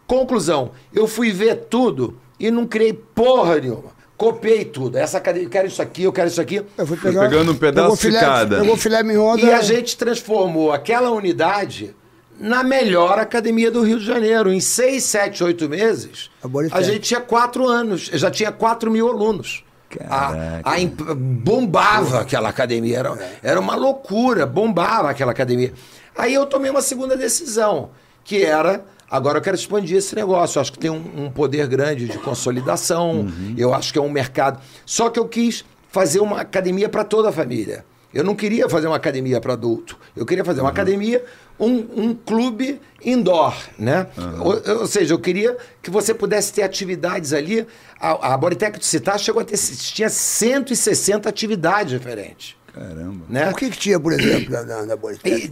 Conclusão, 0.08 0.72
eu 0.94 1.08
fui 1.08 1.30
ver 1.34 1.66
tudo 1.70 2.18
e 2.40 2.50
não 2.50 2.66
criei 2.66 2.94
porra 2.94 3.60
nenhuma. 3.60 3.92
Copiei 4.16 4.64
tudo. 4.64 4.98
Essa 4.98 5.18
academia, 5.18 5.48
eu 5.48 5.52
quero 5.52 5.68
isso 5.68 5.82
aqui, 5.82 6.04
eu 6.04 6.14
quero 6.14 6.30
isso 6.30 6.40
aqui. 6.40 6.64
Eu 6.78 6.88
fui 6.88 6.96
pegar, 6.96 7.22
pegando 7.30 7.52
um 7.52 7.56
pedaço 7.56 8.10
de 8.10 8.18
cada. 8.18 8.62
Pegou 8.62 8.78
filé 8.78 9.04
mignon 9.04 9.38
E 9.38 9.52
a 9.52 9.62
gente 9.62 9.98
transformou 9.98 10.72
aquela 10.72 11.12
unidade 11.12 11.94
na 12.40 12.64
melhor 12.64 13.20
academia 13.20 13.70
do 13.70 13.82
Rio 13.82 14.00
de 14.00 14.06
Janeiro. 14.06 14.54
Em 14.54 14.62
seis, 14.62 15.04
sete, 15.04 15.44
oito 15.44 15.68
meses, 15.68 16.32
A 16.42 16.78
a 16.78 16.82
gente 16.82 17.02
tinha 17.02 17.20
quatro 17.20 17.68
anos, 17.68 18.10
já 18.14 18.32
tinha 18.32 18.54
quatro 18.54 18.90
mil 18.90 19.08
alunos. 19.10 19.66
A, 20.10 20.60
a 20.64 20.80
imp- 20.80 21.02
bombava 21.16 22.22
aquela 22.22 22.50
academia, 22.50 23.00
era, 23.00 23.18
era 23.42 23.60
uma 23.60 23.76
loucura, 23.76 24.46
bombava 24.46 25.10
aquela 25.10 25.32
academia. 25.32 25.74
Aí 26.18 26.34
eu 26.34 26.46
tomei 26.46 26.70
uma 26.70 26.82
segunda 26.82 27.16
decisão, 27.18 27.90
que 28.24 28.44
era, 28.44 28.84
agora 29.10 29.38
eu 29.38 29.42
quero 29.42 29.56
expandir 29.56 29.98
esse 29.98 30.14
negócio, 30.16 30.58
eu 30.58 30.62
acho 30.62 30.72
que 30.74 30.80
tem 30.80 30.90
um, 30.92 31.26
um 31.26 31.32
poder 31.32 31.66
grande 31.68 32.08
de 32.08 32.18
consolidação, 32.20 33.28
eu 33.58 33.74
acho 33.74 33.92
que 33.94 33.98
é 34.00 34.02
um 34.02 34.10
mercado. 34.10 34.60
Só 34.86 35.10
que 35.10 35.18
eu 35.20 35.28
quis 35.28 35.64
fazer 35.92 36.20
uma 36.20 36.42
academia 36.42 36.88
para 36.90 37.04
toda 37.04 37.30
a 37.30 37.32
família. 37.32 37.84
Eu 38.14 38.24
não 38.24 38.36
queria 38.36 38.68
fazer 38.68 38.88
uma 38.88 38.96
academia 38.96 39.40
para 39.40 39.54
adulto. 39.54 39.98
Eu 40.16 40.26
queria 40.26 40.44
fazer 40.44 40.62
uma 40.62 40.70
academia, 40.70 41.24
um, 41.60 42.04
um 42.04 42.14
clube 42.14 42.80
indoor, 43.04 43.56
né? 43.78 44.08
Ou, 44.40 44.80
ou 44.82 44.88
seja, 44.88 45.14
eu 45.14 45.20
queria 45.20 45.58
que 45.82 45.90
você 45.90 46.14
pudesse 46.14 46.54
ter 46.54 46.64
atividades 46.64 47.34
ali. 47.34 47.66
A, 48.00 48.34
a 48.34 48.38
Bodytech 48.38 48.80
de 48.80 48.86
Citar 48.86 49.20
chegou 49.20 49.42
a 49.42 49.46
ter 49.46 49.58
tinha 49.58 50.10
160 50.10 51.28
atividades 51.28 51.92
diferentes, 51.92 52.56
Caramba. 52.74 53.26
né? 53.30 53.50
O 53.50 53.56
que, 53.56 53.70
que 53.70 53.78
tinha, 53.78 54.00
por 54.00 54.14
exemplo, 54.14 54.50
na, 54.52 54.64
na, 54.64 54.86
na 54.86 54.96
Bodytech? 54.96 55.52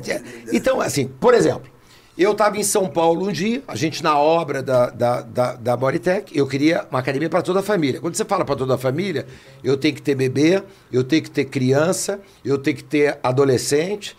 E- 0.51 0.55
Então, 0.55 0.79
assim, 0.79 1.07
por 1.07 1.33
exemplo, 1.33 1.69
eu 2.17 2.31
estava 2.31 2.57
em 2.57 2.63
São 2.63 2.87
Paulo 2.87 3.27
um 3.27 3.31
dia, 3.31 3.61
a 3.67 3.75
gente 3.75 4.01
na 4.01 4.17
obra 4.17 4.63
da, 4.63 4.89
da, 4.89 5.21
da, 5.21 5.53
da 5.55 5.77
Bodytech, 5.77 6.35
eu 6.37 6.47
queria 6.47 6.85
uma 6.89 6.99
academia 6.99 7.29
para 7.29 7.41
toda 7.41 7.59
a 7.59 7.63
família. 7.63 7.99
Quando 8.01 8.15
você 8.15 8.25
fala 8.25 8.43
para 8.45 8.55
toda 8.55 8.75
a 8.75 8.77
família, 8.77 9.27
eu 9.63 9.77
tenho 9.77 9.93
que 9.93 10.01
ter 10.01 10.15
bebê, 10.15 10.63
eu 10.91 11.03
tenho 11.03 11.21
que 11.21 11.29
ter 11.29 11.45
criança, 11.45 12.19
eu 12.43 12.57
tenho 12.57 12.77
que 12.77 12.83
ter 12.83 13.19
adolescente, 13.21 14.17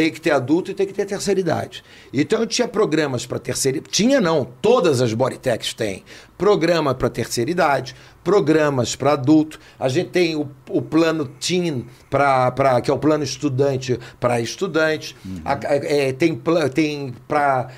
tenho 0.00 0.12
que 0.14 0.20
ter 0.20 0.30
adulto 0.30 0.70
e 0.70 0.74
tenho 0.74 0.88
que 0.88 0.94
ter 0.94 1.04
terceira 1.04 1.38
idade. 1.40 1.84
Então 2.12 2.40
eu 2.40 2.46
tinha 2.46 2.66
programas 2.66 3.26
para 3.26 3.38
terceira 3.38 3.80
Tinha 3.90 4.18
não, 4.20 4.46
todas 4.62 5.02
as 5.02 5.12
Bodytechs 5.12 5.74
têm. 5.74 6.02
Programa 6.38 6.94
para 6.94 7.10
terceira 7.10 7.50
idade, 7.50 7.94
programas 8.24 8.96
para 8.96 9.12
adulto. 9.12 9.58
A 9.78 9.88
gente 9.90 10.08
tem 10.08 10.34
o, 10.36 10.48
o 10.70 10.80
plano 10.80 11.26
Teen, 11.26 11.84
pra, 12.08 12.50
pra, 12.50 12.80
que 12.80 12.90
é 12.90 12.94
o 12.94 12.98
plano 12.98 13.22
estudante 13.24 13.98
para 14.18 14.40
estudante. 14.40 15.14
A- 15.44 15.52
a- 15.52 15.58
é, 15.76 16.12
tem 16.14 16.40
tem 16.72 17.14
para 17.28 17.68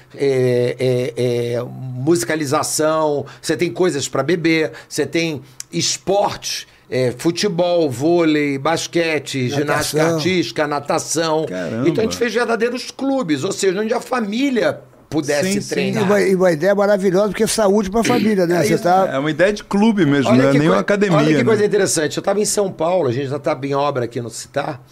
musicalização, 1.67 3.27
você 3.41 3.57
tem 3.57 3.71
coisas 3.73 4.09
para 4.09 4.23
beber, 4.23 4.73
você 4.89 5.05
tem 5.07 5.43
esportes. 5.73 6.67
É, 6.95 7.11
futebol, 7.17 7.89
vôlei, 7.89 8.59
basquete, 8.59 9.49
ginástica 9.49 9.99
Natação. 10.03 10.17
artística, 10.17 10.67
natação. 10.67 11.47
Caramba. 11.47 11.89
Então 11.89 12.03
a 12.03 12.05
gente 12.05 12.19
fez 12.19 12.35
verdadeiros 12.35 12.91
clubes, 12.91 13.45
ou 13.45 13.51
seja, 13.51 13.81
onde 13.81 13.95
a 13.95 14.01
família 14.01 14.81
pudesse 15.09 15.55
Sim, 15.55 15.61
sim. 15.61 15.67
E 15.67 15.69
treinar. 15.71 16.05
uma, 16.05 16.21
e 16.21 16.35
uma 16.35 16.53
ideia 16.53 16.75
maravilhosa, 16.75 17.29
porque 17.29 17.45
é 17.45 17.47
saúde 17.47 17.91
para 17.91 18.01
a 18.01 18.05
família, 18.05 18.47
né? 18.47 18.63
Você 18.63 18.77
tá... 18.77 19.09
É 19.11 19.19
uma 19.19 19.31
ideia 19.31 19.53
de 19.55 19.65
clube 19.65 20.05
mesmo, 20.05 20.31
Olha 20.31 20.43
não 20.43 20.49
é 20.51 20.53
que 20.53 20.59
nem 20.59 20.69
uma 20.69 20.75
coi- 20.75 20.81
academia. 20.83 21.17
Olha 21.17 21.29
que 21.29 21.35
né? 21.39 21.45
coisa 21.45 21.65
interessante. 21.65 22.17
Eu 22.19 22.21
estava 22.21 22.41
em 22.41 22.45
São 22.45 22.71
Paulo, 22.71 23.09
a 23.09 23.13
gente 23.13 23.29
já 23.29 23.37
estava 23.37 23.67
em 23.67 23.75
obra 23.75 24.05
aqui 24.05 24.21
no 24.21 24.29
Citar. 24.29 24.83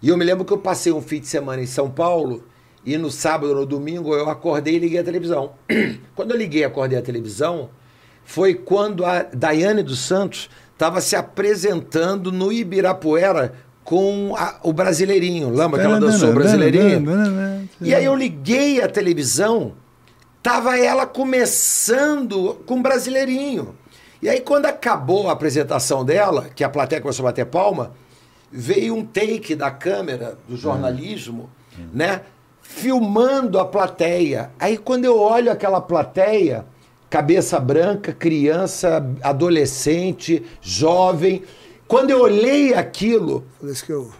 E 0.00 0.08
eu 0.08 0.16
me 0.16 0.24
lembro 0.24 0.46
que 0.46 0.52
eu 0.52 0.58
passei 0.58 0.92
um 0.92 1.02
fim 1.02 1.20
de 1.20 1.26
semana 1.26 1.62
em 1.62 1.66
São 1.66 1.90
Paulo 1.90 2.42
e 2.86 2.96
no 2.96 3.10
sábado, 3.10 3.54
no 3.54 3.66
domingo, 3.66 4.14
eu 4.14 4.30
acordei 4.30 4.76
e 4.76 4.78
liguei 4.78 4.98
a 4.98 5.04
televisão. 5.04 5.52
Quando 6.16 6.30
eu 6.30 6.36
liguei 6.38 6.62
e 6.62 6.64
acordei 6.64 6.98
a 6.98 7.02
televisão, 7.02 7.68
foi 8.24 8.54
quando 8.54 9.06
a 9.06 9.22
Daiane 9.22 9.82
dos 9.82 10.00
Santos 10.00 10.50
estava 10.78 11.00
se 11.00 11.16
apresentando 11.16 12.30
no 12.30 12.52
Ibirapuera 12.52 13.52
com 13.82 14.32
a- 14.38 14.60
o 14.62 14.72
Brasileirinho. 14.72 15.50
Lembra 15.50 15.80
que 15.80 15.86
ela 15.86 15.98
dançou 15.98 16.28
o 16.30 16.34
Brasileirinho? 16.34 17.00
E 17.80 17.92
aí 17.94 18.04
eu 18.04 18.14
liguei 18.14 18.80
a 18.80 18.88
televisão, 18.88 19.72
tava 20.40 20.78
ela 20.78 21.04
começando 21.04 22.54
com 22.64 22.80
Brasileirinho. 22.80 23.74
E 24.22 24.28
aí 24.28 24.40
quando 24.40 24.66
acabou 24.66 25.28
a 25.28 25.32
apresentação 25.32 26.04
dela, 26.04 26.46
que 26.54 26.62
a 26.62 26.68
plateia 26.68 27.00
começou 27.02 27.24
a 27.26 27.30
bater 27.30 27.46
palma, 27.46 27.90
veio 28.52 28.94
um 28.94 29.04
take 29.04 29.56
da 29.56 29.72
câmera 29.72 30.38
do 30.48 30.56
jornalismo, 30.56 31.50
né, 31.92 32.20
filmando 32.62 33.58
a 33.58 33.64
plateia. 33.64 34.50
Aí 34.60 34.76
quando 34.78 35.04
eu 35.04 35.18
olho 35.18 35.50
aquela 35.50 35.80
plateia, 35.80 36.64
cabeça 37.10 37.58
branca, 37.58 38.12
criança, 38.12 39.04
adolescente, 39.22 40.42
jovem, 40.60 41.42
quando 41.86 42.10
eu 42.10 42.20
olhei 42.20 42.74
aquilo, 42.74 43.44
isso 43.62 43.84
que 43.84 43.92
eu... 43.92 44.10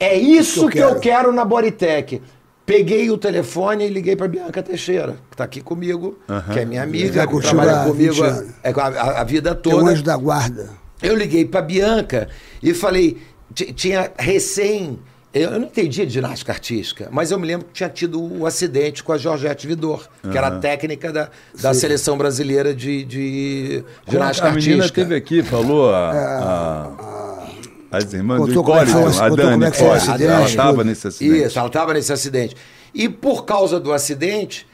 é 0.00 0.16
isso 0.16 0.66
Que 0.66 0.72
que 0.74 0.78
eu 0.78 0.88
eu 0.90 1.00
quero, 1.00 1.32
na 1.32 1.44
Bodytech. 1.44 2.22
Peguei 2.64 3.10
o 3.10 3.16
telefone 3.16 3.86
e 3.86 3.88
liguei 3.88 4.14
para 4.14 4.28
Bianca 4.28 4.62
Teixeira, 4.62 5.12
que 5.30 5.34
está 5.34 5.44
aqui 5.44 5.60
comigo, 5.62 6.18
que 6.52 6.60
é 6.60 6.64
minha 6.66 6.82
amiga, 6.82 7.26
que 7.26 7.40
trabalha 7.40 7.84
comigo 7.84 8.12
20 8.12 8.22
a, 8.22 8.26
anos. 8.26 8.50
é, 8.62 8.70
a, 8.70 8.86
a- 8.86 9.20
a 9.20 9.24
vida 9.24 9.54
Teu 9.54 9.72
toda. 9.72 9.90
anjo 9.90 10.02
da 10.02 10.16
guarda. 10.16 10.70
Eu 11.02 11.14
liguei 11.16 11.46
para 11.46 11.62
Bianca 11.62 12.28
e 12.62 12.74
falei, 12.74 13.16
ti- 13.54 13.72
tinha 13.72 14.10
recém, 14.18 14.98
eu 15.34 15.50
eu 15.50 15.58
não 15.60 15.66
entendia 15.66 16.06
de 16.06 16.12
ginástica 16.12 16.52
artística, 16.52 17.08
mas 17.10 17.30
eu 17.30 17.38
me 17.38 17.46
lembro 17.46 17.66
que 17.66 17.72
tinha 17.74 17.88
tido 17.88 18.20
o 18.22 18.46
acidente 18.46 19.02
com 19.04 19.12
a 19.12 19.18
Georgette 19.18 19.66
Vidor, 19.66 20.06
que 20.22 20.36
era 20.36 20.46
a 20.48 20.58
técnica 20.58 21.12
da, 21.12 21.28
da 21.60 21.74
seleção 21.74 22.16
brasileira 22.16 22.74
de, 22.74 23.04
de 23.04 23.84
ginástica 24.08 24.48
a 24.48 24.52
menina 24.52 24.76
artística. 24.84 25.02
teve 25.02 25.14
aqui, 25.14 25.42
falou 25.42 25.90
a, 25.90 26.10
a- 26.10 27.48
as 27.90 28.12
irmãs 28.12 28.38
do 28.40 28.46
Contou 28.46 28.64
como 28.64 28.76
é 28.76 28.84
que 28.84 28.90
Hipólito, 28.90 29.12
foi 29.12 29.28
o- 29.28 29.32
a 29.32 29.36
Dani 29.36 29.64
é 29.64 29.70
foi 29.72 29.90
acidente, 29.90 30.24
ela 30.24 30.44
estava 30.46 30.84
nesse 30.84 31.08
acidente. 31.08 31.46
Isso, 31.46 31.58
ela 31.58 31.68
estava 31.68 31.94
nesse 31.94 32.12
acidente. 32.12 32.56
E 32.94 33.08
por 33.08 33.44
causa 33.44 33.78
do 33.80 33.92
acidente, 33.92 34.66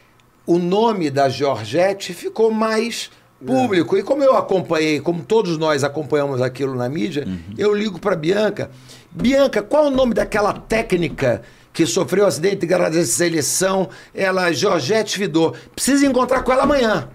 o 0.46 0.58
nome 0.58 1.10
da 1.10 1.28
Georgette 1.28 2.12
ficou 2.12 2.50
mais 2.50 3.10
público. 3.44 3.96
E 3.96 4.02
como 4.02 4.22
eu 4.24 4.36
acompanhei, 4.36 5.00
como 5.00 5.22
todos 5.22 5.58
nós 5.58 5.84
acompanhamos 5.84 6.40
aquilo 6.42 6.74
na 6.74 6.88
mídia, 6.88 7.26
eu 7.58 7.72
ligo 7.74 7.98
para 8.00 8.16
Bianca. 8.16 8.70
Bianca, 9.14 9.62
qual 9.62 9.86
o 9.86 9.90
nome 9.90 10.12
daquela 10.12 10.52
técnica 10.52 11.42
que 11.72 11.86
sofreu 11.86 12.26
acidente 12.26 12.66
de 12.66 13.06
seleção? 13.06 13.88
Ela, 14.12 14.52
Georgette 14.52 15.18
Vidor. 15.18 15.56
Precisa 15.74 16.04
encontrar 16.04 16.42
com 16.42 16.52
ela 16.52 16.64
amanhã. 16.64 17.08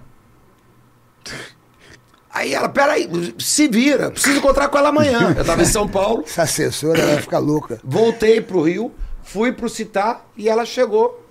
Aí 2.32 2.54
ela, 2.54 2.70
peraí, 2.70 3.10
se 3.38 3.68
vira, 3.68 4.12
preciso 4.12 4.38
encontrar 4.38 4.70
com 4.70 4.78
ela 4.78 4.90
amanhã. 4.90 5.34
Eu 5.36 5.42
estava 5.42 5.62
em 5.62 5.66
São 5.66 5.88
Paulo, 5.88 6.24
Essa 6.26 6.44
assessora 6.44 7.06
vai 7.06 7.18
ficar 7.18 7.40
louca. 7.40 7.80
Voltei 7.84 8.40
pro 8.40 8.62
Rio, 8.62 8.94
fui 9.24 9.52
pro 9.52 9.68
Citar 9.68 10.26
e 10.38 10.48
ela 10.48 10.64
chegou. 10.64 11.26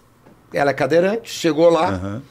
Ela 0.52 0.70
é 0.70 0.74
cadeirante, 0.74 1.30
chegou 1.30 1.70
lá. 1.70 1.88
Aham. 1.90 2.22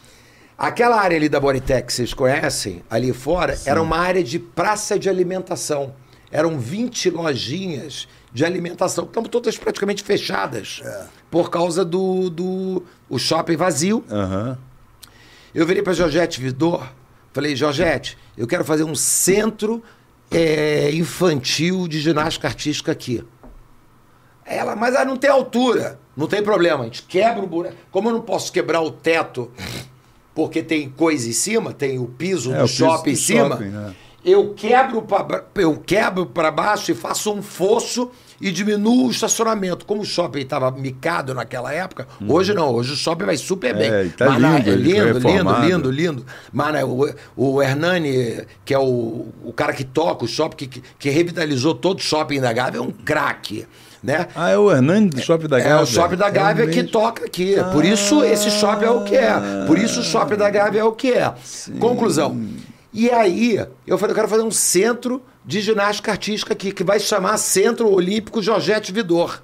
Aquela 0.57 0.99
área 0.99 1.15
ali 1.15 1.29
da 1.29 1.39
que 1.83 1.93
vocês 1.93 2.15
conhecem, 2.15 2.83
ali 2.89 3.13
fora, 3.13 3.57
era 3.65 3.81
uma 3.81 3.97
área 3.97 4.23
de 4.23 4.39
praça 4.39 4.97
de 4.97 5.07
alimentação. 5.07 5.93
Eram 6.31 6.59
20 6.59 7.11
lojinhas 7.11 8.07
de 8.33 8.45
alimentação, 8.45 9.05
que 9.05 9.11
estavam 9.11 9.29
todas 9.29 9.57
praticamente 9.57 10.03
fechadas. 10.03 10.81
Por 11.31 11.49
causa 11.49 11.83
do, 11.83 12.29
do 12.29 12.83
o 13.09 13.17
shopping 13.17 13.55
vazio. 13.55 14.03
Aham. 14.09 14.57
Eu 15.53 15.65
virei 15.65 15.81
para 15.81 15.93
Georgette 15.93 16.39
Vidor, 16.39 16.87
falei, 17.33 17.55
Georgette, 17.55 18.17
eu 18.37 18.45
quero 18.45 18.63
fazer 18.63 18.83
um 18.83 18.93
centro 18.93 19.81
eh, 20.29 20.91
infantil 20.93 21.87
de 21.87 21.99
ginástica 21.99 22.47
artística 22.47 22.91
aqui. 22.91 23.23
Ela, 24.45 24.75
mas 24.75 24.95
ah, 24.95 25.03
não 25.03 25.17
tem 25.17 25.29
altura. 25.29 25.99
Não 26.15 26.27
tem 26.27 26.41
problema, 26.41 26.83
a 26.83 26.85
gente 26.85 27.03
quebra 27.03 27.43
o 27.43 27.47
buraco. 27.47 27.75
Como 27.91 28.09
eu 28.09 28.13
não 28.13 28.21
posso 28.21 28.51
quebrar 28.51 28.81
o 28.81 28.91
teto, 28.91 29.51
porque 30.33 30.63
tem 30.63 30.89
coisa 30.89 31.27
em 31.27 31.33
cima, 31.33 31.73
tem 31.73 31.99
o 31.99 32.05
piso 32.05 32.53
É, 32.53 32.57
do 32.57 32.63
o 32.63 32.67
piso 32.67 32.77
shopping 32.77 33.11
do 33.11 33.13
em 33.13 33.15
cima, 33.15 33.49
shopping, 33.49 33.69
né? 33.69 33.95
Eu 34.29 34.53
quebro 34.53 35.01
para 35.01 35.43
eu 35.55 35.77
quebro 35.77 36.25
para 36.25 36.51
baixo 36.51 36.91
e 36.91 36.95
faço 36.95 37.31
um 37.33 37.41
fosso 37.41 38.11
e 38.39 38.51
diminua 38.51 39.07
o 39.07 39.09
estacionamento. 39.09 39.85
Como 39.85 40.01
o 40.01 40.05
shopping 40.05 40.41
estava 40.41 40.69
micado 40.69 41.33
naquela 41.33 41.73
época, 41.73 42.07
hoje 42.27 42.53
não, 42.53 42.71
hoje 42.73 42.93
o 42.93 42.95
shopping 42.95 43.25
vai 43.25 43.37
super 43.37 43.75
bem. 43.75 43.89
É, 43.89 44.05
tá 44.15 44.37
na- 44.37 44.57
lindo, 44.59 44.69
é 44.69 44.75
lindo, 44.75 45.19
lindo, 45.19 45.59
lindo, 45.61 45.91
lindo. 45.91 46.25
Mas 46.53 46.73
né, 46.73 46.83
o, 46.85 47.09
o 47.35 47.63
Hernani, 47.63 48.45
que 48.63 48.73
é 48.73 48.79
o, 48.79 49.27
o 49.43 49.53
cara 49.55 49.73
que 49.73 49.83
toca 49.83 50.25
o 50.25 50.27
shopping, 50.27 50.67
que, 50.67 50.83
que 50.99 51.09
revitalizou 51.09 51.73
todo 51.73 51.97
o 51.99 52.03
shopping 52.03 52.39
da 52.41 52.51
Gávea, 52.53 52.79
é 52.79 52.81
um 52.81 52.91
craque. 52.91 53.65
Né? 54.03 54.27
Ah, 54.35 54.51
é 54.51 54.57
o 54.57 54.71
Hernani 54.71 55.09
do 55.09 55.19
Shopping 55.19 55.47
da 55.47 55.59
É 55.59 55.63
Gávea? 55.63 55.81
o 55.83 55.87
shopping 55.87 56.15
da 56.17 56.29
Gávea 56.29 56.63
É 56.65 56.67
que 56.67 56.75
mesmo. 56.77 56.91
toca 56.91 57.25
aqui. 57.25 57.55
Por 57.73 57.83
isso 57.83 58.23
esse 58.23 58.51
shopping 58.51 58.85
é 58.85 58.91
o 58.91 59.03
que 59.03 59.15
é. 59.15 59.33
Por 59.65 59.77
isso 59.79 60.01
o 60.01 60.03
shopping 60.03 60.35
da 60.35 60.49
Gávea 60.51 60.81
é 60.81 60.83
o 60.83 60.91
que 60.91 61.11
é. 61.11 61.33
Conclusão. 61.79 62.39
E 62.99 63.11
aí, 63.11 63.63
eu 63.85 63.95
falei, 63.95 64.11
eu 64.11 64.15
quero 64.15 64.27
fazer 64.27 64.41
um 64.41 64.49
centro 64.49 65.21
de 65.45 65.61
ginástica 65.61 66.09
artística 66.11 66.51
aqui, 66.53 66.71
que 66.71 66.83
vai 66.83 66.99
chamar 66.99 67.37
Centro 67.37 67.87
Olímpico 67.93 68.41
Georgette 68.41 68.91
Vidor. 68.91 69.43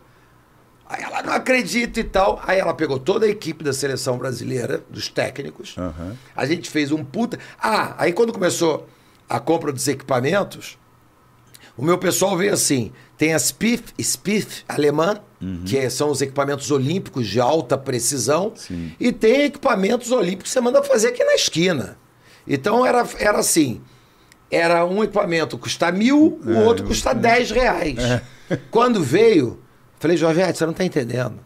Aí 0.90 1.04
ela 1.04 1.22
não 1.22 1.34
acredita 1.34 2.00
e 2.00 2.04
tal. 2.04 2.42
Aí 2.48 2.58
ela 2.60 2.74
pegou 2.74 2.98
toda 2.98 3.28
a 3.28 3.30
equipe 3.30 3.64
da 3.64 3.72
seleção 3.72 4.18
brasileira, 4.18 4.84
dos 4.90 5.08
técnicos. 5.08 5.76
Aham. 5.78 6.18
A 6.36 6.48
gente 6.48 6.68
fez 6.68 6.92
um 6.92 7.04
puta. 7.04 7.38
Ah, 7.62 7.94
aí 8.00 8.12
quando 8.12 8.34
começou 8.34 8.88
a 9.30 9.40
compra 9.40 9.72
dos 9.72 9.88
equipamentos, 9.88 10.80
o 11.78 11.86
meu 11.86 12.00
pessoal 12.00 12.36
veio 12.36 12.54
assim: 12.54 12.92
tem 13.18 13.36
a 13.36 13.40
SPIF, 13.40 13.94
SPIF 14.02 14.64
alemã, 14.68 15.22
que 15.66 15.78
é- 15.78 15.90
são 15.92 16.10
os 16.10 16.22
equipamentos 16.24 16.72
olímpicos 16.72 17.28
de 17.28 17.40
alta 17.40 17.78
precisão, 17.78 18.52
e 19.00 19.12
tem 19.12 19.44
equipamentos 19.44 20.12
olímpicos 20.12 20.46
que 20.46 20.50
você 20.54 20.62
manda 20.62 20.82
fazer 20.84 21.10
aqui 21.10 21.24
na 21.24 21.36
esquina. 21.36 21.98
Então 22.48 22.86
era, 22.86 23.06
era 23.20 23.40
assim: 23.40 23.82
era 24.52 24.86
um 24.86 25.04
equipamento 25.04 25.58
custa 25.58 25.92
mil, 25.92 26.40
o 26.46 26.58
outro 26.60 26.86
custa 26.86 27.14
10 27.14 27.52
reais. 27.52 27.96
Quando 28.70 29.02
veio, 29.02 29.60
falei, 30.00 30.16
Jorgette, 30.16 30.58
você 30.58 30.66
não 30.66 30.72
está 30.72 30.84
entendendo. 30.84 31.40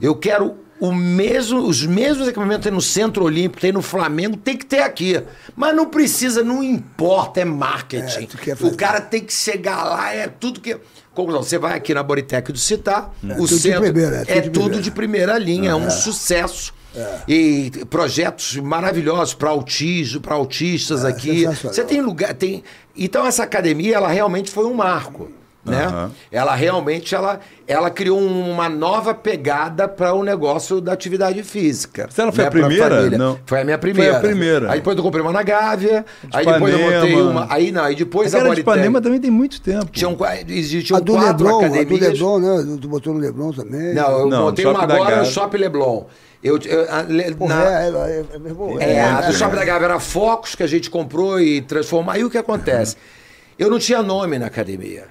Eu 0.00 0.14
quero 0.14 0.56
o 0.80 0.92
mesmo, 0.92 1.60
os 1.60 1.84
mesmos 1.84 2.26
equipamentos 2.26 2.58
que 2.58 2.64
tem 2.64 2.72
no 2.72 2.80
Centro 2.80 3.24
Olímpico, 3.24 3.60
tem 3.60 3.70
no 3.70 3.82
Flamengo, 3.82 4.36
tem 4.36 4.56
que 4.56 4.64
ter 4.64 4.80
aqui. 4.80 5.22
Mas 5.54 5.76
não 5.76 5.86
precisa, 5.86 6.42
não 6.42 6.62
importa, 6.62 7.40
é 7.40 7.44
marketing. 7.44 8.28
É, 8.48 8.66
o 8.66 8.74
cara 8.74 9.00
tem 9.00 9.22
que 9.22 9.32
chegar 9.32 9.84
lá, 9.84 10.14
é 10.14 10.26
tudo 10.26 10.58
que. 10.58 10.78
Conclusão, 11.12 11.42
você 11.42 11.58
vai 11.58 11.76
aqui 11.76 11.92
na 11.92 12.02
Boritec 12.02 12.50
do 12.50 12.58
Citar, 12.58 13.12
o 13.22 13.28
tudo 13.28 13.48
de 13.48 13.58
centro 13.58 13.80
primeira, 13.82 14.16
é 14.16 14.24
tudo 14.24 14.30
é 14.30 14.40
de 14.40 14.50
tudo 14.50 14.80
de 14.80 14.90
primeira 14.90 15.38
linha, 15.38 15.70
é 15.70 15.74
um 15.74 15.90
sucesso. 15.90 16.72
E 17.28 17.70
projetos 17.88 18.56
maravilhosos 18.56 19.34
para 19.34 19.50
autismo, 19.50 20.20
para 20.20 20.34
autistas 20.34 21.04
aqui. 21.04 21.40
sensacional. 21.40 21.74
Você 21.74 21.84
tem 21.84 22.00
lugar, 22.00 22.34
tem. 22.34 22.62
Então 22.96 23.24
essa 23.26 23.42
academia, 23.44 23.96
ela 23.96 24.08
realmente 24.08 24.50
foi 24.50 24.64
um 24.64 24.74
marco, 24.74 25.30
né? 25.64 25.84
Aham. 25.84 26.10
Ela 26.32 26.54
realmente 26.54 27.14
ela, 27.14 27.38
ela 27.66 27.90
criou 27.90 28.18
uma 28.18 28.68
nova 28.68 29.14
pegada 29.14 29.86
para 29.86 30.12
o 30.14 30.24
negócio 30.24 30.80
da 30.80 30.92
atividade 30.92 31.42
física. 31.42 32.06
Mas 32.08 32.18
ela 32.18 32.32
foi 32.32 32.42
né, 32.44 32.48
a 32.48 32.50
primeira? 32.50 33.10
Não. 33.10 33.38
Foi 33.46 33.60
a 33.60 33.64
minha 33.64 33.78
primeira. 33.78 34.10
Foi 34.12 34.18
a 34.18 34.22
primeira. 34.22 34.72
Aí 34.72 34.78
depois 34.78 34.96
eu 34.96 35.02
comprei 35.02 35.22
uma 35.22 35.32
na 35.32 35.42
Gávea, 35.42 36.04
aí 36.32 36.44
depois 36.44 36.74
eu 36.74 36.80
montei 36.80 37.14
uma, 37.22 37.46
aí 37.52 37.70
não, 37.70 37.84
aí 37.84 37.94
depois 37.94 38.34
Aquela 38.34 38.50
a 38.52 38.54
de 38.54 38.62
Ipanema 38.62 39.00
também 39.00 39.20
tem 39.20 39.30
muito 39.30 39.60
tempo. 39.60 39.86
tinham, 39.92 40.16
existiam 40.48 40.96
A 40.96 41.00
do 41.00 41.12
quatro 41.12 41.28
Leblon, 41.44 41.58
a 41.58 41.68
do 41.68 41.74
academias. 41.74 42.00
Leblon, 42.08 42.38
né? 42.40 42.78
Tu 42.80 42.88
botou 42.88 43.14
no 43.14 43.20
Leblon 43.20 43.52
também. 43.52 43.94
Não, 43.94 44.18
eu 44.18 44.26
Não, 44.28 44.42
montei 44.46 44.64
uma 44.66 44.82
agora 44.82 45.18
no. 45.18 45.24
Shopping 45.26 45.58
Leblon. 45.58 46.04
Eu, 46.42 46.58
eu- 46.64 47.34
Porra, 47.36 47.54
na- 47.54 47.82
é, 47.82 47.88
é, 47.88 48.24
é, 48.80 48.94
É, 48.94 49.00
a 49.02 49.20
do 49.20 49.26
é, 49.28 49.32
Shopping 49.32 49.56
da 49.56 49.64
Gávea 49.64 49.84
era 49.86 50.00
Focus 50.00 50.54
que 50.54 50.62
a 50.62 50.66
gente 50.66 50.88
comprou 50.88 51.38
e 51.40 51.60
transformou. 51.60 52.12
Aí 52.14 52.24
o 52.24 52.30
que 52.30 52.38
acontece? 52.38 52.96
Eu 53.58 53.70
não 53.70 53.78
tinha 53.78 54.02
nome 54.02 54.38
na 54.38 54.46
academia. 54.46 55.08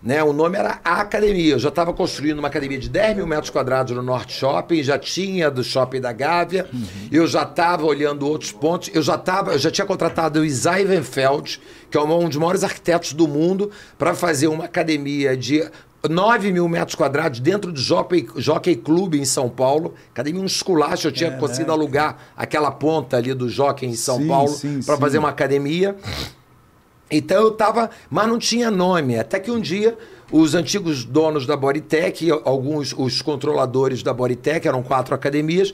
Né? 0.00 0.22
O 0.22 0.32
nome 0.32 0.56
era 0.56 0.78
a 0.84 1.00
Academia. 1.00 1.54
Eu 1.54 1.58
já 1.58 1.70
estava 1.70 1.92
construindo 1.92 2.38
uma 2.38 2.46
academia 2.46 2.78
de 2.78 2.88
10 2.88 3.16
mil 3.16 3.26
metros 3.26 3.50
quadrados 3.50 3.96
no 3.96 4.00
Norte 4.02 4.32
Shopping, 4.32 4.80
já 4.80 4.96
tinha 4.96 5.50
do 5.50 5.64
Shopping 5.64 6.00
da 6.00 6.12
Gávea, 6.12 6.68
eu 7.10 7.26
já 7.26 7.42
estava 7.42 7.84
olhando 7.84 8.24
outros 8.24 8.52
pontos, 8.52 8.90
eu 8.94 9.02
já 9.02 9.18
tava, 9.18 9.54
eu 9.54 9.58
já 9.58 9.72
tinha 9.72 9.84
contratado 9.84 10.38
o 10.40 10.44
Isai 10.44 10.84
Wenfeld, 10.84 11.60
que 11.90 11.98
é 11.98 12.00
um 12.00 12.28
dos 12.28 12.36
maiores 12.36 12.62
arquitetos 12.62 13.12
do 13.12 13.26
mundo, 13.26 13.72
para 13.98 14.14
fazer 14.14 14.46
uma 14.46 14.66
academia 14.66 15.36
de 15.36 15.68
9 16.08 16.52
mil 16.52 16.68
metros 16.68 16.94
quadrados 16.94 17.40
dentro 17.40 17.72
do 17.72 17.80
Jockey, 17.80 18.28
Jockey 18.36 18.76
Club 18.76 19.14
em 19.14 19.24
São 19.24 19.48
Paulo. 19.48 19.94
Academia 20.12 20.40
um 20.42 20.46
esculacho, 20.46 21.08
eu 21.08 21.12
tinha 21.12 21.30
conseguido 21.32 21.72
alugar 21.72 22.16
aquela 22.36 22.70
ponta 22.70 23.16
ali 23.16 23.32
do 23.34 23.48
Jockey 23.48 23.86
em 23.86 23.94
São 23.94 24.18
Sim, 24.18 24.28
Paulo 24.28 24.52
para 24.86 24.96
fazer 24.96 25.18
uma 25.18 25.28
academia. 25.30 25.96
Então 27.10 27.40
eu 27.42 27.50
tava, 27.52 27.88
mas 28.10 28.28
não 28.28 28.38
tinha 28.38 28.70
nome. 28.70 29.18
Até 29.18 29.40
que 29.40 29.50
um 29.50 29.58
dia 29.60 29.96
os 30.30 30.54
antigos 30.54 31.04
donos 31.04 31.46
da 31.46 31.56
Bodytech, 31.56 32.30
alguns 32.44 32.94
os 32.96 33.22
controladores 33.22 34.02
da 34.02 34.12
Bodytech, 34.12 34.68
eram 34.68 34.82
quatro 34.82 35.14
academias, 35.14 35.72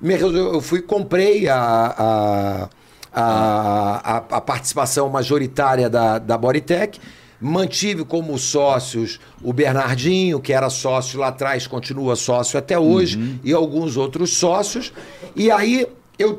me 0.00 0.14
resol- 0.14 0.54
eu 0.54 0.60
fui 0.60 0.80
comprei 0.80 1.48
a, 1.48 1.58
a, 1.58 2.68
a, 3.12 4.12
a, 4.12 4.16
a 4.16 4.40
participação 4.40 5.08
majoritária 5.08 5.90
da, 5.90 6.18
da 6.18 6.38
Bodytech. 6.38 7.00
Mantive 7.40 8.04
como 8.04 8.38
sócios 8.38 9.20
o 9.42 9.52
Bernardinho, 9.52 10.40
que 10.40 10.52
era 10.52 10.70
sócio 10.70 11.20
lá 11.20 11.28
atrás, 11.28 11.66
continua 11.66 12.16
sócio 12.16 12.58
até 12.58 12.78
hoje, 12.78 13.38
e 13.44 13.52
alguns 13.52 13.96
outros 13.96 14.32
sócios. 14.36 14.92
E 15.34 15.50
aí 15.50 15.86
eu 16.18 16.38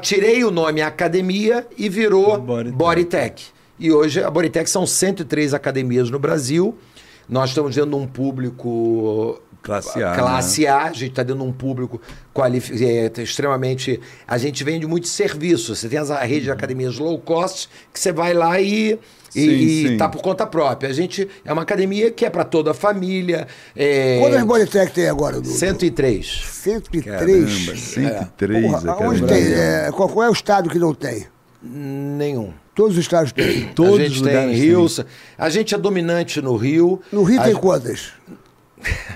tirei 0.00 0.44
o 0.44 0.50
nome 0.50 0.82
Academia 0.82 1.66
e 1.78 1.88
virou 1.88 2.38
Bodytech. 2.40 2.76
Bodytech. 2.76 3.44
E 3.78 3.90
hoje 3.92 4.22
a 4.22 4.30
Bodytech 4.30 4.68
são 4.68 4.86
103 4.86 5.54
academias 5.54 6.10
no 6.10 6.18
Brasil. 6.18 6.76
Nós 7.28 7.50
estamos 7.50 7.74
dentro 7.74 7.90
de 7.90 7.96
um 7.96 8.06
público 8.06 9.40
Classe 9.62 10.02
A, 10.02 10.14
classe 10.14 10.66
A, 10.66 10.82
a 10.84 10.92
gente 10.92 11.10
está 11.10 11.22
dentro 11.22 11.42
de 11.42 11.48
um 11.48 11.52
público 11.52 11.98
qualifi- 12.34 12.84
é, 12.84 13.10
extremamente. 13.22 13.98
A 14.28 14.36
gente 14.36 14.62
vende 14.62 14.86
muito 14.86 15.08
serviço. 15.08 15.74
Você 15.74 15.88
tem 15.88 15.98
as- 15.98 16.10
a 16.10 16.20
rede 16.22 16.42
de 16.42 16.50
academias 16.50 16.98
low 16.98 17.18
cost, 17.18 17.70
que 17.92 17.98
você 17.98 18.12
vai 18.12 18.34
lá 18.34 18.60
e. 18.60 18.98
Sim, 19.34 19.50
E 19.50 19.82
sim. 19.88 19.92
está 19.94 20.08
por 20.08 20.22
conta 20.22 20.46
própria. 20.46 20.88
A 20.88 20.92
gente 20.92 21.28
é 21.44 21.52
uma 21.52 21.62
academia 21.62 22.10
que 22.10 22.24
é 22.24 22.30
para 22.30 22.44
toda 22.44 22.70
a 22.70 22.74
família. 22.74 23.46
É, 23.74 24.18
Quantas 24.20 24.44
Bodytech 24.44 24.92
tem 24.92 25.08
agora, 25.08 25.34
Dudu? 25.36 25.48
103. 25.48 26.42
103. 26.52 27.04
Caramba, 27.04 27.76
103 27.76 28.62
Porra, 28.70 28.92
aqui 28.92 29.02
onde 29.04 29.20
no 29.22 29.26
tem? 29.26 29.42
É, 29.52 29.90
qual, 29.92 30.08
qual 30.08 30.26
é 30.26 30.30
o 30.30 30.32
estado 30.32 30.70
que 30.70 30.78
não 30.78 30.94
tem? 30.94 31.26
Nenhum. 31.62 32.52
Todos 32.74 32.92
os 32.96 33.02
estados 33.02 33.32
têm. 33.32 33.68
Todos 33.74 34.00
a 34.00 34.02
gente 34.04 34.16
os 34.16 34.22
tem 34.22 34.52
Rio. 34.54 34.88
têm. 34.88 35.04
A 35.38 35.48
gente 35.48 35.74
é 35.74 35.78
dominante 35.78 36.40
no 36.42 36.56
Rio. 36.56 37.00
No 37.12 37.22
Rio 37.22 37.40
A- 37.40 37.44
tem 37.44 37.54
quantas? 37.54 38.12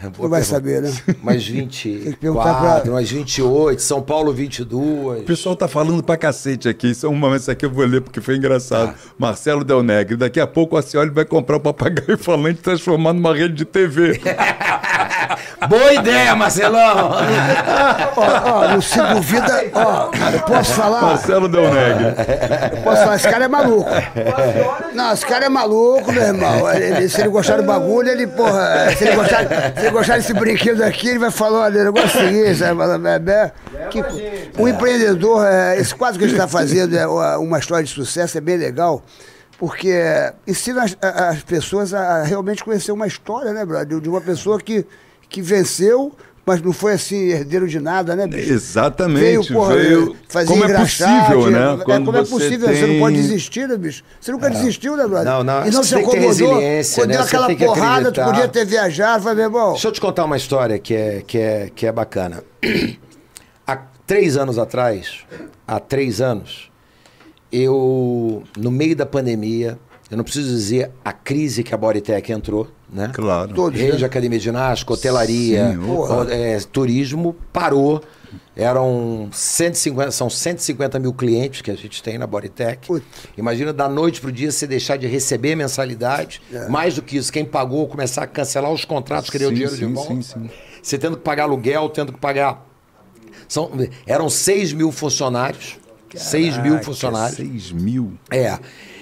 Não 0.02 0.10
vai 0.28 0.40
pergunta. 0.40 0.44
saber, 0.44 0.82
né? 0.82 0.92
Mais 1.22 1.44
Tem 1.48 1.66
que 1.68 1.88
24, 1.98 2.16
perguntar 2.20 2.80
pra- 2.82 2.92
mais 2.92 3.10
28, 3.10 3.80
São 3.82 4.00
Paulo 4.02 4.32
22. 4.32 5.20
O 5.20 5.24
pessoal 5.24 5.54
tá 5.56 5.68
falando 5.68 6.02
pra 6.02 6.16
cacete 6.16 6.68
aqui. 6.68 6.90
Isso 6.90 7.06
é 7.06 7.08
um 7.08 7.14
momento 7.14 7.40
isso 7.42 7.50
aqui 7.50 7.64
eu 7.64 7.70
vou 7.70 7.84
ler 7.84 8.00
porque 8.00 8.20
foi 8.20 8.36
engraçado. 8.36 8.92
Tá. 8.92 8.98
Marcelo 9.18 9.64
Del 9.64 9.82
Negre. 9.82 10.16
Daqui 10.16 10.40
a 10.40 10.46
pouco 10.46 10.76
a 10.76 10.82
senhora 10.82 11.10
vai 11.10 11.24
comprar 11.24 11.56
o 11.56 11.60
papagaio 11.60 12.16
falante 12.18 12.60
e 12.60 12.62
transformar 12.62 13.12
numa 13.12 13.34
rede 13.34 13.54
de 13.54 13.64
TV. 13.64 14.20
Boa 15.68 15.92
ideia, 15.94 16.34
Marcelão! 16.34 17.10
Ó, 18.16 18.50
ó, 18.50 18.68
não 18.68 18.80
se 18.80 19.00
duvida, 19.00 19.64
ó, 19.74 20.10
eu 20.32 20.40
posso 20.40 20.72
falar? 20.74 21.02
Marcelo 21.02 21.48
Del 21.48 21.72
Negre. 21.72 22.14
Eu 22.76 22.82
posso 22.82 23.02
falar, 23.02 23.16
esse 23.16 23.28
cara 23.28 23.44
é 23.44 23.48
maluco. 23.48 23.90
Não, 24.94 25.12
esse 25.12 25.26
cara 25.26 25.46
é 25.46 25.48
maluco, 25.48 26.12
meu 26.12 26.22
irmão. 26.22 26.70
Ele- 26.72 27.08
se 27.08 27.20
ele 27.20 27.28
gostar 27.30 27.56
do 27.56 27.62
bagulho, 27.64 28.08
ele, 28.08 28.26
porra, 28.26 28.90
se 28.96 29.04
ele 29.04 29.16
gostar, 29.16 29.46
se 29.74 29.80
ele 29.80 29.90
gostar 29.90 30.16
desse 30.16 30.32
brinquedo 30.34 30.82
aqui, 30.82 31.08
ele 31.08 31.18
vai 31.18 31.30
falar, 31.30 31.60
olha, 31.60 31.78
eu 31.78 31.92
gosto 31.92 32.18
disso, 32.28 32.60
vai 32.64 32.74
falar, 32.76 33.00
é, 33.08 33.30
é. 33.30 33.52
Que, 33.88 34.04
o 34.58 34.68
empreendedor, 34.68 35.46
é, 35.46 35.76
esse 35.78 35.94
quadro 35.94 36.18
que 36.18 36.24
a 36.24 36.28
gente 36.28 36.36
está 36.36 36.48
fazendo 36.48 36.96
é 36.96 37.06
uma 37.38 37.58
história 37.58 37.84
de 37.84 37.90
sucesso, 37.90 38.36
é 38.38 38.40
bem 38.40 38.56
legal, 38.56 39.02
porque 39.58 39.92
ensina 40.46 40.84
as, 40.84 40.96
as 41.00 41.42
pessoas 41.42 41.92
a 41.94 42.22
realmente 42.22 42.62
conhecer 42.64 42.92
uma 42.92 43.06
história, 43.06 43.52
né, 43.52 43.64
brother? 43.64 44.00
De 44.00 44.08
uma 44.08 44.20
pessoa 44.20 44.60
que, 44.60 44.86
que 45.28 45.42
venceu, 45.42 46.12
mas 46.46 46.62
não 46.62 46.72
foi 46.72 46.94
assim, 46.94 47.16
herdeiro 47.28 47.68
de 47.68 47.78
nada, 47.78 48.16
né, 48.16 48.26
bicho? 48.26 48.50
Exatamente. 48.52 49.20
Veio, 49.20 49.46
porra, 49.46 49.76
veio- 49.76 50.16
fazer 50.28 50.46
como 50.48 50.64
é 50.64 50.74
possível, 50.78 51.50
né? 51.50 51.74
É, 51.80 51.84
Quando 51.84 52.04
como 52.06 52.16
é 52.16 52.20
você 52.24 52.30
possível? 52.30 52.68
Você 52.68 52.80
não 52.80 52.88
tem- 52.88 53.00
pode 53.00 53.16
desistir, 53.16 53.68
né, 53.68 53.76
bicho? 53.76 54.02
Você 54.18 54.32
nunca 54.32 54.48
desistiu, 54.48 54.96
né, 54.96 55.06
brother? 55.06 55.24
Não, 55.26 55.44
não, 55.44 55.66
E 55.66 55.70
não 55.70 55.82
você 55.82 55.88
se 55.90 55.94
tem 55.96 56.04
que 56.04 56.10
ter 56.10 56.16
acomodou. 56.18 56.48
Quando 56.48 56.60
né? 56.62 56.72
deu 56.72 56.84
Você 56.84 57.02
aquela 57.28 57.46
tem 57.48 57.56
que 57.56 57.64
porrada, 57.66 58.12
tu 58.12 58.20
acreditar. 58.20 58.24
podia 58.26 58.48
ter 58.48 58.64
viajado, 58.64 59.24
vai, 59.24 59.34
meu 59.34 59.44
irmão. 59.44 59.72
Deixa 59.72 59.88
eu 59.88 59.92
te 59.92 60.00
contar 60.00 60.24
uma 60.24 60.36
história 60.38 60.78
que 60.78 60.94
é, 60.94 61.22
que 61.26 61.38
é, 61.38 61.70
que 61.74 61.86
é 61.86 61.92
bacana. 61.92 62.42
Há 63.66 63.76
três 64.06 64.38
anos 64.38 64.58
atrás, 64.58 65.18
há 65.66 65.78
três 65.78 66.22
anos, 66.22 66.70
eu, 67.52 68.42
no 68.56 68.70
meio 68.70 68.96
da 68.96 69.04
pandemia, 69.04 69.78
eu 70.10 70.16
não 70.16 70.24
preciso 70.24 70.48
dizer 70.48 70.90
a 71.04 71.12
crise 71.12 71.62
que 71.62 71.74
a 71.74 71.76
Bodytech 71.76 72.32
entrou, 72.32 72.68
né? 72.92 73.10
Claro. 73.12 73.52
Todos, 73.54 73.78
Rede 73.78 73.92
né? 73.92 73.98
de 73.98 74.04
academia 74.04 74.38
de 74.38 74.44
ginástica, 74.44 74.92
hotelaria, 74.94 75.72
Sim, 75.72 75.78
o- 75.78 76.22
é, 76.30 76.58
turismo 76.72 77.34
parou. 77.52 78.02
Eram 78.54 79.28
150, 79.32 80.10
são 80.10 80.28
150 80.28 80.98
mil 80.98 81.12
clientes 81.14 81.62
que 81.62 81.70
a 81.70 81.76
gente 81.76 82.02
tem 82.02 82.18
na 82.18 82.26
Bodytech. 82.26 82.88
Imagina 83.36 83.72
da 83.72 83.88
noite 83.88 84.20
pro 84.20 84.32
dia 84.32 84.50
você 84.50 84.66
deixar 84.66 84.96
de 84.96 85.06
receber 85.06 85.54
mensalidade. 85.54 86.42
É. 86.52 86.68
Mais 86.68 86.94
do 86.96 87.02
que 87.02 87.16
isso, 87.16 87.32
quem 87.32 87.44
pagou 87.44 87.86
começar 87.86 88.24
a 88.24 88.26
cancelar 88.26 88.72
os 88.72 88.84
contratos, 88.84 89.30
querer 89.30 89.46
o 89.46 89.50
dinheiro 89.52 89.74
sim, 89.76 89.86
de 89.86 89.92
volta. 89.92 90.12
sim, 90.14 90.22
sim. 90.22 90.50
Você 90.82 90.98
tendo 90.98 91.16
que 91.16 91.22
pagar 91.22 91.44
aluguel, 91.44 91.88
tendo 91.88 92.12
que 92.12 92.18
pagar. 92.18 92.66
São, 93.48 93.70
eram 94.06 94.28
6 94.28 94.72
mil 94.72 94.90
funcionários. 94.90 95.78
6 96.14 96.56
mil 96.56 96.64
Caraca, 96.72 96.84
funcionários. 96.84 97.36
6 97.36 97.70
mil. 97.72 98.14
É. 98.30 98.58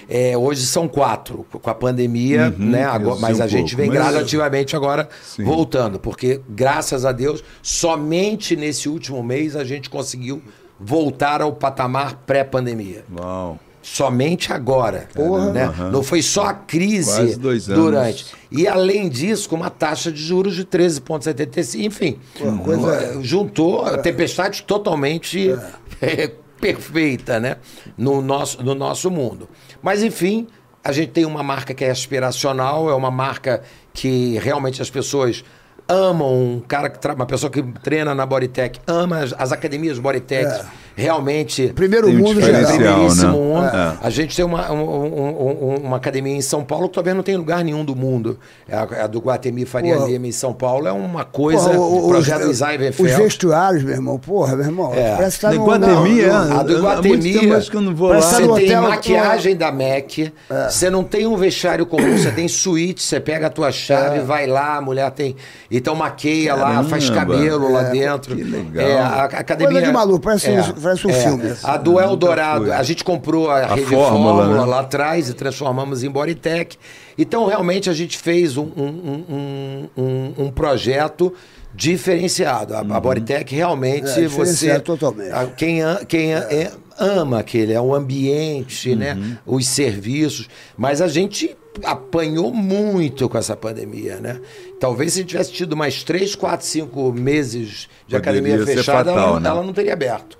É, 0.09 0.37
hoje 0.37 0.65
são 0.65 0.87
quatro, 0.87 1.45
com 1.51 1.69
a 1.69 1.75
pandemia, 1.75 2.53
né? 2.57 2.85
Agora, 2.85 3.19
mas 3.19 3.41
a 3.41 3.45
um 3.45 3.47
gente 3.47 3.75
pouco, 3.75 3.91
vem 3.91 3.99
mas- 3.99 4.11
gradativamente 4.11 4.75
agora 4.75 5.09
Sim. 5.23 5.43
voltando, 5.43 5.99
porque 5.99 6.39
graças 6.49 7.03
a 7.05 7.11
Deus, 7.11 7.43
somente 7.61 8.55
nesse 8.55 8.87
último 8.87 9.21
mês 9.21 9.55
a 9.55 9.63
gente 9.63 9.89
conseguiu 9.89 10.41
voltar 10.79 11.41
ao 11.41 11.51
patamar 11.53 12.23
pré-pandemia. 12.25 13.03
Uau. 13.19 13.59
Somente 13.81 14.51
agora. 14.51 15.07
Porra. 15.13 15.51
Né? 15.51 15.63
Aham. 15.63 15.91
Não 15.91 16.03
foi 16.03 16.21
só 16.21 16.45
a 16.47 16.53
crise 16.53 17.09
Quase 17.15 17.39
dois 17.39 17.69
anos. 17.69 17.81
durante. 17.83 18.25
E 18.51 18.67
além 18.67 19.07
disso, 19.07 19.47
com 19.49 19.55
uma 19.55 19.69
taxa 19.69 20.11
de 20.11 20.21
juros 20.21 20.55
de 20.55 20.65
13,75, 20.65 21.85
enfim. 21.85 22.19
coisa- 22.65 23.19
Juntou 23.21 23.85
a 23.85 23.97
tempestade 23.97 24.63
totalmente 24.63 25.55
eh, 26.01 26.31
perfeita 26.59 27.39
né? 27.39 27.57
no, 27.97 28.21
nosso, 28.21 28.61
no 28.63 28.75
nosso 28.75 29.09
mundo. 29.09 29.49
Mas, 29.81 30.03
enfim, 30.03 30.47
a 30.83 30.91
gente 30.91 31.11
tem 31.11 31.25
uma 31.25 31.43
marca 31.43 31.73
que 31.73 31.83
é 31.83 31.89
aspiracional, 31.89 32.89
é 32.89 32.93
uma 32.93 33.11
marca 33.11 33.61
que 33.93 34.37
realmente 34.39 34.81
as 34.81 34.89
pessoas 34.89 35.43
amam 35.87 36.33
um 36.33 36.59
cara 36.59 36.89
que 36.89 37.07
uma 37.07 37.25
pessoa 37.25 37.49
que 37.49 37.63
treina 37.81 38.13
na 38.13 38.25
Bodytech, 38.25 38.79
ama 38.85 39.19
as, 39.19 39.33
as 39.33 39.51
academias 39.51 39.97
Bodytech, 39.97 40.65
realmente 40.97 41.71
Primeiro 41.75 42.09
um 42.09 42.13
mundo 42.13 42.41
geral. 42.41 42.65
primeiríssimo 42.65 43.27
né? 43.31 43.37
mundo. 43.37 43.65
É. 43.67 43.93
A 44.01 44.09
gente 44.09 44.35
tem 44.35 44.43
uma, 44.43 44.71
um- 44.71 44.81
um- 44.81 45.69
um- 45.69 45.75
uma 45.85 45.97
academia 45.97 46.35
em 46.35 46.41
São 46.41 46.63
Paulo 46.63 46.89
que 46.89 46.95
talvez 46.95 47.15
não 47.15 47.21
tem 47.23 47.35
em 47.35 47.37
lugar 47.37 47.63
nenhum 47.63 47.85
do 47.85 47.95
mundo. 47.95 48.39
É 48.67 48.75
A, 48.75 49.03
a 49.03 49.07
do 49.07 49.19
Guatemi 49.19 49.63
Faria 49.65 49.95
Porra. 49.95 50.07
Lima 50.07 50.27
em 50.27 50.31
São 50.31 50.53
Paulo 50.53 50.87
é 50.87 50.91
uma 50.91 51.23
coisa. 51.23 51.69
Porra, 51.69 51.77
o- 51.79 52.05
o 52.05 52.09
projeto 52.09 52.41
os, 52.45 52.59
os 52.99 53.11
vestuários, 53.11 53.83
meu 53.83 53.93
irmão, 53.93 54.17
porra, 54.17 54.55
meu 54.55 54.65
irmão. 54.65 54.91
É. 54.93 55.15
Parece 55.15 55.35
que 55.37 55.41
tá 55.43 55.51
Na 55.51 55.55
no, 55.57 55.65
Guatemi, 55.65 56.21
não, 56.23 56.27
é? 56.27 56.29
A 56.59 56.63
do 56.63 56.87
Há 56.87 56.95
muito 56.95 57.07
Guatemi. 57.17 57.33
tempo 57.39 57.53
acho 57.53 57.69
que 57.71 57.77
eu 57.77 57.81
não 57.81 57.95
vou 57.95 58.09
Parece 58.09 58.33
lá. 58.33 58.39
tá 58.39 58.45
Você 58.47 58.61
tem 58.61 58.65
hotel, 58.77 58.81
maquiagem 58.89 59.55
da 59.55 59.71
MAC, 59.71 60.33
você 60.69 60.89
não 60.89 61.03
tem 61.03 61.27
um 61.27 61.37
vestiário 61.37 61.85
comum, 61.85 62.17
você 62.17 62.31
tem 62.31 62.47
suíte, 62.47 63.03
você 63.03 63.19
pega 63.19 63.47
a 63.47 63.49
tua 63.49 63.71
chave, 63.71 64.19
vai 64.21 64.47
lá, 64.47 64.77
a 64.77 64.81
mulher 64.81 65.09
tem. 65.11 65.35
Então 65.69 65.93
maqueia 65.95 66.55
lá, 66.55 66.83
faz 66.83 67.09
Caramba. 67.09 67.33
cabelo 67.35 67.71
lá 67.71 67.83
dentro. 67.83 68.35
que 68.35 68.43
legal. 68.43 68.87
É, 68.87 68.99
a, 68.99 69.05
a 69.07 69.23
academia. 69.25 69.71
Coisa 69.73 69.87
de 69.87 69.93
maluco, 69.93 70.19
parece 70.21 70.47
um- 70.87 70.95
parece 70.95 71.07
um 71.07 71.13
filme. 71.13 71.53
A 71.63 71.77
do 71.77 71.99
Eldorado, 71.99 72.71
a 72.71 72.83
gente 72.83 73.03
comprou 73.03 73.49
a, 73.49 73.57
A 73.59 73.75
rede 73.75 73.87
Fórmula, 73.87 74.35
Fórmula, 74.43 74.59
né? 74.65 74.65
lá 74.65 74.79
atrás 74.81 75.29
e 75.29 75.33
transformamos 75.33 76.03
em 76.03 76.09
Bodytech. 76.09 76.77
Então, 77.17 77.45
realmente, 77.47 77.89
a 77.89 77.93
gente 77.93 78.17
fez 78.17 78.57
um, 78.57 78.63
um, 78.77 79.23
um, 79.29 79.87
um, 79.97 80.33
um 80.45 80.51
projeto 80.51 81.33
diferenciado. 81.73 82.75
A, 82.75 82.79
a 82.79 82.99
Bodytech 82.99 83.53
realmente 83.55 84.09
É, 84.09 84.27
você. 84.27 84.79
totalmente. 84.79 85.31
a- 85.31 85.45
quem 85.47 85.83
a- 85.83 86.01
quem 86.07 86.33
a- 86.33 86.39
é- 86.51 86.71
ama 86.99 87.39
aquele, 87.39 87.73
é 87.73 87.79
o 87.79 87.93
ambiente, 87.93 88.95
né? 88.95 89.37
Os 89.45 89.67
serviços. 89.67 90.49
Mas 90.75 91.01
a 91.01 91.07
gente 91.07 91.55
apanhou 91.83 92.51
muito 92.51 93.29
com 93.29 93.37
essa 93.37 93.55
pandemia, 93.55 94.15
né? 94.15 94.39
Talvez 94.79 95.13
se 95.13 95.23
tivesse 95.23 95.51
tido 95.53 95.77
mais 95.77 96.01
três, 96.03 96.33
quatro, 96.33 96.65
cinco 96.65 97.11
meses 97.13 97.87
de 98.07 98.15
Poderia 98.15 98.17
academia 98.19 98.65
fechada, 98.65 99.11
ela, 99.11 99.19
fatal, 99.19 99.33
não- 99.35 99.39
né? 99.39 99.49
ela 99.49 99.63
não 99.63 99.73
teria 99.73 99.93
aberto. 99.93 100.37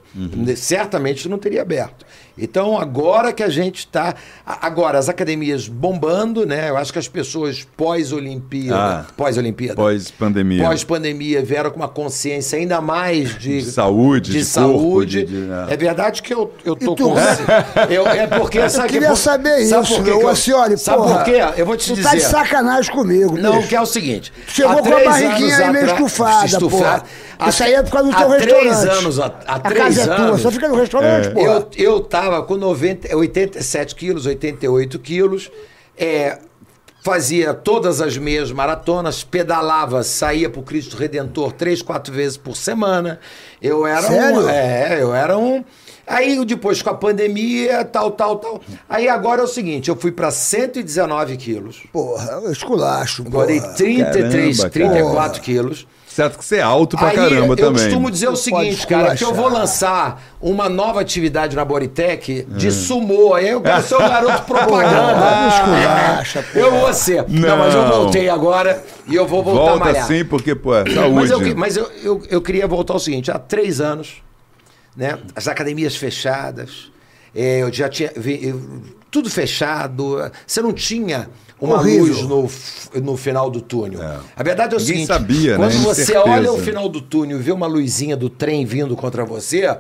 Certamente 0.56 1.30
não 1.30 1.38
teria 1.38 1.62
aberto. 1.62 2.06
Então, 2.38 2.78
agora 2.80 3.34
que 3.34 3.42
a 3.44 3.50
gente 3.50 3.80
está. 3.80 4.14
Agora, 4.46 4.98
as 5.00 5.10
academias 5.10 5.68
bombando, 5.68 6.46
né? 6.46 6.70
Eu 6.70 6.78
acho 6.78 6.94
que 6.94 7.00
as 7.00 7.08
pessoas 7.08 7.68
pós-Olimpíada. 7.76 8.78
Ah. 8.78 9.06
pós-Olimpíada. 9.16 9.76
Pós-pandemia. 9.76 10.64
Pós-pandemia 10.64 11.44
vieram 11.44 11.72
com 11.72 11.78
uma 11.78 11.88
consciência 11.88 12.58
ainda 12.60 12.80
mais 12.80 13.38
de, 13.38 13.62
De 13.62 13.66
saúde, 13.72 14.32
de, 14.32 14.40
de 14.44 14.46
corpo, 14.54 14.72
saúde. 14.80 15.24
de- 15.26 15.46
de- 15.48 15.52
É 15.74 15.78
verdade 15.78 16.22
que 16.22 16.34
eu, 16.34 16.52
eu 16.64 16.76
tô 16.76 16.96
com. 16.96 17.16
Eu, 17.90 18.06
é 18.08 18.28
porque 18.28 18.70
sabe 18.70 18.90
queria 18.90 19.10
por- 19.10 19.18
saber 19.18 19.66
sabe 19.66 19.84
isso, 19.84 20.02
meu. 20.02 20.04
que 20.18 20.24
eu- 20.26 20.28
Acioli, 20.28 20.78
Sabe 20.78 20.98
porra, 20.98 21.16
por 21.16 21.24
quê? 21.26 21.40
Eu 21.58 21.66
vou 21.66 21.76
te 21.78 21.88
Tu 21.88 21.96
dizer. 21.96 22.10
tá 22.10 22.16
de 22.16 22.22
sacanagem 22.22 22.92
comigo, 22.92 23.38
Não, 23.38 23.58
bicho. 23.58 23.68
que 23.70 23.76
é 23.76 23.82
o 23.82 23.86
seguinte. 23.86 24.32
Chegou 24.48 24.78
com 24.78 24.94
a 24.94 25.04
barriguinha 25.04 25.56
anos 25.56 25.60
aí 25.68 25.72
meio 25.72 25.86
atra- 25.86 25.94
estufada, 26.46 26.60
porra. 26.60 27.04
Isso 27.48 27.64
aí 27.64 27.74
é 27.76 27.84
por 27.84 27.92
causa 27.92 28.10
do 28.10 28.16
teu 28.18 28.32
há 28.32 28.36
três 28.38 28.64
restaurante. 28.64 28.98
anos, 29.00 29.20
há, 29.20 29.30
três 29.60 29.84
casa 29.84 30.02
é 30.02 30.14
anos. 30.16 30.28
tua, 30.30 30.38
só 30.40 30.52
fica 30.52 30.68
no 30.68 30.76
restaurante, 30.76 31.30
porra. 31.30 31.68
Eu, 31.78 31.86
eu 31.94 32.00
tava 32.02 32.27
com 32.44 32.56
90, 32.56 33.16
87 33.16 33.96
quilos, 33.96 34.26
88 34.26 35.00
quilos, 35.00 35.52
é, 35.98 36.40
fazia 37.04 37.54
todas 37.54 38.02
as 38.02 38.18
meias 38.18 38.52
maratonas, 38.52 39.24
pedalava, 39.24 40.04
saía 40.04 40.50
pro 40.50 40.62
Cristo 40.62 40.98
Redentor 40.98 41.54
três, 41.54 41.82
quatro 41.82 42.14
vezes 42.14 42.38
por 42.38 42.56
semana. 42.56 43.20
Eu 43.62 43.88
era 43.88 44.02
Sério? 44.02 44.42
um. 44.42 44.50
É, 44.50 45.02
eu 45.02 45.16
era 45.16 45.38
um. 45.38 45.64
Aí 46.06 46.44
depois 46.46 46.82
com 46.82 46.90
a 46.90 46.94
pandemia, 46.94 47.84
tal, 47.84 48.12
tal, 48.12 48.38
tal. 48.38 48.62
Aí 48.88 49.10
agora 49.10 49.42
é 49.42 49.44
o 49.44 49.48
seguinte, 49.48 49.90
eu 49.90 49.96
fui 49.96 50.12
para 50.12 50.32
119 50.32 51.36
quilos. 51.36 51.84
Porra, 51.92 52.40
eu 52.44 52.52
esculacho, 52.52 53.24
Engordei 53.24 53.60
porra. 53.60 53.74
33, 53.74 54.58
Caramba, 54.58 54.70
34 54.72 55.42
quilos. 55.42 55.88
Certo 56.18 56.40
que 56.40 56.44
você 56.46 56.56
é 56.56 56.62
alto 56.64 56.98
pra 56.98 57.10
Aí 57.10 57.16
caramba 57.16 57.54
eu 57.54 57.56
também. 57.56 57.84
costumo 57.84 58.10
dizer 58.10 58.28
o 58.28 58.36
seguinte, 58.36 58.88
cara, 58.88 59.16
que 59.16 59.24
eu 59.24 59.36
vou 59.36 59.48
lançar 59.50 60.20
uma 60.42 60.68
nova 60.68 61.00
atividade 61.00 61.56
na 61.56 61.64
Hum. 62.50 62.58
de 62.58 62.72
sumô. 62.72 63.36
Aí 63.36 63.48
eu 63.50 63.62
quero 63.62 63.84
ser 63.84 63.96
o 63.96 64.00
garoto 64.00 64.42
propaganda. 64.52 65.14
porra. 65.14 66.24
Eu 66.56 66.72
vou 66.72 66.92
ser. 66.92 67.24
Não. 67.30 67.58
mas 67.60 67.76
eu 67.76 67.84
Não. 67.84 67.92
voltei 67.92 68.30
agora 68.30 68.84
e 69.08 69.14
eu 69.14 69.28
vou 69.28 69.44
voltar 69.44 69.62
a 69.62 69.66
Volta 69.66 69.86
malhar. 69.86 70.04
assim 70.06 70.26
porque, 70.26 70.56
pô, 70.56 70.74
é 70.76 70.86
saúde. 70.92 71.14
Mas, 71.14 71.30
eu, 71.30 71.56
mas 71.56 71.78
eu, 71.78 71.92
eu, 72.04 72.24
eu 72.32 72.42
queria 72.42 72.66
voltar 72.68 72.94
ao 72.94 73.00
seguinte: 73.00 73.30
há 73.30 73.38
três 73.38 73.80
anos, 73.80 74.16
né, 74.96 75.20
as 75.36 75.48
academias 75.48 75.96
fechadas, 75.96 76.92
é, 77.36 77.62
eu 77.62 77.72
já 77.72 77.88
tinha. 77.90 78.12
eu- 78.16 78.82
tudo 79.12 79.30
fechado, 79.30 80.18
você 80.48 80.64
não 80.64 80.74
tinha 80.74 81.30
uma 81.60 81.76
Horrível. 81.78 82.06
luz 82.06 82.94
no, 82.96 83.02
no 83.02 83.18
final 83.18 83.50
do 83.50 83.62
túnel. 83.62 84.00
A 84.36 84.44
verdade 84.44 84.74
é 84.76 84.78
o 84.78 84.80
Ninguém 84.80 84.94
seguinte: 84.96 85.08
sabia, 85.08 85.52
né? 85.52 85.58
quando 85.58 85.84
você 85.84 86.02
Incerteza. 86.04 86.30
olha 86.30 86.52
o 86.52 86.58
final 86.58 86.88
do 86.90 87.02
túnel 87.02 87.40
e 87.40 87.42
vê 87.42 87.52
uma 87.52 87.68
luzinha 87.68 88.16
do 88.16 88.30
trem 88.30 88.66
vindo 88.66 88.96
contra 88.96 89.26
você. 89.26 89.76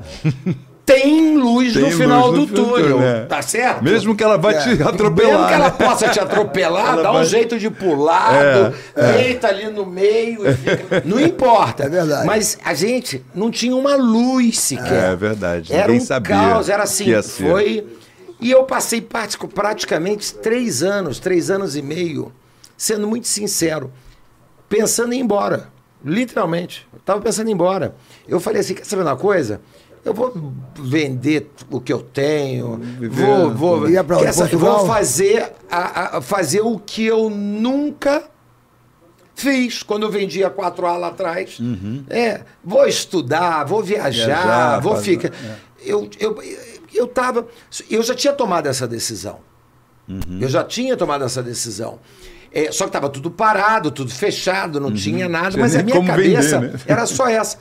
Tem 0.86 1.38
luz 1.38 1.74
Tem 1.74 1.82
no 1.82 1.88
luz 1.90 1.98
final 1.98 2.32
no 2.32 2.45
do 2.45 2.54
túnel, 2.56 2.99
né? 2.99 3.26
tá 3.28 3.41
certo? 3.41 3.84
Mesmo 3.84 4.16
que 4.16 4.24
ela 4.24 4.38
vai 4.38 4.56
É. 4.56 4.60
te 4.62 4.70
Mesmo 4.70 4.88
atropelar. 4.88 5.48
que 5.49 5.54
ela 5.54 5.66
né? 5.66 5.76
possa 5.78 6.08
te 6.08 6.18
atropelar, 6.18 6.94
Ela 6.94 7.04
dá 7.04 7.12
um 7.12 7.16
vai- 7.16 7.26
jeito 7.26 7.60
de 7.60 7.70
pular, 7.70 8.72
deita 8.95 9.49
ali 9.49 9.70
no 9.70 9.86
meio 9.86 10.48
e 10.49 10.54
fica. 10.54 11.04
Não 11.04 11.20
importa. 11.20 11.84
É 11.88 11.90
verdade. 11.90 12.26
Mas 12.26 12.58
a 12.64 12.74
gente 12.74 13.22
não 13.36 13.52
tinha 13.52 13.76
uma 13.76 13.98
luz 13.98 14.60
sequer. 14.62 15.12
É 15.12 15.16
verdade, 15.18 15.74
Era 15.74 15.88
ninguém 15.88 16.02
um 16.02 16.06
sabia 16.06 16.36
caos, 16.38 16.70
era 16.70 16.84
assim. 16.84 17.22
Foi. 17.22 17.86
E 18.40 18.52
eu 18.52 18.64
passei 18.64 19.02
prati- 19.02 19.38
praticamente 19.48 20.34
três 20.36 20.84
anos, 20.84 21.20
três 21.20 21.50
anos 21.50 21.76
e 21.76 21.82
meio, 21.82 22.32
sendo 22.78 23.08
muito 23.08 23.28
sincero, 23.28 23.92
pensando 24.70 25.14
em 25.14 25.18
ir 25.20 25.24
embora. 25.24 25.70
Literalmente. 26.06 26.88
Eu 26.94 27.00
tava 27.00 27.20
pensando 27.22 27.48
em 27.48 27.52
ir 27.52 27.54
embora. 27.56 27.96
Eu 28.28 28.40
falei 28.40 28.62
assim: 28.62 28.76
quer 28.76 28.86
saber 28.86 29.02
uma 29.02 29.18
coisa? 29.18 29.60
Eu 30.06 30.14
vou 30.14 30.32
vender 30.80 31.50
o 31.70 31.82
que 31.82 31.92
eu 31.92 32.00
tenho, 32.02 32.80
vou, 33.10 33.52
vou, 33.54 33.90
Ia 33.90 34.04
pra? 34.04 34.18
Portugal? 34.18 34.78
vou 34.78 34.88
fazer, 34.88 35.52
a- 35.70 36.18
a- 36.18 36.22
fazer 36.22 36.62
o 36.62 36.80
que 36.80 37.06
eu 37.06 37.30
nunca 37.30 38.24
fiz 39.36 39.84
quando 39.84 40.04
eu 40.04 40.12
vendia 40.12 40.50
4A 40.50 40.98
lá 40.98 41.08
atrás. 41.08 41.58
É, 42.10 42.42
vou 42.64 42.86
estudar, 42.88 43.66
vou 43.66 43.84
viajar, 43.84 44.26
Viajar, 44.28 44.80
vou 44.82 44.96
fazer- 44.96 45.12
ficar. 45.20 45.32
Eu, 45.84 46.10
eu, 46.20 46.38
eu 46.94 47.08
tava. 47.08 47.48
Eu 47.90 48.04
já 48.04 48.14
tinha 48.14 48.34
tomado 48.34 48.68
essa 48.68 48.88
decisão. 48.88 49.40
Eu 50.40 50.48
já 50.48 50.64
tinha 50.64 50.96
tomado 50.96 51.24
essa 51.26 51.44
decisão. 51.44 52.00
É, 52.52 52.72
só 52.72 52.86
que 52.86 52.90
estava 52.90 53.10
tudo 53.10 53.30
parado, 53.30 53.92
tudo 53.92 54.10
fechado, 54.10 54.80
não 54.80 54.92
tinha 54.94 55.28
nada, 55.28 55.52
Tinha 55.52 55.62
mas 55.62 55.76
a 55.76 55.84
minha 55.84 56.02
cabeça 56.04 56.60
vender, 56.60 56.74
né? 56.74 56.80
era 56.88 57.06
só 57.06 57.28
essa. 57.30 57.58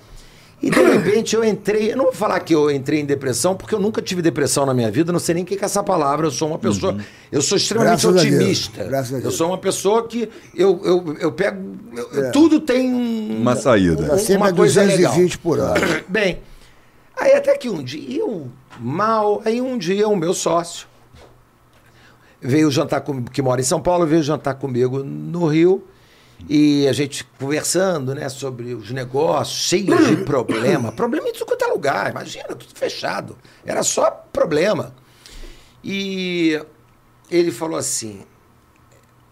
E 0.63 0.71
de 0.71 0.81
repente 0.81 1.35
eu 1.37 1.45
entrei, 1.45 1.93
eu 1.93 1.97
não 1.99 2.05
vou 2.05 2.15
falar 2.15 2.41
que 2.41 2.55
eu 2.55 2.71
entrei 2.71 3.01
em 3.01 3.05
depressão, 3.05 3.55
porque 3.55 3.75
eu 3.75 3.81
nunca 3.81 4.01
tive 4.01 4.23
depressão 4.23 4.65
na 4.65 4.73
minha 4.73 4.91
vida, 4.91 5.13
não 5.13 5.19
sei 5.19 5.35
nem 5.35 5.45
o 5.45 5.47
que 5.47 5.55
é 5.55 5.65
essa 5.65 5.83
palavra. 5.83 6.29
Eu 6.29 6.31
sou 6.31 6.49
uma 6.49 6.59
pessoa, 6.59 6.97
eu 7.31 7.43
sou 7.43 7.59
extremamente 7.59 8.01
Graças 8.07 8.17
a 8.17 8.23
Deus, 8.23 8.35
otimista. 8.39 8.83
Eu 9.23 9.31
sou 9.33 9.49
uma 9.49 9.59
pessoa 9.59 10.07
que 10.07 10.29
eu, 10.55 10.81
eu, 10.85 11.17
eu 11.21 11.33
pego. 11.33 11.77
eu- 11.95 12.11
eu- 12.13 12.33
Tudo 12.33 12.61
tem 12.61 12.91
um- 12.95 13.39
Uma 13.43 13.57
saída. 13.57 14.15
um- 14.15 14.19
Sempre 14.19 14.37
uma 14.37 14.49
a 14.49 14.53
coisa 14.55 14.81
220 14.83 15.19
legal. 15.33 15.39
por 15.43 15.59
hora. 15.59 16.05
Bem, 16.09 16.39
aí 17.17 17.33
até 17.35 17.55
que 17.59 17.69
um 17.69 17.83
dia, 17.83 18.21
eu 18.21 18.47
mal, 18.81 19.43
aí 19.45 19.61
um 19.61 19.77
dia 19.79 20.09
o 20.09 20.17
meu 20.17 20.35
sócio 20.35 20.87
veio 22.41 22.71
jantar 22.71 23.01
comigo, 23.01 23.31
que 23.31 23.43
mora 23.43 23.61
em 23.61 23.65
São 23.65 23.81
Paulo, 23.81 24.07
veio 24.07 24.23
jantar 24.23 24.55
comigo 24.55 25.03
no 25.03 25.47
Rio. 25.47 25.87
E 26.49 26.87
a 26.87 26.93
gente 26.93 27.25
conversando, 27.39 28.15
né, 28.15 28.29
sobre 28.29 28.75
os 28.75 28.91
negócios, 28.91 29.59
cheios 29.59 30.07
de 30.07 30.19
problema. 30.25 30.93
Problema 30.93 31.29
em 31.29 31.33
tudo 31.33 31.47
quanto 31.47 31.65
é 31.65 31.69
lugar, 31.69 32.11
imagina, 32.11 32.49
tudo 32.49 32.75
fechado. 32.75 33.39
Era 33.65 33.83
só 33.83 34.11
problema. 34.11 34.95
E 35.83 36.61
ele 37.31 37.51
falou 37.51 37.79
assim: 37.79 38.25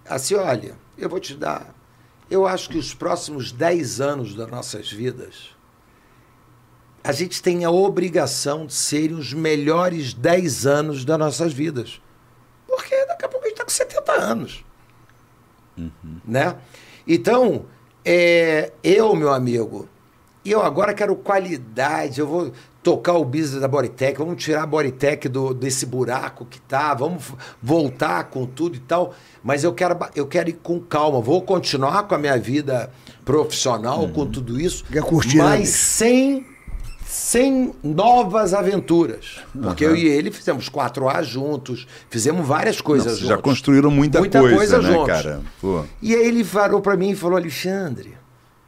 assim, 0.09 0.35
olha, 0.35 0.77
eu 0.97 1.09
vou 1.09 1.21
te 1.21 1.35
dar. 1.35 1.75
Eu 2.31 2.47
acho 2.47 2.71
que 2.71 2.79
os 2.79 2.95
próximos 2.95 3.53
10 3.53 4.01
anos 4.01 4.35
das 4.35 4.51
nossas 4.51 4.91
vidas, 4.91 5.54
a 7.05 7.13
gente 7.13 7.43
tem 7.43 7.67
a 7.67 7.71
obrigação 7.71 8.65
de 8.65 8.73
serem 8.73 9.15
os 9.15 9.35
melhores 9.35 10.15
10 10.15 10.67
anos 10.67 11.05
das 11.05 11.19
nossas 11.19 11.53
vidas. 11.53 12.01
Porque 12.67 12.97
daqui 13.07 13.27
a 13.27 13.29
pouco 13.29 13.45
a 13.45 13.49
gente 13.49 13.61
está 13.61 13.65
com 13.65 13.71
70 13.71 14.13
anos. 14.13 14.65
Né? 16.25 16.57
Então, 17.07 17.67
é, 18.03 18.73
eu, 18.83 19.15
meu 19.15 19.33
amigo, 19.33 19.87
eu 20.45 20.63
agora 20.63 20.95
quero 20.95 21.15
qualidade, 21.17 22.21
eu 22.21 22.27
vou 22.27 22.53
tocar 22.83 23.15
o 23.15 23.25
business 23.25 23.61
da 23.61 23.69
Bodytech, 23.69 24.19
vamos 24.19 24.43
tirar 24.43 24.63
a 24.63 24.67
Bodytech 24.67 25.29
do, 25.29 25.55
desse 25.55 25.87
buraco 25.87 26.45
que 26.45 26.61
tá, 26.61 26.93
vamos 26.95 27.33
voltar 27.63 28.25
com 28.25 28.45
tudo 28.47 28.77
e 28.77 28.81
tal, 28.81 29.15
mas 29.43 29.65
eu 29.65 29.73
quero, 29.73 29.97
eu 30.15 30.27
quero 30.27 30.51
ir 30.51 30.55
com 30.63 30.79
calma, 30.81 31.21
vou 31.21 31.41
continuar 31.43 32.03
com 32.05 32.15
a 32.15 32.19
minha 32.19 32.39
vida 32.39 32.91
profissional, 33.25 34.07
com 34.09 34.27
tudo 34.27 34.61
isso, 34.61 34.85
Quer 34.85 35.03
curtir, 35.03 35.39
né, 35.39 35.45
mas 35.45 35.61
bicho? 35.61 35.73
sem, 35.73 36.47
sem 37.15 37.73
novas 37.83 38.53
aventuras. 38.53 39.37
Porque 39.53 39.85
eu 39.85 39.95
e 39.95 40.05
ele 40.07 40.33
fizemos 40.33 40.69
4A 40.69 41.23
juntos, 41.23 41.87
fizemos 42.11 42.45
várias 42.45 42.81
coisas 42.81 43.07
Nossa, 43.07 43.17
juntos. 43.21 43.29
já 43.37 43.41
construíram 43.41 43.91
muita, 43.91 44.19
Muita 44.19 44.41
coisa, 44.41 44.57
coisa 44.57 44.83
né, 44.83 44.89
juntos. 44.93 45.07
cara? 45.07 45.41
Pô. 45.61 45.85
E 46.03 46.13
aí 46.15 46.27
ele 46.27 46.45
parou 46.45 46.81
pra 46.81 46.97
mim 46.97 47.11
e 47.11 47.17
falou: 47.17 47.37
Alexandre, 47.39 48.15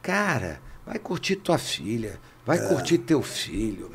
cara, 0.01 0.61
vai 0.85 0.97
curtir 0.97 1.35
tua 1.35 1.57
filha, 1.57 2.17
vai 2.45 2.57
É. 2.57 2.61
curtir 2.67 2.99
teu 2.99 3.21
filho. 3.21 3.91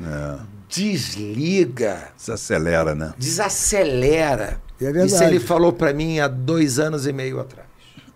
Desliga, 0.69 2.09
Se 2.15 2.31
acelera, 2.31 2.93
né? 2.93 3.13
desacelera. 3.17 4.61
É 4.79 4.85
verdade. 4.85 5.07
Isso 5.13 5.23
ele 5.23 5.39
falou 5.39 5.73
pra 5.73 5.93
mim 5.93 6.19
há 6.19 6.27
dois 6.27 6.77
anos 6.77 7.07
e 7.07 7.13
meio 7.13 7.39
atrás. 7.39 7.67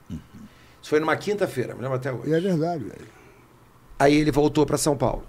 Isso 0.09 0.89
foi 0.91 0.99
numa 0.99 1.15
quinta-feira, 1.17 1.73
me 1.75 1.81
lembro 1.81 1.97
até 1.97 2.11
hoje. 2.11 2.29
E 2.29 2.33
é 2.33 2.39
verdade, 2.39 2.83
velho. 2.83 3.07
Aí 3.99 4.15
ele 4.15 4.31
voltou 4.31 4.65
para 4.65 4.77
São 4.77 4.95
Paulo. 4.95 5.23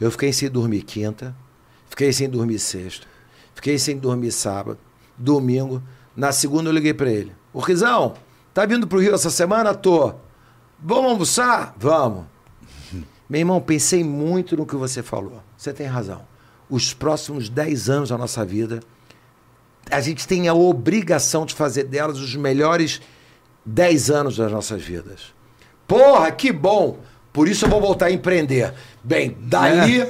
Eu 0.00 0.10
fiquei 0.10 0.32
sem 0.32 0.50
dormir 0.50 0.82
quinta, 0.82 1.34
fiquei 1.88 2.12
sem 2.12 2.28
dormir 2.28 2.58
sexta, 2.58 3.06
fiquei 3.54 3.78
sem 3.78 3.98
dormir 3.98 4.32
sábado, 4.32 4.78
domingo. 5.16 5.82
Na 6.14 6.32
segunda 6.32 6.68
eu 6.68 6.74
liguei 6.74 6.94
para 6.94 7.10
ele. 7.10 7.32
Ô 7.52 7.60
Rizão, 7.60 8.14
tá 8.52 8.66
vindo 8.66 8.86
pro 8.86 9.00
Rio 9.00 9.14
essa 9.14 9.30
semana? 9.30 9.74
Tô. 9.74 10.14
Vamos 10.78 11.10
almoçar? 11.12 11.74
Vamos. 11.78 12.24
Meu 13.28 13.40
irmão, 13.40 13.60
pensei 13.60 14.04
muito 14.04 14.56
no 14.56 14.66
que 14.66 14.76
você 14.76 15.02
falou. 15.02 15.42
Você 15.56 15.72
tem 15.72 15.86
razão. 15.86 16.22
Os 16.68 16.92
próximos 16.92 17.48
10 17.48 17.88
anos 17.88 18.08
da 18.10 18.18
nossa 18.18 18.44
vida, 18.44 18.80
a 19.90 20.00
gente 20.00 20.26
tem 20.26 20.48
a 20.48 20.54
obrigação 20.54 21.46
de 21.46 21.54
fazer 21.54 21.84
delas 21.84 22.18
os 22.18 22.34
melhores 22.34 23.00
10 23.64 24.10
anos 24.10 24.36
das 24.36 24.50
nossas 24.50 24.82
vidas. 24.82 25.34
Porra, 25.86 26.30
que 26.30 26.52
bom! 26.52 26.98
Por 27.36 27.46
isso 27.48 27.66
eu 27.66 27.68
vou 27.68 27.82
voltar 27.82 28.06
a 28.06 28.10
empreender. 28.10 28.72
Bem, 29.04 29.36
dali, 29.42 30.02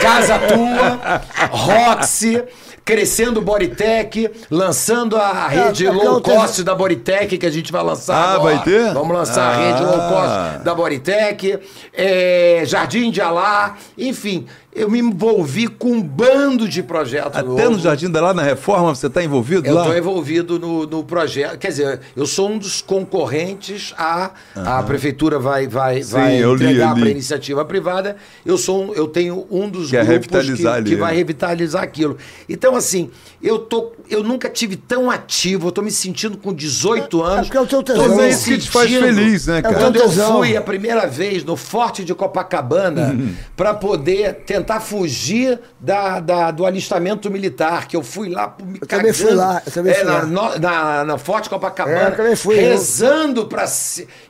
casa 0.00 0.38
tua, 0.38 1.20
Roxy, 1.50 2.42
crescendo 2.84 3.42
Bodytech, 3.42 4.30
lançando 4.48 5.16
a 5.16 5.48
rede 5.48 5.84
é 5.84 5.90
low 5.90 6.20
cost 6.20 6.62
da 6.62 6.72
Bodytech 6.76 7.36
que 7.36 7.44
a 7.44 7.50
gente 7.50 7.72
vai 7.72 7.82
lançar 7.82 8.14
Ah, 8.14 8.34
agora. 8.34 8.54
vai 8.54 8.64
ter? 8.64 8.94
Vamos 8.94 9.16
lançar 9.16 9.52
a 9.52 9.56
rede 9.56 9.82
Ah. 9.82 9.86
low 9.86 10.08
cost 10.08 10.64
da 10.64 10.74
Bodytech, 10.76 11.58
é, 11.92 12.62
Jardim 12.64 13.10
de 13.10 13.20
Alá, 13.20 13.74
enfim, 13.98 14.46
eu 14.74 14.90
me 14.90 14.98
envolvi 14.98 15.68
com 15.68 15.92
um 15.92 16.02
bando 16.02 16.68
de 16.68 16.82
projetos 16.82 17.36
Até 17.38 17.42
novos. 17.46 17.70
no 17.70 17.78
Jardim 17.78 18.10
da 18.10 18.20
Lá, 18.20 18.34
na 18.34 18.42
reforma, 18.42 18.94
você 18.94 19.06
está 19.06 19.22
envolvido 19.22 19.66
Eu 19.66 19.74
lá? 19.74 19.82
estou 19.82 19.96
envolvido 19.96 20.58
no, 20.58 20.86
no 20.86 21.04
projeto. 21.04 21.58
Quer 21.58 21.68
dizer, 21.68 22.00
eu 22.16 22.26
sou 22.26 22.50
um 22.50 22.58
dos 22.58 22.80
concorrentes 22.82 23.94
à. 23.96 24.30
A 24.56 24.82
prefeitura 24.82 25.38
vai, 25.38 25.66
vai, 25.68 26.02
Sim, 26.02 26.12
vai 26.12 26.42
eu 26.42 26.54
entregar 26.54 26.90
eu 26.96 27.00
para 27.02 27.10
iniciativa 27.10 27.64
privada. 27.64 28.16
Eu 28.44 28.58
sou 28.58 28.84
um- 28.90 28.94
eu 28.94 29.06
tenho 29.06 29.46
um 29.50 29.68
dos 29.68 29.90
Quer 29.90 30.04
grupos 30.04 30.26
que, 30.26 30.34
revitalizar 30.34 30.74
ali, 30.74 30.90
que 30.90 30.96
vai 30.96 31.12
né? 31.12 31.18
revitalizar 31.18 31.82
aquilo. 31.82 32.16
Então, 32.48 32.74
assim, 32.74 33.10
eu 33.42 33.58
tô, 33.58 33.92
eu 34.10 34.22
nunca 34.24 34.48
tive 34.48 34.76
tão 34.76 35.10
ativo. 35.10 35.68
Eu 35.68 35.72
tô 35.72 35.82
me 35.82 35.90
sentindo 35.90 36.36
com 36.36 36.52
18 36.52 37.22
anos. 37.22 37.46
porque 37.46 37.56
é 37.56 37.60
o 37.60 37.66
teu 37.66 37.82
tô 37.82 37.92
tesão. 37.92 38.08
me 38.08 38.16
Mas 38.16 38.24
é 38.24 38.28
isso 38.30 38.44
que 38.46 38.58
te 38.58 38.70
faz 38.70 38.90
sentindo- 38.90 39.06
feliz, 39.14 39.46
né, 39.46 39.58
É 39.58 39.62
cara? 39.62 39.74
quando 39.76 39.96
eu 39.96 40.10
fui 40.10 40.56
a 40.56 40.62
primeira 40.62 41.06
vez 41.06 41.44
no 41.44 41.56
Forte 41.56 42.04
de 42.04 42.14
Copacabana 42.14 43.10
Uhum. 43.12 43.34
para 43.56 43.74
poder 43.74 44.34
tentar 44.46 44.63
fugir 44.80 45.60
da, 45.78 46.18
da- 46.20 46.50
do 46.50 46.64
alistamento 46.66 47.30
militar, 47.30 47.86
que 47.86 47.96
eu 47.96 48.02
fui 48.02 48.28
lá 48.28 48.56
me 48.64 48.78
Eu 48.80 48.86
também 48.86 49.12
fui 49.12 49.32
lá, 49.32 49.62
eu 49.66 49.72
também 49.72 49.92
É, 49.92 49.96
fui 49.96 50.04
na, 50.04 50.12
lá. 50.12 50.24
no- 50.26 50.58
na, 50.58 51.04
na 51.04 51.18
Forte 51.18 51.48
Copacabana, 51.50 51.98
É, 52.00 52.08
eu 52.08 52.16
também 52.16 52.36
fui, 52.36 52.56
eu- 52.56 52.60
rezando 52.60 53.46
para 53.46 53.64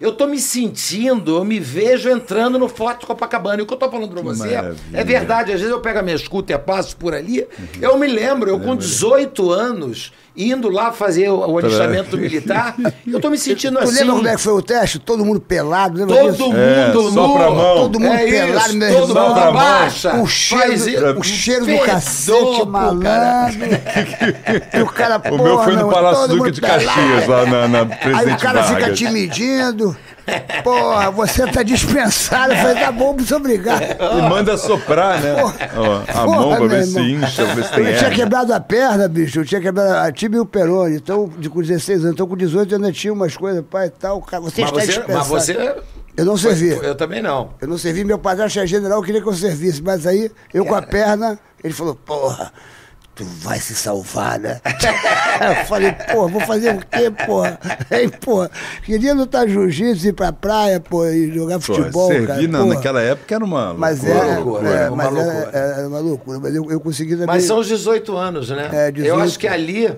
Eu 0.01 0.12
tô 0.12 0.27
me 0.27 0.39
sentindo, 0.40 1.36
eu 1.36 1.44
me 1.44 1.59
vejo 1.61 2.09
entrando 2.11 2.59
no 2.59 2.69
Forte 2.69 3.06
Copacabana. 3.06 3.61
E 3.61 3.62
o 3.62 3.66
que 3.66 3.73
eu 3.74 3.78
tô 3.78 3.90
falando 3.90 4.11
para 4.12 4.23
você 4.23 4.48
é- 4.48 4.56
maravilha. 4.56 4.81
é 4.93 5.05
verdade. 5.05 5.52
Às 5.52 5.61
vezes 5.61 5.73
eu 5.73 5.81
pego 5.81 5.98
a 5.98 6.02
minha 6.02 6.16
escuta 6.16 6.52
e 6.52 6.59
passo 6.59 6.97
por 6.97 7.15
ali. 7.15 7.47
Eu 7.81 7.98
me 7.98 8.06
lembro, 8.06 8.51
eu 8.51 8.59
com 8.61 8.74
18 8.77 9.51
anos, 9.51 10.12
indo 10.36 10.69
lá 10.69 10.90
fazer 10.93 11.28
o, 11.28 11.47
o 11.48 11.59
alistamento 11.59 12.16
militar, 12.19 12.74
eu 13.06 13.20
tô 13.20 13.31
me 13.31 13.39
sentindo 13.39 13.78
Tu 13.78 13.85
assim. 13.85 13.94
lembra 14.01 14.15
como 14.16 14.28
é 14.28 14.35
que 14.35 14.40
foi 14.40 14.52
o 14.52 14.62
teste? 14.62 14.98
Todo 14.98 15.24
mundo 15.24 15.40
pelado, 15.40 15.97
lembra 15.98 16.16
Todo 16.16 16.32
disso? 16.32 16.44
mundo 16.47 16.56
É, 16.59 16.93
nu. 16.93 17.11
só 17.12 17.28
pra 17.35 17.51
mão. 17.51 17.74
Todo 17.77 18.01
mundo 18.01 18.15
é 18.15 18.27
pelado, 18.27 18.69
isso, 18.69 18.77
meu 18.77 18.94
todo 19.01 19.09
irmão. 19.11 19.28
mundo 19.28 19.39
abaixa. 19.40 20.15
O 20.16 20.27
cheiro, 20.27 20.62
faz 20.78 21.16
o 21.19 21.23
cheiro 21.23 21.66
do 21.66 21.78
cacete, 21.78 22.56
cara. 22.59 22.65
malandro. 22.66 23.66
e 24.74 24.82
o 24.82 24.86
cara, 24.86 25.23
O 25.31 25.39
meu 25.43 25.62
foi 25.62 25.77
no 25.77 25.89
Palácio 25.89 26.28
Duque 26.28 26.51
de. 26.51 26.61
Caxias, 26.61 27.27
lá 27.28 27.47
na, 27.47 27.69
na 27.69 27.81
Aí 28.19 28.32
o 28.32 28.36
cara 28.39 28.62
fica 28.65 28.93
te 28.93 29.09
medindo. 29.11 29.97
Porra, 30.63 31.11
você 31.11 31.47
tá 31.47 31.63
dispensado. 31.63 32.53
Eu 32.53 32.59
falei, 32.59 32.75
tá 32.83 32.91
bom, 32.93 33.13
muito 33.13 33.35
obrigado. 33.37 33.83
E 33.83 34.23
manda 34.29 34.57
soprar, 34.57 35.21
né? 35.21 35.35
Ó, 35.43 36.03
a 36.21 36.27
mão 36.27 36.43
Porra, 36.45 36.57
pra 36.57 36.67
ver 36.67 36.87
se 36.87 37.01
incha, 37.01 37.45
pra 37.45 37.55
ver 37.55 37.65
se 37.65 37.71
Eu 37.71 37.75
tem 37.75 37.85
tinha 37.85 37.95
hernia. 37.97 38.11
quebrado 38.11 38.53
a 38.55 38.61
perna, 38.61 39.09
bicho. 39.09 39.41
Eu 39.41 39.45
tinha 39.45 39.61
quebrado 39.61 39.93
a 40.07 40.11
tibia 40.13 40.39
e 40.39 40.41
o 40.41 40.47
perone. 40.47 40.97
Então, 40.97 41.31
de, 41.39 41.51
com 41.51 41.61
16 41.61 42.01
anos. 42.01 42.13
Então, 42.15 42.27
com 42.27 42.37
18 42.37 42.73
eu 42.73 42.77
ainda 42.77 42.93
tinha 42.93 43.13
umas 43.13 43.37
coisas, 43.37 43.63
pai 43.71 43.87
e 43.87 43.91
tal. 43.91 44.21
Cara, 44.23 44.43
você 44.43 44.63
Mas 44.63 44.71
está 44.71 44.81
você, 44.81 44.87
dispensado. 44.87 45.19
mas 45.19 45.27
você. 45.29 45.77
Eu 46.17 46.25
não 46.25 46.37
servi. 46.37 46.69
Eu 46.71 46.95
também 46.95 47.21
não. 47.21 47.51
Eu 47.61 47.67
não 47.69 47.77
servi, 47.77 48.05
meu 48.05 48.19
padrasto 48.19 48.61
é 48.61 48.67
general, 48.67 49.03
queria 49.03 49.21
que 49.21 49.29
eu 49.29 49.35
servisse. 49.35 49.83
Mas 49.83 50.07
aí, 50.07 50.31
eu 50.53 50.65
com 50.65 50.75
a 50.75 50.81
perna, 50.83 51.39
ele 51.63 51.75
falou, 51.75 51.95
porra, 51.97 52.53
tu 53.15 53.24
vai 53.24 53.59
se 53.61 53.74
salvar, 53.74 54.39
né? 54.41 54.61
eu 55.61 55.65
falei, 55.66 55.93
porra, 55.93 56.28
vou 56.28 56.41
fazer 56.41 56.74
o 56.74 56.78
quê, 56.81 57.11
porra? 57.27 57.59
Aí, 57.91 58.09
porra, 58.11 58.51
queria 58.85 59.15
lutar 59.15 59.49
jiu-jitsu, 59.49 60.09
ir 60.09 60.12
pra 60.12 60.32
praia, 60.32 60.81
pô, 60.81 61.07
e 61.07 61.32
jogar 61.32 61.59
Pô, 61.61 61.74
futebol, 61.74 62.09
cara. 62.09 62.27
servir 62.27 62.49
na- 62.49 62.59
porra. 62.61 62.74
naquela 62.74 63.01
época 63.01 63.35
era 63.35 63.45
uma 63.45 63.73
Mas 63.74 64.03
loucura. 64.03 64.19
era, 64.27 64.39
loucura, 64.41 64.69
é, 64.69 64.73
era 64.74 64.91
uma 64.93 64.97
mas 64.97 65.07
era, 65.07 65.24
loucura. 65.24 65.59
era 65.59 65.89
uma 65.89 65.99
loucura. 66.01 66.41
Mas 66.41 66.55
eu, 66.55 66.70
eu 66.70 66.81
consegui 66.81 67.12
também. 67.12 67.27
Mas 67.27 67.45
são 67.45 67.59
os 67.59 67.69
18 67.69 68.16
anos, 68.16 68.51
né? 68.51 68.69
É, 68.73 68.91
18. 68.91 69.09
Eu 69.16 69.20
acho 69.23 69.39
que 69.39 69.47
ali. 69.49 69.97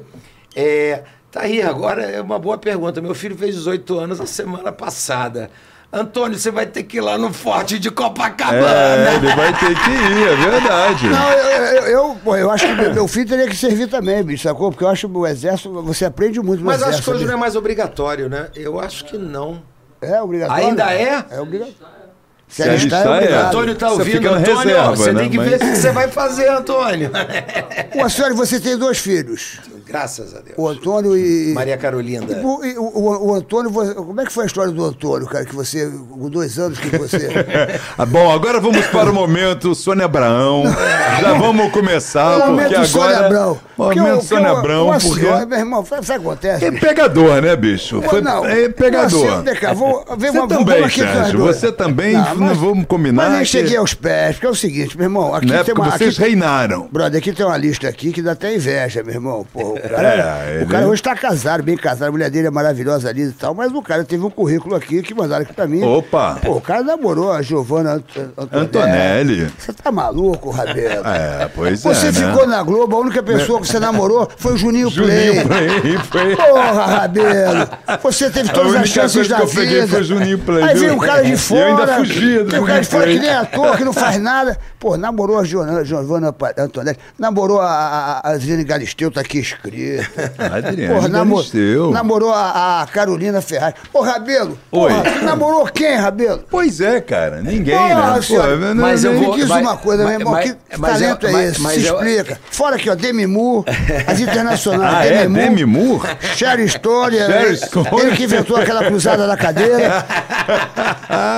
É, 0.55 1.03
tá 1.31 1.41
aí, 1.43 1.63
agora 1.63 2.03
é 2.03 2.21
uma 2.21 2.39
boa 2.39 2.59
pergunta. 2.59 3.01
Meu 3.01 3.15
filho 3.15 3.37
fez 3.37 3.55
18 3.55 3.99
anos 3.99 4.21
a 4.21 4.27
semana 4.27 4.73
passada. 4.73 5.51
Antônio, 5.97 6.39
você 6.39 6.51
vai 6.51 6.67
ter 6.67 6.83
que 6.83 6.99
ir 6.99 7.01
lá 7.01 7.17
no 7.17 7.33
Forte 7.33 7.79
de 7.79 7.91
Copacabana. 7.91 9.11
É, 9.11 9.15
ele 9.15 9.35
vai 9.35 9.53
ter 9.59 9.75
que 9.75 9.91
ir, 9.91 10.29
é 10.29 10.37
verdade. 10.37 11.09
Não, 11.09 11.33
eu, 11.33 11.65
eu, 11.65 12.19
eu, 12.25 12.37
eu 12.37 12.51
acho 12.51 12.67
que 12.67 12.75
meu, 12.91 13.09
filho 13.09 13.29
teria 13.29 13.49
que 13.49 13.57
servir 13.57 13.89
também, 13.89 14.23
bicho, 14.23 14.43
sacou? 14.43 14.71
Porque 14.71 14.85
eu 14.85 14.89
acho 14.89 15.09
que 15.09 15.17
o 15.17 15.27
exército, 15.27 15.83
você 15.83 16.05
aprende 16.05 16.41
muito 16.41 16.61
no 16.61 16.67
Mas 16.67 16.83
exército. 16.83 16.99
acho 16.99 17.11
que 17.11 17.17
hoje 17.17 17.25
não 17.25 17.35
é 17.35 17.37
mais 17.37 17.57
obrigatório, 17.57 18.29
né? 18.29 18.49
Eu 18.55 18.79
acho 18.79 19.05
que 19.07 19.17
não. 19.17 19.63
É 20.01 20.21
obrigatório. 20.21 20.67
Ainda 20.67 20.93
é? 20.93 21.25
É 21.31 21.41
obrigatório. 21.41 22.06
Se 22.49 22.63
Se 22.63 22.69
alistar, 22.69 23.07
alistar, 23.07 23.23
é 23.23 23.33
é. 23.43 23.47
Antônio 23.49 23.75
tá 23.75 23.89
Você 23.89 23.93
ouvindo, 23.99 24.17
fica 24.19 24.31
na 24.31 24.37
Antônio, 24.39 24.59
reserva, 24.61 24.97
você 24.97 25.13
né? 25.13 25.21
tem 25.21 25.31
que 25.31 25.37
Mas- 25.37 25.49
ver 25.49 25.57
o 25.57 25.59
que 25.59 25.77
você 25.77 25.91
vai 25.93 26.09
fazer, 26.09 26.49
Antônio. 26.49 27.11
Ô, 28.05 28.09
senhora, 28.09 28.35
você 28.35 28.61
tem 28.61 28.77
dois 28.79 28.99
filhos, 28.99 29.59
Graças 29.87 30.35
a 30.35 30.41
Deus. 30.41 30.55
o 30.57 30.69
Antônio 30.69 31.17
e... 31.17 31.53
Maria 31.55 31.77
Carolinda. 31.77 32.41
E 32.65 32.77
o, 32.77 32.81
o- 32.83 32.99
o- 32.99 33.27
o 33.31 33.35
Antônio, 33.35 33.71
você- 33.71 33.95
como 33.95 34.21
é 34.21 34.25
que 34.25 34.33
foi 34.33 34.45
a 34.45 34.47
história 34.47 34.73
do 34.73 34.85
Antônio, 34.85 35.27
cara, 35.29 35.45
que 35.45 35.55
você, 35.55 35.89
com 36.11 36.29
dois 36.29 36.59
anos 36.59 36.79
que 36.79 36.97
você... 36.97 37.29
Ah, 37.99 38.05
bom, 38.07 38.31
agora 38.33 38.61
vamos 38.61 38.85
para 38.89 39.11
o 39.11 39.15
momento 39.15 39.75
Sônia 39.75 40.05
Abraão. 40.07 40.65
Já 41.21 41.33
vamos 41.35 41.71
começar, 41.73 42.35
porque 42.37 42.51
Momento 42.51 42.75
agora... 42.75 42.87
Sônia 42.87 43.19
Abrão. 43.19 43.61
Porque 43.77 44.01
Momento 44.01 44.19
o- 44.19 44.23
Sônia 44.25 44.45
porque 44.45 44.55
o- 44.55 44.59
Abrão, 44.59 44.85
uma 44.87 44.99
porque... 45.01 45.21
senhora, 45.21 45.47
meu 45.47 45.59
irmão, 45.59 45.85
sabe 45.87 46.01
o 46.03 46.05
que 46.05 46.13
acontece? 46.13 46.65
É 46.65 46.71
pegador, 46.73 47.43
né, 47.43 47.57
bicho? 47.57 48.03
Foi, 48.03 48.21
não. 48.21 48.45
é 48.47 48.69
pegador. 48.69 49.43
Vem 49.43 49.55
cá, 49.55 49.73
vou- 49.73 50.05
vem 50.19 50.31
você 50.33 50.39
uma- 50.39 50.49
também, 50.49 50.65
vamos 50.67 50.85
aqui, 50.87 51.01
Sérgio. 51.01 51.23
Cadu. 51.23 51.39
Você 51.39 51.73
também 51.73 52.17
mas 52.41 52.49
não 52.59 52.69
vamos 52.69 52.87
combinar. 52.87 53.23
Mas 53.25 53.33
nem 53.33 53.41
que- 53.41 53.47
cheguei 53.47 53.77
aos 53.77 53.95
pés, 53.95 54.35
porque 54.37 54.47
é 54.47 54.51
o 54.51 54.55
seguinte, 54.55 54.97
meu 54.97 55.05
irmão, 55.07 55.35
aqui 55.35 55.47
Não 55.47 55.57
é 55.57 55.65
tem 55.65 55.75
uma. 55.75 55.91
vocês 55.91 56.15
aqui, 56.15 56.23
reinaram. 56.29 56.89
Brother, 56.91 57.19
aqui 57.19 57.33
tem 57.33 57.45
uma 57.47 57.57
lista 57.57 57.89
aqui 57.89 58.13
que 58.13 58.23
dá 58.23 58.33
até 58.33 58.55
inveja, 58.55 59.03
meu 59.03 59.15
irmão. 59.15 59.47
Pô, 59.53 59.75
o 59.75 59.81
cara, 59.81 60.09
É, 60.09 60.63
o 60.63 60.67
cara 60.67 60.83
ele- 60.85 60.91
hoje 60.93 61.03
tá 61.03 61.15
casado, 61.15 61.63
bem 61.63 61.77
casado, 61.77 62.09
a 62.09 62.13
mulher 62.13 62.31
dele 62.31 62.47
é 62.47 62.51
maravilhosa 62.51 63.09
ali 63.09 63.23
e 63.25 63.33
tal, 63.33 63.55
mas 63.55 63.73
o 63.73 63.83
cara 63.83 64.05
teve 64.05 64.25
um 64.25 64.31
currículo 64.31 64.75
aqui 64.75 65.03
que 65.03 65.15
mandaram 65.15 65.43
aqui 65.43 65.53
pra 65.53 65.67
mim. 65.67 65.83
Opa! 65.83 66.39
Pô, 66.43 66.53
o 66.57 66.61
cara 66.61 66.83
namorou 66.83 67.33
a 67.33 67.43
Giovanna 67.43 67.95
Ant- 67.95 68.51
Antonelli. 68.53 69.51
Você 69.59 69.73
tá 69.73 69.91
maluco, 69.93 70.51
Rabelo? 70.51 71.03
É, 71.07 71.49
pois 71.55 71.83
Você 71.83 72.09
é, 72.09 72.13
né? 72.13 72.27
ficou 72.29 72.47
na 72.47 72.63
Globo, 72.63 72.97
a 72.97 73.01
única 73.01 73.23
pessoa 73.23 73.61
que 73.61 73.67
você 73.69 73.79
namorou 73.79 74.29
foi 74.37 74.55
o 74.55 74.57
Juninho, 74.57 74.91
Juninho 74.91 75.47
Play. 75.47 75.71
Play, 75.81 75.99
foi. 76.11 76.37
Porra, 76.37 76.87
Rabelo! 76.87 77.69
Você 78.03 78.31
teve 78.31 78.49
todas 78.51 78.69
as 78.69 78.73
única 78.81 78.87
chances 78.89 79.15
coisa 79.15 79.31
da 79.31 79.37
que 79.37 79.43
eu 79.43 79.49
peguei 79.49 79.81
vida. 79.83 79.89
foi 79.89 80.01
o 80.01 80.05
Juninho 80.05 80.39
Play, 80.39 80.63
Aí 80.63 80.75
viu? 80.75 80.89
vem 80.89 80.91
o 80.97 81.01
cara 81.01 81.23
de 81.23 81.29
E 81.29 81.33
eu 81.33 81.39
fora. 81.39 81.67
ainda 81.67 81.87
fugia 81.97 82.26
o 82.61 82.67
cara 82.67 82.85
fora 82.85 83.07
que 83.07 83.19
nem 83.19 83.31
ator, 83.31 83.77
que 83.77 83.85
não 83.85 83.93
faz 83.93 84.21
nada. 84.21 84.59
Pô, 84.79 84.97
namorou 84.97 85.39
a 85.39 85.45
Giovanna, 85.45 86.35
Antonelli, 86.59 86.97
namorou 87.19 87.61
a, 87.61 87.67
a, 87.71 88.21
a 88.29 88.31
Adriane 88.33 88.65
Galisteu, 88.65 89.11
tá 89.11 89.21
aqui 89.21 89.39
escrito. 89.39 90.09
Adriane 90.39 90.95
Porra, 90.95 91.09
namo- 91.09 91.37
Galisteu. 91.37 91.91
namorou 91.91 92.33
a, 92.33 92.83
a 92.83 92.87
Carolina 92.87 93.41
Ferraz. 93.41 93.75
Ô, 93.93 94.01
Rabelo, 94.03 94.59
porra, 94.71 94.97
Oi. 95.03 95.11
tu 95.19 95.25
namorou 95.25 95.65
quem, 95.67 95.97
Rabelo? 95.97 96.45
Pois 96.51 96.81
é, 96.81 97.01
cara. 97.01 97.43
Ninguém, 97.43 97.77
Porra, 97.77 98.15
né? 98.17 98.23
senhora, 98.23 98.57
não- 98.57 98.75
mas 98.83 99.05
eu 99.05 99.15
vou- 99.19 99.35
Me 99.35 99.41
diz 99.41 99.49
mas- 99.49 99.63
uma 99.63 99.77
coisa, 99.77 100.05
meu 100.05 100.13
mas- 100.13 100.19
irmão, 100.21 100.33
mas- 100.35 100.45
que 100.51 100.57
mas 100.79 100.93
talento 100.93 101.27
é 101.27 101.45
esse? 101.45 101.61
mas 101.61 101.73
Se 101.75 101.81
explica. 101.81 102.41
Fora 102.51 102.77
aqui, 102.77 102.91
ó, 102.91 102.95
Demi 102.95 103.27
Moore, 103.27 103.65
as 104.07 104.21
internacionais, 104.21 104.95
Ah, 104.97 105.05
é? 105.07 105.23
Demi 105.23 105.35
Demi 105.41 105.65
Moore? 105.65 106.09
Sherry 106.35 106.69
Stone, 106.69 107.17
Sherry 107.17 107.45
ele, 107.47 107.57
Stone. 107.57 107.89
ele 108.03 108.17
que 108.17 108.25
inventou 108.25 108.57
aquela 108.57 108.85
cruzada 108.85 109.27
da 109.27 109.37
cadeira. 109.37 110.05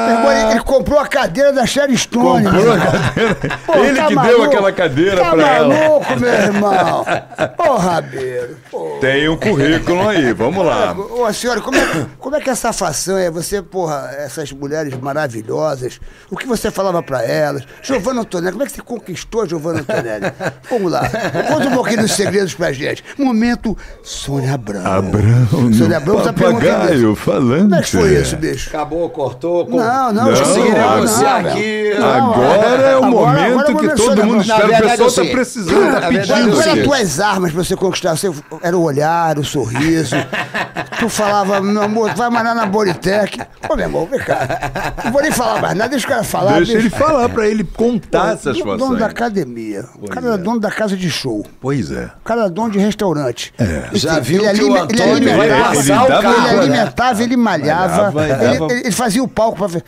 Meu 0.08 0.16
irmão, 0.16 0.32
ele, 0.32 0.50
ele 0.52 0.60
comprou 0.78 0.98
a 1.00 1.06
cadeira 1.06 1.52
da 1.52 1.66
Sherry 1.66 1.96
Stone. 1.96 2.44
Comprou 2.44 2.72
a 2.72 2.78
cadeira. 2.78 3.36
Pô, 3.66 3.74
Ele 3.74 3.96
tá 3.96 4.02
que 4.06 4.14
deu 4.14 4.22
maluco? 4.22 4.42
aquela 4.44 4.72
cadeira 4.72 5.16
tá 5.20 5.30
pra 5.32 5.48
ela. 5.56 5.74
maluco, 5.74 6.16
meu 6.20 6.28
irmão? 6.32 7.04
Ô, 7.58 7.76
Rabeiro, 7.76 8.56
pô. 8.70 8.98
Tem 9.00 9.28
um 9.28 9.36
currículo 9.36 10.08
aí, 10.08 10.32
vamos 10.32 10.64
lá. 10.64 10.92
Ô, 10.96 11.32
senhora, 11.32 11.60
como 11.60 11.76
é, 11.76 12.06
como 12.18 12.36
é 12.36 12.40
que 12.40 12.50
essa 12.50 12.72
fação 12.72 13.18
é? 13.18 13.30
Você, 13.30 13.60
porra, 13.62 14.10
essas 14.18 14.52
mulheres 14.52 14.94
maravilhosas, 15.00 16.00
o 16.30 16.36
que 16.36 16.46
você 16.46 16.70
falava 16.70 17.02
pra 17.02 17.22
elas? 17.24 17.62
Giovanna 17.82 18.20
Antonelli, 18.20 18.52
como 18.52 18.62
é 18.62 18.66
que 18.66 18.72
você 18.72 18.82
conquistou 18.82 19.42
a 19.42 19.46
Giovanna 19.46 19.80
Antonelli? 19.80 20.32
Vamos 20.70 20.92
lá, 20.92 21.08
conta 21.48 21.68
um 21.68 21.72
pouquinho 21.74 22.02
dos 22.02 22.12
segredos 22.12 22.54
pra 22.54 22.72
gente. 22.72 23.04
Momento 23.18 23.76
Sônia 24.02 24.54
Abrão. 24.54 24.86
Abrão, 24.86 25.72
Sônia 25.76 25.96
Abrão 25.96 26.20
tá 26.20 26.32
papagaio 26.32 27.12
isso. 27.12 27.16
falante. 27.16 27.62
Como 27.62 27.74
é 27.74 27.82
que 27.82 27.90
foi 27.90 28.14
isso, 28.14 28.36
bicho? 28.36 28.68
Acabou, 28.68 29.08
cortou. 29.10 29.66
com- 29.66 29.76
Não, 29.78 30.12
não, 30.12 30.24
Não, 30.26 30.36
Não, 30.72 31.50
aqui. 31.50 31.94
não. 31.98 32.08
Agora 32.32 32.82
é 32.82 32.96
o 32.96 33.04
Agora- 33.04 33.10
momento 33.10 33.60
agora 33.70 33.86
é 33.86 33.88
que 33.88 33.96
todo 33.96 34.24
mundo 34.24 34.40
espera. 34.42 34.66
O 34.66 34.68
pessoal 34.70 34.90
eu 34.98 35.04
tá 35.04 35.10
sei. 35.10 35.30
precisando, 35.30 35.92
tá 35.92 36.00
Na 36.00 36.08
verdade, 36.10 36.32
pedindo. 36.32 36.56
sei. 36.56 36.62
eram 36.62 36.72
as 36.72 36.78
isso. 36.78 36.84
tuas 36.88 37.20
armas 37.20 37.52
pra 37.52 37.64
você 37.64 37.76
conquistar? 37.76 38.16
Você, 38.16 38.30
era 38.62 38.76
o 38.76 38.82
olhar, 38.82 39.38
o 39.38 39.44
sorriso. 39.44 40.16
tu 40.98 41.08
falava, 41.08 41.60
meu 41.60 41.82
amor, 41.82 42.10
tu 42.12 42.16
vai 42.18 42.30
mandar 42.30 42.54
na 42.54 42.66
Boritec. 42.66 43.40
Ô, 43.68 43.76
meu 43.76 43.84
irmão, 43.86 44.06
vem 44.10 44.20
cá. 44.20 44.94
Não 45.04 45.12
vou 45.12 45.22
nem 45.22 45.30
falar 45.30 45.60
mais 45.60 45.74
nada, 45.76 45.90
deixa 45.90 46.06
o 46.06 46.08
cara 46.08 46.24
falar. 46.24 46.56
Deixa 46.58 46.74
bicho. 46.74 46.86
ele 46.86 46.90
falar 46.90 47.28
pra 47.28 47.46
ele 47.46 47.64
contar 47.64 48.34
essas 48.34 48.58
dono, 48.58 48.76
dono 48.76 48.96
da 48.96 49.06
academia. 49.06 49.84
O 50.00 50.08
cara 50.08 50.26
era 50.26 50.38
dono 50.38 50.58
da 50.60 50.70
casa 50.70 50.96
de 50.96 51.10
show. 51.10 51.44
Pois 51.60 51.90
é. 51.90 52.04
O 52.20 52.24
cara 52.24 52.42
era 52.42 52.50
dono 52.50 52.70
de 52.70 52.78
restaurante. 52.78 53.52
Já 53.92 54.14
Ele- 54.14 54.20
viu 54.22 54.44
ele 54.44 54.58
que 54.58 54.64
o 54.64 54.66
alime- 54.74 54.92
ele 54.92 55.02
Antônio 55.02 55.36
vai 55.36 55.50
alimentava- 55.50 55.74
passar 55.74 56.28
Ele 56.28 56.52
né? 56.52 56.58
alimentava, 56.60 57.22
ele 57.22 57.36
malhava, 57.36 58.12
ele, 58.70 58.90
fazia 58.92 59.22
o 59.22 59.28
palco 59.28 59.58
pra 59.58 59.66
ver. 59.66 59.84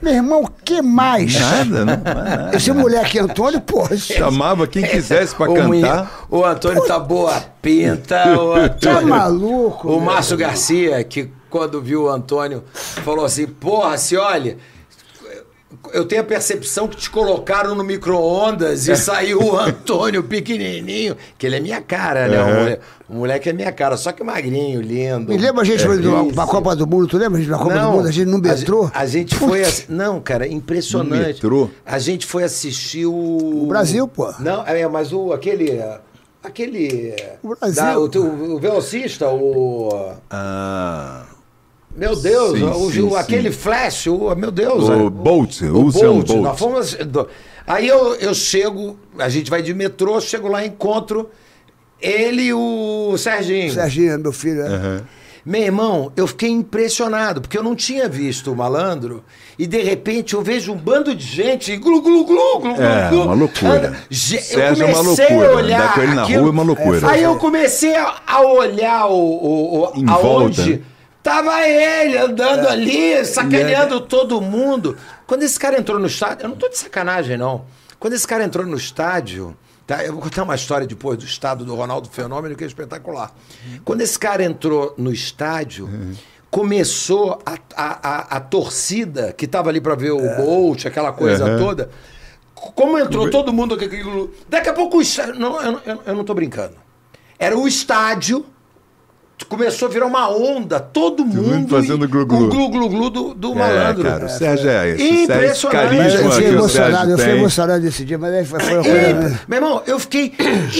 Meu 0.00 0.14
irmão, 0.14 0.42
o 0.44 0.48
que 0.64 0.80
mais? 0.80 1.34
Nada, 1.38 1.84
não, 1.84 1.92
é 1.92 1.96
nada. 2.14 2.56
Esse 2.56 2.72
moleque 2.72 3.18
Antônio, 3.18 3.60
pô. 3.60 3.86
Chamava 3.96 4.66
quem 4.66 4.82
quisesse 4.82 5.34
pra 5.34 5.50
O, 5.50 5.54
cantar. 5.54 6.26
o 6.30 6.44
Antônio 6.44 6.84
tá 6.86 6.98
boa 6.98 7.40
pinta. 7.60 8.22
O 8.38 8.54
Tá 8.54 8.60
Antônio, 8.64 9.08
maluco? 9.08 9.88
O? 9.92 10.00
Márcio 10.00 10.36
Garcia, 10.36 11.02
que 11.04 11.30
quando 11.50 11.80
viu 11.82 12.04
o 12.04 12.08
Antônio, 12.08 12.64
falou 12.72 13.24
assim: 13.24 13.46
Porra, 13.46 13.96
se 13.98 14.16
olha. 14.16 14.56
Eu 15.92 16.04
tenho 16.04 16.20
a 16.20 16.24
percepção 16.24 16.86
que 16.86 16.96
te 16.96 17.08
colocaram 17.10 17.74
no 17.74 17.82
micro-ondas 17.82 18.86
e 18.88 18.96
saiu 18.96 19.40
o 19.42 19.56
Antônio 19.58 20.22
pequenininho, 20.22 21.16
que 21.38 21.46
ele 21.46 21.56
é 21.56 21.60
minha 21.60 21.80
cara, 21.80 22.28
né? 22.28 22.40
O, 22.42 22.46
moleque, 22.54 22.82
o 23.08 23.14
moleque 23.14 23.48
é 23.48 23.52
minha 23.52 23.72
cara, 23.72 23.96
só 23.96 24.12
que 24.12 24.22
magrinho, 24.22 24.80
lindo. 24.80 25.30
Me 25.30 25.38
lembra 25.38 25.62
a 25.62 25.64
gente 25.64 25.82
foi 25.84 25.98
Isso. 26.00 26.34
pra 26.34 26.46
Copa 26.46 26.76
do 26.76 26.86
Mundo, 26.86 27.06
tu 27.06 27.16
lembra 27.16 27.38
a 27.38 27.40
gente 27.42 27.50
na 27.50 27.58
Copa 27.58 27.78
do 27.78 27.88
Mundo? 27.90 28.08
A 28.08 28.12
gente 28.12 28.26
no 28.28 28.38
metrô? 28.38 28.90
A, 28.92 29.06
gente 29.06 29.34
foi. 29.34 29.62
assi- 29.62 29.86
Não, 29.88 30.20
cara, 30.20 30.46
impressionante. 30.46 31.16
No 31.20 31.26
metrô? 31.26 31.70
A 31.86 31.98
gente 31.98 32.26
foi 32.26 32.44
assistir 32.44 33.06
o. 33.06 33.62
O 33.64 33.66
Brasil, 33.66 34.06
pô. 34.06 34.32
Não, 34.38 34.66
é, 34.66 34.86
mas 34.88 35.12
o. 35.12 35.32
aquele. 35.32 35.80
Aquele. 36.42 37.14
O 37.42 37.54
Brasil. 37.54 37.82
da- 37.82 37.98
o, 37.98 38.08
teu- 38.08 38.24
o 38.26 38.58
velocista, 38.58 39.28
o. 39.28 40.12
Ah. 40.30 41.24
Meu 41.94 42.16
Deus, 42.16 42.58
Sim, 42.58 42.64
o, 42.64 42.90
sim, 42.90 43.02
o- 43.02 43.10
sim. 43.10 43.16
aquele 43.16 43.50
flash, 43.52 44.06
o, 44.06 44.34
meu 44.34 44.50
Deus. 44.50 44.88
O 44.88 44.92
é. 44.92 45.10
Bolt, 45.10 45.60
o 45.62 45.66
o 45.66 45.92
Bolt. 45.92 46.26
Bolt. 46.26 46.30
Nós 46.42 46.58
fomos, 46.58 46.96
aí 47.66 47.86
eu, 47.86 48.14
eu 48.14 48.34
chego, 48.34 48.98
a 49.18 49.28
gente 49.28 49.50
vai 49.50 49.60
de 49.62 49.74
metrô, 49.74 50.18
chego 50.20 50.48
lá, 50.48 50.64
encontro 50.64 51.28
ele 52.00 52.42
e 52.44 52.54
o 52.54 53.14
Serginho. 53.18 53.72
Serginho, 53.72 54.18
meu 54.18 54.32
filho. 54.32 54.62
é. 54.62 55.02
Meu 55.44 55.60
irmão, 55.60 56.12
eu 56.16 56.28
fiquei 56.28 56.48
impressionado, 56.50 57.40
porque 57.40 57.58
eu 57.58 57.64
não 57.64 57.74
tinha 57.74 58.08
visto 58.08 58.52
o 58.52 58.56
malandro, 58.56 59.24
e 59.58 59.66
de 59.66 59.82
repente 59.82 60.34
eu 60.34 60.40
vejo 60.40 60.72
um 60.72 60.76
bando 60.76 61.12
de 61.16 61.24
gente, 61.26 61.76
glu, 61.78 62.00
glu, 62.00 62.24
glu, 62.24 62.60
glu, 62.60 62.80
É, 62.80 63.08
glu, 63.10 63.22
uma 63.24 63.34
loucura. 63.34 63.88
Anda- 63.88 63.96
Ge- 64.08 64.40
Sérgio 64.40 64.84
eu 64.84 64.88
é 64.88 64.92
uma 64.92 65.02
comecei 65.02 65.26
loucura, 65.26 65.48
a 65.50 65.56
olhar 65.56 65.80
andar 65.82 65.94
com 65.94 66.00
ele 66.02 66.14
na 66.14 66.22
aquilo- 66.22 66.38
rua 66.42 66.48
é 66.48 66.52
uma 66.52 66.62
loucura. 66.62 67.10
Aí 67.10 67.22
eu 67.24 67.36
comecei 67.38 67.96
a, 67.96 68.14
a 68.24 68.40
olhar 68.40 69.06
o, 69.06 69.14
o, 69.16 69.80
o- 69.80 69.92
Em 69.96 70.08
aonde 70.08 70.62
volta. 70.62 70.80
Tava 71.22 71.66
ele 71.66 72.18
andando 72.18 72.66
ali, 72.68 73.24
sacaneando 73.24 74.00
todo 74.00 74.40
mundo. 74.40 74.96
Quando 75.26 75.42
esse 75.42 75.58
cara 75.58 75.78
entrou 75.78 75.98
no 75.98 76.06
estádio, 76.06 76.44
eu 76.44 76.48
não 76.48 76.56
tô 76.56 76.68
de 76.68 76.78
sacanagem, 76.78 77.36
não. 77.36 77.64
Quando 77.98 78.14
esse 78.14 78.26
cara 78.26 78.42
entrou 78.44 78.66
no 78.66 78.76
estádio, 78.76 79.56
tá? 79.86 80.04
Eu 80.04 80.12
vou 80.14 80.22
contar 80.22 80.42
uma 80.42 80.54
história 80.54 80.86
depois 80.86 81.16
do 81.18 81.24
estado 81.24 81.64
do 81.64 81.74
Ronaldo 81.74 82.08
Fenômeno, 82.10 82.56
que 82.56 82.64
é 82.64 82.66
espetacular. 82.66 83.32
Quando 83.84 84.00
esse 84.00 84.18
cara 84.18 84.42
entrou 84.42 84.94
no 84.98 85.12
estádio, 85.12 85.88
começou 86.50 87.38
a, 87.46 87.54
a, 87.74 88.08
a, 88.08 88.36
a 88.36 88.40
torcida 88.40 89.32
que 89.32 89.46
tava 89.46 89.70
ali 89.70 89.80
para 89.80 89.94
ver 89.94 90.10
o 90.10 90.36
Bolt, 90.36 90.84
aquela 90.86 91.12
coisa 91.12 91.44
Uhum. 91.46 91.58
toda. 91.58 91.90
Como 92.54 92.98
entrou 92.98 93.30
todo 93.30 93.52
mundo 93.52 93.76
daqui 94.48 94.68
a 94.68 94.72
pouco 94.72 94.98
o 94.98 95.02
estádio. 95.02 95.34
Não, 95.38 95.60
eu, 95.62 95.72
não- 95.72 95.80
eu, 95.86 96.02
eu 96.06 96.14
não 96.14 96.24
tô 96.24 96.34
brincando. 96.34 96.74
Era 97.38 97.56
o 97.58 97.66
estádio. 97.66 98.44
Começou 99.48 99.88
a 99.88 99.90
virar 99.90 100.06
uma 100.06 100.28
onda, 100.30 100.80
todo 100.80 101.24
mundo. 101.24 101.68
fazendo 101.68 102.04
e- 102.04 102.08
glu-glu. 102.08 102.44
O 102.44 102.48
glu-glu-glu 102.48 103.10
do, 103.10 103.34
do 103.34 103.52
É, 103.52 103.54
malandro. 103.54 104.02
cara, 104.04 104.26
o 104.26 104.28
Sérgio 104.28 104.68
é 104.70 104.88
esse. 104.90 104.98
Sérgio, 104.98 105.14
esse 105.14 105.22
Impressionante. 105.24 105.82
carisma 105.82 106.04
Eu 106.20 106.28
que 106.30 106.34
fiquei 106.36 106.48
emocionado, 106.52 106.94
Sérgio 106.96 107.12
eu 107.12 107.18
fiquei 107.18 107.34
emocionado 107.38 107.82
desse 107.82 108.04
dia, 108.04 108.18
mas 108.18 108.34
aí 108.34 108.44
foi, 108.44 108.60
foi 108.60 108.78
uma 108.78 108.86
É, 108.88 109.12
coisa. 109.14 109.40
meu 109.48 109.56
irmão, 109.58 109.82
eu 109.86 109.98
fiquei 109.98 110.32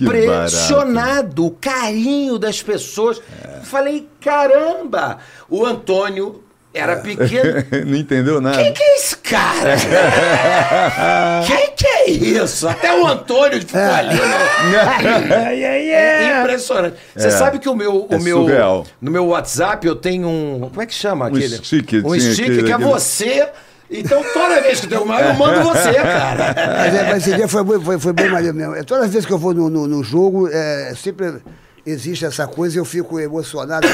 impressionado. 0.00 1.46
O 1.46 1.50
carinho 1.50 2.38
das 2.38 2.62
pessoas. 2.62 3.20
Falei, 3.64 4.06
caramba! 4.20 5.18
O 5.48 5.64
Antônio 5.64 6.42
era 6.74 6.96
pequeno. 6.96 7.64
não 7.86 7.96
entendeu 7.96 8.40
nada. 8.40 8.56
Quem 8.62 8.72
que 8.72 8.82
é 8.82 8.96
esse 8.96 9.16
cara? 9.18 9.76
Quem 11.46 11.70
que 11.76 11.86
é 11.86 12.10
isso? 12.10 12.68
Até 12.68 12.94
o 12.98 13.06
Antônio 13.06 13.60
ficou 13.60 13.80
ali. 13.80 14.14
né? 14.14 15.52
É 15.62 16.40
impressionante. 16.40 16.96
Você 17.14 17.28
É. 17.28 17.30
sabe 17.30 17.58
que 17.58 17.68
o 17.68 17.74
meu, 17.74 18.06
o 18.08 18.14
É 18.14 18.18
meu 18.18 18.38
surreal. 18.42 18.86
no 19.00 19.10
meu 19.10 19.26
WhatsApp 19.26 19.86
eu 19.86 19.94
tenho 19.96 20.28
um, 20.28 20.60
como 20.70 20.82
é 20.82 20.86
que 20.86 20.94
chama 20.94 21.26
aquele? 21.28 21.48
stick, 21.56 21.92
um 22.04 22.18
stick 22.18 22.42
aquele- 22.44 22.62
que 22.64 22.70
é 22.70 22.74
aquele- 22.74 22.90
você. 22.90 23.48
Então 23.90 24.22
toda 24.32 24.60
vez 24.62 24.80
que 24.80 24.86
tem 24.86 24.96
uma, 24.98 25.20
eu 25.20 25.34
mando 25.34 25.62
você, 25.62 25.92
cara. 25.92 26.54
Mas, 26.78 26.94
é, 26.94 27.02
mas 27.10 27.16
esse 27.26 27.36
dia 27.36 27.46
foi, 27.46 27.62
foi, 27.80 27.98
foi 27.98 28.12
bem 28.14 28.30
maneiro 28.30 28.56
mesmo. 28.56 28.74
É, 28.74 28.82
Todas 28.82 29.04
as 29.04 29.10
vezes 29.12 29.26
que 29.26 29.32
eu 29.32 29.38
vou 29.38 29.52
no, 29.52 29.68
no, 29.68 29.86
no 29.86 30.02
jogo, 30.02 30.48
é, 30.50 30.94
sempre 30.96 31.34
existe 31.84 32.24
essa 32.24 32.46
coisa 32.46 32.76
e 32.76 32.78
eu 32.78 32.84
fico 32.84 33.18
emocionado. 33.18 33.86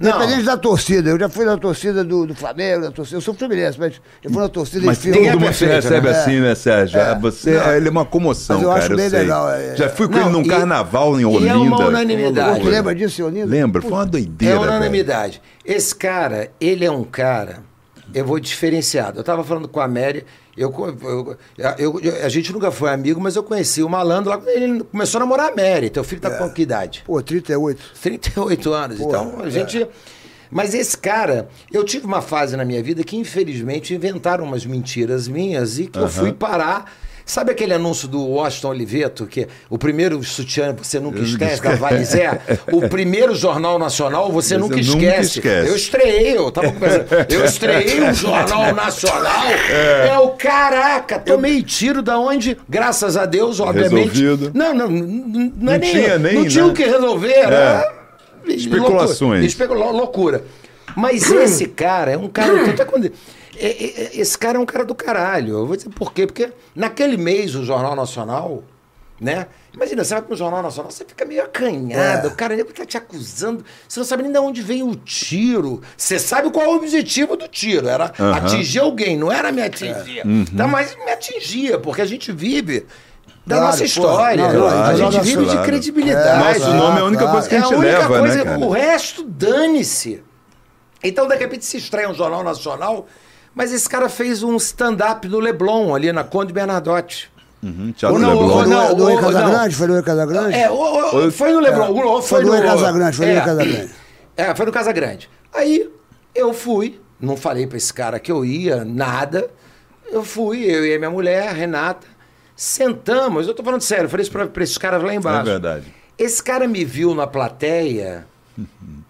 Independente 0.00 0.42
da 0.44 0.56
torcida, 0.56 1.10
eu 1.10 1.18
já 1.18 1.28
fui 1.28 1.44
na 1.44 1.56
torcida 1.56 2.02
do, 2.04 2.26
do 2.26 2.34
Flamengo, 2.34 2.82
da 2.82 2.90
torcida, 2.90 3.16
eu 3.16 3.20
sou 3.20 3.32
fluminense, 3.34 3.78
mas 3.78 4.00
eu 4.22 4.30
fui 4.30 4.42
na 4.42 4.48
torcida 4.48 4.84
Mas 4.84 5.04
e 5.04 5.10
todo 5.12 5.20
fico. 5.22 5.28
é 5.28 5.36
mundo 5.36 5.52
se 5.54 5.64
recebe 5.66 6.08
né? 6.08 6.18
assim, 6.18 6.40
né, 6.40 6.54
Sérgio? 6.54 6.98
É. 7.00 7.18
Você, 7.20 7.52
Não. 7.58 7.72
ele 7.74 7.88
é 7.88 7.90
uma 7.90 8.04
comoção, 8.04 8.56
Mas 8.56 8.64
eu 8.64 8.68
cara, 8.70 8.84
acho 8.84 8.96
bem 8.96 9.08
legal, 9.08 9.50
é. 9.50 9.76
Já 9.76 9.88
fui 9.88 10.08
com 10.08 10.14
Não, 10.14 10.22
ele 10.22 10.30
num 10.30 10.42
e- 10.42 10.48
carnaval 10.48 11.16
em 11.18 11.22
e 11.22 11.24
Olinda. 11.26 11.50
é 11.52 11.54
uma 11.54 11.86
unanimidade. 11.86 12.64
Lembra 12.64 12.94
disso, 12.94 13.22
Leonino? 13.22 13.46
Lembra? 13.46 13.80
Foi 13.82 13.90
uma 13.92 14.06
doideira. 14.06 14.54
É 14.54 14.58
velho. 14.58 14.70
unanimidade. 14.70 15.40
Esse 15.64 15.94
cara, 15.94 16.50
ele 16.60 16.84
é 16.84 16.90
um 16.90 17.04
cara, 17.04 17.60
eu 18.14 18.24
vou 18.24 18.38
diferenciado. 18.40 19.18
Eu 19.20 19.24
tava 19.24 19.42
falando 19.44 19.68
com 19.68 19.80
a 19.80 19.88
Mary, 19.88 20.24
eu, 20.56 20.72
eu- 20.78 21.36
eu- 21.78 22.00
eu- 22.00 22.24
a 22.26 22.28
gente 22.28 22.52
nunca 22.52 22.70
foi 22.70 22.90
amigo, 22.90 23.20
mas 23.20 23.36
eu 23.36 23.42
conheci 23.42 23.82
o 23.82 23.88
malandro 23.88 24.30
lá 24.30 24.40
ele 24.46 24.82
começou 24.84 25.18
a 25.18 25.20
namorar 25.20 25.52
a 25.52 25.56
Mary. 25.56 25.90
Teu 25.90 26.04
filho 26.04 26.20
tá 26.20 26.30
com 26.30 26.50
que 26.50 26.62
idade? 26.62 27.02
Pô, 27.06 27.20
38. 27.22 27.80
38 28.02 28.72
anos. 28.72 28.98
Pô, 28.98 29.08
então, 29.08 29.40
a 29.42 29.50
gente. 29.50 29.86
Mas 30.50 30.74
esse 30.74 30.98
cara, 30.98 31.48
eu 31.72 31.82
tive 31.82 32.04
uma 32.04 32.20
fase 32.20 32.56
na 32.58 32.64
minha 32.64 32.82
vida 32.82 33.02
que, 33.02 33.16
infelizmente, 33.16 33.94
inventaram 33.94 34.44
umas 34.44 34.66
mentiras 34.66 35.26
minhas 35.26 35.78
e 35.78 35.86
que 35.86 35.98
eu 35.98 36.02
fui 36.08 36.32
parar. 36.32 36.92
Sabe 37.24 37.52
aquele 37.52 37.72
anúncio 37.72 38.08
do 38.08 38.20
Washington 38.26 38.68
Oliveto, 38.70 39.26
que 39.26 39.46
o 39.70 39.78
primeiro 39.78 40.22
sutiã 40.24 40.74
você 40.76 40.98
nunca 40.98 41.20
esquece, 41.20 41.62
da 41.62 41.74
Valizé? 41.76 42.40
O 42.72 42.88
primeiro 42.88 43.34
jornal 43.34 43.78
nacional 43.78 44.30
você, 44.32 44.54
Você 44.54 44.58
nunca, 44.58 44.76
nunca 44.76 44.80
esquece. 45.06 45.38
esquece. 45.38 45.68
Eu 45.68 45.76
estreiei, 45.76 46.36
eu 46.36 46.50
tava 46.50 46.72
conversando. 46.72 47.06
Eu 47.28 47.44
estreiei 47.44 48.00
um 48.02 48.12
jornal 48.12 48.74
nacional. 48.74 49.44
É. 49.70 50.18
o 50.18 50.30
caraca, 50.30 51.18
tomei 51.18 51.62
tiro 51.62 52.02
da 52.02 52.18
onde? 52.18 52.58
Graças 52.68 53.16
a 53.16 53.24
Deus, 53.24 53.60
obviamente. 53.60 54.08
Resolvido. 54.20 54.50
Não, 54.54 54.74
não, 54.74 54.88
não, 54.88 55.06
não, 55.56 55.72
é 55.72 55.78
Não 55.78 55.78
nem, 55.78 55.90
tinha 55.92 56.18
nem, 56.18 56.34
não 56.34 56.46
tinha 56.48 56.64
né? 56.64 56.70
o 56.70 56.74
que 56.74 56.84
resolver. 56.84 57.32
Era 57.32 57.92
Especulações. 58.46 59.20
Loucura. 59.20 59.46
Especula- 59.46 59.90
loucura. 59.90 60.44
Mas 60.96 61.30
esse 61.30 61.66
cara 61.66 62.10
é 62.12 62.18
um 62.18 62.28
cara. 62.28 62.64
tanto 62.64 62.82
é 62.82 62.84
quando- 62.84 63.06
é- 63.06 63.10
é- 63.58 64.02
é- 64.16 64.20
esse 64.20 64.36
cara 64.38 64.58
é 64.58 64.60
um 64.60 64.66
cara 64.66 64.84
do 64.84 64.94
caralho. 64.94 65.54
Eu 65.58 65.66
vou 65.66 65.76
dizer 65.76 65.90
por 65.90 66.12
quê? 66.12 66.26
Porque 66.26 66.52
naquele 66.74 67.16
mês 67.16 67.54
o 67.54 67.64
Jornal 67.64 67.94
Nacional, 67.94 68.62
né? 69.20 69.46
Imagina, 69.74 70.04
você 70.04 70.14
vai 70.14 70.22
para 70.22 70.34
o 70.34 70.36
Jornal 70.36 70.62
Nacional, 70.62 70.90
você 70.90 71.04
fica 71.04 71.24
meio 71.24 71.42
acanhado, 71.42 72.28
É. 72.28 72.30
o 72.30 72.34
cara 72.34 72.62
tá 72.64 72.84
te 72.84 72.96
acusando, 72.98 73.64
você 73.88 73.98
não 74.00 74.06
sabe 74.06 74.22
nem 74.22 74.32
de 74.32 74.38
onde 74.38 74.60
vem 74.60 74.82
o 74.82 74.94
tiro. 74.94 75.80
Você 75.96 76.18
sabe 76.18 76.50
qual 76.50 76.66
é 76.66 76.68
o 76.68 76.76
objetivo 76.76 77.36
do 77.36 77.48
tiro. 77.48 77.88
Era 77.88 78.12
Aham. 78.18 78.34
atingir 78.36 78.80
alguém, 78.80 79.16
não 79.16 79.32
era 79.32 79.50
me 79.50 79.62
atingir. 79.62 80.22
Tá, 80.56 80.66
mas 80.66 80.94
me 80.96 81.10
atingia, 81.10 81.78
porque 81.78 82.02
a 82.02 82.04
gente 82.04 82.30
vive 82.32 82.86
da 83.46 83.56
Claro, 83.56 83.62
nossa 83.66 83.78
pô. 83.78 83.84
história. 83.84 84.52
Não, 84.52 84.60
não, 84.60 84.68
a 84.68 84.94
Jornal 84.94 85.12
gente 85.12 85.22
vive 85.22 85.36
de 85.36 85.42
Nacional. 85.46 85.64
credibilidade. 85.64 86.58
Nosso 86.60 86.74
nome 86.76 86.98
é 86.98 87.00
a 87.00 87.04
única 87.04 87.22
claro. 87.22 87.32
coisa 87.32 87.48
que 87.48 87.54
a 87.54 87.58
É 87.58 87.62
gente 87.62 87.74
a 87.74 87.78
única 87.78 87.98
leva, 87.98 88.18
coisa, 88.18 88.36
né, 88.36 88.44
cara? 88.44 88.58
o 88.58 88.70
resto 88.70 89.24
dane-se. 89.24 90.22
Então, 91.02 91.26
de 91.26 91.34
repente, 91.36 91.64
se 91.64 91.76
estreia 91.78 92.08
um 92.10 92.14
jornal 92.14 92.44
nacional, 92.44 93.06
mas 93.54 93.72
esse 93.72 93.88
cara 93.88 94.08
fez 94.08 94.42
um 94.42 94.56
stand-up 94.56 95.26
no 95.28 95.38
Leblon, 95.38 95.94
ali 95.94 96.12
na 96.12 96.24
Conde 96.24 96.52
Bernadotte. 96.52 97.30
Uhum, 97.62 97.92
Thiago 97.92 98.14
Ou 98.16 98.20
não, 98.20 98.30
Leblon. 98.30 98.44
ou 98.48 98.58
Foi 98.58 98.66
não, 98.68 98.88
do, 98.88 98.94
do 98.96 99.02
ou- 99.04 99.10
não. 99.10 99.20
Casagrande? 99.20 99.74
Foi 99.76 99.90
Oi 99.90 100.02
Casagrande? 100.02 100.54
É, 100.56 100.70
o- 100.70 101.26
o- 101.26 101.30
foi 101.32 101.52
no 101.52 101.60
Leblon, 101.60 101.92
ou 101.92 102.20
Foi 102.22 102.44
no... 102.44 102.50
Casagrande, 102.52 103.16
foi 103.16 103.26
é, 103.26 103.34
Oi 103.34 103.40
Casagrande. 103.44 103.90
É, 104.36 104.54
foi 104.54 104.66
no 104.66 104.72
Casagrande. 104.72 105.30
Aí, 105.54 105.90
eu 106.34 106.52
fui, 106.52 107.00
não 107.20 107.36
falei 107.36 107.66
pra 107.66 107.76
esse 107.76 107.92
cara 107.94 108.18
que 108.18 108.32
eu 108.32 108.44
ia, 108.44 108.84
nada. 108.84 109.48
Eu 110.10 110.24
fui, 110.24 110.64
eu 110.64 110.84
e 110.84 110.94
a 110.94 110.98
minha 110.98 111.10
mulher, 111.10 111.48
a 111.48 111.52
Renata, 111.52 112.06
sentamos, 112.56 113.46
eu 113.46 113.54
tô 113.54 113.62
falando 113.62 113.80
sério, 113.80 114.04
eu 114.04 114.08
falei 114.10 114.22
isso 114.22 114.32
pra, 114.32 114.46
pra 114.46 114.62
esses 114.62 114.76
caras 114.78 115.02
lá 115.02 115.14
embaixo. 115.14 115.40
É 115.48 115.52
verdade. 115.52 115.94
Esse 116.18 116.42
cara 116.42 116.66
me 116.68 116.84
viu 116.84 117.14
na 117.14 117.26
plateia, 117.26 118.26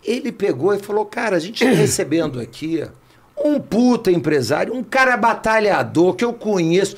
ele 0.04 0.30
pegou 0.32 0.72
e 0.74 0.78
falou: 0.78 1.04
Cara, 1.04 1.36
a 1.36 1.38
gente 1.40 1.62
está 1.64 1.74
recebendo 1.76 2.40
aqui 2.40 2.84
um 3.36 3.60
puta 3.60 4.10
empresário, 4.10 4.74
um 4.74 4.82
cara 4.82 5.16
batalhador 5.16 6.14
que 6.14 6.24
eu 6.24 6.32
conheço. 6.32 6.96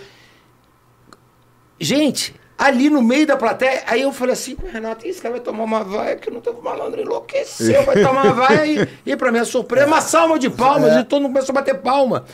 Gente, 1.79 2.35
ali 2.57 2.89
no 2.89 3.03
meio 3.03 3.27
da 3.27 3.37
plateia, 3.37 3.83
aí 3.87 4.03
eu 4.03 4.13
falei 4.13 4.35
assim: 4.35 4.57
Renato, 4.73 5.07
esse 5.07 5.21
cara 5.21 5.35
vai 5.35 5.41
tomar 5.41 5.65
uma 5.65 5.85
vaia 5.85 6.17
que 6.17 6.31
não 6.31 6.41
teve 6.41 6.61
malandro, 6.61 7.01
enlouqueceu, 7.01 7.83
vai 7.85 8.03
tomar 8.03 8.25
uma 8.25 8.33
vaia 8.33 8.67
e, 8.67 8.89
e 9.05 9.17
pra 9.17 9.31
minha 9.31 9.45
surpresa, 9.45 9.87
uma 9.87 10.01
salva 10.01 10.39
de 10.39 10.51
palmas 10.51 10.97
e 10.97 11.05
todo 11.05 11.23
mundo 11.23 11.33
começou 11.33 11.53
a 11.53 11.61
bater 11.61 11.79
palma. 11.79 12.25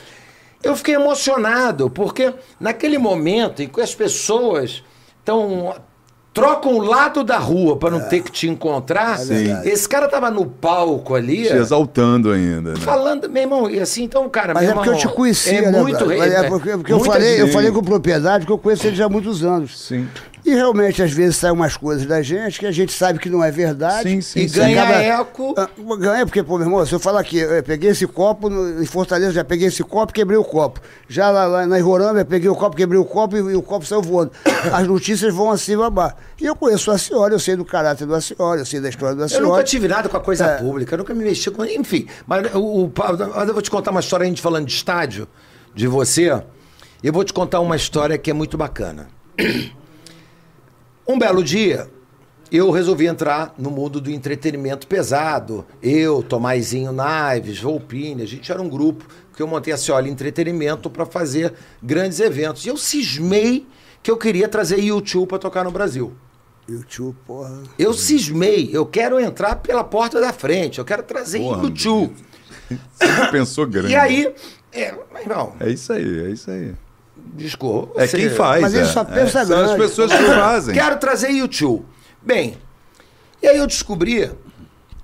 Eu 0.63 0.75
fiquei 0.75 0.93
emocionado, 0.93 1.89
porque 1.89 2.33
naquele 2.59 2.97
momento 2.97 3.63
em 3.63 3.67
que 3.67 3.81
as 3.81 3.95
pessoas 3.95 4.83
estão. 5.19 5.75
Trocam 6.33 6.75
o 6.75 6.81
lado 6.81 7.25
da 7.25 7.37
rua 7.37 7.75
para 7.75 7.91
não 7.91 8.07
ter 8.07 8.21
que 8.21 8.31
te 8.31 8.47
encontrar. 8.47 9.17
verdade. 9.17 9.67
Esse 9.67 9.87
cara 9.87 10.07
tava 10.07 10.31
no 10.31 10.45
palco 10.45 11.13
ali. 11.13 11.45
Te 11.45 11.53
exaltando 11.53 12.31
ainda, 12.31 12.71
né? 12.71 12.79
Falando, 12.79 13.29
meu 13.29 13.43
irmão, 13.43 13.69
e 13.69 13.81
assim, 13.81 14.03
então, 14.03 14.29
cara, 14.29 14.53
Mas 14.53 14.69
é 14.69 14.73
porque 14.73 14.87
eu 14.87 14.95
te 14.95 15.01
irmão, 15.01 15.15
conhecia, 15.15 15.59
é 15.59 15.71
né, 15.71 15.81
muito 15.81 16.05
Mas 16.05 16.31
é 16.31 16.45
é, 16.45 16.47
porque, 16.47 16.71
porque 16.71 16.93
eu, 16.93 16.99
falei, 17.01 17.41
eu 17.41 17.47
falei 17.49 17.69
com 17.71 17.83
propriedade, 17.83 18.45
porque 18.45 18.53
eu 18.53 18.57
conheço 18.57 18.87
ele 18.87 18.95
já 18.95 19.05
há 19.07 19.09
muitos 19.09 19.43
anos. 19.43 19.77
Sim. 19.77 20.07
E 20.43 20.53
realmente, 20.55 21.03
às 21.03 21.11
vezes, 21.11 21.35
saem 21.37 21.53
umas 21.53 21.77
coisas 21.77 22.05
da 22.05 22.21
gente 22.21 22.59
que 22.59 22.65
a 22.65 22.71
gente 22.71 22.91
sabe 22.91 23.19
que 23.19 23.29
não 23.29 23.43
é 23.43 23.51
verdade. 23.51 24.09
Sim, 24.09 24.21
sim, 24.21 24.39
E 24.41 24.49
sim. 24.49 24.55
ganha 24.59 24.81
Acaba- 24.83 25.01
eco. 25.03 25.53
Ah, 25.57 25.69
Ganha, 25.97 26.25
porque, 26.25 26.41
pô, 26.41 26.57
meu 26.57 26.65
irmão, 26.67 26.85
se 26.85 26.93
eu 26.93 26.99
falar 26.99 27.19
aqui, 27.21 27.37
eu 27.37 27.61
peguei 27.63 27.91
esse 27.91 28.07
copo 28.07 28.49
no- 28.49 28.81
em 28.81 28.85
Fortaleza, 28.85 29.31
já 29.33 29.43
peguei 29.43 29.67
esse 29.67 29.83
copo, 29.83 30.11
quebrei 30.11 30.37
o 30.37 30.43
copo. 30.43 30.79
Já 31.07 31.29
lá, 31.29 31.45
lá 31.45 31.65
na 31.67 31.77
eu 31.79 32.25
peguei 32.25 32.49
o 32.49 32.55
copo, 32.55 32.75
quebrei 32.75 32.99
o 32.99 33.05
copo 33.05 33.35
e, 33.37 33.39
e 33.39 33.55
o 33.55 33.61
copo 33.61 33.85
saiu 33.85 34.01
voando. 34.01 34.31
As 34.73 34.87
notícias 34.87 35.33
vão 35.33 35.51
assim 35.51 35.77
babar. 35.77 36.15
E 36.39 36.45
eu 36.45 36.55
conheço 36.55 36.89
a 36.91 36.97
senhora, 36.97 37.33
eu 37.33 37.39
sei 37.39 37.55
do 37.55 37.63
caráter 37.63 38.07
da 38.07 38.19
senhora, 38.19 38.61
eu 38.61 38.65
sei 38.65 38.79
da 38.79 38.89
história 38.89 39.15
da 39.15 39.25
Eu 39.25 39.29
senhora. 39.29 39.47
nunca 39.47 39.63
tive 39.63 39.87
nada 39.87 40.09
com 40.09 40.17
a 40.17 40.21
coisa 40.21 40.45
É. 40.45 40.57
pública, 40.57 40.95
eu 40.95 40.97
nunca 40.97 41.13
me 41.13 41.23
mexi 41.23 41.51
com. 41.51 41.63
Enfim, 41.65 42.07
mas 42.25 42.53
o, 42.55 42.85
o, 42.85 42.93
mas 43.35 43.47
eu 43.47 43.53
vou 43.53 43.61
te 43.61 43.69
contar 43.69 43.91
uma 43.91 43.99
história, 43.99 44.23
a 44.25 44.27
gente 44.27 44.41
falando 44.41 44.65
de 44.65 44.73
estádio, 44.73 45.27
de 45.75 45.85
você. 45.87 46.41
Eu 47.03 47.13
vou 47.13 47.23
te 47.23 47.31
contar 47.33 47.59
uma 47.59 47.75
história 47.75 48.17
que 48.17 48.29
é 48.31 48.33
muito 48.33 48.57
bacana. 48.57 49.07
Um 51.07 51.17
belo 51.17 51.43
dia, 51.43 51.89
eu 52.51 52.69
resolvi 52.69 53.07
entrar 53.07 53.53
no 53.57 53.71
mundo 53.71 54.01
do 54.01 54.11
entretenimento 54.11 54.85
pesado. 54.85 55.65
Eu, 55.81 56.21
Tomazinho 56.21 56.91
Naves, 56.91 57.59
Volpini, 57.59 58.23
a 58.23 58.27
gente 58.27 58.51
era 58.51 58.61
um 58.61 58.67
grupo 58.67 59.05
que 59.35 59.41
eu 59.41 59.47
montei 59.47 59.73
assim, 59.73 59.91
olha, 59.91 60.09
entretenimento 60.09 60.89
para 60.89 61.05
fazer 61.05 61.53
grandes 61.81 62.19
eventos. 62.19 62.65
E 62.65 62.69
eu 62.69 62.77
cismei 62.77 63.65
que 64.03 64.11
eu 64.11 64.17
queria 64.17 64.47
trazer 64.47 64.79
YouTube 64.79 65.29
para 65.29 65.39
tocar 65.39 65.63
no 65.63 65.71
Brasil. 65.71 66.13
YouTube, 66.67 67.15
porra. 67.25 67.63
Eu 67.79 67.93
cismei, 67.93 68.69
eu 68.71 68.85
quero 68.85 69.19
entrar 69.19 69.55
pela 69.55 69.83
porta 69.83 70.19
da 70.19 70.31
frente, 70.31 70.79
eu 70.79 70.85
quero 70.85 71.03
trazer 71.03 71.39
Porra, 71.39 71.63
YouTube. 71.63 72.13
Você 72.69 73.31
pensou 73.31 73.65
grande. 73.65 73.93
E 73.93 73.95
aí, 73.95 74.33
é, 74.71 74.93
mas 75.11 75.25
não, 75.25 75.53
É 75.59 75.69
isso 75.69 75.91
aí, 75.91 76.25
é 76.25 76.29
isso 76.29 76.49
aí. 76.49 76.73
Desculpa. 77.33 78.01
É 78.01 78.07
você- 78.07 78.17
quem 78.17 78.29
faz. 78.29 78.61
Mas 78.61 78.73
ele 78.73 78.83
é. 78.83 78.85
só 78.87 79.01
É, 79.01 79.05
pensa 79.05 79.45
São 79.45 79.57
as 79.59 79.65
grande. 79.71 79.77
pessoas 79.77 80.11
que 80.11 80.23
fazem. 80.23 80.73
Quero 80.75 80.97
trazer 80.97 81.29
YouTube. 81.31 81.85
Bem, 82.21 82.55
e 83.41 83.47
aí 83.47 83.57
eu 83.57 83.67
descobri 83.67 84.29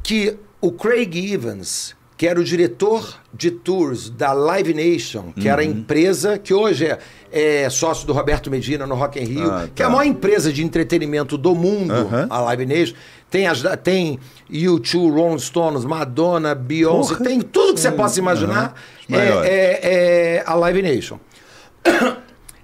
que 0.04 0.38
o 0.62 0.72
Craig 0.72 1.34
Evans, 1.34 1.96
que 2.16 2.28
era 2.28 2.40
o 2.40 2.44
diretor 2.44 3.16
de 3.34 3.52
tours 3.52 4.10
da 4.10 4.34
Live 4.34 4.74
Nation, 4.74 5.32
que 5.36 5.48
Uhum. 5.48 5.52
era 5.54 5.62
a 5.62 5.66
empresa 5.66 6.38
que 6.38 6.54
hoje 6.54 6.86
é, 6.86 7.00
é 7.32 7.70
sócio 7.70 8.08
do 8.08 8.14
Roberto 8.14 8.50
Medina 8.50 8.88
no 8.88 8.96
Rock 8.96 9.20
in 9.20 9.24
Rio, 9.26 9.52
Ah, 9.52 9.68
que 9.74 9.82
é 9.84 9.86
a 9.86 9.90
tá. 9.90 9.96
maior 9.96 10.08
empresa 10.10 10.52
de 10.52 10.64
entretenimento 10.64 11.38
do 11.38 11.54
mundo, 11.54 11.94
Aham. 11.94 12.28
a 12.30 12.40
Live 12.42 12.66
Nation. 12.66 12.96
Tem, 13.30 13.46
as, 13.46 13.62
tem 13.84 14.20
U2, 14.50 15.10
Rolling 15.14 15.38
Stones, 15.40 15.84
Madonna, 15.84 16.56
Beyoncé, 16.56 17.16
tem 17.16 17.42
tudo 17.42 17.74
que 17.74 17.80
você 17.82 17.92
possa 17.92 18.18
imaginar. 18.20 18.74
Maiores. 19.10 19.50
É, 19.50 19.54
é- 19.54 20.36
é 20.38 20.44
a 20.46 20.54
Live 20.56 20.82
Nation. 20.82 21.20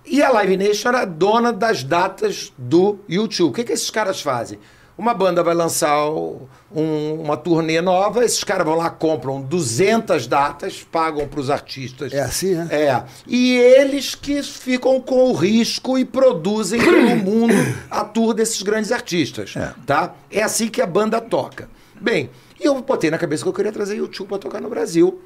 E 0.06 0.22
a 0.22 0.30
Live 0.30 0.58
Nation 0.58 0.90
era 0.90 1.06
dona 1.06 1.52
das 1.54 1.84
datas 1.84 2.52
do 2.58 3.00
YouTube. 3.08 3.50
O 3.52 3.54
que, 3.54 3.64
que 3.64 3.72
esses 3.72 3.90
caras 3.90 4.22
fazem? 4.22 4.60
Uma 4.96 5.14
banda 5.14 5.42
vai 5.42 5.56
lançar 5.56 6.08
um- 6.08 7.20
uma 7.22 7.36
turnê 7.36 7.82
nova, 7.82 8.24
esses 8.24 8.44
caras 8.44 8.64
vão 8.66 8.76
lá, 8.76 8.92
compram 8.92 9.42
200 9.42 10.28
datas, 10.28 10.84
pagam 10.84 11.28
para 11.28 11.40
os 11.40 11.50
artistas. 11.50 12.14
É 12.14 12.22
assim, 12.22 12.54
né? 12.54 12.68
É. 12.70 13.04
E 13.26 13.56
eles 13.56 14.14
que 14.14 14.44
ficam 14.44 15.02
com 15.02 15.32
o 15.32 15.34
risco 15.34 15.98
e 15.98 16.06
produzem 16.06 16.80
pelo 16.80 17.16
mundo 17.18 17.56
a 17.90 18.04
tour 18.04 18.36
desses 18.36 18.62
grandes 18.62 18.92
artistas. 18.92 19.56
Tá? 19.88 20.14
É 20.30 20.44
assim 20.44 20.68
que 20.68 20.80
a 20.82 20.86
banda 20.86 21.20
toca. 21.20 21.68
Bem, 22.00 22.30
e 22.60 22.66
eu 22.66 22.80
botei 22.82 23.10
na 23.10 23.18
cabeça 23.18 23.42
que 23.42 23.50
eu 23.50 23.54
queria 23.54 23.72
trazer 23.72 23.96
YouTube 23.96 24.28
para 24.28 24.38
tocar 24.38 24.62
no 24.62 24.70
Brasil. 24.70 25.20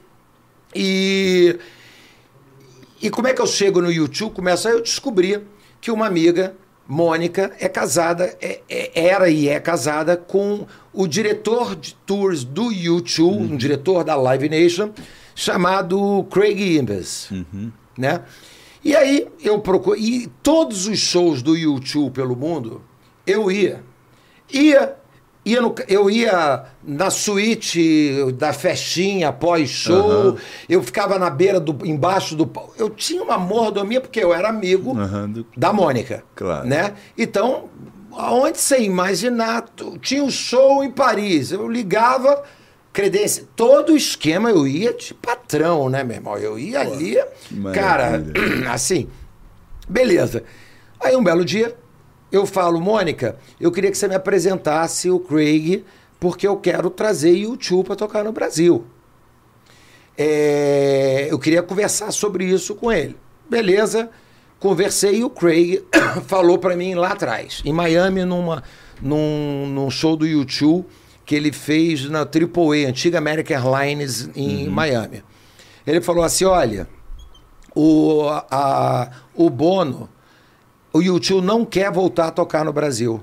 E 0.73 1.57
e 3.01 3.09
como 3.09 3.27
é 3.27 3.33
que 3.33 3.41
eu 3.41 3.47
chego 3.47 3.81
no 3.81 3.91
YouTube? 3.91 4.33
Começo 4.33 4.67
aí 4.67 4.73
eu 4.73 4.81
descobri 4.81 5.41
que 5.79 5.91
uma 5.91 6.07
amiga, 6.07 6.55
Mônica, 6.87 7.51
é 7.59 7.67
casada, 7.67 8.35
é- 8.41 8.61
é- 8.69 8.91
era 9.07 9.29
e 9.29 9.49
é 9.49 9.59
casada 9.59 10.15
com 10.15 10.65
o 10.93 11.05
diretor 11.05 11.75
de 11.75 11.93
tours 12.05 12.43
do 12.43 12.71
YouTube, 12.71 13.53
um 13.53 13.57
diretor 13.57 14.03
da 14.03 14.15
Live 14.15 14.47
Nation, 14.49 14.91
chamado 15.35 16.25
Craig 16.31 16.77
Imbes. 16.77 17.29
Né? 17.97 18.21
E 18.83 18.95
aí 18.95 19.27
eu 19.43 19.59
procuro. 19.59 19.97
E 19.99 20.27
todos 20.41 20.87
os 20.87 20.97
shows 20.97 21.41
do 21.41 21.57
YouTube 21.57 22.13
pelo 22.13 22.35
mundo, 22.35 22.81
eu 23.25 23.51
ia. 23.51 23.83
Ia. 24.51 24.95
Ia 25.49 25.61
no, 25.61 25.73
eu 25.87 26.09
ia 26.09 26.65
na 26.83 27.09
suíte 27.09 28.31
da 28.33 28.51
festinha 28.51 29.31
pós-show, 29.31 30.37
eu 30.67 30.83
ficava 30.83 31.17
na 31.17 31.29
beira 31.29 31.59
do. 31.59 31.85
embaixo 31.85 32.35
do. 32.35 32.45
pau- 32.45 32.73
Eu 32.77 32.89
tinha 32.89 33.23
uma 33.23 33.37
mordomia, 33.37 34.01
porque 34.01 34.19
eu 34.19 34.33
era 34.33 34.49
amigo 34.49 34.97
Aham, 34.99 35.29
do- 35.29 35.47
da 35.55 35.71
Mônica. 35.71 36.23
Claro. 36.35 36.67
Né? 36.67 36.93
Então, 37.17 37.69
aonde 38.11 38.57
você 38.57 38.79
imaginar, 38.81 39.65
tinha 40.01 40.23
um 40.23 40.29
show 40.29 40.83
em 40.83 40.91
Paris. 40.91 41.51
Eu 41.51 41.69
ligava, 41.69 42.43
credência, 42.91 43.45
todo 43.55 43.93
o 43.93 43.95
esquema 43.97 44.49
eu 44.49 44.67
ia 44.67 44.93
de 44.93 45.13
patrão, 45.13 45.87
né, 45.87 46.03
meu 46.03 46.15
irmão? 46.17 46.37
Eu 46.37 46.59
ia 46.59 46.81
ali, 46.81 47.15
cara, 47.73 48.21
assim, 48.69 49.07
beleza. 49.87 50.43
Aí 50.99 51.15
um 51.15 51.23
belo 51.23 51.45
dia, 51.45 51.73
eu 52.31 52.45
falo, 52.45 52.79
Mônica, 52.79 53.37
eu 53.59 53.71
queria 53.71 53.91
que 53.91 53.97
você 53.97 54.07
me 54.07 54.15
apresentasse 54.15 55.09
o 55.09 55.19
Craig, 55.19 55.83
porque 56.19 56.47
eu 56.47 56.57
quero 56.57 56.89
trazer 56.89 57.31
YouTube 57.31 57.85
para 57.85 57.95
tocar 57.95 58.23
no 58.23 58.31
Brasil. 58.31 58.85
é, 60.17 61.27
eu 61.29 61.37
queria 61.37 61.61
conversar 61.61 62.11
sobre 62.11 62.45
isso 62.45 62.75
com 62.75 62.91
ele. 62.91 63.15
Beleza, 63.49 64.09
conversei 64.59 65.19
e 65.19 65.23
o 65.23 65.29
Craig 65.29 65.83
falou 66.27 66.57
para 66.57 66.75
mim 66.75 66.95
lá 66.95 67.11
atrás, 67.11 67.61
em 67.63 67.71
Miami, 67.71 68.25
numa, 68.25 68.63
num, 69.01 69.67
num 69.67 69.89
show 69.89 70.15
do 70.17 70.25
YouTube 70.25 70.85
que 71.25 71.35
ele 71.35 71.51
fez 71.51 72.09
na 72.09 72.21
AAA, 72.21 72.87
antiga 72.87 73.17
American 73.17 73.57
Airlines, 73.57 74.29
em 74.33 74.67
Miami. 74.69 75.23
Ele 75.85 76.01
falou 76.01 76.23
assim: 76.23 76.45
olha, 76.45 76.87
o, 77.75 78.23
a, 78.49 79.11
o 79.35 79.49
Bono, 79.49 80.09
o 80.97 81.01
YouTube 81.01 81.45
não 81.45 81.63
quer 81.65 81.91
voltar 81.91 82.27
a 82.27 82.31
tocar 82.31 82.65
no 82.65 82.73
Brasil. 82.73 83.21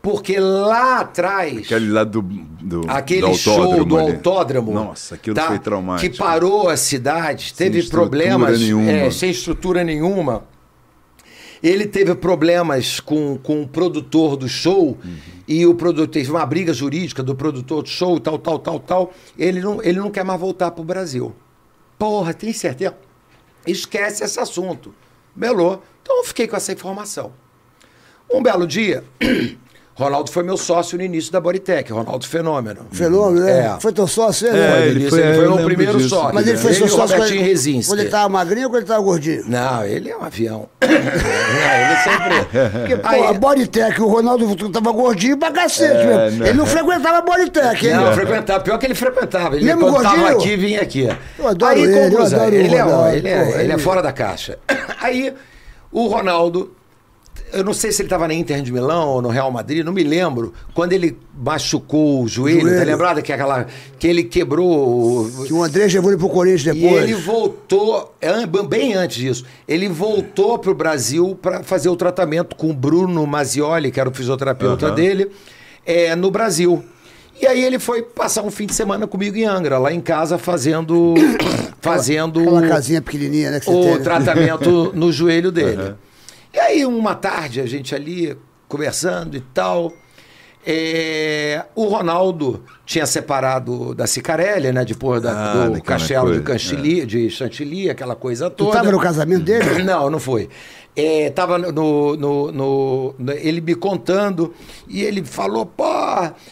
Porque 0.00 0.38
lá 0.40 0.98
atrás. 1.00 1.58
Aquele 1.58 1.90
lá 1.92 2.02
do, 2.02 2.22
do, 2.22 2.82
Aquele 2.88 3.20
do 3.22 3.34
show 3.34 3.84
do 3.84 3.96
ali. 3.96 4.12
autódromo. 4.12 4.72
Nossa, 4.72 5.14
aquilo 5.14 5.36
tá? 5.36 5.46
foi 5.46 5.60
traumático. 5.60 6.10
Que 6.12 6.18
parou 6.18 6.68
a 6.68 6.76
cidade, 6.76 7.54
teve 7.54 7.78
estrutura 7.78 8.08
problemas 8.08 8.60
nenhuma. 8.60 8.90
é, 8.90 9.10
sem 9.12 9.30
estrutura 9.30 9.84
nenhuma. 9.84 10.44
Ele 11.62 11.86
teve 11.86 12.16
problemas 12.16 12.98
com, 12.98 13.38
com 13.40 13.62
o 13.62 13.68
produtor 13.68 14.36
do 14.36 14.48
show 14.48 14.98
Uhum. 15.04 15.16
e 15.46 15.64
o 15.64 15.74
produtor 15.76 16.08
teve 16.08 16.28
uma 16.32 16.44
briga 16.44 16.74
jurídica 16.74 17.22
do 17.22 17.36
produtor 17.36 17.84
do 17.84 17.88
show, 17.88 18.18
tal, 18.18 18.36
tal, 18.36 18.58
tal, 18.58 18.80
tal. 18.80 19.12
Ele 19.38 19.60
não, 19.60 19.80
ele 19.80 20.00
não 20.00 20.10
quer 20.10 20.24
mais 20.24 20.40
voltar 20.40 20.72
pro 20.72 20.82
Brasil. 20.82 21.32
Porra, 21.96 22.34
tem 22.34 22.52
certeza? 22.52 22.96
Esquece 23.64 24.24
esse 24.24 24.40
assunto. 24.40 24.92
Belou. 25.36 25.80
Então 26.02 26.18
eu 26.18 26.24
fiquei 26.24 26.46
com 26.48 26.56
essa 26.56 26.72
informação. 26.72 27.32
Um 28.32 28.42
belo 28.42 28.66
dia, 28.66 29.04
Ronaldo 29.94 30.30
foi 30.30 30.42
meu 30.42 30.56
sócio 30.56 30.96
no 30.96 31.04
início 31.04 31.30
da 31.30 31.38
Bodytech, 31.38 31.92
Ronaldo 31.92 32.26
Fenômeno. 32.26 32.86
Fenômeno, 32.90 33.44
né? 33.44 33.66
É. 33.76 33.80
Foi 33.80 33.92
teu 33.92 34.06
sócio, 34.06 34.50
né? 34.50 34.58
É, 34.58 34.70
Foi, 34.72 34.80
ele 34.88 35.00
ele, 35.02 35.10
foi- 35.10 35.18
ele 35.20 35.28
eu 35.28 35.34
foi 35.34 35.44
o 35.44 35.50
lembro 35.50 35.64
primeiro 35.66 35.98
disso. 35.98 36.08
sócio. 36.08 36.34
Mas 36.34 36.46
ele 36.46 36.56
foi 36.56 36.70
Ele 36.70 36.78
seu 36.78 36.88
sócio 36.88 37.14
quando, 37.16 37.28
Rezinski. 37.30 37.90
quando 37.90 38.00
ele 38.00 38.08
tava 38.08 38.28
magrinho 38.30 38.64
ou 38.64 38.70
quando 38.70 38.78
ele 38.78 38.86
tava 38.86 39.02
gordinho? 39.02 39.44
Não, 39.46 39.84
ele 39.84 40.10
é 40.10 40.16
um 40.16 40.22
avião. 40.24 40.66
Não, 40.80 40.88
ele 40.90 41.96
sempre. 42.02 42.70
Porque, 42.78 42.96
pô, 42.96 43.08
Aí- 43.08 43.26
a 43.26 43.32
Bodytech, 43.34 44.00
o 44.00 44.06
Ronaldo 44.08 44.70
tava 44.70 44.92
gordinho 44.92 45.36
pra 45.36 45.50
cacete 45.52 45.92
É, 45.94 46.06
mesmo. 46.06 46.38
né? 46.42 46.48
Ele 46.48 46.58
não 46.58 46.66
frequentava 46.66 47.18
a 47.18 47.20
Bodytech, 47.22 47.86
hein? 47.86 47.94
Não, 47.94 48.12
frequentava. 48.14 48.60
Pior 48.64 48.78
que 48.78 48.86
ele 48.86 48.94
frequentava. 48.94 49.56
Ele, 49.56 49.66
Mesmo 49.66 49.80
quando 49.82 50.02
tava 50.02 50.16
gordinho? 50.16 50.38
aqui, 50.38 50.56
vinha 50.56 50.80
aqui. 50.80 51.08
Eu 51.38 51.48
adoro 51.48 51.74
Aí, 51.74 51.82
ele, 51.82 51.98
eu 51.98 52.10
conclusão, 52.10 52.38
adoro 52.40 52.50
o 52.50 52.58
ele, 52.58 52.64
é, 52.64 52.66
ele, 52.66 52.76
é, 52.76 52.84
pô, 52.84 53.08
ele 53.08 53.28
é 53.28 53.64
ele- 53.74 53.78
fora 53.78 54.02
da 54.02 54.10
caixa. 54.12 54.58
Aí, 55.02 55.34
o 55.92 56.06
Ronaldo, 56.06 56.72
eu 57.52 57.62
não 57.64 57.72
sei 57.74 57.92
se 57.92 58.00
ele 58.02 58.06
estava 58.06 58.26
na 58.26 58.34
Inter 58.34 58.62
de 58.62 58.72
Milão 58.72 59.08
ou 59.08 59.22
no 59.22 59.28
Real 59.28 59.50
Madrid, 59.50 59.84
não 59.84 59.92
me 59.92 60.02
lembro. 60.02 60.52
Quando 60.74 60.92
ele 60.92 61.18
machucou 61.36 62.22
o 62.22 62.28
joelho, 62.28 62.60
Joelho. 62.62 62.78
tá 62.78 62.84
lembrado 62.84 63.22
que, 63.22 63.32
aquela, 63.32 63.66
que 63.98 64.06
ele 64.06 64.24
quebrou. 64.24 65.30
Que 65.46 65.52
o 65.52 65.62
André 65.62 65.86
levou 65.86 66.10
ele 66.10 66.18
pro 66.18 66.28
Corinthians 66.28 66.74
E 66.76 66.80
depois. 66.80 67.02
ele 67.04 67.14
voltou, 67.14 68.14
é, 68.20 68.46
bem 68.66 68.94
antes 68.94 69.16
disso, 69.18 69.44
ele 69.68 69.88
voltou 69.88 70.58
para 70.58 70.70
o 70.70 70.74
Brasil 70.74 71.38
para 71.40 71.62
fazer 71.62 71.88
o 71.88 71.96
tratamento 71.96 72.56
com 72.56 72.70
o 72.70 72.74
Bruno 72.74 73.26
Mazioli, 73.26 73.90
que 73.90 74.00
era 74.00 74.08
o 74.08 74.14
fisioterapeuta 74.14 74.86
Aham. 74.86 74.94
dele, 74.94 75.30
é, 75.84 76.14
no 76.16 76.30
Brasil. 76.30 76.82
E 77.40 77.46
aí 77.46 77.64
ele 77.64 77.78
foi 77.78 78.02
passar 78.02 78.42
um 78.42 78.50
fim 78.50 78.66
de 78.66 78.74
semana 78.74 79.06
comigo 79.06 79.36
em 79.36 79.44
Angra, 79.44 79.78
lá 79.78 79.92
em 79.92 80.00
casa, 80.00 80.38
fazendo, 80.38 81.14
fazendo 81.80 82.40
Aquela 82.40 82.68
casinha 82.68 83.02
pequenininha, 83.02 83.50
né? 83.50 83.60
O 83.66 83.82
tem. 83.82 84.02
tratamento 84.02 84.92
no 84.94 85.10
joelho 85.10 85.50
dele. 85.50 85.94
E 86.52 86.58
aí, 86.58 86.84
uma 86.84 87.14
tarde, 87.14 87.60
a 87.60 87.66
gente 87.66 87.94
ali 87.94 88.36
conversando 88.68 89.36
e 89.36 89.40
tal. 89.40 89.92
É, 90.64 91.64
o 91.74 91.86
Ronaldo 91.86 92.62
tinha 92.86 93.06
separado 93.06 93.94
da 93.94 94.06
Cicarelli, 94.06 94.72
né? 94.72 94.84
Depois 94.84 95.20
da- 95.22 95.64
Ah, 95.64 95.68
do 95.68 95.82
castelo 95.82 96.32
de, 96.34 96.40
Canchili, 96.40 97.04
de 97.06 97.30
Chantilly, 97.30 97.90
aquela 97.90 98.14
coisa 98.14 98.48
Tu 98.50 98.64
toda. 98.64 98.76
tava 98.76 98.92
no 98.92 99.00
casamento 99.00 99.42
dele? 99.44 99.82
Não, 99.82 100.08
não 100.10 100.18
foi. 100.20 100.48
É, 100.94 101.30
tava 101.30 101.56
no, 101.58 101.72
no- 101.72 102.16
no- 102.52 103.14
no- 103.18 103.32
Ele 103.32 103.62
me 103.62 103.74
contando 103.74 104.52
e 104.86 105.00
ele 105.02 105.24
falou: 105.24 105.64
pô, 105.64 105.84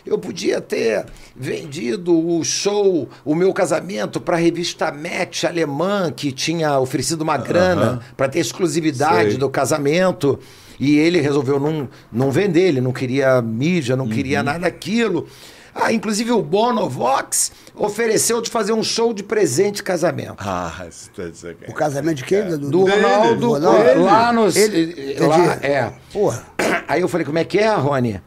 eu 0.07 0.19
podia 0.19 0.61
ter 0.63 1.05
vendido 1.37 2.19
o 2.19 2.43
show, 2.43 3.07
o 3.23 3.35
meu 3.35 3.53
casamento, 3.53 4.19
para 4.19 4.37
a 4.37 4.41
revista 4.41 4.91
Match 4.91 5.45
alemã, 5.45 6.11
que 6.11 6.33
tinha 6.33 6.79
oferecido 6.81 7.21
uma 7.21 7.37
grana 7.37 8.01
para 8.17 8.29
ter 8.31 8.39
exclusividade 8.39 9.31
Sei. 9.31 9.39
do 9.39 9.49
casamento. 9.51 10.39
E 10.81 10.97
ele 10.99 11.21
resolveu 11.21 11.61
não, 11.61 11.89
não 12.11 12.31
vender, 12.31 12.63
ele 12.69 12.81
não 12.81 12.93
queria 12.93 13.41
mídia, 13.43 13.95
não 13.95 14.07
Uhum. 14.07 14.11
queria 14.11 14.43
nada 14.43 14.61
daquilo. 14.61 15.29
Ah, 15.75 15.93
inclusive 15.93 16.33
o 16.33 16.43
Bono 16.43 16.89
Vox 16.89 17.53
ofereceu 17.77 18.41
de 18.43 18.51
fazer 18.51 18.73
um 18.73 18.83
show 18.83 19.15
de 19.15 19.23
presente 19.23 19.77
de 19.77 19.83
casamento. 19.85 20.35
Ah, 20.39 20.85
isso 20.89 21.11
tá 21.15 21.23
isso 21.25 21.47
aqui. 21.47 21.71
O 21.71 21.75
casamento 21.75 22.17
de 22.17 22.25
quem? 22.25 22.43
Do 22.59 22.85
Dele, 22.85 23.03
Ronaldo, 23.03 23.37
do 23.41 23.49
Ronaldo. 23.53 24.03
lá 24.03 24.33
nos. 24.33 24.57
Ele- 24.57 25.17
lá, 25.21 25.59
é. 25.63 25.93
Porra. 26.13 26.45
Aí 26.89 27.01
eu 27.03 27.09
falei, 27.09 27.25
como 27.25 27.39
é 27.39 27.45
que 27.45 27.59
é, 27.59 27.73
Rony? 27.73 28.21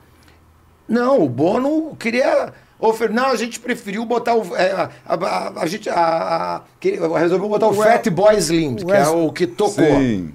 Não, 0.87 1.21
o 1.21 1.27
Bono 1.27 1.95
queria. 1.97 2.53
ofer- 2.79 3.11
Não, 3.11 3.27
a 3.27 3.35
gente 3.35 3.59
preferiu 3.59 4.05
botar 4.05 4.35
o. 4.35 4.55
é, 4.55 4.71
a, 4.71 4.89
a- 5.05 5.53
a 5.61 5.65
gente. 5.65 5.89
A, 5.89 5.95
a, 5.95 7.19
resolveu 7.19 7.49
botar 7.49 7.67
o 7.67 7.71
O 7.71 7.73
Fat 7.73 8.07
Boy 8.09 8.37
Slim, 8.37 8.75
que 8.75 8.91
é 8.91 9.07
o 9.07 9.31
que 9.33 9.47
tocou. 9.47 9.83
Sim. 9.85 10.33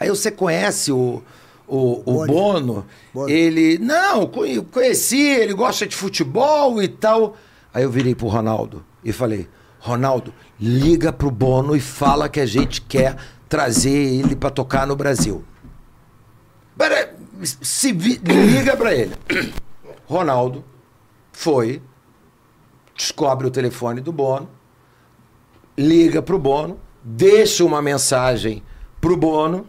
Aí 0.00 0.08
você 0.08 0.30
conhece 0.32 0.90
o, 0.90 1.22
o, 1.76 2.02
o. 2.04 2.26
Bono, 2.26 2.86
Boni. 3.14 3.32
ele. 3.32 3.78
Não, 3.78 4.26
conhe- 4.26 4.60
conheci, 4.62 5.20
ele 5.20 5.54
gosta 5.54 5.86
de 5.86 5.96
futebol 5.96 6.82
e 6.82 6.88
tal. 6.88 7.36
Aí 7.72 7.82
eu 7.82 7.90
virei 7.90 8.14
pro 8.14 8.28
Ronaldo 8.28 8.84
e 9.02 9.12
falei: 9.12 9.48
Ronaldo, 9.80 10.32
liga 10.60 11.12
pro 11.12 11.30
Bono 11.30 11.74
e 11.74 11.80
fala 11.80 12.28
que 12.28 12.40
a 12.40 12.46
gente 12.46 12.80
quer 12.82 13.16
trazer 13.48 13.90
ele 13.90 14.36
pra 14.36 14.50
tocar 14.50 14.86
no 14.86 14.94
Brasil. 14.96 15.44
Pera, 16.76 17.14
se 17.42 17.92
vi- 17.92 18.20
liga 18.24 18.76
pra 18.76 18.94
ele. 18.94 19.14
Ronaldo 20.06 20.64
foi, 21.32 21.80
descobre 22.94 23.46
o 23.46 23.50
telefone 23.50 24.00
do 24.00 24.12
Bono, 24.12 24.48
liga 25.78 26.20
pro 26.20 26.38
Bono, 26.38 26.78
deixa 27.02 27.64
uma 27.64 27.80
mensagem 27.80 28.62
pro 29.00 29.16
Bono 29.16 29.66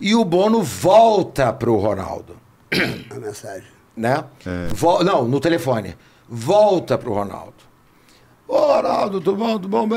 e 0.00 0.14
o 0.14 0.24
Bono 0.24 0.62
volta 0.62 1.52
pro 1.52 1.76
Ronaldo, 1.76 2.36
A 3.10 3.14
mensagem. 3.18 3.68
né? 3.96 4.24
Vol- 4.74 5.04
não, 5.04 5.26
no 5.28 5.40
telefone. 5.40 5.96
Volta 6.28 6.96
pro 6.96 7.12
Ronaldo. 7.12 7.54
Ô, 8.46 8.56
Ronaldo, 8.56 9.20
tudo 9.20 9.36
bom, 9.36 9.52
tudo 9.58 9.68
bom? 9.68 9.88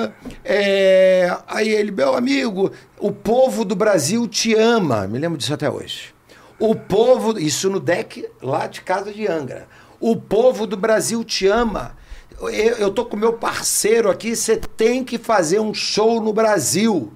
É, 0.43 1.35
aí 1.47 1.69
ele, 1.69 1.91
meu 1.91 2.15
amigo, 2.15 2.71
o 2.99 3.11
povo 3.11 3.63
do 3.65 3.75
Brasil 3.75 4.27
te 4.27 4.53
ama. 4.55 5.07
Me 5.07 5.17
lembro 5.19 5.37
disso 5.37 5.53
até 5.53 5.69
hoje. 5.69 6.13
O 6.59 6.75
povo, 6.75 7.39
isso 7.39 7.69
no 7.69 7.79
deck 7.79 8.27
lá 8.41 8.67
de 8.67 8.81
casa 8.81 9.11
de 9.11 9.27
Angra. 9.27 9.67
O 9.99 10.15
povo 10.15 10.67
do 10.67 10.77
Brasil 10.77 11.23
te 11.23 11.47
ama. 11.47 11.95
Eu, 12.39 12.49
eu 12.77 12.91
tô 12.91 13.05
com 13.05 13.15
meu 13.17 13.33
parceiro 13.33 14.09
aqui, 14.09 14.35
você 14.35 14.57
tem 14.57 15.03
que 15.03 15.17
fazer 15.17 15.59
um 15.59 15.73
show 15.73 16.21
no 16.21 16.33
Brasil. 16.33 17.11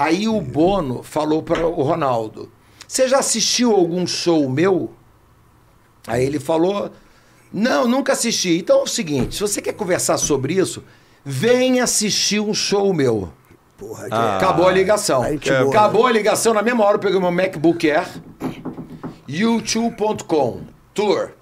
Aí 0.00 0.26
o 0.26 0.40
Bono 0.40 1.02
falou 1.02 1.42
para 1.42 1.66
o 1.66 1.82
Ronaldo: 1.82 2.50
Você 2.88 3.06
já 3.06 3.18
assistiu 3.18 3.72
algum 3.72 4.06
show 4.06 4.48
meu? 4.48 4.94
Aí 6.06 6.24
ele 6.24 6.40
falou: 6.40 6.90
Não, 7.52 7.86
nunca 7.86 8.14
assisti. 8.14 8.56
Então 8.56 8.78
é 8.78 8.82
o 8.84 8.86
seguinte: 8.86 9.34
se 9.34 9.42
você 9.42 9.60
quer 9.60 9.74
conversar 9.74 10.16
sobre 10.16 10.54
isso, 10.54 10.82
vem 11.22 11.80
assistir 11.80 12.40
um 12.40 12.54
show 12.54 12.94
meu. 12.94 13.30
Porra, 13.76 14.08
que 14.08 14.14
Acabou 14.14 14.66
a 14.66 14.72
ligação. 14.72 15.22
Aí. 15.22 15.38
Acabou 15.68 16.06
a 16.06 16.12
ligação 16.12 16.54
na 16.54 16.62
mesma 16.62 16.82
hora. 16.82 16.94
Eu 16.94 17.00
peguei 17.00 17.20
meu 17.20 17.30
MacBook 17.30 17.90
Air, 17.90 18.08
youtube.com, 19.28 20.62
tour. 20.94 21.32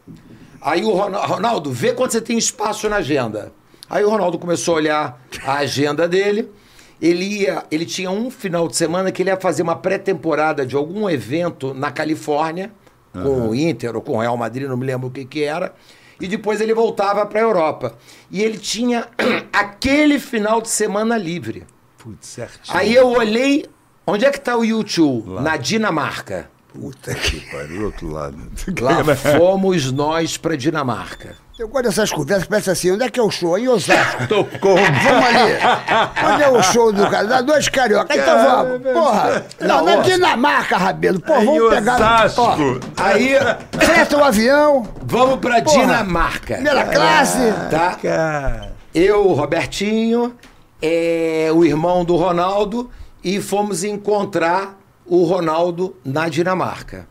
Aí 0.61 0.85
o 0.85 0.91
Ronaldo, 0.91 1.33
Ronaldo, 1.33 1.71
vê 1.71 1.93
quanto 1.93 2.11
você 2.11 2.21
tem 2.21 2.37
espaço 2.37 2.89
na 2.89 2.97
agenda. 2.97 3.53
Aí 3.89 4.03
o 4.03 4.11
Ronaldo 4.11 4.37
começou 4.37 4.75
a 4.75 4.77
olhar 4.79 5.23
a 5.47 5.59
agenda 5.59 6.09
dele. 6.09 6.51
Ele 7.01 7.25
ia, 7.25 7.65
ele 7.71 7.87
tinha 7.87 8.11
um 8.11 8.31
final 8.31 8.67
de 8.67 8.77
semana 8.77 9.13
que 9.13 9.23
ele 9.23 9.31
ia 9.31 9.37
fazer 9.37 9.63
uma 9.63 9.77
pré-temporada 9.77 10.67
de 10.67 10.75
algum 10.75 11.09
evento 11.09 11.73
na 11.73 11.91
Califórnia, 11.91 12.73
com 13.13 13.49
o 13.49 13.55
Inter 13.55 13.95
ou 13.97 14.03
com 14.03 14.13
o 14.13 14.21
Real 14.21 14.37
Madrid, 14.37 14.69
não 14.69 14.77
me 14.77 14.87
lembro 14.87 15.09
o 15.09 15.11
que 15.11 15.25
que 15.25 15.43
era. 15.43 15.75
E 16.21 16.27
depois 16.27 16.61
ele 16.61 16.75
voltava 16.75 17.25
para 17.27 17.39
a 17.39 17.43
Europa. 17.43 17.95
E 18.31 18.43
ele 18.43 18.59
tinha 18.59 19.07
aquele 19.53 20.19
final 20.19 20.61
de 20.61 20.69
semana 20.69 21.17
livre. 21.17 21.65
Putz, 21.97 22.27
certinho. 22.27 22.77
Aí 22.77 22.95
eu 22.95 23.09
olhei, 23.09 23.67
onde 24.07 24.25
é 24.25 24.31
que 24.31 24.41
tá 24.41 24.57
o 24.57 24.65
YouTube? 24.65 25.41
Na 25.41 25.57
Dinamarca. 25.57 26.51
Puta 26.73 27.15
que... 27.15 27.41
Pariu, 27.51 27.79
do 27.79 27.85
outro 27.87 28.11
lado. 28.13 28.37
Lá 28.81 29.03
fomos 29.17 29.91
nós 29.91 30.37
pra 30.37 30.55
Dinamarca. 30.57 31.35
Eu 31.59 31.67
gosto 31.67 31.87
dessas 31.87 32.13
conversas 32.13 32.45
que 32.45 32.51
parece 32.51 32.71
assim, 32.71 32.93
onde 32.93 33.03
é 33.03 33.11
que 33.11 33.19
é 33.19 33.23
o 33.23 33.33
show? 33.33 33.59
Em 33.59 33.67
Osasco. 33.67 34.29
Tocou. 34.29 34.77
Vamos 34.77 35.27
ali. 35.27 36.33
Onde 36.33 36.43
é 36.45 36.49
o 36.49 36.63
show 36.63 36.93
do 36.93 37.11
cara? 37.11 37.27
Dá 37.27 37.41
dois 37.41 37.69
carioca. 37.69 38.15
Então 38.15 38.39
vamos. 38.45 38.93
Porra. 38.93 39.47
Não, 39.59 39.85
na 39.85 39.99
ó. 39.99 40.03
Dinamarca, 40.03 40.77
Rabelo. 40.77 41.21
Pô, 41.21 41.35
Em 41.37 41.47
vamos 41.47 41.75
pegar. 41.75 41.97
Osasco. 41.97 42.81
Aí, 42.97 43.35
freta 43.73 44.17
o 44.19 44.23
avião. 44.23 44.87
vamos 45.03 45.41
pra 45.41 45.61
Porra. 45.61 45.81
Dinamarca. 45.81 46.55
Primeira 46.55 46.85
classe. 46.85 47.53
Tá? 47.73 48.69
Eu, 48.95 49.27
o 49.27 49.33
Robertinho, 49.33 50.37
é, 50.81 51.51
o 51.53 51.65
irmão 51.65 52.05
do 52.05 52.15
Ronaldo, 52.15 52.89
e 53.25 53.41
fomos 53.41 53.83
encontrar 53.83 54.78
o 55.09 55.25
Ronaldo 55.25 55.97
na 56.05 56.29
Dinamarca. 56.29 57.09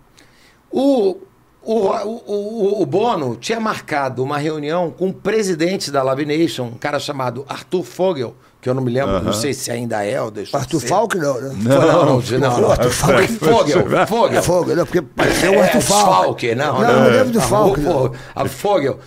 O, 0.72 1.18
o, 1.64 1.74
o, 1.74 2.24
o, 2.28 2.82
o 2.82 2.86
Bono 2.86 3.36
tinha 3.36 3.60
marcado 3.60 4.24
uma 4.24 4.38
reunião 4.38 4.92
com 4.92 5.08
o 5.10 5.14
presidente 5.14 5.90
da 5.92 6.04
Live 6.04 6.26
Nation, 6.26 6.66
um 6.66 6.78
cara 6.78 7.00
chamado 7.00 7.46
Arthur 7.48 7.84
Fogel, 7.84 8.36
que 8.62 8.70
eu 8.70 8.74
não 8.74 8.82
me 8.82 8.92
lembro, 8.92 9.22
não 9.24 9.34
sei 9.34 9.54
se 9.54 9.72
ainda 9.72 10.04
é 10.04 10.22
ou 10.22 10.30
deixou 10.32 10.60
de 10.60 10.66
Arthur 10.66 10.80
ser. 10.82 10.88
Falk 10.88 11.18
não, 11.18 11.42
né? 11.42 11.56
Não, 11.58 11.82
não, 11.82 12.06
não, 12.06 12.40
não, 12.40 12.62
não. 12.62 12.72
Arthur 12.72 12.90
Falk. 12.92 13.28
Fogel, 13.34 14.08
Fogel. 14.08 14.44
Fogo, 14.44 14.76
não, 14.76 14.86
porque 14.86 15.02
pareceu 15.02 15.52
o 15.52 15.56
É, 15.56 15.62
Arthur 15.62 15.82
Falk. 15.82 16.06
Falk, 16.24 16.56
não, 16.56 16.82
Não, 16.82 17.06
eu 17.06 17.12
lembro 17.12 17.34
do 17.34 17.40
Ah, 17.40 17.44
Falk. 17.44 17.80
o 17.80 17.84
não. 17.84 17.92
Fo- 18.10 18.12
A 18.36 18.46
Fogel. 18.46 19.00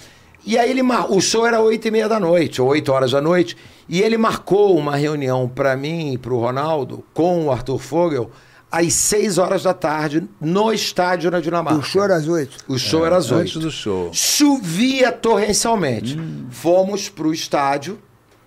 E 0.46 0.56
aí 0.56 0.70
ele 0.70 0.82
mar... 0.82 1.10
o 1.12 1.20
show 1.20 1.46
era 1.46 1.60
oito 1.60 1.86
e 1.86 1.90
meia 1.90 2.08
da 2.08 2.18
noite, 2.18 2.62
ou 2.62 2.68
oito 2.68 2.90
horas 2.92 3.10
da 3.10 3.20
noite, 3.20 3.56
e 3.88 4.00
ele 4.00 4.16
marcou 4.16 4.74
uma 4.76 4.96
reunião 4.96 5.46
para 5.48 5.76
mim 5.76 6.14
e 6.14 6.18
para 6.18 6.32
o 6.32 6.40
Ronaldo 6.40 7.04
com 7.12 7.44
o 7.46 7.50
Arthur 7.52 7.78
Fogel 7.78 8.30
às 8.70 8.92
seis 8.94 9.36
horas 9.36 9.64
da 9.64 9.74
tarde 9.74 10.28
no 10.40 10.72
estádio 10.72 11.30
na 11.30 11.40
Dinamarca. 11.40 11.80
O 11.80 11.82
show 11.82 12.04
era 12.04 12.16
às 12.16 12.28
oito. 12.28 12.56
O 12.68 12.78
show 12.78 13.04
era 13.04 13.16
às 13.16 13.30
oito. 13.30 13.42
Antes 13.42 13.56
do 13.56 13.70
show. 13.70 14.10
Chovia 14.12 15.10
torrencialmente. 15.10 16.18
Fomos 16.50 17.08
pro 17.08 17.32
estádio. 17.32 17.98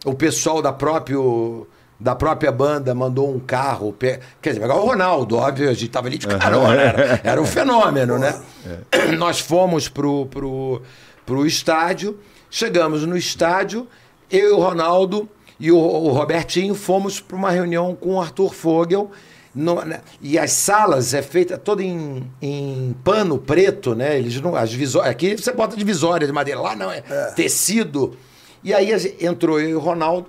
O 0.05 0.13
pessoal 0.13 0.61
da, 0.61 0.71
próprio, 0.71 1.67
da 1.99 2.15
própria 2.15 2.51
banda 2.51 2.95
mandou 2.95 3.33
um 3.33 3.39
carro. 3.39 3.93
Quer 3.99 4.21
dizer, 4.41 4.61
pegar 4.61 4.75
o 4.75 4.85
Ronaldo, 4.85 5.37
óbvio, 5.37 5.69
a 5.69 5.73
gente 5.73 5.89
tava 5.89 6.07
ali 6.07 6.17
de 6.17 6.27
carona. 6.37 6.81
Era, 6.81 7.21
era 7.23 7.41
um 7.41 7.45
fenômeno, 7.45 8.17
né? 8.17 8.39
Nós 9.17 9.39
fomos 9.39 9.89
pro, 9.89 10.25
pro, 10.27 10.81
pro 11.25 11.45
estádio. 11.45 12.17
Chegamos 12.49 13.05
no 13.05 13.17
estádio. 13.17 13.87
Eu 14.31 14.49
e 14.49 14.51
o 14.51 14.59
Ronaldo 14.59 15.29
e 15.59 15.71
o, 15.71 15.77
o 15.77 16.09
Robertinho 16.11 16.75
fomos 16.75 17.19
para 17.19 17.35
uma 17.35 17.51
reunião 17.51 17.95
com 17.95 18.15
o 18.15 18.21
Arthur 18.21 18.53
Fogel. 18.53 19.11
No- 19.55 19.83
né, 19.85 20.01
e 20.21 20.37
as 20.39 20.51
salas 20.51 21.13
é 21.13 21.21
feita 21.21 21.57
toda 21.57 21.83
em, 21.83 22.29
em 22.41 22.95
pano 23.03 23.37
preto, 23.37 23.93
né? 23.95 24.17
Eles 24.17 24.39
não, 24.41 24.55
as 24.55 24.73
visórias, 24.73 25.11
aqui 25.11 25.35
você 25.37 25.51
bota 25.51 25.75
divisória 25.77 26.25
de 26.25 26.33
madeira, 26.33 26.59
lá 26.59 26.75
não 26.75 26.91
é, 26.91 27.01
tecido. 27.35 28.17
E 28.63 28.73
aí 28.73 28.89
entrou 29.21 29.59
eu 29.59 29.69
e 29.69 29.75
o 29.75 29.79
Ronaldo 29.79 30.27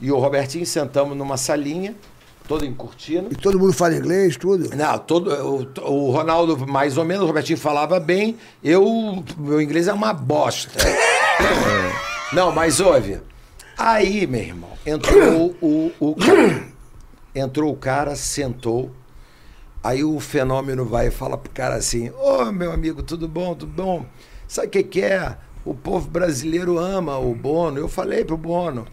e 0.00 0.10
o 0.12 0.18
Robertinho 0.18 0.64
sentamos 0.66 1.16
numa 1.16 1.36
salinha, 1.36 1.94
toda 2.46 2.64
em 2.66 2.72
cortina. 2.74 3.28
E 3.30 3.34
todo 3.36 3.58
mundo 3.58 3.72
fala 3.72 3.94
inglês, 3.94 4.36
tudo. 4.36 4.74
Não, 4.76 4.98
todo, 4.98 5.30
o, 5.32 5.90
o 5.90 6.10
Ronaldo 6.10 6.66
mais 6.66 6.96
ou 6.98 7.04
menos, 7.04 7.24
o 7.24 7.26
Robertinho 7.26 7.58
falava 7.58 7.98
bem, 8.00 8.36
eu, 8.62 9.22
meu 9.38 9.60
inglês 9.60 9.88
é 9.88 9.92
uma 9.92 10.12
bosta. 10.12 10.78
Não, 12.32 12.52
mas 12.52 12.80
ouve, 12.80 13.18
aí, 13.76 14.26
meu 14.26 14.40
irmão, 14.40 14.70
entrou 14.86 15.54
o, 15.60 15.90
o 15.98 16.14
cara, 16.14 16.62
entrou 17.34 17.72
o 17.72 17.76
cara, 17.76 18.16
sentou, 18.16 18.90
aí 19.82 20.04
o 20.04 20.18
fenômeno 20.20 20.84
vai 20.84 21.08
e 21.08 21.10
fala 21.10 21.38
pro 21.38 21.52
cara 21.52 21.76
assim, 21.76 22.10
ô 22.10 22.50
meu 22.52 22.72
amigo, 22.72 23.02
tudo 23.02 23.28
bom, 23.28 23.54
tudo 23.54 23.72
bom? 23.72 24.06
Sabe 24.46 24.68
o 24.68 24.70
que 24.70 24.82
que 24.82 25.00
é? 25.02 25.36
O 25.64 25.74
povo 25.74 26.08
brasileiro 26.08 26.78
ama 26.78 27.18
o 27.18 27.34
Bono. 27.34 27.78
Eu 27.78 27.88
falei 27.88 28.24
pro 28.24 28.36
Bono, 28.36 28.86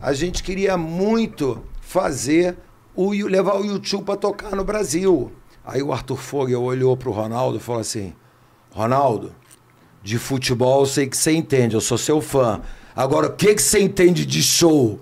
a 0.00 0.12
gente 0.12 0.42
queria 0.42 0.76
muito 0.76 1.62
fazer 1.80 2.56
o 2.94 3.10
levar 3.10 3.60
o 3.60 3.64
YouTube 3.64 4.04
para 4.04 4.16
tocar 4.16 4.54
no 4.54 4.64
Brasil. 4.64 5.32
Aí 5.64 5.82
o 5.82 5.92
Arthur 5.92 6.16
Fogel 6.16 6.62
olhou 6.62 6.96
pro 6.96 7.10
Ronaldo 7.10 7.56
e 7.58 7.60
falou 7.60 7.80
assim: 7.80 8.12
Ronaldo, 8.70 9.32
de 10.02 10.18
futebol 10.18 10.80
eu 10.80 10.86
sei 10.86 11.06
que 11.06 11.16
você 11.16 11.32
entende, 11.32 11.74
eu 11.74 11.80
sou 11.80 11.98
seu 11.98 12.20
fã. 12.20 12.60
Agora, 12.94 13.28
o 13.28 13.32
que, 13.32 13.54
que 13.54 13.62
você 13.62 13.80
entende 13.80 14.26
de 14.26 14.42
show? 14.42 15.00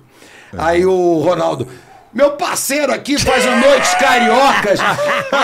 Aí 0.56 0.85
o 0.85 1.20
Ronaldo. 1.20 1.66
Meu 2.12 2.32
parceiro 2.32 2.93
aqui 2.93 3.18
faz 3.18 3.44
o 3.44 3.51
Noites 3.51 3.94
Cariocas, 3.94 4.80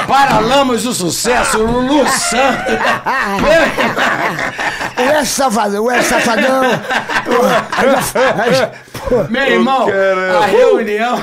Paralamas 0.08 0.82
do 0.82 0.94
Sucesso, 0.94 1.58
Lulu 1.58 2.08
Santos. 2.08 2.74
O 4.96 5.02
é 5.02 5.24
safadão, 5.24 5.84
o 5.84 5.90
é 5.90 6.02
safadão. 6.02 6.62
Meu 9.28 9.42
irmão, 9.42 9.86
a 10.40 10.46
reunião. 10.46 11.18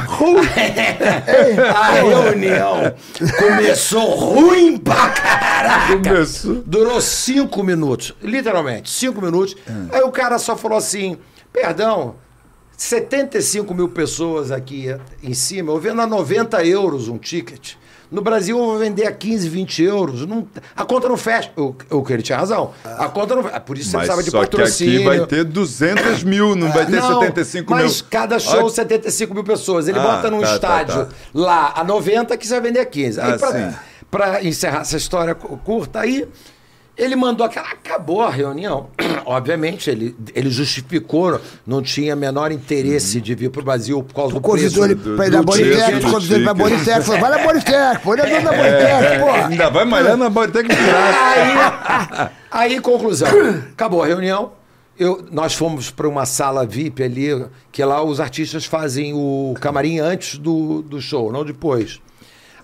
a 1.75 1.91
reunião 1.91 2.93
começou 3.39 4.15
ruim 4.15 4.77
pra 4.77 5.09
caraca. 5.09 5.97
Começou. 5.97 6.55
Durou 6.65 7.01
cinco 7.01 7.63
minutos, 7.63 8.13
literalmente, 8.21 8.89
cinco 8.89 9.21
minutos. 9.21 9.55
Aí 9.91 10.01
o 10.01 10.11
cara 10.11 10.37
só 10.37 10.55
falou 10.55 10.77
assim: 10.77 11.17
perdão, 11.51 12.15
75 12.85 13.75
mil 13.75 13.87
pessoas 13.89 14.51
aqui 14.51 14.87
em 15.21 15.35
cima, 15.35 15.71
eu 15.71 15.79
vendo 15.79 16.01
a 16.01 16.07
90 16.07 16.65
euros 16.65 17.07
um 17.07 17.17
ticket. 17.19 17.73
No 18.09 18.23
Brasil 18.23 18.57
eu 18.57 18.65
vou 18.65 18.79
vender 18.79 19.05
a 19.05 19.11
15, 19.11 19.47
20 19.47 19.83
euros. 19.83 20.25
Não- 20.25 20.47
a 20.75 20.83
conta 20.83 21.07
não 21.07 21.15
fecha. 21.15 21.51
O, 21.55 21.75
o 21.91 22.03
que 22.03 22.11
ele 22.11 22.23
tinha 22.23 22.39
razão. 22.39 22.71
A 22.83 23.07
conta 23.07 23.35
não 23.35 23.43
fecha. 23.43 23.59
Por 23.59 23.77
isso 23.77 23.91
você 23.91 23.97
Mas 23.97 24.07
precisava 24.07 24.23
de 24.23 24.31
só 24.31 24.39
que 24.43 24.57
patrocínio. 24.57 24.95
aqui 25.09 25.17
vai 25.19 25.27
ter 25.27 25.43
200 25.45 26.23
mil, 26.25 26.55
não 26.55 26.71
vai 26.71 26.85
ter 26.87 26.99
Não, 26.99 27.19
75 27.21 27.73
mil. 27.75 27.83
mas 27.83 28.01
cada 28.01 28.39
show, 28.39 28.65
Ah, 28.65 28.69
75 28.69 29.33
mil 29.35 29.43
pessoas. 29.43 29.87
Ele 29.87 29.99
Ah, 29.99 30.01
bota 30.03 30.31
num 30.31 30.41
tá, 30.41 30.47
tá, 30.47 30.53
estádio 30.55 31.05
tá. 31.05 31.11
lá 31.35 31.73
a 31.75 31.83
90 31.83 32.35
que 32.35 32.47
você 32.47 32.53
vai 32.55 32.61
vender 32.63 32.79
a 32.79 32.85
15. 32.85 33.21
Aí, 33.21 33.31
Ah, 33.33 33.79
pra 34.09 34.43
encerrar 34.43 34.81
essa 34.81 34.97
história 34.97 35.35
cu- 35.35 35.55
curta 35.63 35.99
aí, 35.99 36.27
ele 36.97 37.15
mandou 37.15 37.45
aquela. 37.45 37.67
Acabou 37.69 38.21
a 38.21 38.29
reunião. 38.29 38.89
Obviamente, 39.25 39.89
ele, 39.89 40.15
ele 40.35 40.49
justificou, 40.49 41.39
não 41.65 41.81
tinha 41.81 42.15
menor 42.15 42.51
interesse 42.51 43.19
de 43.21 43.33
vir 43.35 43.49
pro 43.49 43.63
Brasil 43.63 44.03
por 44.03 44.13
causa 44.13 44.33
do 44.33 44.41
Convidou 44.41 44.85
ele 44.85 44.95
preço. 44.95 45.09
do- 45.11 45.15
pra 45.15 45.27
ir 45.27 45.31
na 45.31 45.41
Boritec, 45.43 45.99
tu 45.99 46.11
convidou 46.11 46.37
ele 46.37 46.43
pra. 46.45 46.53
Boritec. 46.53 47.01
Falou, 47.05 47.21
vai 47.21 47.31
na 47.31 47.37
Boritec, 47.45 47.99
pô, 48.03 48.13
ele 48.13 48.21
é 48.21 48.29
dono 48.29 48.43
da 48.43 48.51
Boritec, 48.57 48.83
É, 49.05 49.19
porra. 49.19 49.47
ainda 49.47 49.69
vai 49.69 49.85
malhar 49.85 50.17
na 50.17 50.29
Bodytech 50.29 50.67
de 50.69 50.75
graça. 50.75 52.31
Aí, 52.51 52.71
aí, 52.75 52.79
conclusão. 52.81 53.27
Acabou 53.73 54.03
a 54.03 54.07
reunião. 54.07 54.53
Eu, 54.99 55.25
nós 55.31 55.55
fomos 55.55 55.89
para 55.89 56.07
uma 56.07 56.25
sala 56.25 56.65
VIP 56.65 57.01
ali, 57.01 57.45
que 57.71 57.83
lá 57.83 58.03
os 58.03 58.19
artistas 58.19 58.65
fazem 58.65 59.13
o 59.15 59.55
camarim 59.59 59.97
antes 59.99 60.37
do, 60.37 60.81
do 60.83 61.01
show, 61.01 61.31
não 61.31 61.43
depois. 61.43 61.99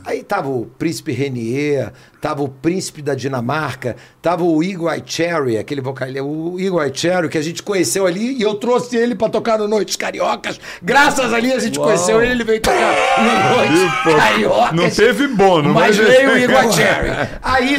Aí 0.08 0.24
tava 0.24 0.48
o 0.48 0.66
príncipe 0.80 1.12
Renier, 1.12 1.92
tava 2.22 2.42
o 2.42 2.48
príncipe 2.48 3.02
da 3.02 3.14
Dinamarca, 3.14 3.98
tava 4.22 4.42
o 4.46 4.64
Igor 4.64 4.98
Cherry, 5.06 5.58
aquele 5.58 5.82
vocalista, 5.82 6.24
o 6.24 6.58
Igor 6.58 6.90
Cherry, 6.94 7.28
que 7.28 7.38
a 7.38 7.42
gente 7.42 7.62
conheceu 7.62 8.06
ali, 8.06 8.38
e 8.38 8.42
eu 8.42 8.56
trouxe 8.56 8.96
ele 8.96 9.16
para 9.16 9.28
tocar 9.28 9.58
no 9.60 9.68
Noites 9.68 9.98
Cariocas. 9.98 10.62
Graças 10.82 11.34
ali 11.34 11.52
a 11.52 11.60
gente 11.60 11.78
conheceu 11.78 12.22
ele, 12.22 12.32
ele 12.32 12.46
veio 12.46 12.62
tocar 12.62 12.96
no 13.20 13.52
Noites 13.58 13.94
pô? 14.06 14.16
Cariocas. 14.16 14.72
Não 14.78 14.90
teve 14.90 15.28
Bono, 15.28 15.74
mas 15.74 15.98
mas- 15.98 16.08
veio 16.08 16.30
o 16.32 16.38
Igor 16.38 16.72
Cherry. 16.72 17.10
Aí, 17.44 17.76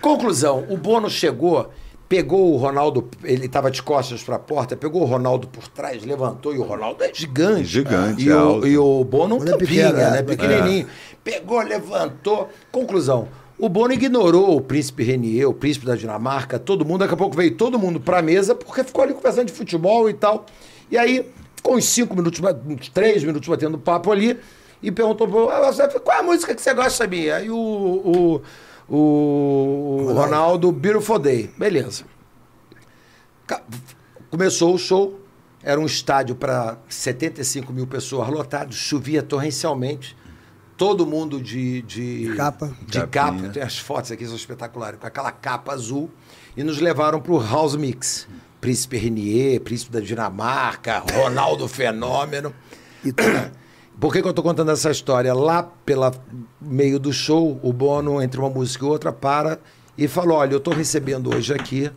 conclusão, 0.00 0.64
o 0.68 0.76
Bono 0.76 1.08
chegou, 1.08 1.72
pegou 2.08 2.54
o 2.54 2.56
Ronaldo, 2.56 3.08
ele 3.22 3.46
estava 3.46 3.70
de 3.70 3.82
costas 3.82 4.22
para 4.22 4.36
a 4.36 4.38
porta, 4.38 4.76
pegou 4.76 5.02
o 5.02 5.04
Ronaldo 5.04 5.46
por 5.46 5.68
trás, 5.68 6.02
levantou, 6.04 6.54
e 6.54 6.58
o 6.58 6.62
Ronaldo 6.62 7.04
é 7.04 7.12
gigante. 7.12 7.64
Gigante, 7.64 8.24
e, 8.24 8.30
é 8.30 8.34
o, 8.34 8.38
alto. 8.38 8.66
e 8.66 8.78
o 8.78 9.04
Bono 9.04 9.36
é 9.46 9.56
pequeno, 9.56 9.98
é. 9.98 10.10
né? 10.12 10.22
Pequenininho. 10.22 10.86
Pegou, 11.22 11.60
levantou. 11.60 12.48
Conclusão. 12.72 13.28
O 13.58 13.68
Bono 13.68 13.92
ignorou 13.92 14.56
o 14.56 14.60
príncipe 14.60 15.02
Renier, 15.02 15.48
o 15.48 15.52
príncipe 15.52 15.84
da 15.84 15.96
Dinamarca, 15.96 16.58
todo 16.58 16.84
mundo. 16.84 17.00
Daqui 17.00 17.14
a 17.14 17.16
pouco 17.16 17.36
veio 17.36 17.54
todo 17.54 17.78
mundo 17.78 18.00
pra 18.00 18.22
mesa, 18.22 18.54
porque 18.54 18.84
ficou 18.84 19.04
ali 19.04 19.12
conversando 19.12 19.46
de 19.46 19.52
futebol 19.52 20.08
e 20.08 20.14
tal. 20.14 20.46
E 20.90 20.96
aí, 20.96 21.28
ficou 21.56 21.76
uns 21.76 21.84
cinco 21.84 22.16
minutos, 22.16 22.40
uns 22.40 22.88
três 22.88 23.22
minutos 23.22 23.46
batendo 23.48 23.76
papo 23.76 24.10
ali, 24.10 24.38
e 24.82 24.90
perguntou 24.90 25.26
pro 25.26 25.50
"Ah, 25.50 25.72
qual 26.02 26.16
é 26.16 26.20
a 26.20 26.22
música 26.22 26.54
que 26.54 26.62
você 26.62 26.72
gosta, 26.72 26.90
sabia? 26.90 27.36
Aí 27.36 27.50
o, 27.50 27.56
o, 27.56 28.42
o 28.88 30.12
Ronaldo, 30.14 30.72
Beautiful 30.72 31.18
Day. 31.18 31.50
Beleza. 31.58 32.04
Começou 34.30 34.74
o 34.74 34.78
show, 34.78 35.20
era 35.62 35.80
um 35.80 35.86
estádio 35.86 36.34
para 36.34 36.78
75 36.88 37.72
mil 37.72 37.86
pessoas 37.86 38.28
lotado, 38.28 38.74
chovia 38.74 39.22
torrencialmente, 39.22 40.16
todo 40.76 41.06
mundo 41.06 41.40
de, 41.40 41.82
de 41.82 42.34
Capa. 42.36 42.74
de 42.86 43.00
Capinha. 43.06 43.08
capa, 43.08 43.48
tem 43.48 43.62
as 43.62 43.78
fotos 43.78 44.12
aqui, 44.12 44.26
são 44.26 44.36
espetaculares, 44.36 45.00
com 45.00 45.06
aquela 45.06 45.32
capa 45.32 45.72
azul, 45.72 46.10
e 46.56 46.62
nos 46.62 46.78
levaram 46.78 47.20
para 47.20 47.32
o 47.32 47.40
House 47.40 47.74
Mix. 47.74 48.28
Príncipe 48.60 48.96
Renier, 48.96 49.60
Príncipe 49.60 49.92
da 49.92 50.00
Dinamarca, 50.00 50.98
Ronaldo 50.98 51.68
Fenômeno. 51.68 52.54
Por 54.00 54.12
que, 54.12 54.20
que 54.22 54.26
eu 54.26 54.30
estou 54.30 54.44
contando 54.44 54.70
essa 54.70 54.90
história? 54.90 55.34
Lá 55.34 55.62
pela 55.84 56.12
meio 56.60 56.98
do 56.98 57.12
show, 57.12 57.58
o 57.62 57.72
Bono, 57.72 58.22
entre 58.22 58.38
uma 58.40 58.48
música 58.50 58.84
e 58.84 58.88
outra, 58.88 59.12
para 59.12 59.58
e 59.96 60.06
falou: 60.06 60.38
Olha, 60.38 60.52
eu 60.52 60.58
estou 60.58 60.72
recebendo 60.72 61.34
hoje 61.34 61.52
aqui 61.52 61.90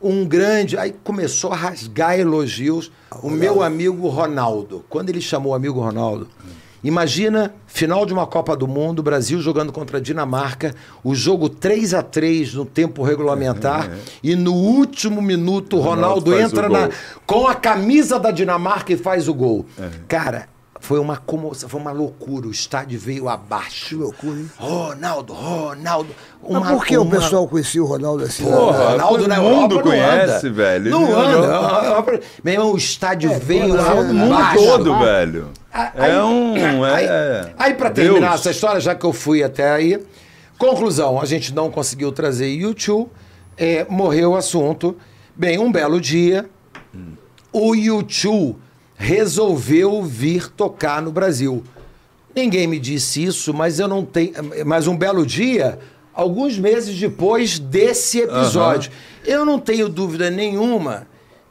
um 0.00 0.24
grande. 0.26 0.78
Aí 0.78 0.94
começou 1.02 1.52
a 1.52 1.56
rasgar 1.56 2.18
elogios 2.18 2.92
o 3.22 3.30
meu 3.30 3.62
amigo 3.62 4.06
Ronaldo. 4.08 4.84
Quando 4.88 5.08
ele 5.10 5.20
chamou 5.20 5.52
o 5.52 5.54
amigo 5.54 5.80
Ronaldo, 5.80 6.28
Imagina, 6.84 7.52
final 7.66 8.06
de 8.06 8.12
uma 8.12 8.28
Copa 8.28 8.54
do 8.56 8.68
Mundo, 8.68 9.02
Brasil 9.02 9.40
jogando 9.40 9.72
contra 9.72 9.98
a 9.98 10.00
Dinamarca, 10.00 10.72
o 11.02 11.16
jogo 11.16 11.48
3 11.48 11.92
a 11.94 12.02
3 12.02 12.54
no 12.54 12.64
tempo 12.64 13.02
regulamentar, 13.02 13.90
e 14.22 14.36
no 14.36 14.52
último 14.52 15.20
minuto 15.20 15.78
o 15.78 15.80
Ronaldo, 15.80 16.30
Ronaldo 16.30 16.34
entra 16.38 16.68
na- 16.68 16.90
com 17.26 17.48
a 17.48 17.56
camisa 17.56 18.20
da 18.20 18.30
Dinamarca 18.30 18.92
e 18.92 18.96
faz 18.96 19.26
o 19.26 19.34
gol. 19.34 19.66
Cara, 20.06 20.48
foi 20.86 21.00
uma 21.00 21.16
comoção, 21.16 21.68
foi 21.68 21.80
uma 21.80 21.90
loucura. 21.90 22.46
O 22.46 22.50
estádio 22.52 22.96
veio 23.00 23.28
abaixo. 23.28 23.88
Que 23.88 23.94
loucura, 23.96 24.38
hein? 24.38 24.48
Ronaldo, 24.56 25.32
Ronaldo. 25.32 26.14
Uma, 26.40 26.60
Mas 26.60 26.70
por 26.70 26.86
que 26.86 26.96
o 26.96 27.02
uma- 27.02 27.10
pessoal 27.16 27.48
conhecia 27.48 27.82
o 27.82 27.86
Ronaldo 27.86 28.22
assim? 28.22 28.44
Porra, 28.44 28.78
né? 28.78 28.92
Ronaldo 28.92 29.26
na 29.28 29.36
mundo 29.40 29.52
Europa 29.52 29.74
não 29.74 29.82
conhece, 29.82 30.46
anda. 30.46 30.52
velho. 30.54 30.90
Não 30.92 31.02
Ele 31.02 31.12
anda. 31.12 32.20
Meu 32.44 32.54
irmão, 32.54 32.72
o 32.72 32.76
estádio 32.76 33.36
veio 33.40 33.68
todo 33.76 33.80
abaixo. 33.80 34.00
O 34.10 34.14
mundo 34.14 34.54
todo, 34.54 34.98
velho. 35.00 35.48
Aí- 35.72 36.10
É 36.12 36.22
um. 36.22 36.84
Aí, 36.84 37.04
É, 37.04 37.52
aí 37.58 37.74
para 37.74 37.90
terminar 37.90 38.28
Deus. 38.28 38.40
essa 38.40 38.50
história, 38.52 38.80
já 38.80 38.94
que 38.94 39.04
eu 39.04 39.12
fui 39.12 39.42
até 39.42 39.68
aí, 39.72 40.00
conclusão, 40.56 41.20
a 41.20 41.24
gente 41.26 41.52
não 41.52 41.68
conseguiu 41.68 42.12
trazer 42.12 42.46
YouTube, 42.48 43.10
é, 43.58 43.84
morreu 43.88 44.30
o 44.30 44.36
assunto. 44.36 44.96
Bem, 45.34 45.58
um 45.58 45.72
belo 45.72 46.00
dia, 46.00 46.48
o 47.52 47.74
YouTube 47.74 48.56
resolveu 48.96 50.02
vir 50.02 50.50
tocar 50.50 51.02
no 51.02 51.12
Brasil. 51.12 51.62
Ninguém 52.34 52.66
me 52.66 52.78
disse 52.78 53.24
isso, 53.24 53.54
mas 53.54 53.78
eu 53.78 53.88
não 53.88 54.04
tenho. 54.04 54.32
Mas 54.64 54.86
um 54.86 54.96
belo 54.96 55.24
dia, 55.24 55.78
alguns 56.12 56.58
meses 56.58 56.98
depois 56.98 57.58
desse 57.58 58.20
episódio, 58.20 58.90
eu 59.24 59.44
não 59.44 59.58
tenho 59.58 59.88
dúvida 59.88 60.30
nenhuma 60.30 61.06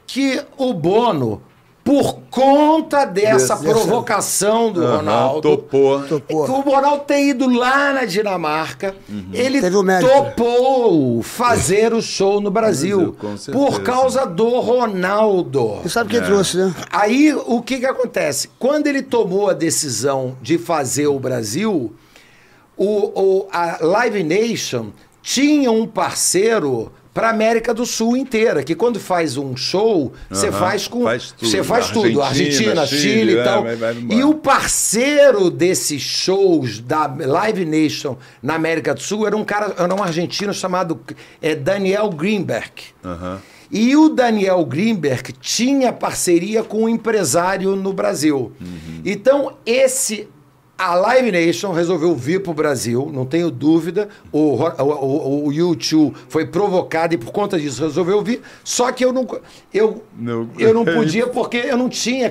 que 0.06 0.42
o 0.56 0.72
Bono, 0.72 1.42
por 1.86 2.18
conta 2.30 3.04
dessa 3.04 3.56
provocação 3.56 4.72
do 4.72 4.82
Aham, 4.84 4.96
Ronaldo, 4.96 5.40
topou. 5.40 6.02
Topou. 6.02 6.40
o 6.50 6.60
Ronaldo 6.60 7.04
ter 7.04 7.28
ido 7.28 7.48
lá 7.48 7.92
na 7.92 8.04
Dinamarca, 8.04 8.92
ele 9.32 9.60
Teve 9.60 9.76
o 9.76 9.84
mérito. 9.84 10.10
topou 10.12 11.22
fazer 11.22 11.94
o 11.94 12.02
show 12.02 12.40
no 12.40 12.50
Brasil 12.50 13.16
certeza. 13.20 13.52
por 13.52 13.82
causa 13.82 14.26
do 14.26 14.58
Ronaldo. 14.58 15.76
Você 15.82 15.88
sabe 15.88 16.10
quem 16.10 16.20
trouxe, 16.22 16.56
né? 16.56 16.74
Aí 16.90 17.32
o 17.32 17.62
que 17.62 17.78
que 17.78 17.86
acontece? 17.86 18.50
Quando 18.58 18.88
ele 18.88 19.02
tomou 19.02 19.48
a 19.48 19.52
decisão 19.52 20.36
de 20.42 20.58
fazer 20.58 21.06
o 21.06 21.20
Brasil, 21.20 21.94
o, 22.76 22.84
o- 22.86 23.48
a 23.52 23.78
Live 23.80 24.24
Nation 24.24 24.88
tinha 25.22 25.70
um 25.70 25.86
parceiro 25.86 26.90
para 27.16 27.30
América 27.30 27.72
do 27.72 27.86
Sul 27.86 28.14
inteira, 28.14 28.62
que 28.62 28.74
quando 28.74 29.00
faz 29.00 29.38
um 29.38 29.56
show, 29.56 30.12
você 30.28 30.48
Aham, 30.48 30.58
faz 30.58 30.86
com 30.86 31.02
faz 31.04 31.32
tudo. 31.32 31.48
você 31.50 31.62
faz 31.64 31.88
tudo, 31.90 32.20
Argentina, 32.20 32.82
Argentina, 32.82 32.86
Chile, 32.86 33.00
Chile, 33.20 33.32
e 33.32 33.38
é, 33.38 33.42
tal. 33.42 33.62
vai- 33.62 33.74
vai 33.76 33.94
e 34.10 34.22
o 34.22 34.34
parceiro 34.34 35.50
desses 35.50 36.02
shows 36.02 36.78
da 36.78 37.06
Live 37.06 37.64
Nation 37.64 38.16
na 38.42 38.54
América 38.54 38.92
do 38.92 39.00
Sul 39.00 39.26
era 39.26 39.34
um 39.34 39.44
cara, 39.44 39.74
era 39.78 39.94
um 39.94 40.02
argentino 40.02 40.52
chamado 40.52 41.00
é, 41.40 41.54
Daniel 41.54 42.10
Greenberg. 42.10 42.70
Aham. 43.02 43.40
E 43.72 43.96
o 43.96 44.10
Daniel 44.10 44.62
Greenberg 44.66 45.32
tinha 45.40 45.92
parceria 45.92 46.62
com 46.62 46.84
um 46.84 46.88
empresário 46.88 47.74
no 47.74 47.92
Brasil. 47.94 48.52
Então, 49.04 49.54
esse. 49.64 50.28
A 50.78 50.94
Live 50.94 51.32
Nation 51.32 51.72
resolveu 51.72 52.14
vir 52.14 52.42
para 52.42 52.50
o 52.50 52.54
Brasil, 52.54 53.10
não 53.10 53.24
tenho 53.24 53.50
dúvida. 53.50 54.10
O, 54.30 54.56
o, 54.56 54.82
o, 54.82 55.46
o 55.46 55.52
YouTube 55.52 56.14
foi 56.28 56.44
provocado 56.46 57.14
e 57.14 57.16
por 57.16 57.32
conta 57.32 57.58
disso 57.58 57.82
resolveu 57.82 58.22
vir. 58.22 58.42
Só 58.62 58.92
que 58.92 59.02
eu 59.02 59.10
não, 59.10 59.26
eu, 59.72 60.02
Não- 60.18 60.50
eu 60.58 60.74
não 60.74 60.84
podia 60.84 61.26
porque 61.28 61.56
eu 61.56 61.78
não 61.78 61.88
tinha 61.88 62.28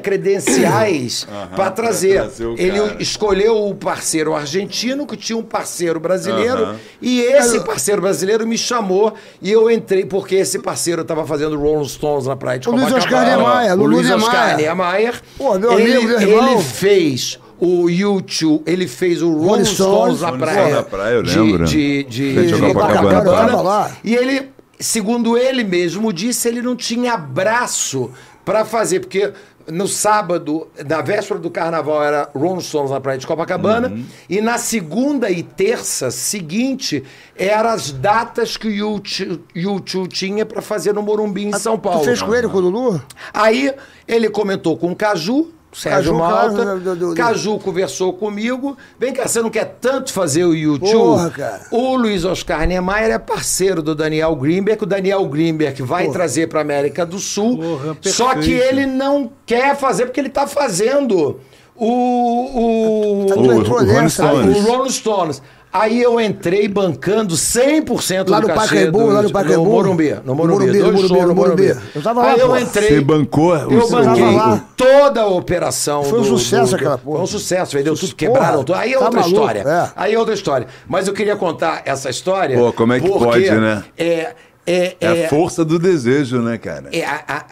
credenciais 0.49 1.25
para 1.25 1.47
pra 1.47 1.71
trazer. 1.71 2.19
trazer 2.21 2.47
Ele 2.57 2.79
cara. 2.79 2.95
escolheu 3.01 3.67
o 3.67 3.73
parceiro 3.73 4.35
argentino, 4.35 5.07
que 5.07 5.17
tinha 5.17 5.37
um 5.37 5.43
parceiro 5.43 5.99
brasileiro, 5.99 6.63
Aham. 6.65 6.75
e 7.01 7.21
esse 7.21 7.59
parceiro 7.61 8.01
brasileiro 8.01 8.45
me 8.47 8.57
chamou 8.57 9.13
e 9.41 9.51
eu 9.51 9.71
entrei 9.71 10.05
porque 10.05 10.35
esse 10.35 10.59
parceiro 10.59 11.01
estava 11.01 11.25
fazendo 11.25 11.57
Rolling 11.59 11.87
Stones 11.87 12.27
na 12.27 12.35
praia 12.35 12.59
de 12.59 12.69
O 12.69 12.73
Luiz 12.73 12.85
Copacabana. 12.93 13.37
Oscar 13.37 13.37
Niemeyer, 13.37 13.73
O 13.73 13.75
Lulu 13.77 13.95
Luiz 13.95 14.11
Oscar. 14.11 14.55
Niemeyer. 14.57 15.21
Pô, 15.37 15.57
meu 15.57 15.79
ele, 15.79 15.93
amigo, 15.95 16.07
meu 16.09 16.21
irmão. 16.21 16.51
ele 16.53 16.61
fez 16.63 17.39
o 17.59 17.89
YouTube, 17.89 18.61
ele 18.65 18.87
fez 18.87 19.21
o 19.21 19.31
Rolling 19.33 19.65
Stones 19.65 20.21
na 20.21 20.31
praia. 20.33 20.75
Na 20.75 20.83
praia, 20.83 21.13
eu 21.15 21.23
de- 21.23 21.39
lembro. 21.39 21.65
De, 21.65 22.03
de, 22.03 22.33
Frente 22.33 22.53
ao 22.53 22.59
de 22.59 22.65
Copacabana. 22.73 23.91
E 24.03 24.15
ele, 24.15 24.49
segundo 24.79 25.37
ele 25.37 25.63
mesmo 25.63 26.11
disse, 26.11 26.47
ele 26.47 26.61
não 26.61 26.75
tinha 26.75 27.15
braço 27.17 28.11
para 28.43 28.63
fazer, 28.65 28.99
porque 28.99 29.31
no 29.67 29.87
sábado, 29.87 30.67
na 30.87 31.01
véspera 31.01 31.39
do 31.39 31.49
carnaval, 31.49 32.03
era 32.03 32.29
Rolling 32.35 32.61
Stones 32.61 32.91
na 32.91 33.01
praia 33.01 33.17
de 33.17 33.25
Copacabana, 33.25 33.87
Uhum. 33.87 34.05
e 34.29 34.39
na 34.39 34.59
segunda 34.59 35.31
e 35.31 35.41
terça 35.41 36.11
seguinte 36.11 37.03
eram 37.35 37.71
as 37.71 37.91
datas 37.91 38.57
que 38.57 38.67
o 38.67 39.01
YouTube, 39.55 40.07
tinha 40.09 40.45
para 40.45 40.61
fazer 40.61 40.93
no 40.93 41.01
Morumbi 41.01 41.45
em 41.45 41.53
São 41.53 41.79
Paulo. 41.79 42.01
Tu 42.01 42.05
fez 42.05 42.21
com 42.21 42.35
ele, 42.35 42.47
com 42.47 42.57
o 42.57 42.61
Lulu? 42.61 43.01
Aí 43.33 43.73
ele 44.07 44.29
comentou 44.29 44.77
com 44.77 44.91
o 44.91 44.95
Caju, 44.95 45.47
Sérgio 45.75 46.13
Caju, 46.13 46.15
Malta. 46.17 46.55
claro, 46.63 46.79
do- 46.79 46.95
do- 46.95 47.09
do- 47.09 47.15
Caju 47.15 47.59
conversou 47.59 48.13
comigo. 48.13 48.77
Vem 48.99 49.11
cá, 49.13 49.27
você 49.27 49.41
não 49.41 49.49
quer 49.49 49.77
tanto 49.81 50.13
fazer 50.13 50.45
o 50.45 50.55
YouTube? 50.55 50.91
Porra, 50.91 51.29
cara. 51.29 51.61
O 51.71 51.95
Luiz 51.97 52.23
Oscar 52.23 52.65
Niemeyer 52.65 53.11
é 53.11 53.19
parceiro 53.19 53.81
do 53.83 53.93
Daniel 53.93 54.35
Greenberg. 54.35 54.83
O 54.83 54.85
Daniel 54.87 55.25
Greenberg 55.27 55.81
vai 55.83 56.07
trazer 56.09 56.47
para 56.47 56.61
América 56.61 57.05
do 57.05 57.19
Sul. 57.19 57.57
Porra, 57.57 57.97
só 58.03 58.35
que 58.35 58.51
ele 58.53 58.85
não 58.85 59.29
quer 59.45 59.75
fazer 59.75 60.05
porque 60.05 60.19
ele 60.19 60.29
está 60.29 60.47
fazendo 60.47 61.39
o. 61.75 61.83
o 61.83 63.25
Tu 63.27 63.33
O- 63.39 63.43
o 63.43 63.63
o 64.57 64.61
Rolling 64.61 64.89
Stones. 64.89 65.41
Aí 65.77 66.01
eu 66.01 66.21
entrei 66.21 66.67
bancando 66.69 67.35
100% 67.35 68.29
Lá 68.29 68.39
do 68.39 68.47
no 68.47 68.53
cachê 68.53 68.67
Pacaembu, 68.75 68.99
do, 68.99 69.07
lá 69.07 69.21
no 69.21 69.29
Pacaembu? 69.31 69.63
No 69.63 69.69
Morumbi. 69.69 70.15
No 70.23 70.33
Morumbi. 70.35 70.65
Morumbi, 70.65 70.79
dois 70.79 70.93
Morumbi, 71.11 71.21
no 71.27 71.35
Morumbi. 71.35 71.63
Morumbi. 71.67 71.85
Eu 71.95 72.01
tava 72.01 72.21
lá, 72.21 72.31
Aí 72.31 72.39
eu 72.39 72.57
entrei. 72.57 72.87
Você 72.89 73.01
bancou 73.01 73.55
Eu 73.55 73.89
banquei 73.89 74.23
Tava 74.23 74.31
lá. 74.31 74.65
toda 74.77 75.21
a 75.21 75.27
operação. 75.27 76.03
Foi 76.05 76.19
um 76.19 76.21
do- 76.21 76.27
sucesso 76.37 76.69
do- 76.71 76.75
aquela 76.77 76.97
porra. 76.97 77.15
Foi 77.17 77.23
um 77.23 77.27
sucesso, 77.27 77.75
vendeu 77.77 77.95
tudo, 77.95 78.15
quebraram 78.15 78.63
tudo. 78.63 78.75
Aí 78.75 78.93
é 78.93 78.97
tá 78.97 79.03
outra 79.05 79.19
maluco, 79.19 79.39
história. 79.41 79.59
é. 79.67 79.89
Aí 79.95 80.13
é 80.13 80.17
outra 80.19 80.33
história. 80.33 80.67
Mas 80.87 81.07
eu 81.07 81.13
queria 81.13 81.35
contar 81.35 81.81
essa 81.85 82.09
história. 82.09 82.57
Pô, 82.57 82.71
como 82.71 82.93
é 82.93 82.99
que 83.01 83.09
pode, 83.09 83.51
né? 83.51 83.83
É, 83.97 84.33
é, 84.65 84.95
É 85.01 85.25
a 85.25 85.29
força 85.29 85.65
do 85.65 85.77
desejo, 85.77 86.39
né, 86.41 86.57
cara? 86.57 86.85
é, 86.93 87.03
a- 87.05 87.23
a- 87.27 87.45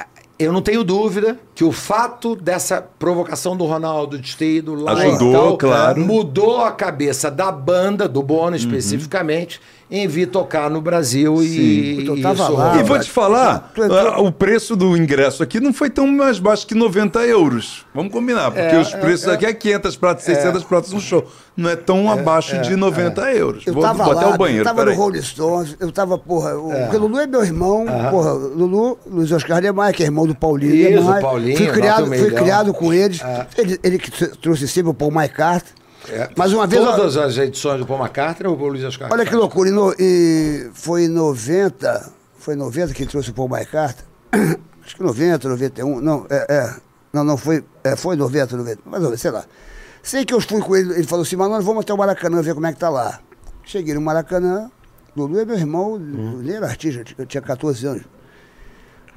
eu 0.43 0.51
não 0.53 0.61
tenho 0.61 0.83
dúvida 0.83 1.39
que 1.55 1.63
o 1.63 1.71
fato 1.71 2.35
dessa 2.35 2.81
provocação 2.81 3.55
do 3.55 3.65
Ronaldo 3.65 4.17
de 4.19 4.35
ter 4.35 4.57
ido 4.57 4.75
lá 4.75 4.93
Ajudou, 4.93 5.31
tal, 5.31 5.57
claro. 5.57 6.01
mudou 6.01 6.61
a 6.61 6.71
cabeça 6.71 7.29
da 7.29 7.51
banda, 7.51 8.07
do 8.07 8.23
Uhum. 8.23 8.25
Bono 8.25 8.55
especificamente, 8.55 9.59
em 9.95 10.07
vir 10.07 10.25
tocar 10.25 10.71
no 10.71 10.81
Brasil 10.81 11.43
e, 11.43 11.47
Sim. 11.47 12.07
Eu 12.07 12.17
e 12.17 12.21
tava 12.23 12.43
isso 12.43 12.51
lá. 12.53 12.79
E 12.79 12.83
vou 12.83 12.97
te 12.99 13.11
falar, 13.11 13.71
ah, 14.11 14.19
o 14.21 14.31
preço 14.31 14.75
do 14.75 14.97
ingresso 14.97 15.43
aqui 15.43 15.59
não 15.59 15.71
foi 15.71 15.87
tão 15.87 16.07
mais 16.07 16.39
baixo 16.39 16.65
que 16.65 16.73
90 16.73 17.19
euros. 17.27 17.85
Vamos 17.93 18.11
combinar, 18.11 18.49
porque 18.49 18.75
É, 18.75 18.79
os 18.79 18.89
preços 18.91 19.27
aqui 19.27 19.45
é 19.45 19.53
500 19.53 19.95
pratas, 19.97 20.23
600 20.25 20.63
pratas 20.63 20.91
um 20.93 20.99
show. 20.99 21.23
Não 21.55 21.69
é 21.69 21.75
tão 21.75 22.11
abaixo 22.11 22.59
de 22.63 22.75
90 22.75 23.21
euros. 23.33 23.67
Eu 23.67 23.73
Vou, 23.75 23.83
tava 23.83 24.03
vou 24.03 24.13
lá, 24.15 24.21
até 24.21 24.33
o 24.33 24.37
banheiro, 24.37 24.61
eu 24.61 24.65
tava 24.65 24.79
peraí. 24.79 24.95
no 24.97 24.99
Rolling 25.03 25.21
Stones, 25.21 25.77
eu 25.79 25.91
tava, 25.91 26.17
porra, 26.17 26.57
o, 26.57 26.71
porque 26.71 26.95
o 26.97 26.99
Lulu 27.01 27.19
é 27.19 27.27
meu 27.27 27.43
irmão, 27.43 27.85
porra, 28.09 28.33
Lulu, 28.33 28.97
Luiz 29.05 29.31
Oscar 29.31 29.61
Niemeyer, 29.61 29.93
que 29.93 30.01
é 30.01 30.07
irmão 30.07 30.25
do 30.25 30.33
Paulinho 30.33 30.73
Isso, 30.73 30.89
Niemeyer. 31.03 31.21
Paulinho, 31.21 31.57
fui 31.57 31.67
criado, 31.67 32.07
fui 32.07 32.31
criado 32.31 32.73
com 32.73 32.91
eles, 32.91 33.21
ele, 33.55 33.79
ele 33.83 33.99
que 33.99 34.09
tr- 34.09 34.35
trouxe 34.41 34.67
sempre 34.67 34.89
o 34.89 34.93
Paul 34.95 35.11
McCartney, 35.11 35.71
mas 36.35 36.51
uma 36.53 36.67
vez... 36.67 36.83
Todas 36.83 37.17
as 37.17 37.37
edições 37.37 37.79
do 37.79 37.85
Paul 37.85 37.99
McCartney 37.99 38.47
ou 38.49 38.57
o 38.59 38.67
Luiz 38.67 38.83
Oscar? 38.83 39.09
Olha 39.11 39.25
que 39.25 39.35
loucura, 39.35 39.69
em 39.69 39.71
no- 39.73 39.95
e 39.99 40.69
foi 40.73 41.05
em 41.05 41.07
90, 41.09 42.11
foi 42.37 42.53
em 42.55 42.57
90 42.57 42.93
que 42.93 43.05
trouxe 43.05 43.29
o 43.29 43.33
Paul 43.33 43.49
McCartney, 43.49 44.05
acho 44.85 44.95
que 44.95 45.03
90, 45.03 45.47
91, 45.49 46.01
não, 46.01 46.25
é, 46.29 46.45
é 46.49 46.75
não, 47.13 47.23
não 47.23 47.37
foi, 47.37 47.63
é, 47.83 47.95
foi 47.95 48.15
90, 48.15 48.57
90, 48.57 48.81
mas 48.85 49.19
sei 49.21 49.31
lá. 49.31 49.45
Sei 50.01 50.25
que 50.25 50.33
eu 50.33 50.41
fui 50.41 50.59
com 50.61 50.75
ele, 50.75 50.93
ele 50.93 51.03
falou 51.03 51.23
assim, 51.23 51.35
mas 51.37 51.49
nós 51.49 51.63
vamos 51.63 51.81
até 51.81 51.93
o 51.93 51.97
Maracanã 51.97 52.41
ver 52.41 52.53
como 52.53 52.65
é 52.67 52.73
que 52.73 52.79
tá 52.79 52.89
lá. 52.89 53.19
Cheguei 53.63 53.93
no 53.93 54.01
Maracanã, 54.01 54.69
Lulu 55.15 55.39
é 55.39 55.45
meu 55.45 55.55
irmão, 55.55 55.95
ele 56.39 56.51
era 56.53 56.65
artista, 56.67 56.99
eu 56.99 57.05
tinha- 57.05 57.15
eu 57.19 57.25
tinha 57.25 57.41
14 57.41 57.85
anos. 57.87 58.03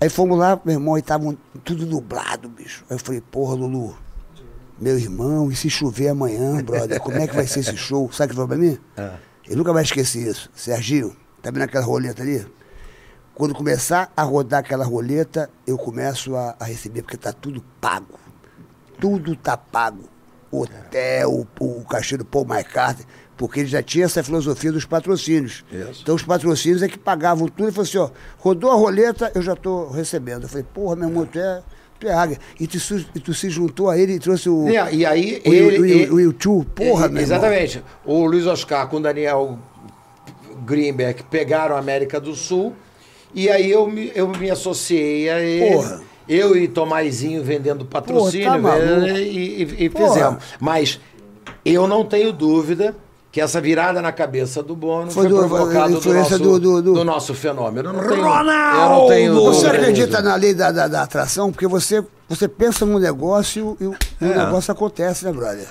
Aí 0.00 0.08
fomos 0.10 0.38
lá, 0.38 0.60
meu 0.64 0.74
irmão, 0.74 0.96
e 0.96 1.00
estavam 1.00 1.36
tudo 1.64 1.86
nublado, 1.86 2.48
bicho. 2.50 2.84
Aí 2.90 2.96
eu 2.96 3.00
falei, 3.00 3.20
porra, 3.20 3.54
Lulu, 3.56 3.96
meu 4.78 4.98
irmão, 4.98 5.50
e 5.50 5.56
se 5.56 5.70
chover 5.70 6.08
amanhã, 6.08 6.62
brother, 6.62 7.00
como 7.00 7.16
é 7.16 7.26
que 7.26 7.34
vai 7.34 7.46
ser 7.46 7.60
esse 7.60 7.76
show? 7.76 8.10
Sabe 8.12 8.32
o 8.32 8.34
que 8.34 8.40
ele 8.40 8.46
falou 8.46 8.48
pra 8.48 8.56
mim? 8.58 8.78
Eu 9.48 9.56
nunca 9.56 9.72
mais 9.72 9.86
esqueci 9.86 10.28
isso. 10.28 10.50
Serginho, 10.54 11.16
tá 11.40 11.50
vendo 11.50 11.62
aquela 11.62 11.84
roleta 11.84 12.22
ali? 12.22 12.46
Quando 13.34 13.54
começar 13.54 14.12
a 14.16 14.22
rodar 14.22 14.60
aquela 14.60 14.84
roleta, 14.84 15.50
eu 15.66 15.76
começo 15.76 16.34
a, 16.34 16.56
a 16.58 16.64
receber, 16.64 17.02
porque 17.02 17.16
tá 17.16 17.32
tudo 17.32 17.62
pago. 17.80 18.18
Tudo 18.98 19.36
tá 19.36 19.56
pago. 19.56 20.04
Hotel, 20.50 21.30
o, 21.30 21.46
o 21.60 21.84
cachê 21.84 22.16
do 22.16 22.24
Paul 22.24 22.46
McCartney, 22.46 23.06
porque 23.36 23.60
ele 23.60 23.68
já 23.68 23.82
tinha 23.82 24.06
essa 24.06 24.22
filosofia 24.22 24.72
dos 24.72 24.86
patrocínios. 24.86 25.64
Isso. 25.70 26.00
Então 26.02 26.14
os 26.14 26.22
patrocínios 26.22 26.82
é 26.82 26.88
que 26.88 26.98
pagavam 26.98 27.46
tudo 27.48 27.68
e 27.68 27.72
falou 27.72 27.86
assim, 27.86 27.98
ó, 27.98 28.10
rodou 28.38 28.70
a 28.70 28.74
roleta, 28.74 29.30
eu 29.34 29.42
já 29.42 29.54
tô 29.54 29.90
recebendo. 29.90 30.44
Eu 30.44 30.48
falei, 30.48 30.64
porra, 30.72 30.96
meu 30.96 31.08
irmão, 31.08 31.26
tu 31.26 31.38
é, 31.38 31.62
PH. 31.98 32.36
E 32.60 32.66
tu, 32.66 32.78
e 33.14 33.20
tu 33.20 33.34
se 33.34 33.48
juntou 33.50 33.88
a 33.90 33.98
ele 33.98 34.14
e 34.14 34.18
trouxe 34.18 34.48
o. 34.48 34.68
E, 34.68 34.96
e 34.96 35.06
aí 35.06 35.42
o, 35.44 35.52
ele. 35.52 35.78
o, 35.80 35.84
ele- 35.86 36.10
o, 36.10 36.14
o 36.14 36.20
YouTube. 36.20 36.66
Porra, 36.74 37.06
e- 37.06 37.10
meu 37.10 37.22
irmão. 37.22 37.22
Exatamente. 37.22 37.82
O 38.04 38.24
Luiz 38.26 38.46
Oscar 38.46 38.88
com 38.88 38.96
o 38.96 39.00
Daniel 39.00 39.58
Greenberg 40.64 41.22
pegaram 41.30 41.76
a 41.76 41.78
América 41.78 42.20
do 42.20 42.34
Sul. 42.34 42.74
E 43.34 43.48
aí 43.50 43.70
eu 43.70 43.86
me, 43.88 44.10
eu 44.14 44.28
me 44.28 44.50
associei 44.50 45.28
a 45.28 45.40
ele. 45.40 45.74
Porra. 45.74 46.02
Eu 46.28 46.56
e 46.56 46.66
Tomazinho 46.66 47.42
vendendo 47.44 47.84
patrocínio 47.84 48.46
Porra, 48.46 48.56
tá 48.56 48.62
maluco. 48.86 49.06
e, 49.18 49.62
e- 49.62 49.84
e 49.86 49.88
fizemos. 49.90 50.42
Mas 50.58 50.98
eu 51.64 51.86
não 51.86 52.04
tenho 52.04 52.32
dúvida 52.32 52.96
que 53.36 53.40
essa 53.42 53.60
virada 53.60 54.00
na 54.00 54.12
cabeça 54.12 54.62
do 54.62 54.74
Bono 54.74 55.10
Foi 55.10 55.28
foi, 55.28 55.28
do- 55.28 55.36
provocado 55.46 55.92
do 55.92 55.98
influência 55.98 56.38
nosso, 56.38 56.42
do- 56.42 56.58
do- 56.58 56.82
do- 56.82 56.94
do 56.94 57.04
nosso 57.04 57.34
fenômeno. 57.34 57.90
Eu 57.90 57.92
não 57.92 58.08
tenho, 58.08 58.22
Ronaldo! 58.24 58.80
eu 58.80 58.88
não 58.88 59.06
tenho 59.08 59.34
Você 59.44 59.66
acredita 59.66 60.22
na 60.22 60.34
lei 60.36 60.54
da, 60.54 60.72
da, 60.72 60.88
da 60.88 61.02
atração? 61.02 61.52
Porque 61.52 61.66
você, 61.66 62.02
você 62.26 62.48
pensa 62.48 62.86
num 62.86 62.98
negócio 62.98 63.76
e 63.78 63.84
o, 63.84 63.90
o 63.90 63.96
É. 64.24 64.38
negócio 64.46 64.72
acontece, 64.72 65.26
né, 65.26 65.32
brother? 65.32 65.68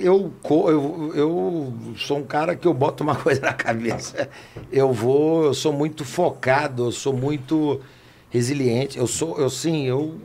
eu, 0.00 0.32
co- 0.42 0.68
eu, 0.68 1.12
eu 1.14 1.72
sou 1.96 2.18
um 2.18 2.24
cara 2.24 2.56
que 2.56 2.66
eu 2.66 2.74
boto 2.74 3.04
uma 3.04 3.14
coisa 3.22 3.40
na 3.40 3.52
cabeça. 3.52 4.28
Eu 4.72 4.92
vou, 4.92 5.44
eu 5.44 5.54
sou 5.54 5.72
muito 5.72 6.04
focado, 6.04 6.86
eu 6.86 6.92
sou 6.92 7.12
muito 7.12 7.80
resiliente. 8.30 8.98
Eu 8.98 9.06
sou, 9.06 9.38
eu 9.38 9.48
sim, 9.48 9.86
eu 9.86 10.16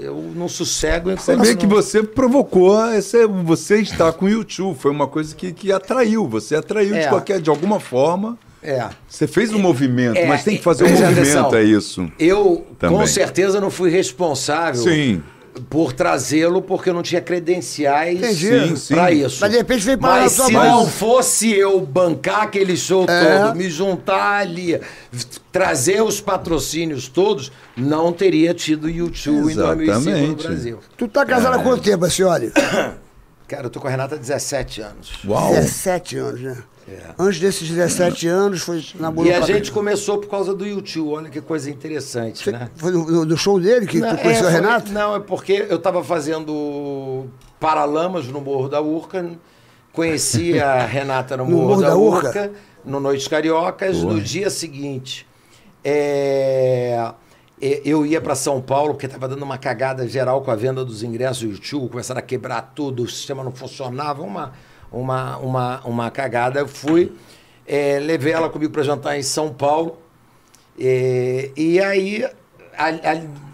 eu 0.00 0.32
não 0.34 0.48
sossego 0.48 1.10
enquanto 1.10 1.24
Você 1.24 1.36
vê 1.36 1.50
não- 1.50 1.56
que 1.56 1.66
você 1.66 2.02
provocou, 2.02 2.84
esse, 2.92 3.26
você 3.26 3.78
está 3.80 4.12
com 4.12 4.26
o 4.26 4.28
YouTube, 4.28 4.76
foi 4.78 4.90
uma 4.90 5.06
coisa 5.06 5.34
que, 5.34 5.52
que 5.52 5.72
atraiu, 5.72 6.26
você 6.28 6.56
atraiu 6.56 6.92
de 6.94 7.00
É. 7.00 7.08
qualquer, 7.08 7.40
de 7.40 7.50
alguma 7.50 7.78
forma. 7.80 8.38
É. 8.62 8.88
Você 9.08 9.26
fez 9.28 9.52
um 9.52 9.58
movimento, 9.60 10.16
É, 10.16 10.26
mas 10.26 10.42
tem 10.42 10.56
que 10.56 10.62
fazer 10.62 10.84
um 10.84 10.88
movimento, 10.90 11.12
atenção. 11.20 11.54
é 11.54 11.62
isso. 11.62 12.10
Eu 12.18 12.66
Também. 12.78 12.98
com 12.98 13.06
certeza 13.06 13.60
não 13.60 13.70
fui 13.70 13.90
responsável 13.90 14.82
Sim. 14.82 15.22
Por 15.70 15.92
trazê-lo 15.92 16.60
porque 16.62 16.90
eu 16.90 16.94
não 16.94 17.02
tinha 17.02 17.20
credenciais 17.20 18.20
para 18.88 19.10
isso. 19.12 19.38
Mas 19.40 19.50
de 19.50 19.56
repente 19.56 19.84
veio 19.84 19.98
parar 19.98 20.22
Mas 20.22 20.32
se 20.32 20.52
mão. 20.52 20.64
não 20.82 20.86
fosse 20.86 21.50
eu 21.52 21.80
bancar 21.80 22.42
aquele 22.42 22.76
show 22.76 23.04
É. 23.08 23.38
todo, 23.44 23.56
me 23.56 23.68
juntar 23.70 24.40
ali, 24.40 24.80
trazer 25.50 26.02
os 26.02 26.20
patrocínios 26.20 27.08
todos, 27.08 27.50
não 27.76 28.12
teria 28.12 28.52
tido 28.54 28.88
YouTube 28.88 29.52
em 29.52 29.56
2005 29.56 29.64
no 29.76 29.82
Exatamente. 29.82 30.42
Brasil. 30.46 30.78
Tu 30.96 31.08
tá 31.08 31.24
casado 31.24 31.54
há 31.54 31.62
quanto 31.62 31.82
tempo, 31.82 32.04
a 32.04 32.10
senhora? 32.10 32.50
Cara, 33.48 33.66
eu 33.66 33.70
tô 33.70 33.80
com 33.80 33.86
a 33.86 33.90
Renata 33.90 34.16
há 34.16 34.18
17 34.18 34.80
anos. 34.82 35.12
Uau. 35.24 35.54
17 35.54 36.16
anos, 36.18 36.40
né? 36.40 36.56
Antes 37.18 37.40
desses 37.40 37.68
17 37.68 38.28
anos, 38.28 38.62
foi 38.62 38.78
É. 38.78 39.26
E 39.26 39.32
a 39.32 39.40
gente 39.40 39.72
começou 39.72 40.18
por 40.18 40.28
causa 40.30 40.54
do 40.54 40.64
YouTube, 40.64 41.08
olha 41.10 41.28
que 41.30 41.40
coisa 41.40 41.68
interessante, 41.70 42.50
né? 42.50 42.70
Foi 42.76 42.92
do, 42.92 43.26
do- 43.26 43.36
show 43.36 43.58
dele 43.58 43.86
que 43.86 43.98
Não, 43.98 44.16
conheceu 44.16 44.44
é, 44.44 44.48
a 44.48 44.52
foi- 44.52 44.60
Renata? 44.60 44.92
Não, 44.92 45.16
é 45.16 45.20
porque 45.20 45.66
eu 45.68 45.76
estava 45.78 46.04
fazendo 46.04 47.26
Paralamas 47.58 48.26
no 48.28 48.40
Morro 48.40 48.68
da 48.68 48.80
Urca, 48.80 49.28
conheci 49.92 50.58
a 50.60 50.84
Renata 50.86 51.36
no, 51.36 51.44
Morro, 51.46 51.80
da, 51.82 51.96
Urca, 51.96 52.52
no 52.84 53.00
Noites 53.00 53.26
Cariocas. 53.26 54.02
No 54.02 54.20
dia 54.20 54.48
seguinte, 54.48 55.26
é, 55.82 57.12
é, 57.60 57.80
eu 57.84 58.04
ia 58.04 58.20
para 58.20 58.34
São 58.34 58.60
Paulo, 58.60 58.92
porque 58.94 59.06
estava 59.06 59.26
dando 59.26 59.42
uma 59.42 59.56
cagada 59.58 60.06
geral 60.06 60.42
com 60.42 60.50
a 60.50 60.54
venda 60.56 60.84
dos 60.84 61.02
ingressos 61.02 61.42
do 61.42 61.50
YouTube, 61.52 61.90
começaram 61.90 62.18
a 62.18 62.22
quebrar 62.22 62.72
tudo, 62.74 63.02
o 63.02 63.08
sistema 63.08 63.42
não 63.42 63.52
funcionava, 63.52 64.22
uma, 64.22 64.52
uma, 65.00 65.36
uma, 65.38 65.80
uma 65.84 66.10
cagada. 66.10 66.60
Eu 66.60 66.68
fui, 66.68 67.12
é, 67.66 67.98
levei 68.00 68.32
ela 68.32 68.48
comigo 68.48 68.72
para 68.72 68.82
jantar 68.82 69.16
em 69.18 69.22
São 69.22 69.52
Paulo. 69.52 69.98
É, 70.78 71.50
e 71.56 71.80
aí, 71.80 72.24
ali, 72.76 73.00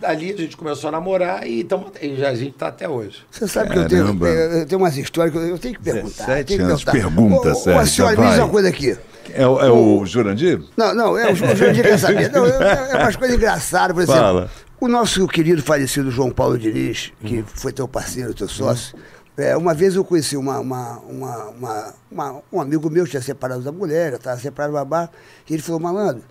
ali- 0.03 0.33
a 0.33 0.37
gente 0.37 0.57
começou 0.57 0.89
a 0.89 0.91
namorar 0.93 1.47
e, 1.47 1.63
tamo, 1.63 1.87
e 2.01 2.17
já, 2.17 2.31
a 2.31 2.35
gente 2.35 2.53
tá 2.55 2.69
até 2.69 2.89
hoje. 2.89 3.23
Você 3.31 3.47
sabe 3.47 3.71
que 3.71 3.79
eu 3.79 3.89
tenho, 3.89 4.03
Caramba. 4.05 4.29
eu 4.29 4.67
tenho 4.67 4.81
umas 4.81 4.97
histórias 4.97 5.33
que 5.33 5.39
eu, 5.39 5.59
tenho 5.59 5.75
que 5.75 5.83
perguntar. 5.83 6.27
17 6.27 6.45
tenho 6.47 6.59
que 6.61 6.65
anos, 6.67 6.85
perguntar. 6.85 7.17
pergunta, 7.17 7.55
Sérgio, 7.55 7.81
Ô, 7.83 7.87
senhora, 7.87 8.21
me 8.21 8.29
diz 8.29 8.39
uma 8.39 8.49
coisa 8.49 8.69
aqui. 8.69 8.99
É, 9.35 9.47
o- 9.47 9.61
é 9.61 9.71
o 9.71 10.05
Jurandir? 10.05 10.61
Não, 10.77 10.93
não, 10.95 11.17
é, 11.19 11.31
o 11.31 11.35
Jurandir 11.37 11.83
quer 11.85 11.99
saber. 11.99 12.31
Não, 12.33 12.45
é, 12.45 12.91
é 12.93 12.97
umas 12.97 13.15
coisas 13.17 13.37
engraçadas, 13.37 13.95
por 13.95 14.03
exemplo. 14.03 14.21
Fala. 14.21 14.51
O 14.81 14.89
nosso 14.89 15.29
querido 15.29 15.63
falecido 15.63 16.11
João 16.11 16.33
Paulo 16.33 16.59
Diniz, 16.59 17.13
que 17.25 17.45
foi 17.55 17.73
teu 17.73 17.87
parceiro, 17.87 18.35
teu 18.35 18.49
sócio, 18.49 18.99
é, 19.37 19.57
uma 19.57 19.73
vez 19.75 19.95
eu 19.95 20.05
conheci 20.05 20.37
uma, 20.37 20.59
uma, 20.61 20.99
uma, 20.99 21.95
uma- 22.11 22.43
um 22.53 22.61
amigo 22.61 22.91
meu, 22.91 23.07
tinha 23.07 23.23
separado 23.23 23.63
da 23.63 23.73
mulher, 23.73 24.13
estava 24.15 24.39
separado 24.41 24.73
do 24.73 24.77
babá, 24.77 25.09
e 25.49 25.55
ele 25.55 25.63
falou, 25.63 25.81
malandro, 25.81 26.23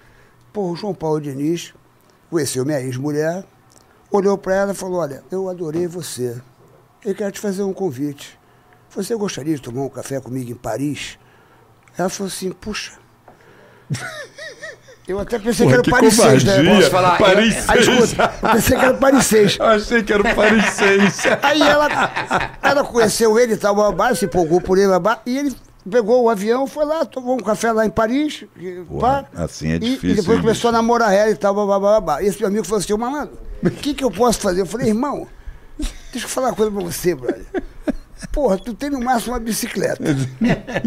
pô, 0.54 0.70
o 0.72 0.76
João 0.76 0.94
Paulo 0.94 1.20
Diniz 1.20 1.74
conheceu 2.30 2.64
minha 2.66 2.80
ex-mulher, 2.80 3.44
olhou 4.12 4.38
para 4.38 4.56
ela 4.56 4.72
e 4.72 4.76
falou, 4.76 5.00
olha, 5.00 5.24
eu 5.32 5.50
adorei 5.50 5.88
você, 5.88 6.40
eu 7.04 7.16
quero 7.16 7.32
te 7.32 7.40
fazer 7.40 7.64
um 7.64 7.74
convite. 7.74 8.40
Você 8.92 9.16
gostaria 9.16 9.56
de 9.56 9.62
tomar 9.62 9.82
um 9.84 9.90
café 9.90 10.20
comigo 10.20 10.52
em 10.52 10.56
Paris? 10.56 11.18
Ela 11.98 12.10
falou 12.10 12.28
assim, 12.28 12.52
puxa. 12.52 13.00
Eu 15.08 15.20
até 15.20 15.40
pensei 15.40 15.66
Porra, 15.66 15.82
que 15.82 15.90
era 15.90 15.98
Paris 16.00 16.14
6, 16.14 16.44
né? 16.44 16.76
Posso 16.76 16.92
falar? 16.92 17.18
Paris 17.18 17.56
Eu- 17.56 17.64
Aí, 17.74 17.80
escuta, 17.80 18.34
eu 18.44 18.50
pensei 18.50 18.78
que 18.78 18.86
era 18.86 18.94
Paris 18.94 19.26
6. 19.26 19.58
Eu 19.60 19.66
achei 19.66 20.04
que 20.04 20.14
era 20.14 20.22
o 20.22 20.36
Paris 20.36 20.66
6. 20.74 21.24
Aí 21.42 21.62
ela, 21.62 21.88
ela 22.62 22.84
conheceu 22.84 23.38
ele 23.40 23.54
e 23.54 23.58
tal, 23.58 23.76
babá, 23.76 24.14
se 24.14 24.26
empolgou 24.26 24.62
por 24.62 24.78
ele, 24.78 24.88
babá, 24.90 25.20
e 25.26 25.38
ele 25.38 25.56
pegou 25.90 26.24
o 26.24 26.30
avião, 26.30 26.68
foi 26.68 26.86
lá, 26.86 27.04
tomou 27.04 27.36
um 27.36 27.40
café 27.40 27.72
lá 27.72 27.86
em 27.86 27.90
Paris. 27.90 28.46
Porra, 28.88 29.28
pá, 29.34 29.44
assim 29.44 29.72
é 29.72 29.80
difícil, 29.80 30.10
E 30.12 30.14
depois 30.16 30.38
hein, 30.38 30.44
começou 30.44 30.70
a 30.70 30.72
namorar 30.72 31.12
ela 31.14 31.32
e 31.32 31.36
tal, 31.36 31.56
babá, 31.56 31.80
babá. 31.80 32.22
E 32.22 32.28
esse 32.28 32.40
meu 32.40 32.48
amigo 32.48 32.64
falou 32.64 32.80
assim, 32.80 32.94
ô 32.94 32.98
malandro, 32.98 33.38
o 33.64 33.70
que, 33.72 33.94
que 33.96 34.04
eu 34.04 34.12
posso 34.12 34.40
fazer? 34.40 34.62
Eu 34.62 34.66
falei, 34.68 34.90
irmão, 34.90 35.28
deixa 36.12 36.26
eu 36.26 36.30
falar 36.30 36.50
uma 36.50 36.56
coisa 36.56 36.72
pra 36.72 36.82
você, 36.84 37.16
brother. 37.16 37.46
Porra, 38.32 38.56
tu 38.60 38.76
tem 38.76 38.92
no 38.92 39.02
máximo 39.02 39.34
uma 39.34 39.40
bicicleta. 39.40 40.04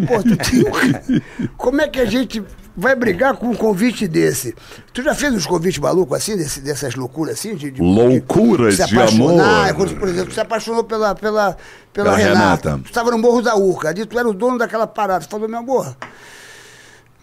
Porra, 0.06 0.22
tu 0.22 0.36
tem 0.36 0.60
um... 0.62 1.48
Como 1.56 1.80
é 1.80 1.88
que 1.88 1.98
a 1.98 2.04
gente 2.04 2.42
vai 2.76 2.94
brigar 2.94 3.36
com 3.36 3.46
um 3.48 3.54
convite 3.54 4.06
desse? 4.08 4.54
Tu 4.92 5.02
já 5.02 5.14
fez 5.14 5.32
uns 5.34 5.46
convites 5.46 5.78
malucos 5.78 6.16
assim, 6.16 6.36
desse- 6.36 6.60
dessas 6.60 6.94
loucuras 6.94 7.34
assim? 7.38 7.54
De, 7.54 7.70
de- 7.70 7.80
Loucuras 7.82 8.76
se 8.76 8.86
de 8.86 8.94
apaixonar, 8.96 9.44
amor. 9.44 9.66
é 9.68 9.72
quando, 9.72 9.96
por 9.98 10.08
exemplo, 10.08 10.32
se 10.34 10.40
apaixonou 10.40 10.84
pela, 10.84 11.14
pela, 11.14 11.56
pela, 11.92 12.10
Pela 12.10 12.16
Renata. 12.16 12.68
Renata. 12.70 12.80
Tu 12.84 12.86
estava 12.88 13.10
no 13.10 13.18
Morro 13.18 13.40
da 13.42 13.56
Urca, 13.56 13.88
ali 13.88 14.04
tu 14.04 14.18
era 14.18 14.28
o 14.28 14.34
dono 14.34 14.58
daquela 14.58 14.86
parada. 14.86 15.24
Tu 15.24 15.30
falou, 15.30 15.48
meu 15.48 15.58
amor, 15.58 15.96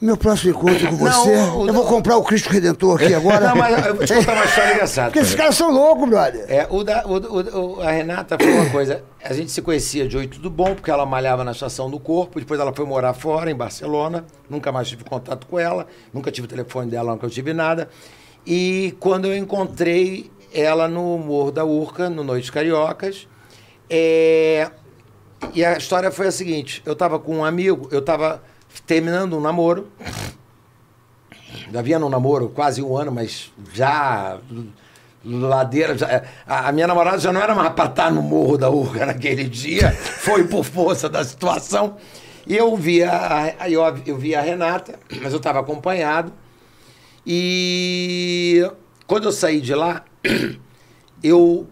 meu 0.02 0.18
próximo 0.18 0.52
encontro 0.52 0.88
com 0.98 1.04
Não, 1.06 1.24
você, 1.24 1.36
o- 1.36 1.68
eu 1.68 1.74
vou 1.74 1.86
comprar 1.86 2.18
o 2.18 2.24
Cristo 2.24 2.50
Redentor 2.50 3.02
aqui 3.04 3.14
agora. 3.14 3.50
Não, 3.50 3.56
mas 3.56 3.86
eu 3.86 3.96
vou 3.96 4.04
te 4.06 4.14
contar 4.16 4.34
uma 4.34 4.46
história 4.46 4.74
engraçada. 4.74 5.08
Porque 5.10 5.20
esses 5.20 5.36
caras 5.36 5.56
são 5.56 5.72
loucos, 5.72 6.10
brother. 6.10 6.46
É, 6.50 6.66
o 6.70 6.84
da, 6.84 7.06
o, 7.06 7.76
o- 7.78 7.82
a 7.82 7.92
Renata 7.92 8.36
foi 8.42 8.52
uma 8.52 8.70
coisa. 8.72 9.04
A 9.24 9.32
gente 9.34 9.52
se 9.52 9.62
conhecia 9.62 10.08
de 10.08 10.18
Oi 10.18 10.26
Tudo 10.28 10.50
Bom, 10.50 10.74
porque 10.74 10.90
ela 10.90 11.06
malhava 11.06 11.44
na 11.44 11.52
estação 11.52 11.90
do 11.90 12.00
corpo. 12.00 12.40
Depois 12.40 12.60
ela 12.60 12.74
foi 12.74 12.84
morar 12.86 13.14
fora, 13.14 13.52
em 13.52 13.56
Barcelona. 13.56 14.26
Nunca 14.50 14.72
mais 14.72 14.88
tive 14.90 15.04
contato 15.04 15.46
com 15.46 15.60
ela. 15.60 15.86
Nunca 16.12 16.32
tive 16.32 16.46
o 16.46 16.50
telefone 16.50 16.90
dela, 16.90 17.12
nunca 17.12 17.30
tive 17.30 17.54
nada. 17.54 17.88
E 18.46 18.96
quando 19.00 19.26
eu 19.26 19.38
encontrei 19.38 20.32
ela 20.52 20.88
no 20.88 21.18
Morro 21.20 21.52
da 21.52 21.64
Urca, 21.64 22.10
no 22.10 22.24
Noites 22.24 22.50
Cariocas, 22.50 23.28
é, 23.88 24.70
e 25.54 25.64
a 25.64 25.78
história 25.78 26.10
foi 26.12 26.28
a 26.28 26.32
seguinte: 26.32 26.82
eu 26.86 26.94
estava 26.94 27.20
com 27.20 27.38
um 27.38 27.46
amigo, 27.46 27.88
eu 27.92 28.00
estava 28.00 28.42
terminando 28.86 29.38
um 29.38 29.42
namoro. 29.42 29.88
Já 31.72 31.82
vinha 31.82 32.00
num 32.00 32.10
namoro 32.10 32.50
quase 32.50 32.82
um 32.82 32.96
ano, 32.98 33.12
mas 33.12 33.52
já 33.74 34.40
ladeira. 35.24 35.98
já- 35.98 36.24
a, 36.48 36.70
a 36.70 36.72
minha 36.72 36.88
namorada 36.88 37.20
já 37.20 37.32
não 37.32 37.42
era 37.42 37.54
mais 37.56 37.74
para 37.74 37.90
estar 37.90 38.12
no 38.12 38.22
morro 38.22 38.58
da 38.58 38.70
Urca 38.70 39.06
naquele 39.06 39.46
dia, 39.46 39.92
foi 39.96 40.46
por 40.48 40.64
força 40.64 41.08
da 41.10 41.24
situação. 41.24 41.98
E 42.48 42.58
eu 42.58 42.76
vi 42.76 43.04
a, 43.04 43.54
eu, 43.70 43.82
eu 44.06 44.18
vi 44.18 44.34
a 44.36 44.42
Renata, 44.42 44.98
mas 45.22 45.32
eu 45.32 45.38
estava 45.38 45.60
acompanhado. 45.60 46.34
E 47.26 48.68
quando 49.06 49.26
eu 49.26 49.32
saí 49.32 49.62
de 49.62 49.76
lá, 49.76 50.04
eu, 51.24 51.68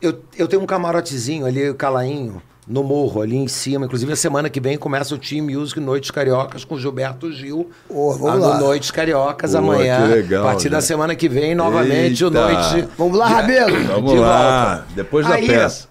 eu, 0.00 0.22
eu 0.36 0.48
tenho 0.48 0.62
um 0.62 0.66
camarotezinho 0.66 1.44
ali, 1.44 1.68
o 1.68 1.74
Calainho, 1.74 2.42
no 2.66 2.82
morro, 2.82 3.20
ali 3.20 3.36
em 3.36 3.48
cima. 3.48 3.86
Inclusive, 3.86 4.12
a 4.12 4.16
semana 4.16 4.48
que 4.48 4.60
vem 4.60 4.78
começa 4.78 5.14
o 5.14 5.18
Team 5.18 5.46
Music 5.46 5.80
Noites 5.80 6.10
Cariocas 6.10 6.64
com 6.64 6.78
Gilberto 6.78 7.30
Gil. 7.32 7.70
Ô, 7.88 8.12
vamos 8.12 8.40
lá 8.40 8.48
lá. 8.48 8.58
no 8.58 8.66
Noites 8.66 8.90
Cariocas 8.90 9.52
Pô, 9.52 9.58
amanhã. 9.58 10.06
que 10.06 10.14
legal, 10.14 10.44
a 10.44 10.52
partir 10.52 10.68
da 10.68 10.78
gente. 10.78 10.86
semana 10.88 11.14
que 11.16 11.28
vem, 11.28 11.54
novamente, 11.54 12.24
o 12.24 12.28
Eita. 12.28 12.40
Noite. 12.40 12.88
Vamos 12.96 13.18
lá, 13.18 13.26
Rabelo. 13.28 13.84
Vamos 13.86 14.12
de 14.12 14.18
lá, 14.18 14.74
volta. 14.76 14.86
depois 14.94 15.26
da 15.26 15.34
Aí, 15.34 15.46
peça. 15.46 15.88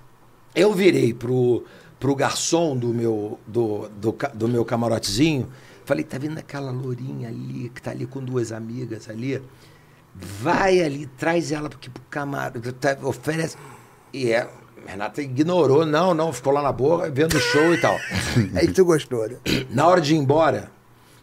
Eu 0.55 0.73
virei 0.73 1.13
pro, 1.13 1.63
pro 1.99 2.15
garçom 2.15 2.75
do 2.75 2.87
meu, 2.89 3.39
do, 3.45 3.89
do, 3.89 4.15
do 4.33 4.47
meu 4.47 4.63
camarotezinho. 4.65 5.47
Falei, 5.85 6.03
tá 6.03 6.17
vendo 6.17 6.37
aquela 6.37 6.71
lourinha 6.71 7.27
ali, 7.27 7.69
que 7.73 7.81
tá 7.81 7.91
ali 7.91 8.05
com 8.05 8.23
duas 8.23 8.51
amigas 8.51 9.09
ali? 9.09 9.41
Vai 10.13 10.81
ali, 10.81 11.05
traz 11.17 11.51
ela 11.51 11.67
aqui 11.67 11.89
pro 11.89 12.03
camarote, 12.09 12.71
tá, 12.73 12.97
oferece. 13.01 13.55
E 14.13 14.31
é, 14.31 14.47
Renata 14.85 15.21
ignorou, 15.21 15.85
não, 15.85 16.13
não, 16.13 16.33
ficou 16.33 16.51
lá 16.53 16.61
na 16.61 16.71
boca, 16.71 17.09
vendo 17.09 17.35
o 17.35 17.39
show 17.39 17.73
e 17.73 17.79
tal. 17.79 17.97
Aí 18.55 18.67
tu 18.71 18.83
gostou, 18.85 19.27
né? 19.27 19.37
Na 19.71 19.87
hora 19.87 20.01
de 20.01 20.13
ir 20.15 20.17
embora, 20.17 20.69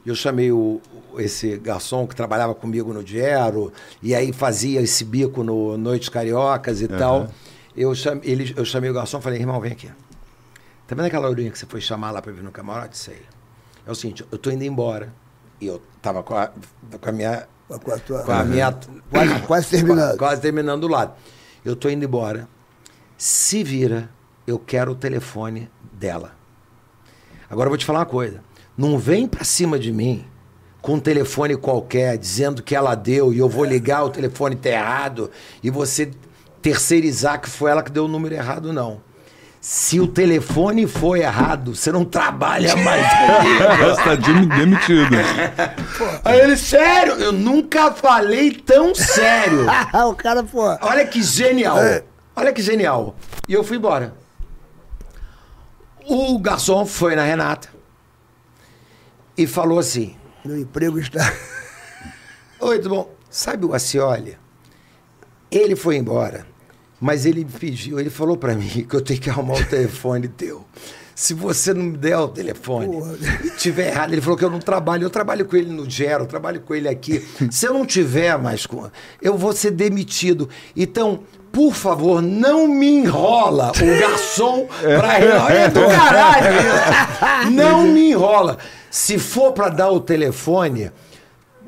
Eu 0.07 0.15
chamei 0.15 0.51
o, 0.51 0.81
esse 1.19 1.59
garçom 1.59 2.07
que 2.07 2.17
trabalhava 2.17 2.55
comigo 2.55 2.95
no 2.95 3.03
Diero, 3.05 3.71
e 4.03 4.15
aí 4.15 4.33
fazia 4.33 4.81
esse 4.81 5.05
bico 5.05 5.43
no 5.45 5.77
Noites 5.77 6.09
Cariocas 6.09 6.81
e 6.81 6.89
tal. 6.89 7.29
Eu 7.77 7.95
chamei, 7.95 8.31
ele, 8.31 8.55
eu 8.57 8.65
chamei 8.65 8.89
o 8.89 8.95
garçom 8.95 9.19
e 9.19 9.23
falei, 9.23 9.39
irmão, 9.41 9.61
vem 9.61 9.73
aqui. 9.73 9.91
Tá 10.87 10.95
vendo 10.95 11.05
aquela 11.07 11.27
lourinha 11.27 11.51
que 11.51 11.59
você 11.59 11.67
foi 11.67 11.81
chamar 11.83 12.11
lá 12.13 12.23
pra 12.23 12.33
vir 12.33 12.43
no 12.43 12.51
camarote? 12.51 12.97
Sei. 12.97 13.21
É 13.87 13.91
o 13.91 13.95
seguinte, 13.95 14.25
eu 14.33 14.39
tô 14.39 14.51
indo 14.51 14.65
embora. 14.65 15.13
E 15.61 15.67
eu 15.67 15.83
tava 16.01 16.23
com 16.23 16.35
a, 16.35 16.51
com 17.01 17.09
a 17.09 17.13
minha. 17.13 17.47
Com 17.69 17.75
a 17.93 17.99
tua- 17.99 18.23
com 18.23 18.33
a 18.33 18.45
minha 18.45 18.73
Quase- 19.11 19.41
quase 19.43 19.67
terminando. 19.77 20.17
Quase 20.17 20.41
terminando 20.41 20.81
do 20.83 20.89
lado. 20.89 21.13
Eu 21.65 21.77
tô 21.77 21.91
indo 21.91 22.05
embora. 22.05 22.49
Se 23.19 23.65
vira, 23.65 24.09
eu 24.47 24.61
quero 24.61 24.93
o 24.93 24.95
telefone 24.95 25.69
dela. 25.93 26.37
Agora 27.51 27.67
eu 27.67 27.71
vou 27.71 27.77
te 27.77 27.85
falar 27.85 27.99
uma 27.99 28.07
coisa. 28.07 28.45
Não 28.77 28.97
vem 28.97 29.27
pra 29.27 29.43
cima 29.43 29.77
de 29.77 29.93
mim 29.93 30.25
com 30.81 30.95
um 30.95 31.01
telefone 31.01 31.57
qualquer, 31.57 32.17
dizendo 32.17 32.63
que 32.63 32.77
ela 32.77 32.95
deu 32.95 33.33
e 33.33 33.39
eu 33.39 33.49
vou 33.49 33.65
ligar, 33.65 34.05
o 34.05 34.11
telefone 34.11 34.55
tá 34.55 34.69
errado, 34.69 35.33
e 35.61 35.69
você 35.69 36.13
terceirizar 36.63 37.41
que 37.41 37.51
foi 37.51 37.73
ela 37.73 37.83
que 37.83 37.91
deu 37.91 38.05
o 38.05 38.09
número 38.09 38.37
errado, 38.37 38.73
não. 38.73 39.01
Se 39.61 39.99
o 39.99 40.07
telefone 40.07 40.87
for 40.87 41.17
errado, 41.17 41.75
você 41.75 41.91
não 41.91 42.05
trabalha 42.05 42.77
mais 42.77 43.05
comigo. 43.19 43.91
Está 43.91 44.15
demitido. 44.15 45.17
Aí 46.25 46.39
ele, 46.39 46.57
sério, 46.57 47.15
eu 47.15 47.33
nunca 47.33 47.91
falei 47.91 48.53
tão 48.53 48.95
sério. 48.95 49.67
o 50.09 50.15
cara, 50.15 50.45
pô. 50.45 50.63
Olha 50.81 51.05
que 51.05 51.21
genial. 51.21 51.77
É. 51.79 52.05
Olha 52.39 52.53
que 52.53 52.63
genial. 52.63 53.17
E 53.49 53.53
eu 53.53 53.65
fui 53.65 53.79
embora. 53.79 54.15
O 56.07 56.39
garçom 56.39 56.87
foi 56.87 57.17
na 57.17 57.25
Renata 57.25 57.69
e 59.37 59.45
falou 59.45 59.81
assim: 59.81 60.15
Meu 60.45 60.57
emprego 60.57 61.01
está. 61.01 61.35
Oi, 62.61 62.79
tudo 62.79 62.95
bom? 62.95 63.13
Sabe 63.29 63.67
o 63.67 63.75
Acioli? 63.75 64.39
Ele 65.51 65.75
foi 65.75 65.97
embora, 65.97 66.47
mas 67.01 67.27
ele 67.27 67.45
me 67.45 67.51
pediu, 67.51 67.99
ele 67.99 68.09
falou 68.09 68.37
pra 68.37 68.55
mim 68.55 68.87
que 68.89 68.95
eu 68.95 69.01
tenho 69.01 69.21
que 69.21 69.29
arrumar 69.29 69.55
o 69.55 69.65
telefone 69.65 70.29
teu. 70.29 70.65
Se 71.17 71.35
você 71.35 71.75
não 71.75 71.87
me 71.87 71.99
der 71.99 72.17
o 72.17 72.29
telefone, 72.29 72.97
e 73.45 73.51
tiver 73.57 73.89
errado, 73.89 74.13
ele 74.13 74.21
falou 74.21 74.39
que 74.39 74.45
eu 74.45 74.51
não 74.51 74.61
trabalho, 74.61 75.03
eu 75.03 75.11
trabalho 75.11 75.45
com 75.45 75.57
ele 75.57 75.73
no 75.73 75.91
Gero, 75.91 76.23
eu 76.23 76.29
trabalho 76.29 76.61
com 76.61 76.73
ele 76.73 76.89
aqui. 76.89 77.27
Se 77.51 77.67
eu 77.67 77.75
não 77.75 77.85
tiver 77.85 78.39
mais 78.39 78.65
com. 78.65 78.89
Eu 79.21 79.37
vou 79.37 79.53
ser 79.53 79.73
demitido. 79.73 80.49
Então, 80.77 81.25
por 81.53 81.75
favor, 81.75 82.23
não 82.23 82.69
me 82.69 82.87
enrola 82.89 83.73
o 83.73 84.01
garçom 84.01 84.67
pra 84.67 85.19
É 85.53 85.69
do 85.69 85.81
caralho! 85.87 86.47
isso. 86.59 87.51
Não 87.51 87.83
me 87.83 88.11
enrola. 88.11 88.59
Se 88.91 89.19
for 89.19 89.53
pra 89.53 89.69
dar 89.69 89.91
o 89.91 90.01
telefone, 90.01 90.91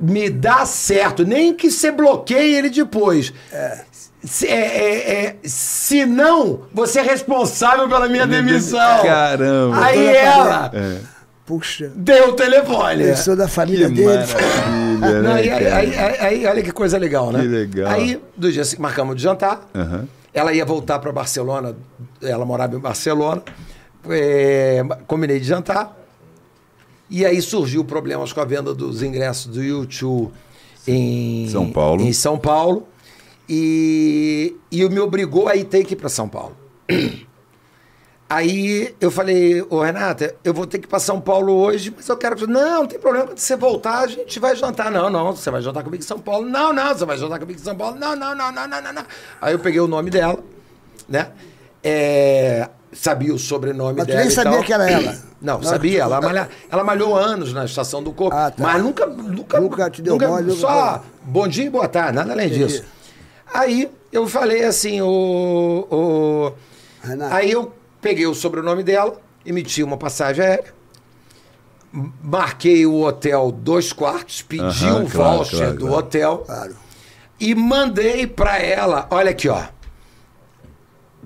me 0.00 0.30
dá 0.30 0.64
certo. 0.64 1.24
Nem 1.24 1.54
que 1.54 1.70
você 1.70 1.90
bloqueie 1.90 2.54
ele 2.54 2.70
depois. 2.70 3.32
Se, 4.22 4.46
é, 4.46 4.52
é, 4.52 5.24
é, 5.24 5.36
se 5.44 6.04
não, 6.04 6.62
você 6.74 7.00
é 7.00 7.02
responsável 7.02 7.88
pela 7.88 8.06
minha 8.08 8.26
demissão. 8.26 9.02
Caramba. 9.02 9.84
Aí 9.84 10.06
ela 10.06 10.70
Puxa. 11.50 11.90
deu 11.96 12.28
o 12.28 12.32
telefone. 12.34 13.02
Eu 13.08 13.16
sou 13.16 13.34
da 13.34 13.48
família 13.48 13.88
Que 13.88 13.94
dele. 13.94 14.06
maravilha, 14.06 14.98
Não, 15.00 15.22
né, 15.22 15.32
aí, 15.32 15.50
aí- 15.50 15.94
aí- 15.98 16.16
aí, 16.20 16.46
olha 16.46 16.62
que 16.62 16.70
coisa 16.70 16.96
legal, 16.96 17.32
né? 17.32 17.40
Que 17.40 17.48
legal. 17.48 17.90
Aí, 17.90 18.20
do 18.36 18.52
dia 18.52 18.64
seguinte, 18.64 18.82
marcamos 18.82 19.16
de 19.16 19.22
jantar. 19.22 19.68
Aham. 19.74 20.06
Ela 20.32 20.52
ia 20.52 20.64
voltar 20.64 21.00
para 21.00 21.10
Barcelona, 21.10 21.74
ela 22.22 22.44
morava 22.46 22.76
em 22.76 22.78
Barcelona. 22.78 23.42
É, 24.08 24.80
combinei 25.08 25.40
de 25.40 25.46
jantar. 25.46 25.96
E 27.10 27.26
aí 27.26 27.42
surgiu 27.42 27.84
problemas 27.84 28.32
com 28.32 28.40
a 28.40 28.44
venda 28.44 28.72
dos 28.72 29.02
ingressos 29.02 29.46
do 29.52 29.60
YouTube 29.60 30.30
em 30.86 31.48
São 31.50 31.68
Paulo. 31.72 32.02
Em 32.04 32.12
São 32.12 32.38
Paulo. 32.38 32.86
E, 33.48 34.54
e 34.70 34.88
me 34.88 35.00
obrigou 35.00 35.48
a 35.48 35.56
ir 35.56 35.64
ter 35.64 35.82
que 35.84 35.94
ir 35.94 35.96
para 35.96 36.08
São 36.08 36.28
Paulo. 36.28 36.56
Aí 38.32 38.94
eu 39.00 39.10
falei, 39.10 39.60
ô 39.68 39.82
Renata, 39.82 40.36
eu 40.44 40.54
vou 40.54 40.64
ter 40.64 40.78
que 40.78 40.84
ir 40.84 40.88
para 40.88 41.00
São 41.00 41.20
Paulo 41.20 41.52
hoje, 41.52 41.92
mas 41.96 42.08
eu 42.08 42.16
quero 42.16 42.36
que. 42.36 42.46
Não, 42.46 42.82
não 42.82 42.86
tem 42.86 42.96
problema. 43.00 43.26
Quando 43.26 43.38
você 43.38 43.56
voltar, 43.56 43.98
a 43.98 44.06
gente 44.06 44.38
vai 44.38 44.54
jantar. 44.54 44.88
Não, 44.88 45.10
não, 45.10 45.34
você 45.34 45.50
vai 45.50 45.60
jantar 45.60 45.82
comigo 45.82 46.00
em 46.00 46.06
São 46.06 46.20
Paulo. 46.20 46.48
Não, 46.48 46.72
não, 46.72 46.94
você 46.96 47.04
vai 47.04 47.18
jantar 47.18 47.40
comigo 47.40 47.58
em 47.58 47.62
São 47.64 47.74
Paulo. 47.76 47.96
Não, 47.98 48.14
não, 48.14 48.32
não, 48.32 48.52
não, 48.52 48.68
não, 48.68 48.80
não, 48.82 48.92
não. 48.92 49.02
Aí 49.40 49.52
eu 49.52 49.58
peguei 49.58 49.80
o 49.80 49.88
nome 49.88 50.10
dela, 50.10 50.38
né? 51.08 51.26
É, 51.82 52.68
sabia 52.92 53.34
o 53.34 53.38
sobrenome 53.38 53.98
Mas 53.98 54.06
dela. 54.06 54.20
nem 54.20 54.28
e 54.28 54.30
sabia 54.30 54.52
tal. 54.52 54.62
que 54.62 54.72
era 54.72 54.88
ela. 54.88 55.18
Não, 55.40 55.54
Não, 55.56 55.62
sabia. 55.62 56.02
Ela, 56.02 56.20
malha- 56.20 56.50
ela 56.70 56.84
malhou 56.84 57.16
anos 57.16 57.54
na 57.54 57.64
estação 57.64 58.02
do 58.02 58.12
corpo. 58.12 58.36
Ah, 58.36 58.50
tá. 58.50 58.62
Mas 58.62 58.82
nunca. 58.82 59.06
Nunca, 59.06 59.58
Nunca 59.58 59.88
te 59.90 60.02
deu 60.02 60.18
mole, 60.18 60.44
nunca- 60.48 60.60
Só 60.60 61.02
bom 61.22 61.48
dia 61.48 61.64
e 61.64 61.70
boa 61.70 61.88
tarde, 61.88 62.12
nada 62.16 62.30
além 62.32 62.46
Entendi. 62.48 62.66
disso. 62.66 62.84
Aí 63.52 63.90
eu 64.12 64.26
falei 64.28 64.64
assim, 64.64 65.00
o. 65.00 65.86
o 65.90 66.52
Renato. 67.02 67.34
aí 67.34 67.50
eu 67.50 67.72
peguei 68.00 68.26
o 68.26 68.34
sobrenome 68.34 68.82
dela, 68.82 69.20
emiti 69.44 69.82
uma 69.82 69.96
passagem 69.96 70.44
aérea, 70.44 70.72
marquei 72.22 72.86
o 72.86 73.02
hotel 73.02 73.50
dois 73.52 73.92
quartos, 73.92 74.42
pedi 74.42 74.86
Aham, 74.86 75.04
o 75.04 75.10
claro, 75.10 75.36
voucher 75.38 75.58
claro, 75.58 75.72
do 75.74 75.86
claro. 75.86 75.96
hotel 75.98 76.38
Claro. 76.46 76.76
e 77.38 77.54
mandei 77.54 78.26
pra 78.26 78.58
ela, 78.58 79.06
olha 79.10 79.30
aqui, 79.30 79.48
ó. 79.48 79.62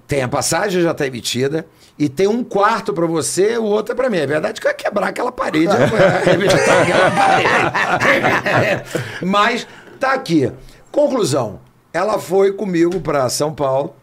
Tem 0.06 0.22
a 0.22 0.28
passagem 0.28 0.82
já 0.82 0.92
tá 0.92 1.06
emitida 1.06 1.66
e 1.98 2.10
tem 2.10 2.26
um 2.28 2.44
quarto 2.44 2.92
pra 2.92 3.06
você, 3.06 3.56
o 3.56 3.64
outro 3.64 3.92
é 3.92 3.96
pra 3.96 4.10
mim. 4.10 4.18
É 4.18 4.26
verdade 4.26 4.60
que 4.60 4.66
eu 4.66 4.70
ia 4.70 4.74
quebrar 4.76 5.08
aquela 5.08 5.32
parede, 5.32 5.68
arrebentar 5.72 6.82
aquela 6.82 7.10
parede. 7.10 8.84
Mas 9.24 9.66
tá 9.98 10.12
aqui. 10.12 10.52
Conclusão. 10.92 11.58
Ela 11.92 12.18
foi 12.18 12.52
comigo 12.52 13.00
pra 13.00 13.28
São 13.30 13.54
Paulo. 13.54 13.96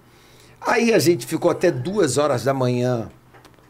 Aí 0.65 0.93
a 0.93 0.99
gente 0.99 1.25
ficou 1.25 1.49
até 1.51 1.71
duas 1.71 2.17
horas 2.17 2.43
da 2.43 2.53
manhã. 2.53 3.09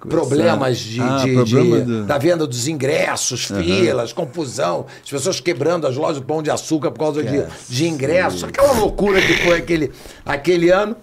Problemas 0.10 0.80
de, 0.80 1.00
Ah, 1.00 1.24
de- 1.24 1.34
problema 1.36 1.80
de- 1.80 1.86
do- 1.86 2.06
da 2.06 2.18
venda 2.18 2.48
dos 2.48 2.68
ingressos, 2.68 3.46
filas, 3.46 4.12
confusão, 4.12 4.88
as 5.04 5.10
pessoas 5.10 5.40
quebrando 5.40 5.86
as 5.86 5.96
lojas 5.96 6.18
de 6.18 6.24
pão 6.26 6.42
de 6.42 6.50
açúcar 6.50 6.90
por 6.90 7.00
causa 7.00 7.22
de, 7.24 7.30
de 7.70 7.88
ingressos, 7.88 8.44
aquela 8.44 8.72
loucura 8.74 9.22
que 9.22 9.34
foi 9.44 9.58
aquele, 9.60 9.92
aquele 10.26 10.72
ano. 10.72 10.96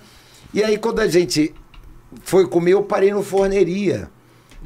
E 0.52 0.64
aí, 0.64 0.76
quando 0.76 0.98
a 0.98 1.06
gente 1.06 1.54
foi 2.22 2.46
comer, 2.48 2.72
eu 2.72 2.82
parei 2.82 3.12
no 3.12 3.22
Forneria. 3.22 4.10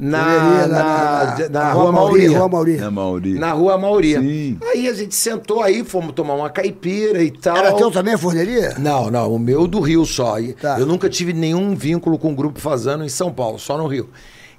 Na, 0.05 0.27
na, 0.27 0.67
na- 0.67 1.37
na, 1.39 1.49
na 1.49 1.73
Rua 1.73 1.83
Rua 1.85 1.93
Mauri. 1.93 2.27
Rua 2.27 2.49
Mauri. 2.49 2.79
Mauri. 2.91 3.35
Na 3.35 3.53
Rua 3.53 3.79
Mauri. 3.79 4.15
Sim. 4.17 4.59
Aí 4.73 4.89
a 4.89 4.93
gente 4.95 5.15
sentou 5.15 5.63
aí, 5.63 5.85
fomos 5.85 6.13
tomar 6.13 6.35
uma 6.35 6.51
caipira 6.51 7.23
e 7.23 7.31
tal. 7.31 7.57
Era 7.57 7.73
teu 7.75 7.89
também 7.89 8.15
a 8.15 8.19
forneria? 8.19 8.75
Não, 8.81 9.13
não, 9.13 9.33
o 9.33 9.39
meu 9.39 9.69
do 9.69 9.79
Rio 9.79 10.05
só. 10.05 10.35
Tá. 10.61 10.77
Eu 10.81 10.87
nunca 10.87 11.09
tive 11.09 11.33
nenhum 11.33 11.77
vínculo 11.77 12.19
com 12.19 12.33
o 12.33 12.35
grupo 12.35 12.59
fazendo 12.59 13.05
em 13.05 13.09
São 13.09 13.33
Paulo, 13.33 13.61
só 13.61 13.79
no 13.79 13.87
Rio. 13.87 14.11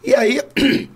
E 0.02 0.16
aí, 0.16 0.40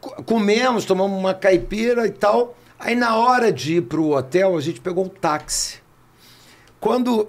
co- 0.00 0.22
comemos, 0.24 0.86
tomamos 0.86 1.18
uma 1.18 1.34
caipira 1.34 2.06
e 2.06 2.10
tal. 2.10 2.56
Aí 2.78 2.94
na 2.94 3.16
hora 3.16 3.52
de 3.52 3.76
ir 3.76 3.82
pro 3.82 4.12
hotel, 4.12 4.56
a 4.56 4.60
gente 4.62 4.80
pegou 4.80 5.04
um 5.04 5.08
táxi. 5.08 5.74
Quando, 6.80 7.28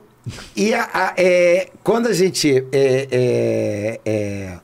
e 0.55 0.73
a, 0.73 0.89
a- 0.93 1.13
é, 1.17 1.69
quando 1.83 2.07
a 2.07 2.13
gente 2.13 2.65
é, 2.71 3.07
é, 3.11 3.99
é, 4.05 4.57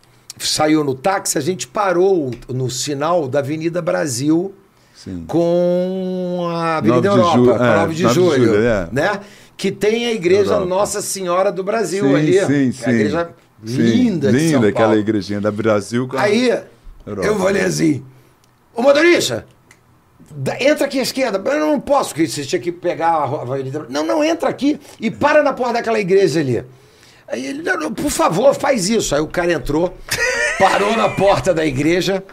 saiu 0.48 0.84
no 0.84 0.94
táxi, 0.94 1.38
a 1.38 1.42
gente 1.42 1.68
parou 1.68 2.32
no 2.50 2.70
sinal 2.70 3.28
da 3.28 3.40
Avenida 3.40 3.82
Brasil 3.82 4.54
Sim. 4.96 5.26
com 5.28 6.48
a 6.50 6.78
Avenida 6.78 7.16
9 7.16 7.32
de 7.32 7.38
Europa, 7.38 7.64
a 7.64 7.68
é, 7.68 7.76
9 7.78 7.96
de 7.96 8.04
9 8.04 8.14
de 8.14 8.20
julho, 8.20 8.56
é. 8.56 8.88
né? 8.92 9.20
Que 9.56 9.72
tem 9.72 10.06
a 10.06 10.14
igreja 10.14 10.54
Europa. 10.54 10.66
Nossa 10.66 11.02
Senhora 11.02 11.52
do 11.52 11.64
Brasil 11.64 12.06
Sim, 12.06 12.16
ali. 12.16 12.40
sim, 12.40 12.72
sim. 12.72 12.86
A 12.86 12.94
igreja 12.94 13.30
Sim, 13.66 13.82
linda 13.82 14.32
São 14.32 14.40
Linda, 14.40 14.68
aquela 14.68 14.98
igrejinha 14.98 15.40
da 15.40 15.52
Brasil. 15.52 16.08
com 16.08 16.18
Aí 16.18 16.50
Europa. 17.06 17.28
eu 17.28 17.38
falei 17.40 17.64
assim, 17.64 18.04
ô 18.74 18.82
motorista, 18.82 19.46
entra 20.60 20.86
aqui 20.86 21.00
à 21.00 21.04
esquerda. 21.04 21.42
Eu 21.50 21.60
não 21.60 21.80
posso, 21.80 22.10
porque 22.10 22.28
você 22.28 22.44
tinha 22.44 22.60
que 22.60 22.72
pegar 22.72 23.12
a 23.12 23.42
avenida. 23.42 23.86
Não, 23.90 24.06
não, 24.06 24.24
entra 24.24 24.50
aqui 24.50 24.80
e 25.00 25.10
para 25.10 25.42
na 25.42 25.54
porta 25.54 25.74
daquela 25.74 26.00
igreja 26.00 26.40
ali. 26.40 26.64
Aí 27.28 27.46
ele, 27.46 27.62
não, 27.64 27.78
não, 27.80 27.94
por 27.94 28.10
favor, 28.12 28.54
faz 28.54 28.90
isso. 28.90 29.16
Aí 29.16 29.22
o 29.22 29.28
cara 29.28 29.52
entrou, 29.54 29.96
parou 30.60 30.96
na 30.96 31.10
porta 31.10 31.54
da 31.54 31.66
igreja. 31.66 32.24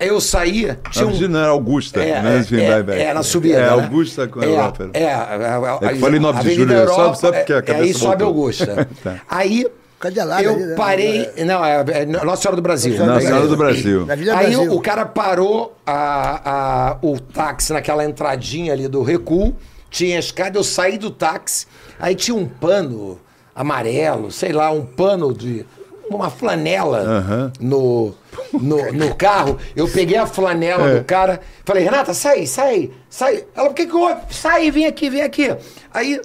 Aí 0.00 0.08
eu 0.08 0.20
saí, 0.20 0.76
tinha 0.90 1.06
um, 1.06 1.10
Virgínia 1.10 1.38
era 1.38 1.48
Augusta, 1.50 2.02
é, 2.02 2.20
né? 2.20 2.44
é, 2.50 3.00
é, 3.00 3.02
é, 3.04 3.14
na 3.14 3.22
subida. 3.22 3.58
É, 3.58 3.60
né? 3.60 3.68
Augusta 3.68 4.26
com 4.26 4.40
a 4.40 4.44
é, 4.44 4.48
Europa. 4.48 4.90
É, 4.94 5.02
é, 5.04 5.14
a- 5.14 5.78
É 5.82 5.88
que 5.92 6.00
falei 6.00 6.18
9 6.18 6.42
de 6.42 6.54
julho, 6.56 6.68
sobe- 6.68 6.80
Europa, 6.80 7.14
sobe 7.14 7.38
porque 7.38 7.52
a 7.52 7.56
é, 7.56 7.58
é, 7.58 7.62
cabeça 7.62 7.84
Aí 7.84 7.94
sobe. 7.94 8.24
Augusta. 8.24 8.88
Tá. 9.02 9.20
Aí 9.28 9.66
Cadê 10.00 10.24
lá, 10.24 10.42
eu 10.42 10.54
ali, 10.54 10.64
né? 10.64 10.74
parei. 10.74 11.30
Não, 11.46 11.64
é, 11.64 11.84
é 11.88 12.04
Nossa 12.06 12.42
Senhora 12.42 12.56
do 12.56 12.62
Brasil. 12.62 12.90
Nossa 12.94 13.04
Senhora 13.04 13.20
Senhora 13.22 13.46
do 13.46 13.56
Brasil. 13.56 14.06
Aí 14.34 14.56
o 14.56 14.80
cara 14.80 15.06
parou 15.06 15.76
a, 15.86 16.90
a- 16.90 16.98
o 17.00 17.20
táxi 17.20 17.72
naquela 17.72 18.04
entradinha 18.04 18.72
ali 18.72 18.88
do 18.88 19.02
recuo, 19.02 19.54
tinha 19.88 20.16
a 20.16 20.18
escada, 20.18 20.58
eu 20.58 20.64
saí 20.64 20.98
do 20.98 21.12
táxi, 21.12 21.66
aí 22.00 22.16
tinha 22.16 22.36
um 22.36 22.46
pano 22.46 23.20
amarelo, 23.54 24.30
sei 24.30 24.52
lá, 24.52 24.70
um 24.70 24.84
pano 24.84 25.32
de. 25.32 25.64
uma 26.10 26.28
flanela 26.30 26.98
Aham. 26.98 27.52
no, 27.60 28.14
no, 28.52 28.92
no 28.92 29.14
carro, 29.14 29.58
eu 29.74 29.88
peguei 29.88 30.16
a 30.18 30.26
flanela 30.26 30.90
É. 30.90 30.98
do 30.98 31.04
cara, 31.04 31.40
falei, 31.64 31.84
Renata, 31.84 32.12
sai, 32.14 32.46
sai, 32.46 32.90
sai. 33.08 33.44
Ela, 33.54 33.68
por 33.68 33.74
que 33.74 33.86
que 33.86 33.94
houve? 33.96 34.20
Sai, 34.30 34.70
vem 34.70 34.86
aqui, 34.86 35.08
vem 35.08 35.22
aqui. 35.22 35.54
Aí 35.92 36.20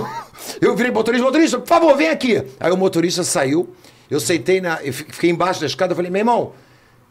eu 0.60 0.74
virei 0.76 0.90
motorista, 0.92 1.24
motorista, 1.26 1.58
por 1.58 1.68
favor, 1.68 1.96
vem 1.96 2.08
aqui. 2.08 2.42
Aí 2.58 2.72
o 2.72 2.76
motorista 2.76 3.22
saiu, 3.24 3.68
eu 4.10 4.20
sentei 4.20 4.60
na. 4.60 4.82
eu 4.82 4.92
fi- 4.92 5.04
fiquei 5.10 5.30
embaixo 5.30 5.60
da 5.60 5.66
escada, 5.66 5.92
eu 5.92 5.96
falei, 5.96 6.10
meu 6.10 6.20
irmão, 6.20 6.52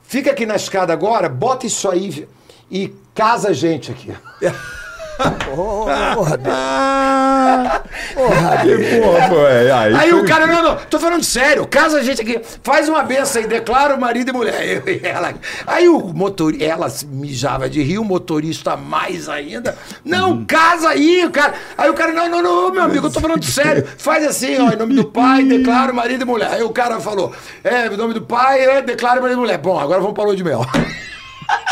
fica 0.04 0.32
aqui 0.32 0.46
na 0.46 0.56
escada 0.56 0.94
agora, 0.94 1.30
bota 1.30 1.66
isso 1.68 1.90
aí 1.90 2.28
e 2.72 2.94
casa 3.14 3.50
a 3.50 3.54
gente 3.54 3.92
aqui. 3.92 4.12
Porra. 5.18 6.40
Ah, 8.18 8.58
que 8.62 9.00
porra, 9.00 9.50
é, 9.50 9.72
aí, 9.72 9.96
Aí 9.96 10.14
o 10.14 10.26
cara, 10.26 10.46
não, 10.46 10.62
não, 10.62 10.76
tô 10.90 11.00
falando 11.00 11.24
sério, 11.24 11.66
casa 11.68 12.00
a 12.00 12.04
gente 12.04 12.22
aqui, 12.22 12.42
faz 12.64 12.90
uma 12.90 13.02
benção 13.04 13.42
aí, 13.42 13.48
declara 13.48 13.96
o 13.96 14.00
marido 14.00 14.30
e 14.30 14.34
mulher. 14.34 14.62
Eu 14.86 14.94
e 14.94 15.02
ela. 15.04 15.34
Aí 15.66 15.88
o 15.88 16.00
motorista, 16.14 16.66
ela 16.66 16.88
mijava 17.08 17.70
de 17.70 17.82
rir, 17.82 17.98
o 17.98 18.04
motorista 18.04 18.76
mais 18.76 19.30
ainda. 19.30 19.78
Não, 20.04 20.44
casa 20.46 20.90
aí, 20.90 21.26
o 21.26 21.32
cara. 21.32 21.54
Aí 21.78 21.90
o 21.90 21.94
cara, 21.94 22.12
não, 22.12 22.30
não, 22.30 22.42
não, 22.42 22.72
meu 22.72 22.84
amigo, 22.84 23.08
eu 23.08 23.12
tô 23.12 23.22
falando 23.22 23.44
sério. 23.44 23.88
Faz 23.98 24.26
assim, 24.26 24.58
ó, 24.60 24.72
em 24.72 24.78
nome 24.78 24.96
do 24.96 25.06
pai, 25.06 25.44
declara 25.48 25.92
o 25.92 25.96
marido 25.96 26.24
e 26.24 26.26
mulher. 26.26 26.50
Aí 26.52 26.64
o 26.64 26.70
cara 26.70 27.00
falou, 27.00 27.34
é, 27.64 27.88
em 27.88 27.98
nome 27.98 28.14
do 28.14 28.22
pai, 28.22 28.62
é, 28.62 28.82
declara 28.82 29.20
o 29.20 29.24
marido 29.24 29.38
e 29.38 29.42
mulher. 29.42 29.58
Bom, 29.58 29.80
agora 29.80 30.02
vamos 30.02 30.14
para 30.14 30.26
lua 30.26 30.36
de 30.36 30.44
mel. 30.44 30.66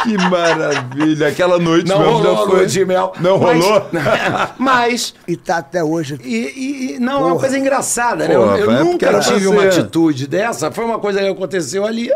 Que 0.04 0.18
maravilha. 0.18 1.28
Aquela 1.30 1.58
noite 1.58 1.88
Não 1.88 2.00
mesmo 2.00 2.14
rolou 2.14 2.44
a 2.44 2.50
foi. 2.50 2.66
de 2.66 2.86
mel. 2.86 3.14
Não 3.20 3.38
Mas- 3.40 3.64
rolou? 3.64 3.90
Mas 4.58 5.14
E 5.28 5.36
tá 5.38 5.58
até 5.58 5.84
hoje. 5.84 6.20
E, 6.24 6.96
e- 6.96 7.00
não, 7.00 7.14
é 7.14 7.18
uma 7.18 7.28
Porra. 7.30 7.40
coisa 7.40 7.58
engraçada, 7.58 8.28
né? 8.28 8.36
Porra, 8.36 8.58
eu 8.58 8.72
eu 8.72 8.86
nunca 8.86 9.20
tive 9.20 9.48
uma 9.48 9.64
atitude 9.64 10.28
dessa, 10.28 10.72
foi 10.72 10.84
uma 10.86 11.00
coisa 11.00 11.20
que 11.20 11.28
aconteceu 11.28 11.86
ali. 11.86 12.10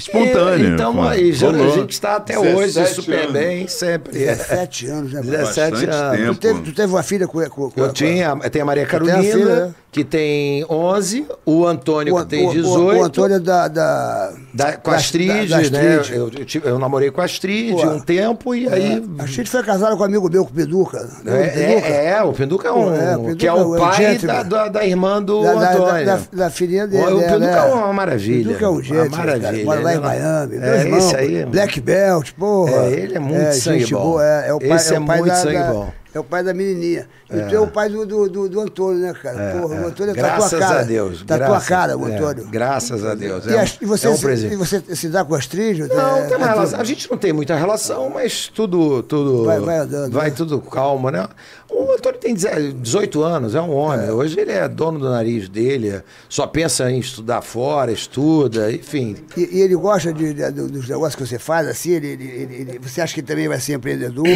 Espontâneo, 0.00 0.66
E, 0.68 0.72
então, 0.74 0.94
pô, 0.94 1.02
aí, 1.02 1.32
já, 1.32 1.50
a 1.50 1.68
gente 1.68 1.90
está 1.92 2.16
até 2.16 2.34
17 2.40 2.56
hoje 2.78 2.94
super 2.94 3.18
anos. 3.20 3.32
bem, 3.32 3.68
sempre. 3.68 4.12
17 4.18 4.86
anos, 4.86 5.12
né? 5.12 5.20
17 5.22 5.70
Bastante 5.70 5.90
anos. 5.90 6.18
tempo. 6.18 6.34
Tu 6.34 6.40
teve, 6.40 6.60
tu 6.62 6.72
teve 6.74 6.92
uma 6.92 7.02
filha 7.02 7.26
com, 7.28 7.40
com, 7.48 7.70
com 7.70 7.80
Eu 7.80 7.92
tinha, 7.92 8.36
tem 8.50 8.62
a 8.62 8.64
Maria 8.64 8.82
tem 8.86 8.88
a 8.88 8.90
Carolina, 8.90 9.22
filha, 9.22 9.66
né? 9.66 9.74
que 9.92 10.04
tem 10.04 10.64
11, 10.70 11.26
o 11.44 11.66
Antônio, 11.66 12.14
o, 12.14 12.20
que 12.20 12.26
tem 12.26 12.48
o- 12.48 12.52
18. 12.52 13.00
O, 13.00 13.04
Antônio 13.04 13.36
é 13.36 13.40
da. 13.40 13.68
da 13.68 14.32
da, 14.54 14.72
com 14.76 14.90
a 14.90 14.96
Astrid, 14.96 15.48
da- 15.48 15.60
da 15.60 15.70
né? 15.70 15.96
Astrid. 15.98 16.16
Eu, 16.18 16.30
eu, 16.38 16.44
tive- 16.44 16.68
eu 16.68 16.78
namorei 16.78 17.10
com 17.10 17.20
a 17.20 17.24
Astrid 17.24 17.72
Pô, 17.72 17.86
um 17.86 18.00
tempo 18.00 18.54
e 18.54 18.68
aí. 18.68 19.02
A 19.18 19.24
Astrid 19.24 19.48
foi 19.48 19.62
casada 19.62 19.96
com 19.96 20.02
um 20.02 20.06
amigo 20.06 20.28
meu, 20.30 20.44
com 20.44 20.50
o 20.50 20.54
Peduca. 20.54 20.98
É, 20.98 21.30
Lembra 21.30 21.46
do 21.46 21.52
Peduca? 21.54 21.86
é, 21.88 22.06
é, 22.10 22.22
o 22.22 22.32
Penduca 22.32 22.68
é 22.68 22.72
um. 22.72 22.94
É, 22.94 23.16
o 23.16 23.20
Penduca 23.20 23.36
que 23.36 23.46
é 23.46 23.50
é 23.50 23.52
o 23.52 23.74
o 23.74 23.78
pai 23.78 23.96
gentleman. 23.96 24.34
da, 24.36 24.42
da, 24.44 24.68
da 24.68 24.84
irmã 24.86 25.22
do 25.22 25.40
Antônio. 25.44 26.06
da, 26.06 26.16
da, 26.16 26.20
da 26.32 26.50
filhinha 26.50 26.86
dele. 26.86 27.04
O 27.04 27.18
né, 27.18 27.26
Penduca 27.26 27.38
né? 27.64 27.70
é 27.70 27.74
uma 27.74 27.92
maravilha. 27.92 28.44
Penduca 28.46 28.64
é 28.64 28.68
um 28.68 28.72
Uma 28.74 28.82
jeito. 28.82 29.10
maravilha. 29.16 29.64
Lá 29.98 30.14
em 30.14 30.16
Ele 30.16 30.18
é- 30.18 30.22
Miami. 30.30 30.56
meu 30.58 30.72
É, 30.72 30.80
irmão, 30.80 30.98
esse 30.98 31.16
aí. 31.16 31.44
Black 31.46 31.80
Belt, 31.80 32.30
porra. 32.38 32.72
É, 32.86 32.90
ele 32.92 33.16
é 33.16 33.18
muito 33.18 33.52
sangue 33.54 33.80
gente 33.80 33.94
bom. 33.94 34.02
boa, 34.02 34.24
é, 34.26 34.48
é 34.48 34.54
o 34.54 34.58
pai, 34.58 34.70
Esse 34.72 34.92
é 34.92 34.96
é 34.96 35.00
o 35.00 35.04
pai 35.06 35.18
muito 35.18 35.30
da, 35.30 35.36
sangue 35.36 35.58
da- 35.58 35.72
bom. 35.72 35.92
É 36.12 36.18
o 36.18 36.24
pai 36.24 36.42
da 36.42 36.52
menininha. 36.52 37.08
E 37.30 37.40
tu 37.48 37.54
é 37.54 37.60
o 37.60 37.68
pai 37.68 37.88
do, 37.88 38.04
do, 38.04 38.28
do, 38.28 38.48
do 38.48 38.60
Antônio, 38.60 39.00
né, 39.00 39.14
cara? 39.14 39.52
porra, 39.60 39.76
o 39.80 39.86
Antônio 39.86 40.12
tá 40.14 40.20
Graças 40.20 40.50
tua 40.50 40.58
cara. 40.58 40.80
a 40.80 40.82
Deus. 40.82 41.22
Tá 41.24 41.36
tua 41.38 41.46
graças- 41.46 41.68
cara, 41.68 41.96
o 41.96 42.08
é, 42.08 42.14
Antônio. 42.16 42.48
graças 42.50 43.04
a 43.04 43.14
Deus. 43.14 43.46
E, 43.46 43.50
É, 43.54 43.60
as- 43.60 43.78
e 43.80 43.84
você, 43.84 44.06
é 44.08 44.10
um 44.10 44.16
se, 44.16 44.22
presente. 44.22 44.52
e 44.54 44.56
você 44.56 44.82
se 44.96 45.08
dá 45.08 45.24
com 45.24 45.34
as 45.36 45.46
trilhas? 45.46 45.88
Não, 45.88 46.16
é, 46.16 46.22
tem 46.26 46.36
uma 46.36 46.46
é 46.46 46.48
relação. 46.50 46.80
A 46.80 46.84
gente 46.84 47.08
não 47.08 47.16
tem 47.16 47.32
muita 47.32 47.54
relação, 47.54 48.10
mas 48.10 48.48
tudo. 48.48 49.02
tudo 49.04 49.44
Vai- 49.44 49.60
vai 49.60 49.78
andando, 49.78 50.12
Vai 50.12 50.30
né? 50.30 50.34
tudo 50.36 50.60
calmo, 50.60 51.10
né? 51.10 51.28
O 51.70 51.92
Antônio 51.92 52.18
tem 52.18 52.34
18 52.34 53.22
anos, 53.22 53.54
é 53.54 53.60
um 53.60 53.70
homem. 53.72 54.10
Hoje 54.10 54.40
ele 54.40 54.50
é 54.50 54.66
dono 54.66 54.98
do 54.98 55.08
nariz 55.08 55.48
dele, 55.48 56.02
só 56.28 56.44
pensa 56.46 56.90
em 56.90 56.98
estudar 56.98 57.42
fora, 57.42 57.92
estuda, 57.92 58.72
enfim. 58.72 59.14
E, 59.36 59.58
e 59.58 59.60
ele 59.60 59.76
gosta 59.76 60.12
de, 60.12 60.34
de- 60.34 60.50
do- 60.50 60.68
dos 60.68 60.88
negócios 60.88 61.14
que 61.14 61.24
você 61.24 61.38
faz, 61.38 61.68
assim? 61.68 61.92
Ele, 61.92 62.08
ele- 62.08 62.54
ele- 62.54 62.78
você 62.82 63.00
acha 63.00 63.14
que 63.14 63.20
ele 63.20 63.26
também 63.28 63.46
vai 63.46 63.60
ser 63.60 63.74
empreendedor? 63.74 64.26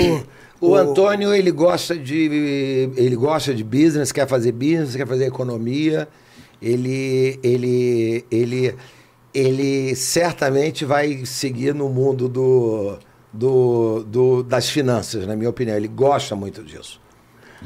O 0.70 0.74
Antônio, 0.74 1.34
ele 1.34 1.50
gosta 1.50 1.96
de. 1.96 2.90
Ele 2.96 3.16
gosta 3.16 3.54
de 3.54 3.62
business, 3.64 4.10
quer 4.12 4.26
fazer 4.28 4.52
business, 4.52 4.96
quer 4.96 5.06
fazer 5.06 5.26
economia. 5.26 6.08
Ele. 6.62 7.38
ele. 7.42 8.24
ele. 8.30 8.74
ele 9.34 9.94
certamente 9.96 10.84
vai 10.84 11.24
seguir 11.26 11.74
no 11.74 11.88
mundo 11.88 12.28
do, 12.28 12.96
do, 13.32 14.04
do- 14.04 14.42
das 14.42 14.68
finanças, 14.70 15.26
na 15.26 15.34
minha 15.36 15.50
opinião. 15.50 15.76
Ele 15.76 15.88
gosta 15.88 16.34
muito 16.36 16.62
disso. 16.62 17.00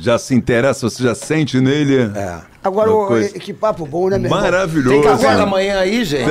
Já 0.01 0.16
se 0.16 0.33
interessa, 0.33 0.89
você 0.89 1.03
já 1.03 1.12
sente 1.15 1.61
nele. 1.61 1.97
É. 2.15 2.41
Agora, 2.62 2.89
coisa- 2.89 3.37
que 3.39 3.53
papo 3.53 3.85
bom, 3.85 4.09
né, 4.09 4.16
meu 4.16 4.27
irmão? 4.27 4.41
Maravilhoso. 4.41 4.91
Tem 4.95 5.03
café 5.03 5.37
da 5.37 5.45
manhã 5.45 5.81
aí, 5.81 6.05
gente? 6.05 6.31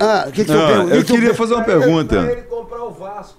Ah, 0.00 0.24
o 0.28 0.32
que, 0.32 0.44
que 0.44 0.50
tu 0.50 0.52
Não, 0.54 0.66
pergunta? 0.68 0.94
eu 0.96 1.04
queria 1.04 1.34
fazer 1.34 1.54
uma 1.54 1.64
pergunta. 1.64 2.16
o 2.18 2.24
Vasco. 2.26 2.48
Comprar 2.48 2.84
o 2.84 2.90
Vasco. 2.90 3.38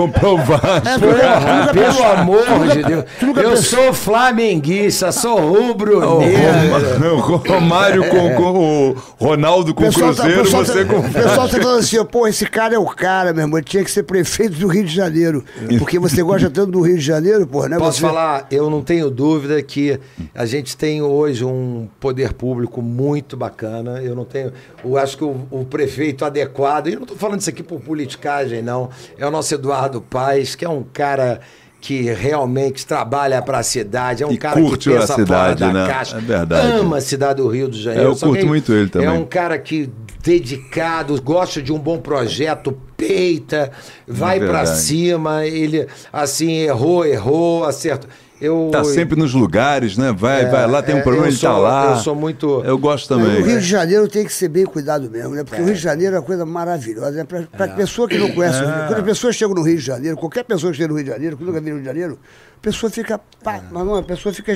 Porra, 0.00 1.72
pelo 1.72 2.04
amor 2.12 2.68
de 2.68 2.82
Deus. 2.82 3.04
Eu 3.22 3.34
pensou- 3.34 3.56
sou 3.86 3.92
flamenguista, 3.94 5.10
sou 5.12 5.38
rubro 5.38 6.16
O 6.16 6.18
negro. 6.20 7.16
Roma- 7.16 7.36
o 7.44 7.48
Romário 7.48 8.08
com, 8.08 8.34
com 8.34 8.90
o 8.90 8.96
Ronaldo 9.18 9.74
com 9.74 9.84
o 9.84 9.92
tá- 9.92 9.98
Cruzeiro, 9.98 10.42
pessoal 10.42 10.64
você 10.64 10.84
tá, 10.84 10.92
com. 10.92 10.98
O 11.00 11.12
pessoal 11.12 11.48
tá 11.48 11.58
falando 11.60 11.78
assim, 11.78 12.04
pô, 12.04 12.26
esse 12.26 12.46
cara 12.46 12.74
é 12.74 12.78
o 12.78 12.86
cara, 12.86 13.32
meu 13.32 13.42
irmão. 13.44 13.58
Ele 13.58 13.66
tinha 13.66 13.84
que 13.84 13.90
ser 13.90 14.02
prefeito 14.02 14.56
do 14.58 14.66
Rio 14.66 14.84
de 14.84 14.94
Janeiro. 14.94 15.44
Porque 15.78 15.98
você 15.98 16.22
gosta 16.22 16.50
tanto 16.50 16.72
do 16.72 16.80
Rio 16.80 16.96
de 16.98 17.04
Janeiro, 17.04 17.46
pô, 17.46 17.66
né? 17.66 17.78
Posso 17.78 17.98
você... 18.00 18.06
falar? 18.06 18.46
Eu 18.50 18.68
não 18.70 18.82
tenho 18.82 19.10
dúvida 19.10 19.62
que 19.62 19.98
a 20.34 20.44
gente 20.44 20.76
tem 20.76 21.00
hoje 21.02 21.44
um 21.44 21.88
poder 22.00 22.32
público 22.34 22.82
muito 22.82 23.36
bacana. 23.36 24.00
Eu 24.02 24.14
não 24.14 24.24
tenho. 24.24 24.52
Eu 24.84 24.96
acho 24.98 25.16
que 25.16 25.24
o, 25.24 25.36
o 25.50 25.64
prefeito 25.64 26.24
adequado, 26.24 26.88
e 26.88 26.92
eu 26.92 26.96
não 26.96 27.02
estou 27.04 27.16
falando 27.16 27.40
isso 27.40 27.50
aqui 27.50 27.62
por 27.62 27.80
politicagem, 27.80 28.62
não. 28.62 28.90
É 29.18 29.26
o 29.26 29.30
nosso 29.30 29.54
Eduardo 29.54 29.85
Paes, 30.00 30.54
que 30.54 30.64
é 30.64 30.68
um 30.68 30.82
cara 30.82 31.40
que 31.80 32.02
realmente 32.12 32.84
trabalha 32.84 33.40
para 33.42 33.58
a 33.58 33.62
cidade, 33.62 34.22
é 34.22 34.26
um 34.26 34.32
E 34.32 34.38
cara 34.38 34.60
curte 34.60 34.88
que 34.88 34.96
a 34.96 35.00
pensa 35.00 35.14
cidade, 35.14 35.60
fora 35.60 35.72
da 35.72 35.72
né? 35.72 35.86
caixa, 35.86 36.16
É 36.16 36.20
verdade. 36.20 36.72
ama 36.72 36.96
a 36.96 37.00
cidade 37.00 37.40
do 37.42 37.48
Rio 37.48 37.70
de 37.70 37.80
Janeiro. 37.80 38.08
É, 38.08 38.12
eu 38.12 38.16
curto 38.16 38.46
muito 38.46 38.72
ele 38.72 38.88
também. 38.88 39.06
É 39.06 39.12
um 39.12 39.24
cara 39.24 39.56
que 39.58 39.88
dedicado, 40.22 41.20
gosta 41.22 41.62
de 41.62 41.72
um 41.72 41.78
bom 41.78 41.98
projeto, 41.98 42.76
peita, 42.96 43.70
vai 44.08 44.38
para 44.40 44.58
verdade. 44.64 44.80
cima, 44.80 45.46
ele 45.46 45.86
assim 46.12 46.50
errou, 46.62 47.04
errou, 47.06 47.64
acertou. 47.64 48.10
Eu 48.40 48.68
Tá 48.70 48.84
sempre 48.84 49.18
nos 49.18 49.32
lugares, 49.32 49.96
né? 49.96 50.12
Vai, 50.12 50.42
É, 50.42 50.50
vai 50.50 50.66
lá, 50.66 50.82
tem 50.82 50.94
um 50.94 50.98
é, 50.98 51.02
problema, 51.02 51.28
ele 51.28 51.36
tá 51.38 51.52
sou- 51.52 51.62
lá. 51.62 51.90
eu 51.92 51.96
sou 51.96 52.14
muito- 52.14 52.62
Eu 52.64 52.76
gosto 52.76 53.08
também. 53.08 53.40
O 53.40 53.44
Rio 53.46 53.58
de 53.60 53.66
Janeiro 53.66 54.06
tem 54.08 54.26
que 54.26 54.32
ser 54.32 54.48
bem 54.48 54.66
cuidado 54.66 55.10
mesmo, 55.10 55.34
né? 55.34 55.42
Porque 55.42 55.60
o 55.60 55.64
Rio 55.64 55.74
de 55.74 55.80
Janeiro 55.80 56.16
é 56.16 56.18
uma 56.18 56.24
coisa 56.24 56.44
maravilhosa. 56.44 57.12
Né? 57.12 57.24
Pra, 57.24 57.42
pra 57.42 57.68
pessoa 57.68 58.06
que 58.06 58.18
não 58.18 58.30
conhece, 58.32 58.62
o 58.62 58.66
Rio, 58.66 58.86
quando 58.88 59.00
a 59.00 59.02
pessoa 59.02 59.32
chega 59.32 59.54
no 59.54 59.62
Rio 59.62 59.76
de 59.76 59.82
Janeiro, 59.82 60.16
qualquer 60.18 60.44
pessoa 60.44 60.70
que 60.70 60.76
chega 60.76 60.88
no 60.88 60.94
Rio 60.96 61.04
de 61.04 61.10
Janeiro, 61.10 61.36
que 61.36 61.44
nunca 61.44 61.60
viu 61.60 61.70
o 61.72 61.76
Rio 61.76 61.82
de 61.82 61.86
Janeiro, 61.88 62.18
a 62.58 62.60
pessoa 62.60 62.90
fica. 62.90 63.18
Pa... 63.42 63.60
Mas 63.70 63.86
não, 63.86 63.94
a 63.96 64.02
pessoa 64.02 64.34
fica. 64.34 64.54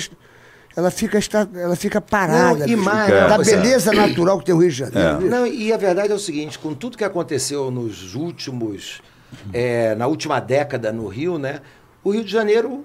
Ela 0.76 0.90
fica, 0.90 1.18
ela 1.56 1.74
fica 1.74 2.00
parada. 2.00 2.58
Não, 2.58 2.68
e 2.68 2.76
mais, 2.76 3.10
da 3.10 3.38
beleza 3.38 3.92
natural 3.92 4.38
que 4.38 4.44
tem 4.44 4.54
o 4.54 4.58
Rio 4.58 4.70
de 4.70 4.76
Janeiro. 4.76 5.20
Não, 5.22 5.46
e 5.46 5.72
a 5.72 5.76
verdade 5.76 6.12
é 6.12 6.14
o 6.14 6.18
seguinte, 6.18 6.58
com 6.58 6.74
tudo 6.74 6.96
que 6.98 7.02
aconteceu 7.04 7.70
nos 7.70 8.14
últimos, 8.14 9.00
é, 9.52 9.94
na 9.96 10.06
última 10.06 10.38
década 10.38 10.92
no 10.92 11.08
Rio, 11.08 11.38
né? 11.38 11.60
O 12.04 12.10
Rio 12.10 12.22
de 12.24 12.30
Janeiro 12.30 12.84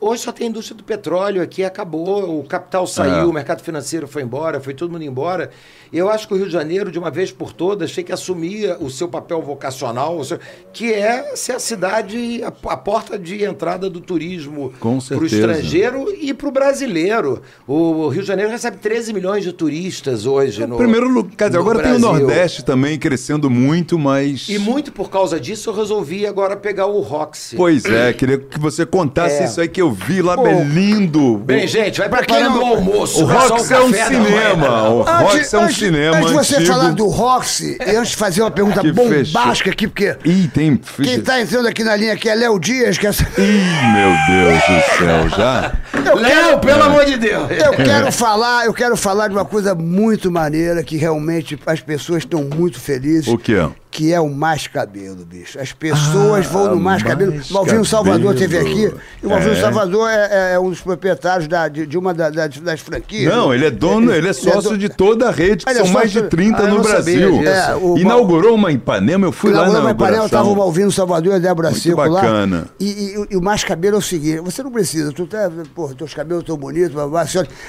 hoje 0.00 0.22
só 0.22 0.32
tem 0.32 0.48
indústria 0.48 0.76
do 0.76 0.84
petróleo 0.84 1.42
aqui, 1.42 1.64
acabou, 1.64 2.38
o 2.38 2.44
capital 2.44 2.86
saiu, 2.86 3.12
É. 3.14 3.24
o 3.24 3.32
mercado 3.32 3.62
financeiro 3.62 4.06
foi 4.08 4.22
embora, 4.22 4.60
foi 4.60 4.74
todo 4.74 4.90
mundo 4.90 5.02
embora. 5.04 5.50
Eu 5.92 6.10
acho 6.10 6.28
que 6.28 6.34
o 6.34 6.36
Rio 6.36 6.46
de 6.46 6.52
Janeiro, 6.52 6.90
de 6.92 6.98
uma 6.98 7.10
vez 7.10 7.32
por 7.32 7.52
todas, 7.52 7.94
tem 7.94 8.04
que 8.04 8.12
assumir 8.12 8.76
o 8.80 8.90
seu 8.90 9.08
papel 9.08 9.40
vocacional, 9.40 10.22
seu- 10.22 10.38
que 10.72 10.92
é 10.92 11.34
ser 11.34 11.52
a 11.52 11.58
cidade, 11.58 12.42
a, 12.44 12.48
a 12.72 12.76
porta 12.76 13.18
de 13.18 13.42
entrada 13.42 13.88
do 13.88 13.98
turismo 14.00 14.72
para 14.78 15.18
o 15.18 15.24
estrangeiro 15.26 16.12
e 16.20 16.34
para 16.34 16.48
o 16.48 16.50
brasileiro. 16.52 17.42
O 17.66 18.08
Rio 18.08 18.20
de 18.22 18.28
Janeiro 18.28 18.50
recebe 18.50 18.76
13 18.76 19.12
milhões 19.14 19.42
de 19.44 19.52
turistas 19.52 20.26
hoje. 20.26 20.66
No, 20.66 20.76
Primeiro 20.76 21.08
lugar, 21.08 21.32
quer 21.36 21.46
dizer, 21.48 21.58
agora 21.58 21.82
tem 21.82 21.92
o 21.94 21.98
Brasil. 21.98 22.12
Nordeste 22.26 22.64
também 22.64 22.98
crescendo 22.98 23.48
muito, 23.48 23.98
mas. 23.98 24.46
E 24.48 24.58
muito 24.58 24.92
por 24.92 25.08
causa 25.10 25.40
disso 25.40 25.70
eu 25.70 25.74
resolvi 25.74 26.26
agora 26.26 26.56
pegar 26.56 26.86
o 26.86 27.00
Roxy. 27.00 27.56
Pois 27.56 27.84
é, 27.86 28.12
queria 28.12 28.38
que 28.38 28.58
você 28.58 28.84
contasse 28.84 29.42
É. 29.42 29.44
isso 29.46 29.60
aí 29.60 29.68
que 29.68 29.80
eu 29.80 29.87
vi 29.90 30.22
lá, 30.22 30.34
Pô, 30.36 30.42
bem 30.44 30.64
lindo. 30.64 31.38
Bem, 31.38 31.66
gente, 31.66 31.98
vai 31.98 32.08
Pra 32.08 32.18
quem 32.24 32.36
preparando 32.36 32.54
não- 32.60 32.70
o 32.70 32.74
almoço. 32.76 33.24
o 33.24 33.28
só 33.28 33.48
Rox 33.56 33.70
é 33.70 33.80
um 33.80 33.92
cinema. 33.92 34.56
não. 34.68 34.98
O 34.98 35.02
Rox 35.02 35.54
é 35.54 35.58
um 35.58 35.62
antes, 35.62 35.76
cinema 35.76 36.16
antes 36.16 36.28
de 36.28 36.34
você 36.34 36.54
antigo. 36.56 36.72
falar 36.72 36.90
do 36.92 37.06
Roxy, 37.08 37.78
e 37.84 37.96
antes 37.96 38.10
de 38.10 38.16
fazer 38.16 38.42
uma 38.42 38.50
pergunta 38.50 38.80
Que 38.80 38.92
bombástica 38.92 39.70
aqui, 39.70 39.86
porque 39.88 40.16
Ih, 40.24 40.48
tem. 40.48 40.80
quem 41.02 41.20
tá 41.20 41.40
entrando 41.40 41.66
aqui 41.68 41.82
na 41.84 41.96
linha 41.96 42.12
aqui 42.12 42.28
é 42.28 42.34
Léo 42.34 42.58
Dias, 42.58 42.96
que 42.98 43.06
é... 43.06 43.10
Ih, 43.10 43.92
meu 43.94 44.10
Deus 44.28 44.62
do 44.62 44.96
céu, 44.98 45.28
já? 45.36 45.72
Léo, 46.14 46.58
pelo 46.60 46.82
amor 46.82 47.04
de 47.04 47.16
Deus. 47.16 47.48
Eu 47.50 47.72
quero 47.72 48.12
falar, 48.12 48.66
eu 48.66 48.72
quero 48.74 48.96
falar 48.96 49.28
de 49.28 49.34
uma 49.34 49.44
coisa 49.44 49.74
muito 49.74 50.30
maneira 50.30 50.82
que 50.82 50.96
realmente 50.96 51.58
as 51.66 51.80
pessoas 51.80 52.18
estão 52.22 52.42
muito 52.44 52.80
felizes. 52.80 53.28
O 53.28 53.36
quê? 53.38 53.66
Que 53.98 54.12
é 54.12 54.20
o 54.20 54.28
Mais 54.30 54.68
Cabelo, 54.68 55.24
bicho. 55.24 55.58
As 55.58 55.72
pessoas 55.72 56.46
vão 56.46 56.70
no 56.76 56.80
Mais 56.80 57.02
Cabelo. 57.02 57.32
O 57.50 57.52
Malvino 57.52 57.84
Salvador 57.84 58.32
teve 58.36 58.56
aqui. 58.56 58.92
E 59.20 59.26
o 59.26 59.28
Malvino 59.30 59.54
É. 59.54 59.60
Salvador 59.60 60.08
é, 60.08 60.14
é- 60.30 60.52
é 60.54 60.60
um 60.60 60.70
dos 60.70 60.80
proprietários 60.80 61.48
da- 61.48 61.66
de, 61.66 61.84
de 61.84 61.98
uma 61.98 62.14
da- 62.14 62.30
das, 62.30 62.58
das 62.58 62.78
franquias. 62.80 63.34
Não, 63.34 63.52
ele 63.52 63.66
é 63.66 63.70
dono, 63.72 64.12
ele 64.14 64.28
é 64.28 64.32
sócio 64.32 64.70
do- 64.70 64.78
de 64.78 64.88
toda 64.88 65.26
a 65.26 65.32
rede, 65.32 65.64
que 65.64 65.70
Ele 65.72 65.80
é 65.80 65.82
são 65.84 65.92
mais 65.92 66.12
de 66.12 66.18
sócio- 66.20 66.30
30 66.30 66.62
Ah, 66.62 66.68
no 66.68 66.80
Brasil. 66.80 67.42
É, 67.42 67.74
o- 67.74 67.98
Inaugurou 67.98 68.54
uma 68.54 68.70
em 68.70 68.76
Ipanema, 68.76 69.26
eu 69.26 69.32
fui 69.32 69.50
lá 69.50 69.62
Inaugurou 69.62 69.82
na 69.82 69.88
uma 69.88 69.94
panela, 69.96 70.16
inauguração. 70.18 70.38
tava 70.44 70.48
o 70.48 70.56
Malvino 70.56 70.92
Salvador 70.92 71.32
e 71.32 71.36
a 71.36 71.38
Débora 71.40 71.70
Muito 71.70 71.82
Seco 71.82 72.00
lá. 72.00 72.20
bacana. 72.20 72.66
E, 72.78 72.84
e- 72.86 73.26
e 73.32 73.36
o 73.36 73.42
mais 73.42 73.64
cabelo 73.64 73.96
é 73.96 73.98
o 73.98 74.02
seguinte: 74.02 74.38
você 74.38 74.62
não 74.62 74.70
precisa, 74.70 75.10
tu 75.12 75.26
tá, 75.26 75.50
pô, 75.74 75.88
teus 75.88 76.14
cabelos 76.14 76.44
tão 76.44 76.56
bonitos, 76.56 76.94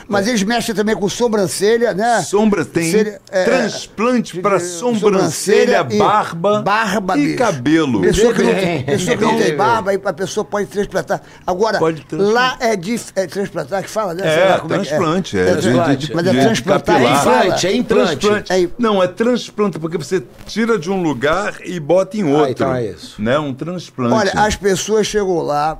mas 0.08 0.28
eles 0.28 0.44
mexem 0.44 0.76
também 0.76 0.96
com 0.96 1.10
sobrancelha, 1.10 1.92
né? 1.96 2.22
Sombra 2.22 2.64
tem 2.64 2.92
Selha- 2.92 3.20
é, 3.32 3.44
transplante 3.46 4.38
para 4.40 4.58
de- 4.58 4.66
sobrancelha, 4.66 5.88
e 5.90 5.98
barba, 6.24 6.62
barba 6.62 7.18
e 7.18 7.26
bicho. 7.26 7.38
cabelo. 7.38 8.02
Pessoa 8.02 8.34
que 8.34 8.44
não, 8.44 8.54
Bem, 8.54 8.84
pessoa 8.84 9.18
que 9.18 9.24
não 9.24 9.38
tem 9.38 9.48
bem. 9.48 9.56
barba, 9.58 9.92
aí 9.92 10.02
a 10.04 10.14
pessoa 10.14 10.44
pode 10.46 10.68
transplantar. 10.68 11.22
Agora, 11.46 11.80
Pode 11.80 12.02
transplantar. 12.06 12.58
lá 12.60 12.66
é 12.68 12.76
de 12.76 13.00
é 13.16 13.28
transplantar 13.28 13.84
que 13.84 13.90
fala, 13.90 14.14
né? 14.14 14.22
É, 14.26 14.50
lá 14.50 14.60
como 14.60 14.70
que 14.70 14.76
transplante. 14.90 15.38
É, 15.38 15.42
É, 15.42 15.56
de- 15.56 15.62
transplante. 15.62 15.98
de- 15.98 16.08
de- 16.08 16.14
mas 16.16 16.28
é 16.28 16.32
transplantar 16.42 17.02
fala. 17.24 17.46
Implante, 17.46 17.68
é 17.68 17.76
implante. 17.76 18.16
Transplante. 18.18 18.54
É- 18.54 18.70
Não, 18.78 19.02
é 19.04 19.08
transplante, 19.08 19.80
porque 19.80 19.98
você 19.98 20.24
tira 20.46 20.78
de 20.78 20.90
um 20.92 21.02
lugar 21.02 21.56
e 21.66 21.80
bota 21.80 22.18
em 22.18 22.24
outro. 22.24 22.52
então 22.52 22.76
é 22.76 22.86
isso. 22.88 23.22
Né? 23.22 23.38
Um 23.40 23.54
transplante. 23.54 24.14
Olha, 24.14 24.32
as 24.36 24.56
pessoas 24.56 25.08
chegam 25.08 25.42
lá, 25.42 25.80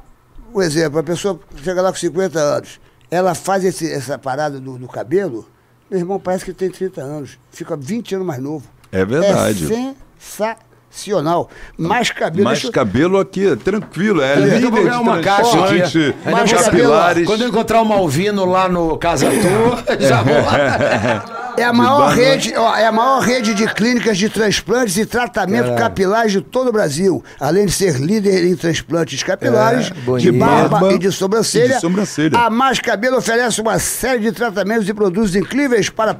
um 0.54 0.62
exemplo, 0.62 1.00
a 1.00 1.04
pessoa 1.04 1.40
chega 1.64 1.82
lá 1.82 1.92
com 1.92 1.98
50 1.98 2.40
anos, 2.40 2.80
ela 3.12 3.34
faz 3.36 3.64
esse- 3.66 3.92
essa 3.92 4.18
parada 4.18 4.60
do, 4.60 4.78
do 4.78 4.88
cabelo, 4.88 5.48
meu 5.90 6.00
irmão 6.00 6.20
parece 6.20 6.46
que 6.46 6.54
tem 6.54 6.70
30 6.70 7.02
anos, 7.02 7.38
fica 7.52 7.76
20 7.76 8.14
anos 8.16 8.26
mais 8.28 8.42
novo. 8.42 8.68
É 8.92 9.04
verdade. 9.06 9.72
É 9.74 9.94
sensacional. 10.20 11.50
Mais 11.78 12.12
cabelo. 12.12 12.44
Mais 12.44 12.64
eu- 12.64 12.72
cabelo 12.72 13.20
aqui, 13.20 13.48
é 13.48 13.56
tranquilo. 13.56 14.22
É 14.22 14.34
a 14.34 14.36
pouco 14.38 14.50
eu 14.50 14.56
líder 14.56 14.70
vou 14.70 14.80
de 14.80 14.86
ganhar 14.86 15.00
uma 15.02 15.20
caixa 15.20 15.66
aqui. 15.66 16.16
Mais 16.30 16.52
capilares. 16.54 17.26
Quando 17.26 17.42
eu 17.44 17.48
encontrar 17.50 17.82
o 17.82 17.86
Malvino 17.86 18.46
lá 18.46 18.68
no 18.68 18.98
Casa 18.98 19.28
Tour, 19.30 19.84
já 20.00 20.22
vou. 20.22 20.36
É 21.60 21.64
a 21.66 21.74
maior 21.74 21.98
barba. 22.08 22.16
rede, 22.16 22.54
ó, 22.56 22.76
é 22.76 22.86
a 22.86 22.92
maior 22.92 23.20
rede 23.22 23.54
de 23.54 23.68
clínicas 23.74 24.18
de 24.18 24.30
transplantes 24.30 24.98
e 24.98 25.06
tratamento 25.06 25.76
capilares 25.76 26.32
de 26.32 26.42
todo 26.42 26.70
o 26.70 26.72
Brasil, 26.72 27.24
além 27.40 27.66
de 27.66 27.72
ser 27.72 27.96
líder 28.00 28.46
em 28.46 28.56
transplantes 28.56 29.22
capilares, 29.24 29.92
É, 29.92 30.18
de 30.18 30.32
barba, 30.32 30.94
e 30.94 30.98
de 31.00 31.12
sobrancelha. 31.12 31.72
e 31.72 31.76
de 31.76 31.82
sobrancelha. 31.82 32.38
A 32.38 32.50
Mais 32.50 32.80
Cabelo 32.80 33.18
oferece 33.18 33.62
uma 33.62 33.78
série 33.80 34.20
de 34.22 34.32
tratamentos 34.32 34.88
e 34.88 34.94
produtos 34.94 35.36
incríveis 35.36 35.90
para, 35.90 36.16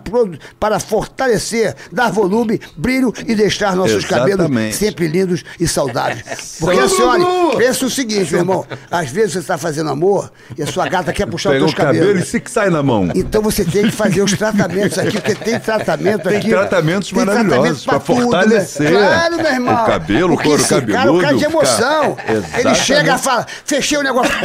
para 0.60 0.80
fortalecer, 0.80 1.76
dar 1.92 2.12
volume, 2.12 2.60
brilho 2.78 3.14
e 3.28 3.36
deixar 3.36 3.76
nossos 3.76 4.06
cabelos 4.06 4.40
Exatamente. 4.46 4.76
sempre 4.76 5.08
lindos 5.08 5.44
e 5.60 5.68
saudáveis. 5.68 6.24
Porque 6.60 6.78
olha, 7.02 7.58
pensa 7.58 7.86
o 7.86 7.90
seguinte, 7.90 8.32
meu 8.32 8.42
irmão, 8.42 8.66
às 8.92 9.10
vezes 9.10 9.34
você 9.34 9.40
está 9.40 9.58
fazendo 9.58 9.90
amor 9.90 10.32
e 10.58 10.64
a 10.64 10.68
sua 10.68 10.88
gata 10.88 11.14
quer 11.14 11.26
puxar 11.26 11.52
Pega 11.52 11.66
os 11.66 11.72
o 11.72 11.76
teus 11.76 11.86
cabelo 11.86 12.06
cabelos. 12.08 12.28
e 12.28 12.32
se 12.32 12.40
que 12.40 12.52
sai 12.52 12.70
na 12.70 12.84
mão. 12.84 13.10
Então 13.16 13.42
você 13.42 13.64
tem 13.64 13.84
que 13.84 13.92
fazer 13.92 14.22
os 14.22 14.34
tratamentos 14.34 14.98
aqui, 14.98 15.22
porque 15.36 15.50
tem 15.52 15.60
tratamento 15.60 16.28
Tem 16.30 16.38
aqui. 16.38 16.50
tratamentos 16.50 17.10
tem 17.10 17.26
maravilhosos 17.26 17.86
pra 17.86 18.00
tudo, 18.00 18.22
fortalecer 18.24 18.92
né? 18.92 18.98
Claro, 19.00 19.36
meu 19.38 19.46
irmão. 19.52 19.84
o 19.84 19.86
cabelo, 19.86 20.34
o 20.34 20.38
couro 20.42 20.62
esse 20.62 20.70
cara, 20.70 20.84
o 20.84 20.88
cabeludo, 20.94 21.22
cara 21.22 21.34
de 21.34 21.40
fica- 21.46 21.52
emoção. 21.52 22.18
Ele 22.58 22.76
chega 22.76 23.16
e 23.16 23.18
fala, 23.18 23.46
fechei 23.66 23.98
o 23.98 24.04
negócio. 24.04 24.34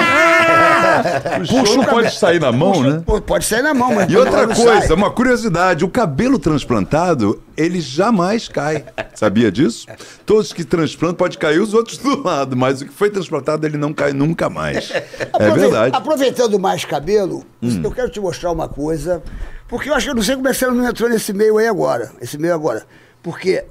O 1.40 1.66
show 1.66 1.77
não 1.77 1.85
pode 1.85 2.15
sair 2.15 2.40
na 2.40 2.52
mão, 2.52 2.82
né? 2.82 3.02
Pô, 3.05 3.20
Pode 3.20 3.44
sair 3.44 3.62
na 3.62 3.74
mão, 3.74 3.94
mas 3.94 4.11
E 4.11 4.16
outra 4.16 4.47
coisa, 4.47 4.86
sai. 4.86 4.97
uma 4.97 5.11
curiosidade, 5.11 5.85
o 5.85 5.89
cabelo 5.89 6.39
transplantado, 6.39 7.43
ele 7.56 7.81
jamais 7.81 8.48
cai. 8.48 8.85
Sabia 9.15 9.51
disso? 9.51 9.86
Todos 10.27 10.52
que 10.52 10.65
transplantam 10.65 11.16
pode 11.16 11.39
cair 11.39 11.59
os 11.61 11.74
outros 11.74 11.98
do 11.98 12.23
lado, 12.23 12.56
mas 12.56 12.81
o 12.81 12.86
que 12.86 12.93
foi 12.93 13.11
transplantado 13.11 13.66
ele 13.66 13.77
não 13.77 13.93
cai 13.93 14.12
nunca 14.12 14.48
mais. 14.51 14.93
É 15.39 15.51
verdade. 15.51 15.94
Hum. 15.94 15.98
Aproveitando 15.98 16.59
mais 16.59 16.85
cabelo, 16.85 17.44
eu 17.82 17.90
quero 17.90 18.09
te 18.11 18.20
mostrar 18.20 18.51
uma 18.52 18.69
coisa, 18.69 19.23
porque 19.69 19.89
eu 19.91 19.95
acho 19.95 20.07
que 20.07 20.11
eu 20.11 20.15
não 20.15 20.23
sei 20.23 20.36
como 20.36 20.49
é 20.49 20.53
que 20.53 20.59
você 20.59 20.66
não 20.66 20.86
entrou 20.89 21.09
nesse 21.09 21.32
meio 21.32 21.59
aí 21.59 21.66
agora, 21.69 22.12
esse 22.20 22.36
meio 22.39 22.55
agora. 22.55 22.85
Porque 23.23 23.65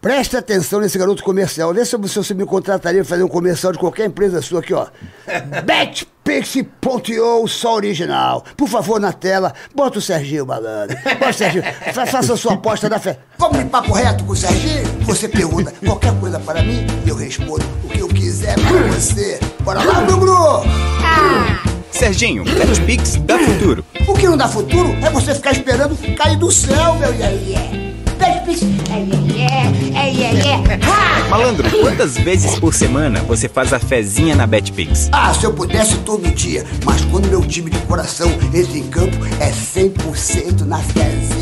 preste 0.00 0.36
atenção 0.36 0.80
nesse 0.80 0.98
garoto 0.98 1.22
comercial. 1.22 1.72
Vê 1.72 1.84
se 1.84 1.96
você 1.96 2.34
me 2.34 2.44
contrataria 2.44 3.02
para 3.02 3.08
fazer 3.10 3.22
um 3.22 3.28
comercial 3.28 3.72
de 3.72 3.78
qualquer 3.78 4.06
empresa 4.06 4.40
sua 4.42 4.60
aqui, 4.60 4.74
ó. 4.74 4.86
Betpix.io, 5.64 7.46
só 7.46 7.74
original. 7.76 8.44
Por 8.56 8.68
favor, 8.68 8.98
na 9.00 9.12
tela, 9.12 9.52
bota 9.74 9.98
o 9.98 10.02
Serginho 10.02 10.46
Malandro. 10.46 10.96
Bota 11.04 11.28
o 11.30 11.32
Serginho. 11.32 11.64
Fa- 11.92 12.06
faça 12.06 12.32
a 12.32 12.36
sua 12.36 12.54
aposta 12.54 12.88
na 12.88 12.98
fé. 12.98 13.18
Vamos 13.38 13.58
de 13.58 13.64
papo 13.66 13.92
reto 13.92 14.24
com 14.24 14.32
o 14.32 14.36
Serginho? 14.36 14.84
Você 15.02 15.28
pergunta 15.28 15.72
qualquer 15.84 16.18
coisa 16.18 16.40
para 16.40 16.62
mim 16.62 16.86
e 17.04 17.08
eu 17.08 17.14
respondo 17.16 17.64
o 17.84 17.88
que 17.88 18.00
eu 18.00 18.08
quiser 18.08 18.54
para 18.54 18.82
você. 18.92 19.38
Bora 19.60 19.84
lá, 19.84 20.00
Bruno! 20.00 20.62
Serginho, 21.92 22.44
Betpix 22.44 23.16
dá 23.24 23.38
futuro. 23.38 23.84
O 24.08 24.14
que 24.14 24.26
não 24.26 24.36
dá 24.36 24.48
futuro 24.48 24.96
é 25.02 25.10
você 25.10 25.34
ficar 25.34 25.52
esperando 25.52 25.96
cair 26.16 26.36
do 26.36 26.50
céu, 26.50 26.96
meu 26.96 27.14
iê 27.14 27.52
iê. 27.52 27.92
É, 28.22 28.38
é, 29.94 30.10
é, 30.10 30.34
é, 30.46 30.74
é. 30.74 31.28
Malandro, 31.28 31.68
quantas 31.80 32.16
vezes 32.16 32.58
por 32.58 32.72
semana 32.72 33.20
você 33.20 33.48
faz 33.48 33.72
a 33.72 33.80
fezinha 33.80 34.36
na 34.36 34.46
Betpix? 34.46 35.08
Ah, 35.12 35.34
se 35.34 35.44
eu 35.44 35.52
pudesse 35.52 35.96
todo 35.98 36.30
dia, 36.30 36.64
mas 36.84 37.04
quando 37.06 37.28
meu 37.28 37.40
time 37.40 37.70
de 37.70 37.78
coração 37.78 38.30
entra 38.54 38.76
em 38.76 38.86
campo, 38.88 39.16
é 39.40 39.50
100% 39.50 40.60
na 40.66 40.78
fezinha. 40.78 41.41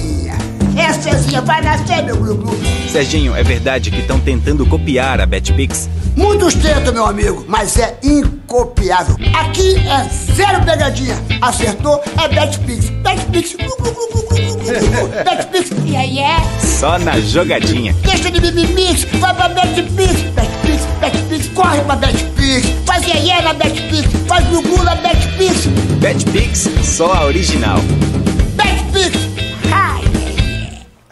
É 0.76 0.92
fezinha, 0.92 1.40
vai 1.42 1.60
na 1.62 1.78
fé, 1.78 2.02
meu 2.02 2.16
glu-glu. 2.16 2.58
Serginho, 2.90 3.34
é 3.34 3.42
verdade 3.42 3.90
que 3.90 4.00
estão 4.00 4.18
tentando 4.18 4.64
copiar 4.66 5.20
a 5.20 5.26
Betpix? 5.26 5.88
Muitos 6.16 6.54
tentam, 6.54 6.92
meu 6.92 7.06
amigo, 7.06 7.44
mas 7.48 7.78
é 7.78 7.96
incopiável. 8.02 9.16
Aqui 9.34 9.76
é 9.76 10.08
zero 10.34 10.64
pegadinha. 10.64 11.16
Acertou, 11.40 12.00
é 12.22 12.28
Betpix. 12.28 12.90
Betpix, 12.90 13.54
glu, 13.56 13.76
glu, 13.78 13.92
glu, 13.92 14.08
glu, 14.12 14.22
glu, 14.28 14.56
glu, 14.56 14.88
glu. 14.88 15.24
Betpix, 15.24 15.70
É, 15.94 16.20
é. 16.20 16.36
Só 16.60 16.98
na 16.98 17.20
jogadinha. 17.20 17.94
Deixa 18.02 18.30
de 18.30 18.40
mimimix, 18.40 19.04
vai 19.18 19.34
pra 19.34 19.48
Betpix, 19.48 20.20
Betpix, 20.32 20.86
Betpix, 21.00 21.48
corre 21.54 21.80
pra 21.82 21.96
Betpix, 21.96 22.66
faz 22.86 23.06
iê 23.06 23.40
na 23.42 23.52
Betpix, 23.52 24.08
faz 24.26 24.44
gugu 24.46 24.82
na 24.82 24.94
Betpix, 24.96 25.66
Betpix, 26.00 26.68
só 26.82 27.12
a 27.12 27.24
original. 27.26 27.78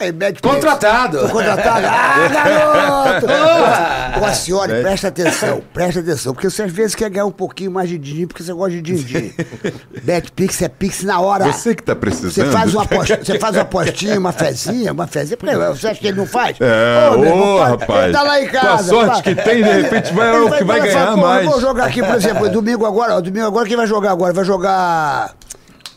Aí, 0.00 0.12
Betpix. 0.12 0.40
Contratado. 0.54 1.18
Tô 1.20 1.28
contratado. 1.28 1.86
Ah, 2.20 3.20
garoto! 3.20 4.24
Ô, 4.24 4.34
senhora, 4.34 4.80
presta 4.80 5.08
atenção, 5.08 5.62
presta 5.72 6.00
atenção, 6.00 6.32
porque 6.34 6.48
você 6.50 6.62
às 6.62 6.72
vezes 6.72 6.94
quer 6.94 7.08
ganhar 7.10 7.26
um 7.26 7.30
pouquinho 7.30 7.70
mais 7.70 7.88
de 7.88 7.98
din 7.98 8.26
porque 8.26 8.42
você 8.42 8.52
gosta 8.52 8.70
de 8.72 8.82
din-din. 8.82 9.32
Betpix 10.02 10.62
é 10.62 10.68
Pix 10.68 11.02
na 11.02 11.20
hora. 11.20 11.44
Você 11.52 11.74
que 11.74 11.82
tá 11.82 11.94
precisando. 11.96 12.32
Você 12.32 12.44
faz 12.46 12.72
uma 12.74 12.82
aposta, 12.84 13.18
você 13.24 13.38
faz 13.38 13.54
uma 13.56 13.62
apostinha, 13.62 14.18
uma 14.18 14.32
fezinha, 14.32 14.92
uma 14.92 15.06
fezinha, 15.06 15.36
porque 15.36 15.54
você 15.56 15.88
acha 15.88 16.00
que 16.00 16.08
ele 16.08 16.16
não 16.18 16.26
faz? 16.26 16.56
É, 16.60 17.10
ô, 17.10 17.58
faz. 17.58 17.70
rapaz. 17.70 18.04
Ele 18.04 18.12
tá 18.12 18.22
lá 18.22 18.40
em 18.40 18.48
Com 18.48 18.56
a 18.56 18.60
casa. 18.60 18.88
sorte 18.88 19.10
pá. 19.16 19.22
que 19.22 19.34
tem, 19.34 19.62
de 19.62 19.70
repente 19.82 20.12
vai- 20.14 20.40
o 20.40 20.50
que 20.50 20.64
vai 20.64 20.78
ele 20.78 20.88
ganhar 20.88 21.04
fala, 21.06 21.16
"Pô, 21.16 21.22
mais." 21.26 21.44
Eu 21.44 21.50
vou 21.52 21.60
jogar 21.60 21.84
aqui, 21.86 22.02
por 22.02 22.14
exemplo, 22.14 22.48
domingo 22.48 22.86
agora, 22.86 23.16
ó, 23.16 23.20
domingo 23.20 23.46
agora 23.46 23.66
quem 23.66 23.76
vai 23.76 23.86
jogar 23.86 24.12
agora? 24.12 24.32
Vai 24.32 24.44
jogar. 24.44 25.32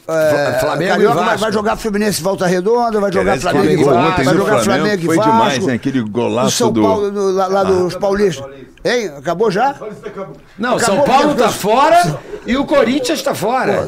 É, 0.07 0.57
Flamengo 0.59 0.91
Carioca, 0.91 1.15
vai, 1.15 1.25
Vasco. 1.25 1.39
vai 1.41 1.51
jogar 1.51 1.75
Fluminense 1.77 2.21
Volta 2.21 2.47
Redonda, 2.47 2.99
vai 2.99 3.11
jogar 3.11 3.31
Aliás, 3.33 3.41
Flamengo 3.41 3.71
e 3.71 3.75
gol 3.83 3.93
Vasco, 3.93 4.09
ontem 4.11 4.23
vai 4.23 4.33
jogar 4.35 4.45
Flamengo 4.63 4.63
Flamengo 4.63 5.01
e 5.01 5.05
foi 5.05 5.15
Vasco. 5.17 5.31
demais, 5.31 5.65
né? 5.65 5.73
Aquele 5.73 6.01
golaço 6.01 6.47
o 6.47 6.51
São 6.51 6.71
do- 6.71 6.81
Paulo, 6.81 7.11
do- 7.11 7.31
lá, 7.31 7.47
lá 7.47 7.63
dos 7.63 7.95
paulistas. 7.95 8.45
Hein? 8.83 9.11
Acabou 9.17 9.51
já? 9.51 9.75
Não, 10.57 10.75
Acabou 10.75 10.79
São 10.79 11.03
Paulo 11.03 11.35
tá 11.35 11.49
fora 11.49 12.19
e 12.47 12.57
o 12.57 12.65
Corinthians 12.65 13.21
tá 13.21 13.35
fora. 13.35 13.87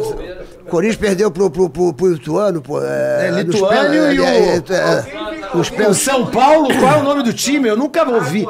Corinthians 0.70 0.96
perdeu 0.98 1.30
pro, 1.32 1.50
pro, 1.50 1.70
pro, 1.70 1.94
pro 1.94 2.08
Lituano, 2.14 2.62
pô. 2.62 2.80
É, 2.82 3.28
É, 3.28 3.32
nos 3.32 3.56
Lituano 3.56 3.70
pênaltis, 3.92 4.16
e 4.16 4.20
o- 4.20 4.24
é, 4.24 4.56
é, 4.56 5.23
é, 5.54 5.58
nos 5.58 5.70
O. 5.70 5.94
São 5.94 6.26
Paulo, 6.28 6.68
qual 6.80 6.96
é 6.96 6.98
o 7.00 7.04
nome 7.04 7.24
do 7.24 7.34
time? 7.34 7.68
Eu 7.70 7.78
nunca 7.78 8.08
ouvi. 8.10 8.46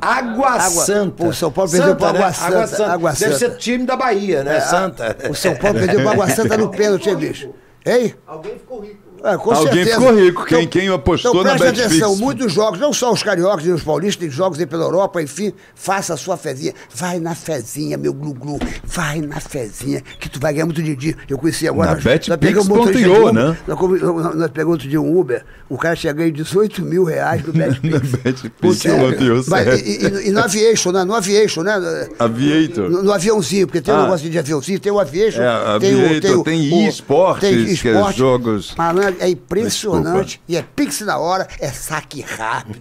Água, 0.00 0.48
Água- 0.50 0.60
Santa. 0.84 1.16
Pô, 1.16 1.28
o 1.28 1.34
São 1.34 1.50
Paulo 1.50 1.70
perdeu 1.70 1.96
pro 1.96 2.06
Santa, 2.06 2.16
Água 2.18 2.26
né? 2.28 2.32
Santa, 2.32 2.46
Água 2.54 2.66
Santa. 2.66 2.92
Água 2.92 3.12
Deve 3.12 3.24
Santa. 3.34 3.38
ser 3.38 3.58
time 3.58 3.84
da 3.84 3.96
Bahia, 3.96 4.44
né? 4.44 4.60
Santa. 4.60 5.16
O 5.30 5.34
São 5.34 5.54
Paulo 5.56 5.78
perdeu 5.78 6.00
pro 6.00 6.10
Água 6.10 6.28
Santa 6.30 6.56
no 6.56 6.70
pênalti, 6.70 7.08
hein, 7.08 7.16
bicho? 7.16 7.50
Hein? 7.86 8.14
Alguém 8.26 8.52
ficou 8.58 8.80
rico. 8.80 9.03
É, 9.24 9.38
com 9.38 9.50
Alguém 9.52 9.72
certeza. 9.72 9.98
ficou 10.00 10.14
rico. 10.14 10.44
Quem- 10.44 10.68
quem 10.68 10.88
apostou 10.88 11.30
então, 11.30 11.42
na 11.44 11.50
presta 11.56 11.66
Betfix. 11.72 11.86
atenção, 12.02 12.16
muitos 12.16 12.52
jogos, 12.52 12.78
não 12.78 12.92
só 12.92 13.10
os 13.10 13.22
cariocas 13.22 13.64
e 13.64 13.70
os 13.70 13.82
paulistas, 13.82 14.16
tem 14.16 14.28
jogos 14.30 14.58
aí 14.60 14.66
pela 14.66 14.84
Europa, 14.84 15.22
enfim, 15.22 15.52
faça 15.74 16.12
a 16.12 16.16
sua 16.18 16.36
fezinha. 16.36 16.74
Vai 16.94 17.18
na 17.18 17.34
fezinha, 17.34 17.96
meu 17.96 18.12
glu-glu. 18.12 18.58
Vai 18.84 19.22
na 19.22 19.40
fezinha, 19.40 20.02
que 20.20 20.28
tu 20.28 20.38
vai 20.38 20.52
ganhar 20.52 20.66
muito 20.66 20.82
de 20.82 21.16
Eu 21.28 21.38
conheci 21.38 21.66
agora. 21.66 21.92
Na 22.28 22.36
pegamos 22.36 22.68
um 22.68 23.32
né? 23.32 23.56
Nós, 23.66 24.34
nós, 24.36 24.50
pegamos 24.50 24.72
outro 24.74 24.88
dia 24.88 25.00
um 25.00 25.18
Uber, 25.18 25.42
o 25.70 25.78
cara 25.78 25.96
tinha 25.96 26.12
ganho 26.12 26.30
18 26.30 26.82
mil 26.82 27.04
reais 27.04 27.42
no 27.46 27.52
Betpix. 27.54 28.10
Betpix, 28.22 28.54
Pô, 28.60 28.74
sério. 28.74 29.10
ponto 29.10 29.24
io, 29.24 29.42
Vai, 29.44 29.64
sério. 29.64 29.86
e, 29.86 30.24
e- 30.24 30.28
e 30.28 30.30
no 30.32 30.40
Aviation, 30.40 30.92
né? 30.92 31.02
No 31.04 31.14
Aviation, 31.14 31.62
né? 31.62 31.72
Aviator. 32.18 32.90
No, 32.90 33.02
no 33.02 33.12
aviãozinho, 33.12 33.66
porque 33.66 33.80
tem 33.80 33.94
um 33.94 33.98
Ah. 33.98 34.02
negócio 34.02 34.28
de 34.28 34.38
aviãozinho, 34.38 34.78
tem 34.78 34.92
o 34.92 35.00
Aviation, 35.00 35.40
É, 35.42 35.78
tem 35.78 35.94
o. 35.94 36.04
Aviator, 36.04 36.20
Tem, 36.20 36.34
o- 36.34 36.44
tem 36.44 36.72
o- 36.84 36.88
eSports, 36.88 37.40
tem 37.40 37.64
que 37.74 37.88
é 37.88 38.12
jogos- 38.12 38.74
Malandro, 38.76 39.13
Cioli 39.14 39.16
é 39.20 39.28
impressionante. 39.28 40.40
E 40.48 40.56
é 40.56 40.64
Pix 40.74 41.00
na 41.02 41.18
hora, 41.18 41.46
é 41.60 41.68
saque 41.68 42.22
rápido. 42.22 42.78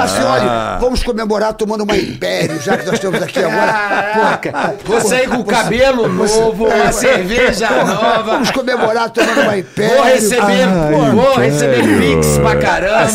A 0.00 0.06
Cioli, 0.08 0.80
vamos 0.80 1.02
comemorar 1.02 1.54
tomando 1.54 1.82
uma 1.84 1.96
Império, 1.96 2.60
já 2.60 2.76
que 2.76 2.84
nós 2.86 2.94
estamos 2.94 3.22
aqui 3.22 3.38
agora. 3.38 4.40
Pô, 4.84 4.92
Vou 4.92 5.00
sair 5.00 5.28
com 5.28 5.36
o 5.36 5.44
cabelo 5.44 6.08
novo, 6.08 6.66
uma 6.66 6.92
cerveja 6.92 7.68
nova. 7.70 8.22
Vamos 8.22 8.50
comemorar 8.50 9.10
tomando 9.10 9.40
uma 9.42 9.56
Império. 9.58 9.96
Vou 9.96 10.04
receber, 10.04 10.66
pô, 10.92 11.16
vou 11.16 11.36
receber 11.36 11.98
Pix 11.98 12.38
pra 12.38 12.56
caramba. 12.56 13.06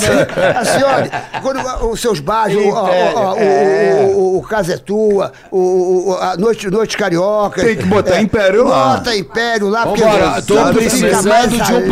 A 0.59 0.65
senhora, 0.65 1.09
quando 1.41 1.89
os 1.91 1.99
seus 1.99 2.19
bares, 2.19 2.55
o, 2.57 2.69
ó, 2.69 3.35
É. 3.37 4.03
o, 4.13 4.17
o, 4.17 4.37
o 4.37 4.41
Casa 4.41 4.73
é 4.73 4.77
Tua, 4.77 5.31
o, 5.51 6.09
o- 6.11 6.17
a 6.19 6.35
Noite, 6.37 6.69
Noite 6.69 6.97
Carioca. 6.97 7.61
Tem 7.61 7.75
que 7.77 7.85
botar 7.85 8.21
Império 8.21 8.67
lá. 8.67 8.95
Bota 8.97 9.15
Império 9.15 9.69
lá, 9.69 9.85
porque 9.85 10.01
Vambora, 10.03 10.41
tô 10.41 10.55
tudo 10.55 10.81
fica 10.81 10.89
precisando 10.89 11.49
de 11.63 11.73
um 11.73 11.75
alegre. 11.77 11.89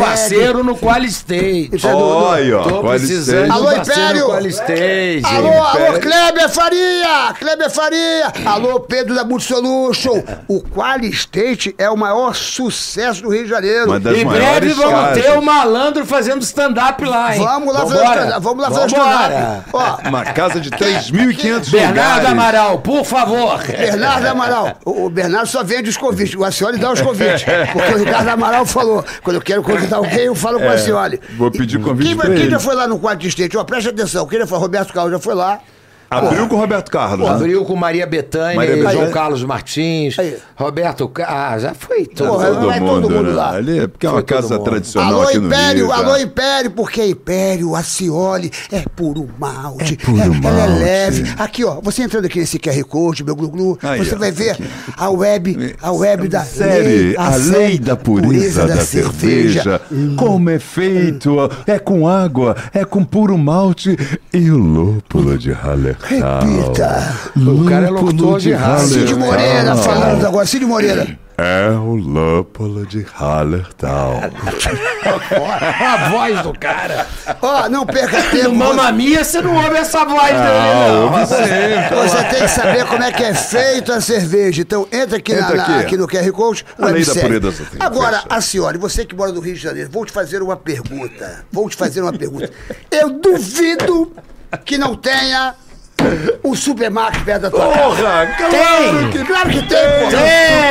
Parceiro 0.60 0.64
no 0.64 0.76
Qual 0.76 1.02
State. 1.04 1.70
Isso 1.72 1.86
é 1.88 1.94
Olha, 1.94 2.58
ó. 2.58 2.62
Tô 2.62 2.70
qual 2.80 2.82
precisando 2.94 3.50
Alô, 3.52 3.72
Império! 3.72 4.20
no 4.20 4.26
Qual 4.26 4.46
Stage. 4.46 5.22
Alô, 5.24 5.52
alô, 5.52 5.98
Kleber 6.00 6.48
Faria! 6.48 7.32
Kleber 7.38 7.70
Faria! 7.70 8.32
Alô, 8.46 8.80
Pedro 8.80 9.14
da 9.14 9.24
Multisolution! 9.24 10.22
O 10.48 10.60
Quali 10.62 11.08
State 11.10 11.74
é 11.78 11.88
o 11.90 11.96
maior 11.96 12.34
sucesso 12.34 13.22
do 13.22 13.30
Rio 13.30 13.44
de 13.44 13.48
Janeiro. 13.50 13.94
Em 13.96 14.24
breve 14.26 14.72
vamos 14.74 14.92
casas. 14.92 15.22
ter 15.22 15.30
o 15.32 15.42
malandro 15.42 16.04
fazendo 16.06 16.42
stand-up 16.42 17.04
lá, 17.04 17.34
hein? 17.36 17.42
Vamos 17.42 17.74
lá 17.74 17.80
fazer 17.80 17.94
Vambora. 17.98 18.24
stand- 18.26 18.40
vamos 18.40 18.62
lá 18.62 18.70
fazer 18.70 18.86
stand-up. 18.86 20.08
Uma 20.08 20.24
casa 20.24 20.60
de 20.60 20.70
3.500 20.70 21.70
Bernardo 21.70 21.94
lugares. 21.94 22.26
Amaral, 22.30 22.78
por 22.78 23.04
favor. 23.04 23.58
Bernardo 23.64 24.26
Amaral. 24.26 24.76
O, 24.84 25.06
o 25.06 25.10
Bernardo 25.10 25.46
só 25.46 25.62
vende 25.62 25.88
os 25.90 25.96
convites. 25.96 26.34
O 26.34 26.44
Acioli 26.44 26.78
dá 26.78 26.92
os 26.92 27.00
convites. 27.00 27.44
Porque 27.72 27.94
o 27.94 27.98
Ricardo 27.98 28.28
Amaral 28.28 28.66
falou: 28.66 29.04
quando 29.22 29.36
eu 29.36 29.42
quero 29.42 29.62
convidar 29.62 29.96
alguém, 29.98 30.20
eu 30.26 30.34
falo 30.40 30.58
com 30.58 30.66
o 30.66 30.70
Acioli. 30.70 31.20
vou 31.36 31.50
pedir 31.50 31.80
convite 31.80 32.16
Quem, 32.16 32.34
quem 32.34 32.50
já 32.50 32.58
foi 32.58 32.74
lá 32.74 32.86
no 32.86 32.98
quarto 32.98 33.26
State? 33.26 33.56
Ó, 33.56 33.64
preste 33.64 33.88
atenção. 33.88 34.26
Quem 34.26 34.38
já 34.38 34.46
foi? 34.46 34.58
Roberto 34.58 34.92
Carlos 34.92 35.12
já 35.12 35.18
foi 35.18 35.34
lá. 35.34 35.60
Abriu 36.10 36.48
com 36.48 36.56
o 36.56 36.58
Roberto 36.58 36.90
Carlos. 36.90 37.28
né? 37.28 37.34
Abriu 37.34 37.64
com 37.64 37.76
Maria 37.76 38.04
Bethânia, 38.06 38.56
Maria 38.56 38.90
João. 38.90 39.10
Carlos 39.12 39.44
Martins, 39.44 40.18
Aí. 40.18 40.36
Roberto... 40.56 41.08
Ca- 41.08 41.26
Ah, 41.52 41.58
já 41.58 41.72
foi 41.72 42.04
tudo. 42.04 42.28
Porra, 42.30 42.52
vai 42.52 42.80
todo 42.80 43.08
mundo 43.08 43.32
lá. 43.32 43.52
né? 43.52 43.58
Ali, 43.58 43.78
é 43.80 43.86
porque 43.86 44.06
é 44.06 44.10
uma 44.10 44.22
todo 44.22 44.26
casa 44.42 44.54
mundo. 44.58 44.64
tradicional 44.64 45.12
Alô, 45.14 45.22
aqui 45.22 45.38
no 45.38 45.46
Império, 45.46 45.84
Rio. 45.86 45.92
alô. 45.92 46.16
Império, 46.16 46.70
porque 46.72 47.04
Império, 47.06 47.76
Acioli, 47.76 48.50
é 48.72 48.80
puro 48.96 49.28
malte. 49.38 49.94
É 49.94 50.04
puro 50.04 50.18
Ela 50.20 50.34
é 50.34 50.66
malte. 50.68 50.82
leve. 50.82 51.34
Aqui, 51.38 51.64
ó, 51.64 51.80
você 51.80 52.02
entrando 52.02 52.24
aqui 52.24 52.40
nesse 52.40 52.58
QR 52.58 52.82
Code, 52.84 53.22
meu 53.22 53.36
glu-glu, 53.36 53.78
você 53.98 54.14
ó, 54.14 54.18
vai 54.18 54.32
ver 54.32 54.50
aqui. 54.50 54.64
a 54.96 55.10
web, 55.10 55.76
a 55.80 55.92
web 55.92 56.26
da 56.28 56.42
Série, 56.44 56.88
lei, 56.88 57.16
a 57.16 57.36
lei 57.36 57.78
da 57.78 57.94
pureza 57.96 58.66
da 58.66 58.78
cerveja, 58.84 59.80
como 60.16 60.50
é 60.50 60.58
feito, 60.58 61.36
é 61.66 61.78
com 61.78 62.08
água, 62.08 62.56
é 62.74 62.84
com 62.84 63.04
puro 63.04 63.38
malte 63.38 63.96
e 64.32 64.50
o 64.50 64.58
lúpulo 64.58 65.38
de 65.38 65.52
Hallertau. 65.52 65.99
Repita. 66.02 67.14
O 67.36 67.64
cara 67.64 67.86
é 67.86 67.90
locutor 67.90 68.38
de 68.40 68.52
rádio. 68.52 68.86
Cid 68.88 69.14
Moreira 69.14 69.76
falando 69.76 70.26
agora, 70.26 70.46
Cid 70.46 70.64
Moreira. 70.64 71.18
É 71.42 71.70
o 71.70 71.94
lúpulo 71.96 72.84
de 72.84 73.02
Hallertau. 73.18 74.20
A 75.80 76.08
voz 76.10 76.42
do 76.42 76.52
cara. 76.58 77.06
Ó, 77.40 77.66
não 77.68 77.86
perca 77.86 78.22
tempo. 78.24 78.48
No 78.50 78.54
Mamma 78.56 78.92
Mia, 78.92 79.24
você 79.24 79.40
não 79.40 79.54
ouve 79.56 79.76
essa 79.76 80.04
voz 80.04 80.32
Ah, 80.34 81.10
dele, 81.16 81.76
não. 81.96 82.06
Você 82.06 82.24
tem 82.24 82.40
que 82.42 82.48
saber 82.48 82.84
como 82.86 83.02
é 83.02 83.10
que 83.10 83.22
é 83.22 83.32
feita 83.34 83.94
a 83.96 84.00
cerveja. 84.02 84.60
Então, 84.60 84.86
entra 84.92 85.16
aqui, 85.16 85.32
na- 85.32 85.40
Entra 85.40 85.56
na- 85.56 85.62
aqui. 85.62 85.72
aqui 85.86 85.96
no 85.96 86.06
QR 86.06 86.30
Code. 86.32 86.66
A 86.78 86.86
lei 86.88 87.04
da 87.04 87.14
pureza. 87.14 87.64
Agora, 87.78 88.22
a 88.28 88.40
senhora, 88.42 88.76
você 88.76 89.06
que 89.06 89.14
mora 89.14 89.32
no 89.32 89.40
Rio 89.40 89.54
de 89.54 89.60
Janeiro, 89.60 89.88
vou 89.90 90.04
te 90.04 90.12
fazer 90.12 90.42
uma 90.42 90.56
pergunta. 90.56 91.44
Vou 91.50 91.70
te 91.70 91.76
fazer 91.76 92.02
uma 92.02 92.12
pergunta. 92.12 92.50
Eu 92.90 93.10
duvido 93.18 94.12
que 94.64 94.76
não 94.76 94.94
tenha 94.94 95.54
um 96.44 96.54
supermarket 96.54 97.24
perto 97.24 97.42
da 97.42 97.50
tua 97.50 97.60
casa. 97.68 97.78
Porra, 97.80 98.26
claro 98.36 98.50
Tem! 98.52 99.10
que 99.10 99.24
Claro 99.24 99.48
que 99.50 99.62
tem, 99.62 99.78
porra! 100.00 100.10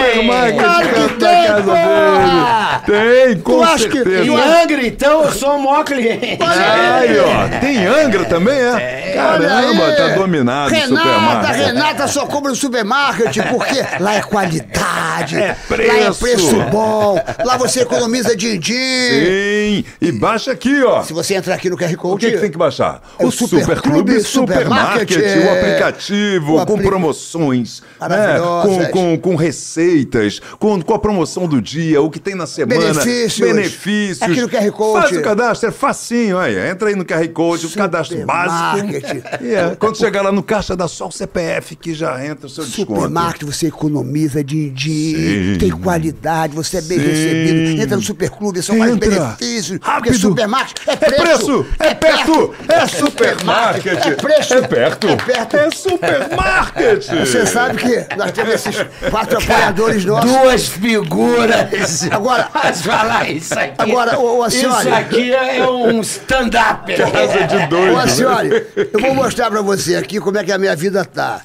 Supermarket 0.07 0.59
Claro 0.59 0.87
que 0.87 0.93
perto 0.95 1.17
da 1.19 1.27
tem, 1.29 1.47
casa 1.47 1.63
porra! 1.63 2.83
dele. 2.85 3.25
Tem, 3.25 3.39
com 3.41 3.51
Tu 3.57 3.63
acha 3.63 3.87
que- 3.89 3.97
certeza. 4.03 4.23
Em 4.23 4.35
Angra, 4.63 4.87
então, 4.87 5.23
eu 5.23 5.31
sou 5.31 5.55
o 5.57 5.63
maior 5.63 5.83
cliente. 5.83 6.37
Aí, 6.43 7.19
ó. 7.19 7.59
Tem 7.59 7.85
Angra 7.85 8.25
também, 8.25 8.55
é? 8.57 9.11
Caramba, 9.15 9.83
Olha 9.83 9.85
aí. 9.85 9.95
tá 9.95 10.07
dominado 10.15 10.71
o 10.71 10.73
Renata, 10.75 10.87
supermarket. 11.03 11.55
Renata 11.65 12.07
só 12.07 12.25
compra 12.25 12.49
no 12.51 12.55
supermarket, 12.55 13.37
porque 13.49 13.85
lá 13.99 14.15
é 14.15 14.21
qualidade, 14.21 15.35
É 15.37 15.47
lá 15.47 15.51
é 15.51 15.55
preço. 15.67 16.19
preço 16.19 16.55
bom, 16.71 17.21
lá 17.45 17.57
você 17.57 17.81
economiza 17.81 18.35
din-din. 18.35 18.73
Sim, 18.73 19.85
e 20.01 20.11
baixa 20.11 20.51
aqui, 20.51 20.83
ó. 20.83 21.01
Se 21.03 21.13
você 21.13 21.35
entrar 21.35 21.55
aqui 21.55 21.69
no 21.69 21.77
QR 21.77 21.93
O 21.93 21.97
Code, 21.97 22.25
que, 22.25 22.31
que 22.33 22.37
tem 22.39 22.51
que 22.51 22.57
baixar? 22.57 23.01
É 23.19 23.25
o 23.25 23.31
Superclube 23.31 24.19
Supermarket, 24.21 24.25
Supermarket, 24.27 25.18
o 25.21 25.49
é. 25.49 25.59
aplicativo 25.59 26.55
O 26.57 26.65
com 26.65 26.73
apli- 26.73 26.85
promoções, 26.85 27.81
né? 28.01 28.39
Com, 28.63 28.85
com, 28.87 29.17
com 29.17 29.35
receitas, 29.35 30.39
com, 30.59 30.81
com 30.81 30.93
a 30.93 30.99
promoção 30.99 31.47
do 31.47 31.61
dia, 31.61 32.01
o 32.01 32.09
que 32.09 32.19
tem 32.19 32.35
na 32.35 32.45
semana, 32.47 32.79
Benefícios. 32.93 33.39
benefícios. 33.47 34.21
Aqui 34.21 34.41
no 34.41 34.49
QR 34.49 34.71
Code. 34.71 35.01
Faz 35.01 35.17
o 35.17 35.21
cadastro, 35.21 35.69
é 35.69 35.71
facinho, 35.71 36.37
aí. 36.37 36.69
Entra 36.69 36.89
aí 36.89 36.95
no 36.95 37.05
QR 37.05 37.27
Code, 37.29 37.65
o 37.65 37.69
cadastro 37.71 38.25
básico. 38.25 38.89
E 39.41 39.53
é, 39.53 39.75
quando 39.77 39.97
chegar 39.97 40.21
lá 40.21 40.31
no 40.31 40.41
caixa, 40.43 40.75
dá 40.75 40.87
só 40.87 41.07
o 41.07 41.11
CPF 41.11 41.75
que 41.75 41.93
já 41.93 42.23
entra 42.25 42.47
o 42.47 42.49
seu 42.49 42.63
desconto. 42.65 42.93
Supermarket, 42.95 43.43
você 43.43 43.67
economiza 43.67 44.43
din-din, 44.43 45.53
Sim. 45.53 45.57
tem 45.59 45.69
qualidade, 45.71 46.55
você 46.55 46.77
é 46.77 46.81
bem 46.81 46.99
Sim. 46.99 47.05
recebido. 47.07 47.81
Entra 47.81 47.95
no 47.97 48.01
Superclube, 48.03 48.61
são 48.61 48.77
mais 48.77 48.95
benefícios. 48.95 49.77
Porque 49.79 49.89
Rápido. 49.91 50.17
supermarket 50.17 50.77
é 50.87 50.91
É 50.91 50.95
preço. 50.95 51.19
preço, 51.23 51.65
é 51.79 51.93
perto, 51.93 52.53
é 52.67 52.87
supermarket, 52.87 54.05
É 54.05 54.11
preço, 54.11 54.53
é 54.55 54.61
perto, 54.67 55.07
é 55.11 55.15
perto. 55.15 55.57
é 55.57 55.71
supermarket. 55.71 57.07
Você 57.25 57.45
sabe 57.45 57.77
que 57.77 58.15
nós 58.15 58.31
temos 58.31 58.53
esses 58.53 58.75
quatro 59.09 59.37
apoiadores 59.37 60.05
nossos. 60.05 60.31
Duas 60.31 60.67
figuras. 60.67 62.03
Agora- 62.11 62.49
Mas 62.53 62.81
falar 62.81 63.29
isso 63.29 63.57
aqui. 63.57 63.73
Agora, 63.77 64.19
ô, 64.19 64.39
ô, 64.41 64.47
Isso 64.47 64.57
senhora. 64.59 64.97
aqui 64.97 65.33
é 65.33 65.67
um 65.67 66.01
stand-up. 66.01 66.93
Casa 66.95 67.47
de 67.47 67.67
dois. 67.67 67.97
Ô, 67.97 68.07
senhora, 68.07 68.67
eu 68.75 68.99
vou 68.99 69.13
mostrar 69.15 69.49
pra 69.49 69.61
você 69.61 69.95
aqui 69.95 70.19
como 70.19 70.37
é 70.37 70.43
que 70.43 70.51
a 70.51 70.57
minha 70.57 70.75
vida 70.75 71.03
tá. 71.05 71.41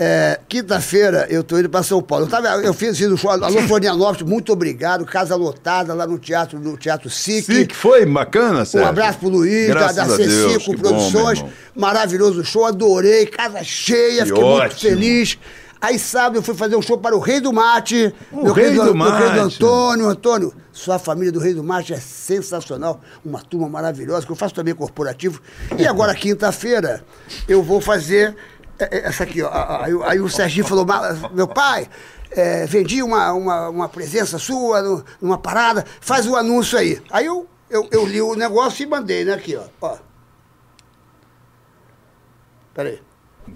É, 0.00 0.38
Quinta-feira 0.48 1.26
eu 1.28 1.42
tô 1.42 1.58
indo 1.58 1.68
pra 1.68 1.82
São 1.82 2.00
Paulo. 2.00 2.26
Eu, 2.26 2.28
tava, 2.28 2.46
eu 2.62 2.72
fiz 2.72 2.90
assim, 2.90 3.06
no 3.08 3.16
show, 3.18 3.30
alô 3.30 3.60
Florianópolis, 3.62 4.22
muito 4.22 4.52
obrigado. 4.52 5.04
Casa 5.04 5.34
lotada 5.34 5.92
lá 5.92 6.06
no 6.06 6.18
Teatro, 6.18 6.58
no 6.60 6.76
teatro 6.76 7.10
SIC. 7.10 7.66
Que 7.66 7.74
foi 7.74 8.06
bacana, 8.06 8.60
Um 8.60 8.64
Sérgio. 8.64 8.88
abraço 8.88 9.18
pro 9.18 9.28
Luiz, 9.28 9.66
da, 9.68 9.74
Graças 9.74 9.96
da 9.96 10.02
a 10.04 10.16
Deus, 10.16 10.52
C5 10.52 10.64
que 10.64 10.76
bom, 10.76 10.88
Produções. 10.88 11.38
irmão. 11.38 11.52
Maravilhoso 11.74 12.44
show, 12.44 12.64
adorei, 12.64 13.26
casa 13.26 13.62
cheia, 13.64 14.22
Que 14.22 14.28
fiquei 14.28 14.42
muito 14.44 14.62
ótimo. 14.62 14.80
feliz. 14.90 15.38
Aí 15.80 15.96
sábado 15.98 16.36
eu 16.38 16.42
fui 16.42 16.54
fazer 16.54 16.74
um 16.76 16.82
show 16.82 16.98
para 16.98 17.16
o 17.16 17.20
Rei 17.20 17.40
do 17.40 17.52
Mate. 17.52 18.12
O 18.32 18.42
meu 18.44 18.52
Rei 18.52 18.66
querido, 18.66 18.84
do 18.86 18.94
meu 18.96 19.06
querido 19.12 19.42
Mate. 19.42 19.54
Antônio, 19.56 20.08
Antônio, 20.08 20.52
sua 20.72 20.98
família 20.98 21.30
do 21.32 21.38
Rei 21.38 21.54
do 21.54 21.62
Mate 21.62 21.92
é 21.92 22.00
sensacional. 22.00 23.00
Uma 23.24 23.40
turma 23.42 23.68
maravilhosa, 23.68 24.26
que 24.26 24.30
eu 24.32 24.36
faço 24.36 24.54
também 24.54 24.74
corporativo. 24.74 25.40
E 25.78 25.86
agora, 25.86 26.14
quinta-feira, 26.16 27.04
eu 27.48 27.62
vou 27.62 27.80
fazer 27.80 28.34
essa 28.78 29.24
aqui, 29.24 29.42
ó. 29.42 29.50
Aí, 29.82 29.92
aí 30.04 30.20
o 30.20 30.28
Serginho 30.28 30.66
falou, 30.66 30.84
"Ma- 30.86 31.12
meu 31.32 31.48
pai, 31.48 31.88
é, 32.30 32.66
vendi 32.66 33.02
uma, 33.02 33.32
uma, 33.32 33.68
uma 33.68 33.88
presença 33.88 34.38
sua 34.38 34.82
no- 34.82 35.04
numa 35.20 35.38
parada, 35.38 35.84
faz 36.00 36.26
o 36.26 36.36
anúncio 36.36 36.78
aí. 36.78 37.02
Aí 37.10 37.26
eu, 37.26 37.48
eu, 37.70 37.88
eu 37.90 38.06
li 38.06 38.20
o 38.22 38.34
negócio 38.34 38.82
e 38.82 38.86
mandei, 38.86 39.24
né? 39.24 39.34
Aqui, 39.34 39.56
ó. 39.56 39.64
ó. 39.80 39.96
Peraí. 42.74 43.00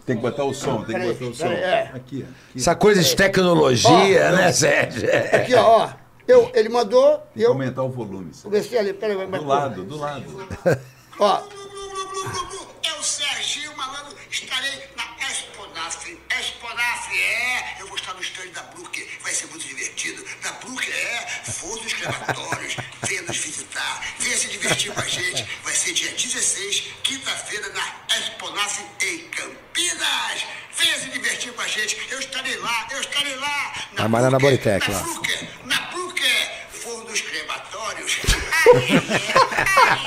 Tem 0.06 0.16
que 0.16 0.22
botar 0.22 0.44
o 0.44 0.54
som, 0.54 0.82
tem 0.84 0.98
que 0.98 1.06
botar 1.12 1.24
o 1.26 1.34
som. 1.34 1.46
é. 1.46 1.90
Aqui, 1.94 2.26
Essa 2.56 2.74
coisa 2.74 3.02
de 3.02 3.14
tecnologia, 3.14 4.32
né, 4.32 4.50
Sérgio? 4.52 5.08
Aqui, 5.34 5.54
ó, 5.54 5.84
ó. 5.84 5.90
Eu, 6.26 6.50
ele 6.54 6.68
mandou 6.68 7.14
e 7.14 7.16
Tem 7.18 7.22
que 7.34 7.42
eu 7.42 7.50
aumentar 7.50 7.82
o 7.82 7.90
volume. 7.90 8.32
Sérgio. 8.32 8.44
comecei 8.50 8.78
ali. 8.78 8.92
Peraí, 8.94 9.16
vai- 9.16 9.26
Do 9.26 9.44
lado, 9.46 9.84
do 9.84 9.96
lado. 9.98 10.24
Ó. 11.18 11.42
É 12.84 12.98
o 12.98 13.02
Serginho 13.02 13.76
Malandro, 13.76 14.16
estarei 14.30 14.70
na 15.82 15.88
Exponaf. 15.88 16.18
Exponaf, 16.38 17.16
é. 17.16 17.76
Eu 17.80 17.86
vou 17.88 17.96
estar 17.96 18.14
no 18.14 18.20
stand 18.20 18.48
da 18.48 18.62
Brook, 18.62 19.18
vai 19.22 19.32
ser 19.32 19.46
muito 19.46 19.66
divertido. 19.66 20.24
Da 20.42 20.52
Brook, 20.52 20.88
é. 20.90 21.26
Fornos 21.50 21.86
escravatórios, 21.86 22.76
venha 23.02 23.22
nos 23.22 23.36
visitar, 23.36 24.04
venha 24.18 24.36
se 24.36 24.48
divertir 24.48 24.92
com 24.92 25.00
a 25.00 25.08
gente. 25.08 25.44
Vai 25.64 25.74
ser 25.74 25.92
dia 25.92 26.10
16, 26.12 26.84
quinta-feira, 27.02 27.68
na 27.70 28.16
Exponaf 28.16 28.80
em 29.00 29.28
Campinas. 29.30 30.44
Venha 30.76 30.98
se 30.98 31.08
divertir 31.10 31.52
com 31.52 31.60
a 31.60 31.68
gente. 31.68 32.00
Eu 32.10 32.20
estarei 32.20 32.56
lá, 32.56 32.88
eu 32.90 33.00
estarei 33.00 33.34
lá. 33.36 33.74
Na 33.92 34.08
na 34.30 34.38
lá. 34.92 35.02
Brooker, 35.02 35.48
na 35.64 35.80
Brooker, 35.90 36.68
fornos 36.70 37.20
crematórios. 37.20 38.12
Fornos, 38.12 38.88
fornos, 38.88 40.02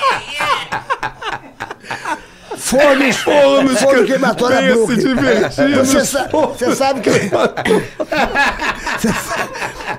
forno 2.06 2.35
queimatório 4.06 4.56
venha 4.56 4.70
se 4.70 4.76
Brooklyn. 4.76 5.14
divertir 5.14 5.76
Você, 5.76 6.04
sa- 6.04 6.28
você 6.32 6.74
sabe 6.76 7.00
que. 7.00 7.10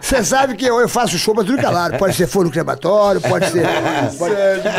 Você 0.02 0.24
sabe 0.24 0.56
que 0.56 0.66
eu, 0.66 0.80
eu 0.80 0.88
faço 0.88 1.18
show 1.18 1.34
pra 1.36 1.44
tudo 1.44 1.61
calado. 1.61 1.98
Pode 1.98 2.16
ser 2.16 2.27
forno 2.27 2.50
crematório, 2.52 3.19
pode 3.22 3.50
ser. 3.52 3.66
pode- 4.18 4.36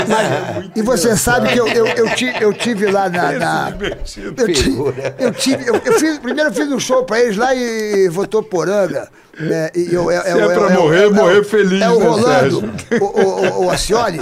Mas- 0.08 0.70
e 0.74 0.82
você 0.82 1.16
sabe 1.16 1.48
que 1.48 1.58
eu, 1.58 1.66
eu, 1.68 1.86
eu, 1.86 2.14
ti- 2.14 2.32
eu 2.40 2.52
tive 2.52 2.90
lá 2.90 3.08
na. 3.08 3.32
na- 3.32 3.72
eu, 3.80 4.44
ti- 4.52 4.80
eu 5.18 5.32
tive. 5.32 5.68
Eu, 5.68 5.80
eu 5.84 5.92
fiz, 5.98 6.18
primeiro 6.18 6.50
eu 6.50 6.54
fiz 6.54 6.68
um 6.72 6.78
show 6.80 7.04
pra 7.04 7.20
eles 7.20 7.36
lá 7.36 7.54
em 7.54 8.08
Votoporanga. 8.08 9.08
Né, 9.38 9.70
e 9.74 9.94
eu, 9.94 10.10
é, 10.10 10.20
Se 10.20 10.28
é 10.30 10.46
pra 10.48 10.70
morrer, 10.70 11.10
morrer 11.10 11.44
feliz, 11.44 11.80
É 11.80 11.88
o 11.88 11.98
né, 11.98 12.06
Rolando, 12.06 12.74
o, 13.00 13.04
o, 13.04 13.64
o 13.66 13.70
Acioli. 13.70 14.20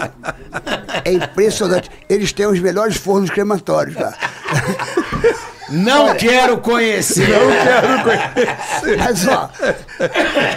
É 1.05 1.13
impressionante. 1.13 1.91
Eles 2.09 2.33
têm 2.33 2.47
os 2.47 2.61
melhores 2.61 2.97
fornos 2.97 3.31
crematórios 3.31 3.97
lá. 3.97 4.13
Não 5.69 6.15
quero 6.15 6.59
conhecer. 6.59 7.29
Mas 8.99 9.27
ó, 9.29 9.51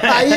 aí 0.03 0.31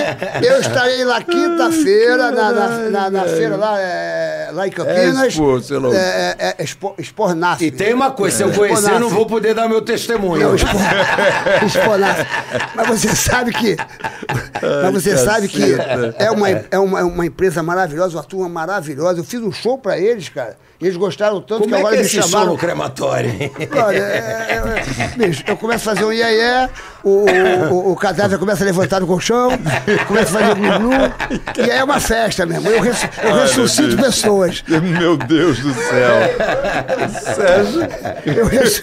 eu 0.46 0.60
estarei 0.60 1.04
lá 1.04 1.20
quinta-feira, 1.22 2.30
na, 2.30 2.52
na, 2.52 2.68
na, 2.90 3.10
na 3.10 3.24
feira 3.24 3.56
lá, 3.56 3.78
é, 3.78 4.50
lá 4.52 4.66
em 4.66 4.70
Campinas. 4.70 5.26
Expo, 5.26 5.60
sei 5.60 5.78
lá. 5.78 5.94
É, 5.94 6.36
é, 6.38 6.54
é 6.58 6.62
Expo, 6.62 6.94
Expornaf. 6.98 7.60
E 7.62 7.70
tem 7.70 7.92
uma 7.92 8.10
coisa, 8.10 8.36
se 8.38 8.42
eu 8.42 8.50
É. 8.50 8.54
conhecer, 8.54 8.92
eu 8.92 9.00
não 9.00 9.10
vou 9.10 9.26
poder 9.26 9.54
dar 9.54 9.68
meu 9.68 9.82
testemunho. 9.82 10.48
Não, 10.48 10.54
Expo-. 10.54 10.72
Mas 12.74 12.88
você 12.88 13.14
sabe 13.14 13.52
que. 13.52 13.76
Mas 14.82 14.92
você 14.94 15.16
sabe 15.16 15.48
que 15.48 15.62
é 16.18 16.30
uma, 16.30 16.48
é 16.48 16.78
uma, 16.78 17.02
uma 17.04 17.26
empresa 17.26 17.62
maravilhosa, 17.62 18.16
uma 18.16 18.24
turma 18.24 18.48
maravilhosa. 18.48 19.20
Eu 19.20 19.24
fiz 19.24 19.40
um 19.40 19.52
show 19.52 19.78
pra 19.78 19.98
eles, 19.98 20.28
cara. 20.28 20.56
E 20.80 20.86
eles 20.86 20.96
gostaram 20.96 21.40
tanto 21.40 21.60
Como 21.60 21.68
que 21.68 21.74
é 21.74 21.78
agora 21.78 21.92
que 21.94 21.98
é 21.98 22.00
me 22.02 22.06
esse 22.06 22.16
show 22.20 22.28
chamaram. 22.28 22.52
no 22.52 22.58
crematório? 22.58 23.30
Olha, 23.84 23.96
é, 23.98 24.46
é, 24.48 24.54
é, 24.56 24.61
bicho, 25.16 25.42
eu 25.46 25.56
começo 25.56 25.90
a 25.90 25.94
fazer 25.94 26.04
um 26.04 26.12
iê 26.12 26.68
o, 27.04 27.26
o, 27.70 27.92
o 27.92 27.96
cadáver 27.96 28.38
começa 28.38 28.62
a 28.62 28.66
levantar 28.66 29.00
do 29.00 29.06
colchão, 29.06 29.50
começa 30.06 30.38
a 30.38 30.40
fazer 30.40 30.54
glu-glu, 30.54 31.12
e 31.58 31.70
aí 31.70 31.78
é 31.78 31.84
uma 31.84 31.98
festa 31.98 32.46
mesmo. 32.46 32.68
Eu, 32.68 32.80
res, 32.80 32.98
eu 33.22 33.34
ressuscito 33.34 33.96
pessoas. 33.96 34.62
Meu 34.68 35.16
Deus 35.16 35.58
do 35.58 35.74
céu. 35.74 36.20
Sérgio, 37.34 37.88
Eu 38.24 38.46
res... 38.46 38.82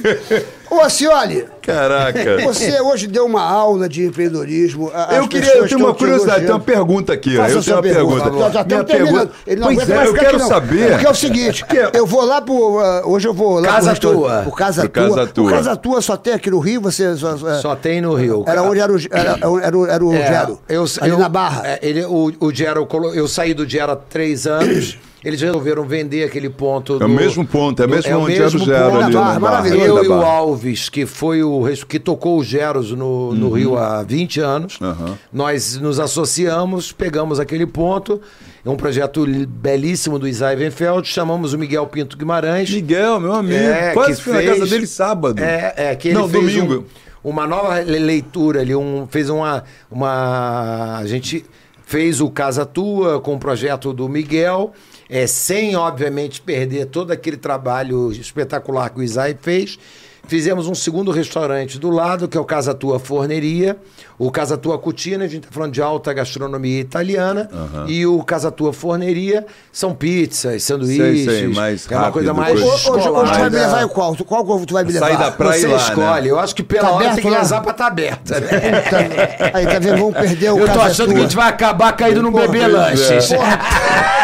Ô, 0.72 0.82
Acioli, 0.82 1.46
caraca. 1.64 2.38
você 2.44 2.80
hoje 2.80 3.08
deu 3.08 3.26
uma 3.26 3.42
aula 3.42 3.90
de 3.90 4.06
empreendedorismo. 4.06 4.92
Eu 5.12 5.28
queria, 5.28 5.58
eu 5.58 5.68
tenho 5.68 5.80
uma 5.84 5.94
curiosidade, 5.96 6.42
tem 6.42 6.52
uma 6.52 6.60
pergunta 6.60 7.12
aqui. 7.14 7.36
Faça 7.38 7.54
eu 7.56 7.64
tenho 7.64 7.76
uma 7.78 7.82
pergunta. 7.82 8.30
Nós 8.30 8.54
já 8.54 8.64
Minha 8.64 8.82
estamos 8.82 8.86
terminando. 8.92 9.32
Ele 9.48 9.60
não 9.62 9.74
Pois 9.74 9.90
é, 9.90 10.06
eu 10.08 10.14
quero 10.14 10.38
aqui, 10.38 10.48
saber. 10.48 10.90
Porque 10.92 11.06
é 11.08 11.10
o 11.10 11.16
seguinte, 11.16 11.66
Que 11.66 11.78
é- 11.80 11.92
eu 11.96 12.06
vou 12.06 12.24
lá 12.24 12.40
pro. 12.42 12.80
ah, 12.80 13.02
hoje 13.06 13.28
eu 13.28 13.34
vou 13.34 13.60
lá 13.60 13.68
Casa 13.68 13.92
pro 13.96 14.12
Tua. 14.12 14.42
pro 14.44 14.52
Casa 14.52 14.82
Pro 14.82 14.90
Tua. 14.90 15.04
Casa 15.16 15.24
O 15.24 15.28
Tua. 15.34 15.52
Casa 15.52 15.76
Tua 15.76 16.02
só 16.02 16.16
tem 16.18 16.34
aqui 16.34 16.52
no 16.52 16.60
Rio, 16.60 16.82
você. 16.82 17.16
Só, 17.18 17.36
Só 17.62 17.76
tem 17.76 18.00
no 18.02 18.14
Rio. 18.14 18.44
Era 18.48 18.62
onde 18.62 18.80
era 18.80 18.92
o, 18.94 18.98
era, 19.12 19.32
era 19.42 19.78
o, 19.78 19.86
era 19.88 20.06
o 20.06 20.14
É, 20.14 20.28
Gero. 20.28 20.60
eu, 20.70 20.86
ali 21.02 21.12
eu- 21.12 21.18
na 21.18 21.30
Barra. 21.30 21.62
é, 21.66 21.80
ele, 21.82 22.06
o, 22.06 22.32
o 22.40 22.54
Gero, 22.54 22.88
eu 23.16 23.28
saí 23.28 23.54
do 23.54 23.68
Gero 23.68 23.92
há 23.92 23.96
três 23.96 24.46
anos. 24.46 24.98
Eles 25.24 25.42
resolveram 25.42 25.84
vender 25.84 26.24
aquele 26.24 26.50
ponto. 26.50 26.98
É 27.02 27.06
o 27.06 27.10
mesmo 27.10 27.46
ponto, 27.46 27.84
é 27.84 27.88
do- 27.88 27.94
mesmo 27.94 28.08
era 28.08 28.18
o 28.18 28.24
mesmo 28.26 28.60
ponto. 28.60 28.72
ali 28.74 29.14
na 29.14 29.20
Barra. 29.22 29.40
maravilhoso. 29.40 29.84
Eu 29.86 30.04
e 30.06 30.08
o. 30.08 30.14
Alves, 30.14 30.88
que 30.88 31.06
foi 31.06 31.44
o 31.44 31.64
que 31.88 32.00
tocou 32.00 32.38
os 32.40 32.48
Geros 32.48 32.92
no, 32.92 33.34
no 33.36 33.50
Rio 33.52 33.78
há 33.78 34.02
20 34.02 34.40
anos, 34.40 34.78
Aham. 34.82 35.18
nós 35.34 35.78
nos 35.78 36.00
associamos, 36.00 36.94
pegamos 36.94 37.38
aquele 37.38 37.66
ponto, 37.66 38.22
é 38.66 38.70
um 38.70 38.78
projeto 38.78 39.26
belíssimo 39.48 40.18
do 40.18 40.26
Isai 40.28 40.56
Wenfeld, 40.56 41.06
chamamos 41.06 41.52
o 41.54 41.58
Miguel 41.58 41.86
Pinto 41.88 42.16
Guimarães. 42.18 42.70
Miguel, 42.70 43.20
meu 43.20 43.34
amigo. 43.34 43.60
É, 43.60 43.92
Quase 43.94 44.16
que 44.18 44.22
fui 44.24 44.34
na 44.34 44.40
fez- 44.40 44.52
casa 44.60 44.66
dele 44.68 44.88
sábado. 44.88 45.44
É, 45.44 45.74
é 45.76 45.96
que 45.96 46.08
ele 46.10 46.18
Não, 46.18 46.30
fez 46.30 46.54
domingo. 46.54 46.86
um- 47.24 47.30
uma 47.32 47.46
nova 47.46 47.80
le- 47.82 48.00
leitura 48.00 48.62
ali, 48.62 48.74
um, 48.74 49.06
fez 49.12 49.30
uma, 49.30 49.66
uma. 49.92 50.98
A 51.00 51.06
gente 51.06 51.46
fez 51.86 52.22
o 52.22 52.30
Casa 52.30 52.66
Tua 52.66 53.20
com 53.20 53.36
o 53.36 53.40
projeto 53.40 53.92
do 53.94 54.08
Miguel, 54.08 54.72
é, 55.10 55.26
sem, 55.26 55.76
obviamente, 55.76 56.40
perder 56.40 56.86
todo 56.86 57.12
aquele 57.12 57.38
trabalho 57.38 58.12
espetacular 58.12 58.92
que 58.92 59.00
o 59.00 59.04
Isai 59.04 59.36
fez. 59.42 59.80
Fizemos 60.28 60.68
um 60.68 60.76
segundo 60.76 61.12
restaurante 61.12 61.80
do 61.80 61.90
lado, 61.90 62.28
que 62.28 62.38
é 62.38 62.40
o 62.40 62.46
Casa 62.46 62.74
Tua 62.74 63.00
Forneria, 63.00 63.78
o 64.18 64.30
Casa 64.30 64.58
Tua 64.58 64.78
Cutina, 64.78 65.26
a 65.26 65.28
gente 65.28 65.44
está 65.46 65.52
falando 65.52 65.72
de 65.72 65.82
alta 65.82 66.14
gastronomia 66.14 66.80
italiana, 66.80 67.50
e 67.88 68.06
o 68.06 68.22
Casa 68.24 68.52
Tua 68.52 68.72
Forneria 68.72 69.46
são 69.72 69.94
pizzas, 69.96 70.62
sanduíches, 70.64 71.26
sei, 71.26 71.48
mais 71.48 71.88
é 71.90 71.98
uma 71.98 72.12
coisa 72.12 72.32
rápido, 72.34 72.42
mais 72.42 72.60
coisa- 72.60 72.76
Hoje, 72.76 72.90
hoje 72.90 73.08
tu 73.32 73.40
vai 73.40 73.50
me 73.50 73.56
né? 73.56 73.66
levar 73.66 73.88
qual? 73.88 74.16
Qual 74.16 74.66
tu 74.66 74.74
vai 74.74 74.84
me 74.84 74.92
levar? 74.92 75.08
Sair 75.08 75.18
da 75.18 75.32
praia 75.32 75.60
Você 75.62 75.68
e 75.68 75.72
lá, 75.72 75.78
escolhe. 75.78 76.22
né? 76.26 76.30
Eu 76.32 76.40
acho 76.40 76.56
que 76.56 76.64
pela 76.64 76.90
Tá 76.90 76.94
hora 76.94 77.10
tem 77.16 77.24
que 77.24 77.30
rezar 77.30 77.62
pra 77.62 77.72
estar 77.72 77.88
aberta, 77.88 78.40
né? 78.40 78.50
Tá- 78.90 79.58
Aí, 79.58 79.66
tá 79.66 79.80
vendo? 79.80 79.98
Vamos 79.98 80.14
perder 80.14 80.52
o 80.52 80.60
Eu 80.60 80.68
tô 80.72 80.80
achando 80.82 81.06
Tua. 81.08 81.14
que 81.16 81.20
a 81.20 81.24
gente 81.24 81.36
vai 81.36 81.50
acabar 81.50 81.92
caindo 81.94 82.22
num 82.22 82.32
Porra, 82.32 82.48
bebê 82.48 82.60
pois 82.70 82.74
lanches. 82.74 83.32
é. 83.32 83.40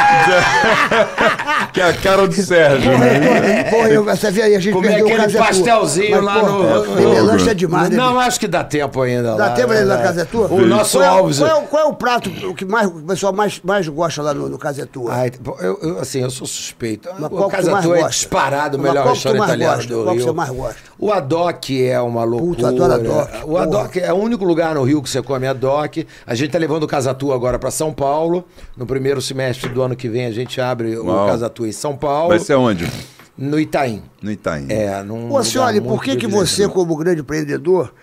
Que 1.73 1.81
é 1.81 1.89
a 1.89 1.93
cara 1.93 2.27
do 2.27 2.33
Sérgio, 2.33 2.97
né? 2.97 3.65
Porra, 3.69 3.89
eu, 3.89 4.03
você 4.03 4.31
vê 4.31 4.43
aí, 4.43 4.55
a 4.55 4.59
gente 4.59 4.73
Comer 4.73 4.87
perdeu 4.89 5.05
o 5.05 5.09
aquele 5.09 5.23
Casa 5.33 5.37
Tua. 5.85 5.93
pastelzinho 5.93 6.21
lá 6.21 6.43
no- 6.43 7.45
É 7.47 7.51
é 7.51 7.53
demais, 7.53 7.89
né? 7.89 7.97
Não, 7.97 8.19
acho 8.19 8.39
que 8.39 8.47
dá 8.47 8.63
tempo 8.63 9.01
ainda. 9.01 9.35
Dá 9.35 9.47
lá, 9.47 9.49
tempo 9.51 9.71
ali 9.71 9.85
na 9.85 9.97
né? 9.97 10.03
Casa 10.03 10.21
é 10.21 10.25
Tua? 10.25 10.47
O 10.51 10.65
nosso 10.65 10.97
qual 10.97 11.03
é, 11.03 11.07
Alves. 11.07 11.37
Qual 11.39 11.49
é, 11.49 11.55
o- 11.55 11.61
qual 11.63 11.83
é 11.83 11.85
o 11.85 11.93
prato 11.93 12.29
que 12.55 12.65
mais, 12.65 12.87
o 12.87 12.91
pessoal 13.01 13.33
mais, 13.33 13.61
mais 13.63 13.87
gosta 13.87 14.21
lá 14.21 14.33
no, 14.33 14.49
no 14.49 14.57
Casa 14.57 14.81
é 14.81 14.85
Tua? 14.85 15.13
Ai, 15.13 15.31
eu, 15.61 15.79
eu, 15.81 15.99
assim, 15.99 16.21
eu 16.21 16.29
sou 16.29 16.47
suspeito. 16.47 17.07
Mas 17.19 17.31
o 17.31 17.35
qual 17.35 17.49
Casa 17.49 17.71
mais 17.71 17.85
Tua 17.85 17.99
é 17.99 18.07
disparado 18.07 18.77
o 18.77 18.81
melhor 18.81 19.03
qual 19.03 19.15
que 19.15 19.21
tu 19.21 19.27
restaurante 19.29 19.39
mais 19.39 19.49
italiano 19.51 19.75
gosta? 19.77 19.93
do 19.93 20.03
Qual 20.03 20.13
que 20.15 20.19
Rio. 20.21 20.25
você 20.27 20.33
mais 20.35 20.49
gosta? 20.49 20.75
O 20.97 21.11
Adoc 21.13 21.69
é 21.71 22.01
uma 22.01 22.23
loucura. 22.23 22.55
Puta, 22.55 22.67
adoro 22.69 22.93
Adoc. 22.93 23.29
O. 23.45 23.57
Adoc 23.57 23.97
é 23.97 24.13
o 24.13 24.15
único 24.17 24.45
lugar 24.45 24.75
no 24.75 24.83
Rio 24.83 25.01
que 25.01 25.09
você 25.09 25.21
come 25.21 25.45
Adoc. 25.47 26.05
A 26.25 26.35
gente 26.35 26.51
tá 26.51 26.57
levando 26.57 26.83
o 26.83 26.87
Casa 26.87 27.13
Tua 27.13 27.35
agora 27.35 27.59
para 27.59 27.71
São 27.71 27.93
Paulo. 27.93 28.45
No 28.77 28.85
primeiro 28.85 29.21
semestre 29.21 29.69
do 29.69 29.81
ano 29.81 29.95
que 29.95 30.07
vem 30.09 30.25
a 30.25 30.31
gente 30.31 30.59
abre 30.61 30.97
Uau. 30.97 31.25
o 31.25 31.27
Casa 31.29 31.49
Tua 31.49 31.67
em 31.67 31.71
São 31.71 31.95
Paulo. 31.95 32.29
Vai 32.29 32.39
ser 32.39 32.55
onde? 32.55 32.89
No 33.37 33.59
Itaim. 33.59 34.01
No 34.21 34.31
Itaim. 34.31 34.67
É, 34.69 35.03
num 35.03 35.31
Ô, 35.33 35.43
senhor, 35.43 35.67
lugar 35.73 35.81
por 35.81 36.03
que, 36.03 36.15
que 36.15 36.27
você, 36.27 36.67
como 36.69 36.95
grande 36.95 37.21
empreendedor, 37.21 37.93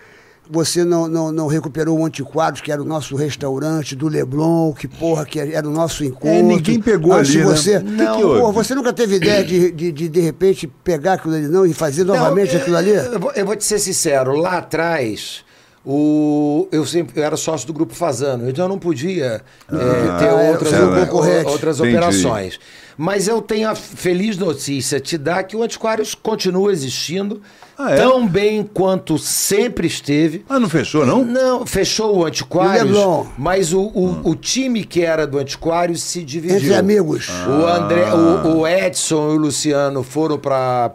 você 0.51 0.85
não, 0.85 1.09
não, 1.09 1.33
não 1.33 1.47
recuperou 1.47 1.99
o 1.99 2.05
Antiquadros, 2.05 2.61
que 2.61 2.71
era 2.71 2.83
o 2.83 2.85
nosso 2.85 3.17
restaurante 3.17 3.97
do 3.97 4.09
Leblon, 4.09 4.73
que 4.75 4.87
porra, 4.87 5.25
que 5.25 5.41
era 5.41 5.67
o 5.67 5.71
nosso 5.71 6.05
encontro? 6.05 6.29
É, 6.29 6.43
ninguém 6.43 6.81
pegou 6.81 7.15
ali, 7.15 7.39
né? 7.39 7.45
você, 7.45 7.79
que 7.81 7.85
não, 7.91 8.17
que 8.19 8.25
houve? 8.25 8.41
porra, 8.41 8.53
você 8.53 8.75
nunca 8.75 8.93
teve 8.93 9.17
ideia 9.17 9.43
de, 9.43 9.71
de, 9.73 9.93
de, 9.93 10.09
de 10.09 10.21
repente, 10.21 10.67
pegar 10.85 11.15
aquilo 11.15 11.35
ali 11.35 11.49
não 11.49 11.65
e 11.65 11.73
fazer 11.73 12.05
novamente 12.05 12.53
Não, 12.55 12.61
aquilo 12.61 12.77
ali? 12.77 12.91
Eu 12.91 13.19
vou, 13.21 13.33
eu 13.33 13.47
vou 13.47 13.57
te 13.57 13.65
ser 13.65 13.79
sincero, 13.79 14.37
lá 14.37 14.59
atrás. 14.59 15.45
O, 15.85 16.69
eu 16.71 16.87
sempre 16.87 17.21
eu 17.21 17.25
era 17.25 17.37
sócio 17.37 17.67
do 17.67 17.73
grupo 17.73 17.93
Fazano, 17.93 18.49
então 18.49 18.67
eu 18.67 18.69
não 18.69 18.79
podia 18.79 19.43
eh, 19.69 20.19
ter 20.19 20.27
é, 20.27 20.51
outras, 20.51 20.73
era 20.73 20.87
o- 20.87 20.95
concorrente. 21.07 21.47
outras 21.49 21.81
Entendi. 21.81 21.97
operações. 21.97 22.61
Mas 22.97 23.27
eu 23.29 23.41
tenho 23.41 23.69
a 23.71 23.75
feliz 23.75 24.37
notícia 24.37 25.01
te 25.01 25.17
dar 25.19 25.43
que 25.45 25.57
o 25.57 25.63
Antiquários 25.63 26.15
continua 26.15 26.71
existindo 26.73 27.41
Ah, 27.79 27.93
é? 27.93 27.97
tão 27.97 28.27
bem 28.29 28.63
quanto 28.63 29.19
sempre 29.19 29.87
esteve. 29.87 30.45
Ah, 30.49 30.61
não 30.61 30.69
fechou, 30.69 31.07
não? 31.07 31.25
Não, 31.25 31.67
fechou 31.67 32.19
o 32.19 32.25
Antiquários, 32.27 32.83
O 32.83 32.85
Leblon. 32.95 33.27
mas 33.39 33.73
o, 33.73 33.81
o, 33.81 34.31
o 34.31 34.35
time 34.37 34.85
que 34.85 35.03
era 35.03 35.27
do 35.27 35.39
Antiquários 35.39 36.03
se 36.03 36.23
dividiu. 36.23 36.59
Entre 36.59 36.75
amigos. 36.75 37.29
O, 37.49 37.67
André, 37.67 38.13
o, 38.13 38.59
o 38.59 38.69
Edson 38.69 39.33
e 39.33 39.37
o 39.37 39.39
Luciano 39.39 40.03
foram 40.03 40.39
para 40.39 40.91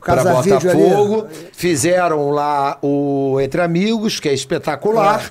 Botafogo, 0.00 1.26
fizeram 1.52 2.30
lá 2.30 2.78
o 2.82 3.38
Entre 3.40 3.60
Amigos, 3.60 4.20
que 4.20 4.28
é 4.28 4.34
espetacular. 4.34 5.30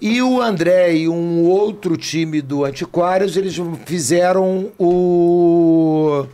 E 0.00 0.22
o 0.22 0.40
André 0.40 0.94
e 0.94 1.08
um 1.08 1.44
outro 1.44 1.96
time 1.96 2.40
do 2.40 2.64
Antiquários, 2.64 3.36
eles 3.36 3.56
fizeram 3.84 4.70
o. 4.78 6.26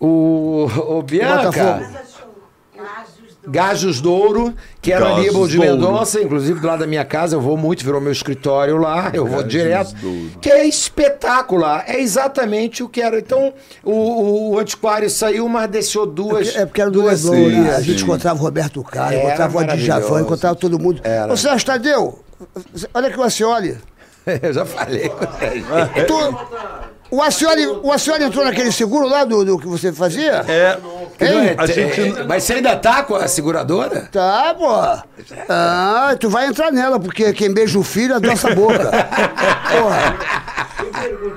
O. 0.00 0.66
O 0.88 1.02
Bianca. 1.02 2.06
Gajos 3.48 4.00
Douro, 4.00 4.52
que 4.82 4.92
era 4.92 5.04
Gajos 5.04 5.18
Aníbal 5.20 5.48
de. 5.48 5.58
Mendonça, 5.58 6.20
inclusive 6.20 6.58
do 6.58 6.66
lado 6.66 6.80
da 6.80 6.86
minha 6.86 7.04
casa, 7.04 7.36
eu 7.36 7.40
vou 7.40 7.56
muito, 7.56 7.84
virou 7.84 8.00
meu 8.00 8.10
escritório 8.10 8.76
lá, 8.76 9.10
eu 9.14 9.24
vou 9.24 9.36
Gajos 9.36 9.50
direto. 9.50 9.94
Douro. 9.94 10.30
Que 10.40 10.50
é 10.50 10.66
espetacular, 10.66 11.84
é 11.86 12.00
exatamente 12.00 12.82
o 12.82 12.88
que 12.88 13.00
era. 13.00 13.18
Então, 13.18 13.54
o, 13.84 14.50
o 14.50 14.58
antiquário 14.58 15.08
saiu, 15.08 15.48
mas 15.48 15.70
deixou 15.70 16.06
duas. 16.06 16.56
É 16.56 16.66
porque 16.66 16.80
era 16.80 16.90
duas 16.90 17.24
né? 17.24 17.40
ilhas. 17.40 17.76
A 17.76 17.80
gente 17.80 17.98
sim. 17.98 18.04
encontrava 18.04 18.38
o 18.38 18.42
Roberto 18.42 18.82
Carlos, 18.82 19.22
encontrava 19.22 19.56
o 19.56 19.60
Adjavan, 19.60 20.20
encontrava 20.22 20.56
todo 20.56 20.78
mundo. 20.78 21.00
Era. 21.04 21.32
Ô, 21.32 21.36
Sérgio 21.36 21.66
Tadeu, 21.66 22.18
olha 22.94 23.08
aqui 23.08 23.18
o 23.18 23.22
Acioli. 23.22 23.78
Eu 24.42 24.52
já 24.52 24.64
falei 24.64 25.08
com 25.08 25.24
ele. 25.44 25.64
Tu, 26.04 26.38
o, 27.12 27.22
Acioli, 27.22 27.66
o 27.66 27.92
Acioli 27.92 28.24
entrou 28.24 28.44
naquele 28.44 28.72
seguro 28.72 29.08
lá 29.08 29.24
do, 29.24 29.44
do 29.44 29.58
que 29.58 29.66
você 29.68 29.92
fazia? 29.92 30.44
É. 30.48 30.76
Hein? 31.20 31.54
A 31.56 31.66
gente. 31.66 32.00
É, 32.00 32.24
Mas 32.24 32.42
você 32.42 32.54
ainda 32.54 32.74
tá 32.76 33.04
com 33.04 33.14
a 33.14 33.28
seguradora? 33.28 34.08
Tá, 34.10 34.54
pô. 34.58 34.66
Ah, 35.48 36.16
tu 36.18 36.28
vai 36.28 36.48
entrar 36.48 36.72
nela, 36.72 36.98
porque 36.98 37.32
quem 37.32 37.54
beija 37.54 37.78
o 37.78 37.84
filho 37.84 38.16
adoça 38.16 38.50
a 38.50 38.54
boca. 38.54 38.90
Porra. 39.70 40.16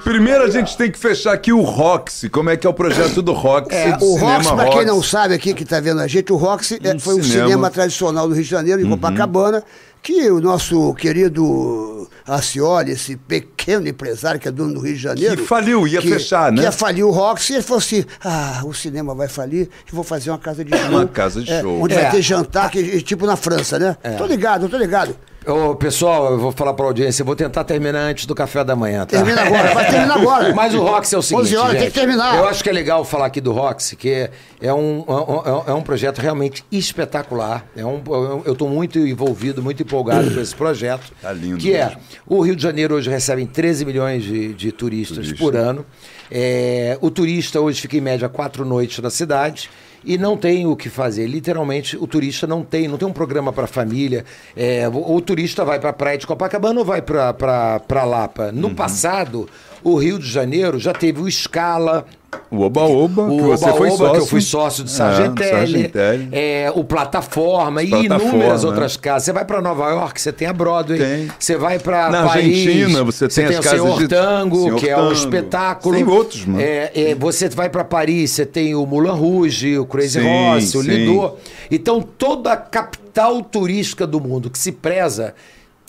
Primeiro 0.04 0.44
a 0.44 0.50
gente 0.50 0.76
tem 0.76 0.92
que 0.92 0.98
fechar 0.98 1.34
aqui 1.34 1.54
o 1.54 1.62
Roxy. 1.62 2.30
Como 2.30 2.50
é 2.50 2.58
que 2.58 2.66
é 2.66 2.70
o 2.70 2.74
projeto 2.74 3.22
do 3.22 3.34
Roxy? 3.34 3.76
É, 3.76 3.98
do 3.98 4.06
o 4.06 4.14
cinema 4.16 4.34
Roxy, 4.38 4.56
pra 4.56 4.70
quem 4.70 4.86
não 4.86 5.04
sabe 5.04 5.34
aqui 5.34 5.54
que 5.54 5.64
tá 5.64 5.80
vendo 5.80 6.02
a 6.02 6.08
gente, 6.08 6.34
o 6.34 6.36
Roxy 6.36 6.80
é, 6.84 6.94
Um 6.94 7.00
foi 7.00 7.16
um 7.16 7.24
cinema. 7.24 7.48
cinema 7.48 7.70
tradicional 7.70 8.28
do 8.28 8.34
Rio 8.34 8.44
de 8.44 8.50
Janeiro, 8.50 8.82
em 8.82 8.90
Copacabana, 8.90 9.64
que 10.02 10.30
o 10.32 10.40
nosso 10.40 10.94
querido 10.96 12.08
Acioli, 12.26 12.92
esse 12.92 13.16
pequeno 13.16 13.88
empresário 13.88 14.40
que 14.40 14.48
é 14.48 14.52
dono 14.52 14.74
do 14.76 14.80
Rio 14.80 14.96
de 14.96 15.02
Janeiro. 15.02 15.38
Que 15.38 15.44
faliu, 15.48 15.88
ia 15.88 16.02
fechar, 16.02 16.52
né? 16.52 16.60
Que 16.60 16.64
ia 16.64 16.72
falir 16.72 17.04
o 17.04 17.12
Roxy, 17.12 17.54
e 17.54 17.56
ele 17.58 17.64
falou 17.64 17.80
assim: 17.80 18.06
ah, 18.24 18.62
o 18.66 18.74
cinema 18.74 19.14
vai 19.16 19.28
falir, 19.28 19.62
eu 19.88 19.94
vou 19.94 20.04
fazer 20.04 20.30
uma 20.30 20.38
casa 20.40 20.64
de 20.64 20.76
show. 20.76 20.90
Uma 20.90 21.08
casa 21.08 21.42
de 21.42 21.52
É, 21.52 21.62
show. 21.62 21.82
Onde 21.82 21.94
É. 21.96 22.02
vai 22.04 22.12
ter 22.12 22.22
jantar, 22.22 22.70
que, 22.72 23.02
tipo 23.02 23.26
na 23.26 23.36
França, 23.36 23.78
né? 23.80 23.98
Tô 24.18 24.26
ligado, 24.26 24.70
tô 24.70 24.78
ligado. 24.78 25.16
Ô, 25.50 25.76
pessoal, 25.76 26.34
eu 26.34 26.38
vou 26.38 26.52
falar 26.52 26.76
pra 26.76 26.86
audiência, 26.86 27.24
eu 27.24 27.26
vou 27.26 27.36
tentar 27.36 27.64
terminar 27.64 28.02
antes 28.02 28.28
do 28.28 28.36
café 28.36 28.64
da 28.64 28.76
manhã, 28.76 29.00
tá? 29.00 29.18
Termina 29.18 29.42
agora, 29.42 29.74
vai 29.74 29.90
terminar 29.90 30.18
agora. 30.18 30.54
Mas 30.54 30.76
o 30.76 30.84
Roxy 30.84 31.16
é 31.16 31.18
o 31.18 31.22
seguinte, 31.24 31.46
11 31.46 31.58
horas, 31.58 31.72
tem 31.72 31.80
gente, 31.82 31.92
que 31.92 32.00
terminar. 32.00 32.38
Eu 32.38 32.48
acho 32.48 32.64
que 32.64 32.70
é 32.70 32.74
legal 32.74 33.04
falar 33.04 33.26
aqui 33.26 33.42
do 33.42 33.52
Roxy, 33.52 33.96
que 33.96 34.30
é 34.62 34.74
um, 34.74 35.04
é 35.08 35.12
um, 35.12 35.64
é 35.72 35.74
um 35.74 35.82
projeto 35.82 36.20
realmente 36.20 36.64
espetacular. 36.72 37.66
É 37.76 37.84
um, 37.84 38.00
eu 38.46 38.54
estou 38.54 38.70
muito 38.70 39.00
envolvido, 39.00 39.64
muito 39.64 39.82
empolgado 39.82 40.32
com 40.32 40.40
esse 40.40 40.56
projeto. 40.56 41.12
Tá 41.20 41.34
lindo 41.34 41.58
Que 41.58 41.74
é, 41.74 41.86
mesmo. 41.86 42.00
o 42.28 42.42
Rio 42.42 42.56
de 42.56 42.64
Janeiro 42.64 42.96
hoje 42.96 43.10
recebe 43.10 43.46
13 43.46 43.84
milhões 43.84 44.24
de, 44.24 44.54
de 44.54 44.72
turistas 44.72 45.18
Turista. 45.18 45.38
por 45.38 45.56
ano. 45.56 45.86
É, 46.32 46.98
o 47.02 47.10
turista 47.12 47.60
hoje 47.60 47.82
fica 47.82 47.98
em 47.98 48.02
média 48.02 48.30
quatro 48.30 48.64
noites 48.64 49.00
na 49.00 49.10
cidade 49.10 49.70
e 50.04 50.18
não 50.18 50.38
tem 50.38 50.66
o 50.66 50.76
que 50.76 50.90
fazer. 50.90 51.28
Literalmente, 51.28 51.98
o 51.98 52.08
turista 52.08 52.46
não 52.48 52.64
tem, 52.64 52.88
não 52.88 52.98
tem 52.98 53.08
um 53.08 53.14
programa 53.14 53.52
para 53.52 53.68
família. 53.68 54.26
É, 54.56 54.88
o, 54.88 55.16
o 55.16 55.22
turista 55.22 55.66
vai 55.66 55.80
para 55.80 55.90
a 55.90 55.94
praia 55.94 56.18
de 56.18 56.28
Copacabana 56.28 56.80
ou 56.80 56.86
vai 56.86 57.02
para 57.02 58.04
Lapa. 58.04 58.52
No 58.52 58.74
passado, 58.74 59.48
o 59.84 59.96
Rio 59.96 60.20
de 60.20 60.28
Janeiro 60.30 60.80
já 60.80 60.94
teve 60.94 61.22
o 61.22 61.32
Scala, 61.32 62.06
O 62.52 62.62
Oba 62.62 62.82
Oba, 62.84 63.26
que 63.28 63.32
o 63.34 63.42
você 63.48 63.66
Oba 63.66 63.74
foi 63.78 63.88
Oba, 63.90 63.98
sócio. 63.98 64.14
que 64.14 64.20
eu 64.20 64.26
fui 64.28 64.42
sócio 64.42 64.84
do 64.84 64.90
É, 64.90 64.94
Sargentelli, 64.94 65.50
Sargentelli. 65.52 66.30
é, 66.32 66.72
o 66.76 66.84
Plataforma 66.84 67.82
e 67.82 67.90
inúmeras 67.90 68.64
é. 68.64 68.68
outras 68.68 68.96
casas. 68.98 69.24
Você 69.24 69.34
vai 69.34 69.46
para 69.46 69.62
Nova 69.62 69.90
York, 69.90 70.22
você 70.22 70.32
tem 70.32 70.48
a 70.48 70.54
Broadway. 70.54 71.00
Tem. 71.00 71.28
Você 71.40 71.58
vai 71.58 71.80
para 71.80 72.10
Paris, 72.12 72.68
Argentina, 72.68 73.04
você 73.04 73.28
tem 73.28 73.46
as 73.46 73.58
o 73.60 73.62
casas 73.62 73.82
Senhor 73.82 73.98
de- 74.00 74.08
Tango, 74.08 74.64
Senhor 74.64 74.80
que 74.80 74.90
é 74.90 74.96
um 74.98 75.00
Tango. 75.02 75.14
espetáculo. 75.14 75.96
Tem 75.96 76.04
outros, 76.08 76.46
mano. 76.46 76.62
É, 76.62 76.92
é, 76.94 77.16
você 77.16 77.50
vai 77.50 77.70
para 77.70 77.84
Paris, 77.84 78.32
você 78.32 78.46
tem 78.46 78.76
o 78.76 78.86
Moulin 78.86 79.10
Rouge, 79.10 79.78
o 79.80 79.86
Crazy 79.86 80.20
Sim, 80.22 80.28
Horse, 80.28 80.78
o 80.78 80.82
sim. 80.84 80.88
Lido. 80.88 81.34
Então, 81.72 82.02
toda 82.02 82.54
a 82.54 82.58
capital 82.58 83.42
turística 83.42 84.06
do 84.06 84.20
mundo 84.20 84.50
que 84.50 84.58
se 84.60 84.72
preza 84.72 85.34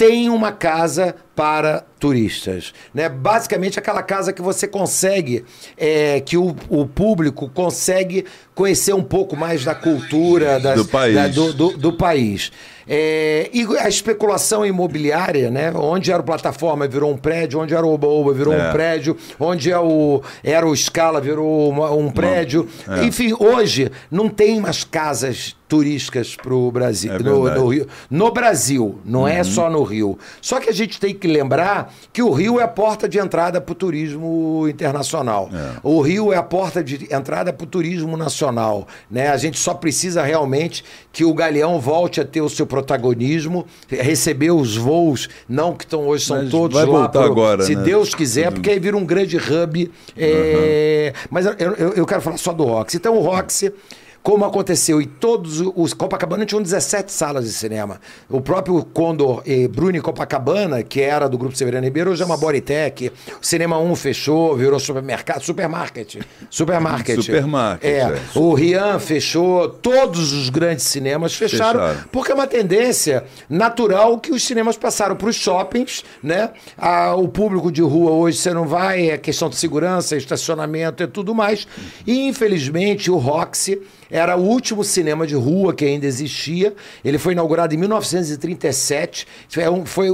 tem 0.00 0.30
uma 0.30 0.50
casa 0.50 1.14
para 1.36 1.84
turistas. 1.98 2.72
Né? 2.94 3.06
Basicamente, 3.06 3.78
aquela 3.78 4.02
casa 4.02 4.32
que 4.32 4.40
você 4.40 4.66
consegue, 4.66 5.44
é, 5.76 6.20
que 6.20 6.38
o, 6.38 6.56
o 6.70 6.86
público 6.86 7.50
consegue 7.50 8.24
conhecer 8.54 8.94
um 8.94 9.02
pouco 9.02 9.36
mais 9.36 9.62
da 9.62 9.74
cultura 9.74 10.58
das- 10.58 10.76
Do 10.76 10.86
país. 10.88 11.14
da- 11.14 11.28
do, 11.28 11.52
do- 11.52 11.76
do 11.76 11.92
país. 11.92 12.50
É, 12.92 13.48
e 13.52 13.64
a 13.78 13.88
especulação 13.88 14.66
imobiliária, 14.66 15.48
né? 15.48 15.70
Onde 15.76 16.10
era 16.10 16.20
o 16.20 16.24
plataforma 16.24 16.88
virou 16.88 17.12
um 17.12 17.16
prédio, 17.16 17.60
onde 17.60 17.72
era 17.72 17.86
o 17.86 17.92
Oba-Oba 17.94 18.32
virou 18.34 18.52
É. 18.52 18.68
um 18.68 18.72
prédio, 18.72 19.16
onde 19.38 19.70
é 19.70 19.78
o, 19.78 20.20
era 20.42 20.66
o 20.66 20.74
Scala 20.76 21.20
virou 21.20 21.68
uma- 21.70 21.92
um 21.92 22.10
prédio. 22.10 22.68
é. 22.88 23.04
Enfim, 23.04 23.32
hoje 23.38 23.92
não 24.10 24.28
tem 24.28 24.60
mais 24.60 24.82
casas 24.82 25.54
turísticas 25.68 26.34
para 26.34 26.52
o 26.52 26.68
Brasil, 26.72 27.12
É 27.14 27.18
no. 27.20 27.44
Uhum. 27.46 27.54
no 27.54 27.68
Rio. 27.68 27.86
No 28.10 28.32
Brasil, 28.32 28.98
não 29.04 29.28
é 29.28 29.44
só 29.44 29.70
no 29.70 29.84
Rio. 29.84 30.18
Só 30.42 30.58
que 30.58 30.68
a 30.68 30.72
gente 30.72 30.98
tem 30.98 31.14
que 31.14 31.28
lembrar 31.28 31.94
que 32.12 32.20
o 32.20 32.32
Rio 32.32 32.58
é 32.58 32.64
a 32.64 32.68
porta 32.68 33.08
de 33.08 33.20
entrada 33.20 33.60
para 33.60 33.70
o 33.70 33.74
turismo 33.76 34.66
internacional. 34.68 35.48
O 35.84 36.00
Rio 36.00 36.32
é 36.32 36.36
a 36.36 36.42
porta 36.42 36.82
de 36.82 37.06
entrada 37.14 37.52
para 37.52 37.62
o 37.62 37.68
turismo 37.68 38.16
nacional. 38.16 38.88
Né? 39.08 39.28
A 39.28 39.36
gente 39.36 39.60
só 39.60 39.72
precisa 39.72 40.24
realmente 40.24 40.84
que 41.12 41.24
o 41.24 41.32
Galeão 41.32 41.78
volte 41.78 42.20
a 42.20 42.24
ter 42.24 42.40
o 42.40 42.48
seu 42.48 42.66
protagonismo, 42.82 43.66
receber 43.88 44.50
os 44.50 44.76
voos, 44.76 45.28
não 45.48 45.74
que 45.74 45.84
estão 45.84 46.06
hoje 46.06 46.24
são 46.26 46.38
Mas 46.38 46.50
todos 46.50 46.74
vai 46.76 46.86
lá. 46.86 46.98
voltar 47.00 47.20
pro- 47.22 47.32
agora, 47.32 47.62
se 47.64 47.74
né? 47.74 47.82
Deus 47.82 48.14
quiser, 48.14 48.50
porque 48.52 48.70
aí 48.70 48.78
vira 48.78 48.96
um 48.96 49.04
grande 49.04 49.36
hub. 49.36 49.90
é, 50.16 51.12
Mas 51.30 51.46
eu, 51.46 51.52
eu- 51.78 51.92
eu 51.94 52.06
quero 52.06 52.20
falar 52.20 52.36
só 52.36 52.52
do 52.52 52.64
Roxy. 52.64 52.96
Então, 52.96 53.16
o 53.16 53.20
Roxy. 53.20 53.72
Como 54.22 54.44
aconteceu, 54.44 55.00
e 55.00 55.06
todos 55.06 55.60
os. 55.74 55.94
Copacabana 55.94 56.44
tinham 56.44 56.60
17 56.62 57.10
salas 57.10 57.44
de 57.46 57.52
cinema. 57.52 57.98
O 58.28 58.38
próprio 58.40 58.84
Condor 58.84 59.42
e 59.46 59.66
Bruni 59.66 59.98
Copacabana, 60.00 60.82
que 60.82 61.00
era 61.00 61.26
do 61.26 61.38
Grupo 61.38 61.56
Severiano 61.56 61.86
Ribeiro, 61.86 62.10
hoje 62.10 62.22
é 62.22 62.26
uma 62.26 62.36
Bodytech. 62.36 63.10
O 63.40 63.46
Cinema 63.46 63.78
1 63.78 63.96
fechou, 63.96 64.54
virou 64.56 64.78
supermercado. 64.78 65.42
Supermarket. 65.42 66.16
Supermarket. 66.50 67.16
Supermarket, 67.16 67.84
É. 67.90 67.98
é. 68.00 68.20
O 68.34 68.52
Rian 68.52 68.98
fechou, 68.98 69.68
todos 69.70 70.32
os 70.34 70.50
grandes 70.50 70.84
cinemas 70.84 71.34
fecharam, 71.34 71.80
Fecharam. 71.80 72.04
porque 72.12 72.30
é 72.30 72.34
uma 72.34 72.46
tendência 72.46 73.24
natural 73.48 74.18
que 74.18 74.32
os 74.32 74.42
cinemas 74.42 74.76
passaram 74.76 75.16
para 75.16 75.28
os 75.28 75.36
shoppings, 75.36 76.04
né? 76.22 76.50
Ah, 76.76 77.14
o 77.16 77.26
público 77.26 77.72
de 77.72 77.80
rua 77.80 78.10
hoje 78.12 78.36
você 78.36 78.52
não 78.52 78.66
vai, 78.66 79.08
é 79.10 79.16
questão 79.16 79.48
de 79.48 79.56
segurança, 79.56 80.14
estacionamento 80.16 81.02
e 81.02 81.06
tudo 81.06 81.34
mais. 81.34 81.66
E 82.06 82.28
infelizmente 82.28 83.10
o 83.10 83.16
Roxy 83.16 83.80
era 84.10 84.36
o 84.36 84.40
último 84.42 84.82
cinema 84.82 85.26
de 85.26 85.34
rua 85.34 85.72
que 85.72 85.84
ainda 85.84 86.06
existia. 86.06 86.74
Ele 87.04 87.18
foi 87.18 87.32
inaugurado 87.32 87.74
em 87.74 87.78
1937. 87.78 89.26
Foi, 89.48 89.68
um- 89.68 89.86
foi, 89.86 90.08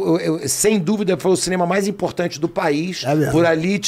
sem 0.48 0.78
dúvida, 0.78 1.16
foi 1.16 1.32
o 1.32 1.36
cinema 1.36 1.66
mais 1.66 1.86
importante 1.88 2.40
do 2.40 2.48
país. 2.48 3.04
É. 3.04 3.30
Por 3.30 3.46
ali 3.46 3.80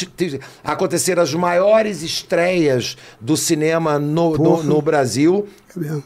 aconteceram 0.65 1.23
as 1.23 1.35
maiores 1.35 2.03
estreias 2.03 2.97
do 3.21 3.37
cinema 3.37 3.99
no, 3.99 4.37
no, 4.37 4.63
no 4.63 4.83
Brasil. 4.83 5.47
É 5.77 5.81
mesmo. 5.81 6.05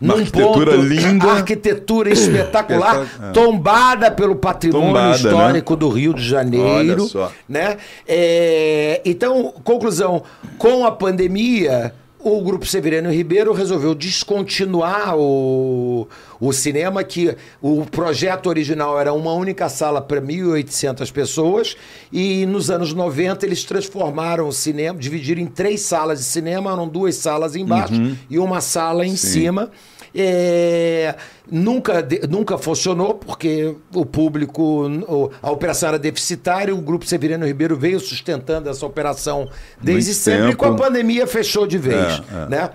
Num 0.00 0.12
arquitetura 0.14 0.70
ponto, 0.70 0.82
linda. 0.86 1.26
Arquitetura 1.32 2.08
espetacular, 2.12 3.08
É. 3.20 3.32
tombada 3.32 4.08
pelo 4.08 4.36
patrimônio 4.36 4.86
Tombada, 4.86 5.16
histórico 5.16 5.74
do 5.74 5.88
Rio 5.88 6.14
de 6.14 6.22
Janeiro. 6.22 7.02
Olha 7.02 7.08
só. 7.08 7.32
Né? 7.48 7.76
É, 8.06 9.00
então, 9.04 9.52
conclusão, 9.64 10.22
com 10.58 10.86
a 10.86 10.92
pandemia, 10.92 11.92
o 12.24 12.40
Grupo 12.40 12.64
Severiano 12.64 13.12
Ribeiro 13.12 13.52
resolveu 13.52 13.94
descontinuar 13.94 15.14
o, 15.14 16.08
o 16.40 16.52
cinema, 16.54 17.04
que 17.04 17.36
o 17.60 17.84
projeto 17.84 18.46
original 18.46 18.98
era 18.98 19.12
uma 19.12 19.34
única 19.34 19.68
sala 19.68 20.00
para 20.00 20.22
1.800 20.22 21.12
pessoas, 21.12 21.76
e 22.10 22.46
nos 22.46 22.70
anos 22.70 22.94
90 22.94 23.44
eles 23.44 23.62
transformaram 23.64 24.48
o 24.48 24.52
cinema, 24.52 24.98
dividiram 24.98 25.42
em 25.42 25.46
três 25.46 25.82
salas 25.82 26.20
de 26.20 26.24
cinema, 26.24 26.72
eram 26.72 26.88
duas 26.88 27.14
salas 27.16 27.54
embaixo 27.54 27.94
e 28.30 28.38
uma 28.38 28.62
sala 28.62 29.04
em 29.04 29.16
cima. 29.16 29.70
É, 30.16 31.14
nunca, 31.50 32.00
de- 32.02 32.26
nunca 32.28 32.56
funcionou, 32.56 33.14
porque 33.14 33.74
o 33.92 34.06
público, 34.06 34.62
o- 35.08 35.30
a 35.42 35.50
operação 35.50 35.88
era 35.90 35.98
deficitária, 35.98 36.74
o 36.74 36.78
Grupo 36.80 37.04
Severino 37.04 37.44
Ribeiro 37.46 37.76
veio 37.76 37.98
sustentando 37.98 38.68
essa 38.70 38.86
operação 38.86 39.48
desde 39.82 40.10
Muito 40.10 40.22
sempre, 40.22 40.50
e 40.52 40.54
com 40.54 40.66
a 40.66 40.68
tempo. 40.70 40.82
pandemia 40.82 41.26
fechou 41.26 41.66
de 41.66 41.78
vez. 41.78 41.96
É, 42.32 42.44
é. 42.44 42.48
Né? 42.48 42.70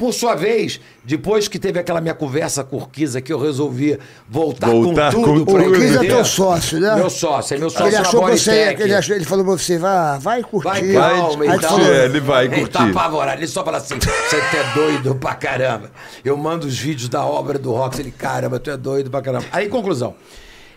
Por 0.00 0.14
sua 0.14 0.34
vez, 0.34 0.80
depois 1.04 1.46
que 1.46 1.58
teve 1.58 1.78
aquela 1.78 2.00
minha 2.00 2.14
conversa 2.14 2.64
com 2.64 2.76
o 2.76 2.78
Urquiza, 2.78 3.20
que 3.20 3.30
eu 3.30 3.38
resolvi 3.38 3.98
voltar, 4.26 4.70
Voltar 4.70 5.14
com 5.14 5.22
com 5.22 5.44
tudo 5.44 5.52
O 5.68 5.72
Cris 5.74 5.94
é 5.94 5.98
teu 5.98 6.24
sócio, 6.24 6.80
né? 6.80 6.94
Meu 6.94 7.10
sócio, 7.10 7.54
é 7.54 7.58
meu 7.58 7.68
sócio 7.68 7.86
Ele 7.88 7.96
na 7.96 8.00
achou 8.00 8.24
que 8.24 8.38
você 8.38 8.74
ele, 8.80 8.94
achou, 8.94 9.14
ele 9.14 9.26
falou 9.26 9.44
pra 9.44 9.52
você, 9.58 9.76
vai, 9.76 10.18
vai 10.18 10.42
curtir. 10.42 10.64
Vai 10.68 10.92
calma, 10.94 11.44
e 11.44 11.60
tal. 11.60 11.70
falou, 11.72 11.86
É, 11.86 12.04
ele 12.06 12.18
vai 12.18 12.46
Ele 12.46 12.66
tá 12.66 12.78
curtir. 12.78 12.96
apavorado. 12.98 13.38
Ele 13.40 13.46
só 13.46 13.62
fala 13.62 13.76
assim: 13.76 13.98
você 13.98 14.36
é 14.36 14.74
doido 14.74 15.14
pra 15.16 15.34
caramba. 15.34 15.90
Eu 16.24 16.34
mando 16.34 16.66
os 16.66 16.78
vídeos 16.78 17.10
da 17.10 17.22
obra 17.22 17.58
do 17.58 17.70
Rox. 17.70 17.98
Ele, 17.98 18.10
caramba, 18.10 18.58
tu 18.58 18.70
é 18.70 18.78
doido 18.78 19.10
pra 19.10 19.20
caramba. 19.20 19.44
Aí, 19.52 19.68
conclusão. 19.68 20.14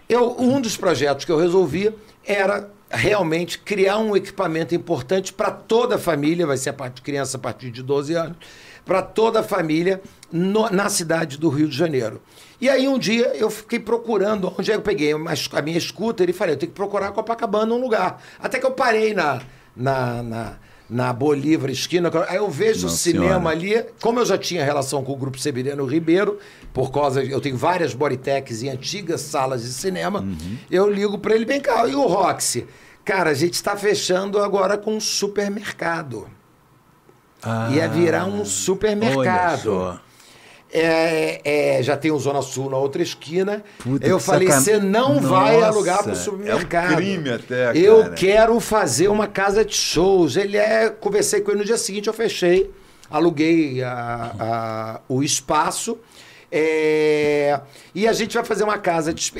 Eu, 0.09 0.35
um 0.37 0.59
dos 0.59 0.75
projetos 0.75 1.23
que 1.23 1.31
eu 1.31 1.37
resolvi 1.37 1.95
era 2.27 2.67
realmente 2.93 3.57
criar 3.59 3.97
um 3.97 4.15
equipamento 4.15 4.75
importante 4.75 5.33
para 5.33 5.49
toda 5.49 5.95
a 5.95 5.97
família, 5.97 6.45
vai 6.45 6.57
ser 6.57 6.69
a 6.69 6.73
parte 6.73 6.95
de 6.95 7.01
criança 7.01 7.37
a 7.37 7.39
partir 7.39 7.71
de 7.71 7.81
12 7.81 8.13
anos, 8.13 8.37
para 8.85 9.01
toda 9.01 9.39
a 9.39 9.43
família 9.43 10.01
no- 10.31 10.69
na 10.69 10.89
cidade 10.89 11.37
do 11.37 11.49
Rio 11.49 11.67
de 11.67 11.77
Janeiro. 11.77 12.21
E 12.59 12.69
aí 12.69 12.87
um 12.87 12.97
dia 12.97 13.33
eu 13.35 13.49
fiquei 13.49 13.79
procurando 13.79 14.53
onde 14.57 14.71
é 14.71 14.73
que 14.73 14.79
eu 14.79 14.83
peguei 14.83 15.13
a 15.13 15.61
minha 15.61 15.79
scooter 15.79 16.29
e 16.29 16.33
falei, 16.33 16.55
eu 16.55 16.59
tenho 16.59 16.71
que 16.71 16.75
procurar 16.75 17.11
Copacabana 17.11 17.73
um 17.73 17.79
lugar. 17.81 18.21
Até 18.39 18.59
que 18.59 18.65
eu 18.65 18.71
parei 18.71 19.13
na, 19.13 19.41
na, 19.75 20.23
na, 20.23 20.53
na 20.89 21.11
Bolívar 21.13 21.69
esquina, 21.69 22.09
aí 22.29 22.37
eu 22.37 22.49
vejo 22.49 22.81
o 22.81 22.83
Nossa 22.83 22.97
cinema 22.97 23.51
Senhora. 23.55 23.79
ali, 23.81 23.85
como 24.01 24.19
eu 24.19 24.25
já 24.25 24.37
tinha 24.37 24.63
relação 24.63 25.03
com 25.03 25.11
o 25.11 25.17
Grupo 25.17 25.37
Severiano 25.39 25.85
Ribeiro, 25.85 26.37
por 26.73 26.91
causa, 26.91 27.23
eu 27.23 27.41
tenho 27.41 27.57
várias 27.57 27.93
Bodytechs 27.93 28.63
em 28.63 28.69
antigas 28.69 29.21
salas 29.21 29.61
de 29.63 29.69
cinema, 29.73 30.21
Uhum. 30.21 30.57
eu 30.71 30.89
ligo 30.89 31.17
para 31.19 31.35
ele, 31.35 31.45
vem 31.45 31.59
cá, 31.59 31.85
e 31.87 31.95
o 31.95 32.05
Roxy? 32.05 32.65
Cara, 33.03 33.31
a 33.31 33.33
gente 33.33 33.55
está 33.55 33.75
fechando 33.75 34.39
agora 34.39 34.77
com 34.77 34.95
um 34.95 34.99
supermercado. 35.01 36.27
Ia 37.71 37.87
virar 37.87 38.25
um 38.25 38.45
supermercado. 38.45 39.99
É, 40.75 41.77
é, 41.77 41.83
já 41.83 41.95
tem 41.95 42.09
o 42.11 42.17
Zona 42.17 42.41
Sul 42.41 42.67
na 42.69 42.77
outra 42.77 43.03
esquina. 43.03 43.63
Puta, 43.77 44.07
eu 44.07 44.19
falei, 44.19 44.47
sacan- 44.47 44.61
você 44.61 44.79
não 44.79 45.19
vai 45.19 45.55
Nossa, 45.57 45.67
alugar 45.67 45.97
para 45.99 46.13
é 46.13 46.15
o 46.15 46.17
um 46.17 46.19
supermercado. 46.19 46.95
crime 46.95 47.29
até, 47.29 47.71
Eu 47.77 48.01
cara. 48.01 48.13
quero 48.15 48.59
fazer 48.59 49.07
uma 49.07 49.27
casa 49.27 49.63
de 49.63 49.75
shows. 49.75 50.35
Ele 50.35 50.57
é. 50.57 50.89
Conversei 50.89 51.41
com 51.41 51.51
ele 51.51 51.59
no 51.59 51.65
dia 51.65 51.77
seguinte, 51.77 52.07
eu 52.07 52.13
fechei, 52.13 52.71
aluguei 53.09 53.83
a- 53.83 54.31
a- 54.39 55.01
o 55.07 55.21
espaço. 55.21 55.97
É, 56.51 57.59
E 57.93 58.07
a 58.07 58.13
gente 58.13 58.33
vai 58.33 58.43
fazer 58.43 58.63
uma 58.63 58.77
casa 58.79 59.13
de. 59.13 59.31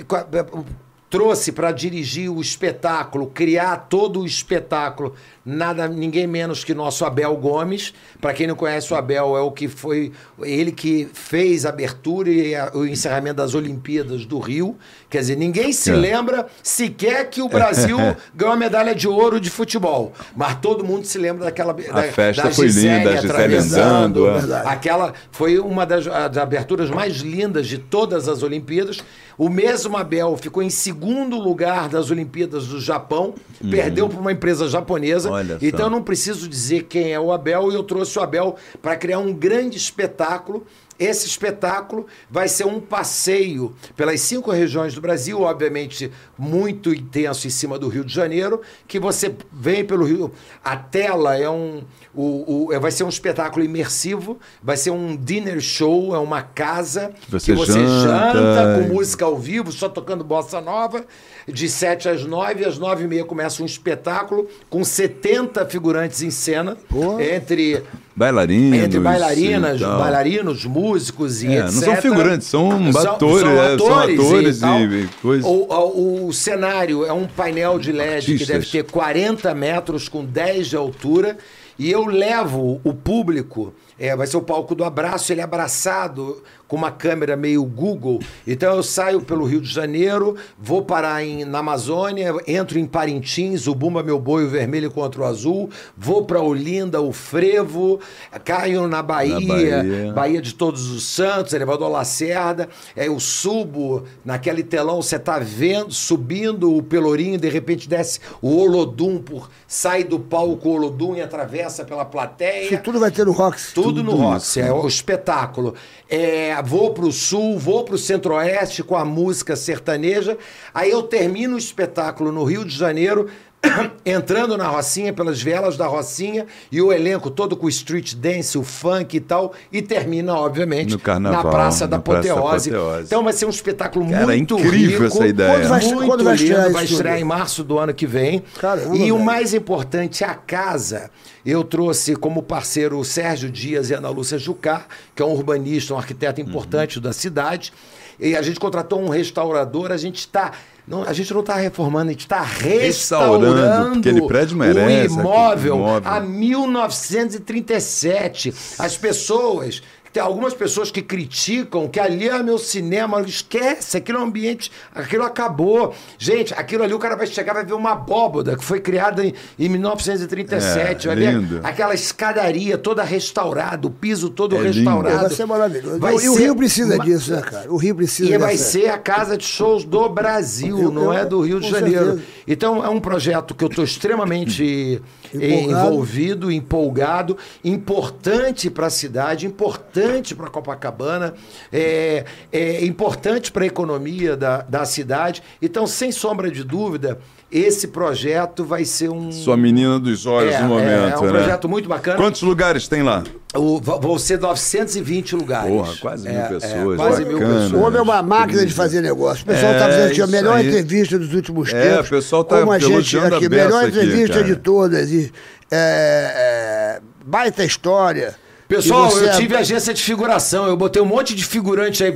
Trouxe 1.14 1.52
para 1.52 1.72
dirigir 1.72 2.28
o 2.28 2.42
espetáculo, 2.42 3.28
criar 3.28 3.86
todo 3.88 4.22
o 4.22 4.26
espetáculo, 4.26 5.14
nada, 5.46 5.88
ninguém 5.88 6.26
menos 6.26 6.64
que 6.64 6.74
nosso 6.74 7.06
Abel 7.06 7.36
Gomes. 7.38 7.94
Para 8.20 8.34
quem 8.34 8.48
não 8.48 8.56
conhece 8.56 8.92
o 8.92 8.96
Abel, 8.98 9.38
é 9.38 9.42
o 9.42 9.52
que 9.52 9.68
foi 9.68 10.12
ele 10.42 10.72
que 10.72 11.08
fez 11.14 11.68
a 11.68 11.70
abertura 11.70 12.32
e 12.32 12.56
a- 12.56 12.72
o 12.74 12.84
encerramento 12.88 13.36
das 13.36 13.54
Olimpíadas 13.54 14.26
do 14.26 14.40
Rio. 14.40 14.76
Quer 15.08 15.20
dizer, 15.20 15.36
ninguém 15.36 15.72
se 15.72 15.92
É. 15.92 15.96
lembra 15.96 16.48
sequer 16.64 17.30
que 17.30 17.44
o 17.44 17.48
Brasil 17.48 17.96
ganhou 18.34 18.52
a 18.56 18.58
medalha 18.58 18.96
de 18.96 19.08
ouro 19.08 19.40
de 19.40 19.52
futebol, 19.52 20.14
mas 20.36 20.56
todo 20.62 20.84
mundo 20.84 21.06
se 21.06 21.20
lembra 21.20 21.46
daquela 21.46 21.74
da, 21.74 22.04
festa 22.12 22.42
da 22.46 22.52
foi 22.52 22.66
linda, 22.66 23.12
a 23.12 23.16
Gisele 23.18 23.56
andando, 23.58 24.28
é. 24.32 24.64
Aquela 24.66 25.14
foi 25.32 25.60
uma 25.60 25.86
das, 25.86 26.06
das 26.06 26.38
aberturas 26.38 26.90
mais 26.90 27.18
lindas 27.18 27.68
de 27.68 27.78
todas 27.78 28.28
as 28.28 28.42
Olimpíadas. 28.42 28.98
O 29.38 29.50
mesmo 29.50 29.98
Abel 29.98 30.38
ficou 30.38 30.62
em 30.62 30.70
segundo 30.70 31.38
lugar 31.38 31.90
das 31.90 32.12
Olimpíadas 32.12 32.68
do 32.68 32.80
Japão, 32.80 33.34
perdeu 33.70 34.08
para 34.08 34.20
uma 34.20 34.32
empresa 34.32 34.68
japonesa. 34.68 35.30
Uhum. 35.30 35.36
Olha 35.36 35.60
só. 35.60 35.66
então 35.66 35.82
eu 35.82 35.90
não 35.90 36.04
preciso 36.04 36.48
dizer 36.48 36.84
quem 36.84 37.12
é 37.12 37.20
o 37.20 37.32
Abel, 37.32 37.72
e 37.72 37.76
eu 37.76 37.84
trouxe 37.84 38.18
o 38.20 38.22
Abel 38.22 38.56
para 38.82 38.96
criar 38.96 39.20
um 39.20 39.34
grande 39.34 39.78
espetáculo. 39.78 40.66
Esse 41.04 41.28
espetáculo 41.28 42.06
vai 42.30 42.48
ser 42.48 42.66
um 42.66 42.80
passeio 42.80 43.76
pelas 43.96 44.22
cinco 44.22 44.52
regiões 44.52 44.94
do 44.94 45.02
Brasil, 45.02 45.42
obviamente 45.42 46.12
muito 46.38 46.94
intenso 46.94 47.46
em 47.48 47.50
cima 47.50 47.78
do 47.78 47.88
Rio 47.88 48.04
de 48.06 48.14
Janeiro, 48.14 48.62
que 48.88 49.00
você 49.00 49.36
vem 49.52 49.84
pelo 49.84 50.06
Rio. 50.06 50.32
A 50.64 50.76
tela 50.78 51.38
é 51.38 51.50
um. 51.50 51.84
O, 52.16 52.68
o- 52.68 52.74
é- 52.74 52.80
vai 52.80 52.92
ser 52.92 53.04
um 53.04 53.10
espetáculo 53.10 53.66
imersivo, 53.66 54.38
vai 54.62 54.78
ser 54.78 54.92
um 54.92 55.16
dinner 55.18 55.60
show, 55.60 56.14
é 56.16 56.20
uma 56.20 56.44
casa 56.44 57.12
Você 57.28 57.52
que 57.54 57.58
você 57.58 57.74
janta, 57.74 58.34
janta 58.34 58.76
com 58.88 58.94
música 58.94 59.26
ao 59.26 59.38
vivo, 59.38 59.72
só 59.72 59.90
tocando 59.90 60.24
bossa 60.24 60.62
nova. 60.62 61.04
De 61.48 61.68
7 61.68 62.08
às 62.08 62.24
9, 62.26 62.64
às 62.64 62.78
9 62.78 63.04
e 63.04 63.08
meia 63.08 63.26
começa 63.26 63.62
um 63.62 63.66
espetáculo 63.66 64.48
com 64.70 64.84
70 64.84 65.66
figurantes 65.66 66.22
em 66.22 66.30
cena, 66.32 66.78
entre 67.20 67.84
Bailarinos. 68.16 68.80
entre 68.80 69.00
bailarinas, 69.00 69.82
e 69.82 69.84
bailarinos, 69.84 70.66
músicos 70.66 71.44
e 71.44 71.48
É, 71.48 71.60
etc. 71.60 71.74
não 71.74 71.82
são 71.82 71.96
figurantes, 71.98 72.48
são 72.48 72.70
atores, 72.72 73.42
são 73.42 73.52
é, 73.62 73.78
são 73.78 73.94
atores 74.00 74.20
atores 74.20 74.62
e- 74.62 74.96
e 75.04 75.08
coisa. 75.22 75.48
O, 75.48 75.68
o- 75.74 76.28
o 76.28 76.34
cenário 76.34 77.06
é 77.06 77.12
um 77.12 77.26
painel 77.28 77.78
de 77.78 77.92
LED 77.92 78.26
que 78.26 78.32
Artistas. 78.34 78.48
deve 78.48 78.66
ter 78.68 78.84
40 78.92 79.54
metros 79.54 80.08
com 80.08 80.24
10 80.24 80.68
de 80.68 80.76
altura. 80.76 81.38
E 81.78 81.92
eu 81.92 82.06
levo 82.06 82.80
o 82.84 82.94
público, 82.94 83.74
é, 83.98 84.16
vai 84.16 84.28
ser 84.28 84.38
o 84.38 84.42
palco 84.44 84.76
do 84.76 84.84
abraço, 84.84 85.32
ele 85.34 85.42
é 85.42 85.44
abraçado 85.44 86.44
com 86.68 86.76
uma 86.76 86.92
câmera 86.92 87.36
meio 87.36 87.64
Google. 87.64 88.20
Então 88.48 88.76
eu 88.76 88.84
saio 88.84 89.22
pelo 89.22 89.46
Rio 89.46 89.62
de 89.62 89.72
Janeiro, 89.72 90.36
vou 90.58 90.84
parar 90.84 91.24
em, 91.24 91.46
na 91.46 91.60
Amazônia, 91.60 92.34
entro 92.48 92.80
em 92.80 92.86
Parintins, 92.86 93.68
o 93.68 93.76
Bumba 93.76 94.02
Meu 94.02 94.20
Boi, 94.20 94.46
o 94.46 94.50
vermelho 94.50 94.90
contra 94.90 95.22
o 95.22 95.26
azul, 95.26 95.70
vou 95.98 96.26
para 96.26 96.42
Olinda, 96.42 97.02
o 97.02 97.12
Frevo, 97.12 98.00
caio 98.44 98.88
na 98.88 99.02
Bahia, 99.02 99.40
Bahia. 99.48 100.14
Bahia 100.14 100.42
de 100.42 100.54
Todos 100.54 100.90
os 100.90 101.04
Santos, 101.04 101.54
elevador 101.54 101.90
Lacerda, 101.90 102.70
é, 102.96 103.08
eu 103.08 103.20
subo 103.20 104.04
naquele 104.24 104.64
telão, 104.64 105.02
você 105.02 105.20
tá 105.20 105.40
vendo, 105.40 105.92
subindo 105.92 106.76
o 106.76 106.82
Pelourinho, 106.82 107.38
de 107.38 107.50
repente 107.50 107.88
desce 107.88 108.20
o 108.42 108.58
Olodum, 108.58 109.20
por, 109.20 109.50
sai 109.68 110.04
do 110.04 110.20
palco 110.20 110.70
o 110.70 110.74
Olodum 110.74 111.16
e 111.16 111.22
atravessa 111.22 111.84
pela 111.84 112.06
plateia. 112.06 112.66
Isso 112.66 112.84
tudo 112.84 113.00
vai 113.00 113.12
ter 113.12 113.26
no 113.26 113.32
Rox. 113.32 113.72
Tudo, 113.74 114.04
no 114.04 114.16
Roxy, 114.16 114.60
é 114.60 114.72
o 114.72 114.88
espetáculo. 114.88 115.76
É, 116.16 116.62
vou 116.62 116.94
pro 116.94 117.12
sul, 117.12 117.58
vou 117.58 117.84
pro 117.84 117.98
centro-oeste 117.98 118.84
com 118.84 118.96
a 118.96 119.04
música 119.04 119.56
sertaneja. 119.56 120.38
Aí 120.72 120.92
eu 120.92 121.02
termino 121.02 121.56
o 121.56 121.58
espetáculo 121.58 122.32
no 122.32 122.44
Rio 122.44 122.64
de 122.64 122.78
Janeiro, 122.78 123.32
entrando 124.06 124.58
na 124.58 124.68
Rocinha, 124.68 125.14
pelas 125.14 125.42
vielas 125.42 125.78
da 125.78 125.88
Rocinha, 125.88 126.46
e 126.72 126.82
o 126.82 126.92
elenco 126.92 127.30
todo 127.30 127.56
com 127.56 127.66
o 127.66 127.70
street 127.70 128.16
dance, 128.16 128.58
o 128.58 128.64
funk 128.64 129.16
e 129.18 129.20
tal, 129.20 129.54
e 129.72 129.82
termina, 129.82 130.34
obviamente, 130.36 130.92
No 130.92 131.00
carnaval, 131.00 131.44
na 131.44 131.50
Praça 131.50 131.88
da 131.88 131.98
na 131.98 132.04
Praça 132.04 132.28
da 132.28 132.34
Apoteose. 132.34 132.70
Apoteose. 132.70 133.06
Então 133.06 133.24
vai 133.24 133.34
ser 133.34 133.46
um 133.46 133.50
espetáculo 133.50 134.10
Cara, 134.10 134.26
muito 134.28 134.60
incrível 134.60 135.02
rico. 135.02 135.06
essa 135.06 135.28
ideia. 135.28 135.54
Quando 135.60 135.68
vai- 135.70 135.82
muito 135.86 136.06
quando 136.08 136.24
vai 136.24 136.36
lindo, 136.36 136.46
estrear 136.52 136.72
vai 136.72 136.84
isso 136.84 136.94
estrear 136.94 137.16
tudo? 137.16 137.22
em 137.22 137.28
março 137.28 137.64
do 137.64 137.80
ano 137.80 137.94
que 137.94 138.06
vem. 138.06 138.44
Caramba, 138.60 138.96
e 138.96 139.12
o 139.12 139.16
velho. 139.16 139.20
mais 139.20 139.54
importante, 139.54 140.24
a 140.24 140.36
casa. 140.36 141.10
Eu 141.46 141.64
trouxe 141.64 142.16
como 142.16 142.42
parceiro 142.42 142.98
o 142.98 143.04
Sérgio 143.04 143.50
Dias 143.50 143.90
e 143.90 143.96
a 143.96 143.98
Ana 143.98 144.10
Lúcia 144.10 144.38
Jucá, 144.38 144.86
que 145.14 145.22
é 145.22 145.26
um 145.26 145.32
urbanista, 145.32 145.94
um 145.94 145.98
arquiteto 145.98 146.40
importante 146.40 147.00
da 147.02 147.12
cidade. 147.12 147.74
E 148.20 148.36
a 148.36 148.42
gente 148.42 148.60
contratou 148.60 149.02
um 149.02 149.10
restaurador, 149.10 149.92
a 149.92 149.98
gente 149.98 150.20
está. 150.20 150.52
Não, 150.88 151.04
a 151.04 151.14
gente 151.14 151.34
não 151.34 151.40
está 151.40 151.56
reformando, 151.56 152.10
a 152.10 152.12
gente 152.12 152.22
está 152.22 152.42
Restaurando, 152.42 153.56
restaurando 153.56 154.00
aquele 154.00 154.22
prédio 154.28 154.58
merece, 154.58 155.16
o 155.16 155.20
imóvel, 155.22 155.76
imóvel. 155.78 156.12
há 156.12 156.20
1937. 156.20 158.54
As 158.78 158.98
pessoas, 158.98 159.82
tem 160.14 160.22
algumas 160.22 160.54
pessoas 160.54 160.92
que 160.92 161.02
criticam 161.02 161.88
que 161.88 162.00
ali 162.00 162.30
é 162.30 162.44
meu 162.44 162.60
cinema, 162.60 163.20
esquece, 163.22 163.98
aquilo 163.98 164.20
é 164.20 164.22
um 164.22 164.26
ambiente, 164.26 164.72
aquilo 164.94 165.24
acabou. 165.24 165.94
Gente, 166.20 166.54
aquilo 166.54 166.84
ali 166.84 166.94
o 166.94 167.00
cara 167.00 167.16
vai 167.16 167.26
chegar, 167.26 167.54
vai 167.54 167.66
ver 167.66 167.74
uma 167.74 167.94
abóboda 167.94 168.56
que 168.56 168.64
foi 168.64 168.80
criada 168.80 169.26
em, 169.26 169.34
em 169.58 169.68
1937, 169.70 171.08
É, 171.08 171.08
vai 171.08 171.16
ver 171.16 171.34
lindo. 171.34 171.60
aquela 171.64 171.94
escadaria 171.96 172.78
toda 172.78 173.04
restaurada, 173.04 173.88
o 173.88 173.90
piso 173.90 174.30
todo 174.30 174.56
É 174.56 174.60
lindo. 174.60 174.74
restaurado. 174.76 175.20
Vai 175.22 175.30
ser 175.32 175.46
maravilhoso. 175.48 176.00
Vai 176.00 176.14
e 176.14 176.30
o 176.30 176.34
ser 176.34 176.40
Rio 176.42 176.56
precisa 176.56 177.00
disso, 177.00 177.32
né, 177.34 177.42
cara? 177.42 177.74
O 177.74 177.78
Rio 177.78 177.96
precisa 177.96 178.30
e 178.34 178.38
vai 178.38 178.52
dessa- 178.52 178.72
ser 178.72 178.90
a 178.90 178.98
casa 179.00 179.36
de 179.36 179.46
shows 179.46 179.84
do 179.84 180.08
Brasil, 180.10 180.80
Eu- 180.80 180.92
não 180.92 181.12
é 181.12 181.26
do 181.26 181.42
Rio 181.42 181.60
de 181.60 181.70
Janeiro. 181.70 182.06
certeza. 182.06 182.24
Então 182.48 182.86
é 182.86 182.90
um 182.90 183.00
projeto 183.00 183.56
que 183.56 183.64
eu 183.64 183.68
estou 183.70 183.84
extremamente 183.84 185.02
Empolgado. 185.34 185.88
envolvido, 185.88 186.52
empolgado, 186.52 187.38
importante 187.64 188.70
para 188.70 188.88
a 188.88 188.90
cidade, 188.90 189.46
importante 189.46 190.36
para 190.36 190.50
Copacabana, 190.50 191.34
é, 191.72 192.26
é 192.52 192.86
importante 192.86 193.52
para 193.52 193.64
a 193.64 193.68
economia 193.68 194.38
da, 194.38 194.62
da 194.62 194.86
cidade. 194.86 195.42
Então, 195.62 195.88
sem 195.88 196.12
sombra 196.12 196.52
de 196.52 196.64
dúvida, 196.64 197.20
esse 197.54 197.88
projeto 197.90 198.64
vai 198.66 198.84
ser 198.84 199.10
um. 199.10 199.32
Sua 199.32 199.56
menina 199.56 200.00
dos 200.00 200.26
olhos 200.26 200.54
É, 200.56 200.62
no 200.62 200.70
momento, 200.70 200.90
é, 200.90 201.12
é 201.12 201.18
um 201.20 201.22
né? 201.26 201.30
projeto 201.30 201.70
muito 201.70 201.88
bacana. 201.88 202.18
Quantos 202.18 202.42
lugares 202.42 202.88
tem 202.88 203.04
lá? 203.04 203.24
O- 203.56 203.80
vão 203.80 204.18
ser 204.18 204.40
920 204.40 205.36
lugares. 205.36 205.70
Porra, 205.70 205.94
quase 206.02 206.28
mil 206.28 206.38
É, 206.40 206.44
é, 206.44 206.48
pessoas, 206.48 206.96
quase 206.98 207.26
mil 207.26 207.38
bacana. 207.40 207.54
pessoas. 207.62 207.74
O 207.74 207.86
homem 207.86 208.00
é 208.00 208.02
uma 208.02 208.24
máquina 208.24 208.66
de 208.66 208.74
fazer 208.74 209.02
negócio. 209.02 209.44
O 209.44 209.46
pessoal 209.46 209.72
está 209.74 209.86
É, 209.88 209.92
fazendo 209.92 210.12
aqui 210.12 210.22
a 210.24 210.28
melhor 210.28 210.58
aí. 210.58 210.68
entrevista 210.68 211.20
dos 211.20 211.34
últimos 211.34 211.72
É, 211.72 211.90
tempos. 211.92 212.08
o 212.08 212.10
pessoal 212.10 212.44
tá 212.44 212.60
Como 212.60 212.72
a 212.72 212.80
gente 212.80 212.92
elogiando 212.92 213.36
a 213.36 213.38
aqui, 213.38 213.50
melhor 213.50 213.84
aqui, 213.84 213.88
entrevista 213.90 214.34
cara. 214.36 214.44
de 214.46 214.56
todas. 214.56 215.12
E, 215.12 215.32
é, 215.72 216.98
é, 216.98 217.02
baita 217.26 217.64
história. 217.64 218.36
Pessoal, 218.68 219.10
você 219.10 219.26
eu 219.26 219.30
é- 219.30 219.38
tive 219.38 219.56
agência 219.56 219.94
de 219.94 220.02
figuração. 220.02 220.66
Eu 220.68 220.78
botei 220.78 221.02
um 221.02 221.06
monte 221.06 221.36
de 221.36 221.46
figurante 221.46 222.04
aí 222.04 222.14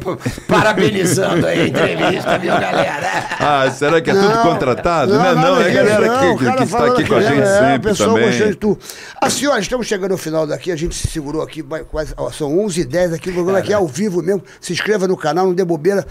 parabenizando 0.47 1.45
aí 1.45 1.61
a 1.61 1.67
entrevista, 1.67 2.37
viu, 2.37 2.51
galera? 2.53 3.07
Ah, 3.39 3.69
será 3.71 4.01
que 4.01 4.09
é 4.09 4.13
tudo 4.13 4.41
contratado? 4.41 5.13
Não, 5.13 5.25
é 5.25 5.35
não, 5.35 5.61
é 5.61 5.69
a 5.69 5.73
galera 5.73 6.07
não, 6.07 6.37
que, 6.37 6.45
que, 6.45 6.57
que 6.57 6.63
está 6.63 6.85
aqui 6.85 7.05
com 7.05 7.15
a 7.15 7.19
que 7.19 7.27
gente 7.27 7.41
é, 7.41 7.59
sempre 7.59 7.75
o 7.75 7.91
pessoal 7.91 8.09
também. 8.09 8.25
gostando 8.29 8.49
de 8.51 8.57
tu. 8.57 8.79
A 9.21 9.29
senhora, 9.29 9.59
estamos 9.59 9.87
chegando 9.87 10.11
ao 10.11 10.17
final 10.17 10.47
daqui, 10.47 10.71
a 10.71 10.75
gente 10.75 10.95
se 10.95 11.07
segurou 11.07 11.41
aqui, 11.41 11.63
quase, 11.63 12.13
ó, 12.17 12.31
são 12.31 12.55
11h10 12.57 13.13
aqui, 13.13 13.29
o 13.29 13.33
programa 13.33 13.59
aqui 13.59 13.71
é 13.71 13.75
ao 13.75 13.87
vivo 13.87 14.21
mesmo. 14.21 14.43
Se 14.59 14.73
inscreva 14.73 15.07
no 15.07 15.17
canal, 15.17 15.45
não 15.45 15.53
dê 15.53 15.63
bobeira. 15.63 16.05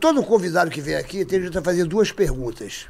Todo 0.00 0.22
convidado 0.22 0.70
que 0.70 0.80
vem 0.80 0.96
aqui 0.96 1.24
tem 1.24 1.48
a 1.54 1.62
fazer 1.62 1.84
duas 1.84 2.10
perguntas. 2.12 2.86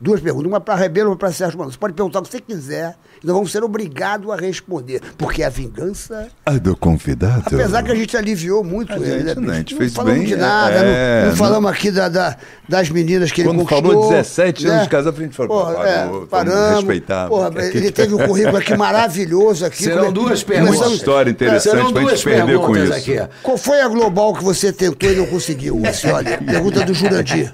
Duas 0.00 0.18
perguntas, 0.20 0.46
uma 0.48 0.60
para 0.60 0.76
Rebelo 0.76 1.08
e 1.08 1.10
uma 1.10 1.16
para 1.16 1.30
Sérgio 1.30 1.58
Mano. 1.58 1.70
Você 1.70 1.76
pode 1.76 1.92
perguntar 1.92 2.20
o 2.20 2.22
que 2.22 2.30
você 2.30 2.40
quiser, 2.40 2.96
e 3.22 3.26
nós 3.26 3.34
vamos 3.36 3.52
ser 3.52 3.62
obrigados 3.62 4.30
a 4.30 4.36
responder. 4.36 5.02
Porque 5.18 5.42
a 5.42 5.50
vingança 5.50 6.28
A 6.46 6.52
do 6.52 6.74
convidado. 6.74 7.42
Apesar 7.46 7.82
que 7.82 7.92
a 7.92 7.94
gente 7.94 8.16
aliviou 8.16 8.64
muito 8.64 8.92
A 8.94 8.96
ele, 8.96 9.28
gente, 9.28 9.40
né? 9.40 9.52
a 9.52 9.56
gente 9.56 9.74
não 9.74 9.80
fez 9.80 9.92
falamos 9.94 10.18
bem, 10.20 10.28
de 10.28 10.36
nada, 10.36 10.72
é, 10.74 11.16
não, 11.16 11.22
não 11.24 11.30
não- 11.30 11.36
falamos 11.36 11.70
aqui 11.70 11.90
da, 11.90 12.08
da- 12.08 12.36
das 12.66 12.88
meninas 12.88 13.30
que 13.30 13.42
ele 13.42 13.48
Quando 13.48 13.58
conquistou. 13.58 13.92
falou 13.92 14.08
17 14.10 14.64
anos 14.66 14.76
né? 14.78 14.82
de 14.84 14.88
casal, 14.88 15.12
a 15.14 15.20
gente 15.20 15.36
falou, 15.36 15.58
Porra, 15.60 15.74
pô, 15.74 15.82
é, 15.84 15.94
parou, 15.96 16.12
vamos 16.12 16.28
paramos. 16.30 16.74
respeitar. 16.76 17.28
Porra, 17.28 17.50
Porque 17.52 17.76
ele 17.76 17.90
teve 17.92 18.14
um 18.14 18.26
currículo 18.26 18.56
aqui 18.56 18.76
maravilhoso 18.76 19.66
aqui. 19.66 19.82
Serão 19.82 20.04
Come- 20.04 20.14
duas 20.14 20.42
perguntas. 20.42 20.92
história 20.92 21.30
interessante 21.30 21.62
Serão 21.76 21.92
pra 21.92 22.00
gente 22.00 22.08
duas 22.10 22.24
perder 22.24 22.56
com 22.58 22.72
perguntas 22.72 22.96
isso. 23.06 23.10
aqui. 23.22 23.32
Qual 23.42 23.58
foi 23.58 23.80
a 23.82 23.88
global 23.88 24.32
que 24.34 24.42
você 24.44 24.72
tentou 24.72 25.10
e 25.10 25.16
não 25.16 25.26
conseguiu? 25.26 25.78
Você 25.80 26.10
olha, 26.10 26.38
pergunta 26.38 26.86
do 26.86 26.94
Jurandir. 26.94 27.50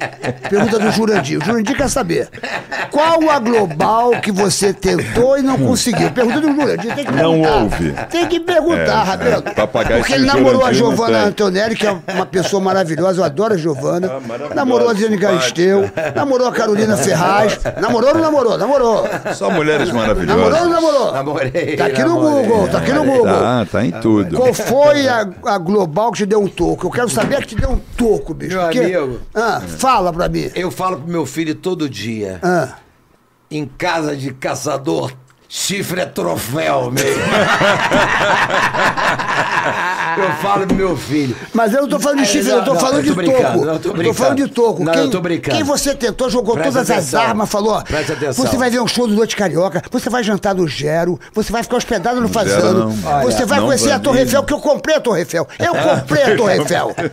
Pergunta 0.49 0.79
do 0.79 0.91
Jurandir. 0.93 1.41
O 1.41 1.45
Jurandir 1.45 1.77
quer 1.77 1.89
saber. 1.91 2.29
Qual 2.91 3.31
a 3.31 3.39
global 3.39 4.11
que 4.21 4.31
você 4.33 4.73
tentou 4.73 5.37
e 5.39 5.43
não 5.43 5.59
conseguiu? 5.59 6.11
Pergunta 6.11 6.41
do 6.41 6.53
Jurandir, 6.55 6.95
tem 6.95 7.05
que 7.05 7.13
Não 7.13 7.33
perguntar. 7.43 7.57
houve. 7.63 7.93
Tem 8.11 8.27
que 8.27 8.41
perguntar, 8.41 8.81
É, 9.03 9.05
Rabelo. 9.05 9.43
é, 9.47 9.51
papagaio 9.53 9.99
Porque 10.01 10.15
ele 10.15 10.27
namorou 10.27 10.65
a 10.65 10.73
não 10.73 10.97
tem. 10.97 11.15
Antonelli, 11.17 11.75
que 11.77 11.87
é 11.87 11.97
uma 12.15 12.27
pessoa 12.27 12.63
maravilhosa, 12.63 13.21
eu 13.21 13.25
adoro 13.25 13.55
a 13.55 13.57
Giovanna. 13.57 14.11
Ah, 14.51 14.55
namorou 14.55 14.89
a 14.89 14.93
Adriane 14.93 15.17
Galisteu, 15.17 15.91
namorou 16.15 16.49
a 16.49 16.53
Carolina 16.53 16.97
Ferraz. 16.97 17.59
Namorou 17.81 18.11
ou 18.11 18.15
não 18.17 18.23
namorou? 18.23 18.59
Namorou. 18.59 19.05
Só 19.35 19.51
mulheres 19.51 19.89
Namorou 19.89 20.15
ou 20.17 20.17
não 20.17 20.27
maravilhosas. 20.27 20.71
namorou? 20.71 21.13
Namorei, 21.13 21.77
Tá 21.77 21.87
aqui 21.87 22.03
no 22.03 22.09
namorei, 22.15 22.47
Google, 22.47 22.69
tá 22.69 22.79
aqui 22.79 22.93
no 22.93 23.05
Google. 23.05 23.27
Tá, 23.27 23.67
tá 23.71 23.85
em 23.85 23.91
tudo. 23.93 24.37
Qual 24.37 24.55
foi 24.55 25.09
a, 25.09 25.29
a 25.47 25.59
global 25.59 26.13
que 26.13 26.19
te 26.19 26.27
deu 26.27 26.41
um 26.41 26.49
toco? 26.49 26.87
Eu 26.87 26.91
quero 26.91 27.09
saber 27.09 27.37
a 27.37 27.41
que 27.41 27.49
te 27.49 27.57
deu 27.57 27.71
um 27.71 27.81
toco, 27.97 28.33
bicho. 28.35 28.55
Meu 28.57 28.63
porque- 28.65 28.79
amigo. 28.81 29.21
Ah, 29.35 29.61
fala 29.79 30.13
pra 30.13 30.29
mim. 30.29 30.51
Eu 30.55 30.71
falo 30.71 30.99
pro 30.99 31.09
meu 31.11 31.27
filho 31.27 31.55
todo 31.55 31.89
dia. 31.89 32.26
Ah. 32.43 32.79
Em 33.51 33.67
casa 33.67 34.17
de 34.17 34.33
caçador, 34.33 35.13
chifre 35.49 36.01
é 36.01 36.07
troféu, 36.07 36.91
meu. 36.91 37.05
eu 40.19 40.31
falo 40.43 40.67
pro 40.67 40.77
meu 40.77 40.97
filho. 40.97 41.37
Mas 41.53 41.73
eu 41.75 41.83
não 41.83 41.89
tô 41.89 41.99
falando 42.01 42.19
de 42.21 42.27
chifre, 42.27 42.51
não, 42.51 42.59
eu 42.59 42.65
tô 42.65 42.75
não, 42.75 42.81
falando 42.81 42.97
eu 42.99 43.03
de 43.03 43.09
tô 43.11 43.15
brincando, 43.15 43.43
toco. 43.43 43.65
não, 43.65 43.73
eu 43.75 43.79
tô 43.79 43.89
Eu 43.89 43.93
tô 43.93 43.93
brincando. 43.99 44.15
falando 44.19 44.37
de 44.37 44.49
toco. 44.49 44.85
Não, 44.85 44.93
quem, 44.93 45.03
eu 45.03 45.11
tô 45.11 45.21
brincando. 45.21 45.57
Quem 45.57 45.65
você 45.65 45.95
tentou, 45.95 46.31
jogou 46.31 46.55
Presta 46.55 46.73
todas 46.73 46.91
atenção. 46.91 47.21
as 47.21 47.29
armas, 47.29 47.49
falou: 47.49 47.73
ó, 47.75 47.83
Presta 47.83 48.13
atenção. 48.15 48.45
Você 48.47 48.57
vai 48.57 48.71
ver 48.71 48.81
um 48.81 48.87
show 48.89 49.07
do 49.07 49.15
Noite 49.15 49.37
Carioca, 49.37 49.83
você 49.91 50.09
vai 50.11 50.23
jantar 50.25 50.55
no 50.55 50.67
Gero, 50.67 51.19
você 51.33 51.53
vai 51.53 51.63
ficar 51.63 51.77
hospedado 51.77 52.21
no 52.21 52.29
Fazano, 52.29 52.91
você 53.23 53.45
vai 53.45 53.59
não 53.61 53.67
conhecer 53.67 53.91
a 53.93 53.99
Torre. 53.99 54.21
Eiffel, 54.21 54.43
que 54.45 54.53
eu 54.55 54.61
comprei 54.61 54.97
a 54.97 55.01
Torre 55.01 55.21
Eiffel. 55.21 55.47
Eu 55.59 55.75
comprei 55.77 56.23
a 56.23 56.37
Torre 56.37 56.59
Eiffel. 56.59 56.95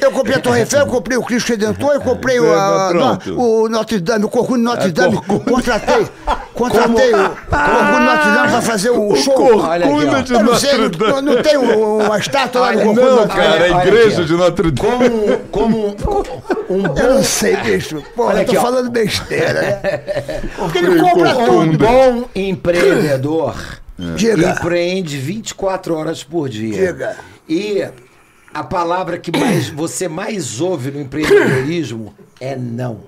Eu 0.00 0.12
comprei 0.12 0.36
a 0.36 0.40
Torre 0.40 0.60
Eiffel, 0.60 0.80
eu 0.80 0.86
comprei 0.86 1.16
o 1.18 1.22
Cristo 1.22 1.48
Redentor, 1.50 1.94
eu 1.94 2.00
comprei 2.00 2.38
o, 2.38 2.52
a- 2.54 2.88
Pronto. 2.90 3.30
no- 3.32 3.64
o 3.64 3.68
Notre 3.68 3.98
Dame, 4.00 4.24
o 4.24 4.28
Corcunda 4.28 4.62
Notre 4.62 4.88
É, 4.88 4.92
Dame. 4.92 5.16
Corcunda. 5.16 5.50
Contratei. 5.50 6.06
Contratei 6.92 7.14
o 7.14 7.28
Corcunda 7.28 8.00
Notre 8.00 8.30
Dame 8.30 8.48
pra 8.50 8.62
fazer 8.62 8.90
um 8.90 9.16
show. 9.16 9.58
Olha 9.62 9.86
aqui, 9.86 9.94
ó. 9.94 9.98
Corcunda 10.00 10.22
de 10.22 10.32
Eu 10.34 10.42
não 10.44 10.54
sei, 10.56 10.76
Notre 10.78 10.98
Dame. 10.98 11.22
não 11.22 11.42
tem 11.42 11.56
um- 11.58 11.96
uma 12.06 12.18
estátua 12.18 12.60
lá 12.60 12.72
no 12.72 12.82
Corcunda 12.82 13.00
Não, 13.02 13.16
Notre 13.16 13.36
Dame. 13.36 13.48
cara, 13.50 13.66
é 13.66 13.72
a 13.74 13.86
igreja 13.86 14.24
de 14.24 14.32
Notre 14.34 14.70
Dame. 14.70 15.38
Como, 15.50 15.96
como 15.96 16.36
um 16.68 16.82
Eu 16.98 17.14
não 17.14 17.22
sei, 17.24 17.56
bicho. 17.56 18.02
Pô, 18.14 18.24
Olha 18.26 18.42
eu 18.42 18.46
tô 18.46 18.58
ó. 18.58 18.62
falando 18.62 18.90
besteira, 18.90 19.52
né? 19.62 19.72
Porque 20.56 20.78
ele 20.78 21.00
compra 21.00 21.34
Corcunda. 21.34 21.52
Um 21.52 21.70
tudo. 21.72 21.78
bom 21.78 22.24
empreendedor 22.34 23.56
Diga. 24.16 24.50
empreende 24.50 25.18
24 25.18 25.94
horas 25.96 26.22
por 26.24 26.48
dia. 26.48 26.86
Diga. 26.92 27.16
E 27.48 27.86
a 28.54 28.64
palavra 28.64 29.18
que 29.18 29.36
mais 29.36 29.68
você 29.70 30.08
mais 30.08 30.60
ouve 30.60 30.90
no 30.90 31.00
empreendedorismo 31.00 32.14
é 32.40 32.56
não. 32.56 33.00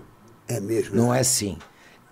É 0.49 0.61
mesmo. 0.61 0.94
Não 0.97 1.15
é 1.15 1.23
sim. 1.23 1.57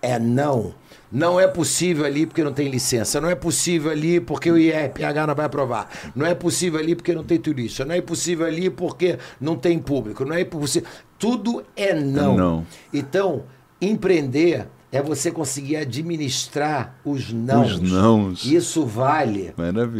É 0.01 0.17
não. 0.17 0.73
Não 1.11 1.39
é 1.39 1.47
possível 1.47 2.05
ali 2.05 2.25
porque 2.25 2.43
não 2.43 2.53
tem 2.53 2.69
licença. 2.69 3.19
Não 3.19 3.29
é 3.29 3.35
possível 3.35 3.91
ali 3.91 4.19
porque 4.19 4.49
o 4.49 4.57
IEPH 4.57 5.27
não 5.27 5.35
vai 5.35 5.45
aprovar. 5.45 5.89
Não 6.15 6.25
é 6.25 6.33
possível 6.33 6.79
ali 6.79 6.95
porque 6.95 7.13
não 7.13 7.23
tem 7.23 7.37
turista. 7.37 7.83
Não 7.83 7.93
é 7.93 8.01
possível 8.01 8.45
ali 8.45 8.69
porque 8.69 9.17
não 9.39 9.55
tem 9.55 9.77
público. 9.77 10.23
Não 10.23 10.35
é 10.35 10.45
possível. 10.45 10.87
Tudo 11.19 11.63
é 11.75 11.93
não. 11.93 12.37
Não. 12.37 12.65
Então, 12.93 13.43
empreender 13.81 14.67
é 14.91 15.01
você 15.01 15.31
conseguir 15.31 15.77
administrar 15.77 16.95
os 17.03 17.31
nãos. 17.31 17.73
Os 17.73 17.91
nãos. 17.91 18.45
Isso 18.45 18.85
vale 18.85 19.53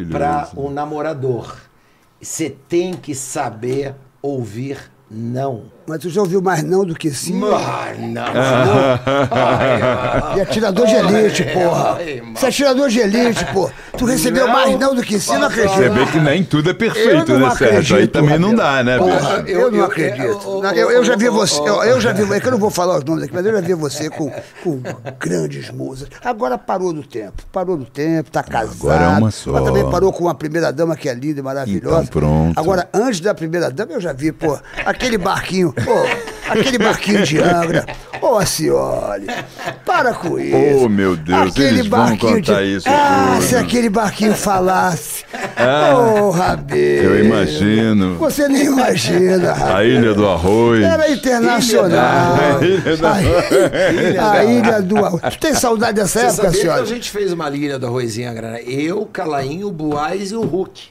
para 0.09 0.49
o 0.56 0.69
namorador. 0.69 1.57
Você 2.22 2.49
tem 2.49 2.93
que 2.93 3.15
saber 3.15 3.95
ouvir 4.22 4.91
não. 5.09 5.65
Mas 5.88 6.00
tu 6.00 6.10
já 6.10 6.22
ouviu 6.22 6.42
mais 6.42 6.64
não 6.64 6.85
do 6.85 6.93
que 6.95 7.10
sim? 7.11 7.42
Ah, 7.53 7.92
não. 7.98 8.24
Ai, 9.32 10.38
E 10.38 10.42
atirador 10.42 10.85
de 10.85 10.95
elite, 10.95 11.43
porra. 11.45 11.98
Você 12.35 12.45
é 12.45 12.50
atirador 12.50 12.90
de 12.90 13.00
elite, 13.00 13.45
pô. 13.53 13.69
Tu 13.98 14.06
recebeu 14.06 14.48
Não. 14.48 14.53
mais 14.53 14.80
não 14.80 14.95
do 14.95 15.01
que 15.01 15.19
sim, 15.19 15.38
não 15.38 15.48
acredito. 15.48 15.74
Você 15.76 15.90
vê 15.90 16.06
que 16.06 16.19
nem 16.19 16.43
tudo 16.43 16.69
é 16.69 16.74
perfeito, 16.74 17.34
não 17.34 17.50
né, 17.50 17.56
Sérgio? 17.56 17.98
Aí 17.98 18.08
também 18.08 18.40
não 18.40 18.53
dá, 18.56 18.84
né, 18.84 18.98
Porra, 18.98 19.43
eu, 19.45 19.61
Eu- 19.61 19.72
não 19.72 19.84
acredito. 19.85 20.22
eu- 20.22 20.61
Não, 20.61 20.72
Eu, 20.72 20.92
eu 20.92 21.03
já 21.03 21.16
vi 21.16 21.30
você, 21.30 21.60
eu- 21.60 21.66
eu, 21.66 21.84
eu 21.84 22.01
já 22.01 22.14
vi, 22.14 22.32
é 22.34 22.40
que 22.40 22.48
eu 22.48 22.51
não 22.51 22.58
vou 22.60 22.69
falar 22.69 22.98
os 22.98 23.03
nomes 23.03 23.24
aqui, 23.26 23.34
mas 23.34 23.45
eu 23.45 23.51
já 23.51 23.61
vi 23.61 23.74
você 23.74 24.10
com, 24.10 24.32
com 24.64 24.82
grandes 25.19 25.69
musas. 25.72 26.08
Agora 26.24 26.58
parou 26.58 26.93
do 26.93 27.03
tempo, 27.03 27.43
parou 27.51 27.76
do 27.77 27.85
tempo, 27.85 28.32
tá 28.32 28.42
casado. 28.43 28.77
Agora 28.80 29.03
é 29.03 29.08
uma 29.18 29.32
só. 29.32 29.51
Mas 29.51 29.64
também 29.66 29.90
parou 29.90 30.14
com 30.14 30.24
uma 30.26 30.35
primeira 30.35 30.72
dama 30.72 30.95
que 30.95 31.10
é 31.10 31.14
linda 31.14 31.40
e 31.40 31.43
maravilhosa. 31.43 32.03
Então, 32.03 32.06
pronto. 32.08 32.60
Agora, 32.60 32.88
antes 32.93 33.19
da 33.19 33.34
primeira 33.34 33.69
dama, 33.69 33.92
eu 33.93 34.01
já 34.01 34.14
vi, 34.14 34.32
pô, 34.32 34.58
aquele 34.85 35.18
barquinho, 35.18 35.70
pô, 35.72 36.50
aquele 36.50 36.77
barquinho 36.77 37.24
de 37.24 37.40
Angra. 37.40 37.85
Ô, 38.22 38.38
Acioli, 38.38 39.25
para 39.85 40.14
com 40.14 40.38
isso. 40.40 40.83
Oh, 40.85 40.88
meu 40.90 41.16
Deus, 41.16 41.56
eles 41.58 41.88
vão 41.88 42.16
contar 42.17 42.61
isso 42.64 42.88
Ah, 42.88 43.33
tudo. 43.35 43.43
se 43.48 43.56
aquele 43.56 43.90
barquinho 43.90 44.33
falasse. 44.35 45.24
Ah, 45.58 45.95
Ô, 45.98 46.30
Rabelo. 46.30 47.16
eu 47.16 47.25
imagino. 47.25 48.16
Você 48.17 48.48
nem 48.48 48.66
imagina, 48.66 49.53
rapaz. 49.53 49.74
A 49.82 49.83
Ilha 49.83 50.14
do 50.14 50.27
Arroz. 50.27 50.83
Era 50.83 51.09
internacional. 51.09 52.35
A 52.59 52.64
Ilha 52.64 52.98
do 52.98 53.08
A, 53.08 54.32
a 54.32 54.45
Ilha 54.45 54.82
do 54.82 54.98
Arroz. 55.06 55.22
Tu 55.32 55.40
tem 55.40 55.53
saudade 55.56 55.93
dessa 56.00 56.19
Você 56.30 56.41
época, 56.41 56.51
senhora? 56.58 56.82
a 56.82 56.85
gente 56.85 57.09
fez 57.09 57.33
uma 57.33 57.50
ilha 57.50 57.80
do 57.80 57.88
arrozinho 57.88 58.30
Angra, 58.30 58.51
né? 58.51 58.61
Eu, 58.66 59.06
Calainho, 59.11 59.67
o 59.67 59.72
Buás 59.72 60.32
e 60.32 60.35
o 60.35 60.41
Hulk. 60.43 60.83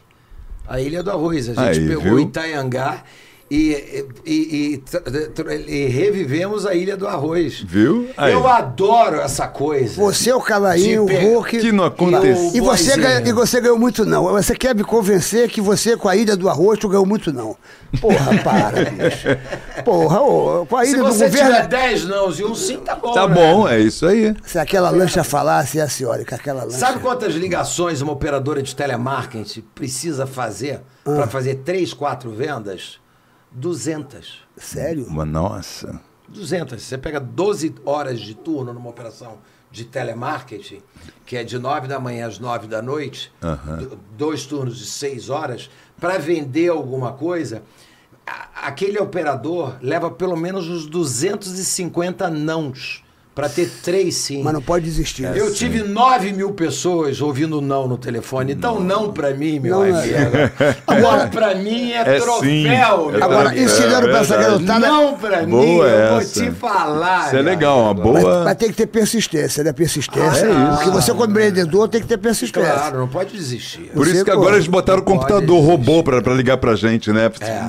A 0.68 0.81
Ilha 0.81 1.02
do 1.02 1.10
Arroz. 1.10 1.49
A 1.49 1.55
gente 1.55 1.81
Aí, 1.81 1.89
pegou 1.89 2.02
viu? 2.02 2.20
Itaiangá 2.20 2.99
e, 3.51 4.07
e, 4.25 4.83
e, 5.67 5.73
e 5.75 5.87
revivemos 5.89 6.65
a 6.65 6.75
Ilha 6.75 6.97
do 6.97 7.09
Arroz. 7.09 7.61
Viu? 7.67 8.09
Aí. 8.17 8.33
Eu 8.33 8.47
adoro 8.47 9.17
essa 9.20 9.49
coisa. 9.49 9.95
Você, 10.01 10.33
o 10.33 10.41
Calainho, 10.41 11.05
o 11.05 11.07
Hulk. 11.07 11.59
Que 11.59 11.73
não 11.73 11.85
aconteceu. 11.85 12.53
E 12.55 12.61
você, 12.61 12.97
ganha- 12.97 13.29
e 13.29 13.33
você 13.33 13.61
ganhou 13.61 13.77
muito 13.79 14.05
não. 14.07 14.25
Você 14.33 14.55
quer 14.55 14.73
me 14.75 14.85
convencer 14.85 15.49
que 15.49 15.61
você, 15.61 15.97
com 15.97 16.09
a 16.09 16.15
Ilha 16.15 16.37
do 16.37 16.49
Arroz, 16.49 16.79
tu 16.79 16.89
ganhou 16.89 17.05
muito 17.05 17.33
não. 17.33 17.57
Porra, 18.01 18.39
para, 18.45 18.85
bicho. 18.89 19.27
Porra, 19.85 20.20
ô, 20.20 20.65
com 20.67 20.77
a 20.77 20.85
Se 20.85 20.93
Ilha 20.93 21.03
do 21.03 21.12
você 21.12 21.25
Governo... 21.25 21.51
tiver 21.55 21.67
10 21.67 22.05
nãos 22.05 22.39
e 22.39 22.45
um 22.45 22.55
sim, 22.55 22.79
tá 22.79 22.95
bom. 22.95 23.12
Tá 23.12 23.27
né? 23.27 23.35
bom, 23.35 23.67
é 23.69 23.81
isso 23.81 24.07
aí. 24.07 24.33
Se 24.45 24.61
aquela 24.61 24.91
lancha 24.91 25.25
falasse, 25.25 25.81
é 25.81 25.83
a 25.83 25.89
senhora, 25.89 26.25
que 26.25 26.33
aquela 26.35 26.62
lancha... 26.62 26.79
Sabe 26.79 27.01
quantas 27.01 27.35
ligações 27.35 28.01
uma 28.01 28.12
operadora 28.12 28.62
de 28.62 28.77
telemarketing 28.77 29.65
precisa 29.75 30.25
fazer 30.25 30.83
Ah. 31.05 31.17
para 31.17 31.27
fazer 31.27 31.57
3, 31.65 31.93
4 31.93 32.31
vendas? 32.31 33.00
200. 33.53 34.43
Sério? 34.57 35.07
Mas, 35.11 35.29
Nossa. 35.29 36.01
200. 36.29 36.81
Você 36.83 36.97
pega 36.97 37.19
12 37.19 37.75
horas 37.85 38.20
de 38.20 38.35
turno 38.35 38.73
numa 38.73 38.89
operação 38.91 39.39
de 39.70 39.85
telemarketing, 39.85 40.81
que 41.27 41.37
é 41.37 41.45
de 41.45 41.59
9 41.59 41.87
da 41.89 41.99
manhã 42.01 42.27
às 42.27 42.39
9 42.39 42.67
da 42.67 42.81
noite, 42.83 43.33
do- 43.79 43.99
dois 44.17 44.45
turnos 44.47 44.79
de 44.79 44.87
6 44.87 45.29
horas, 45.31 45.70
para 46.01 46.19
vender 46.19 46.69
alguma 46.70 47.12
coisa, 47.12 47.62
aquele 48.55 48.99
operador 48.99 49.77
leva 49.81 50.11
pelo 50.11 50.37
menos 50.37 50.69
uns 50.69 50.87
250 50.87 52.29
nãos 52.31 53.05
para 53.41 53.49
ter 53.49 53.70
três 53.83 54.15
sim. 54.17 54.43
Mas 54.43 54.52
não 54.52 54.62
pode 54.62 54.85
desistir. 54.85 55.25
Eu 55.35 55.52
tive 55.52 55.83
9 55.83 56.33
mil 56.33 56.52
pessoas 56.52 57.20
ouvindo 57.20 57.60
não 57.60 57.89
no 57.89 57.97
telefone. 57.97 58.52
Então, 58.52 58.78
não 58.81 59.12
pra 59.12 59.31
mim, 59.33 59.59
meu 59.59 59.77
Não 59.78 59.85
é. 59.85 59.91
amigo. 59.91 60.52
Agora- 60.86 61.23
Não 61.25 61.31
pra 61.31 61.55
mim 61.55 61.93
é, 61.93 62.01
É 62.01 62.20
troféu. 62.20 62.41
sim. 62.41 62.62
meu 62.65 63.10
É 63.19 63.23
Agora, 63.23 63.59
ensinando 63.59 64.09
pra 64.09 64.19
essa 64.20 64.36
garotada... 64.36 64.78
Não 64.89 65.15
pra 65.15 65.43
Boa 65.43 65.47
mim, 65.65 65.77
eu 65.78 66.09
vou 66.10 66.19
essa. 66.20 66.41
te 66.44 66.51
falar. 66.51 67.27
Isso 67.27 67.36
é 67.36 67.43
legal, 67.43 67.78
uma 67.81 67.91
amigo. 67.93 68.12
Mas, 68.12 68.23
boa. 68.23 68.44
mas 68.44 68.55
tem 68.57 68.69
que 68.69 68.75
ter 68.77 68.86
persistência, 68.86 69.65
né? 69.65 69.73
Persistência. 69.73 70.47
Ah, 70.47 70.49
é 70.49 70.73
isso. 70.73 70.77
Porque 70.85 70.91
você, 70.91 71.12
como 71.12 71.31
empreendedor, 71.31 71.89
tem 71.89 72.01
que 72.01 72.07
ter 72.07 72.19
persistência. 72.19 72.70
Claro, 72.73 72.99
não 72.99 73.09
pode 73.09 73.33
desistir. 73.36 73.91
Por 73.94 74.05
Você, 74.07 74.17
isso 74.17 74.25
que 74.25 74.31
agora 74.31 74.57
eles 74.57 74.67
botaram 74.67 75.01
o 75.01 75.05
não 75.05 75.12
computador 75.12 75.60
robô 75.65 76.02
pra, 76.02 76.20
pra 76.20 76.35
ligar 76.35 76.57
pra 76.59 76.75
gente, 76.75 77.12
né? 77.12 77.31
É. 77.41 77.65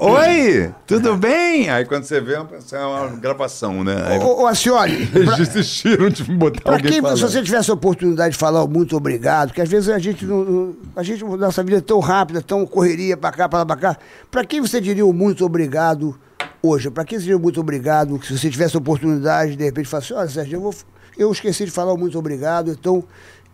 Oi, 0.00 0.70
tudo 0.86 1.16
bem? 1.16 1.70
Aí 1.70 1.84
quando 1.84 2.04
você 2.04 2.20
vê, 2.20 2.34
é 2.34 2.78
uma 2.78 3.08
gravação, 3.16 3.82
né? 3.84 4.18
Ô, 4.22 4.42
ô 4.42 4.46
Acioli, 4.46 5.08
eles 5.16 5.36
desistiram 5.48 6.08
de 6.08 6.22
botar 6.24 6.60
Pra 6.62 6.72
alguém 6.74 6.92
quem, 6.92 7.00
falando. 7.00 7.16
se 7.16 7.22
você 7.22 7.42
tivesse 7.42 7.70
a 7.70 7.74
oportunidade 7.74 8.32
de 8.32 8.38
falar 8.38 8.62
o 8.62 8.68
muito 8.68 8.96
obrigado, 8.96 9.52
que 9.52 9.60
às 9.60 9.68
vezes 9.68 9.88
a 9.88 9.98
gente, 9.98 10.24
não- 10.24 10.74
a 10.96 11.02
gente, 11.02 11.24
nossa 11.24 11.62
vida 11.62 11.78
é 11.78 11.80
tão 11.80 11.98
rápida, 12.00 12.40
tão 12.42 12.66
correria 12.66 13.16
pra 13.16 13.30
cá, 13.32 13.48
pra 13.48 13.60
lá, 13.60 13.66
pra 13.66 13.76
cá. 13.76 13.96
Pra 14.30 14.44
quem 14.44 14.60
você 14.60 14.80
diria 14.80 15.04
o 15.06 15.12
muito 15.12 15.44
obrigado 15.44 16.18
hoje? 16.62 16.90
Pra 16.90 17.04
quem 17.04 17.18
você 17.18 17.22
diria 17.24 17.36
o 17.36 17.40
muito 17.40 17.60
obrigado, 17.60 18.20
se 18.24 18.36
você 18.38 18.50
tivesse 18.50 18.76
a 18.76 18.78
oportunidade, 18.80 19.56
de 19.56 19.64
repente, 19.64 19.88
falar 19.88 20.02
assim, 20.02 20.14
olha, 20.14 20.28
Sérgio, 20.28 20.56
eu, 20.56 20.60
vou, 20.60 20.74
eu 21.16 21.30
esqueci 21.32 21.64
de 21.64 21.70
falar 21.70 21.92
o 21.92 21.96
muito 21.98 22.18
obrigado, 22.18 22.70
então 22.70 23.04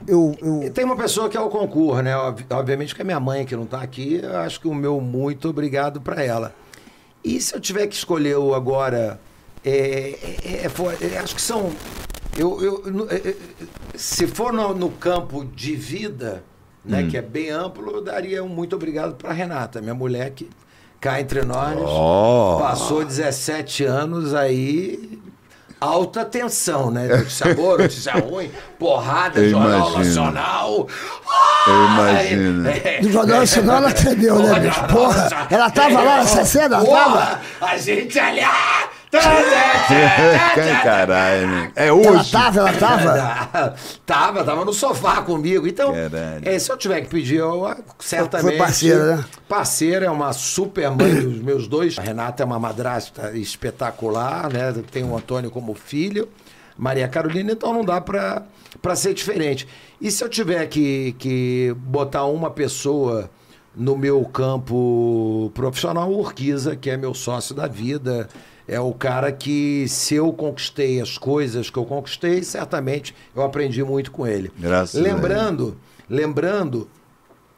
eu... 0.08 0.34
eu 0.40 0.62
E 0.62 0.70
tem 0.70 0.84
uma 0.84 0.96
pessoa 0.96 1.28
que 1.28 1.36
é 1.36 1.40
o 1.40 1.48
concurso, 1.48 2.00
né? 2.02 2.16
Ob- 2.16 2.44
Obviamente 2.50 2.94
que 2.94 3.02
é 3.02 3.04
minha 3.04 3.20
mãe 3.20 3.44
que 3.44 3.54
não 3.54 3.66
tá 3.66 3.80
aqui, 3.82 4.20
eu 4.22 4.36
acho 4.38 4.60
que 4.60 4.66
o 4.68 4.74
meu 4.74 5.00
muito 5.00 5.48
obrigado 5.48 6.00
pra 6.00 6.22
ela. 6.24 6.54
E 7.22 7.38
se 7.38 7.54
eu 7.54 7.60
tiver 7.60 7.86
que 7.86 7.94
escolher 7.94 8.38
o 8.38 8.54
agora, 8.54 9.20
é, 9.64 10.18
é- 10.22 10.66
é- 10.66 11.14
é, 11.14 11.18
acho 11.18 11.34
que 11.34 11.42
são. 11.42 11.72
Eu, 12.36 12.62
eu- 12.62 12.82
no- 12.92 13.10
é- 13.10 13.16
é- 13.16 13.34
se 13.96 14.26
for 14.26 14.52
no, 14.52 14.74
no 14.74 14.90
campo 14.90 15.44
de 15.44 15.74
vida, 15.76 16.42
né, 16.84 17.06
que 17.10 17.16
é 17.16 17.22
bem 17.22 17.50
amplo, 17.50 17.90
eu 17.96 18.02
daria 18.02 18.42
um 18.42 18.48
muito 18.48 18.74
obrigado 18.76 19.14
pra 19.14 19.32
Renata, 19.32 19.80
minha 19.82 19.94
mulher 19.94 20.30
que 20.30 20.48
cá 21.00 21.20
entre 21.20 21.42
nós 21.42 21.78
Oh. 21.80 22.56
passou 22.60 23.04
17 23.04 23.84
anos 23.84 24.32
aí 24.34 25.18
alta 25.80 26.24
tensão, 26.26 26.90
né? 26.90 27.06
Notícia 27.08 27.54
boa, 27.54 27.78
notícia 27.78 28.12
ruim, 28.12 28.50
porrada, 28.78 29.40
Eu 29.40 29.50
Jornal 29.50 29.90
imagino. 29.90 29.98
Nacional. 30.04 30.86
Eu 31.66 31.74
Ai, 31.74 32.32
imagino. 32.34 32.68
é. 32.68 33.00
Do 33.00 33.10
Jornal 33.12 33.40
Nacional 33.40 33.76
ela 33.78 33.88
atendeu, 33.90 34.38
né, 34.38 34.48
Porra, 34.48 34.60
bicho? 34.60 34.86
Porra, 34.88 35.46
ela 35.50 35.70
tava 35.70 36.02
lá 36.02 36.16
nessa 36.18 36.44
cena? 36.44 36.80
Porra, 36.84 37.00
Tava? 37.04 37.40
A 37.72 37.76
gente 37.78 38.18
ali. 38.18 38.40
ah, 38.40 38.48
tá, 38.48 38.90
Caralho, 40.82 41.48
né? 41.48 41.72
É 41.74 41.88
Ela 41.88 41.98
hoje. 41.98 42.30
tava, 42.30 42.60
ela 42.60 42.72
tava? 42.72 43.74
tava, 44.06 44.44
tava 44.44 44.64
no 44.64 44.72
sofá 44.72 45.20
comigo. 45.22 45.66
Então, 45.66 45.92
é, 46.42 46.58
se 46.58 46.70
eu 46.70 46.76
tiver 46.76 47.00
que 47.00 47.08
pedir, 47.08 47.36
eu 47.36 47.74
certamente. 47.98 48.50
Foi 48.50 48.56
parceira, 48.56 49.16
né? 49.16 49.24
Parceira, 49.48 50.06
é 50.06 50.10
uma 50.10 50.32
super 50.32 50.90
mãe 50.90 51.14
dos 51.14 51.42
meus 51.42 51.66
dois. 51.66 51.98
A 51.98 52.02
Renata 52.02 52.42
é 52.42 52.46
uma 52.46 52.58
madrasta 52.58 53.32
espetacular, 53.36 54.52
né? 54.52 54.72
Tem 54.90 55.02
o 55.02 55.16
Antônio 55.16 55.50
como 55.50 55.74
filho, 55.74 56.28
Maria 56.78 57.08
Carolina, 57.08 57.52
então 57.52 57.72
não 57.72 57.84
dá 57.84 58.00
pra, 58.00 58.44
pra 58.80 58.94
ser 58.94 59.12
diferente. 59.12 59.66
E 60.00 60.10
se 60.10 60.22
eu 60.22 60.28
tiver 60.28 60.66
que, 60.68 61.16
que 61.18 61.74
botar 61.78 62.26
uma 62.26 62.50
pessoa 62.50 63.28
no 63.74 63.96
meu 63.96 64.24
campo 64.24 65.50
profissional, 65.54 66.10
o 66.10 66.18
Urquiza, 66.20 66.76
que 66.76 66.90
é 66.90 66.96
meu 66.96 67.14
sócio 67.14 67.54
da 67.54 67.66
vida. 67.66 68.28
É 68.68 68.78
o 68.78 68.92
cara 68.92 69.32
que, 69.32 69.86
se 69.88 70.14
eu 70.14 70.32
conquistei 70.32 71.00
as 71.00 71.18
coisas 71.18 71.70
que 71.70 71.78
eu 71.78 71.84
conquistei, 71.84 72.42
certamente 72.42 73.14
eu 73.34 73.42
aprendi 73.42 73.82
muito 73.82 74.10
com 74.10 74.26
ele. 74.26 74.50
Graças 74.58 75.00
a 75.00 75.02
lembrando, 75.02 75.76
lembrando, 76.08 76.88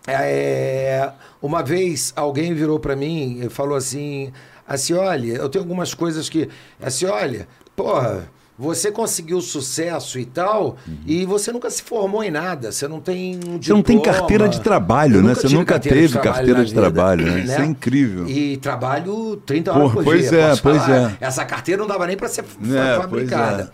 é, 0.06 1.12
uma 1.40 1.62
vez 1.62 2.12
alguém 2.16 2.55
virou 2.55 2.81
para 2.81 2.97
mim 2.97 3.40
e 3.44 3.48
falou 3.48 3.76
assim: 3.76 4.32
assim, 4.66 4.94
olha, 4.94 5.34
eu 5.34 5.48
tenho 5.48 5.64
algumas 5.64 5.94
coisas 5.94 6.28
que. 6.28 6.48
Assim, 6.81 7.06
olha, 7.06 7.47
porra, 7.76 8.31
você 8.62 8.92
conseguiu 8.92 9.41
sucesso 9.41 10.20
e 10.20 10.24
tal, 10.24 10.76
e 11.05 11.26
você 11.26 11.50
nunca 11.50 11.68
se 11.68 11.82
formou 11.82 12.23
em 12.23 12.31
nada, 12.31 12.70
você 12.70 12.86
não 12.86 13.00
tem 13.00 13.34
um 13.44 13.52
Uhum. 13.52 13.62
Você 13.62 13.73
não 13.73 13.82
tem 13.82 14.00
carteira 14.00 14.49
de 14.49 14.60
trabalho, 14.60 15.20
né? 15.20 15.34
Você 15.34 15.49
nunca 15.49 15.81
teve 15.81 16.16
carteira 16.20 16.65
de 16.65 16.73
trabalho, 16.73 17.26
né? 17.26 17.41
Isso 17.41 17.60
é 17.60 17.65
incrível. 17.65 18.28
E 18.28 18.57
trabalho 18.58 19.36
30 19.44 19.73
horas 19.73 19.92
por 19.92 20.05
pois 20.05 20.31
dia. 20.31 20.39
é, 20.41 20.57
pois 20.57 20.82
falar. 20.82 21.16
é. 21.20 21.26
Essa 21.26 21.44
carteira 21.44 21.81
não 21.81 21.89
dava 21.89 22.07
nem 22.07 22.16
para 22.16 22.28
ser 22.28 22.44
É, 22.44 22.97
fabricada. 23.00 23.73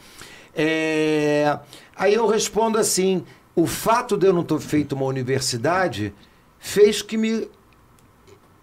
É, 0.57 1.59
Aí 1.95 2.15
eu 2.15 2.27
respondo 2.27 2.79
assim: 2.79 3.25
o 3.55 3.67
fato 3.67 4.17
de 4.17 4.27
eu 4.27 4.33
não 4.33 4.43
ter 4.43 4.59
feito 4.61 4.95
uma 4.95 5.05
universidade 5.05 6.15
fez 6.59 7.03
que 7.03 7.17
me, 7.19 7.47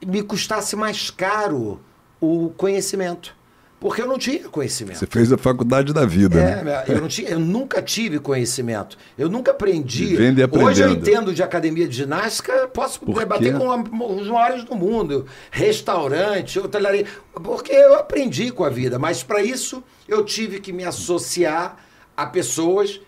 me 0.05 0.23
custasse 0.23 0.75
mais 0.75 1.11
caro 1.11 1.79
o 2.19 2.49
conhecimento. 2.57 3.35
Porque 3.79 4.01
eu 4.01 4.07
não 4.07 4.17
tinha 4.17 4.47
conhecimento. 4.49 4.97
Você 4.97 5.05
fez 5.05 5.31
a 5.31 5.37
faculdade 5.37 5.93
da 5.93 6.05
vida, 6.05 6.39
É, 6.39 6.63
né? 6.63 6.83
eu, 6.87 7.01
não 7.01 7.07
tinha, 7.07 7.29
eu 7.29 7.39
nunca 7.39 7.81
tive 7.81 8.19
conhecimento. 8.19 8.97
Eu 9.17 9.29
nunca 9.29 9.51
aprendi. 9.51 10.05
Vivendo 10.07 10.39
e 10.39 10.45
Hoje 10.63 10.81
eu 10.81 10.89
entendo 10.91 11.33
de 11.33 11.43
academia 11.43 11.87
de 11.87 11.95
ginástica, 11.97 12.67
posso 12.69 12.99
Por 13.01 13.19
debater 13.19 13.53
quê? 13.53 13.59
com 13.59 14.15
os 14.15 14.27
maiores 14.27 14.63
do 14.63 14.75
mundo. 14.75 15.25
Restaurante, 15.51 16.57
hotelaria. 16.57 17.05
Porque 17.33 17.71
eu 17.73 17.95
aprendi 17.95 18.49
com 18.51 18.63
a 18.63 18.69
vida. 18.69 18.97
Mas 18.97 19.21
para 19.21 19.43
isso 19.43 19.83
eu 20.07 20.23
tive 20.23 20.59
que 20.59 20.71
me 20.73 20.83
associar 20.85 21.77
a 22.15 22.25
pessoas 22.25 22.99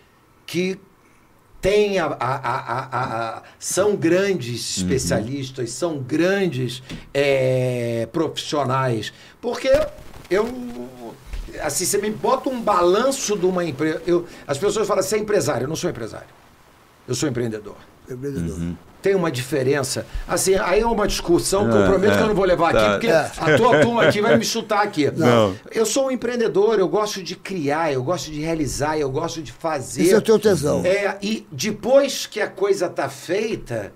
que 0.46 0.78
têm 1.60 1.98
a, 1.98 2.06
a- 2.20 2.88
a- 2.92 3.42
são 3.58 3.96
grandes 3.96 4.76
Uhum. 4.78 4.84
especialistas, 4.84 5.70
são 5.70 5.98
grandes 5.98 6.82
é, 7.12 8.06
profissionais. 8.12 9.12
Porque 9.40 9.68
eu. 10.30 10.46
Assim, 11.62 11.84
você 11.84 11.98
me 11.98 12.10
bota 12.10 12.48
um 12.48 12.60
balanço 12.60 13.36
de 13.36 13.46
uma 13.46 13.64
empresa. 13.64 14.02
Eu, 14.06 14.26
as 14.46 14.58
pessoas 14.58 14.86
falam, 14.86 15.02
você 15.02 15.16
é 15.16 15.18
empresário. 15.18 15.64
Eu 15.64 15.68
não 15.68 15.76
sou 15.76 15.88
empresário. 15.88 16.28
Eu 17.06 17.14
sou 17.14 17.28
empreendedor. 17.28 17.76
Empreendedor. 18.08 18.74
Tem 19.00 19.14
uma 19.14 19.30
diferença. 19.30 20.06
Assim, 20.26 20.56
aí 20.56 20.80
é 20.80 20.86
uma 20.86 21.06
discussão 21.06 21.68
que 21.68 21.74
eu 21.74 21.82
É, 21.82 21.86
prometo 21.86 22.12
é, 22.12 22.16
que 22.16 22.22
eu 22.22 22.26
não 22.26 22.34
vou 22.34 22.44
levar 22.44 22.72
tá. 22.72 22.96
aqui, 22.96 23.06
porque 23.06 23.12
a 23.40 23.56
tua 23.56 23.80
turma 23.82 24.02
aqui 24.04 24.20
vai 24.20 24.36
me 24.36 24.44
chutar 24.44 24.82
aqui. 24.82 25.10
Não. 25.10 25.54
Eu 25.70 25.86
sou 25.86 26.08
um 26.08 26.10
empreendedor, 26.10 26.78
eu 26.78 26.88
gosto 26.88 27.22
de 27.22 27.36
criar, 27.36 27.92
eu 27.92 28.02
gosto 28.02 28.30
de 28.30 28.40
realizar, 28.40 28.98
eu 28.98 29.10
gosto 29.10 29.40
de 29.40 29.52
fazer. 29.52 30.02
Esse 30.02 30.14
é 30.14 30.18
o 30.18 30.22
teu 30.22 30.38
tesão. 30.38 30.82
É, 30.84 31.16
e 31.22 31.46
depois 31.50 32.26
que 32.26 32.40
a 32.40 32.48
coisa 32.48 32.88
tá 32.88 33.08
feita, 33.08 33.92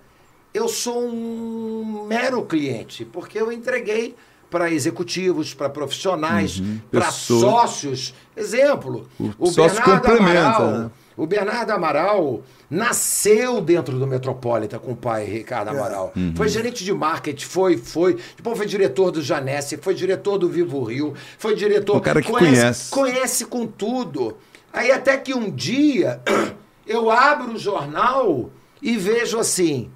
eu 0.54 0.68
sou 0.68 1.04
um 1.04 2.06
mero 2.06 2.42
cliente, 2.44 3.04
porque 3.04 3.38
eu 3.38 3.50
entreguei 3.50 4.14
para 4.52 4.70
executivos, 4.70 5.54
para 5.54 5.70
profissionais, 5.70 6.62
para 6.90 7.06
Pessoa. 7.06 7.40
sócios. 7.66 8.14
Exemplo, 8.36 9.08
O 9.38 9.46
sócio 9.46 9.82
complementa, 9.82 10.40
Amaral, 10.40 10.70
né? 10.72 10.90
o 11.16 11.26
Bernardo 11.26 11.70
Amaral 11.70 12.42
nasceu 12.68 13.60
dentro 13.62 13.98
do 13.98 14.06
Metropolitan 14.06 14.78
com 14.78 14.92
o 14.92 14.96
pai, 14.96 15.24
Ricardo 15.24 15.68
É. 15.68 15.70
Amaral. 15.70 16.12
Uhum. 16.14 16.34
Foi 16.36 16.48
gerente 16.48 16.84
de 16.84 16.92
marketing, 16.92 17.46
foi, 17.46 17.76
foi. 17.78 18.18
Depois 18.36 18.56
foi 18.58 18.66
diretor 18.66 19.10
do 19.10 19.22
Janesse, 19.22 19.78
foi 19.78 19.94
diretor 19.94 20.36
do 20.36 20.48
Vivo 20.50 20.82
Rio, 20.84 21.14
foi 21.38 21.54
diretor. 21.54 21.96
O 21.96 22.00
cara 22.00 22.20
que 22.20 22.30
conhece. 22.30 22.90
Conhece 22.90 23.46
com 23.46 23.66
tudo. 23.66 24.36
Aí 24.70 24.90
até 24.92 25.16
que 25.16 25.32
um 25.34 25.50
dia 25.50 26.20
eu 26.86 27.10
abro 27.10 27.54
o 27.54 27.58
jornal 27.58 28.50
e 28.82 28.96
vejo 28.98 29.38
assim: 29.38 29.90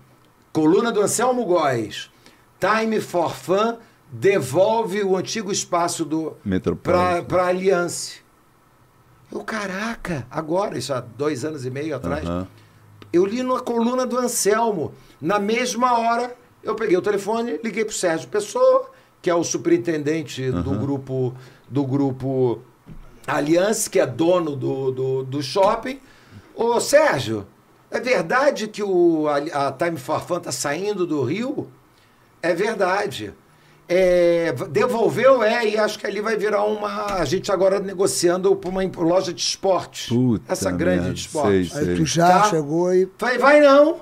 coluna 0.51 0.91
do 0.91 1.03
Anselmo 1.03 1.45
Góes, 1.45 2.11
Time 2.59 3.01
for 3.03 3.35
Fun 3.35 3.77
devolve 4.11 5.03
o 5.03 5.17
antigo 5.17 5.51
espaço 5.51 6.05
do 6.05 6.37
para 6.83 7.47
Aliança. 7.47 8.15
Eu, 9.31 9.43
caraca, 9.43 10.27
agora, 10.31 10.79
isso 10.79 10.95
há 10.95 11.01
dois 11.01 11.45
anos 11.45 11.67
e 11.67 11.71
meio 11.71 11.97
atrás, 11.97 12.25
Aham. 12.25 12.47
eu 13.13 13.27
li 13.27 13.43
na 13.43 13.61
coluna 13.61 14.07
do 14.07 14.17
Anselmo. 14.17 14.95
Na 15.21 15.39
mesma 15.39 15.99
hora, 15.99 16.37
eu 16.63 16.75
peguei 16.75 16.97
o 16.97 17.03
telefone, 17.03 17.59
liguei 17.63 17.85
pro 17.85 17.95
Sérgio 17.95 18.29
Pessoa, 18.29 18.91
que 19.21 19.29
é 19.29 19.35
o 19.35 19.43
superintendente 19.43 20.51
do 20.51 20.71
grupo 20.79 21.35
do 21.69 21.85
grupo 21.85 22.61
Aliança, 23.27 23.91
que 23.91 23.99
é 23.99 24.07
dono 24.07 24.55
do, 24.55 24.93
do, 24.93 25.25
do 25.25 25.43
shopping. 25.43 25.99
Ô, 26.55 26.79
Sérgio, 26.81 27.47
é 27.91 27.99
verdade 27.99 28.69
que 28.69 28.83
o, 28.83 29.27
a, 29.29 29.67
a 29.69 29.73
Time 29.73 29.97
for 29.97 30.21
Fun 30.21 30.41
tá 30.41 30.53
saindo 30.53 31.05
do 31.07 31.23
Rio? 31.25 31.69
É 32.41 32.55
verdade. 32.55 33.35
É, 33.89 34.53
devolveu, 34.71 35.43
é, 35.45 35.69
e 35.69 35.79
acho 35.79 35.99
que 35.99 36.07
ali 36.07 36.21
vai 36.21 36.37
virar 36.37 36.65
uma. 36.65 37.15
A 37.21 37.25
gente 37.25 37.53
agora 37.53 37.79
negociando 37.79 38.55
para 38.57 38.69
uma 38.69 38.83
loja 38.97 39.33
de 39.33 39.41
esportes. 39.41 40.09
Puta 40.09 40.53
essa 40.53 40.73
grande 40.73 41.01
merda, 41.03 41.15
de 41.15 41.21
esportes. 41.21 41.73
sei, 41.73 41.89
Aí 41.91 41.97
tu 41.97 42.05
já 42.05 42.29
Tá. 42.29 42.45
chegou 42.51 42.93
e. 42.93 43.09
Falei, 43.17 43.39
vai 43.39 43.61
não. 43.61 43.99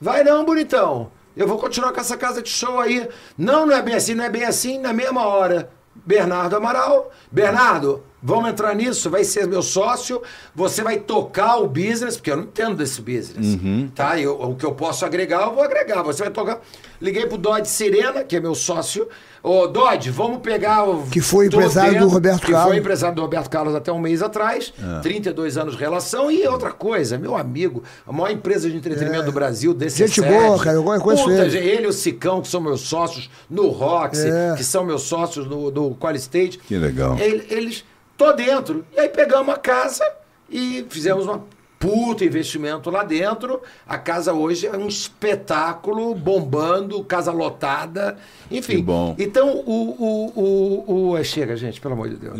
Vai 0.00 0.22
não, 0.22 0.44
bonitão. 0.44 1.10
Eu 1.34 1.48
vou 1.48 1.58
continuar 1.58 1.92
com 1.92 2.00
essa 2.00 2.16
casa 2.18 2.42
de 2.42 2.50
show 2.50 2.78
aí. 2.78 3.08
Não, 3.36 3.64
não 3.64 3.74
é 3.74 3.80
bem 3.80 3.94
assim, 3.94 4.14
não 4.14 4.24
é 4.24 4.28
bem 4.30 4.44
assim. 4.44 4.78
Na 4.78 4.92
mesma 4.92 5.26
hora, 5.26 5.70
Bernardo 5.94 6.56
Amaral. 6.56 7.10
Bernardo, 7.32 8.02
vamos 8.24 8.48
entrar 8.50 8.74
nisso? 8.74 9.10
Vai 9.10 9.22
ser 9.22 9.46
meu 9.46 9.62
sócio. 9.62 10.20
Você 10.54 10.82
vai 10.82 10.98
tocar 10.98 11.58
o 11.58 11.68
business, 11.68 12.16
porque 12.16 12.30
eu 12.30 12.36
não 12.38 12.44
entendo 12.44 12.76
desse 12.76 13.00
business. 13.00 13.58
Tá? 13.94 14.18
Eu, 14.18 14.40
o 14.40 14.56
que 14.56 14.64
eu 14.64 14.72
posso 14.72 15.04
agregar, 15.04 15.42
eu 15.46 15.54
vou 15.54 15.62
agregar. 15.62 16.02
Você 16.02 16.22
vai 16.22 16.32
tocar. 16.32 16.60
Liguei 17.00 17.26
pro 17.26 17.36
Dodge 17.36 17.68
Sirena, 17.68 18.24
que 18.24 18.36
é 18.36 18.40
meu 18.40 18.54
sócio. 18.54 19.06
Ô, 19.42 19.66
Dodge, 19.66 20.10
vamos 20.10 20.38
pegar 20.38 20.84
o. 20.88 21.02
Que 21.06 21.20
foi 21.20 21.46
empresário 21.48 21.98
do 22.00 22.08
Roberto 22.08 22.46
que 22.46 22.52
Carlos. 22.52 22.68
foi 22.70 22.78
empresário 22.78 23.14
do 23.14 23.20
Roberto 23.20 23.50
Carlos 23.50 23.74
até 23.74 23.92
um 23.92 23.98
mês 23.98 24.22
atrás, 24.22 24.72
32 25.02 25.58
anos 25.58 25.74
de 25.74 25.80
relação. 25.80 26.30
E 26.30 26.46
outra 26.48 26.70
coisa, 26.72 27.18
meu 27.18 27.36
amigo, 27.36 27.82
a 28.06 28.12
maior 28.12 28.30
empresa 28.30 28.70
de 28.70 28.76
entretenimento 28.76 29.24
do 29.26 29.32
Brasil, 29.32 29.74
desse 29.74 29.98
Gente 30.06 30.22
boa, 30.22 30.58
cara, 30.58 30.76
eu 30.76 30.82
conheço 31.00 31.28
ele. 31.30 31.44
Puta, 31.44 31.58
ele 31.58 31.84
e 31.84 31.86
o 31.88 31.92
Sicão, 31.92 32.40
que 32.40 32.48
são 32.48 32.60
meus 32.60 32.80
sócios 32.80 33.28
no 33.50 33.68
Roxy, 33.68 34.26
É. 34.28 34.54
que 34.56 34.64
são 34.64 34.82
meus 34.82 35.02
sócios 35.02 35.46
no, 35.46 35.70
no 35.70 35.94
Quali 35.96 36.16
State. 36.18 36.56
Que 36.58 36.78
legal. 36.78 37.18
Ele- 37.18 37.44
Eles, 37.50 37.84
tô 38.16 38.32
dentro. 38.32 38.84
E 38.94 39.00
aí 39.00 39.08
pegamos 39.08 39.54
a 39.54 39.58
casa 39.58 40.04
e 40.50 40.84
fizemos 40.88 41.26
uma 41.26 41.42
puta 41.78 42.24
investimento 42.24 42.88
lá 42.88 43.04
dentro. 43.04 43.60
A 43.86 43.98
casa 43.98 44.32
hoje 44.32 44.66
é 44.66 44.74
um 44.76 44.88
espetáculo, 44.88 46.14
bombando, 46.14 47.02
casa 47.04 47.30
lotada, 47.30 48.16
enfim. 48.50 48.76
Que 48.76 48.82
bom. 48.82 49.14
Então, 49.18 49.50
o, 49.66 49.90
o, 49.98 50.32
o, 50.40 51.10
o- 51.10 51.16
é, 51.18 51.22
Chega, 51.24 51.54
gente, 51.56 51.80
pelo 51.80 51.92
amor 51.94 52.08
de 52.08 52.16
Deus. 52.16 52.38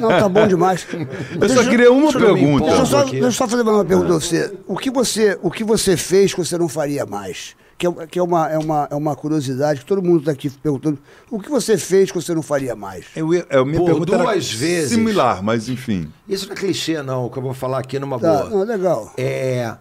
Não, 0.00 0.08
tá 0.08 0.28
bom 0.28 0.46
demais. 0.46 0.86
Eu 1.40 1.48
só 1.48 1.62
queria 1.68 1.92
uma 1.92 2.10
deixa 2.10 2.18
pergunta. 2.18 2.64
Deixa 2.64 2.80
eu 2.80 2.86
só, 2.86 2.98
aqui. 3.00 3.10
deixa 3.12 3.26
eu 3.26 3.32
só 3.32 3.46
fazer 3.48 3.62
uma 3.62 3.84
pergunta 3.84 4.08
a 4.10 4.14
você. 4.14 4.54
O 4.66 4.76
que 4.78 4.90
você, 4.90 5.38
o 5.42 5.50
que 5.50 5.62
você 5.64 5.96
fez 5.96 6.32
que 6.32 6.38
você 6.42 6.56
não 6.56 6.68
faria 6.68 7.04
mais? 7.04 7.54
Que, 7.78 7.86
é, 7.86 8.06
que 8.06 8.18
é, 8.18 8.22
uma, 8.22 8.48
é, 8.48 8.56
uma, 8.58 8.88
é 8.90 8.94
uma 8.94 9.14
curiosidade 9.14 9.80
que 9.80 9.86
todo 9.86 10.02
mundo 10.02 10.20
está 10.20 10.32
aqui 10.32 10.48
perguntando. 10.48 10.98
O 11.30 11.38
que 11.38 11.50
você 11.50 11.76
fez 11.76 12.10
que 12.10 12.20
você 12.20 12.34
não 12.34 12.42
faria 12.42 12.74
mais? 12.74 13.04
Eu, 13.14 13.28
minha 13.28 13.44
pergunta 13.84 14.14
era 14.14 14.24
duas 14.24 14.50
vezes. 14.50 14.92
similar, 14.92 15.42
mas 15.42 15.68
enfim. 15.68 16.10
Isso 16.26 16.46
não 16.46 16.54
é 16.54 16.56
clichê, 16.56 17.02
não, 17.02 17.26
o 17.26 17.30
que 17.30 17.36
eu 17.38 17.42
vou 17.42 17.52
falar 17.52 17.78
aqui 17.80 17.98
numa 17.98 18.18
Tá, 18.18 18.44
boa. 18.44 18.50
não, 18.50 18.62
legal. 18.64 19.12
É, 19.18 19.76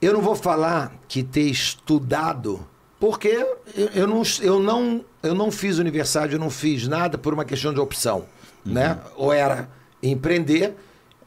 eu 0.00 0.14
não 0.14 0.22
vou 0.22 0.34
falar 0.34 0.92
que 1.06 1.22
ter 1.22 1.42
estudado, 1.42 2.60
porque 2.98 3.28
eu, 3.74 3.88
eu 3.94 4.06
não, 4.06 4.22
eu, 4.40 4.58
não, 4.58 5.04
eu 5.22 5.34
não 5.34 5.50
fiz 5.50 5.76
universidade, 5.78 6.32
eu 6.32 6.38
não 6.40 6.48
fiz 6.50 6.88
nada 6.88 7.18
por 7.18 7.34
uma 7.34 7.44
questão 7.44 7.74
de 7.74 7.80
opção. 7.80 8.24
Né? 8.64 8.98
Ou 9.16 9.30
era 9.32 9.68
empreender, 10.02 10.74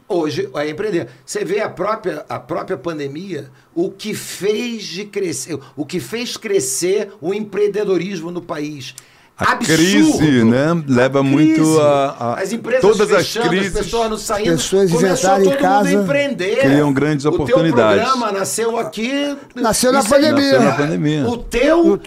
hoje 0.08 0.50
é 0.56 0.70
empreender. 0.70 1.08
Você 1.26 1.44
vê 1.46 1.60
a 1.62 1.70
própria, 1.70 2.26
a 2.30 2.40
própria 2.40 2.78
pandemia, 2.78 3.50
o 3.74 3.90
que 3.90 4.14
fez 4.14 4.84
de 4.84 5.06
crescer, 5.06 5.58
o 5.76 5.86
que 5.86 6.00
fez 6.00 6.38
crescer 6.38 7.12
o 7.22 7.34
empreendedorismo 7.34 8.32
no 8.32 8.42
país. 8.42 8.96
A 9.36 9.54
Absurdo. 9.54 9.78
crise, 9.82 10.44
né, 10.44 10.68
leva 10.88 11.20
A 11.22 11.24
muito 11.24 11.56
crise. 11.56 11.80
a- 11.82 12.16
a- 12.20 12.40
As 12.40 12.54
empresas 12.54 12.82
todas 12.82 13.12
as 13.12 13.18
fechando, 13.26 13.50
crises- 13.50 13.76
as 13.76 13.84
pessoas 13.86 14.10
não 14.12 14.18
saindo. 14.18 14.52
pessoas 14.52 14.92
começou 14.92 15.10
inventaram 15.10 15.42
em 15.42 15.50
todo 15.50 15.58
casa, 15.58 15.90
mundo 15.90 16.00
a 16.00 16.04
empreender. 16.04 16.60
criam 16.60 16.94
grandes 16.94 17.26
O 17.26 17.30
oportunidades. 17.30 18.04
teu 18.04 18.12
programa 18.12 18.32
nasceu 18.40 18.78
aqui. 18.78 19.36
Nasceu 19.56 19.92
na 19.92 20.04
pandemia. 20.04 20.32
Nasceu 20.52 20.62
na 20.62 20.72
pandemia. 20.74 21.28
O 21.28 21.38
teu 21.38 22.00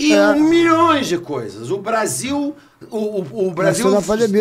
e 0.00 0.12
É. 0.12 0.34
milhões 0.34 1.06
de 1.06 1.18
coisas. 1.18 1.70
O 1.70 1.78
Brasil, 1.78 2.54
o, 2.90 2.96
o- 2.96 3.48
o 3.48 3.50
Brasil 3.50 3.90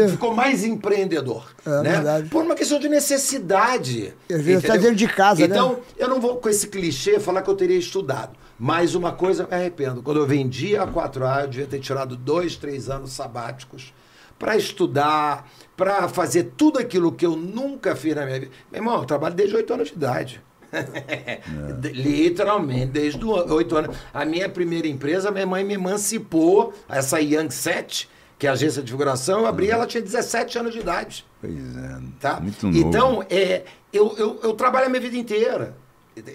ficou 0.10 0.34
mais 0.34 0.64
empreendedor. 0.64 1.46
É, 1.66 1.70
né? 1.82 1.92
verdade. 1.92 2.30
Por 2.30 2.44
uma 2.44 2.56
questão 2.56 2.80
de 2.80 2.88
necessidade. 2.90 4.14
E 4.30 4.34
tá 4.34 4.40
entendeu? 4.40 4.82
dentro 4.82 4.96
de 4.96 5.08
casa, 5.08 5.42
né? 5.42 5.48
Então, 5.48 5.80
eu 5.98 6.08
não 6.08 6.20
vou 6.20 6.38
com 6.38 6.50
esse 6.50 6.68
clichê 6.68 7.20
falar 7.20 7.42
que 7.42 7.50
eu 7.50 7.56
teria 7.56 7.78
estudado. 7.78 8.32
Mas 8.58 8.94
uma 8.96 9.12
coisa 9.14 9.44
eu 9.44 9.48
me 9.48 9.54
arrependo. 9.56 10.02
Quando 10.04 10.18
eu 10.20 10.26
vendi 10.28 10.76
a 10.76 10.86
4A, 10.86 11.42
eu 11.44 11.48
devia 11.48 11.66
ter 11.68 11.80
tirado 11.80 12.16
dois, 12.16 12.56
três 12.56 12.90
anos 12.90 13.12
sabáticos 13.12 13.94
para 14.38 14.56
estudar, 14.56 15.50
para 15.76 16.08
fazer 16.08 16.52
tudo 16.58 16.80
aquilo 16.80 17.12
que 17.12 17.26
eu 17.26 17.36
nunca 17.36 17.96
fiz 17.96 18.16
na 18.16 18.26
minha 18.26 18.40
vida. 18.40 18.52
Meu 18.72 18.80
irmão, 18.82 19.00
eu 19.00 19.06
trabalho 19.06 19.36
desde 19.36 19.56
8 19.56 19.74
anos 19.74 19.88
de 19.90 19.94
idade. 19.96 20.42
De- 21.80 21.90
Literalmente, 21.94 22.88
desde 22.88 23.24
8 23.26 23.78
anos. 23.78 23.96
A 24.14 24.26
minha 24.26 24.48
primeira 24.50 24.88
empresa, 24.88 25.32
minha 25.32 25.46
mãe 25.46 25.64
me 25.64 25.74
emancipou, 25.74 26.74
essa 26.88 27.20
Young 27.20 27.50
Set, 27.52 28.10
que 28.38 28.48
é 28.48 28.50
a 28.50 28.54
agência 28.54 28.82
de 28.82 28.92
figuração, 28.92 29.40
eu 29.42 29.46
abri, 29.48 29.70
ela 29.70 29.86
tinha 29.86 30.02
17 30.02 30.60
anos 30.60 30.74
de 30.74 30.80
idade. 30.80 31.26
Pois 31.42 31.54
é. 31.54 32.00
Tá? 32.20 32.40
Muito 32.40 32.66
novo. 32.68 32.78
Então, 32.78 33.26
é, 33.30 33.64
eu, 33.92 34.16
eu, 34.18 34.40
eu 34.44 34.54
trabalho 34.54 34.86
a 34.86 34.90
minha 34.90 35.02
vida 35.02 35.18
inteira. 35.18 35.76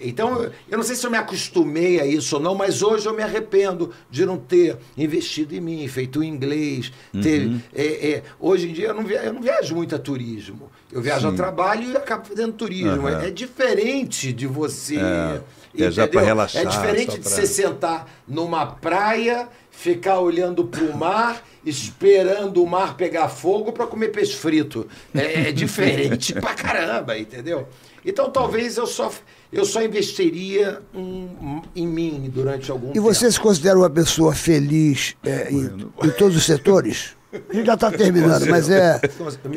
Então, 0.01 0.43
eu- 0.69 0.77
não 0.77 0.83
sei 0.83 0.95
se 0.95 1.05
eu 1.05 1.11
me 1.11 1.17
acostumei 1.17 1.99
a 1.99 2.05
isso 2.05 2.35
ou 2.37 2.41
não, 2.41 2.55
mas 2.55 2.81
hoje 2.81 3.05
eu 3.07 3.13
me 3.13 3.21
arrependo 3.23 3.91
de 4.09 4.25
não 4.25 4.37
ter 4.37 4.77
investido 4.97 5.55
em 5.55 5.61
mim, 5.61 5.87
feito 5.87 6.23
inglês. 6.23 6.91
Ter, 7.21 7.47
Uhum. 7.47 7.61
é, 7.73 7.83
é, 8.11 8.23
hoje 8.39 8.69
em 8.69 8.73
dia 8.73 8.87
eu 8.87 8.93
não, 8.93 9.03
via- 9.03 9.23
eu 9.23 9.33
não 9.33 9.41
viajo 9.41 9.75
muito 9.75 9.95
a 9.95 9.99
turismo. 9.99 10.69
Eu 10.91 11.01
viajo 11.01 11.27
a 11.27 11.31
trabalho 11.33 11.91
e 11.91 11.97
acabo 11.97 12.25
fazendo 12.27 12.53
turismo. 12.53 13.07
Aham. 13.07 13.23
É 13.23 13.29
diferente 13.31 14.31
de 14.31 14.47
você. 14.47 14.95
É, 14.97 15.41
viajar 15.73 16.03
entendeu? 16.03 16.25
relaxar, 16.25 16.61
É 16.61 16.65
diferente 16.65 17.11
de 17.15 17.19
pra- 17.19 17.29
você 17.29 17.45
sentar 17.45 18.07
numa 18.27 18.65
praia, 18.65 19.49
ficar 19.71 20.19
olhando 20.19 20.63
pro 20.65 20.95
mar, 20.95 21.43
esperando 21.65 22.63
o 22.63 22.67
mar 22.67 22.95
pegar 22.95 23.27
fogo 23.27 23.73
para 23.73 23.85
comer 23.85 24.09
peixe 24.09 24.33
frito. 24.35 24.87
É, 25.13 25.49
é 25.49 25.51
diferente 25.53 26.33
pra 26.33 26.53
caramba, 26.53 27.17
entendeu? 27.17 27.67
Então 28.05 28.29
talvez 28.29 28.77
eu 28.77 28.87
só, 28.87 29.11
eu 29.51 29.65
só 29.65 29.81
investiria 29.83 30.81
um- 30.93 31.61
em 31.75 31.87
mim 31.87 32.29
durante 32.33 32.69
algum 32.71 32.89
E 32.89 32.93
tempo. 32.93 33.05
você 33.05 33.31
se 33.31 33.39
considera 33.39 33.77
uma 33.77 33.89
pessoa 33.89 34.33
feliz 34.33 35.15
é, 35.23 35.51
em, 35.51 35.65
em 36.03 36.09
todos 36.17 36.35
os 36.37 36.43
setores? 36.45 37.15
A 37.49 37.53
gente 37.53 37.65
já 37.65 37.73
está 37.73 37.91
terminando, 37.91 38.45
mas 38.47 38.69
é. 38.69 38.99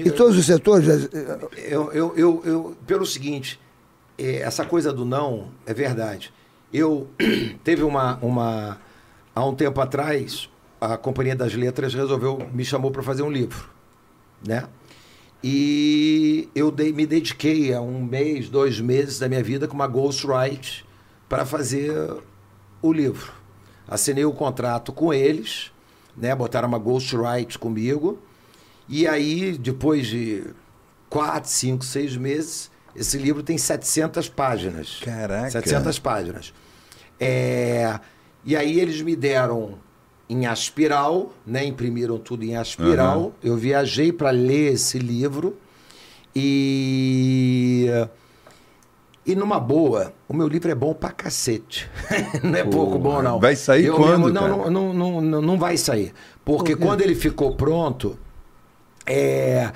Em 0.04 0.10
todos 0.10 0.36
os 0.36 0.44
setores. 0.46 0.88
é, 0.88 1.38
Eu, 1.72 1.92
eu, 1.92 2.12
eu, 2.16 2.42
eu- 2.44 2.76
pelo 2.86 3.06
seguinte, 3.06 3.58
é, 4.18 4.36
essa 4.40 4.64
coisa 4.64 4.92
do 4.92 5.04
não 5.04 5.48
é 5.64 5.72
verdade. 5.72 6.32
Eu 6.72 7.06
teve 7.64 7.82
uma, 7.84 8.18
uma 8.20 8.78
há 9.34 9.44
um 9.46 9.54
tempo 9.54 9.80
atrás 9.80 10.48
a 10.80 10.96
Companhia 10.96 11.34
das 11.36 11.54
Letras 11.54 11.94
resolveu 11.94 12.46
me 12.52 12.64
chamou 12.64 12.90
para 12.90 13.02
fazer 13.02 13.22
um 13.22 13.30
livro, 13.30 13.68
né? 14.46 14.64
E 15.42 16.48
eu 16.54 16.70
dei, 16.70 16.92
me 16.92 17.06
dediquei 17.06 17.72
a 17.72 17.80
um 17.80 18.02
mês, 18.02 18.48
dois 18.48 18.80
meses 18.80 19.18
da 19.18 19.28
minha 19.28 19.42
vida 19.42 19.68
com 19.68 19.74
uma 19.74 19.86
ghostwrite 19.86 20.84
para 21.28 21.46
fazer 21.46 21.92
o 22.82 22.92
livro. 22.92 23.32
Assinei 23.86 24.24
o 24.24 24.32
contrato 24.32 24.92
com 24.92 25.14
eles, 25.14 25.70
né? 26.16 26.34
Botaram 26.34 26.68
uma 26.68 26.78
ghostwrite 26.78 27.58
comigo. 27.58 28.18
E 28.88 29.06
aí, 29.06 29.56
depois 29.56 30.06
de 30.06 30.44
quatro, 31.08 31.50
cinco, 31.50 31.84
seis 31.84 32.16
meses, 32.16 32.70
esse 32.94 33.16
livro 33.16 33.42
tem 33.42 33.56
700 33.56 34.28
páginas. 34.28 35.00
Caraca. 35.02 35.50
700 35.50 35.98
páginas. 35.98 36.52
É, 37.20 37.98
e 38.44 38.56
aí 38.56 38.80
eles 38.80 39.00
me 39.02 39.14
deram 39.14 39.78
em 40.28 40.46
aspiral, 40.46 41.32
né? 41.46 41.64
Imprimiram 41.64 42.18
tudo 42.18 42.44
em 42.44 42.56
aspiral. 42.56 43.18
Aham. 43.20 43.30
Eu 43.42 43.56
viajei 43.56 44.12
para 44.12 44.30
ler 44.30 44.74
esse 44.74 44.98
livro 44.98 45.56
e 46.34 47.86
e 49.26 49.34
numa 49.34 49.60
boa, 49.60 50.14
o 50.26 50.32
meu 50.34 50.48
livro 50.48 50.70
é 50.70 50.74
bom 50.74 50.94
pra 50.94 51.10
cacete. 51.10 51.88
não 52.42 52.54
é 52.58 52.64
pouco 52.64 52.98
bom, 52.98 53.20
não. 53.20 53.38
vai 53.38 53.54
sair 53.54 53.84
Eu 53.84 53.96
quando, 53.96 54.20
mesmo- 54.20 54.30
não, 54.30 54.70
não, 54.70 54.94
não, 54.94 55.20
não, 55.20 55.42
não 55.42 55.58
vai 55.58 55.76
sair. 55.76 56.14
Porque 56.44 56.74
quando 56.74 57.02
ele 57.02 57.14
ficou 57.14 57.54
pronto, 57.54 58.18
é, 59.04 59.70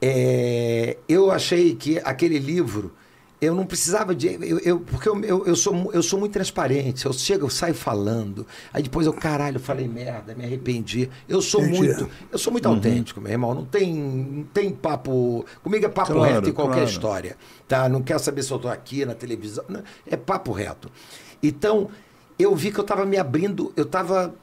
é, 0.00 0.98
eu 1.08 1.30
achei 1.30 1.74
que 1.74 1.98
aquele 2.04 2.38
livro 2.38 2.92
eu 3.40 3.54
não 3.54 3.64
precisava 3.64 4.14
de. 4.14 4.26
Eu, 4.40 4.58
eu- 4.58 4.80
porque 4.80 5.08
eu, 5.08 5.24
eu, 5.24 5.46
eu, 5.46 5.54
sou, 5.56 5.92
eu 5.92 6.02
sou 6.02 6.18
muito 6.18 6.32
transparente. 6.32 7.06
Eu 7.06 7.12
chego, 7.12 7.46
eu 7.46 7.50
saio 7.50 7.74
falando. 7.74 8.46
Aí 8.72 8.82
depois 8.82 9.06
eu, 9.06 9.12
caralho, 9.12 9.60
falei 9.60 9.86
merda, 9.86 10.34
me 10.34 10.44
arrependi. 10.44 11.08
Eu 11.28 11.40
sou 11.40 11.62
Entendi. 11.62 11.78
muito. 11.78 12.10
Eu 12.32 12.38
sou 12.38 12.52
muito 12.52 12.66
autêntico, 12.66 13.20
meu 13.20 13.30
irmão. 13.30 13.54
Não 13.54 13.64
tem, 13.64 13.94
não 13.94 14.44
tem 14.44 14.70
papo. 14.72 15.44
Comigo 15.62 15.84
é 15.86 15.88
papo 15.88 16.12
Claro, 16.14 16.34
reto 16.34 16.48
em 16.48 16.52
qualquer 16.52 16.74
claro. 16.76 16.90
história. 16.90 17.36
Tá? 17.68 17.88
Não 17.88 18.02
quero 18.02 18.18
saber 18.18 18.42
se 18.42 18.50
eu 18.50 18.56
estou 18.56 18.70
aqui 18.70 19.04
na 19.04 19.14
televisão. 19.14 19.64
Não, 19.68 19.82
é 20.06 20.16
papo 20.16 20.50
reto. 20.52 20.90
Então, 21.40 21.88
eu 22.38 22.54
vi 22.56 22.72
que 22.72 22.78
eu 22.80 22.82
estava 22.82 23.04
me 23.06 23.16
abrindo. 23.16 23.72
Eu 23.76 23.84
estava. 23.84 24.34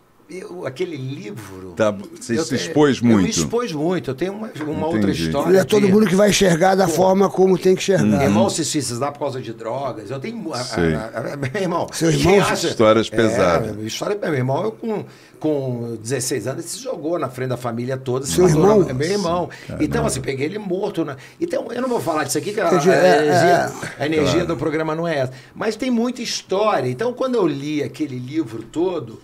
Aquele 0.66 0.98
livro. 0.98 1.74
Tá, 1.76 1.92
você 1.92 2.38
eu 2.38 2.44
se 2.44 2.56
expôs 2.56 2.98
Eu 2.98 3.04
me 3.06 3.14
muito. 3.14 3.30
expôs 3.30 3.72
muito. 3.72 4.10
Eu 4.12 4.16
tenho 4.16 4.34
uma, 4.34 4.50
uma 4.68 4.88
outra 4.88 5.12
história. 5.12 5.52
Não 5.54 5.60
é 5.60 5.64
todo 5.64 5.86
de- 5.86 5.92
mundo 5.92 6.08
que 6.08 6.16
vai 6.16 6.30
enxergar 6.30 6.74
da 6.76 6.88
forma 6.88 7.30
como 7.30 7.58
tem 7.58 7.76
que 7.76 7.82
enxergar. 7.82 8.24
Irmãos 8.24 8.56
se 8.56 8.66
suicidaram 8.66 9.14
por 9.14 9.20
causa 9.20 9.40
de 9.42 9.54
drogas. 9.54 10.10
Eu 10.10 10.20
tenho. 10.20 10.52
a- 10.54 10.58
a- 10.58 10.62
a- 10.62 11.34
a- 11.34 11.38
meu 11.38 11.62
irmão. 11.62 11.88
Seu 11.94 12.10
quem 12.12 12.36
irmão, 12.38 12.54
histórias 12.54 13.10
pesadas. 13.10 13.78
É, 13.78 13.82
história, 13.82 14.18
meu 14.20 14.34
irmão, 14.34 14.64
eu 14.64 14.72
com, 14.72 15.06
com 15.40 15.98
16 16.02 16.48
anos, 16.48 16.64
ele 16.64 16.68
se 16.70 16.80
jogou 16.84 17.20
na 17.20 17.30
frente 17.30 17.50
da 17.50 17.58
família 17.58 17.96
toda. 17.96 18.26
se 18.26 18.34
Seu 18.34 18.48
irmão? 18.48 18.80
na- 18.84 18.94
meu 18.94 19.08
irmão. 19.08 19.50
Então, 19.80 20.06
assim, 20.08 20.22
peguei 20.22 20.48
ele 20.48 20.58
morto. 20.58 21.06
Né? 21.06 21.16
Então, 21.40 21.72
eu 21.72 21.82
não 21.82 21.90
vou 21.90 22.00
falar 22.00 22.24
disso 22.24 22.38
aqui, 22.40 22.52
que 22.52 22.60
a, 22.60 22.66
é, 22.66 22.68
energia, 22.70 23.72
é. 24.00 24.04
a 24.04 24.06
energia 24.08 24.44
do 24.46 24.58
programa 24.58 24.96
não 24.96 25.08
é 25.08 25.20
essa. 25.20 25.34
Mas 25.54 25.76
tem 25.76 25.92
muita 25.92 26.22
história. 26.24 26.90
Então, 26.90 27.14
quando 27.14 27.36
eu 27.36 27.46
li 27.46 27.84
aquele 27.84 28.18
livro 28.18 28.64
todo. 28.64 29.22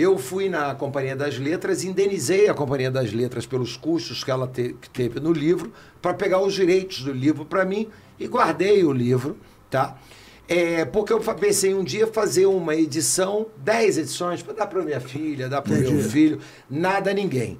Eu 0.00 0.16
fui 0.16 0.48
na 0.48 0.74
Companhia 0.74 1.14
das 1.14 1.36
Letras, 1.38 1.84
indenizei 1.84 2.48
a 2.48 2.54
Companhia 2.54 2.90
das 2.90 3.12
Letras 3.12 3.44
pelos 3.44 3.76
custos 3.76 4.24
que 4.24 4.30
ela 4.30 4.46
te- 4.48 4.74
que 4.80 4.88
teve 4.88 5.20
no 5.20 5.30
livro, 5.30 5.70
para 6.00 6.14
pegar 6.14 6.40
os 6.40 6.54
direitos 6.54 7.02
do 7.02 7.12
livro 7.12 7.44
para 7.44 7.66
mim 7.66 7.86
e 8.18 8.26
guardei 8.26 8.82
o 8.82 8.92
livro, 8.92 9.36
tá? 9.70 9.98
É, 10.48 10.86
porque 10.86 11.12
eu 11.12 11.20
pensei 11.20 11.74
um 11.74 11.84
dia 11.84 12.06
fazer 12.06 12.46
uma 12.46 12.74
edição, 12.74 13.46
10 13.58 13.98
edições, 13.98 14.42
para 14.42 14.54
dar 14.54 14.66
para 14.68 14.82
minha 14.82 15.00
filha, 15.00 15.50
dar 15.50 15.60
para 15.60 15.74
o 15.74 15.76
meu 15.78 16.02
filho, 16.02 16.40
nada 16.68 17.10
a 17.10 17.14
ninguém. 17.14 17.58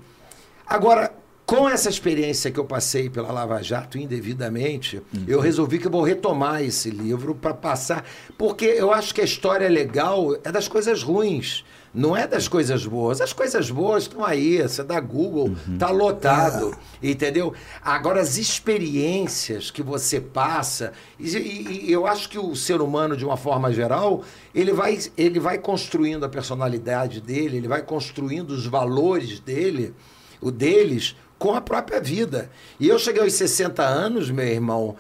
Agora, 0.66 1.12
com 1.44 1.68
essa 1.68 1.88
experiência 1.90 2.50
que 2.50 2.58
eu 2.58 2.64
passei 2.64 3.10
pela 3.10 3.30
Lava 3.32 3.60
Jato 3.62 3.98
indevidamente, 3.98 5.02
eu 5.28 5.40
resolvi 5.40 5.78
que 5.78 5.86
eu 5.88 5.90
vou 5.90 6.02
retomar 6.02 6.62
esse 6.62 6.90
livro 6.90 7.34
para 7.34 7.52
passar, 7.52 8.04
porque 8.38 8.64
eu 8.64 8.92
acho 8.92 9.14
que 9.14 9.20
a 9.20 9.24
história 9.24 9.68
legal 9.68 10.34
é 10.42 10.50
das 10.50 10.66
coisas 10.68 11.02
ruins, 11.02 11.64
não 11.92 12.16
é 12.16 12.26
das 12.26 12.46
coisas 12.46 12.86
boas. 12.86 13.20
As 13.20 13.32
coisas 13.32 13.70
boas 13.70 14.04
estão 14.04 14.24
aí, 14.24 14.62
você 14.62 14.82
dá 14.82 15.00
Google, 15.00 15.56
tá 15.78 15.90
lotado, 15.90 16.72
entendeu? 17.02 17.52
Agora, 17.82 18.20
as 18.20 18.36
experiências 18.38 19.70
que 19.70 19.82
você 19.82 20.20
passa, 20.20 20.92
e, 21.18 21.28
e- 21.36 21.84
e 21.88 21.92
eu 21.92 22.06
acho 22.06 22.28
que 22.28 22.38
o 22.38 22.54
ser 22.54 22.80
humano, 22.80 23.16
de 23.16 23.24
uma 23.24 23.36
forma 23.36 23.72
geral, 23.72 24.22
ele 24.54 24.72
vai, 24.72 24.98
ele 25.16 25.40
vai 25.40 25.58
construindo 25.58 26.24
a 26.24 26.28
personalidade 26.28 27.20
dele, 27.20 27.56
ele 27.58 27.68
vai 27.68 27.82
construindo 27.82 28.50
os 28.50 28.66
valores 28.66 29.40
dele, 29.40 29.94
o 30.40 30.50
deles, 30.50 31.16
com 31.38 31.54
a 31.54 31.60
própria 31.60 32.00
vida. 32.00 32.50
E 32.78 32.88
eu 32.88 32.98
cheguei 32.98 33.22
aos 33.22 33.32
60 33.32 33.82
anos, 33.82 34.30
meu 34.30 34.46
irmão, 34.46 34.96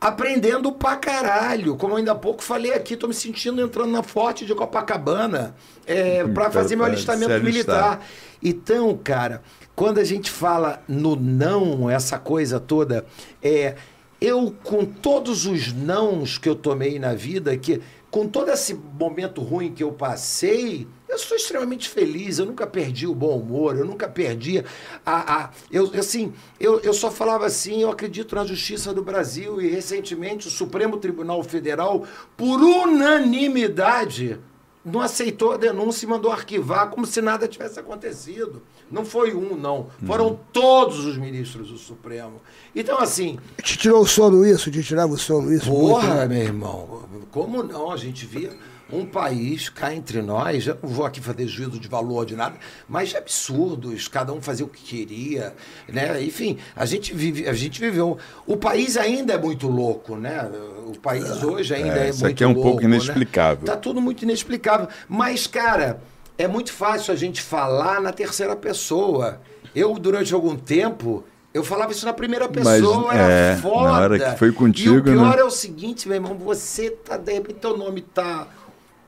aprendendo 0.00 0.72
pra 0.72 0.96
caralho. 0.96 1.76
Como 1.76 1.92
eu 1.94 1.98
ainda 1.98 2.12
há 2.12 2.14
pouco 2.14 2.42
falei 2.42 2.72
aqui, 2.72 2.96
tô 2.96 3.06
me 3.08 3.12
sentindo 3.14 3.60
entrando 3.60 3.90
na 3.90 4.02
Forte 4.02 4.46
de 4.46 4.54
Copacabana 4.54 5.54
é, 5.90 6.22
para 6.24 6.32
Pra- 6.32 6.50
fazer 6.50 6.76
meu 6.76 6.84
alistamento 6.86 7.42
militar. 7.42 8.04
Então, 8.42 8.98
cara, 9.02 9.42
quando 9.74 9.98
a 9.98 10.04
gente 10.04 10.30
fala 10.30 10.82
no 10.88 11.16
não, 11.16 11.90
essa 11.90 12.18
coisa 12.18 12.60
toda, 12.60 13.04
é 13.42 13.74
eu 14.20 14.54
com 14.62 14.84
todos 14.84 15.46
os 15.46 15.72
nãos 15.72 16.36
que 16.38 16.48
eu 16.48 16.54
tomei 16.54 16.98
na 16.98 17.14
vida, 17.14 17.56
que 17.56 17.80
com 18.10 18.26
todo 18.26 18.50
esse 18.50 18.74
momento 18.74 19.40
ruim 19.40 19.72
que 19.72 19.82
eu 19.82 19.92
passei, 19.92 20.86
Eu 21.08 21.18
sou 21.18 21.36
extremamente 21.36 21.88
feliz, 21.88 22.38
eu 22.38 22.46
nunca 22.46 22.66
perdi 22.68 23.04
o 23.04 23.14
bom 23.14 23.36
humor, 23.38 23.76
eu 23.76 23.84
nunca 23.84 24.08
perdi 24.08 24.64
a. 25.04 25.34
a 25.44 25.50
eu, 25.70 25.90
assim, 25.98 26.32
eu, 26.58 26.78
eu 26.80 26.92
só 26.92 27.10
falava 27.10 27.46
assim, 27.46 27.82
eu 27.82 27.90
acredito 27.90 28.36
na 28.36 28.44
justiça 28.44 28.92
do 28.94 29.02
Brasil 29.02 29.60
e 29.60 29.68
recentemente 29.68 30.46
o 30.46 30.50
Supremo 30.50 30.98
Tribunal 30.98 31.42
Federal, 31.42 32.04
por 32.36 32.60
unanimidade, 32.60 34.38
não 34.84 35.00
aceitou 35.00 35.52
a 35.52 35.56
denúncia 35.56 36.06
e 36.06 36.08
mandou 36.08 36.32
arquivar 36.32 36.88
como 36.88 37.06
se 37.06 37.20
nada 37.20 37.46
tivesse 37.46 37.78
acontecido. 37.78 38.62
Não 38.90 39.04
foi 39.04 39.34
um, 39.34 39.54
não. 39.56 39.88
Foram 40.04 40.38
todos 40.52 41.04
os 41.04 41.16
ministros 41.16 41.68
do 41.68 41.78
Supremo. 41.78 42.40
Então, 42.74 42.98
assim, 42.98 43.38
Te 43.62 43.78
tirou 43.78 44.02
o 44.02 44.06
sono 44.06 44.44
isso? 44.44 44.70
Te 44.70 44.82
tirava 44.82 45.12
o 45.12 45.18
sono 45.18 45.52
isso? 45.52 45.70
Muito, 45.70 45.90
Porra, 45.90 46.26
né? 46.26 46.28
meu 46.28 46.42
irmão, 46.42 47.02
como 47.30 47.62
não? 47.62 47.92
A 47.92 47.96
gente 47.96 48.26
via 48.26 48.52
um 48.92 49.04
país 49.04 49.68
cá 49.68 49.94
entre 49.94 50.20
nós, 50.22 50.66
eu 50.66 50.76
não 50.82 50.88
vou 50.88 51.06
aqui 51.06 51.20
fazer 51.20 51.46
juízo 51.46 51.78
de 51.78 51.88
valor 51.88 52.26
de 52.26 52.36
nada, 52.36 52.56
mas 52.88 53.10
de 53.10 53.16
absurdos, 53.16 54.08
cada 54.08 54.32
um 54.32 54.40
fazia 54.40 54.64
o 54.64 54.68
que 54.68 54.82
queria, 54.82 55.54
né? 55.88 56.22
Enfim, 56.22 56.58
a 56.74 56.84
gente 56.84 57.14
vive, 57.14 57.48
a 57.48 57.52
gente 57.52 57.80
viveu. 57.80 58.18
O 58.46 58.56
país 58.56 58.96
ainda 58.96 59.34
é 59.34 59.38
muito 59.38 59.68
louco, 59.68 60.16
né? 60.16 60.48
O 60.86 60.98
país 60.98 61.42
hoje 61.42 61.74
ainda 61.74 61.98
É, 61.98 62.06
é, 62.06 62.10
isso 62.10 62.20
muito 62.20 62.34
aqui 62.34 62.44
é 62.44 62.46
um 62.46 62.52
louco, 62.52 62.68
pouco 62.68 62.84
inexplicável. 62.84 63.66
Né? 63.66 63.72
Tá 63.72 63.76
tudo 63.76 64.00
muito 64.00 64.22
inexplicável, 64.22 64.88
mas 65.08 65.46
cara, 65.46 66.00
é 66.36 66.48
muito 66.48 66.72
fácil 66.72 67.12
a 67.12 67.16
gente 67.16 67.42
falar 67.42 68.00
na 68.00 68.12
terceira 68.12 68.56
pessoa. 68.56 69.40
Eu 69.74 69.98
durante 69.98 70.34
algum 70.34 70.56
tempo 70.56 71.24
eu 71.52 71.64
falava 71.64 71.90
isso 71.90 72.06
na 72.06 72.12
primeira 72.12 72.48
pessoa, 72.48 73.08
Mas, 73.08 73.18
era 73.18 73.32
é, 73.32 73.56
foda. 73.56 73.90
na 73.90 73.98
hora 73.98 74.18
que 74.18 74.38
foi 74.38 74.52
contigo, 74.52 74.94
E 74.94 74.98
o 74.98 75.02
pior 75.02 75.34
né? 75.34 75.42
é 75.42 75.44
o 75.44 75.50
seguinte, 75.50 76.06
meu 76.06 76.14
irmão, 76.14 76.34
você 76.34 76.90
tá, 76.90 77.16
de 77.16 77.32
repente, 77.32 77.58
teu 77.58 77.76
nome 77.76 78.02
tá, 78.02 78.46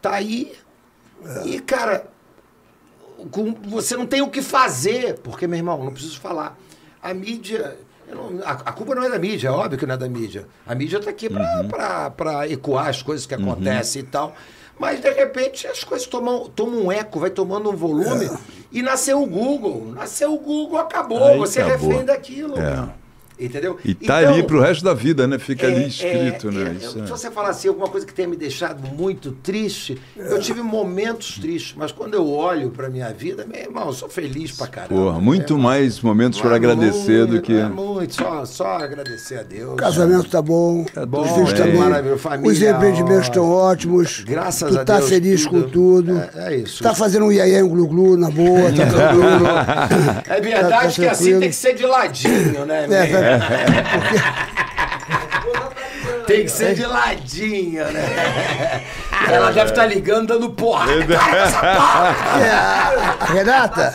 tá 0.03 0.13
aí. 0.15 0.53
E, 1.47 1.61
cara, 1.61 2.05
com- 3.31 3.55
você 3.69 3.97
não 3.97 4.07
tem 4.07 4.21
o 4.21 4.29
que 4.29 4.43
fazer. 4.43 5.19
Porque, 5.21 5.47
meu 5.47 5.57
irmão, 5.59 5.83
não 5.85 5.93
preciso 5.93 6.19
falar. 6.21 6.59
A 7.03 7.15
mídia. 7.15 7.77
eu 8.09 8.17
não- 8.17 8.43
a, 8.45 8.51
a 8.51 8.73
culpa 8.73 8.95
não 8.95 9.05
é 9.05 9.09
da 9.09 9.19
mídia, 9.19 9.49
é 9.49 9.51
óbvio 9.51 9.79
que 9.79 9.87
não 9.87 9.95
é 9.95 9.99
da 9.99 10.09
mídia. 10.09 10.47
A 10.67 10.75
mídia 10.75 11.01
tá 11.01 11.09
aqui 11.11 11.31
pra, 11.31 12.13
Uhum. 12.37 12.43
ecoar 12.45 12.89
as 12.89 13.01
coisas 13.03 13.25
que 13.25 13.35
acontecem 13.35 14.03
e 14.03 14.05
tal. 14.05 14.35
Mas, 14.79 15.01
de 15.01 15.11
repente, 15.11 15.67
as 15.67 15.83
coisas 15.85 16.07
tomam, 16.07 16.49
tomam 16.49 16.87
um 16.87 16.93
eco, 16.93 17.21
vai 17.21 17.31
tomando 17.31 17.71
um 17.71 17.77
volume. 17.77 18.29
E 18.73 18.83
nasceu 18.83 19.23
o 19.23 19.27
Google. 19.27 19.93
Nasceu 19.95 20.35
o 20.35 20.39
Google, 20.39 20.79
acabou. 20.79 21.25
Aí 21.25 21.39
você 21.39 21.61
é 21.61 21.65
acabou. 21.67 21.89
refém 21.91 22.05
daquilo. 22.05 22.59
É. 22.59 22.63
cara. 22.63 23.02
Entendeu? 23.39 23.79
E 23.85 23.95
tá 23.95 24.21
Então, 24.23 24.35
ali 24.35 24.43
pro 24.45 24.61
resto 24.61 24.85
da 24.85 24.95
vida, 24.95 25.27
né? 25.27 25.39
Fica 25.39 25.67
ali 25.67 25.85
é, 25.85 25.87
escrito, 25.89 26.49
é, 26.49 26.51
né? 26.53 26.71
é, 26.71 26.85
Isso 26.85 26.93
Se 26.93 27.01
é. 27.01 27.07
você 27.07 27.31
falar 27.31 27.49
assim, 27.51 27.69
alguma 27.69 27.89
coisa 27.89 28.07
que 28.07 28.13
tenha 28.15 28.29
me 28.29 28.37
deixado 28.37 28.87
muito 28.95 29.33
triste, 29.43 30.01
eu 30.17 30.39
tive 30.39 30.63
momentos 30.63 31.39
tristes, 31.39 31.75
mas 31.77 31.91
quando 31.93 32.15
eu 32.15 32.29
olho 32.29 32.71
pra 32.71 32.89
minha 32.89 33.11
vida, 33.13 33.45
meu 33.51 33.61
irmão, 33.61 33.87
eu 33.87 33.93
sou 33.93 34.09
feliz 34.09 34.53
pra 34.53 34.67
caramba. 34.67 34.95
Porra, 34.95 35.21
muito 35.21 35.57
né? 35.57 35.63
mais 35.63 36.01
momentos 36.01 36.41
para 36.41 36.55
agradecer 36.57 37.27
do 37.27 37.33
muito, 37.33 37.43
que. 37.43 37.55
é 37.57 37.69
muito, 37.69 38.15
só, 38.15 38.45
só 38.45 38.67
agradecer 38.79 39.39
a 39.39 39.43
Deus. 39.43 39.73
O 39.73 39.77
casamento 39.77 40.29
tá 40.29 40.41
bom, 40.43 40.85
bom, 41.09 41.23
os 41.23 41.31
filhos 41.33 41.51
é. 41.51 41.53
estão 41.67 41.73
Maravilha, 41.83 42.17
família, 42.19 42.53
os 42.53 42.63
empreendimentos 42.63 43.23
estão 43.29 43.51
ótimos. 43.51 44.21
Graças 44.25 44.71
tu 44.73 44.79
a 44.79 44.85
tá 44.85 44.99
Deus, 44.99 45.09
feliz 45.09 45.47
tudo. 45.47 45.63
com 45.65 45.71
tudo. 45.71 46.19
É- 46.19 46.53
é 46.53 46.57
isso. 46.59 46.83
Tá 46.83 46.95
fazendo 46.95 47.27
um 47.27 47.33
iaié, 47.33 47.63
um 47.65 47.69
glu-glu 47.69 48.17
na 48.17 48.31
boa, 48.31 48.71
tá. 48.73 50.23
É 50.33 50.41
verdade 50.41 50.69
Tá- 50.73 50.81
tá 50.83 50.89
que 50.89 51.07
assim 51.07 51.41
tem 51.41 51.49
que 51.51 51.55
ser 51.57 51.75
de 51.75 51.85
ladinho, 51.87 52.65
né? 52.67 52.87
É, 52.91 53.07
tá- 53.23 54.49
Tem 56.27 56.43
que 56.45 56.51
ser 56.51 56.75
de 56.75 56.85
ladinho, 56.87 57.85
né? 57.93 58.83
Ela 59.29 59.51
deve 59.53 59.71
estar 59.71 59.87
ligando, 59.87 60.29
dando 60.29 60.51
porrada. 60.51 60.93
Renata? 63.33 63.95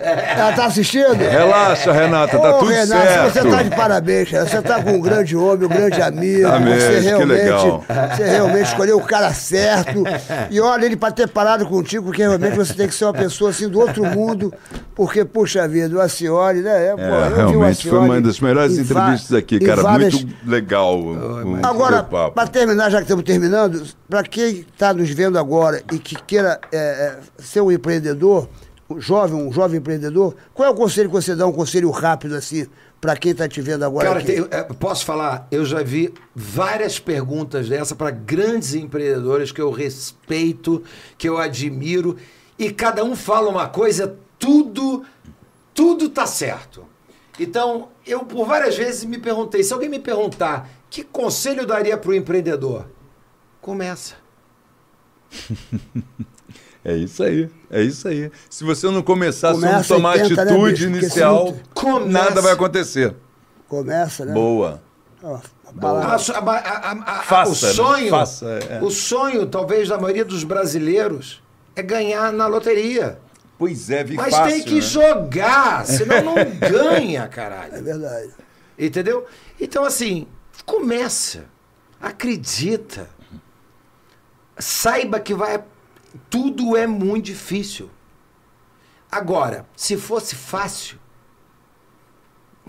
Ela 0.00 0.52
tá 0.52 0.66
assistindo? 0.66 1.14
Relaxa, 1.16 1.92
Renata, 1.92 2.38
tá 2.38 2.56
Ô, 2.56 2.58
tudo 2.58 2.70
Renato, 2.70 3.06
certo. 3.08 3.32
você 3.32 3.50
tá 3.50 3.62
de 3.62 3.70
parabéns, 3.70 4.30
cara. 4.30 4.46
Você 4.46 4.62
tá 4.62 4.82
com 4.82 4.90
um 4.92 5.00
grande 5.00 5.36
homem, 5.36 5.66
um 5.66 5.68
grande 5.68 6.00
amigo. 6.00 6.48
Tá 6.48 6.58
mesmo, 6.60 6.80
você 6.80 6.94
que 7.00 7.06
realmente, 7.06 7.28
legal. 7.42 7.84
você 8.16 8.24
realmente 8.24 8.66
escolheu 8.68 8.96
o 8.98 9.02
cara 9.02 9.32
certo. 9.34 10.02
E 10.50 10.60
olha, 10.60 10.86
ele 10.86 10.96
pra 10.96 11.10
ter 11.10 11.28
parado 11.28 11.66
contigo, 11.66 12.04
porque 12.06 12.22
realmente 12.22 12.56
você 12.56 12.74
tem 12.74 12.86
que 12.88 12.94
ser 12.94 13.04
uma 13.06 13.12
pessoa 13.14 13.50
assim 13.50 13.68
do 13.68 13.80
outro 13.80 14.04
mundo. 14.04 14.52
Porque, 14.94 15.24
puxa 15.24 15.66
vida, 15.68 15.94
o 15.96 16.00
Acioli, 16.00 16.60
né? 16.60 16.88
É, 16.88 16.90
pô, 16.96 17.00
É, 17.02 17.28
realmente 17.36 17.88
foi 17.88 17.98
uma 17.98 18.20
das 18.20 18.40
melhores 18.40 18.76
entrevistas 18.78 19.32
aqui, 19.36 19.60
cara. 19.60 19.82
várias- 19.82 20.14
Muito 20.14 20.34
legal 20.44 20.98
o 21.00 21.58
Agora, 21.62 22.02
para 22.02 22.46
terminar, 22.48 22.90
já 22.90 22.98
que 22.98 23.04
estamos 23.04 23.24
terminando, 23.24 23.82
para 24.08 24.22
quem 24.24 24.64
está 24.72 24.92
nos 24.92 25.08
vendo 25.10 25.38
agora 25.38 25.82
e 25.92 25.98
que 25.98 26.16
queira 26.22 26.58
é, 26.72 26.76
é, 26.78 27.16
ser 27.38 27.60
um 27.60 27.70
empreendedor, 27.70 28.48
um 28.90 29.00
jovem, 29.00 29.36
um 29.36 29.52
jovem 29.52 29.78
empreendedor, 29.78 30.34
qual 30.54 30.68
é 30.68 30.72
o 30.72 30.74
conselho 30.74 31.08
que 31.08 31.14
você 31.14 31.34
dá, 31.34 31.46
um 31.46 31.52
conselho 31.52 31.90
rápido 31.90 32.34
assim, 32.34 32.66
para 33.00 33.16
quem 33.16 33.32
está 33.32 33.46
te 33.48 33.60
vendo 33.60 33.84
agora 33.84 34.06
Cara, 34.08 34.18
aqui? 34.20 34.32
tem- 34.32 34.46
é, 34.50 34.62
posso 34.64 35.04
falar? 35.04 35.46
Eu 35.50 35.64
já 35.64 35.82
vi 35.82 36.12
várias 36.34 36.98
perguntas 36.98 37.68
dessa 37.68 37.94
para 37.94 38.10
grandes 38.10 38.74
empreendedores 38.74 39.52
que 39.52 39.60
eu 39.60 39.70
respeito, 39.70 40.82
que 41.16 41.28
eu 41.28 41.36
admiro, 41.38 42.16
e 42.58 42.70
cada 42.72 43.04
um 43.04 43.14
fala 43.14 43.48
uma 43.48 43.68
coisa, 43.68 44.16
tudo, 44.38 45.04
tudo 45.74 46.08
tá 46.08 46.26
certo. 46.26 46.84
Então, 47.38 47.88
eu 48.06 48.24
por 48.24 48.46
várias 48.46 48.76
vezes 48.76 49.04
me 49.04 49.18
perguntei, 49.18 49.62
se 49.62 49.72
alguém 49.72 49.88
me 49.88 49.98
perguntar 50.00 50.68
que 50.90 51.04
conselho 51.04 51.60
eu 51.60 51.66
daria 51.66 51.96
para 51.96 52.10
o 52.10 52.14
empreendedor, 52.14 52.86
começa. 53.60 54.14
É 56.90 56.96
isso 56.96 57.22
aí, 57.22 57.50
é 57.70 57.82
isso 57.82 58.08
aí. 58.08 58.30
Se 58.48 58.64
você 58.64 58.86
não 58.90 59.02
começar, 59.02 59.48
se 59.54 59.60
Começa 59.60 59.76
não 59.76 59.82
tomar 60.00 60.16
e 60.16 60.22
tenta, 60.28 60.44
né, 60.44 60.50
atitude 60.52 60.70
bicho? 60.72 60.90
Porque 60.90 60.98
inicial, 61.04 61.56
nada 62.06 62.40
vai 62.40 62.52
acontecer. 62.52 63.14
Começa, 63.68 64.24
né? 64.24 64.32
Boa. 64.32 64.80
A 65.22 66.14
A- 66.14 66.96
a- 67.04 67.22
Faça, 67.24 67.66
o 67.66 67.68
né? 67.68 67.74
sonho, 67.74 68.08
Faça, 68.10 68.46
é. 68.46 68.78
o 68.82 68.90
sonho, 68.90 69.44
talvez, 69.46 69.86
da 69.90 69.98
maioria 69.98 70.24
dos 70.24 70.44
brasileiros 70.44 71.42
é 71.76 71.82
ganhar 71.82 72.32
na 72.32 72.46
loteria. 72.46 73.18
Pois 73.58 73.90
é, 73.90 74.02
vi 74.02 74.14
Mas 74.14 74.34
fácil, 74.34 74.54
tem 74.54 74.64
que 74.64 74.76
né? 74.76 74.80
jogar, 74.80 75.84
senão 75.84 76.22
não 76.22 76.34
ganha, 76.70 77.24
É 77.24 77.28
caralho. 77.28 77.84
verdade. 77.84 78.30
Entendeu? 78.78 79.26
Então, 79.60 79.84
assim, 79.84 80.26
começa. 80.64 81.44
Acredita. 82.00 83.10
Saiba 84.58 85.20
que 85.20 85.34
vai. 85.34 85.62
Tudo 86.30 86.76
é 86.76 86.86
muito 86.86 87.26
difícil. 87.26 87.90
Agora, 89.10 89.66
se 89.76 89.96
fosse 89.96 90.34
fácil, 90.34 90.98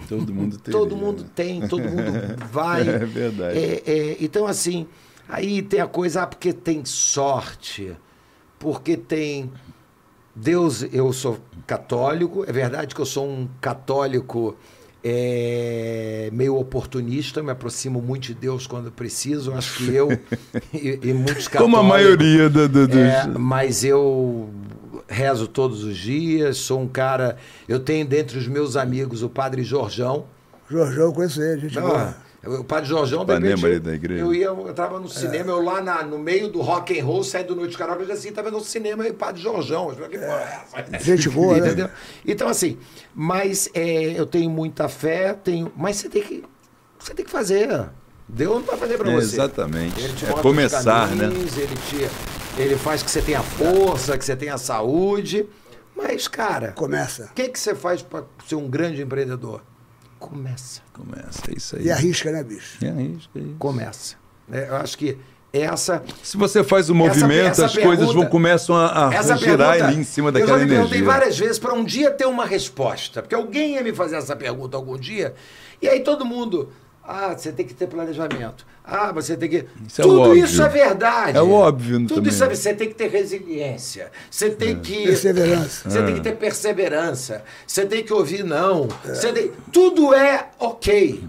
Todo 0.07 0.33
mundo 0.33 0.57
teria. 0.63 0.79
todo 0.79 0.95
mundo 0.95 1.23
tem, 1.23 1.67
todo 1.67 1.83
mundo 1.83 2.11
vai. 2.51 2.87
É 2.87 2.99
verdade. 2.99 3.57
É, 3.57 3.83
é, 3.85 4.17
então, 4.21 4.47
assim, 4.47 4.87
aí 5.27 5.61
tem 5.61 5.81
a 5.81 5.87
coisa, 5.87 6.23
ah, 6.23 6.27
porque 6.27 6.53
tem 6.53 6.85
sorte, 6.85 7.95
porque 8.57 8.95
tem. 8.95 9.51
Deus, 10.33 10.83
eu 10.93 11.11
sou 11.11 11.37
católico, 11.67 12.45
é 12.47 12.51
verdade 12.53 12.95
que 12.95 13.01
eu 13.01 13.05
sou 13.05 13.27
um 13.27 13.49
católico 13.59 14.55
é, 15.03 16.29
meio 16.33 16.57
oportunista, 16.57 17.41
me 17.41 17.51
aproximo 17.51 18.01
muito 18.01 18.27
de 18.27 18.33
Deus 18.33 18.67
quando 18.67 18.91
preciso, 18.91 19.53
acho 19.53 19.77
que 19.77 19.93
eu 19.95 20.09
e, 20.73 20.99
e 21.03 21.13
muitos 21.13 21.47
católicos. 21.47 21.59
Como 21.59 21.77
a 21.77 21.83
maioria 21.83 22.49
do- 22.49 22.67
do- 22.67 22.87
dos. 22.87 22.97
É, 22.97 23.25
mas 23.27 23.83
eu 23.83 24.49
rezo 25.07 25.47
todos 25.47 25.83
os 25.83 25.97
dias, 25.97 26.57
sou 26.57 26.81
um 26.81 26.87
cara. 26.87 27.37
Eu 27.67 27.79
tenho 27.79 28.05
dentre 28.05 28.37
os 28.37 28.47
meus 28.47 28.75
amigos 28.75 29.23
o 29.23 29.29
padre 29.29 29.63
Jorjão. 29.63 30.25
Jorjão, 30.69 31.05
eu 31.05 31.13
conheço 31.13 31.41
ele, 31.41 31.61
gente 31.61 31.79
boa. 31.79 32.15
O 32.45 32.63
padre 32.63 32.87
Jorjão, 32.87 33.19
de 33.25 33.31
Ipanema 33.33 33.55
repente, 33.57 33.65
ali 33.65 33.79
da 33.79 33.93
igreja. 33.93 34.21
eu 34.21 34.33
ia, 34.33 34.45
eu 34.45 34.73
tava 34.73 34.97
no 34.97 35.09
cinema, 35.09 35.51
eu 35.51 35.61
lá 35.61 35.81
na- 35.81 36.03
no 36.03 36.17
meio 36.17 36.47
do 36.49 36.61
rock 36.61 36.97
and 36.97 37.03
roll, 37.03 37.21
saí 37.23 37.43
do 37.43 37.53
Noite 37.55 37.77
Karaoke, 37.77 38.03
eu 38.03 38.07
já 38.07 38.13
assim, 38.13 38.31
tava 38.31 38.49
no 38.49 38.61
cinema 38.61 39.05
e 39.05 39.11
o 39.11 39.13
padre 39.13 39.41
Jorjão. 39.41 39.91
É 40.09 40.85
essa? 40.93 41.03
Gente 41.03 41.27
boa, 41.29 41.53
né? 41.57 41.67
Entendeu? 41.67 41.89
Então, 42.25 42.47
assim, 42.47 42.77
mas 43.13 43.69
é, 43.73 44.17
eu 44.17 44.25
tenho 44.25 44.49
muita 44.49 44.87
fé, 44.87 45.33
tenho, 45.33 45.69
mas 45.75 45.97
você 45.97 46.07
tem 46.07 46.21
que, 46.23 46.43
você 46.97 47.13
tem 47.13 47.25
que 47.25 47.31
fazer. 47.31 47.89
Deus 48.27 48.55
não 48.55 48.61
vai 48.61 48.77
fazer 48.77 48.97
pra 48.97 49.11
É, 49.11 49.15
você. 49.15 49.35
exatamente. 49.35 49.99
Ele 49.99 50.13
te 50.13 50.25
É 50.25 50.31
começar, 50.33 51.07
né? 51.15 51.27
caminhos, 51.27 51.57
Ele, 51.57 51.75
te, 51.75 52.09
ele 52.61 52.77
faz 52.77 53.03
que 53.03 53.11
você 53.11 53.21
tenha 53.21 53.41
força, 53.43 54.17
que 54.17 54.23
você 54.23 54.35
tenha 54.35 54.57
saúde. 54.57 55.45
Mas, 55.95 56.29
cara, 56.29 56.71
Começa. 56.71 57.25
o 57.25 57.33
que, 57.33 57.49
que 57.49 57.59
você 57.59 57.75
faz 57.75 58.01
para 58.01 58.23
ser 58.47 58.55
um 58.55 58.69
grande 58.69 59.01
empreendedor? 59.01 59.61
Começa. 60.19 60.81
Começa, 60.93 61.41
é 61.49 61.53
isso 61.57 61.75
aí. 61.77 61.85
E 61.85 61.91
arrisca, 61.91 62.31
né, 62.31 62.43
bicho? 62.43 62.77
É 62.83 63.01
isso, 63.01 63.29
é 63.35 63.39
isso. 63.39 63.55
Começa. 63.57 64.15
É, 64.51 64.67
eu 64.69 64.75
acho 64.75 64.97
que 64.97 65.17
essa. 65.53 66.03
Se 66.21 66.35
você 66.37 66.63
faz 66.63 66.89
o 66.89 66.93
Essa- 66.93 66.97
movimento, 66.97 67.47
essa 67.47 67.65
as 67.65 67.73
coisas 67.77 68.05
vão 68.05 68.07
pergunta- 68.07 68.29
começam 68.29 68.75
a, 68.75 69.09
a 69.09 69.13
Essa 69.13 69.35
girar 69.37 69.57
pergunta, 69.71 69.87
ali 69.87 69.97
em 69.97 70.03
cima 70.03 70.29
eu 70.29 70.33
já 70.33 70.39
daquela 70.39 70.57
me 70.59 70.67
perguntei 70.67 70.97
energia. 70.99 71.05
várias 71.19 71.39
vezes 71.39 71.57
para 71.59 71.73
um 71.73 71.83
dia 71.83 72.11
ter 72.11 72.25
uma 72.25 72.45
resposta. 72.45 73.21
Porque 73.21 73.33
alguém 73.33 73.75
ia 73.75 73.83
me 73.83 73.93
fazer 73.93 74.17
essa 74.17 74.35
pergunta 74.35 74.75
algum 74.77 74.97
dia. 74.97 75.33
E 75.81 75.87
aí 75.87 76.01
todo 76.01 76.25
mundo. 76.25 76.69
Ah, 77.11 77.35
você 77.35 77.51
tem 77.51 77.65
que 77.65 77.73
ter 77.73 77.87
planejamento. 77.87 78.67
Ah, 78.83 79.11
você 79.11 79.35
tem 79.35 79.49
que. 79.49 79.65
Isso 79.87 79.99
é 79.99 80.03
Tudo 80.03 80.21
óbvio. 80.21 80.45
isso 80.45 80.61
é 80.61 80.69
verdade. 80.69 81.35
É 81.35 81.41
óbvio 81.41 81.99
Tudo 82.01 82.15
também. 82.17 82.29
isso 82.31 82.43
é 82.43 82.49
Você 82.55 82.73
tem 82.75 82.87
que 82.87 82.93
ter 82.93 83.09
resiliência. 83.09 84.11
Você 84.29 84.51
tem 84.51 84.79
que. 84.79 85.05
Perseverança. 85.05 85.89
Você 85.89 86.03
tem 86.03 86.13
que 86.13 86.21
ter 86.21 86.35
perseverança. 86.35 87.43
Você 87.65 87.85
tem 87.87 88.03
que 88.03 88.13
ouvir 88.13 88.43
não. 88.43 88.87
Você 89.03 89.33
tem... 89.33 89.51
Tudo 89.73 90.13
é 90.13 90.51
ok. 90.59 91.23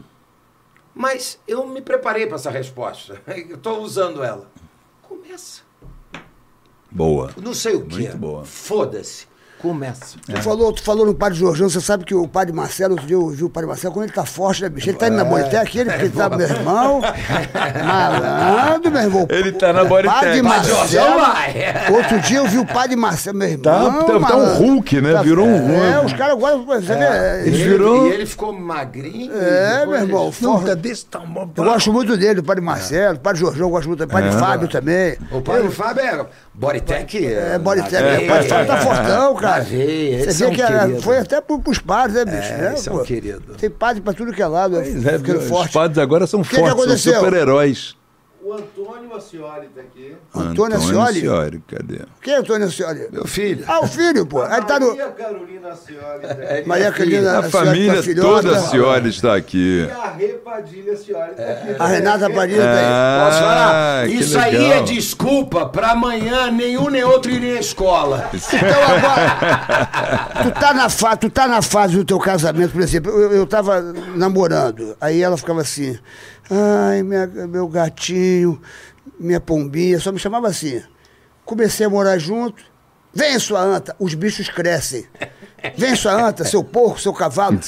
Mas 0.95 1.39
eu 1.49 1.67
me 1.67 1.81
preparei 1.81 2.27
para 2.27 2.37
essa 2.37 2.51
resposta. 2.51 3.19
Eu 3.27 3.57
estou 3.57 3.81
usando 3.81 4.23
ela. 4.23 4.51
Começa. 5.01 5.63
Boa. 6.91 7.31
Não 7.43 7.55
sei 7.55 7.75
o 7.77 7.87
que. 7.87 8.01
Muito 8.03 8.19
boa. 8.19 8.45
Foda-se. 8.45 9.30
Começa. 9.63 10.17
Tu, 10.27 10.43
falou, 10.43 10.73
tu 10.73 10.83
falou 10.83 11.05
no 11.05 11.15
padre 11.15 11.39
Jorjão, 11.39 11.69
você 11.69 11.81
sabe 11.81 12.05
que 12.05 12.15
o 12.15 12.27
padre 12.27 12.53
Marcelo, 12.53 12.93
outro 12.93 13.07
dia 13.07 13.17
eu 13.17 13.29
vi 13.29 13.45
o 13.45 13.51
padre 13.51 13.69
Marcelo, 13.69 13.93
quando 13.93 14.05
ele 14.07 14.13
tá 14.13 14.25
forte, 14.25 14.63
né, 14.63 14.69
bicho? 14.69 14.89
Ele 14.89 14.97
tá 14.97 15.09
indo 15.09 15.17
na 15.17 15.25
Boritec, 15.25 15.79
ele, 15.79 15.91
porque 15.91 16.05
ele 16.07 16.13
tá, 16.15 16.29
meu 16.31 16.47
irmão, 16.49 17.01
malandro, 17.85 18.91
meu 18.91 19.03
irmão. 19.03 19.27
Ele 19.29 19.53
tá 19.53 19.73
na 19.73 19.85
Bodytech. 19.85 20.21
Padre 20.21 20.43
Marcelo, 20.43 21.21
outro 21.95 22.21
dia 22.21 22.39
eu 22.39 22.47
vi 22.49 22.59
o 22.59 22.67
padre 22.67 22.97
Marcelo, 22.97 23.39
meu 23.39 23.49
irmão. 23.49 23.63
Tá- 23.63 24.05
tá- 24.05 24.29
tá 24.29 24.37
um. 24.37 24.55
Hulk, 24.57 25.01
né? 25.01 25.23
Virou 25.23 25.47
um 25.47 25.71
É, 25.71 25.93
Hulk. 25.93 26.07
os 26.07 26.13
caras 26.15 26.39
vê, 26.81 26.95
E 26.95 27.49
Ele 27.49 27.57
ele, 27.57 27.65
virou- 27.65 28.07
e 28.07 28.13
ele 28.13 28.27
ficou 28.27 28.53
magrinho. 28.53 29.33
É, 29.35 29.85
meu 29.87 29.95
irmão, 29.97 30.33
forte. 30.33 30.75
Desse 30.77 31.05
tamanho. 31.07 31.53
Eu 31.57 31.65
gosto 31.65 31.93
muito 31.93 32.17
dele, 32.17 32.41
o 32.41 32.45
padre 32.45 32.63
Marcelo, 32.63 33.17
o 33.17 33.21
padre 33.21 33.41
Jorjão, 33.41 33.67
eu 33.67 33.71
gosto 33.71 33.89
muito, 33.89 34.05
o 34.05 34.09
padre 34.09 34.33
Fábio 34.33 34.69
também. 34.69 35.17
O 35.31 35.41
padre 35.41 35.69
Fábio 35.71 36.03
é 36.03 36.27
Bodytech. 36.53 37.27
É, 37.27 37.59
Bodytech, 37.59 37.95
o 37.97 38.07
veia, 38.07 38.29
padre 38.29 38.49
Fábio 38.49 38.67
tá 38.67 38.77
fortão, 38.79 39.35
cara. 39.37 39.63
esse 39.63 40.33
Você 40.33 40.45
é 40.45 40.47
vê 40.47 40.53
um 40.53 40.55
que 40.55 40.63
era- 40.63 40.81
querido. 40.81 41.03
foi 41.03 41.19
até 41.19 41.41
pro, 41.41 41.59
pros 41.61 41.79
padres, 41.79 42.15
né, 42.17 42.25
bicho? 42.25 42.53
É, 42.53 42.57
né, 42.59 42.75
esse 42.75 42.89
é 42.89 42.93
um 42.93 42.99
pô? 42.99 43.05
querido. 43.05 43.55
Tem 43.55 43.71
padre 43.71 44.03
pra 44.03 44.13
tudo 44.13 44.33
que 44.33 44.43
é 44.43 44.47
lado, 44.47 44.75
Pois 44.75 44.89
é, 44.89 45.19
ficando 45.19 45.23
viu? 45.23 45.39
Os 45.39 45.49
forte. 45.49 45.73
padres 45.73 45.99
agora 45.99 46.27
são 46.27 46.43
que 46.43 46.51
fortes, 46.57 46.69
são 46.69 46.79
aconteceu? 46.83 47.15
super-heróis. 47.15 47.97
O 48.43 48.55
Antônio 48.55 49.15
Ascioli 49.15 49.69
tá 49.75 49.83
aqui. 49.83 50.17
Antônio 50.35 50.77
Ascioli? 50.79 51.19
Ascioli, 51.19 51.63
cadê? 51.69 52.01
Quem 52.23 52.33
é 52.35 52.37
Antônio 52.39 52.67
Ascioli? 52.69 53.07
Meu 53.13 53.27
filho. 53.27 53.63
Ah, 53.69 53.81
o 53.81 53.87
filho, 53.87 54.25
pô. 54.25 54.41
Aí 54.43 54.63
tá 54.65 54.81
no. 54.81 54.87
Maria 54.89 55.09
Carolina 55.11 55.69
Ascioli 55.69 56.21
tá 56.27 56.33
aqui. 56.33 56.69
Maria 56.69 56.91
Carolina, 56.93 57.31
A 57.33 57.39
Ascioli, 57.41 57.51
família 57.67 57.93
tua 57.95 58.03
filhota. 58.03 58.31
toda 58.43 58.57
Ascioli 58.57 59.09
está 59.11 59.37
aqui. 59.37 59.87
E 59.87 59.91
a 59.91 60.11
Rê 60.13 60.29
Padilha 60.29 60.93
Ascioli 60.95 61.35
tá 61.35 61.43
aqui. 61.43 61.77
A 61.79 61.87
Renata 61.87 62.31
Padilha 62.31 62.63
tá 62.63 62.71
aí. 62.73 62.85
Ah, 62.87 63.27
Posso 63.27 63.41
falar? 63.41 64.09
Isso 64.09 64.39
aí 64.39 64.57
legal. 64.59 64.73
é 64.73 64.83
desculpa 64.85 65.67
pra 65.67 65.91
amanhã 65.91 66.51
nenhum 66.51 66.89
nem 66.89 67.05
outro 67.05 67.31
irem 67.31 67.59
à 67.59 67.61
escola. 67.61 68.31
Então 68.33 68.83
agora, 68.83 70.45
tu 70.45 70.51
tá, 70.61 70.73
na 70.75 70.89
fa 70.89 71.17
tu 71.17 71.29
tá 71.29 71.47
na 71.47 71.61
fase 71.61 71.95
do 71.97 72.05
teu 72.07 72.19
casamento, 72.19 72.73
por 72.73 72.81
exemplo, 72.81 73.11
eu, 73.13 73.33
eu 73.33 73.47
tava 73.47 73.83
namorando, 74.15 74.97
aí 74.99 75.23
ela 75.23 75.37
ficava 75.37 75.61
assim, 75.61 75.99
ai, 76.51 77.03
minha- 77.03 77.27
meu 77.27 77.69
gatinho, 77.69 78.61
minha 79.19 79.41
pombinha, 79.41 79.99
só 80.01 80.11
me 80.13 80.19
chamava 80.19 80.49
assim. 80.49 80.83
Comecei 81.45 81.87
a 81.87 81.91
morar 81.91 82.19
junto, 82.19 82.63
vem 83.15 83.39
sua 83.39 83.61
anta, 83.61 83.95
os 83.99 84.15
bichos 84.15 84.49
crescem. 84.49 85.05
Vem 85.77 85.95
sua 85.95 86.13
anta, 86.29 86.43
seu 86.45 86.65
porco, 86.65 86.99
seu 86.99 87.13
cavalo. 87.13 87.59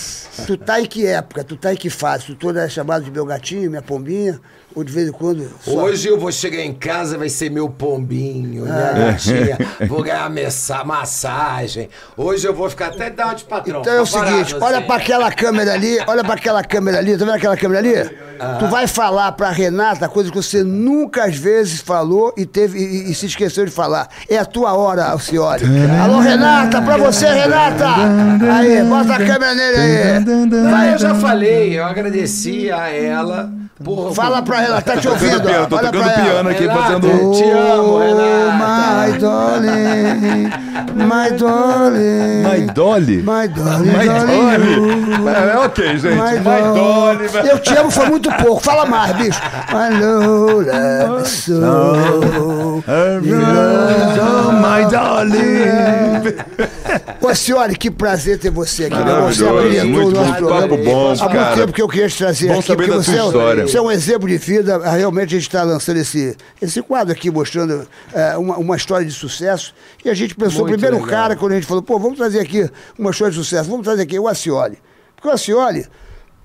Tu 0.46 0.56
tá 0.56 0.80
em 0.80 0.86
que 0.86 1.04
época? 1.06 1.44
Tu 1.44 1.56
tá 1.58 1.74
em 1.74 1.76
que 1.76 1.90
fase? 1.90 2.24
Tu 2.24 2.34
toda 2.34 2.62
é 2.64 2.68
chamado 2.68 3.04
de 3.04 3.10
meu 3.10 3.26
gatinho, 3.26 3.68
minha 3.68 3.82
pombinha? 3.82 4.40
Ou 4.74 4.82
de 4.82 4.90
vez 4.90 5.08
em 5.08 5.12
quando. 5.12 5.46
sua- 5.60 5.82
Hoje 5.82 6.08
eu 6.08 6.18
vou 6.18 6.32
chegar 6.32 6.62
em 6.62 6.72
casa, 6.72 7.18
vai 7.18 7.28
ser 7.28 7.50
meu 7.50 7.68
pombinho, 7.68 8.62
minha 8.64 8.92
gatinha. 8.92 9.58
Vou 9.86 10.02
ganhar 10.02 10.30
messa- 10.30 10.82
massagem. 10.82 11.90
Hoje 12.16 12.46
eu 12.48 12.54
vou 12.54 12.70
ficar 12.70 12.86
até 12.86 13.10
dar 13.10 13.26
uma 13.26 13.34
de 13.34 13.44
patrão. 13.44 13.80
Então 13.82 13.92
é 13.92 14.00
o 14.00 14.06
seguinte, 14.06 14.54
olha 14.58 14.78
assim. 14.78 14.86
pra 14.86 14.96
aquela 14.96 15.30
câmera 15.30 15.74
ali, 15.74 15.98
olha 16.06 16.24
pra 16.24 16.34
aquela 16.34 16.64
câmera 16.64 16.96
ali, 16.96 17.12
tá 17.18 17.26
vendo 17.26 17.34
aquela 17.34 17.56
câmera 17.58 17.80
ali? 17.80 18.16
Tu 18.58 18.66
vai 18.66 18.86
falar 18.86 19.32
pra 19.32 19.50
Renata 19.50 20.08
coisas 20.08 20.30
que 20.30 20.36
você 20.36 20.62
nunca 20.62 21.24
às 21.24 21.36
vezes 21.36 21.80
falou 21.80 22.32
e 22.36 22.44
teve 22.46 22.78
e, 22.78 23.10
e 23.10 23.14
se 23.14 23.26
esqueceu 23.26 23.64
de 23.64 23.70
falar. 23.70 24.08
É 24.28 24.38
a 24.38 24.44
tua 24.44 24.72
hora, 24.74 25.04
Alcione. 25.06 25.62
Alô, 26.02 26.18
Renata, 26.20 26.80
pra 26.82 26.96
você, 26.96 27.26
Renata! 27.26 27.86
Aí, 28.56 28.82
bota 28.84 29.14
a 29.14 29.18
câmera 29.18 29.54
nele 29.54 29.76
aí. 29.76 30.20
Não, 30.24 30.70
Vai, 30.70 30.94
eu 30.94 30.98
já 30.98 31.14
falei, 31.14 31.78
eu 31.78 31.84
agradeci 31.84 32.70
a 32.70 32.88
ela 32.88 33.50
por. 33.82 34.14
fala 34.14 34.42
pra 34.42 34.62
ela, 34.62 34.80
tá 34.82 34.96
te 34.96 35.08
ouvindo? 35.08 35.40
Piano, 35.40 35.64
ó. 35.64 35.66
tô 35.66 35.76
Olha 35.76 35.90
tocando 35.90 36.12
piano 36.14 36.48
aqui, 36.48 36.60
Renata, 36.66 36.82
fazendo. 36.82 37.32
Te 37.32 37.50
amo, 37.50 37.98
Renata. 37.98 39.12
my 39.12 39.18
darling, 39.18 40.50
my 40.96 41.30
darling. 41.36 42.42
My 42.42 42.66
Dolly? 42.74 43.22
My 43.22 43.48
darling, 43.48 43.92
My. 43.92 44.06
Dolly. 44.06 45.52
É, 45.52 45.58
ok, 45.58 45.98
gente. 45.98 46.14
My 46.14 46.38
My 46.38 46.62
Dolly. 46.74 47.28
Dolly. 47.28 47.48
Eu 47.48 47.58
te 47.58 47.74
amo 47.76 47.90
foi 47.90 48.06
muito 48.08 48.21
pouco. 48.30 48.62
Fala 48.62 48.84
mais, 48.86 49.16
bicho. 49.16 49.40
My 49.72 50.00
love, 50.00 50.66
love 50.66 51.28
so. 51.28 52.82
My 54.62 54.84
Dolly. 54.90 55.62
Ô, 57.20 57.34
senhora, 57.34 57.74
que 57.74 57.90
prazer 57.90 58.38
ter 58.38 58.50
você 58.50 58.86
aqui. 58.86 58.94
irmão. 58.96 59.26
Você 59.32 59.46
abrilhantou 59.46 59.90
o 60.00 60.02
muito 60.04 60.14
nosso 60.16 60.30
bom, 60.32 60.36
programa. 60.38 60.60
papo 60.62 60.76
bom, 60.84 61.12
Há 61.20 61.28
muito 61.28 61.54
tempo 61.56 61.72
que 61.72 61.82
eu 61.82 61.88
queria 61.88 62.08
te 62.08 62.18
trazer 62.18 62.48
Bom 62.48 62.58
aqui. 62.58 62.74
porque 62.76 62.90
você 62.90 63.16
é 63.16 63.22
um- 63.22 63.26
história. 63.26 63.66
Você 63.66 63.78
é 63.78 63.82
um 63.82 63.90
exemplo 63.90 64.28
de 64.28 64.36
vida. 64.38 64.80
Ah, 64.84 64.90
Realmente 64.96 65.28
a 65.34 65.38
gente 65.38 65.48
está 65.48 65.62
lançando 65.62 65.96
esse, 65.98 66.36
esse 66.60 66.82
quadro 66.82 67.12
aqui, 67.12 67.30
mostrando 67.30 67.86
eh, 68.12 68.36
uma, 68.36 68.56
uma 68.58 68.76
história 68.76 69.06
de 69.06 69.12
sucesso. 69.12 69.74
E 70.04 70.10
a 70.10 70.14
gente 70.14 70.34
pensou, 70.34 70.60
Muito 70.66 70.72
primeiro 70.72 70.96
legal. 70.96 71.10
cara, 71.10 71.36
quando 71.36 71.52
a 71.52 71.54
gente 71.56 71.66
falou, 71.66 71.82
pô, 71.82 71.98
vamos 71.98 72.18
trazer 72.18 72.40
aqui 72.40 72.68
uma 72.98 73.10
história 73.10 73.30
de 73.32 73.38
sucesso. 73.38 73.68
Vamos 73.70 73.84
trazer 73.84 74.02
aqui 74.02 74.18
o 74.18 74.28
Acioli. 74.28 74.78
Porque 75.16 75.28
o 75.28 75.30
Acioli... 75.32 75.86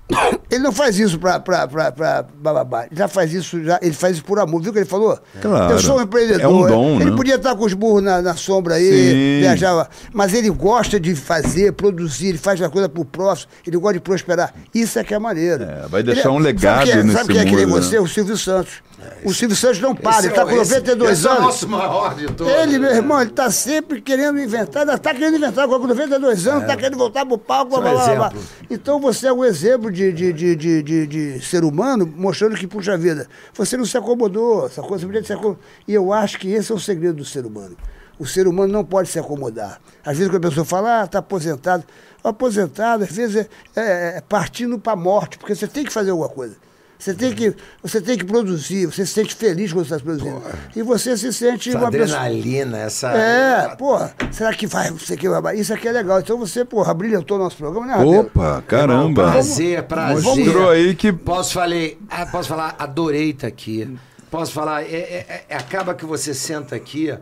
Ele 0.50 0.62
não 0.62 0.72
faz 0.72 0.98
isso 0.98 1.18
pra, 1.18 1.38
pra, 1.38 1.68
pra, 1.68 1.92
pra 1.92 2.22
bababá. 2.22 2.86
Ele 2.86 2.96
já 2.96 3.06
faz 3.06 3.32
isso, 3.34 3.62
já, 3.62 3.78
ele 3.82 3.92
faz 3.92 4.14
isso 4.16 4.24
por 4.24 4.38
amor. 4.38 4.62
Viu 4.62 4.70
o 4.70 4.72
que 4.72 4.78
ele 4.78 4.88
falou? 4.88 5.18
Claro. 5.40 5.74
Eu 5.74 5.78
sou 5.78 5.98
um 5.98 6.02
empreendedor. 6.02 6.40
É 6.42 6.48
um 6.48 6.66
dom, 6.66 7.00
ele 7.00 7.10
né? 7.10 7.16
podia 7.16 7.34
estar 7.34 7.54
com 7.54 7.64
os 7.64 7.74
burros 7.74 8.02
na, 8.02 8.22
na 8.22 8.34
sombra 8.34 8.76
aí, 8.76 8.84
Sim. 8.84 9.40
viajava. 9.40 9.88
Mas 10.12 10.32
ele 10.32 10.48
gosta 10.50 10.98
de 10.98 11.14
fazer, 11.14 11.72
produzir, 11.72 12.28
ele 12.28 12.38
faz 12.38 12.58
uma 12.60 12.70
coisa 12.70 12.88
pro 12.88 13.04
próximo, 13.04 13.50
ele 13.66 13.76
gosta 13.76 13.94
de 13.94 14.00
prosperar. 14.00 14.54
Isso 14.74 14.98
é 14.98 15.04
que 15.04 15.12
é 15.12 15.18
maneiro. 15.18 15.64
É, 15.64 15.86
vai 15.88 16.02
deixar 16.02 16.30
Ele 16.30 16.38
um 16.38 16.38
legado 16.38 16.86
sabe 16.86 16.90
é, 16.90 17.02
nesse 17.02 17.18
Sabe 17.18 17.32
quem 17.32 17.42
é 17.42 17.44
que 17.44 17.56
nem 17.56 17.66
mundo, 17.66 17.76
né? 17.76 17.82
você? 17.82 17.98
O 17.98 18.08
Silvio 18.08 18.36
Santos. 18.36 18.82
O 19.24 19.32
Silvio 19.32 19.56
Santos 19.56 19.80
não 19.80 19.94
para, 19.94 20.18
ele 20.18 20.26
Esse 20.26 20.34
tá 20.34 20.40
é 20.40 20.44
o- 20.44 20.48
com 20.48 20.54
esse- 20.62 20.74
92 20.74 21.12
esse 21.12 21.26
É 21.26 21.30
o 21.30 21.32
anos. 21.32 21.44
nosso 21.44 21.68
maior 21.68 22.14
de 22.14 22.26
todos. 22.32 22.52
Ele, 22.52 22.78
meu 22.78 22.90
irmão, 22.90 23.20
ele 23.20 23.30
tá 23.30 23.50
sempre 23.50 24.00
querendo 24.00 24.38
inventar, 24.40 24.82
ainda 24.82 24.98
tá 24.98 25.12
querendo 25.14 25.36
inventar, 25.36 25.64
agora 25.64 25.80
com 25.80 25.86
92 25.86 26.46
anos, 26.46 26.66
tá 26.66 26.76
querendo 26.76 26.96
voltar 26.98 27.24
pro 27.24 27.38
palco, 27.38 27.80
blá, 27.80 27.90
é 27.90 27.94
blá, 27.94 28.14
blá. 28.30 28.32
Então 28.68 29.00
você 29.00 29.28
é 29.28 29.32
um 29.32 29.44
exemplo 29.44 29.90
de, 29.92 30.12
de, 30.12 30.32
de, 30.32 30.56
de, 30.82 31.06
de- 31.06 31.40
ser 31.44 31.64
humano, 31.64 32.12
mostrando 32.16 32.56
que, 32.56 32.66
puxa 32.66 32.96
vida, 32.98 33.26
você 33.54 33.76
não 33.76 33.84
se 33.84 33.96
acomodou, 33.96 34.66
essa 34.66 34.82
coisa, 34.82 35.06
se 35.24 35.32
acomodar. 35.32 35.60
E 35.86 35.94
eu 35.94 36.12
acho 36.12 36.38
que 36.38 36.50
esse 36.52 36.70
é 36.72 36.74
o 36.74 36.78
segredo 36.80 37.16
do 37.18 37.24
ser 37.24 37.46
humano. 37.46 37.76
O 38.18 38.26
ser 38.26 38.48
humano 38.48 38.72
não 38.72 38.84
pode 38.84 39.08
se 39.08 39.18
acomodar. 39.18 39.80
Às 40.04 40.16
vezes 40.18 40.28
quando 40.32 40.44
a 40.44 40.48
pessoa 40.48 40.64
fala, 40.66 41.02
ah, 41.02 41.06
tá 41.06 41.20
aposentado. 41.20 41.84
O 42.24 42.28
aposentado, 42.28 43.04
às 43.04 43.12
vezes, 43.12 43.36
é, 43.36 43.48
é- 43.76 44.14
é 44.18 44.22
partindo 44.28 44.76
para 44.76 44.94
a 44.94 44.96
morte, 44.96 45.38
porque 45.38 45.54
você 45.54 45.68
tem 45.68 45.84
que 45.84 45.92
fazer 45.92 46.10
alguma 46.10 46.28
coisa. 46.28 46.56
Você 46.98 47.14
tem 47.14 47.32
que, 47.32 47.54
você 47.80 48.00
tem 48.00 48.18
que 48.18 48.24
produzir, 48.24 48.86
você 48.86 49.06
se 49.06 49.12
sente 49.12 49.32
feliz 49.34 49.72
quando 49.72 49.86
você 49.86 49.94
está 49.94 50.04
produzindo. 50.04 50.42
E 50.74 50.82
você 50.82 51.16
se 51.16 51.32
sente 51.32 51.68
Essa 51.68 51.78
uma 51.78 51.90
pessoa. 51.92 52.18
adrenalina, 52.18 52.78
essa. 52.78 53.12
É, 53.12 53.76
porra, 53.76 54.12
será 54.32 54.52
que 54.52 54.66
vai, 54.66 54.90
o 54.90 54.96
que, 54.96 55.28
vai- 55.28 55.56
isso 55.56 55.72
aqui 55.72 55.86
é 55.86 55.92
legal. 55.92 56.18
Então 56.18 56.36
você, 56.36 56.64
porra, 56.64 56.92
brilhantou 56.92 57.36
o 57.36 57.40
nosso 57.40 57.56
programa, 57.56 57.86
né, 57.86 57.92
Rabelo? 57.94 58.20
Opa, 58.22 58.64
caramba. 58.66 59.30
Prazer, 59.30 59.82
prazer. 59.84 60.22
Mostrou 60.24 60.70
aí 60.70 60.94
que. 60.96 61.12
Posso, 61.12 61.52
falei, 61.54 61.96
ah, 62.10 62.26
posso 62.26 62.48
falar, 62.48 62.74
adorei 62.78 63.30
estar 63.30 63.46
aqui. 63.46 63.96
Posso 64.28 64.52
falar, 64.52 64.82
é, 64.82 64.86
é- 64.96 65.44
é- 65.48 65.56
acaba 65.56 65.94
que 65.94 66.04
você 66.04 66.34
senta 66.34 66.74
aqui, 66.74 67.16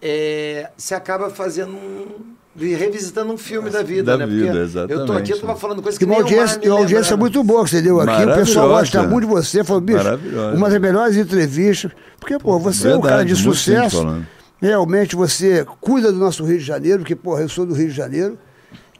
é, 0.00 0.70
você 0.76 0.94
acaba 0.94 1.28
fazendo 1.30 1.72
um. 1.72 2.37
Revisitando 2.58 3.32
um 3.32 3.38
filme 3.38 3.70
da 3.70 3.82
vida, 3.82 4.16
Da 4.16 4.18
né? 4.18 4.26
vida, 4.26 4.46
Eu 4.46 4.52
tô 4.54 4.62
exatamente. 4.62 5.10
aqui, 5.18 5.32
eu 5.32 5.40
tava 5.40 5.56
falando 5.56 5.82
coisas 5.82 5.98
Que 5.98 6.04
que 6.04 6.10
uma 6.10 6.20
audiência, 6.20 6.60
uma 6.64 6.78
audiência 6.78 7.16
muito 7.16 7.42
boa 7.44 7.64
que 7.64 7.70
você 7.70 7.82
deu 7.82 8.00
aqui. 8.00 8.22
O 8.24 8.34
pessoal 8.34 8.68
gosta 8.68 9.02
muito 9.04 9.26
de 9.26 9.32
você. 9.32 9.62
Falou, 9.64 9.80
bicho, 9.80 9.98
uma 10.54 10.68
das 10.68 10.80
melhores 10.80 11.16
entrevistas. 11.16 11.90
Porque, 12.18 12.38
pô, 12.38 12.58
você 12.58 12.88
é 12.88 12.90
um 12.90 13.00
Verdade, 13.00 13.08
cara 13.12 13.24
de 13.24 13.36
sucesso. 13.36 14.22
Realmente 14.60 15.14
você 15.14 15.64
cuida 15.80 16.10
do 16.12 16.18
nosso 16.18 16.44
Rio 16.44 16.58
de 16.58 16.64
Janeiro, 16.64 16.98
porque, 16.98 17.14
porra, 17.14 17.42
eu 17.42 17.48
sou 17.48 17.64
do 17.64 17.74
Rio 17.74 17.88
de 17.88 17.94
Janeiro. 17.94 18.36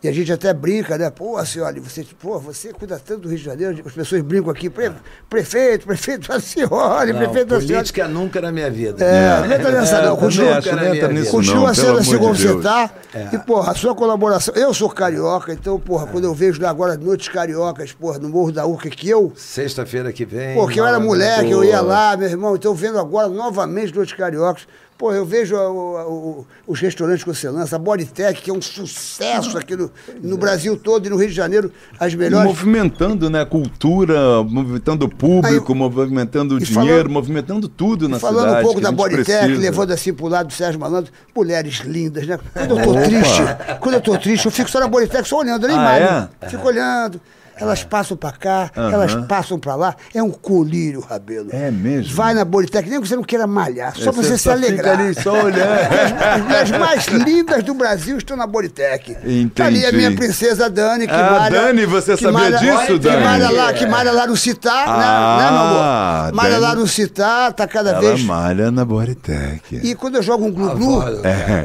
E 0.01 0.07
a 0.07 0.13
gente 0.13 0.33
até 0.33 0.55
brinca, 0.55 0.97
né? 0.97 1.11
Pô, 1.11 1.45
senhora, 1.45 1.75
você, 1.81 2.07
pô, 2.21 2.39
você 2.39 2.73
cuida 2.73 3.01
tanto 3.05 3.23
do 3.23 3.29
Rio 3.29 3.39
de 3.39 3.43
Janeiro, 3.45 3.83
as 3.85 3.93
pessoas 3.93 4.23
brincam 4.23 4.49
aqui, 4.51 4.71
pre- 4.71 4.93
prefeito, 5.29 5.87
prefeito 5.87 6.29
da 6.29 6.39
senhora, 6.39 7.13
Não, 7.13 7.19
prefeito 7.19 7.49
da 7.49 7.57
senhora. 7.61 7.75
política 7.79 8.07
nunca 8.07 8.41
na 8.41 8.53
minha 8.53 8.71
vida. 8.71 9.05
É, 9.05 9.41
não 9.41 9.53
entra 9.53 9.73
nessa 9.73 10.03
não, 10.03 10.17
continua, 10.17 10.59
acho, 10.59 10.77
não 10.77 10.95
entra 10.95 11.09
nisso 11.09 11.31
continua 11.33 11.75
sendo 11.75 11.99
assim 11.99 12.17
como 12.17 12.33
você 12.35 12.61
tá. 12.61 12.91
E, 13.33 13.39
porra, 13.39 13.73
a 13.73 13.75
sua 13.75 13.93
colaboração. 13.93 14.55
Eu 14.55 14.73
sou 14.73 14.89
carioca, 14.89 15.53
então, 15.53 15.81
porra, 15.81 16.07
quando 16.07 16.25
eu 16.25 16.35
vejo 16.35 16.63
lá 16.63 16.71
agora 16.71 16.97
noites 16.97 17.29
cariocas, 17.29 17.91
porra, 17.93 18.21
no 18.21 18.29
Morro 18.29 18.53
da 18.53 18.65
Urca, 18.65 18.89
que 18.89 19.09
eu. 19.11 19.33
Sexta-feira 19.35 20.13
que 20.13 20.25
vem. 20.25 20.55
Pô, 20.55 20.69
que 20.69 20.79
eu 20.79 20.87
era 20.87 21.01
moleque, 21.01 21.51
eu 21.51 21.65
ia 21.65 21.81
lá, 21.81 22.17
meu 22.17 22.29
irmão. 22.29 22.55
Então, 22.55 22.73
vendo 22.73 23.01
agora 23.01 23.27
novamente 23.29 23.93
noites 23.93 24.15
cariocas. 24.17 24.63
Pô, 24.99 25.13
eu 25.13 25.25
vejo 25.25 25.55
a- 25.57 25.61
a- 25.61 26.09
o- 26.09 26.45
os 26.67 26.81
restaurantes 26.81 27.23
que 27.23 27.33
você 27.33 27.49
lança, 27.49 27.77
a 27.77 27.79
Bodytech, 27.79 28.43
que 28.43 28.51
é 28.51 28.53
um 28.53 28.61
sucesso 28.61 29.57
aqui 29.57 29.77
no, 29.77 29.89
no 30.21 30.37
Brasil 30.37 30.77
todo 30.77 31.07
e 31.07 31.09
no 31.09 31.17
Rio 31.17 31.29
de 31.29 31.35
Janeiro, 31.35 31.71
as 32.01 32.13
melhores. 32.17 32.49
Movimentando, 32.49 33.31
né? 33.31 33.45
Cultura, 33.45 34.43
movimentando 34.43 35.07
o 35.07 35.09
público, 35.09 35.73
Aí- 35.73 35.79
movimentando 35.79 36.57
o 36.57 36.59
dinheiro, 36.59 36.89
falando- 36.97 37.11
movimentando 37.11 37.69
tudo 37.69 38.09
na 38.09 38.19
Falando 38.19 38.41
cidade. 38.47 38.61
um 38.61 38.65
pouco 38.65 38.81
da 38.81 38.89
a 38.89 38.93
Bodytech, 38.93 39.55
levando 39.55 39.93
assim 39.93 40.13
pro 40.13 40.27
lado 40.27 40.49
do 40.49 40.53
Sérgio 40.53 40.81
Malandro, 40.81 41.13
mulheres 41.33 41.75
lindas, 41.85 42.27
né? 42.27 42.37
Quando 42.53 42.77
eu 42.79 42.85
tô 42.85 42.93
triste, 42.95 43.43
quando 43.81 43.95
eu 43.95 44.01
tô 44.01 44.19
triste, 44.19 44.47
eu 44.47 44.51
fico 44.51 44.69
só 44.69 44.81
na 44.81 44.89
Bodytech, 44.89 45.29
só 45.29 45.39
olhando, 45.39 45.65
nem 45.69 45.77
Ah, 45.77 45.81
malho. 45.81 46.05
é? 46.43 46.49
Fico 46.49 46.67
olhando. 46.67 47.21
Elas 47.61 47.83
passam 47.85 48.17
pra 48.17 48.33
cá, 48.33 48.71
elas 48.75 49.15
passam 49.27 49.59
pra 49.59 49.75
lá. 49.75 49.95
É 50.15 50.23
um 50.23 50.31
colírio, 50.31 51.01
Rabelo. 51.01 51.49
É 51.53 51.71
mesmo? 51.71 52.15
Vai 52.15 52.35
na 52.35 52.45
Bodytech, 52.45 52.89
nem 52.89 53.01
que 53.01 53.09
você 53.09 53.17
não 53.17 53.23
queira 53.25 53.47
malhar, 53.47 53.95
só 53.97 54.13
pra 54.13 54.23
você 54.23 54.37
se 54.37 54.45
só 54.45 54.53
alegrar. 54.53 54.97
Fica 54.97 55.05
ali 55.05 55.15
só 55.23 55.33
olhando. 55.45 55.69
As 56.35 56.43
mulheres 56.43 56.71
mais 56.73 57.07
lindas 57.07 57.63
do 57.65 57.75
Brasil 57.75 58.19
estão 58.19 58.37
na 58.37 58.47
Bodytech. 58.47 59.11
Entendi. 59.13 59.49
Tá 59.51 59.67
ali 59.67 59.85
a 59.87 59.93
minha 59.93 60.15
princesa 60.15 60.69
Dani, 60.71 61.07
que 61.07 61.13
Ah, 61.13 61.31
malha. 61.41 61.61
Dani, 61.61 61.87
você 61.87 62.17
que 62.17 62.23
sabia 62.23 62.39
malha- 62.39 62.59
disso, 62.59 62.87
que 62.87 62.99
Dani? 62.99 63.25
Malha 63.25 63.51
lá, 63.51 63.73
que 63.73 63.87
malha 63.87 64.13
lá 64.13 64.27
no 64.27 64.37
Citar, 64.37 64.87
né, 64.87 64.93
né, 64.97 65.51
meu 65.51 65.59
Ah, 65.81 66.21
amor? 66.29 66.35
Malha 66.35 66.59
lá 66.59 66.69
Dani. 66.71 66.81
no 66.83 66.87
Citar, 66.89 67.53
tá 67.53 67.67
cada 67.67 67.91
Ela 67.91 68.01
vez. 68.01 68.23
malha 68.23 68.71
na 68.71 68.85
Bodytech. 68.85 69.81
E 69.83 69.95
quando 69.95 70.17
eu 70.17 70.23
jogo 70.23 70.45
um 70.47 70.53
glu-glu, 70.53 71.01
voz, 71.01 71.19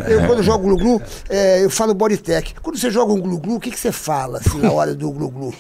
eu, 0.08 0.20
quando 0.26 0.40
eu 0.40 0.44
jogo 0.44 0.64
glu-glu, 0.68 1.02
é, 1.30 1.64
eu 1.64 1.70
falo 1.70 1.94
bodytech. 1.94 2.56
Quando 2.62 2.78
você 2.78 2.90
joga 2.90 3.14
um 3.14 3.20
glu-glu, 3.22 3.56
o 3.56 3.60
que, 3.60 3.70
que 3.72 3.80
você 3.80 3.92
fala 3.92 4.40
assim, 4.40 4.60
na 4.60 4.72
hora 4.72 4.94
do 4.96 5.12
glu-glu? 5.12 5.54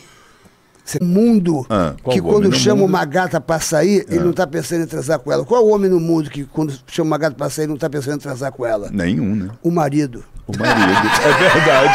Mundo 1.01 1.65
Ah, 1.69 1.93
que 2.11 2.21
quando 2.21 2.53
chama 2.53 2.81
mundo? 2.81 2.89
uma 2.89 3.05
gata 3.05 3.39
pra 3.39 3.57
sair, 3.59 4.05
ele 4.09 4.19
não 4.25 4.33
tá 4.33 4.45
pensando 4.45 4.83
em 4.83 4.85
transar 4.87 5.17
com 5.19 5.31
ela. 5.31 5.45
Qual 5.45 5.65
homem 5.67 5.89
no 5.89 5.99
mundo 5.99 6.29
que 6.29 6.43
quando 6.43 6.73
chama 6.87 7.07
uma 7.11 7.17
gata 7.17 7.35
pra 7.35 7.49
sair, 7.49 7.67
não 7.67 7.77
tá 7.77 7.89
pensando 7.89 8.15
em 8.15 8.19
transar 8.19 8.51
com 8.51 8.65
ela? 8.65 8.89
Nenhum, 8.91 9.33
né? 9.35 9.49
O 9.63 9.71
marido. 9.71 10.23
O 10.45 10.51
marido. 10.57 10.91
É 11.23 11.49
verdade. 11.49 11.93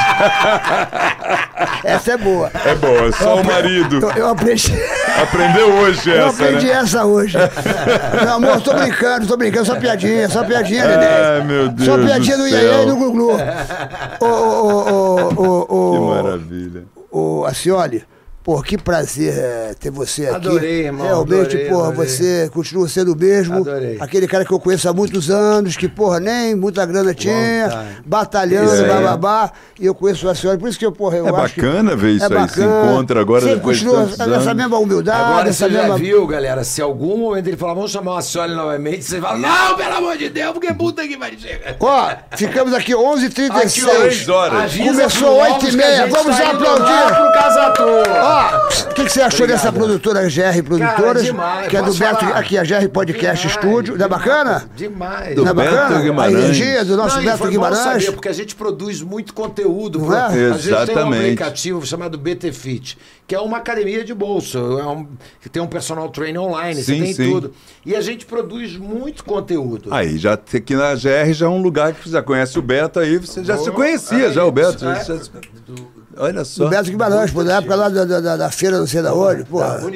Essa 1.85 2.13
é 2.13 2.17
boa. 2.17 2.51
É 2.65 2.75
boa, 2.75 3.13
só 3.13 3.41
o 3.41 3.45
marido. 3.45 4.01
Eu, 4.01 4.11
eu 4.13 4.29
aprendi, 4.29 4.73
Aprendeu 5.21 5.71
hoje 5.75 6.11
eu 6.11 6.27
essa, 6.29 6.45
aprendi 6.45 6.67
né? 6.67 6.73
essa 6.73 7.05
hoje. 7.05 7.37
Meu 8.23 8.33
amor, 8.35 8.61
tô 8.63 8.73
brincando, 8.75 9.27
tô 9.27 9.37
brincando, 9.37 9.67
só 9.67 9.77
piadinha, 9.77 10.29
só 10.29 10.45
piadinha, 10.45 10.87
neném. 10.89 11.09
Ai, 11.09 11.45
meu 11.45 11.69
Deus 11.69 11.87
Só 11.87 11.97
do 11.97 12.05
piadinha 12.05 12.37
do. 12.39 12.49
Iê 12.49 12.83
e 12.83 12.87
do 12.87 12.97
Glu-Glu. 12.97 13.33
Ô, 14.21 14.25
ô, 14.25 14.91
ô, 14.91 15.35
ô, 15.37 15.67
ô, 15.69 15.93
Que 15.93 16.23
maravilha. 16.23 16.85
Ô, 17.11 17.45
Acioli, 17.45 18.03
pô, 18.49 18.63
que 18.63 18.79
prazer 18.79 19.35
é, 19.37 19.75
ter 19.79 19.91
você 19.91 20.25
aqui. 20.25 20.37
Adorei, 20.37 20.87
irmão, 20.87 21.07
Realmente, 21.07 21.49
adorei, 21.49 21.69
porra, 21.69 21.89
adorei. 21.89 22.09
você 22.09 22.51
continua 22.51 22.89
sendo 22.89 23.13
o 23.13 23.17
mesmo. 23.17 23.57
Adorei. 23.57 23.99
Aquele 24.01 24.27
cara 24.27 24.43
que 24.43 24.51
eu 24.51 24.59
conheço 24.59 24.89
há 24.89 24.93
muitos 24.95 25.29
anos, 25.31 25.77
que, 25.77 25.87
porra, 25.87 26.19
nem 26.19 26.55
muita 26.55 26.87
grana 26.87 27.13
tinha, 27.13 27.69
time. 27.69 28.03
batalhando, 28.07 28.73
Isso 28.73 28.85
aí. 28.85 28.89
bababá. 28.89 29.53
E 29.79 29.85
eu 29.85 29.95
conheço 29.95 30.27
o 30.27 30.31
Acioli, 30.31 30.57
por 30.57 30.67
isso 30.71 30.79
que 30.79 30.87
eu, 30.87 30.91
porra, 30.93 31.19
eu 31.19 31.27
É 31.29 31.43
acho 31.43 31.55
que- 31.57 31.61
bacana 31.61 31.95
ver 31.95 32.13
isso 32.13 32.25
aí, 32.33 32.49
se 32.49 32.61
encontra 32.63 33.21
agora 33.21 33.43
Você 33.43 33.55
depois 33.57 33.79
de 33.79 33.85
continua 33.85 34.07
tantos 34.17 34.21
essa 34.37 34.51
anos. 34.51 34.55
mesma 34.55 34.79
humildade, 34.79 35.21
Agora 35.31 35.49
essa 35.51 35.67
você 35.69 35.75
já 35.75 35.81
mesma... 35.83 35.99
viu, 35.99 36.27
galera, 36.27 36.65
se 36.65 36.81
algum 36.81 37.19
momento 37.19 37.47
ele 37.49 37.57
falar, 37.59 37.75
vamos 37.75 37.91
chamar 37.91 38.15
o 38.15 38.17
Acioli 38.17 38.55
novamente, 38.55 39.05
você 39.05 39.21
fala, 39.21 39.37
não, 39.39 39.77
pelo 39.77 39.95
amor 39.95 40.17
de 40.17 40.31
Deus, 40.31 40.53
porque 40.53 40.73
puta 40.73 41.07
que 41.07 41.19
vai 41.19 41.37
chegar. 41.37 41.77
Ó, 41.79 42.11
ficamos 42.35 42.73
aqui 42.73 42.95
11h36. 42.95 43.85
Três 43.99 44.29
horas. 44.31 44.75
Começou 44.75 45.29
pro 45.29 45.37
oito 45.37 45.53
Lopes 45.53 45.75
e 45.75 45.77
que 45.77 45.83
a 45.83 45.87
meia, 45.87 46.03
gente 46.07 46.11
vamos 46.13 46.37
tá 46.37 46.45
indo 46.47 46.65
aplaudir. 46.67 46.83
lá 46.93 47.15
Pro 47.15 47.33
Casa 47.35 47.71
Tour. 47.73 48.38
Ó, 48.39 48.91
o 48.91 48.95
que, 48.95 49.05
que 49.05 49.11
você 49.11 49.21
achou 49.21 49.47
dessa 49.47 49.73
produtora 49.73 50.23
GR 50.29 50.63
Produtoras? 50.65 51.25
demais, 51.25 51.69
que 51.69 51.77
é 51.77 51.83
do 51.83 51.93
Beto, 51.95 52.21
falar? 52.25 52.39
aqui, 52.39 52.57
a 52.59 52.63
GR 52.63 52.89
Podcast 52.93 53.47
Demais, 53.49 53.59
Studio. 53.65 53.97
Não 53.99 54.05
é 54.07 54.09
bacana? 54.09 54.71
Demais. 54.77 55.35
Do 55.35 55.45
Não 55.45 55.51
é 55.51 55.55
Beto 55.55 55.75
bacana? 55.75 56.01
Guimarães. 56.03 56.37
A 56.37 56.39
energia 56.41 56.85
do 56.85 56.97
nosso 56.97 57.17
Não, 57.17 57.25
Beto 57.25 57.39
foi 57.39 57.47
bom 57.49 57.53
Guimarães. 57.53 57.79
saber, 57.83 58.13
porque 58.13 58.29
a 58.29 58.33
gente 58.33 58.55
produz 58.55 59.03
muito 59.03 59.35
conteúdo. 59.35 59.99
Não 60.01 60.15
é? 60.17 60.21
A 60.21 60.29
gente 60.29 60.39
tem 60.39 60.47
um 60.51 60.55
Exatamente. 60.83 61.21
aplicativo 61.25 61.87
chamado 61.87 62.17
BT 62.19 62.53
Fit, 62.53 62.99
que 63.27 63.35
é 63.35 63.41
uma 63.41 63.59
academia 63.59 64.05
de 64.05 64.15
bolso, 64.15 64.59
é 64.79 64.87
um, 64.87 65.07
que 65.41 65.49
tem 65.49 65.61
um 65.63 65.67
personal 65.67 66.09
trainer 66.09 66.41
online, 66.41 66.83
você 66.83 66.95
Sim, 66.95 67.03
tem 67.03 67.13
sim. 67.15 67.31
tudo. 67.31 67.53
E 67.85 67.95
a 67.97 68.01
gente 68.01 68.25
produz 68.27 68.77
muito 68.77 69.25
conteúdo. 69.25 69.93
Aí, 69.93 70.17
já 70.19 70.37
tem 70.37 70.59
aqui 70.61 70.75
na 70.77 70.95
GR 70.95 71.33
já 71.33 71.47
é 71.47 71.49
um 71.49 71.61
lugar 71.63 71.93
que 71.93 72.05
você 72.05 72.11
já 72.11 72.23
conhece 72.23 72.59
o 72.59 72.63
Beto 72.63 73.01
aí, 73.01 73.19
você 73.19 73.43
já 73.45 73.57
se 73.59 73.71
conhecia 73.71 74.31
já, 74.33 74.45
o 74.45 74.53
Beto. 74.53 74.87
É. 74.87 75.05
já- 75.05 75.19
Olha 76.19 76.45
só. 76.45 76.65
Do 76.65 76.71
Beto 76.71 76.91
Guimarães, 76.91 77.31
pô, 77.31 77.43
na 77.45 77.57
época 77.59 77.75
lá 77.77 77.89
da, 77.89 78.05
da, 78.05 78.37
da- 78.37 78.51
feira, 78.51 78.79
não 78.79 78.87
sei 78.87 79.03
da 79.03 79.15
onde. 79.15 79.45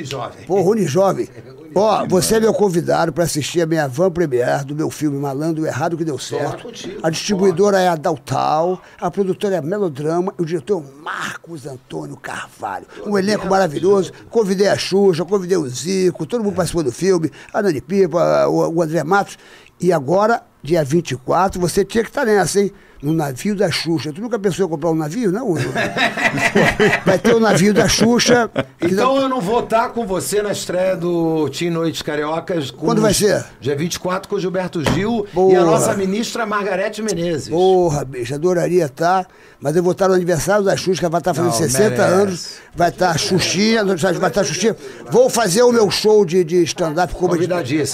Jovem. 0.04 0.44
Pô, 0.46 0.60
Rune 0.62 0.86
Jovem. 0.86 1.28
Ó, 1.74 2.06
você 2.06 2.34
é 2.34 2.40
meu 2.40 2.52
convidado 2.52 3.14
para 3.14 3.24
assistir 3.24 3.62
a 3.62 3.66
minha 3.66 3.88
van 3.88 4.10
premiere 4.10 4.62
do 4.62 4.74
meu 4.74 4.90
filme 4.90 5.18
Malandro 5.18 5.62
o 5.64 5.66
Errado 5.66 5.96
que 5.96 6.04
Deu 6.04 6.18
Certo. 6.18 6.64
contigo, 6.64 7.00
A 7.02 7.08
distribuidora 7.08 7.80
é 7.80 7.88
a 7.88 7.96
Daltal, 7.96 8.78
a 9.00 9.10
produtora 9.10 9.54
é 9.54 9.58
a 9.58 9.62
Melodrama 9.62 10.34
e 10.38 10.42
o 10.42 10.44
diretor 10.44 10.74
é 10.74 10.76
o 10.76 11.02
Marcos 11.02 11.66
Antônio 11.66 12.14
Carvalho. 12.18 12.84
Um 13.06 13.16
elenco 13.16 13.46
maravilhoso. 13.48 14.12
Convidei 14.28 14.68
a 14.68 14.76
Xuxa, 14.76 15.24
convidei 15.24 15.56
o 15.56 15.66
Zico, 15.66 16.26
todo 16.26 16.44
mundo 16.44 16.54
participou 16.54 16.82
do 16.82 16.92
filme, 16.92 17.30
a 17.54 17.62
Nani 17.62 17.80
Pipa, 17.80 18.46
o, 18.48 18.68
o 18.76 18.82
André 18.82 19.02
Matos. 19.02 19.38
E 19.82 19.92
agora, 19.92 20.40
dia 20.62 20.84
24, 20.84 21.60
você 21.60 21.84
tinha 21.84 22.04
que 22.04 22.10
estar 22.10 22.24
nessa, 22.24 22.60
hein? 22.60 22.72
No 23.02 23.12
navio 23.12 23.56
da 23.56 23.68
Xuxa. 23.68 24.12
Tu 24.12 24.20
nunca 24.20 24.38
pensou 24.38 24.64
em 24.64 24.68
comprar 24.68 24.90
um 24.90 24.94
navio, 24.94 25.32
não? 25.32 25.54
Vai 27.04 27.18
ter 27.18 27.34
o 27.34 27.40
navio 27.40 27.74
da 27.74 27.88
Xuxa. 27.88 28.48
Então 28.80 29.16
eu 29.20 29.28
não 29.28 29.40
vou 29.40 29.58
estar 29.58 29.88
com 29.88 30.06
você 30.06 30.40
na 30.40 30.52
estreia 30.52 30.94
do 30.96 31.50
Team 31.50 31.72
Noites 31.72 32.00
Cariocas. 32.00 32.70
com 32.70 32.86
Quando 32.86 33.02
vai 33.02 33.12
ser? 33.12 33.44
Dia 33.60 33.74
24 33.74 34.28
com 34.28 34.36
o 34.36 34.40
Gilberto 34.40 34.84
Gil 34.92 35.26
e 35.28 35.34
Boa. 35.34 35.58
a 35.58 35.64
nossa 35.64 35.94
ministra 35.94 36.46
Margarete 36.46 37.02
Menezes. 37.02 37.48
Porra, 37.48 38.04
bicho, 38.04 38.36
adoraria 38.36 38.84
estar, 38.84 39.26
mas 39.60 39.74
eu 39.74 39.82
vou 39.82 39.90
estar 39.90 40.06
no 40.06 40.14
aniversário 40.14 40.64
da 40.64 40.76
Xuxa, 40.76 41.00
que 41.00 41.04
ela 41.04 41.10
vai 41.10 41.20
estar 41.20 41.34
fazendo 41.34 41.50
Não, 41.50 41.58
60 41.58 41.88
merece. 41.88 42.14
anos, 42.22 42.54
vai 42.72 42.90
estar 42.90 43.10
a 43.10 43.18
Xuxinha, 43.18 43.84
vai 43.84 43.94
estar 43.96 44.42
a 44.42 44.44
Xuxinha. 44.44 44.76
Vou 45.10 45.28
fazer 45.28 45.64
o 45.64 45.72
meu 45.72 45.90
show 45.90 46.24
de, 46.24 46.44
de 46.44 46.62
stand-up 46.62 47.12
comedy 47.16 47.48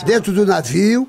dentro 0.05 0.35
do 0.35 0.45
navio. 0.45 1.09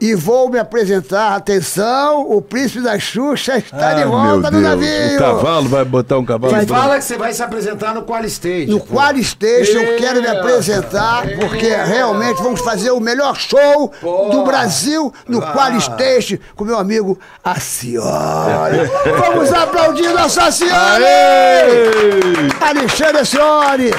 E 0.00 0.14
vou 0.14 0.50
me 0.50 0.58
apresentar, 0.58 1.34
atenção, 1.34 2.28
o 2.28 2.42
príncipe 2.42 2.80
da 2.82 2.98
Xuxa 2.98 3.56
está 3.56 3.90
Ah, 3.90 3.94
de 3.94 4.00
meu 4.00 4.10
volta 4.10 4.50
no 4.50 4.60
Deus. 4.60 4.62
navio. 4.62 5.16
O 5.16 5.18
cavalo 5.18 5.68
vai 5.68 5.84
botar 5.84 6.18
um 6.18 6.24
cavalo. 6.24 6.60
E 6.60 6.66
fala 6.66 6.98
que 6.98 7.04
você 7.04 7.16
vai 7.16 7.32
se 7.32 7.42
apresentar 7.42 7.94
no 7.94 8.02
Qual. 8.02 8.70
No 8.70 8.80
pô. 8.80 8.86
Qual 8.96 9.16
Station 9.22 9.78
eu 9.78 9.96
quero 9.98 10.20
me 10.20 10.26
apresentar, 10.26 11.22
porque 11.40 11.68
realmente 11.74 12.42
vamos 12.42 12.60
fazer 12.60 12.90
o 12.90 13.00
melhor 13.00 13.34
show 13.36 13.90
Pô. 14.00 14.28
do 14.30 14.44
Brasil 14.44 15.12
no 15.28 15.38
Ah. 15.42 15.52
Qual 15.52 15.80
Station 15.80 16.36
com 16.54 16.64
meu 16.64 16.76
amigo 16.78 17.18
Acioli. 17.42 18.90
vamos 19.18 19.52
aplaudir 19.52 20.08
nosso 20.12 20.40
Acioli! 20.40 20.72
Aê! 20.74 21.88
Alexandre 22.60 23.18
Acioli! 23.20 23.90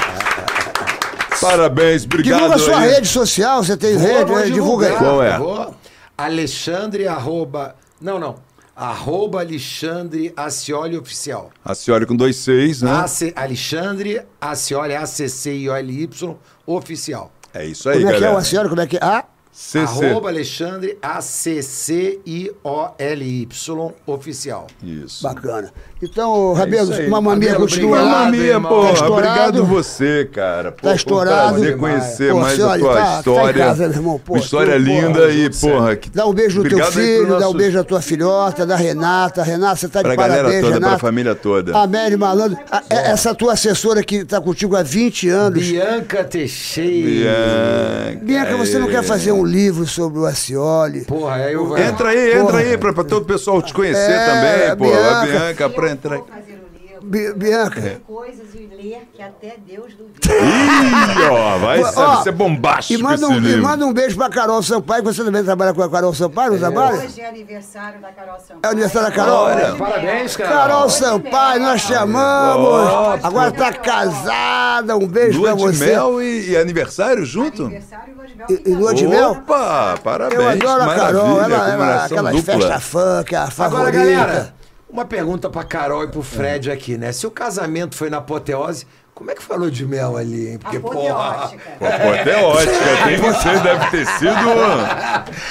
Parabéns, 1.40 2.04
obrigado. 2.04 2.38
Divulga 2.38 2.58
sua 2.58 2.78
aí. 2.78 2.90
rede 2.92 3.08
social, 3.08 3.62
você 3.62 3.76
tem 3.76 3.96
Vou, 3.96 4.08
rede, 4.08 4.24
vou 4.32 4.42
divulga 4.44 4.86
aí. 4.88 4.96
Qual 4.96 5.22
é? 5.22 5.36
vou. 5.38 5.75
Alexandre 6.16 7.06
arroba... 7.06 7.76
Não, 8.00 8.18
não. 8.18 8.36
Arroba 8.74 9.40
Alexandre 9.40 10.32
Acioli 10.36 10.98
Oficial. 10.98 11.50
A 11.64 11.74
senhora 11.74 12.04
com 12.04 12.14
dois 12.14 12.36
seis, 12.36 12.82
né? 12.82 12.90
AC, 12.90 13.32
Alexandre 13.34 14.20
Acioli, 14.40 14.94
A-C-C-I-O-L-Y, 14.94 16.36
Oficial. 16.66 17.32
É 17.54 17.64
isso 17.64 17.88
aí, 17.88 17.96
Como 18.02 18.08
é 18.08 18.10
que 18.10 18.16
é 18.16 18.18
o 18.18 18.22
galera. 18.22 18.38
Acioli? 18.38 18.68
Como 18.68 18.80
é 18.82 18.86
que 18.86 18.96
é? 18.96 19.00
Ah, 19.02 19.24
CC. 19.50 19.78
Arroba 19.78 20.28
Alexandre 20.28 20.98
A-C-C-I-O-L-Y 21.00 23.94
Oficial. 24.06 24.66
Isso. 24.82 25.22
bacana. 25.22 25.72
Então, 26.02 26.52
Rabelo, 26.52 26.90
maminha 27.22 27.52
Rabelo, 27.52 27.60
continua 27.60 27.90
obrigado, 28.00 28.12
lá. 28.12 28.18
Mamma 28.20 28.30
mia, 28.30 28.44
irmão. 28.52 28.70
pô, 28.70 28.82
Tá 28.86 28.92
estourado? 28.92 29.12
obrigado 29.14 29.64
você, 29.64 30.28
cara. 30.30 30.70
Pô, 30.70 30.76
Tá 30.76 30.82
foi 30.82 30.92
um 30.92 30.94
estourado. 30.96 31.52
prazer 31.54 31.76
conhecer 31.78 32.32
Pô, 32.34 32.40
mais 32.40 32.60
a 32.60 32.78
tua 32.78 32.94
tá- 32.94 33.00
tá 33.02 33.12
em 33.14 33.18
história. 33.18 33.64
casa, 33.64 33.88
meu 33.88 33.96
irmão. 33.96 34.20
Pô, 34.22 34.34
uma 34.34 34.38
história 34.38 34.72
tu, 34.74 34.78
linda 34.78 35.20
porra, 35.20 35.30
e, 35.32 35.50
porra. 35.50 35.96
Que... 35.96 36.10
Dá 36.10 36.26
um 36.26 36.34
beijo 36.34 36.62
no 36.62 36.68
teu 36.68 36.84
filho, 36.92 37.16
pro 37.26 37.28
dá 37.30 37.36
um 37.36 37.40
nosso- 37.40 37.56
beijo 37.56 37.78
à 37.80 37.84
tua 37.84 38.02
filhota, 38.02 38.66
da 38.66 38.76
Renata. 38.76 39.42
Renata, 39.42 39.76
você 39.76 39.88
tá 39.88 40.00
de 40.02 40.08
Pra 40.08 40.16
parabéns, 40.16 40.42
galera 40.42 40.60
toda, 40.60 40.74
Renata. 40.74 40.96
pra 40.96 40.98
família 41.08 41.34
toda. 41.34 41.76
A 41.78 41.86
Mary 41.86 42.16
Malandro. 42.18 42.58
A- 42.70 42.82
é- 42.90 43.10
essa 43.12 43.34
tua 43.34 43.54
assessora 43.54 44.02
que 44.04 44.22
tá 44.22 44.38
contigo 44.38 44.76
há 44.76 44.82
20 44.82 45.30
anos. 45.30 45.64
Bianca 45.66 46.22
Teixeira. 46.24 47.08
Bianca, 47.08 48.24
Bianca, 48.24 48.56
você 48.58 48.78
não 48.78 48.88
é. 48.88 48.90
quer 48.90 49.02
fazer 49.02 49.32
um 49.32 49.44
livro 49.46 49.86
sobre 49.86 50.18
o 50.18 50.26
Acioli? 50.26 51.06
Porra, 51.06 51.36
aí 51.36 51.54
eu 51.54 51.66
vou... 51.66 51.78
Entra 51.78 52.10
aí, 52.10 52.32
entra 52.32 52.44
Porra. 52.44 52.58
aí, 52.58 52.76
pra, 52.76 52.92
pra 52.92 53.02
todo 53.04 53.22
o 53.22 53.26
pessoal 53.26 53.62
te 53.62 53.72
conhecer 53.72 54.10
É, 54.12 54.26
também, 54.26 54.76
pô. 54.76 54.94
A 54.94 55.24
Bianca. 55.24 55.85
Bianca, 55.86 56.08
pra 56.08 56.18
entrar. 56.18 56.66
Bi- 57.02 57.32
Bianca. 57.34 57.78
É. 57.80 57.98
Coisas 58.06 58.46
e 58.54 58.66
ler 58.74 59.06
que 59.14 59.22
até 59.22 59.56
Deus 59.64 59.92
duvida. 59.94 60.18
Ih, 60.34 61.30
ó, 61.30 61.58
vai 61.58 61.82
Ó, 61.84 62.22
ser 62.22 62.32
bombástico 62.32 62.98
E 62.98 63.02
manda, 63.02 63.14
esse 63.14 63.24
um, 63.26 63.44
e 63.46 63.56
manda 63.58 63.86
um 63.86 63.92
beijo 63.92 64.16
pra 64.16 64.28
Carol 64.30 64.62
Sampaio, 64.62 65.02
que 65.04 65.12
você 65.12 65.22
também 65.22 65.44
trabalha 65.44 65.72
com 65.74 65.82
a 65.82 65.90
Carol 65.90 66.12
Sampaio, 66.14 66.52
não 66.52 66.58
trabalha? 66.58 66.96
Hoje 67.04 67.20
é 67.20 67.28
aniversário 67.28 68.00
da 68.00 68.08
Carol 68.08 68.38
Sampaio. 68.40 68.60
É 68.62 68.66
o 68.66 68.70
aniversário 68.70 69.08
da 69.08 69.14
Carol? 69.14 69.36
Olha, 69.44 69.74
parabéns, 69.76 70.36
cara. 70.36 70.50
Carol 70.50 70.88
Sampaio, 70.90 71.60
nós 71.62 71.84
te 71.84 71.94
amamos. 71.94 73.24
Agora 73.24 73.52
tá 73.52 73.72
casada, 73.74 74.96
um 74.96 75.06
beijo 75.06 75.38
Lua 75.40 75.48
pra 75.56 75.56
de 75.70 75.76
você. 75.76 75.86
mel 75.86 76.22
e, 76.22 76.50
e 76.50 76.56
aniversário 76.56 77.24
junto? 77.24 77.66
Aniversário 77.66 78.14
e 78.14 78.16
lua 78.16 78.26
de 78.26 78.36
mel. 78.36 78.78
Lua 78.80 78.94
de 78.94 79.06
mel? 79.06 79.30
Opa, 79.32 79.98
parabéns. 80.02 80.40
Eu 80.40 80.48
adoro 80.48 80.82
a 80.90 80.94
Carol, 80.94 81.42
ela, 81.42 81.68
ela, 81.72 82.04
aquelas 82.04 82.40
festas 82.40 82.82
funk, 82.84 83.34
a 83.34 83.42
Agora, 83.42 83.50
favorita. 83.52 83.92
galera, 83.92 84.54
uma 84.96 85.04
pergunta 85.04 85.50
pra 85.50 85.62
Carol 85.62 86.04
e 86.04 86.08
pro 86.08 86.22
Fred 86.22 86.70
aqui, 86.70 86.96
né? 86.96 87.12
Se 87.12 87.26
o 87.26 87.30
casamento 87.30 87.94
foi 87.94 88.08
na 88.08 88.16
apoteose, 88.16 88.86
como 89.14 89.30
é 89.30 89.34
que 89.34 89.42
falou 89.42 89.70
de 89.70 89.84
mel 89.86 90.16
ali, 90.16 90.48
hein? 90.48 90.58
Porque, 90.58 90.80
porra. 90.80 91.44
Apoteótica. 91.44 92.84
Pô, 93.20 93.32
tem 93.32 93.34
ser, 93.34 93.62
deve 93.62 93.90
ter 93.90 94.06
sido. 94.06 94.50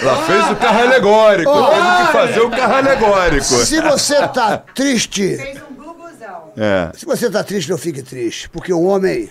Ela 0.02 0.26
fez 0.26 0.50
o 0.52 0.56
carro 0.56 0.80
alegórico, 0.80 1.52
teve 1.52 2.06
que 2.06 2.12
fazer 2.12 2.40
o 2.42 2.50
carro 2.50 2.74
alegórico. 2.76 3.44
Se 3.44 3.82
você 3.82 4.28
tá 4.28 4.58
triste, 4.58 5.38
Fez 5.38 5.62
um 5.70 5.76
gluguzão. 5.76 6.52
É. 6.58 6.92
se 6.96 7.06
você 7.06 7.30
tá 7.30 7.44
triste, 7.44 7.70
não 7.70 7.78
fique 7.78 8.02
triste. 8.02 8.50
Porque 8.50 8.74
o 8.74 8.82
homem, 8.82 9.30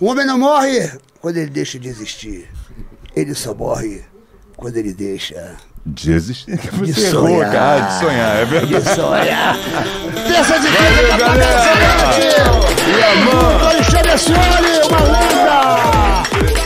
o 0.00 0.06
homem 0.06 0.24
não 0.24 0.38
morre 0.38 0.90
quando 1.20 1.36
ele 1.36 1.50
deixa 1.50 1.78
de 1.78 1.88
existir. 1.88 2.48
Ele 3.14 3.34
só 3.34 3.54
morre 3.54 4.04
quando 4.56 4.76
ele 4.76 4.92
deixa 4.92 5.56
De 5.86 6.12
existir. 6.12 6.56
de 6.58 6.92
Você 6.92 7.06
errou, 7.08 7.28
sonhar. 7.28 7.50
cara, 7.52 7.80
de 7.80 7.98
sonhar, 7.98 8.36
é 8.36 8.44
verdade. 8.44 8.74
De 8.84 8.94
sonhar. 8.94 9.56
Terça 10.28 10.58
de 10.60 10.66
quinta, 10.68 11.16
galera! 11.18 11.60
Alexandre 13.70 14.12
Ascioli, 14.12 14.80
uma 14.88 15.00
lenda! 15.00 16.59